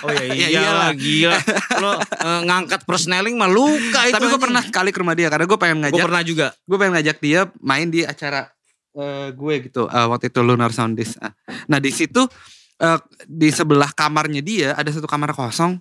Oh 0.00 0.08
ya 0.08 0.22
Ya 0.30 0.46
iyalah 0.48 0.48
iyalah. 0.50 0.90
gila. 0.92 1.38
Lo 1.76 1.90
eh, 1.98 2.40
ngangkat 2.44 2.80
persneling 2.82 3.34
mah 3.34 3.46
luka 3.46 4.00
itu. 4.02 4.14
Tapi 4.14 4.26
gue 4.26 4.40
pernah 4.40 4.60
sekali 4.60 4.88
ke 4.88 4.98
rumah 4.98 5.12
dia 5.12 5.26
karena 5.26 5.44
gue 5.44 5.56
pengen 5.56 5.78
Gue 5.78 5.84
ngajak. 5.90 6.04
pernah 6.04 6.22
juga. 6.22 6.46
Gue 6.62 6.76
pengen 6.76 6.94
ngajak 6.94 7.16
dia 7.18 7.40
main 7.58 7.86
di 7.86 8.00
acara 8.02 8.48
eh, 8.92 9.28
gue 9.30 9.54
gitu. 9.62 9.86
eh, 9.86 10.06
waktu 10.06 10.28
itu 10.28 10.40
Lunar 10.40 10.70
Soundis. 10.70 11.14
Ah. 11.16 11.30
Nah 11.66 11.76
di 11.76 11.90
situ 11.90 12.24
eh, 12.76 12.98
di 13.22 13.48
sebelah 13.48 13.90
kamarnya 13.90 14.40
dia 14.40 14.68
ada 14.72 14.88
satu 14.88 15.04
kamar 15.04 15.30
kosong 15.30 15.78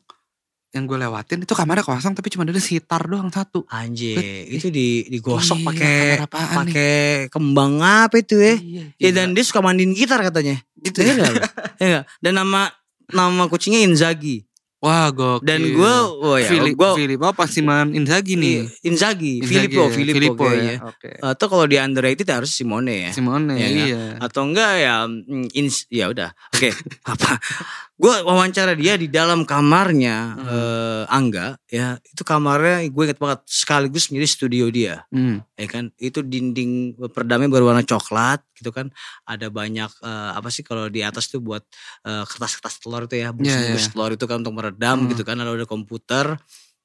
yang 0.70 0.86
gue 0.86 0.94
lewatin 0.96 1.42
itu 1.42 1.58
kamarnya 1.58 1.82
kosong 1.82 2.14
tapi 2.14 2.30
cuma 2.30 2.46
ada 2.46 2.54
sitar 2.56 3.02
doang 3.02 3.28
satu. 3.28 3.66
Anjir, 3.68 4.14
Bet- 4.14 4.54
itu 4.54 4.70
di 4.70 5.02
digosok 5.08 5.66
pakai 5.66 6.22
pakai 6.22 6.94
kembang 7.28 7.82
apa 7.82 8.14
itu 8.16 8.38
ya? 8.38 8.54
Iya, 8.54 8.84
Ya 8.96 9.10
gila. 9.10 9.16
dan 9.16 9.28
dia 9.34 9.44
suka 9.44 9.60
mandiin 9.60 9.92
gitar 9.92 10.22
katanya. 10.22 10.62
gitu 10.78 11.02
Iya 11.02 11.14
lo? 11.16 11.26
Iya 11.26 11.36
enggak? 11.82 12.04
Dan 12.22 12.34
nama 12.36 12.70
nama 13.12 13.46
kucingnya 13.46 13.84
Inzaghi. 13.84 14.46
Wah 14.80 15.12
gokil. 15.12 15.44
Dan 15.44 15.76
gue, 15.76 15.94
oh 16.24 16.40
ya, 16.40 16.48
Filip, 16.48 16.80
gue 16.80 16.90
Filip, 16.96 17.20
oh 17.20 17.36
Paksiman 17.36 17.92
Inzaghi 17.92 18.40
nih. 18.40 18.64
Inzaghi, 18.88 19.44
Filippo, 19.44 19.84
ya, 19.84 19.92
Filippo, 19.92 20.16
Filippo 20.16 20.44
ya, 20.48 20.52
kayaknya. 20.56 20.76
oke. 20.88 21.10
Atau 21.20 21.46
kalau 21.52 21.66
di 21.68 21.76
underrated 21.76 22.28
harus 22.32 22.48
Simone 22.56 22.96
ya. 23.08 23.12
Simone, 23.12 23.60
Ya 23.60 23.68
kan? 23.68 23.76
iya. 23.76 24.04
Atau 24.24 24.48
enggak 24.48 24.72
ya, 24.80 25.04
mm, 25.04 25.52
ins, 25.52 25.84
ya 25.92 26.08
udah. 26.08 26.32
Oke, 26.56 26.72
apa? 27.12 27.44
Gue 28.00 28.16
wawancara 28.24 28.80
dia 28.80 28.96
di 28.96 29.12
dalam 29.12 29.44
kamarnya 29.44 30.18
Hmm. 30.32 30.48
eh, 30.48 31.04
Angga, 31.10 31.60
ya 31.68 32.00
itu 32.00 32.24
kamarnya 32.24 32.88
gue 32.88 33.04
inget 33.04 33.20
banget 33.20 33.44
sekaligus 33.44 34.08
menjadi 34.08 34.28
studio 34.30 34.66
dia. 34.70 35.04
Hmm. 35.12 35.44
ya 35.54 35.68
kan 35.68 35.92
itu 36.00 36.24
dinding 36.24 36.72
perdamnya 37.12 37.52
berwarna 37.52 37.84
coklat 37.84 38.40
gitu 38.56 38.72
kan 38.72 38.88
ada 39.26 39.52
banyak 39.52 39.92
eh, 40.00 40.32
apa 40.32 40.48
sih 40.48 40.64
kalau 40.64 40.88
di 40.88 41.04
atas 41.04 41.28
tuh 41.28 41.44
buat 41.44 41.60
eh, 42.02 42.24
kertas-kertas 42.24 42.80
telur 42.80 43.04
itu 43.04 43.20
ya 43.20 43.30
bungkus-bungkus 43.30 43.84
iya. 43.84 43.92
telur 43.92 44.12
itu 44.14 44.26
kan 44.26 44.38
untuk 44.40 44.56
meredam 44.56 44.98
Hmm. 44.98 45.10
gitu 45.12 45.22
kan 45.22 45.36
lalu 45.36 45.60
ada 45.60 45.68
komputer 45.68 46.26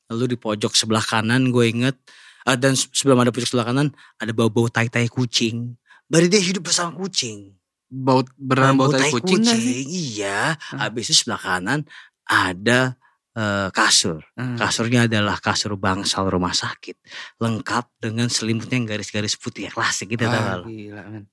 lalu 0.05 0.25
di 0.27 0.37
pojok 0.37 0.75
sebelah 0.75 1.01
kanan 1.01 1.49
gue 1.49 1.65
inget 1.65 1.95
eh, 2.43 2.59
dan 2.59 2.75
se- 2.75 2.91
sebelum 2.91 3.23
ada 3.23 3.31
pojok 3.31 3.47
sebelah 3.47 3.71
kanan 3.71 3.89
ada 4.17 4.35
bau-bau 4.35 4.67
tai-tai 4.67 5.07
kucing 5.07 5.79
Berarti 6.05 6.29
dia 6.29 6.43
hidup 6.43 6.67
bersama 6.67 6.91
kucing 6.93 7.55
Bau 7.93 8.25
beneran 8.35 8.75
bau 8.75 8.91
tai 8.91 9.13
kucing 9.13 9.45
sih? 9.45 9.85
iya 9.87 10.57
Hmm. 10.73 10.81
habis 10.83 11.13
itu 11.13 11.23
sebelah 11.23 11.39
kanan 11.39 11.81
ada 12.25 12.97
eh, 13.35 13.69
kasur 13.71 14.23
Hmm. 14.35 14.55
Kasurnya 14.59 15.07
adalah 15.11 15.39
kasur 15.39 15.75
bangsal 15.79 16.27
rumah 16.31 16.55
sakit. 16.55 16.99
Lengkap 17.43 17.87
dengan 18.03 18.27
selimutnya 18.31 18.79
yang 18.79 18.87
garis-garis 18.87 19.35
putih 19.39 19.67
ya 19.67 19.71
klasik 19.75 20.11
gitu 20.15 20.27
lo? 20.27 20.67
gila 20.67 21.03
men. 21.11 21.27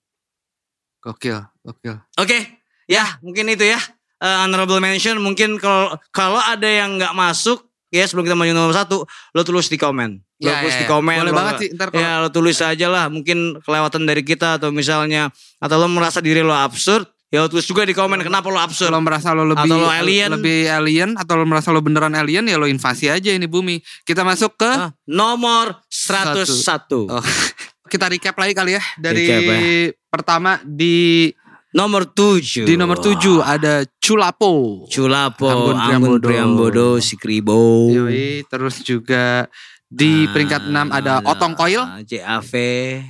Gokil, 1.02 1.42
gokil. 1.66 1.98
Oke, 2.22 2.62
ya 2.86 3.18
mungkin 3.26 3.50
itu 3.50 3.66
ya. 3.66 3.82
Eh, 4.22 4.38
honorable 4.46 4.78
mention 4.78 5.18
mungkin 5.18 5.58
kalau 5.58 5.98
kalau 6.14 6.38
ada 6.38 6.70
yang 6.70 7.02
nggak 7.02 7.18
masuk 7.18 7.71
ya 7.92 8.04
sebelum 8.04 8.24
kita 8.24 8.34
maju 8.34 8.52
nomor 8.52 8.74
satu, 8.74 9.04
lo 9.06 9.42
tulis 9.44 9.68
di 9.68 9.76
komen. 9.76 10.18
Lo 10.40 10.48
Ya, 10.48 10.64
tulis 10.64 10.74
ya, 10.74 10.80
di 10.80 10.86
ya. 10.86 10.90
komen. 10.90 11.16
Boleh 11.20 11.28
lo 11.28 11.38
banget 11.38 11.56
sih, 11.60 11.70
ntar 11.72 11.88
kalau- 11.92 12.02
Ya 12.02 12.12
lo 12.18 12.30
tulis 12.30 12.58
aja 12.58 12.88
lah. 12.88 13.06
Mungkin 13.08 13.60
kelewatan 13.60 14.02
dari 14.04 14.24
kita 14.24 14.56
atau 14.56 14.72
misalnya 14.72 15.30
atau 15.58 15.76
lo 15.76 15.86
merasa 15.86 16.18
diri 16.18 16.40
lo 16.40 16.52
absurd, 16.52 17.04
ya 17.28 17.40
lo 17.40 17.48
tulis 17.48 17.64
juga 17.64 17.84
di 17.84 17.92
komen 17.92 18.20
kenapa 18.22 18.48
lo 18.48 18.58
absurd. 18.58 18.90
Kalau 18.90 19.04
merasa 19.04 19.36
lo 19.36 19.44
lebih 19.44 19.68
Atau 19.68 19.78
lo 19.78 19.88
alien. 19.88 20.32
lebih 20.34 20.66
alien 20.66 21.10
atau 21.14 21.36
lo 21.36 21.46
merasa 21.46 21.70
lo 21.70 21.80
beneran 21.80 22.12
alien 22.12 22.44
ya 22.44 22.56
lo 22.56 22.66
invasi 22.66 23.08
aja 23.08 23.30
ini 23.30 23.46
bumi. 23.46 23.78
Kita 24.02 24.24
masuk 24.24 24.56
ke 24.56 24.72
Ah, 24.72 24.90
nomor 25.06 25.84
101. 25.92 27.06
Oh. 27.06 27.20
kita 27.92 28.08
recap 28.08 28.36
lagi 28.36 28.56
kali 28.56 28.72
ya 28.74 28.84
dari 28.96 29.28
Recap 29.28 29.42
ya. 29.44 29.60
pertama 30.08 30.52
di 30.64 31.28
Nomor 31.72 32.12
7. 32.12 32.68
di 32.68 32.76
nomor 32.76 33.00
7 33.00 33.40
ada 33.40 33.80
Culapo. 33.98 34.84
Culapo, 34.86 35.48
Anggun 35.48 35.78
Anggun 35.80 35.88
Priambodo. 36.20 36.28
Priambodo, 36.28 36.88
si 37.00 37.16
Kribo. 37.16 37.88
Yoi, 37.88 38.44
terus 38.46 38.84
juga 38.84 39.48
di 39.88 40.28
peringkat 40.28 40.68
6 40.68 40.92
ada 40.92 41.24
Otong 41.24 41.56
Coil, 41.56 41.80
Ah, 41.80 42.04
JAV, 42.04 42.52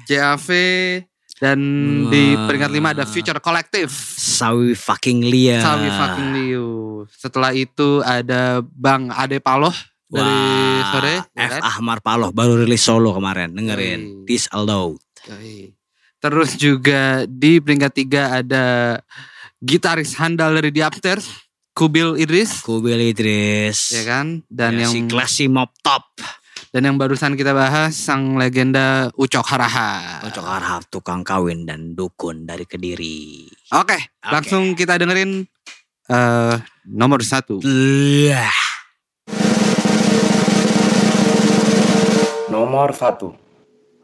JAV 0.06 0.48
dan 1.38 1.58
di 2.10 2.38
Wah. 2.38 2.46
peringkat 2.46 2.70
5 2.70 2.94
ada 2.94 3.04
Future 3.04 3.42
Collective. 3.42 3.90
Sawi 4.14 4.78
fucking 4.78 5.26
Lia. 5.26 5.58
Sawi 5.58 5.90
fucking 5.90 6.30
Liu. 6.32 6.70
Setelah 7.10 7.58
itu 7.58 8.06
ada 8.06 8.62
Bang 8.62 9.10
Ade 9.10 9.42
Paloh 9.42 9.74
dari 10.06 10.22
Wah, 10.22 10.86
sore. 10.94 11.16
ya 11.34 11.50
F. 11.50 11.52
kan? 11.58 11.62
Ahmar 11.66 11.98
Paloh 12.06 12.30
baru 12.30 12.62
rilis 12.62 12.86
solo 12.86 13.10
kemarin. 13.10 13.50
Yoi. 13.50 13.58
Dengerin. 13.58 14.02
This 14.30 14.46
Allowed. 14.54 15.02
Yoi. 15.26 15.74
Terus 16.22 16.54
juga 16.54 17.26
di 17.26 17.58
peringkat 17.58 17.92
3 17.98 18.40
ada 18.46 18.66
gitaris 19.58 20.14
handal 20.16 20.54
dari 20.54 20.70
The 20.70 20.86
Upstairs, 20.86 21.26
Kubil 21.74 22.14
Idris, 22.16 22.62
Kubil 22.62 23.10
Idris. 23.10 23.90
ya 23.90 24.06
kan? 24.06 24.46
Dan 24.46 24.78
Ya, 24.78 24.86
yang 24.86 24.94
si 24.94 25.00
Classy 25.10 25.50
Mop 25.50 25.74
Top. 25.82 26.06
dan 26.72 26.88
yang 26.88 26.96
barusan 26.96 27.36
kita 27.36 27.52
bahas 27.52 27.92
sang 27.92 28.38
legenda 28.38 29.12
Ucok 29.18 29.44
Haraha. 29.44 30.22
Cocok 30.24 30.46
harap 30.46 30.82
tukang 30.88 31.20
kawin 31.20 31.66
dan 31.66 31.92
dukun 31.92 32.46
dari 32.46 32.64
Kediri. 32.64 33.44
Oke, 33.76 33.98
langsung 34.24 34.72
kita 34.72 34.96
dengerin 34.96 35.44
eh 36.08 36.56
nomor 36.86 37.26
satu. 37.26 37.60
Lah. 37.60 38.56
Nomor 42.48 42.92
satu. 42.94 43.36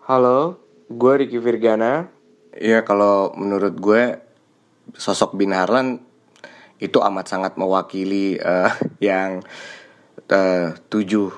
Halo, 0.04 0.60
gue 0.88 1.14
Ricky 1.24 1.40
Virgana. 1.40 2.10
Ya 2.58 2.82
kalau 2.82 3.36
menurut 3.38 3.78
gue 3.78 4.18
sosok 4.96 5.38
Bin 5.38 5.54
Harlan 5.54 6.02
itu 6.80 6.98
amat 7.04 7.26
sangat 7.30 7.54
mewakili 7.60 8.40
eh, 8.40 8.72
yang 9.14 9.44
eh, 10.32 10.74
tujuh 10.90 11.30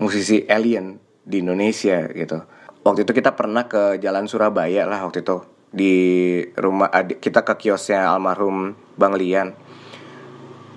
musisi 0.00 0.42
alien 0.48 0.98
di 1.22 1.44
Indonesia 1.44 2.08
gitu. 2.10 2.40
Waktu 2.80 3.04
itu 3.04 3.12
kita 3.12 3.36
pernah 3.36 3.68
ke 3.68 4.00
Jalan 4.00 4.24
Surabaya 4.24 4.88
lah 4.88 5.04
waktu 5.04 5.20
itu 5.20 5.44
di 5.70 5.94
rumah 6.58 6.90
kita 7.22 7.46
ke 7.46 7.54
kiosnya 7.60 8.10
almarhum 8.10 8.74
Bang 8.96 9.14
Lian. 9.14 9.54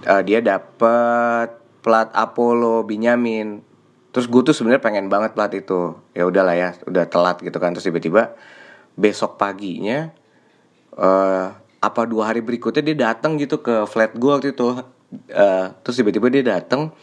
Eh, 0.04 0.22
dia 0.28 0.44
dapet 0.44 1.50
plat 1.80 2.12
Apollo 2.12 2.84
Binyamin 2.84 3.73
terus 4.14 4.30
gue 4.30 4.42
tuh 4.46 4.54
sebenarnya 4.54 4.84
pengen 4.86 5.10
banget 5.10 5.34
plat 5.34 5.50
itu. 5.52 5.98
Ya 6.14 6.30
udahlah 6.30 6.54
ya 6.54 6.70
udah 6.86 7.10
telat 7.10 7.42
gitu 7.42 7.58
kan. 7.58 7.74
Terus 7.74 7.90
tiba-tiba 7.90 8.38
besok 8.94 9.42
paginya 9.42 10.14
eh 10.94 11.48
apa 11.84 12.02
dua 12.06 12.32
hari 12.32 12.40
berikutnya 12.46 12.86
dia 12.94 13.12
datang 13.12 13.36
gitu 13.42 13.60
ke 13.60 13.90
flat 13.90 14.14
gue 14.14 14.32
waktu 14.32 14.54
itu. 14.54 14.80
Eh, 15.34 15.66
terus 15.82 15.96
tiba-tiba 15.98 16.30
dia 16.30 16.46
datang 16.46 16.94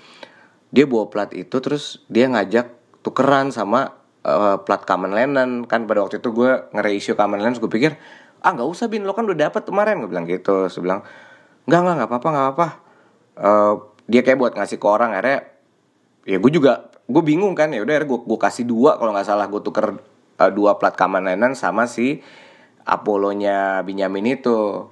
dia 0.70 0.86
bawa 0.86 1.10
plat 1.10 1.30
itu 1.34 1.58
terus 1.58 2.02
dia 2.06 2.30
ngajak 2.30 2.70
tukeran 3.02 3.50
sama 3.50 3.98
eh, 4.22 4.56
plat 4.62 4.82
Kamen 4.86 5.10
Lennon 5.10 5.66
kan 5.66 5.90
pada 5.90 6.06
waktu 6.06 6.22
itu 6.22 6.30
gue 6.30 6.70
nge-reissue 6.74 7.18
Kamen 7.18 7.42
Lennon 7.42 7.58
gue 7.58 7.70
pikir 7.70 7.98
ah 8.40 8.54
nggak 8.54 8.68
usah 8.70 8.86
bin. 8.86 9.02
Lo 9.02 9.12
kan 9.18 9.26
udah 9.26 9.50
dapet 9.50 9.66
kemarin. 9.66 9.98
Gue 9.98 10.10
bilang 10.14 10.30
gitu. 10.30 10.70
Dia 10.70 10.80
bilang 10.80 11.02
nggak 11.66 11.80
nggak 11.82 11.94
nggak 11.98 12.08
apa-apa 12.08 12.28
nggak 12.30 12.44
apa-apa. 12.46 12.68
Eh, 13.40 13.74
dia 14.10 14.20
kayak 14.26 14.38
buat 14.38 14.52
ngasih 14.54 14.78
ke 14.78 14.86
orang 14.86 15.10
akhirnya 15.14 15.38
ya 16.26 16.36
gue 16.42 16.52
juga 16.52 16.90
gue 17.10 17.22
bingung 17.26 17.58
kan 17.58 17.74
ya 17.74 17.82
udah 17.82 18.06
gue 18.06 18.18
gue 18.22 18.38
kasih 18.38 18.64
dua 18.64 18.96
kalau 18.96 19.10
nggak 19.12 19.26
salah. 19.26 19.46
Gue 19.50 19.60
tuker 19.60 19.98
eh, 20.38 20.52
dua 20.54 20.78
plat 20.78 20.94
Kamen 20.94 21.26
Lennon 21.26 21.58
sama 21.58 21.90
si 21.90 22.22
Apollonya 22.86 23.82
Benyamin 23.82 24.38
itu. 24.38 24.86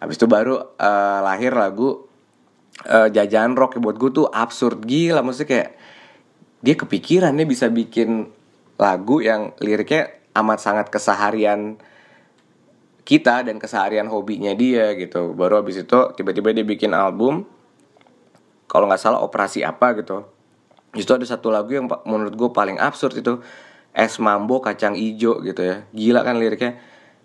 Habis 0.00 0.16
itu 0.16 0.26
baru 0.26 0.58
eh, 0.80 1.18
lahir 1.20 1.52
lagu 1.52 2.08
eh, 2.88 3.08
jajan 3.12 3.54
rock. 3.54 3.78
Buat 3.78 3.96
gue 4.00 4.10
tuh 4.10 4.26
absurd 4.26 4.82
gila. 4.88 5.20
Maksudnya 5.20 5.48
kayak 5.48 5.70
dia 6.60 6.74
kepikiran 6.76 7.32
dia 7.36 7.46
bisa 7.48 7.68
bikin 7.68 8.32
lagu 8.80 9.20
yang 9.20 9.52
liriknya 9.60 10.08
amat 10.36 10.58
sangat 10.60 10.86
keseharian 10.88 11.76
kita 13.04 13.44
dan 13.44 13.60
keseharian 13.60 14.08
hobinya 14.08 14.56
dia 14.56 14.96
gitu. 14.96 15.36
Baru 15.36 15.60
habis 15.60 15.80
itu 15.80 16.00
tiba-tiba 16.16 16.56
dia 16.56 16.64
bikin 16.64 16.96
album 16.96 17.44
kalau 18.70 18.86
nggak 18.86 19.02
salah 19.02 19.20
operasi 19.20 19.66
apa 19.66 19.98
gitu 19.98 20.39
itu 20.98 21.10
ada 21.14 21.22
satu 21.22 21.54
lagu 21.54 21.70
yang 21.70 21.86
menurut 22.02 22.34
gue 22.34 22.50
paling 22.50 22.82
absurd 22.82 23.14
itu 23.22 23.38
es 23.94 24.18
mambo 24.18 24.58
kacang 24.58 24.98
ijo 24.98 25.38
gitu 25.42 25.62
ya. 25.62 25.86
Gila 25.94 26.26
kan 26.26 26.38
liriknya? 26.38 26.78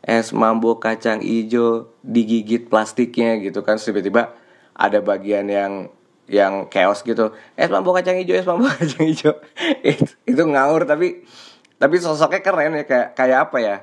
Es 0.05 0.33
mambo 0.33 0.77
kacang 0.77 1.21
ijo 1.25 1.97
digigit 2.05 2.69
plastiknya 2.69 3.41
gitu 3.41 3.65
kan. 3.65 3.81
Tiba-tiba 3.81 4.33
ada 4.77 5.01
bagian 5.01 5.49
yang 5.49 5.89
yang 6.25 6.69
chaos 6.69 7.01
gitu. 7.01 7.33
Es 7.57 7.69
mambo 7.73 7.93
kacang 7.93 8.17
ijo 8.21 8.33
es 8.37 8.45
mambo 8.45 8.69
kacang 8.81 9.05
ijo. 9.09 9.41
Itu, 9.81 10.13
itu 10.25 10.43
ngawur 10.45 10.85
tapi 10.85 11.25
tapi 11.81 11.95
sosoknya 11.97 12.45
keren 12.45 12.77
ya. 12.77 12.85
Kayak 12.85 13.07
kayak 13.17 13.39
apa 13.49 13.57
ya? 13.61 13.77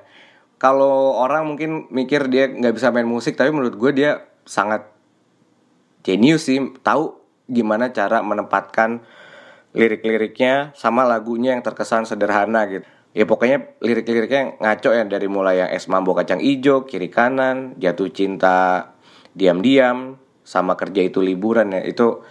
Kalau 0.63 1.19
orang 1.19 1.51
mungkin 1.51 1.91
mikir 1.91 2.31
dia 2.31 2.47
nggak 2.47 2.79
bisa 2.79 2.95
main 2.95 3.07
musik 3.07 3.35
tapi 3.35 3.51
menurut 3.51 3.75
gue 3.75 3.91
dia 3.91 4.11
sangat 4.47 4.87
jenius 6.07 6.47
sih. 6.47 6.63
Tahu 6.87 7.19
gimana 7.51 7.91
cara 7.91 8.23
menempatkan 8.23 9.03
lirik-liriknya 9.73 10.77
sama 10.77 11.05
lagunya 11.05 11.57
yang 11.57 11.65
terkesan 11.65 12.05
sederhana 12.05 12.69
gitu. 12.69 12.87
Ya 13.13 13.29
pokoknya 13.29 13.77
lirik-liriknya 13.85 14.57
ngaco 14.57 14.91
ya 14.93 15.05
dari 15.05 15.29
mulai 15.29 15.61
yang 15.61 15.71
es 15.73 15.85
mambo 15.85 16.17
kacang 16.17 16.41
ijo 16.41 16.89
kiri 16.89 17.13
kanan 17.13 17.77
jatuh 17.77 18.09
cinta 18.09 18.89
diam-diam 19.37 20.17
sama 20.41 20.81
kerja 20.81 21.05
itu 21.05 21.21
liburan 21.21 21.77
ya. 21.77 21.85
Itu 21.85 22.25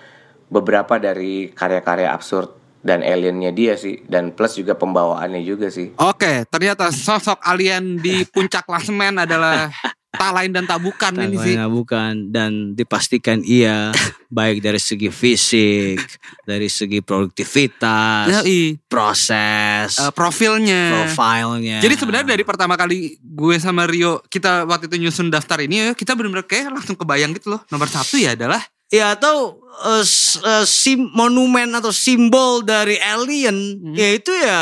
beberapa 0.50 0.98
dari 0.98 1.54
karya-karya 1.54 2.10
absurd 2.10 2.82
dan 2.82 3.06
aliennya 3.06 3.54
dia 3.54 3.78
sih. 3.78 4.02
Dan 4.10 4.34
plus 4.34 4.58
juga 4.58 4.74
pembawaannya 4.74 5.42
juga 5.46 5.70
sih. 5.70 5.94
Oke, 6.02 6.50
ternyata 6.50 6.90
sosok 6.90 7.46
alien 7.46 8.02
di 8.02 8.26
puncak 8.26 8.66
klasemen 8.66 9.22
adalah 9.22 9.70
tak 10.12 10.32
lain 10.32 10.52
dan 10.52 10.64
tak 10.66 10.80
bukan 10.80 11.12
ini 11.16 11.34
sih. 11.34 11.56
Tangganya 11.56 11.68
bukan 11.68 12.12
dan 12.30 12.52
dipastikan 12.72 13.40
iya 13.42 13.96
baik 14.28 14.60
dari 14.60 14.76
segi 14.76 15.08
fisik, 15.08 15.98
dari 16.44 16.68
segi 16.68 17.00
produktivitas, 17.00 18.44
Yoi. 18.44 18.76
proses, 18.86 19.96
Eh, 19.96 20.12
profilnya. 20.12 21.08
profilnya. 21.08 21.80
Jadi 21.80 21.96
sebenarnya 21.96 22.28
dari 22.30 22.44
pertama 22.44 22.76
kali 22.76 23.16
gue 23.18 23.56
sama 23.58 23.86
Rio 23.86 24.20
kita 24.26 24.64
waktu 24.64 24.88
itu 24.88 25.00
nyusun 25.00 25.28
daftar 25.28 25.60
ini 25.60 25.76
ya 25.80 25.88
kita 25.92 26.12
benar-benar 26.14 26.44
kayak 26.44 26.72
langsung 26.72 26.96
kebayang 26.96 27.32
gitu 27.34 27.56
loh. 27.56 27.62
Nomor 27.68 27.88
satu 27.88 28.16
ya 28.16 28.36
adalah 28.36 28.60
ya 28.92 29.16
atau 29.16 29.58
s- 30.04 30.36
eh, 30.38 30.66
sim, 30.68 31.08
monumen 31.10 31.72
atau 31.72 31.90
simbol 31.90 32.62
dari 32.62 33.00
alien 33.00 33.56
Hmm. 33.80 33.96
yaitu 33.96 34.30
ya 34.30 34.60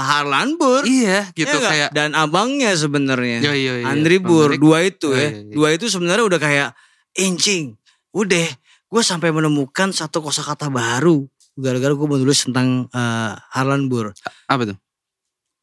Harlan 0.00 0.56
Burr. 0.56 0.82
Iya 0.82 1.30
gitu 1.32 1.52
Ya 1.54 1.68
kayak 1.68 1.90
dan 1.92 2.16
abangnya 2.16 2.72
sebenarnya. 2.72 3.44
Iya, 3.44 3.52
iya, 3.54 3.72
iya. 3.78 3.86
Andri 3.86 4.18
Bang 4.18 4.56
dua 4.56 4.82
itu 4.82 5.12
ya. 5.12 5.28
iya, 5.28 5.44
iya. 5.44 5.52
Dua 5.52 5.68
itu 5.70 5.86
sebenarnya 5.86 6.24
udah 6.24 6.40
kayak 6.40 6.68
incing. 7.14 7.76
Udah, 8.10 8.48
gue 8.88 9.02
sampai 9.04 9.28
menemukan 9.30 9.92
satu 9.92 10.18
kosakata 10.18 10.66
baru 10.66 11.28
gara-gara 11.54 11.92
gue 11.92 12.08
menulis 12.08 12.48
tentang 12.48 12.88
eh, 12.88 13.32
Harlan 13.52 13.86
Burr. 13.86 14.16
apa 14.46 14.64
tuh? 14.64 14.78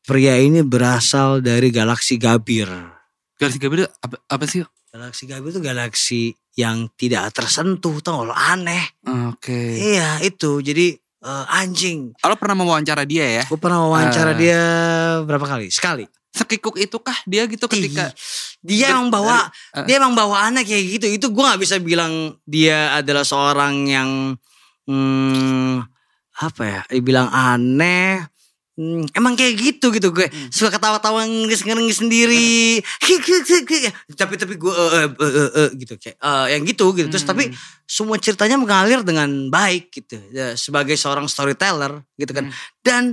Pria 0.05 0.37
ini 0.37 0.61
berasal 0.61 1.41
dari 1.41 1.73
galaksi 1.73 2.21
Gabir. 2.21 2.69
Galaksi 3.35 3.57
Gabir 3.57 3.89
apa, 3.97 4.21
apa 4.21 4.45
sih? 4.45 4.61
Galaksi 4.93 5.25
Gabir 5.25 5.49
itu 5.49 5.59
galaksi 5.59 6.21
yang 6.55 6.87
tidak 6.95 7.35
tersentuh, 7.35 7.99
tau 7.99 8.23
lo 8.23 8.31
aneh. 8.31 8.95
Oke. 9.31 9.75
Iya 9.75 10.23
itu, 10.23 10.63
jadi 10.63 10.95
eh, 10.97 11.45
anjing. 11.51 12.15
Kalau 12.15 12.39
pernah 12.39 12.55
mewawancara 12.63 13.03
dia 13.03 13.27
ya? 13.39 13.43
Gue 13.45 13.59
pernah 13.59 13.83
wawancara 13.85 14.31
Eh. 14.33 14.37
dia 14.39 14.61
berapa 15.27 15.43
kali? 15.43 15.67
Sekali. 15.67 16.07
Sekikuk 16.35 16.75
itu 16.75 16.99
kah 16.99 17.15
dia 17.23 17.47
gitu 17.47 17.63
ketika 17.71 18.11
Dia 18.59 18.91
emang 18.91 19.07
bawa, 19.07 19.47
eh. 19.71 19.85
dia 19.87 20.01
emang 20.03 20.15
bawaannya 20.17 20.65
kayak 20.67 20.83
gitu. 20.99 21.05
Itu 21.11 21.27
gue 21.31 21.43
nggak 21.43 21.61
bisa 21.61 21.75
bilang 21.79 22.35
dia 22.43 22.97
adalah 22.97 23.23
seorang 23.23 23.87
yang 23.87 24.09
hmm, 24.87 25.85
apa 26.39 26.63
ya? 26.63 26.81
Dibilang 26.91 27.29
aneh. 27.31 28.25
Hmm, 28.75 29.07
emang 29.15 29.39
kayak 29.39 29.55
gitu 29.55 29.87
gitu 29.87 30.11
gue 30.11 30.27
Hmm. 30.27 30.51
suka 30.51 30.67
ketawa-tawa 30.67 31.23
ngengis 31.23 31.63
sendiri 31.95 32.83
tapi 34.19 34.35
tapi 34.35 34.59
gue 34.59 34.67
eh, 34.67 35.07
eh, 35.07 35.07
eh, 35.07 35.51
eh, 35.55 35.69
gitu 35.79 35.93
kayak 35.95 36.17
eh, 36.19 36.45
yang 36.51 36.61
gitu 36.67 36.91
gitu 36.91 37.07
terus 37.07 37.23
Hmm. 37.23 37.31
tapi 37.31 37.43
semua 37.87 38.19
ceritanya 38.19 38.59
mengalir 38.59 38.99
dengan 38.99 39.31
baik 39.47 39.95
gitu 39.95 40.19
ya, 40.29 40.59
sebagai 40.59 40.99
seorang 40.99 41.23
storyteller 41.25 42.03
gitu 42.15 42.35
kan 42.35 42.51
Hmm. 42.51 42.55
dan 42.83 43.03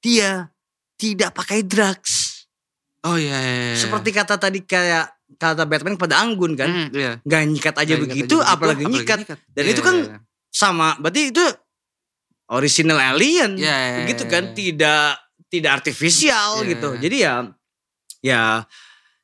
dia 0.00 0.48
tidak 0.96 1.36
pakai 1.36 1.60
drugs 1.60 2.48
Oh 3.04 3.20
iya, 3.20 3.36
iya, 3.36 3.54
iya. 3.68 3.76
seperti 3.76 4.08
kata 4.08 4.40
tadi 4.40 4.64
kayak 4.64 5.12
kata 5.36 5.68
Batman 5.68 6.00
pada 6.00 6.24
Anggun 6.24 6.56
kan 6.56 6.72
Hmm, 6.72 6.88
iya. 6.96 7.20
nggak 7.20 7.42
nyikat 7.46 7.74
aja 7.76 7.92
Nggak 7.92 8.04
begitu 8.08 8.36
aja 8.40 8.56
apalagi 8.56 8.88
nyikat 8.88 9.18
dan 9.28 9.64
itu 9.68 9.84
kan 9.84 9.96
Iya, 10.00 10.08
iya. 10.08 10.18
sama 10.48 10.96
berarti 10.96 11.28
itu 11.28 11.44
original 12.48 12.98
alien 12.98 13.56
Iya, 13.56 13.72
iya, 13.72 13.96
begitu 14.04 14.24
iya, 14.24 14.32
kan? 14.32 14.42
iya. 14.44 14.54
tidak 14.54 15.06
tidak 15.48 15.70
artifisial 15.78 16.50
Iya, 16.60 16.68
gitu. 16.70 16.88
jadi 16.98 17.16
ya 17.16 17.34
ya 18.20 18.42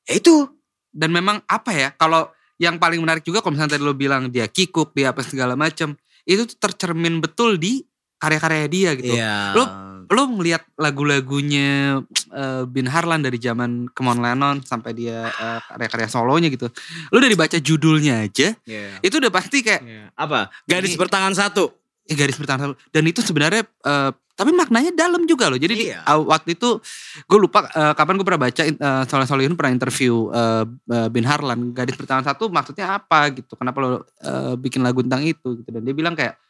ya 0.04 0.12
itu. 0.12 0.48
Dan 0.90 1.14
memang 1.14 1.38
apa 1.46 1.70
ya 1.70 1.88
kalau 1.92 2.26
yang 2.58 2.74
paling 2.76 2.98
menarik 2.98 3.22
juga 3.22 3.38
kalau 3.38 3.54
misalnya 3.54 3.78
tadi 3.78 3.84
lo 3.86 3.94
bilang 3.94 4.26
dia 4.26 4.44
kikuk 4.44 4.90
dia 4.90 5.14
apa 5.14 5.22
segala 5.22 5.54
macam 5.54 5.94
itu 6.22 6.44
tuh 6.44 6.58
tercermin 6.58 7.22
betul 7.22 7.56
di 7.56 7.86
karya-karya 8.18 8.66
dia 8.66 8.90
gitu. 8.98 9.14
Ya 9.14 9.54
Lu- 9.54 9.70
lo 10.10 10.22
ngelihat 10.26 10.66
lagu-lagunya 10.74 12.02
eh, 12.30 12.62
Bin 12.66 12.86
Harlan 12.86 13.22
dari 13.22 13.38
zaman 13.38 13.86
Kemon 13.90 14.18
Lennon 14.18 14.60
sampai 14.60 14.92
dia 14.92 15.30
eh, 15.30 15.60
karya-karya 15.64 16.08
solonya 16.10 16.48
gitu. 16.50 16.66
Lo 17.10 17.18
udah 17.18 17.30
dibaca 17.30 17.56
judulnya 17.56 18.26
aja 18.26 18.52
ya. 18.66 18.98
itu 19.00 19.14
udah 19.16 19.30
pasti 19.30 19.62
kayak 19.62 19.82
Ya. 19.82 20.02
apa? 20.14 20.50
Garis 20.66 20.94
Ini- 20.94 21.00
bertangan 21.00 21.32
satu 21.32 21.70
eh, 22.10 22.16
garis 22.18 22.34
bertahan 22.34 22.74
dan 22.74 23.02
itu 23.06 23.22
sebenarnya 23.22 23.62
eh, 23.62 24.10
tapi 24.34 24.56
maknanya 24.56 24.96
dalam 24.96 25.28
juga 25.28 25.52
loh. 25.52 25.60
Jadi 25.60 25.74
di- 25.76 25.88
Iya. 25.92 26.00
aw- 26.00 26.24
waktu 26.24 26.56
itu 26.56 26.80
gue 27.28 27.38
lupa 27.38 27.68
eh, 27.68 27.92
kapan 27.92 28.16
gue 28.16 28.24
pernah 28.24 28.42
baca 28.42 28.62
uh, 28.64 29.04
Soleh 29.04 29.28
Solihun 29.28 29.52
pernah 29.52 29.68
interview 29.70 30.32
eh, 30.32 30.64
eh, 30.66 31.08
Bin 31.08 31.28
Harlan 31.28 31.76
gadis 31.76 31.92
bertahan 31.92 32.24
satu 32.24 32.48
maksudnya 32.48 32.96
apa 32.96 33.28
gitu 33.36 33.52
kenapa 33.54 33.76
lo 33.78 33.88
eh, 34.18 34.56
bikin 34.56 34.80
lagu 34.80 35.04
tentang 35.04 35.22
itu 35.22 35.60
gitu. 35.60 35.68
Dan 35.68 35.84
dia 35.84 35.92
bilang 35.92 36.16
kayak 36.16 36.40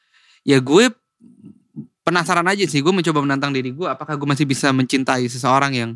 ya 0.47 0.57
gue 0.57 0.87
penasaran 2.01 2.47
aja 2.47 2.65
sih 2.65 2.81
gue 2.81 2.91
mencoba 2.91 3.21
menantang 3.21 3.53
diri 3.53 3.71
gue 3.71 3.85
apakah 3.85 4.17
gue 4.17 4.25
masih 4.25 4.47
bisa 4.47 4.71
mencintai 4.71 5.27
seseorang 5.27 5.73
yang 5.75 5.91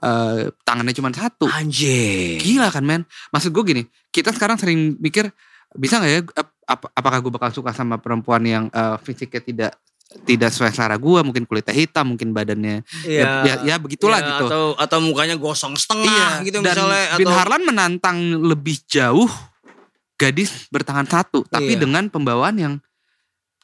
eh, 0.00 0.54
tangannya 0.62 0.94
cuma 0.94 1.10
satu? 1.10 1.50
Anjing 1.50 2.38
Gila 2.40 2.70
kan 2.70 2.86
men? 2.86 3.02
Maksud 3.28 3.50
gue 3.50 3.64
gini 3.66 3.82
Kita 4.08 4.30
sekarang 4.30 4.56
sering 4.56 4.96
mikir 4.96 5.28
Bisa 5.74 5.98
gak 5.98 6.06
ya 6.08 6.20
ap- 6.64 6.80
ap- 6.80 6.92
Apakah 6.92 7.20
gue 7.20 7.30
bakal 7.30 7.50
suka 7.50 7.70
sama 7.70 7.96
perempuan 7.96 8.40
yang 8.40 8.64
eh, 8.68 8.96
Fisiknya 8.98 9.40
tidak 9.40 9.72
Tidak 10.24 10.48
sesuai 10.48 10.70
selera 10.70 10.96
gue 10.96 11.20
Mungkin 11.20 11.44
kulitnya 11.44 11.72
hitam 11.72 12.10
Mungkin 12.10 12.30
badannya 12.30 12.82
Ya, 13.02 13.42
ya, 13.42 13.54
ya 13.64 13.76
begitulah 13.76 14.18
Ya, 14.18 14.28
gitu 14.32 14.44
atau 14.46 14.64
atau 14.76 14.98
mukanya 15.00 15.34
gosong 15.34 15.74
setengah 15.74 16.42
gitu 16.42 16.58
Dan 16.58 16.70
misalnya 16.70 17.04
Bin 17.14 17.26
atau 17.26 17.34
Harlan 17.34 17.62
menantang 17.62 18.16
lebih 18.40 18.80
jauh 18.84 19.28
Gadis 20.14 20.66
bertangan 20.68 21.04
satu 21.04 21.42
Tapi 21.44 21.74
Iya. 21.74 21.80
dengan 21.80 22.06
pembawaan 22.06 22.56
yang 22.56 22.74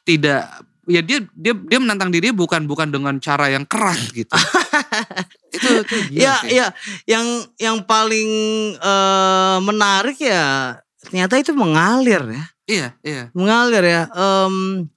Tidak 0.01 0.41
Ya 0.89 0.99
dia 0.99 1.21
dia 1.31 1.53
dia 1.53 1.77
menantang 1.77 2.09
diri 2.09 2.33
bukan 2.33 2.65
bukan 2.65 2.89
dengan 2.89 3.15
cara 3.21 3.47
yang 3.47 3.63
keras 3.63 4.09
gitu. 4.11 4.33
itu, 5.55 5.69
itu 5.77 5.95
ya 6.09 6.41
sih. 6.41 6.57
ya 6.57 6.67
yang 7.05 7.25
yang 7.55 7.77
paling 7.85 8.27
eh, 8.75 9.57
menarik 9.61 10.17
ya 10.17 10.75
ternyata 10.99 11.37
itu 11.37 11.53
mengalir 11.53 12.25
ya 12.25 12.43
Iya, 12.69 12.93
iya. 13.01 13.23
mengalir 13.33 13.83
ya 13.83 14.03
Em, 14.11 14.87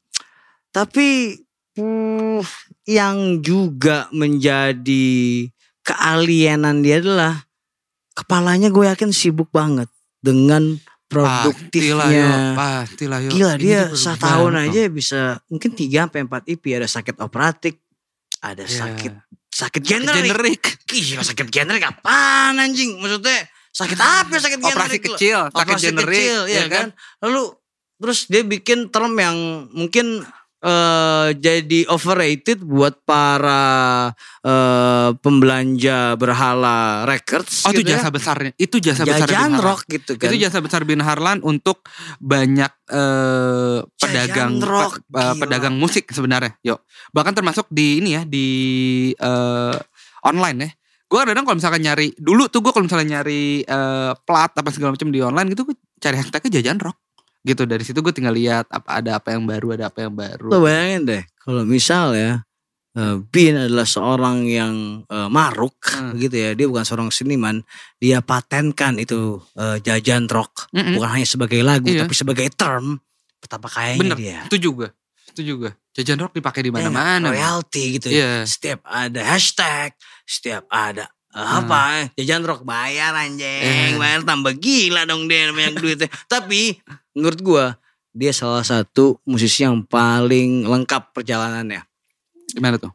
tapi 0.71 1.39
uh, 1.79 2.43
yang 2.85 3.41
juga 3.41 4.07
menjadi 4.11 5.49
kealienan 5.81 6.85
dia 6.85 7.01
adalah 7.01 7.45
kepalanya 8.13 8.69
gue 8.69 8.85
yakin 8.87 9.11
sibuk 9.11 9.49
banget 9.51 9.89
dengan 10.21 10.79
produktifnya 11.07 12.57
pastilah 12.57 13.19
yo. 13.23 13.31
Gila 13.31 13.55
dia 13.57 13.93
setahun 13.93 14.55
aja 14.57 14.81
bisa 14.89 15.21
mungkin 15.47 15.71
3 15.77 16.09
sampai 16.09 16.27
4 16.27 16.53
IP 16.59 16.65
ada 16.75 16.89
sakit 16.89 17.17
operatik, 17.21 17.79
ada 18.41 18.65
Iya. 18.65 18.79
sakit 18.83 19.13
sakit 19.55 19.83
generik. 19.87 20.25
generik. 20.27 20.63
Gila 20.91 21.23
sakit 21.23 21.49
generik 21.53 21.85
apaan 21.87 22.59
anjing? 22.59 22.99
Maksudnya 22.99 23.47
sakit 23.75 23.99
apa 23.99 24.35
sakit 24.39 24.59
generik? 24.59 24.79
Operasi 24.79 24.97
lo? 24.97 25.05
kecil, 25.11 25.39
sakit 25.45 25.59
Operasi 25.59 25.87
generik, 25.91 26.15
kecil, 26.23 26.41
ya 26.47 26.55
ya 26.57 26.65
kan? 26.71 26.89
Lalu 27.21 27.43
terus 27.95 28.19
dia 28.27 28.41
bikin 28.41 28.89
term 28.89 29.13
yang 29.15 29.37
mungkin 29.71 30.23
eh, 30.61 31.29
jadi 31.35 31.81
overrated 31.89 32.63
buat 32.63 33.03
para 33.03 33.63
eh, 34.41 35.11
pembelanja 35.19 36.15
berhala 36.15 37.03
records 37.05 37.65
Oh 37.65 37.71
itu 37.71 37.83
gitu 37.83 37.91
ya. 37.91 37.99
jasa 37.99 38.09
besarnya. 38.09 38.53
Itu 38.57 38.79
jasa 38.79 39.03
besar 39.03 39.27
Bin 39.27 39.35
Jajan 39.35 39.53
Harlan. 39.53 39.61
rock 39.61 39.81
gitu 39.87 40.13
kan. 40.15 40.27
Itu 40.31 40.37
jasa 40.39 40.59
besar 40.63 40.81
Bin 40.85 41.03
Harlan 41.03 41.39
untuk 41.43 41.83
banyak 42.17 42.73
eh, 42.89 43.79
pedagang 43.99 44.63
rock, 44.63 45.03
pe- 45.05 45.19
gila. 45.19 45.41
pedagang 45.41 45.75
musik 45.75 46.09
sebenarnya. 46.09 46.55
Yuk. 46.63 46.79
Bahkan 47.11 47.35
termasuk 47.35 47.67
di 47.69 47.99
ini 47.99 48.11
ya 48.15 48.23
di 48.23 48.47
eh, 49.13 49.77
online 50.23 50.61
ya. 50.63 50.71
Gue 51.15 51.23
kadang 51.23 51.47
kalau 51.47 51.55
misalkan 51.55 51.79
nyari 51.81 52.11
dulu 52.19 52.51
tuh 52.51 52.59
gue 52.59 52.75
kalau 52.75 52.85
misalnya 52.85 53.23
nyari 53.23 53.63
eh, 53.63 54.13
plat 54.19 54.51
apa 54.51 54.67
segala 54.69 54.91
macam 54.93 55.09
di 55.09 55.23
online 55.23 55.55
gitu 55.55 55.63
gue 55.63 55.77
cari 55.97 56.19
hashtagnya 56.19 56.59
jajan 56.59 56.83
rock 56.83 56.99
gitu 57.41 57.63
dari 57.65 57.81
situ 57.81 58.03
gue 58.03 58.11
tinggal 58.11 58.35
lihat 58.35 58.67
apa 58.67 58.99
ada 58.99 59.23
apa 59.23 59.31
yang 59.31 59.47
baru 59.47 59.79
ada 59.79 59.87
apa 59.89 60.03
yang 60.03 60.13
baru 60.13 60.49
Lo 60.49 60.59
bayangin 60.59 61.07
deh, 61.07 61.23
kalau 61.39 61.63
misal 61.63 62.17
ya 62.17 62.43
eh, 62.95 63.17
Bin 63.31 63.55
adalah 63.55 63.85
seorang 63.85 64.43
yang 64.43 64.75
eh, 65.07 65.29
maruk 65.31 65.79
Hmm. 65.95 66.19
gitu 66.19 66.35
ya, 66.35 66.51
dia 66.53 66.67
bukan 66.67 66.83
seorang 66.83 67.09
seniman, 67.09 67.63
dia 67.97 68.19
patenkan 68.19 68.99
itu 68.99 69.39
eh, 69.55 69.79
jajan 69.79 70.27
rock, 70.27 70.67
Mm-mm. 70.75 70.99
bukan 70.99 71.11
hanya 71.15 71.29
sebagai 71.29 71.63
lagu 71.63 71.87
Iya. 71.87 72.03
tapi 72.03 72.15
sebagai 72.17 72.51
term. 72.51 72.99
Betapa 73.39 73.69
kayanya 73.69 74.01
bener 74.03 74.19
dia. 74.19 74.41
itu 74.49 74.57
juga 74.59 74.91
itu 75.31 75.41
juga 75.45 75.75
jajan 75.93 76.19
rock 76.19 76.33
dipakai 76.33 76.65
di 76.65 76.71
Ya 76.71 76.81
nggak? 76.81 76.91
mana-mana 76.91 77.27
royalty 77.31 77.99
gitu 77.99 78.09
ya. 78.09 78.17
Iya. 78.17 78.33
Setiap 78.49 78.81
ada 78.83 79.21
hashtag, 79.23 79.93
setiap 80.25 80.65
ada 80.69 81.07
eh, 81.29 81.37
Hmm. 81.37 81.67
apa 81.67 81.81
jajan 82.15 82.43
rock 82.43 82.63
bayar 82.63 83.13
anjing, 83.13 83.95
Eh. 83.95 83.95
bayar 83.95 84.23
tambah 84.23 84.55
gila 84.55 85.03
dong 85.05 85.27
dia 85.27 85.51
banyak 85.51 85.75
duitnya. 85.77 86.09
Tapi 86.25 86.79
menurut 87.13 87.41
gua 87.41 87.65
dia 88.11 88.31
salah 88.31 88.63
satu 88.63 89.19
musisi 89.25 89.63
yang 89.63 89.83
paling 89.83 90.63
lengkap 90.65 91.11
perjalanannya. 91.13 91.83
gimana 92.47 92.79
tuh 92.79 92.95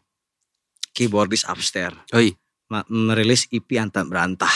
Keyboardist 0.92 1.44
upstairs 1.46 2.00
oh 2.10 2.20
iya 2.20 2.32
merilis 2.88 3.44
EP 3.50 3.68
Antah 3.76 4.04
Berantah. 4.04 4.52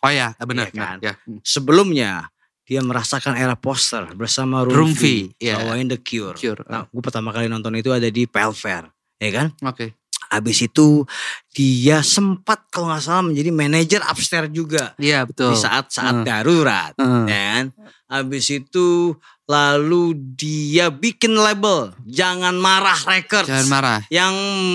oh 0.00 0.10
ya 0.10 0.34
benar 0.40 0.66
Iya 0.66 0.74
kan? 0.74 0.96
ya. 0.98 1.12
Sebelumnya 1.40 2.32
dia 2.64 2.80
merasakan 2.80 3.34
era 3.34 3.54
poster 3.54 4.10
bersama 4.14 4.62
Roomfee, 4.62 4.74
Rumfi, 4.74 5.16
iya. 5.38 5.58
bawain 5.58 5.86
The 5.86 5.98
Cure. 5.98 6.34
Cure. 6.34 6.62
Nah, 6.66 6.86
gue 6.86 6.98
pertama 6.98 7.30
kali 7.30 7.46
nonton 7.46 7.74
itu 7.74 7.90
ada 7.90 8.06
di 8.06 8.26
Pelfair, 8.26 8.86
ya 9.18 9.30
kan? 9.30 9.46
oke 9.60 9.90
Habis 10.30 10.62
itu 10.62 11.02
dia 11.50 12.00
sempat 12.00 12.70
kalau 12.70 12.86
nggak 12.88 13.02
salah 13.02 13.26
menjadi 13.26 13.50
manajer 13.50 14.00
upstairs 14.06 14.46
juga 14.48 14.94
iya 14.96 15.26
betul 15.26 15.50
di 15.50 15.58
saat-saat 15.58 16.22
Hmm. 16.22 16.24
darurat, 16.24 16.94
Hmm. 16.94 17.26
ya 17.26 17.42
kan? 17.52 17.64
Habis 18.06 18.46
itu 18.52 19.18
lalu 19.44 20.14
dia 20.34 20.88
bikin 20.88 21.34
label 21.34 21.90
Jangan 22.02 22.54
Marah 22.54 22.94
Records 23.04 23.50
jangan 23.50 23.66
marah 23.66 24.00
yang 24.06 24.30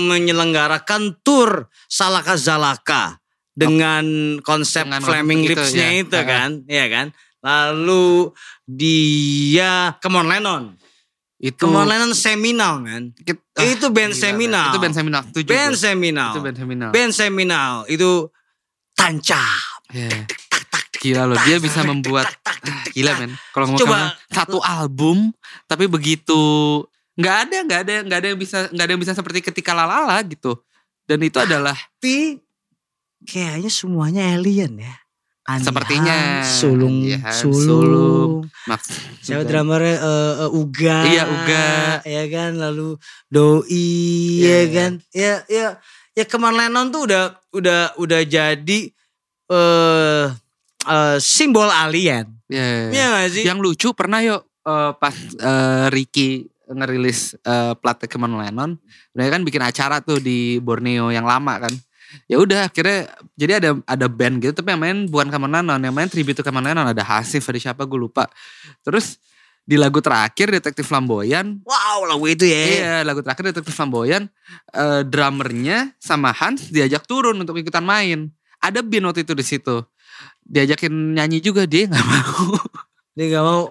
menyelenggarakan 0.06 1.16
tour 1.20 1.68
Salaka 1.86 2.36
Zalaka 2.36 3.16
dengan 3.52 4.04
konsep 4.40 4.84
Dengan 4.84 5.00
flaming 5.00 5.40
waktu 5.40 5.52
itu, 5.52 5.60
lipsnya 5.64 5.88
ya. 5.88 6.00
itu 6.04 6.18
kan, 6.20 6.50
ya 6.68 6.86
kan. 6.88 7.06
Lalu 7.40 8.36
dia 8.66 9.96
Come 9.96 10.16
on 10.18 10.28
Lennon. 10.28 10.64
Itu 11.36 11.68
Come 11.68 11.84
on 11.84 11.86
Lennon 11.86 12.16
seminal 12.16 12.80
man. 12.80 13.12
Kit- 13.12 13.44
itu 13.60 13.86
band 13.92 14.16
gila, 14.16 14.22
seminal. 14.24 14.68
Itu 14.72 14.78
band 14.80 14.94
seminal. 14.96 15.22
Setuju 15.28 15.48
Band 15.52 15.72
gue. 15.72 15.82
seminal. 15.84 16.32
Itu 16.32 16.40
band 16.40 16.56
seminal. 16.56 16.88
Band 16.92 17.12
seminal 17.12 17.72
itu 17.86 18.10
tancap. 18.96 19.70
Iya. 19.92 20.24
Gila 20.96 21.22
loh, 21.28 21.36
dia 21.44 21.60
bisa 21.60 21.84
membuat 21.84 22.24
ah, 22.48 22.82
gila 22.90 23.12
men. 23.20 23.36
Kalau 23.52 23.68
ngomong 23.68 23.80
Coba. 23.84 24.16
satu 24.32 24.58
album 24.64 25.28
tapi 25.68 25.84
begitu 25.86 26.40
nggak 27.16 27.36
ada 27.48 27.56
nggak 27.64 27.80
ada 27.84 27.94
nggak 28.04 28.18
ada 28.18 28.28
yang 28.32 28.40
bisa 28.40 28.58
nggak 28.72 28.84
ada 28.88 28.92
yang 28.96 29.02
bisa 29.04 29.12
seperti 29.12 29.44
ketika 29.44 29.76
lalala 29.76 30.16
gitu. 30.24 30.56
Dan 31.04 31.20
itu 31.22 31.36
adalah 31.38 31.76
Tapi 31.76 32.40
kayaknya 33.28 33.68
semuanya 33.68 34.34
alien 34.34 34.80
ya. 34.80 34.94
Anihan, 35.46 35.62
Sepertinya. 35.62 36.18
Sulung, 36.42 36.96
Anihan, 37.06 37.30
sulung. 37.30 37.62
Sulung. 37.62 38.32
Max. 38.66 38.82
Siapa 39.22 39.46
drummernya 39.46 39.96
eh, 40.02 40.34
eh, 40.42 40.58
Uga. 40.58 40.98
Iya, 41.06 41.22
Uga. 41.30 41.66
Ya 42.02 42.24
kan, 42.26 42.50
lalu 42.58 42.98
Doi 43.30 43.70
Iya, 43.70 44.42
ya 44.42 44.58
iya. 44.58 44.66
kan. 44.74 44.92
Ya 45.14 45.34
ya 45.46 45.66
ya 46.18 46.24
Keman 46.26 46.54
Lennon 46.58 46.90
tuh 46.90 47.06
udah 47.06 47.38
udah 47.54 47.94
udah 47.94 48.20
jadi 48.26 48.80
eh 49.46 50.26
eh, 50.86 51.16
simbol 51.22 51.70
alien. 51.70 52.26
Ya. 52.50 52.90
Iya 52.90 53.06
gak 53.14 53.30
sih? 53.30 53.44
Yang 53.46 53.58
lucu 53.62 53.88
pernah 53.94 54.18
yuk 54.26 54.42
eh, 54.66 54.92
pas 54.98 55.14
eh, 55.14 55.86
Ricky 55.94 56.50
ngerilis 56.66 57.38
uh, 57.46 57.78
platnya 57.78 58.10
Keman 58.10 58.34
Lennon, 58.34 58.74
mereka 59.14 59.38
kan 59.38 59.42
bikin 59.46 59.62
acara 59.62 60.02
tuh 60.02 60.18
di 60.18 60.58
Borneo 60.58 61.14
yang 61.14 61.22
lama 61.22 61.62
kan. 61.62 61.70
Ya 62.26 62.38
udah 62.38 62.70
akhirnya 62.70 63.10
jadi 63.34 63.52
ada 63.58 63.70
ada 63.82 64.06
band 64.06 64.38
gitu 64.40 64.54
tapi 64.54 64.72
yang 64.72 64.80
main 64.80 64.98
bukan 65.06 65.26
Keman 65.28 65.50
Lennon, 65.50 65.80
yang 65.82 65.94
main 65.94 66.06
tribute 66.06 66.38
Lennon 66.40 66.86
ada 66.86 67.02
Hasif 67.02 67.42
ada 67.46 67.58
siapa 67.58 67.82
gue 67.82 67.98
lupa. 67.98 68.30
Terus 68.82 69.18
di 69.66 69.74
lagu 69.74 69.98
terakhir 69.98 70.54
Detektif 70.54 70.86
Flamboyan 70.86 71.58
Wow, 71.66 72.06
lagu 72.06 72.22
itu 72.30 72.46
ya. 72.46 72.62
Iya 72.70 72.94
lagu 73.02 73.18
terakhir 73.18 73.50
Detektif 73.50 73.74
Flamboyan 73.74 74.30
eh, 74.70 75.02
Drummernya 75.02 75.90
sama 75.98 76.30
Hans 76.30 76.70
diajak 76.70 77.02
turun 77.02 77.34
untuk 77.34 77.58
ikutan 77.58 77.82
main 77.82 78.30
Ada 78.62 78.78
Bin 78.86 79.02
waktu 79.10 79.26
itu 79.26 79.34
di 79.34 79.42
situ 79.42 79.82
Diajakin 80.46 81.18
nyanyi 81.18 81.42
juga 81.42 81.66
dia 81.66 81.90
nggak 81.90 82.06
mau 82.14 82.54
Dia 83.18 83.26
gak 83.34 83.42
mau. 83.42 83.64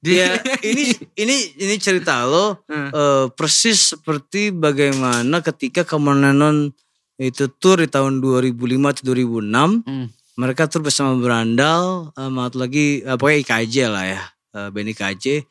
Dia 0.00 0.40
Ya, 0.40 0.40
ini 0.64 0.96
ini 1.14 1.36
ini 1.60 1.74
cerita 1.76 2.24
lo 2.24 2.64
Hmm. 2.66 2.88
eh, 2.88 3.26
persis 3.36 3.92
seperti 3.92 4.48
bagaimana 4.48 5.44
ketika 5.44 5.84
Keman 5.84 6.24
Lennon 6.24 6.72
itu 7.20 7.52
tour 7.52 7.76
di 7.76 7.86
tahun 7.86 8.18
2005 8.18 8.56
atau 8.88 9.02
2006 9.04 9.84
Hmm. 9.84 10.08
mereka 10.34 10.64
tur 10.64 10.80
bersama 10.80 11.12
Berandal 11.14 12.08
eh, 12.10 12.26
maaf 12.26 12.56
lagi 12.56 13.00
eh, 13.00 13.14
pokoknya 13.14 13.38
IKJ 13.44 13.74
lah 13.86 14.04
ya 14.06 14.22
eh, 14.56 14.68
band 14.68 14.88
IKJ 14.88 15.44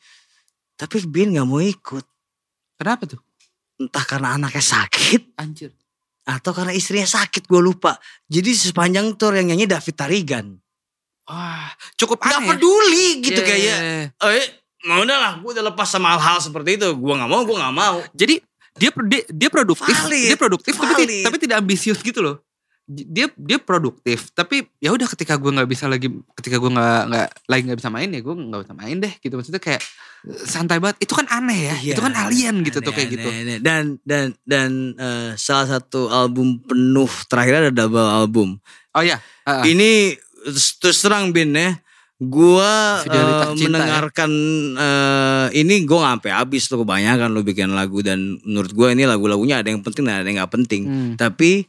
tapi 0.74 0.96
Bin 1.04 1.30
nggak 1.30 1.44
mau 1.44 1.60
ikut. 1.60 2.04
Kenapa 2.74 3.04
tuh? 3.04 3.20
entah 3.76 4.04
karena 4.04 4.36
anaknya 4.36 4.60
sakit 4.60 5.36
Anjir. 5.36 5.72
atau 6.24 6.52
karena 6.52 6.70
istrinya 6.70 7.04
sakit 7.06 7.44
gue 7.44 7.60
lupa. 7.60 7.96
Jadi 8.26 8.52
sepanjang 8.52 9.16
tour 9.16 9.32
yang 9.32 9.48
nyanyi 9.48 9.64
David 9.64 9.94
Tarigan. 9.94 10.46
Wah 11.24 11.68
cukup 11.94 12.20
aneh 12.20 12.44
peduli 12.48 13.20
gitu 13.20 13.40
Iya, 13.40 13.46
kayak 13.46 13.60
iya, 13.60 13.76
iya. 13.78 14.04
eh 14.36 14.46
mau 14.84 15.00
udah 15.00 15.16
lah 15.16 15.32
gue 15.38 15.50
udah 15.52 15.64
lepas 15.68 15.86
sama 15.86 16.12
hal-hal 16.12 16.40
seperti 16.40 16.76
itu. 16.76 16.88
Gue 16.92 17.14
nggak 17.14 17.28
mau 17.28 17.40
gue 17.40 17.56
nggak 17.56 17.76
mau. 17.76 17.96
Jadi 18.12 18.34
dia 18.80 18.90
dia, 19.04 19.22
dia 19.28 19.48
produktif 19.48 19.92
Valid, 19.94 20.26
Dia 20.26 20.38
produktif 20.38 20.72
tapi, 20.74 20.88
ti- 20.88 21.04
valid. 21.04 21.24
tapi 21.28 21.36
tidak 21.38 21.56
ambisius 21.60 22.00
gitu 22.00 22.20
loh 22.20 22.36
dia 22.90 23.30
dia 23.38 23.54
produktif 23.56 24.34
tapi 24.34 24.66
ya 24.76 24.90
udah 24.90 25.06
ketika 25.06 25.38
gue 25.38 25.46
nggak 25.46 25.70
bisa 25.70 25.86
lagi 25.86 26.10
ketika 26.34 26.58
gue 26.58 26.70
nggak 26.70 27.00
nggak 27.06 27.28
lagi 27.46 27.62
nggak 27.62 27.78
bisa 27.78 27.86
main 27.86 28.10
ya 28.10 28.18
gue 28.18 28.34
nggak 28.34 28.62
bisa 28.66 28.74
main 28.74 28.96
deh 28.98 29.12
gitu 29.16 29.30
maksudnya 29.30 29.62
kayak 29.62 29.78
santai 30.42 30.82
banget 30.82 30.98
itu 30.98 31.14
kan 31.14 31.22
aneh 31.30 31.70
ya 31.70 31.76
Iya, 31.78 31.92
itu 31.94 32.02
kan 32.02 32.14
alien 32.18 32.56
gitu 32.66 32.82
tuh 32.82 32.90
aneh, 32.90 32.96
kayak 32.98 33.08
gitu 33.14 33.28
aneh, 33.30 33.40
aneh. 33.46 33.58
Dan 33.62 33.82
dan 34.02 34.24
dan 34.42 34.70
eh, 34.98 35.30
salah 35.38 35.70
satu 35.70 36.10
album 36.10 36.58
penuh 36.60 37.06
terakhir 37.30 37.62
ada 37.62 37.70
double 37.70 38.02
album. 38.02 38.58
oh 38.90 39.04
ya 39.06 39.22
uh, 39.46 39.62
Ini 39.62 40.18
terus 40.82 40.98
terang 40.98 41.30
Bin 41.30 41.54
ya. 41.54 41.78
Gua 42.20 43.00
Fidelitas 43.00 43.56
cinta, 43.56 43.80
mendengarkan 43.80 44.30
eh, 44.76 45.46
ini 45.56 45.88
gue 45.88 45.96
nggak 45.96 46.20
sampai 46.20 46.32
habis 46.36 46.68
tuh 46.68 46.84
kebanyakan 46.84 47.32
lo 47.32 47.40
bikin 47.40 47.72
lagu 47.72 48.04
dan 48.04 48.36
menurut 48.44 48.76
gue 48.76 48.88
ini 48.92 49.08
lagu-lagunya 49.08 49.64
ada 49.64 49.72
yang 49.72 49.80
penting 49.80 50.04
dan 50.04 50.20
ada 50.20 50.28
yang 50.28 50.44
nggak 50.44 50.52
penting. 50.52 50.82
Hmm. 50.84 51.12
Tapi 51.16 51.64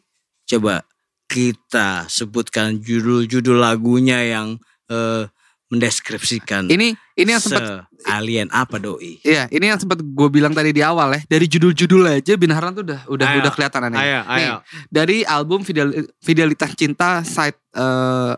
coba 0.51 0.83
kita 1.31 2.11
sebutkan 2.11 2.83
judul-judul 2.83 3.63
lagunya 3.63 4.19
yang 4.27 4.59
eh, 4.91 5.31
mendeskripsikan 5.71 6.67
ini 6.67 6.91
ini 7.15 7.29
yang 7.31 7.39
sempat 7.39 7.87
alien 8.03 8.51
apa 8.51 8.75
doi. 8.75 9.23
Iya, 9.23 9.47
ini 9.55 9.71
yang 9.71 9.79
sempat 9.79 10.03
gue 10.03 10.27
bilang 10.27 10.51
tadi 10.51 10.75
di 10.75 10.83
awal 10.83 11.15
ya. 11.15 11.23
Dari 11.31 11.47
judul-judul 11.47 12.19
aja 12.19 12.35
Bin 12.35 12.51
Harlan 12.51 12.75
tuh 12.75 12.83
udah 12.83 13.07
udah 13.07 13.25
Ayo, 13.31 13.39
udah 13.39 13.51
kelihatan 13.55 13.81
aneh. 13.87 13.99
Ayo, 14.03 14.19
Nih, 14.27 14.35
ayo. 14.51 14.55
dari 14.91 15.17
album 15.23 15.63
Fidel- 15.63 16.11
Fidelitas 16.19 16.75
Cinta 16.75 17.23
side 17.23 17.55
A. 17.71 18.35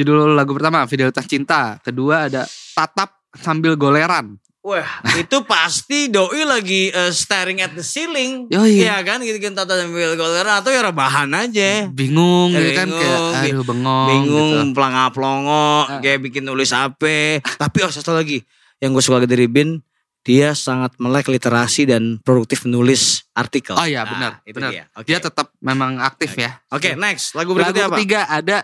Judul 0.00 0.32
lagu 0.32 0.56
pertama 0.56 0.80
Fidelitas 0.84 1.24
Cinta, 1.24 1.76
kedua 1.78 2.24
ada 2.24 2.48
Tatap 2.72 3.12
Sambil 3.36 3.76
Goleran. 3.76 4.40
Wah, 4.60 4.84
itu 5.14 5.40
pasti 5.44 6.08
doi 6.08 6.40
lagi 6.42 6.88
eh, 6.88 7.08
staring 7.10 7.60
at 7.60 7.72
the 7.72 7.80
ceiling. 7.80 8.44
Yoi. 8.48 8.80
Iya 8.80 9.00
kan, 9.00 9.20
gitu-gitu 9.20 9.52
tata 9.52 9.76
sambil 9.76 10.12
goleran 10.14 10.56
atau 10.56 10.68
ya 10.68 10.80
rebahan 10.82 11.28
aja. 11.32 11.88
Bingung 11.88 12.52
Eh, 12.52 12.60
gitu 12.62 12.70
kan 12.74 12.88
kayak 12.88 13.00
bingung, 13.00 13.32
aduh 13.56 13.64
bengong 13.66 14.06
Bingung, 14.06 14.52
gitu. 14.60 14.72
pelangap-pelongo, 14.72 15.68
Ah. 15.86 16.00
kayak 16.00 16.20
bikin 16.22 16.44
nulis 16.44 16.72
apa. 16.72 17.40
Tapi 17.40 17.76
oh 17.80 17.88
satu 17.88 18.12
lagi, 18.12 18.40
yang 18.78 18.92
gue 18.92 19.00
suka 19.00 19.24
dari 19.24 19.48
Bin, 19.48 19.80
dia 20.20 20.52
sangat 20.52 20.92
melek 20.96 21.28
literasi 21.28 21.84
dan 21.84 22.20
produktif 22.20 22.64
menulis 22.64 23.24
artikel. 23.32 23.72
Oh 23.72 23.84
iya 23.84 24.04
Nah, 24.04 24.12
benar, 24.12 24.32
itu 24.44 24.56
benar. 24.56 24.70
dia. 24.70 24.84
Oke. 24.92 25.08
Dia 25.08 25.18
tetap 25.20 25.56
memang 25.58 25.96
aktif 25.98 26.36
ya. 26.36 26.60
Oke, 26.68 26.96
next. 26.96 27.32
Lagu 27.32 27.52
Lagu 27.52 27.64
berikutnya 27.64 27.84
apa? 27.86 27.96
ketiga 27.96 28.20
ada 28.24 28.56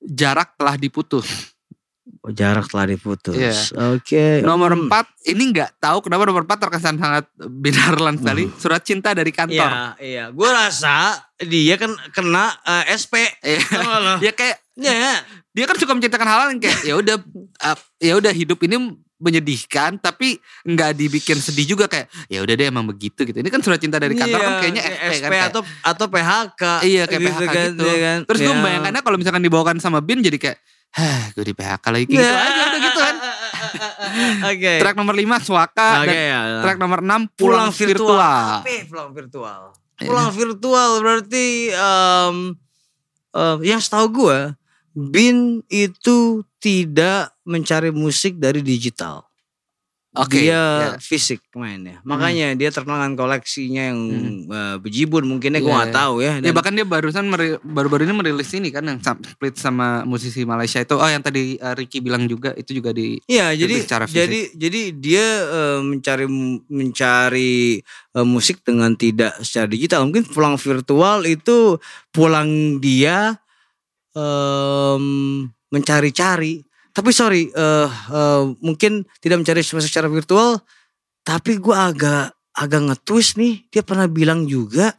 Jarak 0.00 0.56
Telah 0.56 0.76
Diputus. 0.76 1.56
Oh, 2.22 2.30
jarak 2.30 2.66
telah 2.70 2.86
diputus. 2.86 3.34
Iya. 3.34 3.54
Oke. 3.94 4.42
Nomor 4.42 4.74
Hmm. 4.74 4.86
empat, 4.86 5.10
ini 5.26 5.50
nggak 5.50 5.78
tahu 5.78 6.06
kenapa 6.06 6.22
nomor 6.26 6.42
empat 6.46 6.58
terkesan 6.58 6.98
sangat 6.98 7.26
Bin 7.34 7.74
Harlan 7.74 8.18
sekali. 8.18 8.46
Surat 8.58 8.82
cinta 8.82 9.10
dari 9.14 9.30
kantor. 9.30 9.54
Iya, 9.54 9.86
iya. 9.98 10.24
Gue 10.30 10.46
rasa 10.46 11.18
dia 11.38 11.74
kan 11.78 11.94
kena 12.10 12.50
eh, 12.62 12.94
SP. 12.94 13.26
Iya. 13.42 14.22
Ya 14.22 14.32
kayak 14.34 14.58
Ya, 14.76 15.24
dia 15.56 15.64
kan 15.64 15.80
suka 15.80 15.96
menceritakan 15.96 16.28
hal 16.28 16.52
yang 16.52 16.60
kayak 16.60 16.84
ya 16.84 16.94
udah 17.00 17.16
uh, 17.64 17.78
ya 17.96 18.20
udah 18.20 18.28
hidup 18.28 18.60
ini 18.60 18.92
menyedihkan 19.18 19.96
tapi 19.96 20.36
nggak 20.62 20.92
dibikin 20.92 21.36
sedih 21.36 21.64
juga 21.66 21.86
kayak 21.86 22.06
ya 22.26 22.40
udah 22.40 22.52
deh 22.52 22.66
emang 22.66 22.84
begitu 22.84 23.22
gitu 23.22 23.32
ini 23.34 23.48
kan 23.48 23.58
surat 23.58 23.76
cinta 23.76 23.96
dari 23.96 24.12
kantor 24.12 24.36
kan 24.36 24.50
Iya, 24.50 24.60
kayaknya 24.60 24.82
kayak 24.82 24.98
SP, 24.98 25.08
SP 25.08 25.16
kan 25.18 25.30
kayak, 25.30 25.46
atau 25.48 25.60
atau 25.82 26.06
PHK. 26.06 26.62
iya 26.82 27.02
kayak 27.04 27.20
PHK 27.22 27.50
gitu 27.70 27.82
ya 27.82 27.98
kan? 27.98 28.18
terus 28.22 28.38
gue 28.38 28.46
Ya. 28.46 28.54
membayangkannya 28.54 29.00
kalau 29.00 29.16
misalkan 29.16 29.40
dibawakan 29.40 29.76
sama 29.78 29.98
Bin 29.98 30.20
jadi 30.20 30.36
kayak 30.36 30.58
hah 30.92 31.32
gue 31.32 31.44
di 31.44 31.54
PHK 31.54 31.84
lagi 31.86 32.04
gitu 32.06 32.18
Ya. 32.18 32.36
aja 32.36 32.62
udah 32.66 32.80
gitu 32.82 32.98
kan 32.98 33.16
Oke. 34.46 34.72
track 34.78 34.94
nomor 34.94 35.14
5 35.14 35.24
Suaka 35.42 35.88
Oke 35.98 36.08
dan 36.08 36.16
ya. 36.28 36.40
track 36.60 36.78
nomor 36.78 37.00
6 37.00 37.08
pulang 37.08 37.26
Pulang, 37.34 37.68
virtual. 37.70 38.04
Virtual, 38.06 38.44
Apa 38.54 38.68
ya 38.68 38.82
pulang 38.86 39.10
virtual? 39.12 39.60
Iya. 39.96 40.06
Pulang 40.06 40.28
virtual 40.30 40.90
berarti 41.00 41.46
em, 41.70 42.36
em, 43.32 43.58
yang 43.62 43.80
setahu 43.80 44.06
gue 44.14 44.38
Bin 44.96 45.60
itu 45.68 46.40
tidak 46.56 47.36
mencari 47.44 47.92
musik 47.92 48.40
dari 48.40 48.64
digital. 48.64 49.28
Oke, 50.16 50.48
dia 50.48 50.56
ya. 50.56 50.90
fisik 50.96 51.44
mainnya. 51.52 52.00
Makanya 52.00 52.56
dia 52.56 52.72
terkenal 52.72 53.04
dengan 53.04 53.20
koleksinya 53.20 53.92
yang 53.92 54.00
Hmm. 54.00 54.48
eh, 54.48 54.76
bejibun 54.80 55.28
mungkinnya 55.28 55.60
gue 55.60 55.68
Iya. 55.68 55.76
nggak 55.76 55.92
tahu 55.92 56.14
ya. 56.24 56.40
Ya 56.40 56.48
Dan- 56.48 56.56
bahkan 56.56 56.72
dia 56.72 56.88
barusan 56.88 57.28
baru-baru 57.60 58.08
ini 58.08 58.16
merilis 58.16 58.48
ini 58.56 58.72
kan 58.72 58.88
yang 58.88 58.96
split 59.04 59.60
sama 59.60 60.08
musisi 60.08 60.48
Malaysia 60.48 60.80
itu. 60.80 60.96
Oh 60.96 61.04
yang 61.04 61.20
tadi 61.20 61.60
uh, 61.60 61.76
Ricky 61.76 62.00
bilang 62.00 62.24
juga 62.24 62.56
itu 62.56 62.72
juga 62.72 62.96
di 62.96 63.20
Iya, 63.28 63.52
jadi 63.52 63.76
secara 63.84 64.08
fisik. 64.08 64.24
jadi 64.24 64.40
jadi 64.56 64.80
dia 64.96 65.26
eh, 65.44 65.78
mencari 65.84 66.24
mencari 66.64 67.84
eh, 68.16 68.24
musik 68.26 68.64
dengan 68.64 68.96
tidak 68.96 69.36
secara 69.44 69.68
digital. 69.68 70.08
Mungkin 70.08 70.32
pulang 70.32 70.56
virtual 70.56 71.28
itu 71.28 71.76
pulang 72.08 72.80
dia 72.80 73.36
em, 74.16 75.04
mencari-cari. 75.68 76.64
Tapi 76.96 77.10
sorry, 77.12 77.52
eh, 77.52 77.88
eh, 77.92 78.42
mungkin 78.64 79.04
tidak 79.20 79.44
mencari 79.44 79.60
secara 79.60 80.08
virtual. 80.08 80.64
Tapi 81.20 81.60
gua 81.60 81.92
agak 81.92 82.32
agak 82.56 82.80
nge-twist 82.88 83.36
nih. 83.36 83.68
Dia 83.68 83.84
pernah 83.84 84.08
bilang 84.08 84.48
juga 84.48 84.96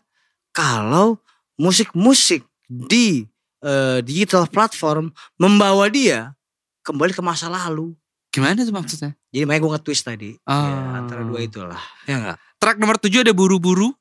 kalau 0.54 1.18
musik-musik 1.58 2.46
di 2.70 3.26
eh, 3.66 4.00
digital 4.06 4.46
platform 4.46 5.10
membawa 5.42 5.90
dia 5.90 6.38
kembali 6.86 7.12
ke 7.12 7.24
masa 7.26 7.50
lalu. 7.50 7.98
gimana 8.28 8.62
tuh 8.62 8.76
maksudnya? 8.76 9.18
Jadi 9.34 9.44
makanya 9.50 9.62
gue 9.66 9.72
nge-twist 9.74 10.04
tadi. 10.06 10.30
Oh. 10.46 10.54
Ya, 10.54 10.78
antara 11.02 11.26
dua 11.26 11.40
itulah. 11.42 11.82
Ya 12.06 12.22
enggak? 12.22 12.38
Track 12.62 12.78
nomor 12.78 12.98
7 13.02 13.26
ada 13.26 13.34
buru-buru. 13.34 13.94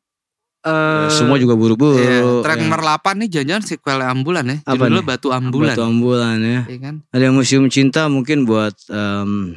Eh, 0.66 1.08
Semua 1.08 1.36
juga 1.36 1.54
buru-buru. 1.54 1.94
iya, 1.94 2.20
track 2.42 2.58
ya. 2.58 2.62
nomor 2.62 2.80
8 2.82 3.14
nih 3.16 3.28
jangan-jangan 3.30 3.62
sequel 3.64 3.98
ambulan 4.00 4.44
ya. 4.44 4.56
Apa 4.60 4.74
Judulnya 4.76 4.98
nih? 4.98 5.06
Batu 5.06 5.28
Ambulan. 5.30 5.72
Batu 5.72 5.82
ambulan 5.82 6.36
ya. 6.38 6.60
Iya 6.66 6.78
kan? 6.82 6.94
Ada 7.08 7.22
yang 7.22 7.34
museum 7.34 7.66
cinta 7.66 8.06
mungkin 8.06 8.42
buat 8.44 8.74
em, 8.88 9.56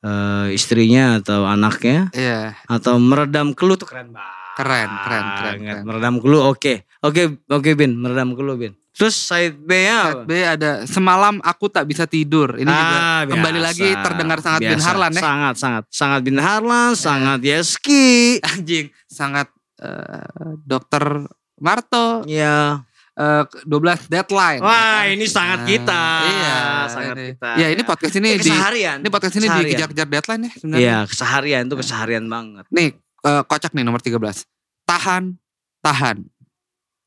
eh, 0.00 0.46
istrinya 0.50 1.18
atau 1.18 1.44
anaknya 1.44 2.08
Iya, 2.10 2.54
atau 2.64 2.96
meredam 2.96 3.52
keluh 3.52 3.74
tuh 3.74 3.86
keren 3.86 4.10
banget. 4.10 4.36
keren, 4.56 4.90
keren, 4.98 5.26
keren, 5.32 5.58
keren. 5.60 5.82
Meredam 5.84 6.14
keluh 6.18 6.42
oke. 6.48 6.82
Oke, 6.98 7.22
oke 7.46 7.70
Bin, 7.72 7.94
meredam 7.94 8.34
keluh 8.34 8.56
Bin. 8.56 8.74
Terus 8.90 9.14
side 9.14 9.54
B-nya 9.56 10.10
Side 10.10 10.26
B 10.26 10.32
ada 10.42 10.70
semalam 10.84 11.38
aku 11.38 11.70
tak 11.70 11.86
bisa 11.86 12.02
tidur. 12.04 12.58
Ini 12.58 12.66
juga 12.66 12.82
Ah, 12.98 13.22
kembali 13.24 13.54
biasa. 13.54 13.68
lagi 13.70 13.88
terdengar 13.94 14.38
sangat 14.40 14.60
Bin 14.60 14.74
Biasa. 14.74 14.86
Harlan 14.88 15.12
ya. 15.12 15.22
Sangat, 15.22 15.54
sangat, 15.54 15.84
sangat 15.88 16.20
Bin 16.26 16.34
Harlan, 16.36 16.90
sangat 16.92 17.38
Yeski. 17.38 18.08
Anjing, 18.50 18.90
sangat 19.06 19.46
eh, 19.78 20.26
Dokter 20.60 21.24
Marto 21.58 22.22
Ya. 22.24 22.82
eh, 23.14 23.44
12 23.64 24.06
deadline. 24.06 24.60
Wah, 24.60 25.02
ini 25.04 25.26
sangat 25.26 25.62
Nah, 25.62 25.66
kita. 25.66 26.02
Iya, 26.22 26.58
sangat 26.86 27.14
ini. 27.14 27.26
kita. 27.32 27.50
Ya, 27.56 27.66
ini 27.68 27.82
podcast 27.82 28.14
ini 28.14 28.28
di 28.34 28.46
keseharian. 28.46 28.96
ini 29.00 29.08
podcast 29.08 29.34
ini 29.34 29.46
dikejar-kejar 29.46 30.06
deadline 30.06 30.40
ya 30.40 30.50
sebenarnya. 30.54 30.78
Iya, 30.80 30.98
keseharian 31.04 31.62
itu 31.66 31.76
keseharian 31.76 32.24
banget. 32.24 32.64
Nih, 32.70 32.94
eh, 33.20 33.42
kocak 33.44 33.72
nih 33.72 33.82
nomor 33.82 33.98
13. 33.98 34.46
Tahan, 34.84 35.34
tahan. 35.80 36.22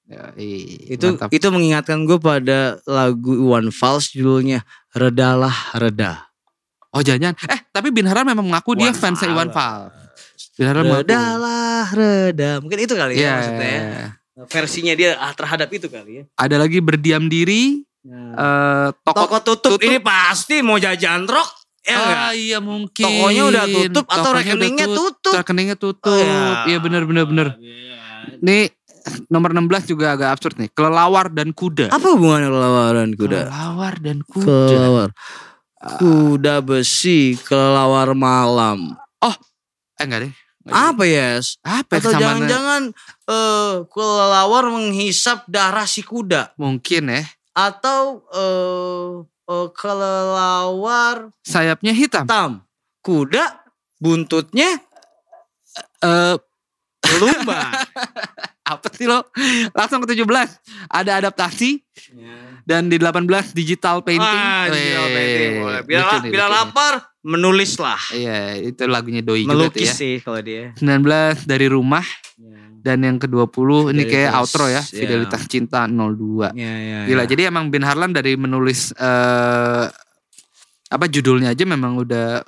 Ya, 0.03 0.35
ih, 0.35 0.91
Itu 0.91 1.15
mantap. 1.15 1.31
itu 1.31 1.47
mengingatkan 1.47 2.03
gue 2.03 2.19
pada 2.19 2.59
lagu 2.83 3.31
Iwan 3.31 3.71
Fals 3.71 4.11
judulnya 4.11 4.59
Redalah 4.91 5.71
Reda. 5.73 6.27
Oh 6.91 6.99
jangan. 6.99 7.31
Eh 7.47 7.63
tapi 7.71 7.87
Bin 7.87 8.03
Haran 8.03 8.27
memang 8.27 8.43
mengaku 8.43 8.75
dia 8.75 8.91
Iwan 8.91 8.99
fans 8.99 9.23
Iwan 9.23 9.47
Fals. 9.47 9.95
Mengaku. 10.61 11.01
Redalah 11.01 11.85
Reda. 11.89 12.51
Mungkin 12.59 12.79
itu 12.79 12.93
kali 12.93 13.13
Iya. 13.13 13.21
ya 13.21 13.31
maksudnya 13.35 13.69
ya. 13.69 14.05
Versinya 14.43 14.93
dia 14.93 15.11
ah, 15.15 15.33
terhadap 15.33 15.69
itu 15.69 15.85
kali 15.85 16.11
ya. 16.11 16.23
Ada 16.35 16.55
lagi 16.57 16.79
berdiam 16.79 17.25
diri. 17.25 17.81
eh 18.03 18.89
toko, 19.05 19.29
Toko 19.29 19.37
tutup, 19.43 19.77
tutup. 19.77 19.81
ini 19.81 20.01
pasti 20.01 20.59
mau 20.59 20.73
jajan 20.75 21.25
rok 21.25 21.49
ya 21.81 21.93
enggak? 21.93 22.17
Ah 22.17 22.33
iya 22.33 22.57
mungkin. 22.57 23.05
Tokonya 23.05 23.43
udah 23.45 23.65
tutup 23.67 24.05
atau 24.05 24.17
Tokonya 24.17 24.25
udah 24.25 24.41
rekeningnya 24.41 24.87
tut- 24.87 24.97
tutup. 24.97 25.33
Rekeningnya 25.37 25.77
tutup. 25.77 26.09
Oh, 26.09 26.17
ya. 26.17 26.65
Iya 26.65 26.77
benar 26.79 27.05
benar 27.05 27.23
benar. 27.25 27.47
Nih 28.41 28.73
nomor 29.27 29.53
16 29.53 29.85
juga 29.87 30.13
agak 30.13 30.33
absurd 30.33 30.57
nih. 30.57 30.69
Kelelawar 30.71 31.29
dan 31.29 31.53
kuda. 31.53 31.89
Apa 31.89 32.07
hubungannya 32.13 32.49
kelelawar 32.49 32.93
dan 32.95 33.11
kuda? 33.13 33.39
Kelelawar 33.45 33.93
dan 33.97 34.17
kuda. 34.23 34.49
Kelelawar. 34.65 35.09
Kuda 35.97 36.55
besi, 36.61 37.33
kelelawar 37.39 38.13
malam. 38.13 38.93
Eh 39.21 39.35
enggak 40.01 40.25
deh. 40.25 40.33
Apa 40.69 41.03
yes? 41.09 41.57
Apa 41.65 41.97
ya 41.97 41.99
Atau 42.05 42.11
jangan-jangan 42.13 42.81
eh 43.25 43.73
kelelawar 43.89 44.63
menghisap 44.69 45.49
darah 45.49 45.89
si 45.89 46.05
kuda 46.05 46.53
Mungkin 46.59 47.09
ya. 47.09 47.23
atau 47.57 48.21
eh 48.29 49.25
eh, 49.25 49.67
kelelawar 49.73 51.33
Sayapnya 51.41 51.93
hitam. 51.97 52.25
hitam, 52.29 52.51
kuda 53.01 53.57
buntutnya 53.97 54.77
Eh 56.01 56.35
lumba. 57.21 57.59
apa 58.71 58.87
sih 58.95 59.03
lo? 59.03 59.27
Langsung 59.75 59.99
ke 60.05 60.15
17. 60.15 60.23
Ada 60.87 61.11
adaptasi 61.19 61.83
dan 62.63 62.87
di 62.87 62.95
18 62.95 63.51
digital 63.51 63.99
painting. 63.99 64.23
Wah, 64.23 64.71
digital 64.71 65.07
painting 65.11 65.51
boleh. 65.59 65.81
Bila, 65.83 66.03
bila 66.23 66.45
lapar 66.47 67.10
menulislah. 67.21 68.01
Iya, 68.13 68.57
itu 68.57 68.81
lagunya 68.89 69.21
Doi 69.21 69.45
juga 69.45 69.53
tuh 69.53 69.57
Melukis 69.69 69.89
ya. 69.93 69.95
sih 69.95 70.13
kalau 70.21 70.41
dia. 70.41 70.73
19 70.77 71.45
dari 71.45 71.67
rumah 71.69 72.05
dan 72.81 73.05
yang 73.05 73.21
ke-20 73.21 73.93
ini 73.93 74.03
kayak 74.09 74.41
outro 74.41 74.65
ya, 74.65 74.81
ya. 74.81 74.83
Fidelitas 74.83 75.45
Cinta 75.45 75.85
02. 75.85 76.57
Ya, 76.57 76.73
ya, 76.73 76.97
Gila, 77.05 77.23
ya. 77.23 77.29
jadi 77.29 77.41
emang 77.53 77.69
Bin 77.69 77.85
Harlan 77.85 78.09
dari 78.09 78.33
menulis 78.33 78.89
eh 78.97 79.85
apa 80.91 81.05
judulnya 81.07 81.55
aja 81.55 81.63
memang 81.63 82.03
udah 82.03 82.43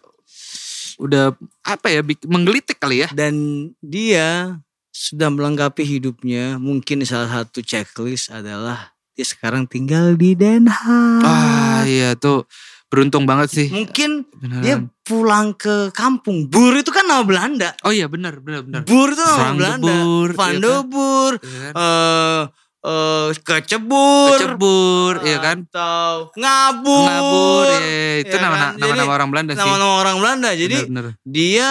udah 0.99 1.31
apa 1.63 1.87
ya 1.87 2.03
menggelitik 2.27 2.75
kali 2.75 3.07
ya. 3.07 3.09
dan 3.15 3.33
dia 3.79 4.57
sudah 4.89 5.29
melengkapi 5.29 5.85
hidupnya. 5.85 6.57
Mungkin 6.57 7.05
salah 7.05 7.41
satu 7.45 7.61
checklist 7.61 8.33
adalah 8.33 8.93
dia 9.13 9.25
sekarang 9.25 9.69
tinggal 9.69 10.17
di 10.17 10.33
Den 10.33 10.65
Haag. 10.65 11.21
Wah, 11.21 11.81
iya 11.85 12.17
tuh 12.17 12.49
beruntung 12.93 13.25
banget 13.25 13.49
sih. 13.49 13.67
Mungkin 13.67 14.29
Bin 14.29 14.61
dia 14.61 14.77
pulang 15.01 15.57
ke 15.57 15.89
kampung. 15.91 16.45
Bur 16.45 16.77
itu 16.77 16.93
kan 16.93 17.01
nama 17.03 17.25
Belanda. 17.25 17.73
Oh 17.81 17.89
iya 17.89 18.05
benar 18.05 18.37
benar 18.37 18.61
benar. 18.61 18.85
Bur 18.85 19.09
itu 19.09 19.17
nama 19.17 19.33
Frank 19.33 19.53
de 19.53 19.57
Belanda. 19.57 19.93
Van 20.29 20.53
iya 20.53 20.59
de 20.59 20.69
kan? 20.69 20.85
Boer, 20.85 21.33
Iya 21.33 21.57
kan? 21.59 21.73
eh 21.73 22.41
eh, 22.83 23.27
kecebur, 23.39 24.35
Kecebur, 24.35 25.13
iya 25.23 25.37
kan? 25.39 25.57
atau 25.65 26.29
ngabur, 26.35 27.07
Ngabur, 27.07 27.65
iya, 27.81 28.19
itu 28.21 28.29
Iya 28.29 28.43
nama 28.43 28.55
kan? 28.55 28.71
nama, 28.77 29.03
orang 29.09 29.29
Belanda 29.31 29.51
sih. 29.51 29.59
nama-nama 29.59 29.93
orang 29.97 30.15
Belanda. 30.19 30.49
Jadi 30.53 30.75
Bener, 30.85 31.03
bener. 31.09 31.13
dia 31.25 31.69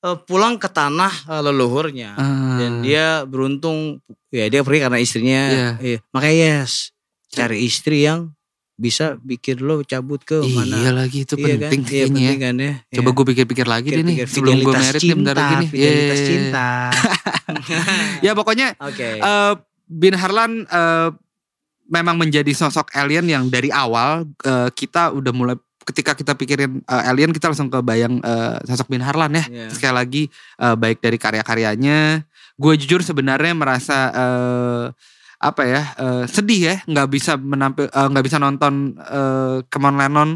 eh, 0.00 0.18
pulang 0.20 0.54
ke 0.56 0.68
tanah 0.68 1.12
eh, 1.24 1.40
leluhurnya 1.40 2.10
Ah. 2.14 2.58
dan 2.58 2.82
dia 2.82 3.22
beruntung 3.24 4.02
ya 4.28 4.44
dia 4.46 4.60
pergi 4.60 4.80
karena 4.80 4.98
istrinya 4.98 5.42
Iya. 5.48 5.68
iya. 5.80 5.98
makanya 6.10 6.36
yes 6.58 6.90
cari 7.28 7.62
istri 7.62 8.02
yang 8.02 8.34
bisa 8.80 9.20
bikin 9.20 9.60
lo 9.60 9.84
cabut 9.84 10.18
ke 10.20 10.40
mana 10.48 10.72
Iya 10.74 10.90
lagi 10.90 11.18
itu 11.22 11.36
Iya 11.36 11.44
kan? 11.54 11.68
penting 11.68 11.80
Iya, 11.82 11.88
kayaknya 12.08 12.22
ya. 12.24 12.34
kan 12.40 12.54
ya 12.56 12.72
Coba 12.96 13.08
gue 13.12 13.24
pikir-pikir 13.28 13.66
lagi 13.66 13.88
deh 13.90 14.00
nih 14.00 14.16
sebelum 14.24 14.56
gue 14.58 14.72
merit 14.72 14.96
nih 14.98 15.12
bentar 15.14 15.34
cinta, 15.34 15.42
lagi 15.42 15.54
nih. 15.54 15.68
fidelitas 15.68 16.16
Yeay. 16.16 16.26
cinta 16.26 16.68
Ya 18.24 18.32
pokoknya 18.32 18.68
oke 18.76 19.08
eh, 19.20 19.52
Bin 19.86 20.14
Harlan 20.14 20.64
eh, 20.64 21.08
memang 21.86 22.16
menjadi 22.16 22.50
sosok 22.50 22.88
alien 22.92 23.26
yang 23.26 23.44
dari 23.46 23.68
awal 23.68 24.24
eh, 24.40 24.70
kita 24.70 25.10
udah 25.10 25.32
mulai 25.32 25.56
ketika 25.82 26.14
kita 26.14 26.32
pikirin 26.32 26.80
eh, 26.80 27.02
alien 27.04 27.30
kita 27.30 27.50
langsung 27.50 27.68
kebayang 27.68 28.16
eh, 28.18 28.56
sosok 28.64 28.88
Bin 28.88 29.02
Harlan 29.02 29.34
ya. 29.34 29.44
Iya. 29.44 29.66
Sekali 29.68 29.94
lagi 29.94 30.22
eh, 30.56 30.74
baik 30.74 30.98
dari 30.98 31.18
karya-karyanya, 31.18 32.22
gue 32.54 32.72
jujur 32.76 33.02
sebenarnya 33.02 33.52
merasa 33.52 33.98
eh, 34.08 34.84
apa 35.40 35.62
ya 35.64 35.82
eh, 35.96 36.24
sedih 36.28 36.60
ya 36.60 36.76
nggak 36.84 37.08
bisa 37.08 37.40
menampil 37.40 37.88
eh, 37.88 38.08
nggak 38.12 38.24
bisa 38.28 38.36
nonton 38.36 38.92
eh, 39.00 39.64
Kemon 39.72 39.96
Lennon 39.96 40.30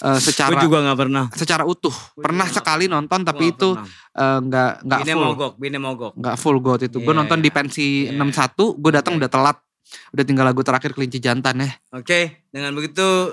eh, 0.00 0.18
secara 0.18 0.56
Gue 0.56 0.64
juga 0.64 0.80
gak 0.80 0.98
pernah 0.98 1.24
secara 1.36 1.62
utuh. 1.68 1.92
Gua 1.92 2.24
Pernah 2.24 2.48
sekali 2.48 2.88
nonton 2.88 3.20
tapi 3.20 3.52
itu 3.52 3.76
eh, 4.16 4.38
nggak 4.40 4.72
nggak 4.88 5.00
Bine 5.04 5.12
full 5.12 5.24
mogok 5.28 5.52
Bine 5.60 5.78
mogok 5.78 6.12
nggak 6.16 6.36
full 6.40 6.58
got 6.64 6.80
itu. 6.80 7.04
Gue 7.04 7.12
Iya, 7.12 7.20
nonton 7.20 7.38
di 7.44 7.52
iya. 7.52 7.56
pensi 7.56 7.86
Iya. 8.08 8.16
61, 8.16 8.80
gue 8.80 8.90
datang 8.96 9.12
Oke. 9.14 9.20
udah 9.20 9.30
telat. 9.30 9.56
Udah 10.16 10.24
tinggal 10.24 10.48
lagu 10.48 10.64
terakhir 10.64 10.96
kelinci 10.96 11.20
jantan 11.20 11.60
ya. 11.60 11.70
Oke, 11.92 12.48
dengan 12.48 12.72
begitu 12.72 13.30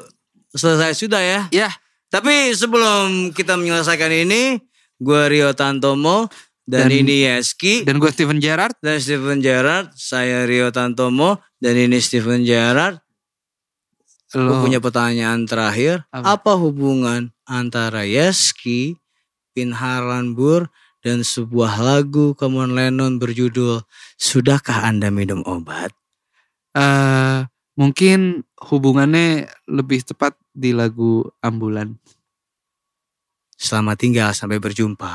selesai 0.52 0.94
sudah 0.94 1.24
ya. 1.24 1.42
Ya. 1.56 1.70
Tapi 2.12 2.52
sebelum 2.52 3.32
kita 3.32 3.56
menyelesaikan 3.56 4.12
ini, 4.12 4.60
gue 5.00 5.22
Rio 5.32 5.56
Tantomo 5.56 6.28
dan, 6.64 6.88
Dan- 6.88 7.04
ini 7.04 7.26
Yeski 7.26 7.84
Dan 7.84 7.98
gue 7.98 8.12
Steven 8.14 8.38
Gerrard. 8.38 8.78
dan 8.80 9.02
Steven 9.02 9.42
Gerrard. 9.42 9.92
Saya 9.94 10.46
Rio 10.46 10.70
Tantomo 10.70 11.42
dan 11.58 11.76
ini 11.76 11.98
Steven 11.98 12.46
Gerrard. 12.46 13.02
Lo 14.32 14.64
punya 14.64 14.80
pertanyaan 14.80 15.44
terakhir. 15.44 16.08
Apa? 16.08 16.40
Apa, 16.40 16.52
hubungan 16.56 17.36
antara 17.44 18.08
Yeski, 18.08 18.96
Pinharan 19.52 20.32
Bur, 20.32 20.72
dan 21.04 21.28
sebuah 21.28 21.84
lagu 21.84 22.32
Common 22.40 22.72
Lennon 22.72 23.20
berjudul 23.20 23.84
Sudahkah 24.16 24.88
Anda 24.88 25.12
Minum 25.12 25.44
Obat? 25.44 25.92
eh, 26.72 27.44
mungkin 27.76 28.48
hubungannya 28.56 29.52
lebih 29.68 30.08
tepat 30.08 30.40
di 30.56 30.72
lagu 30.72 31.28
Ambulan. 31.44 32.00
Selamat 33.60 34.00
tinggal, 34.00 34.32
sampai 34.32 34.64
berjumpa. 34.64 35.12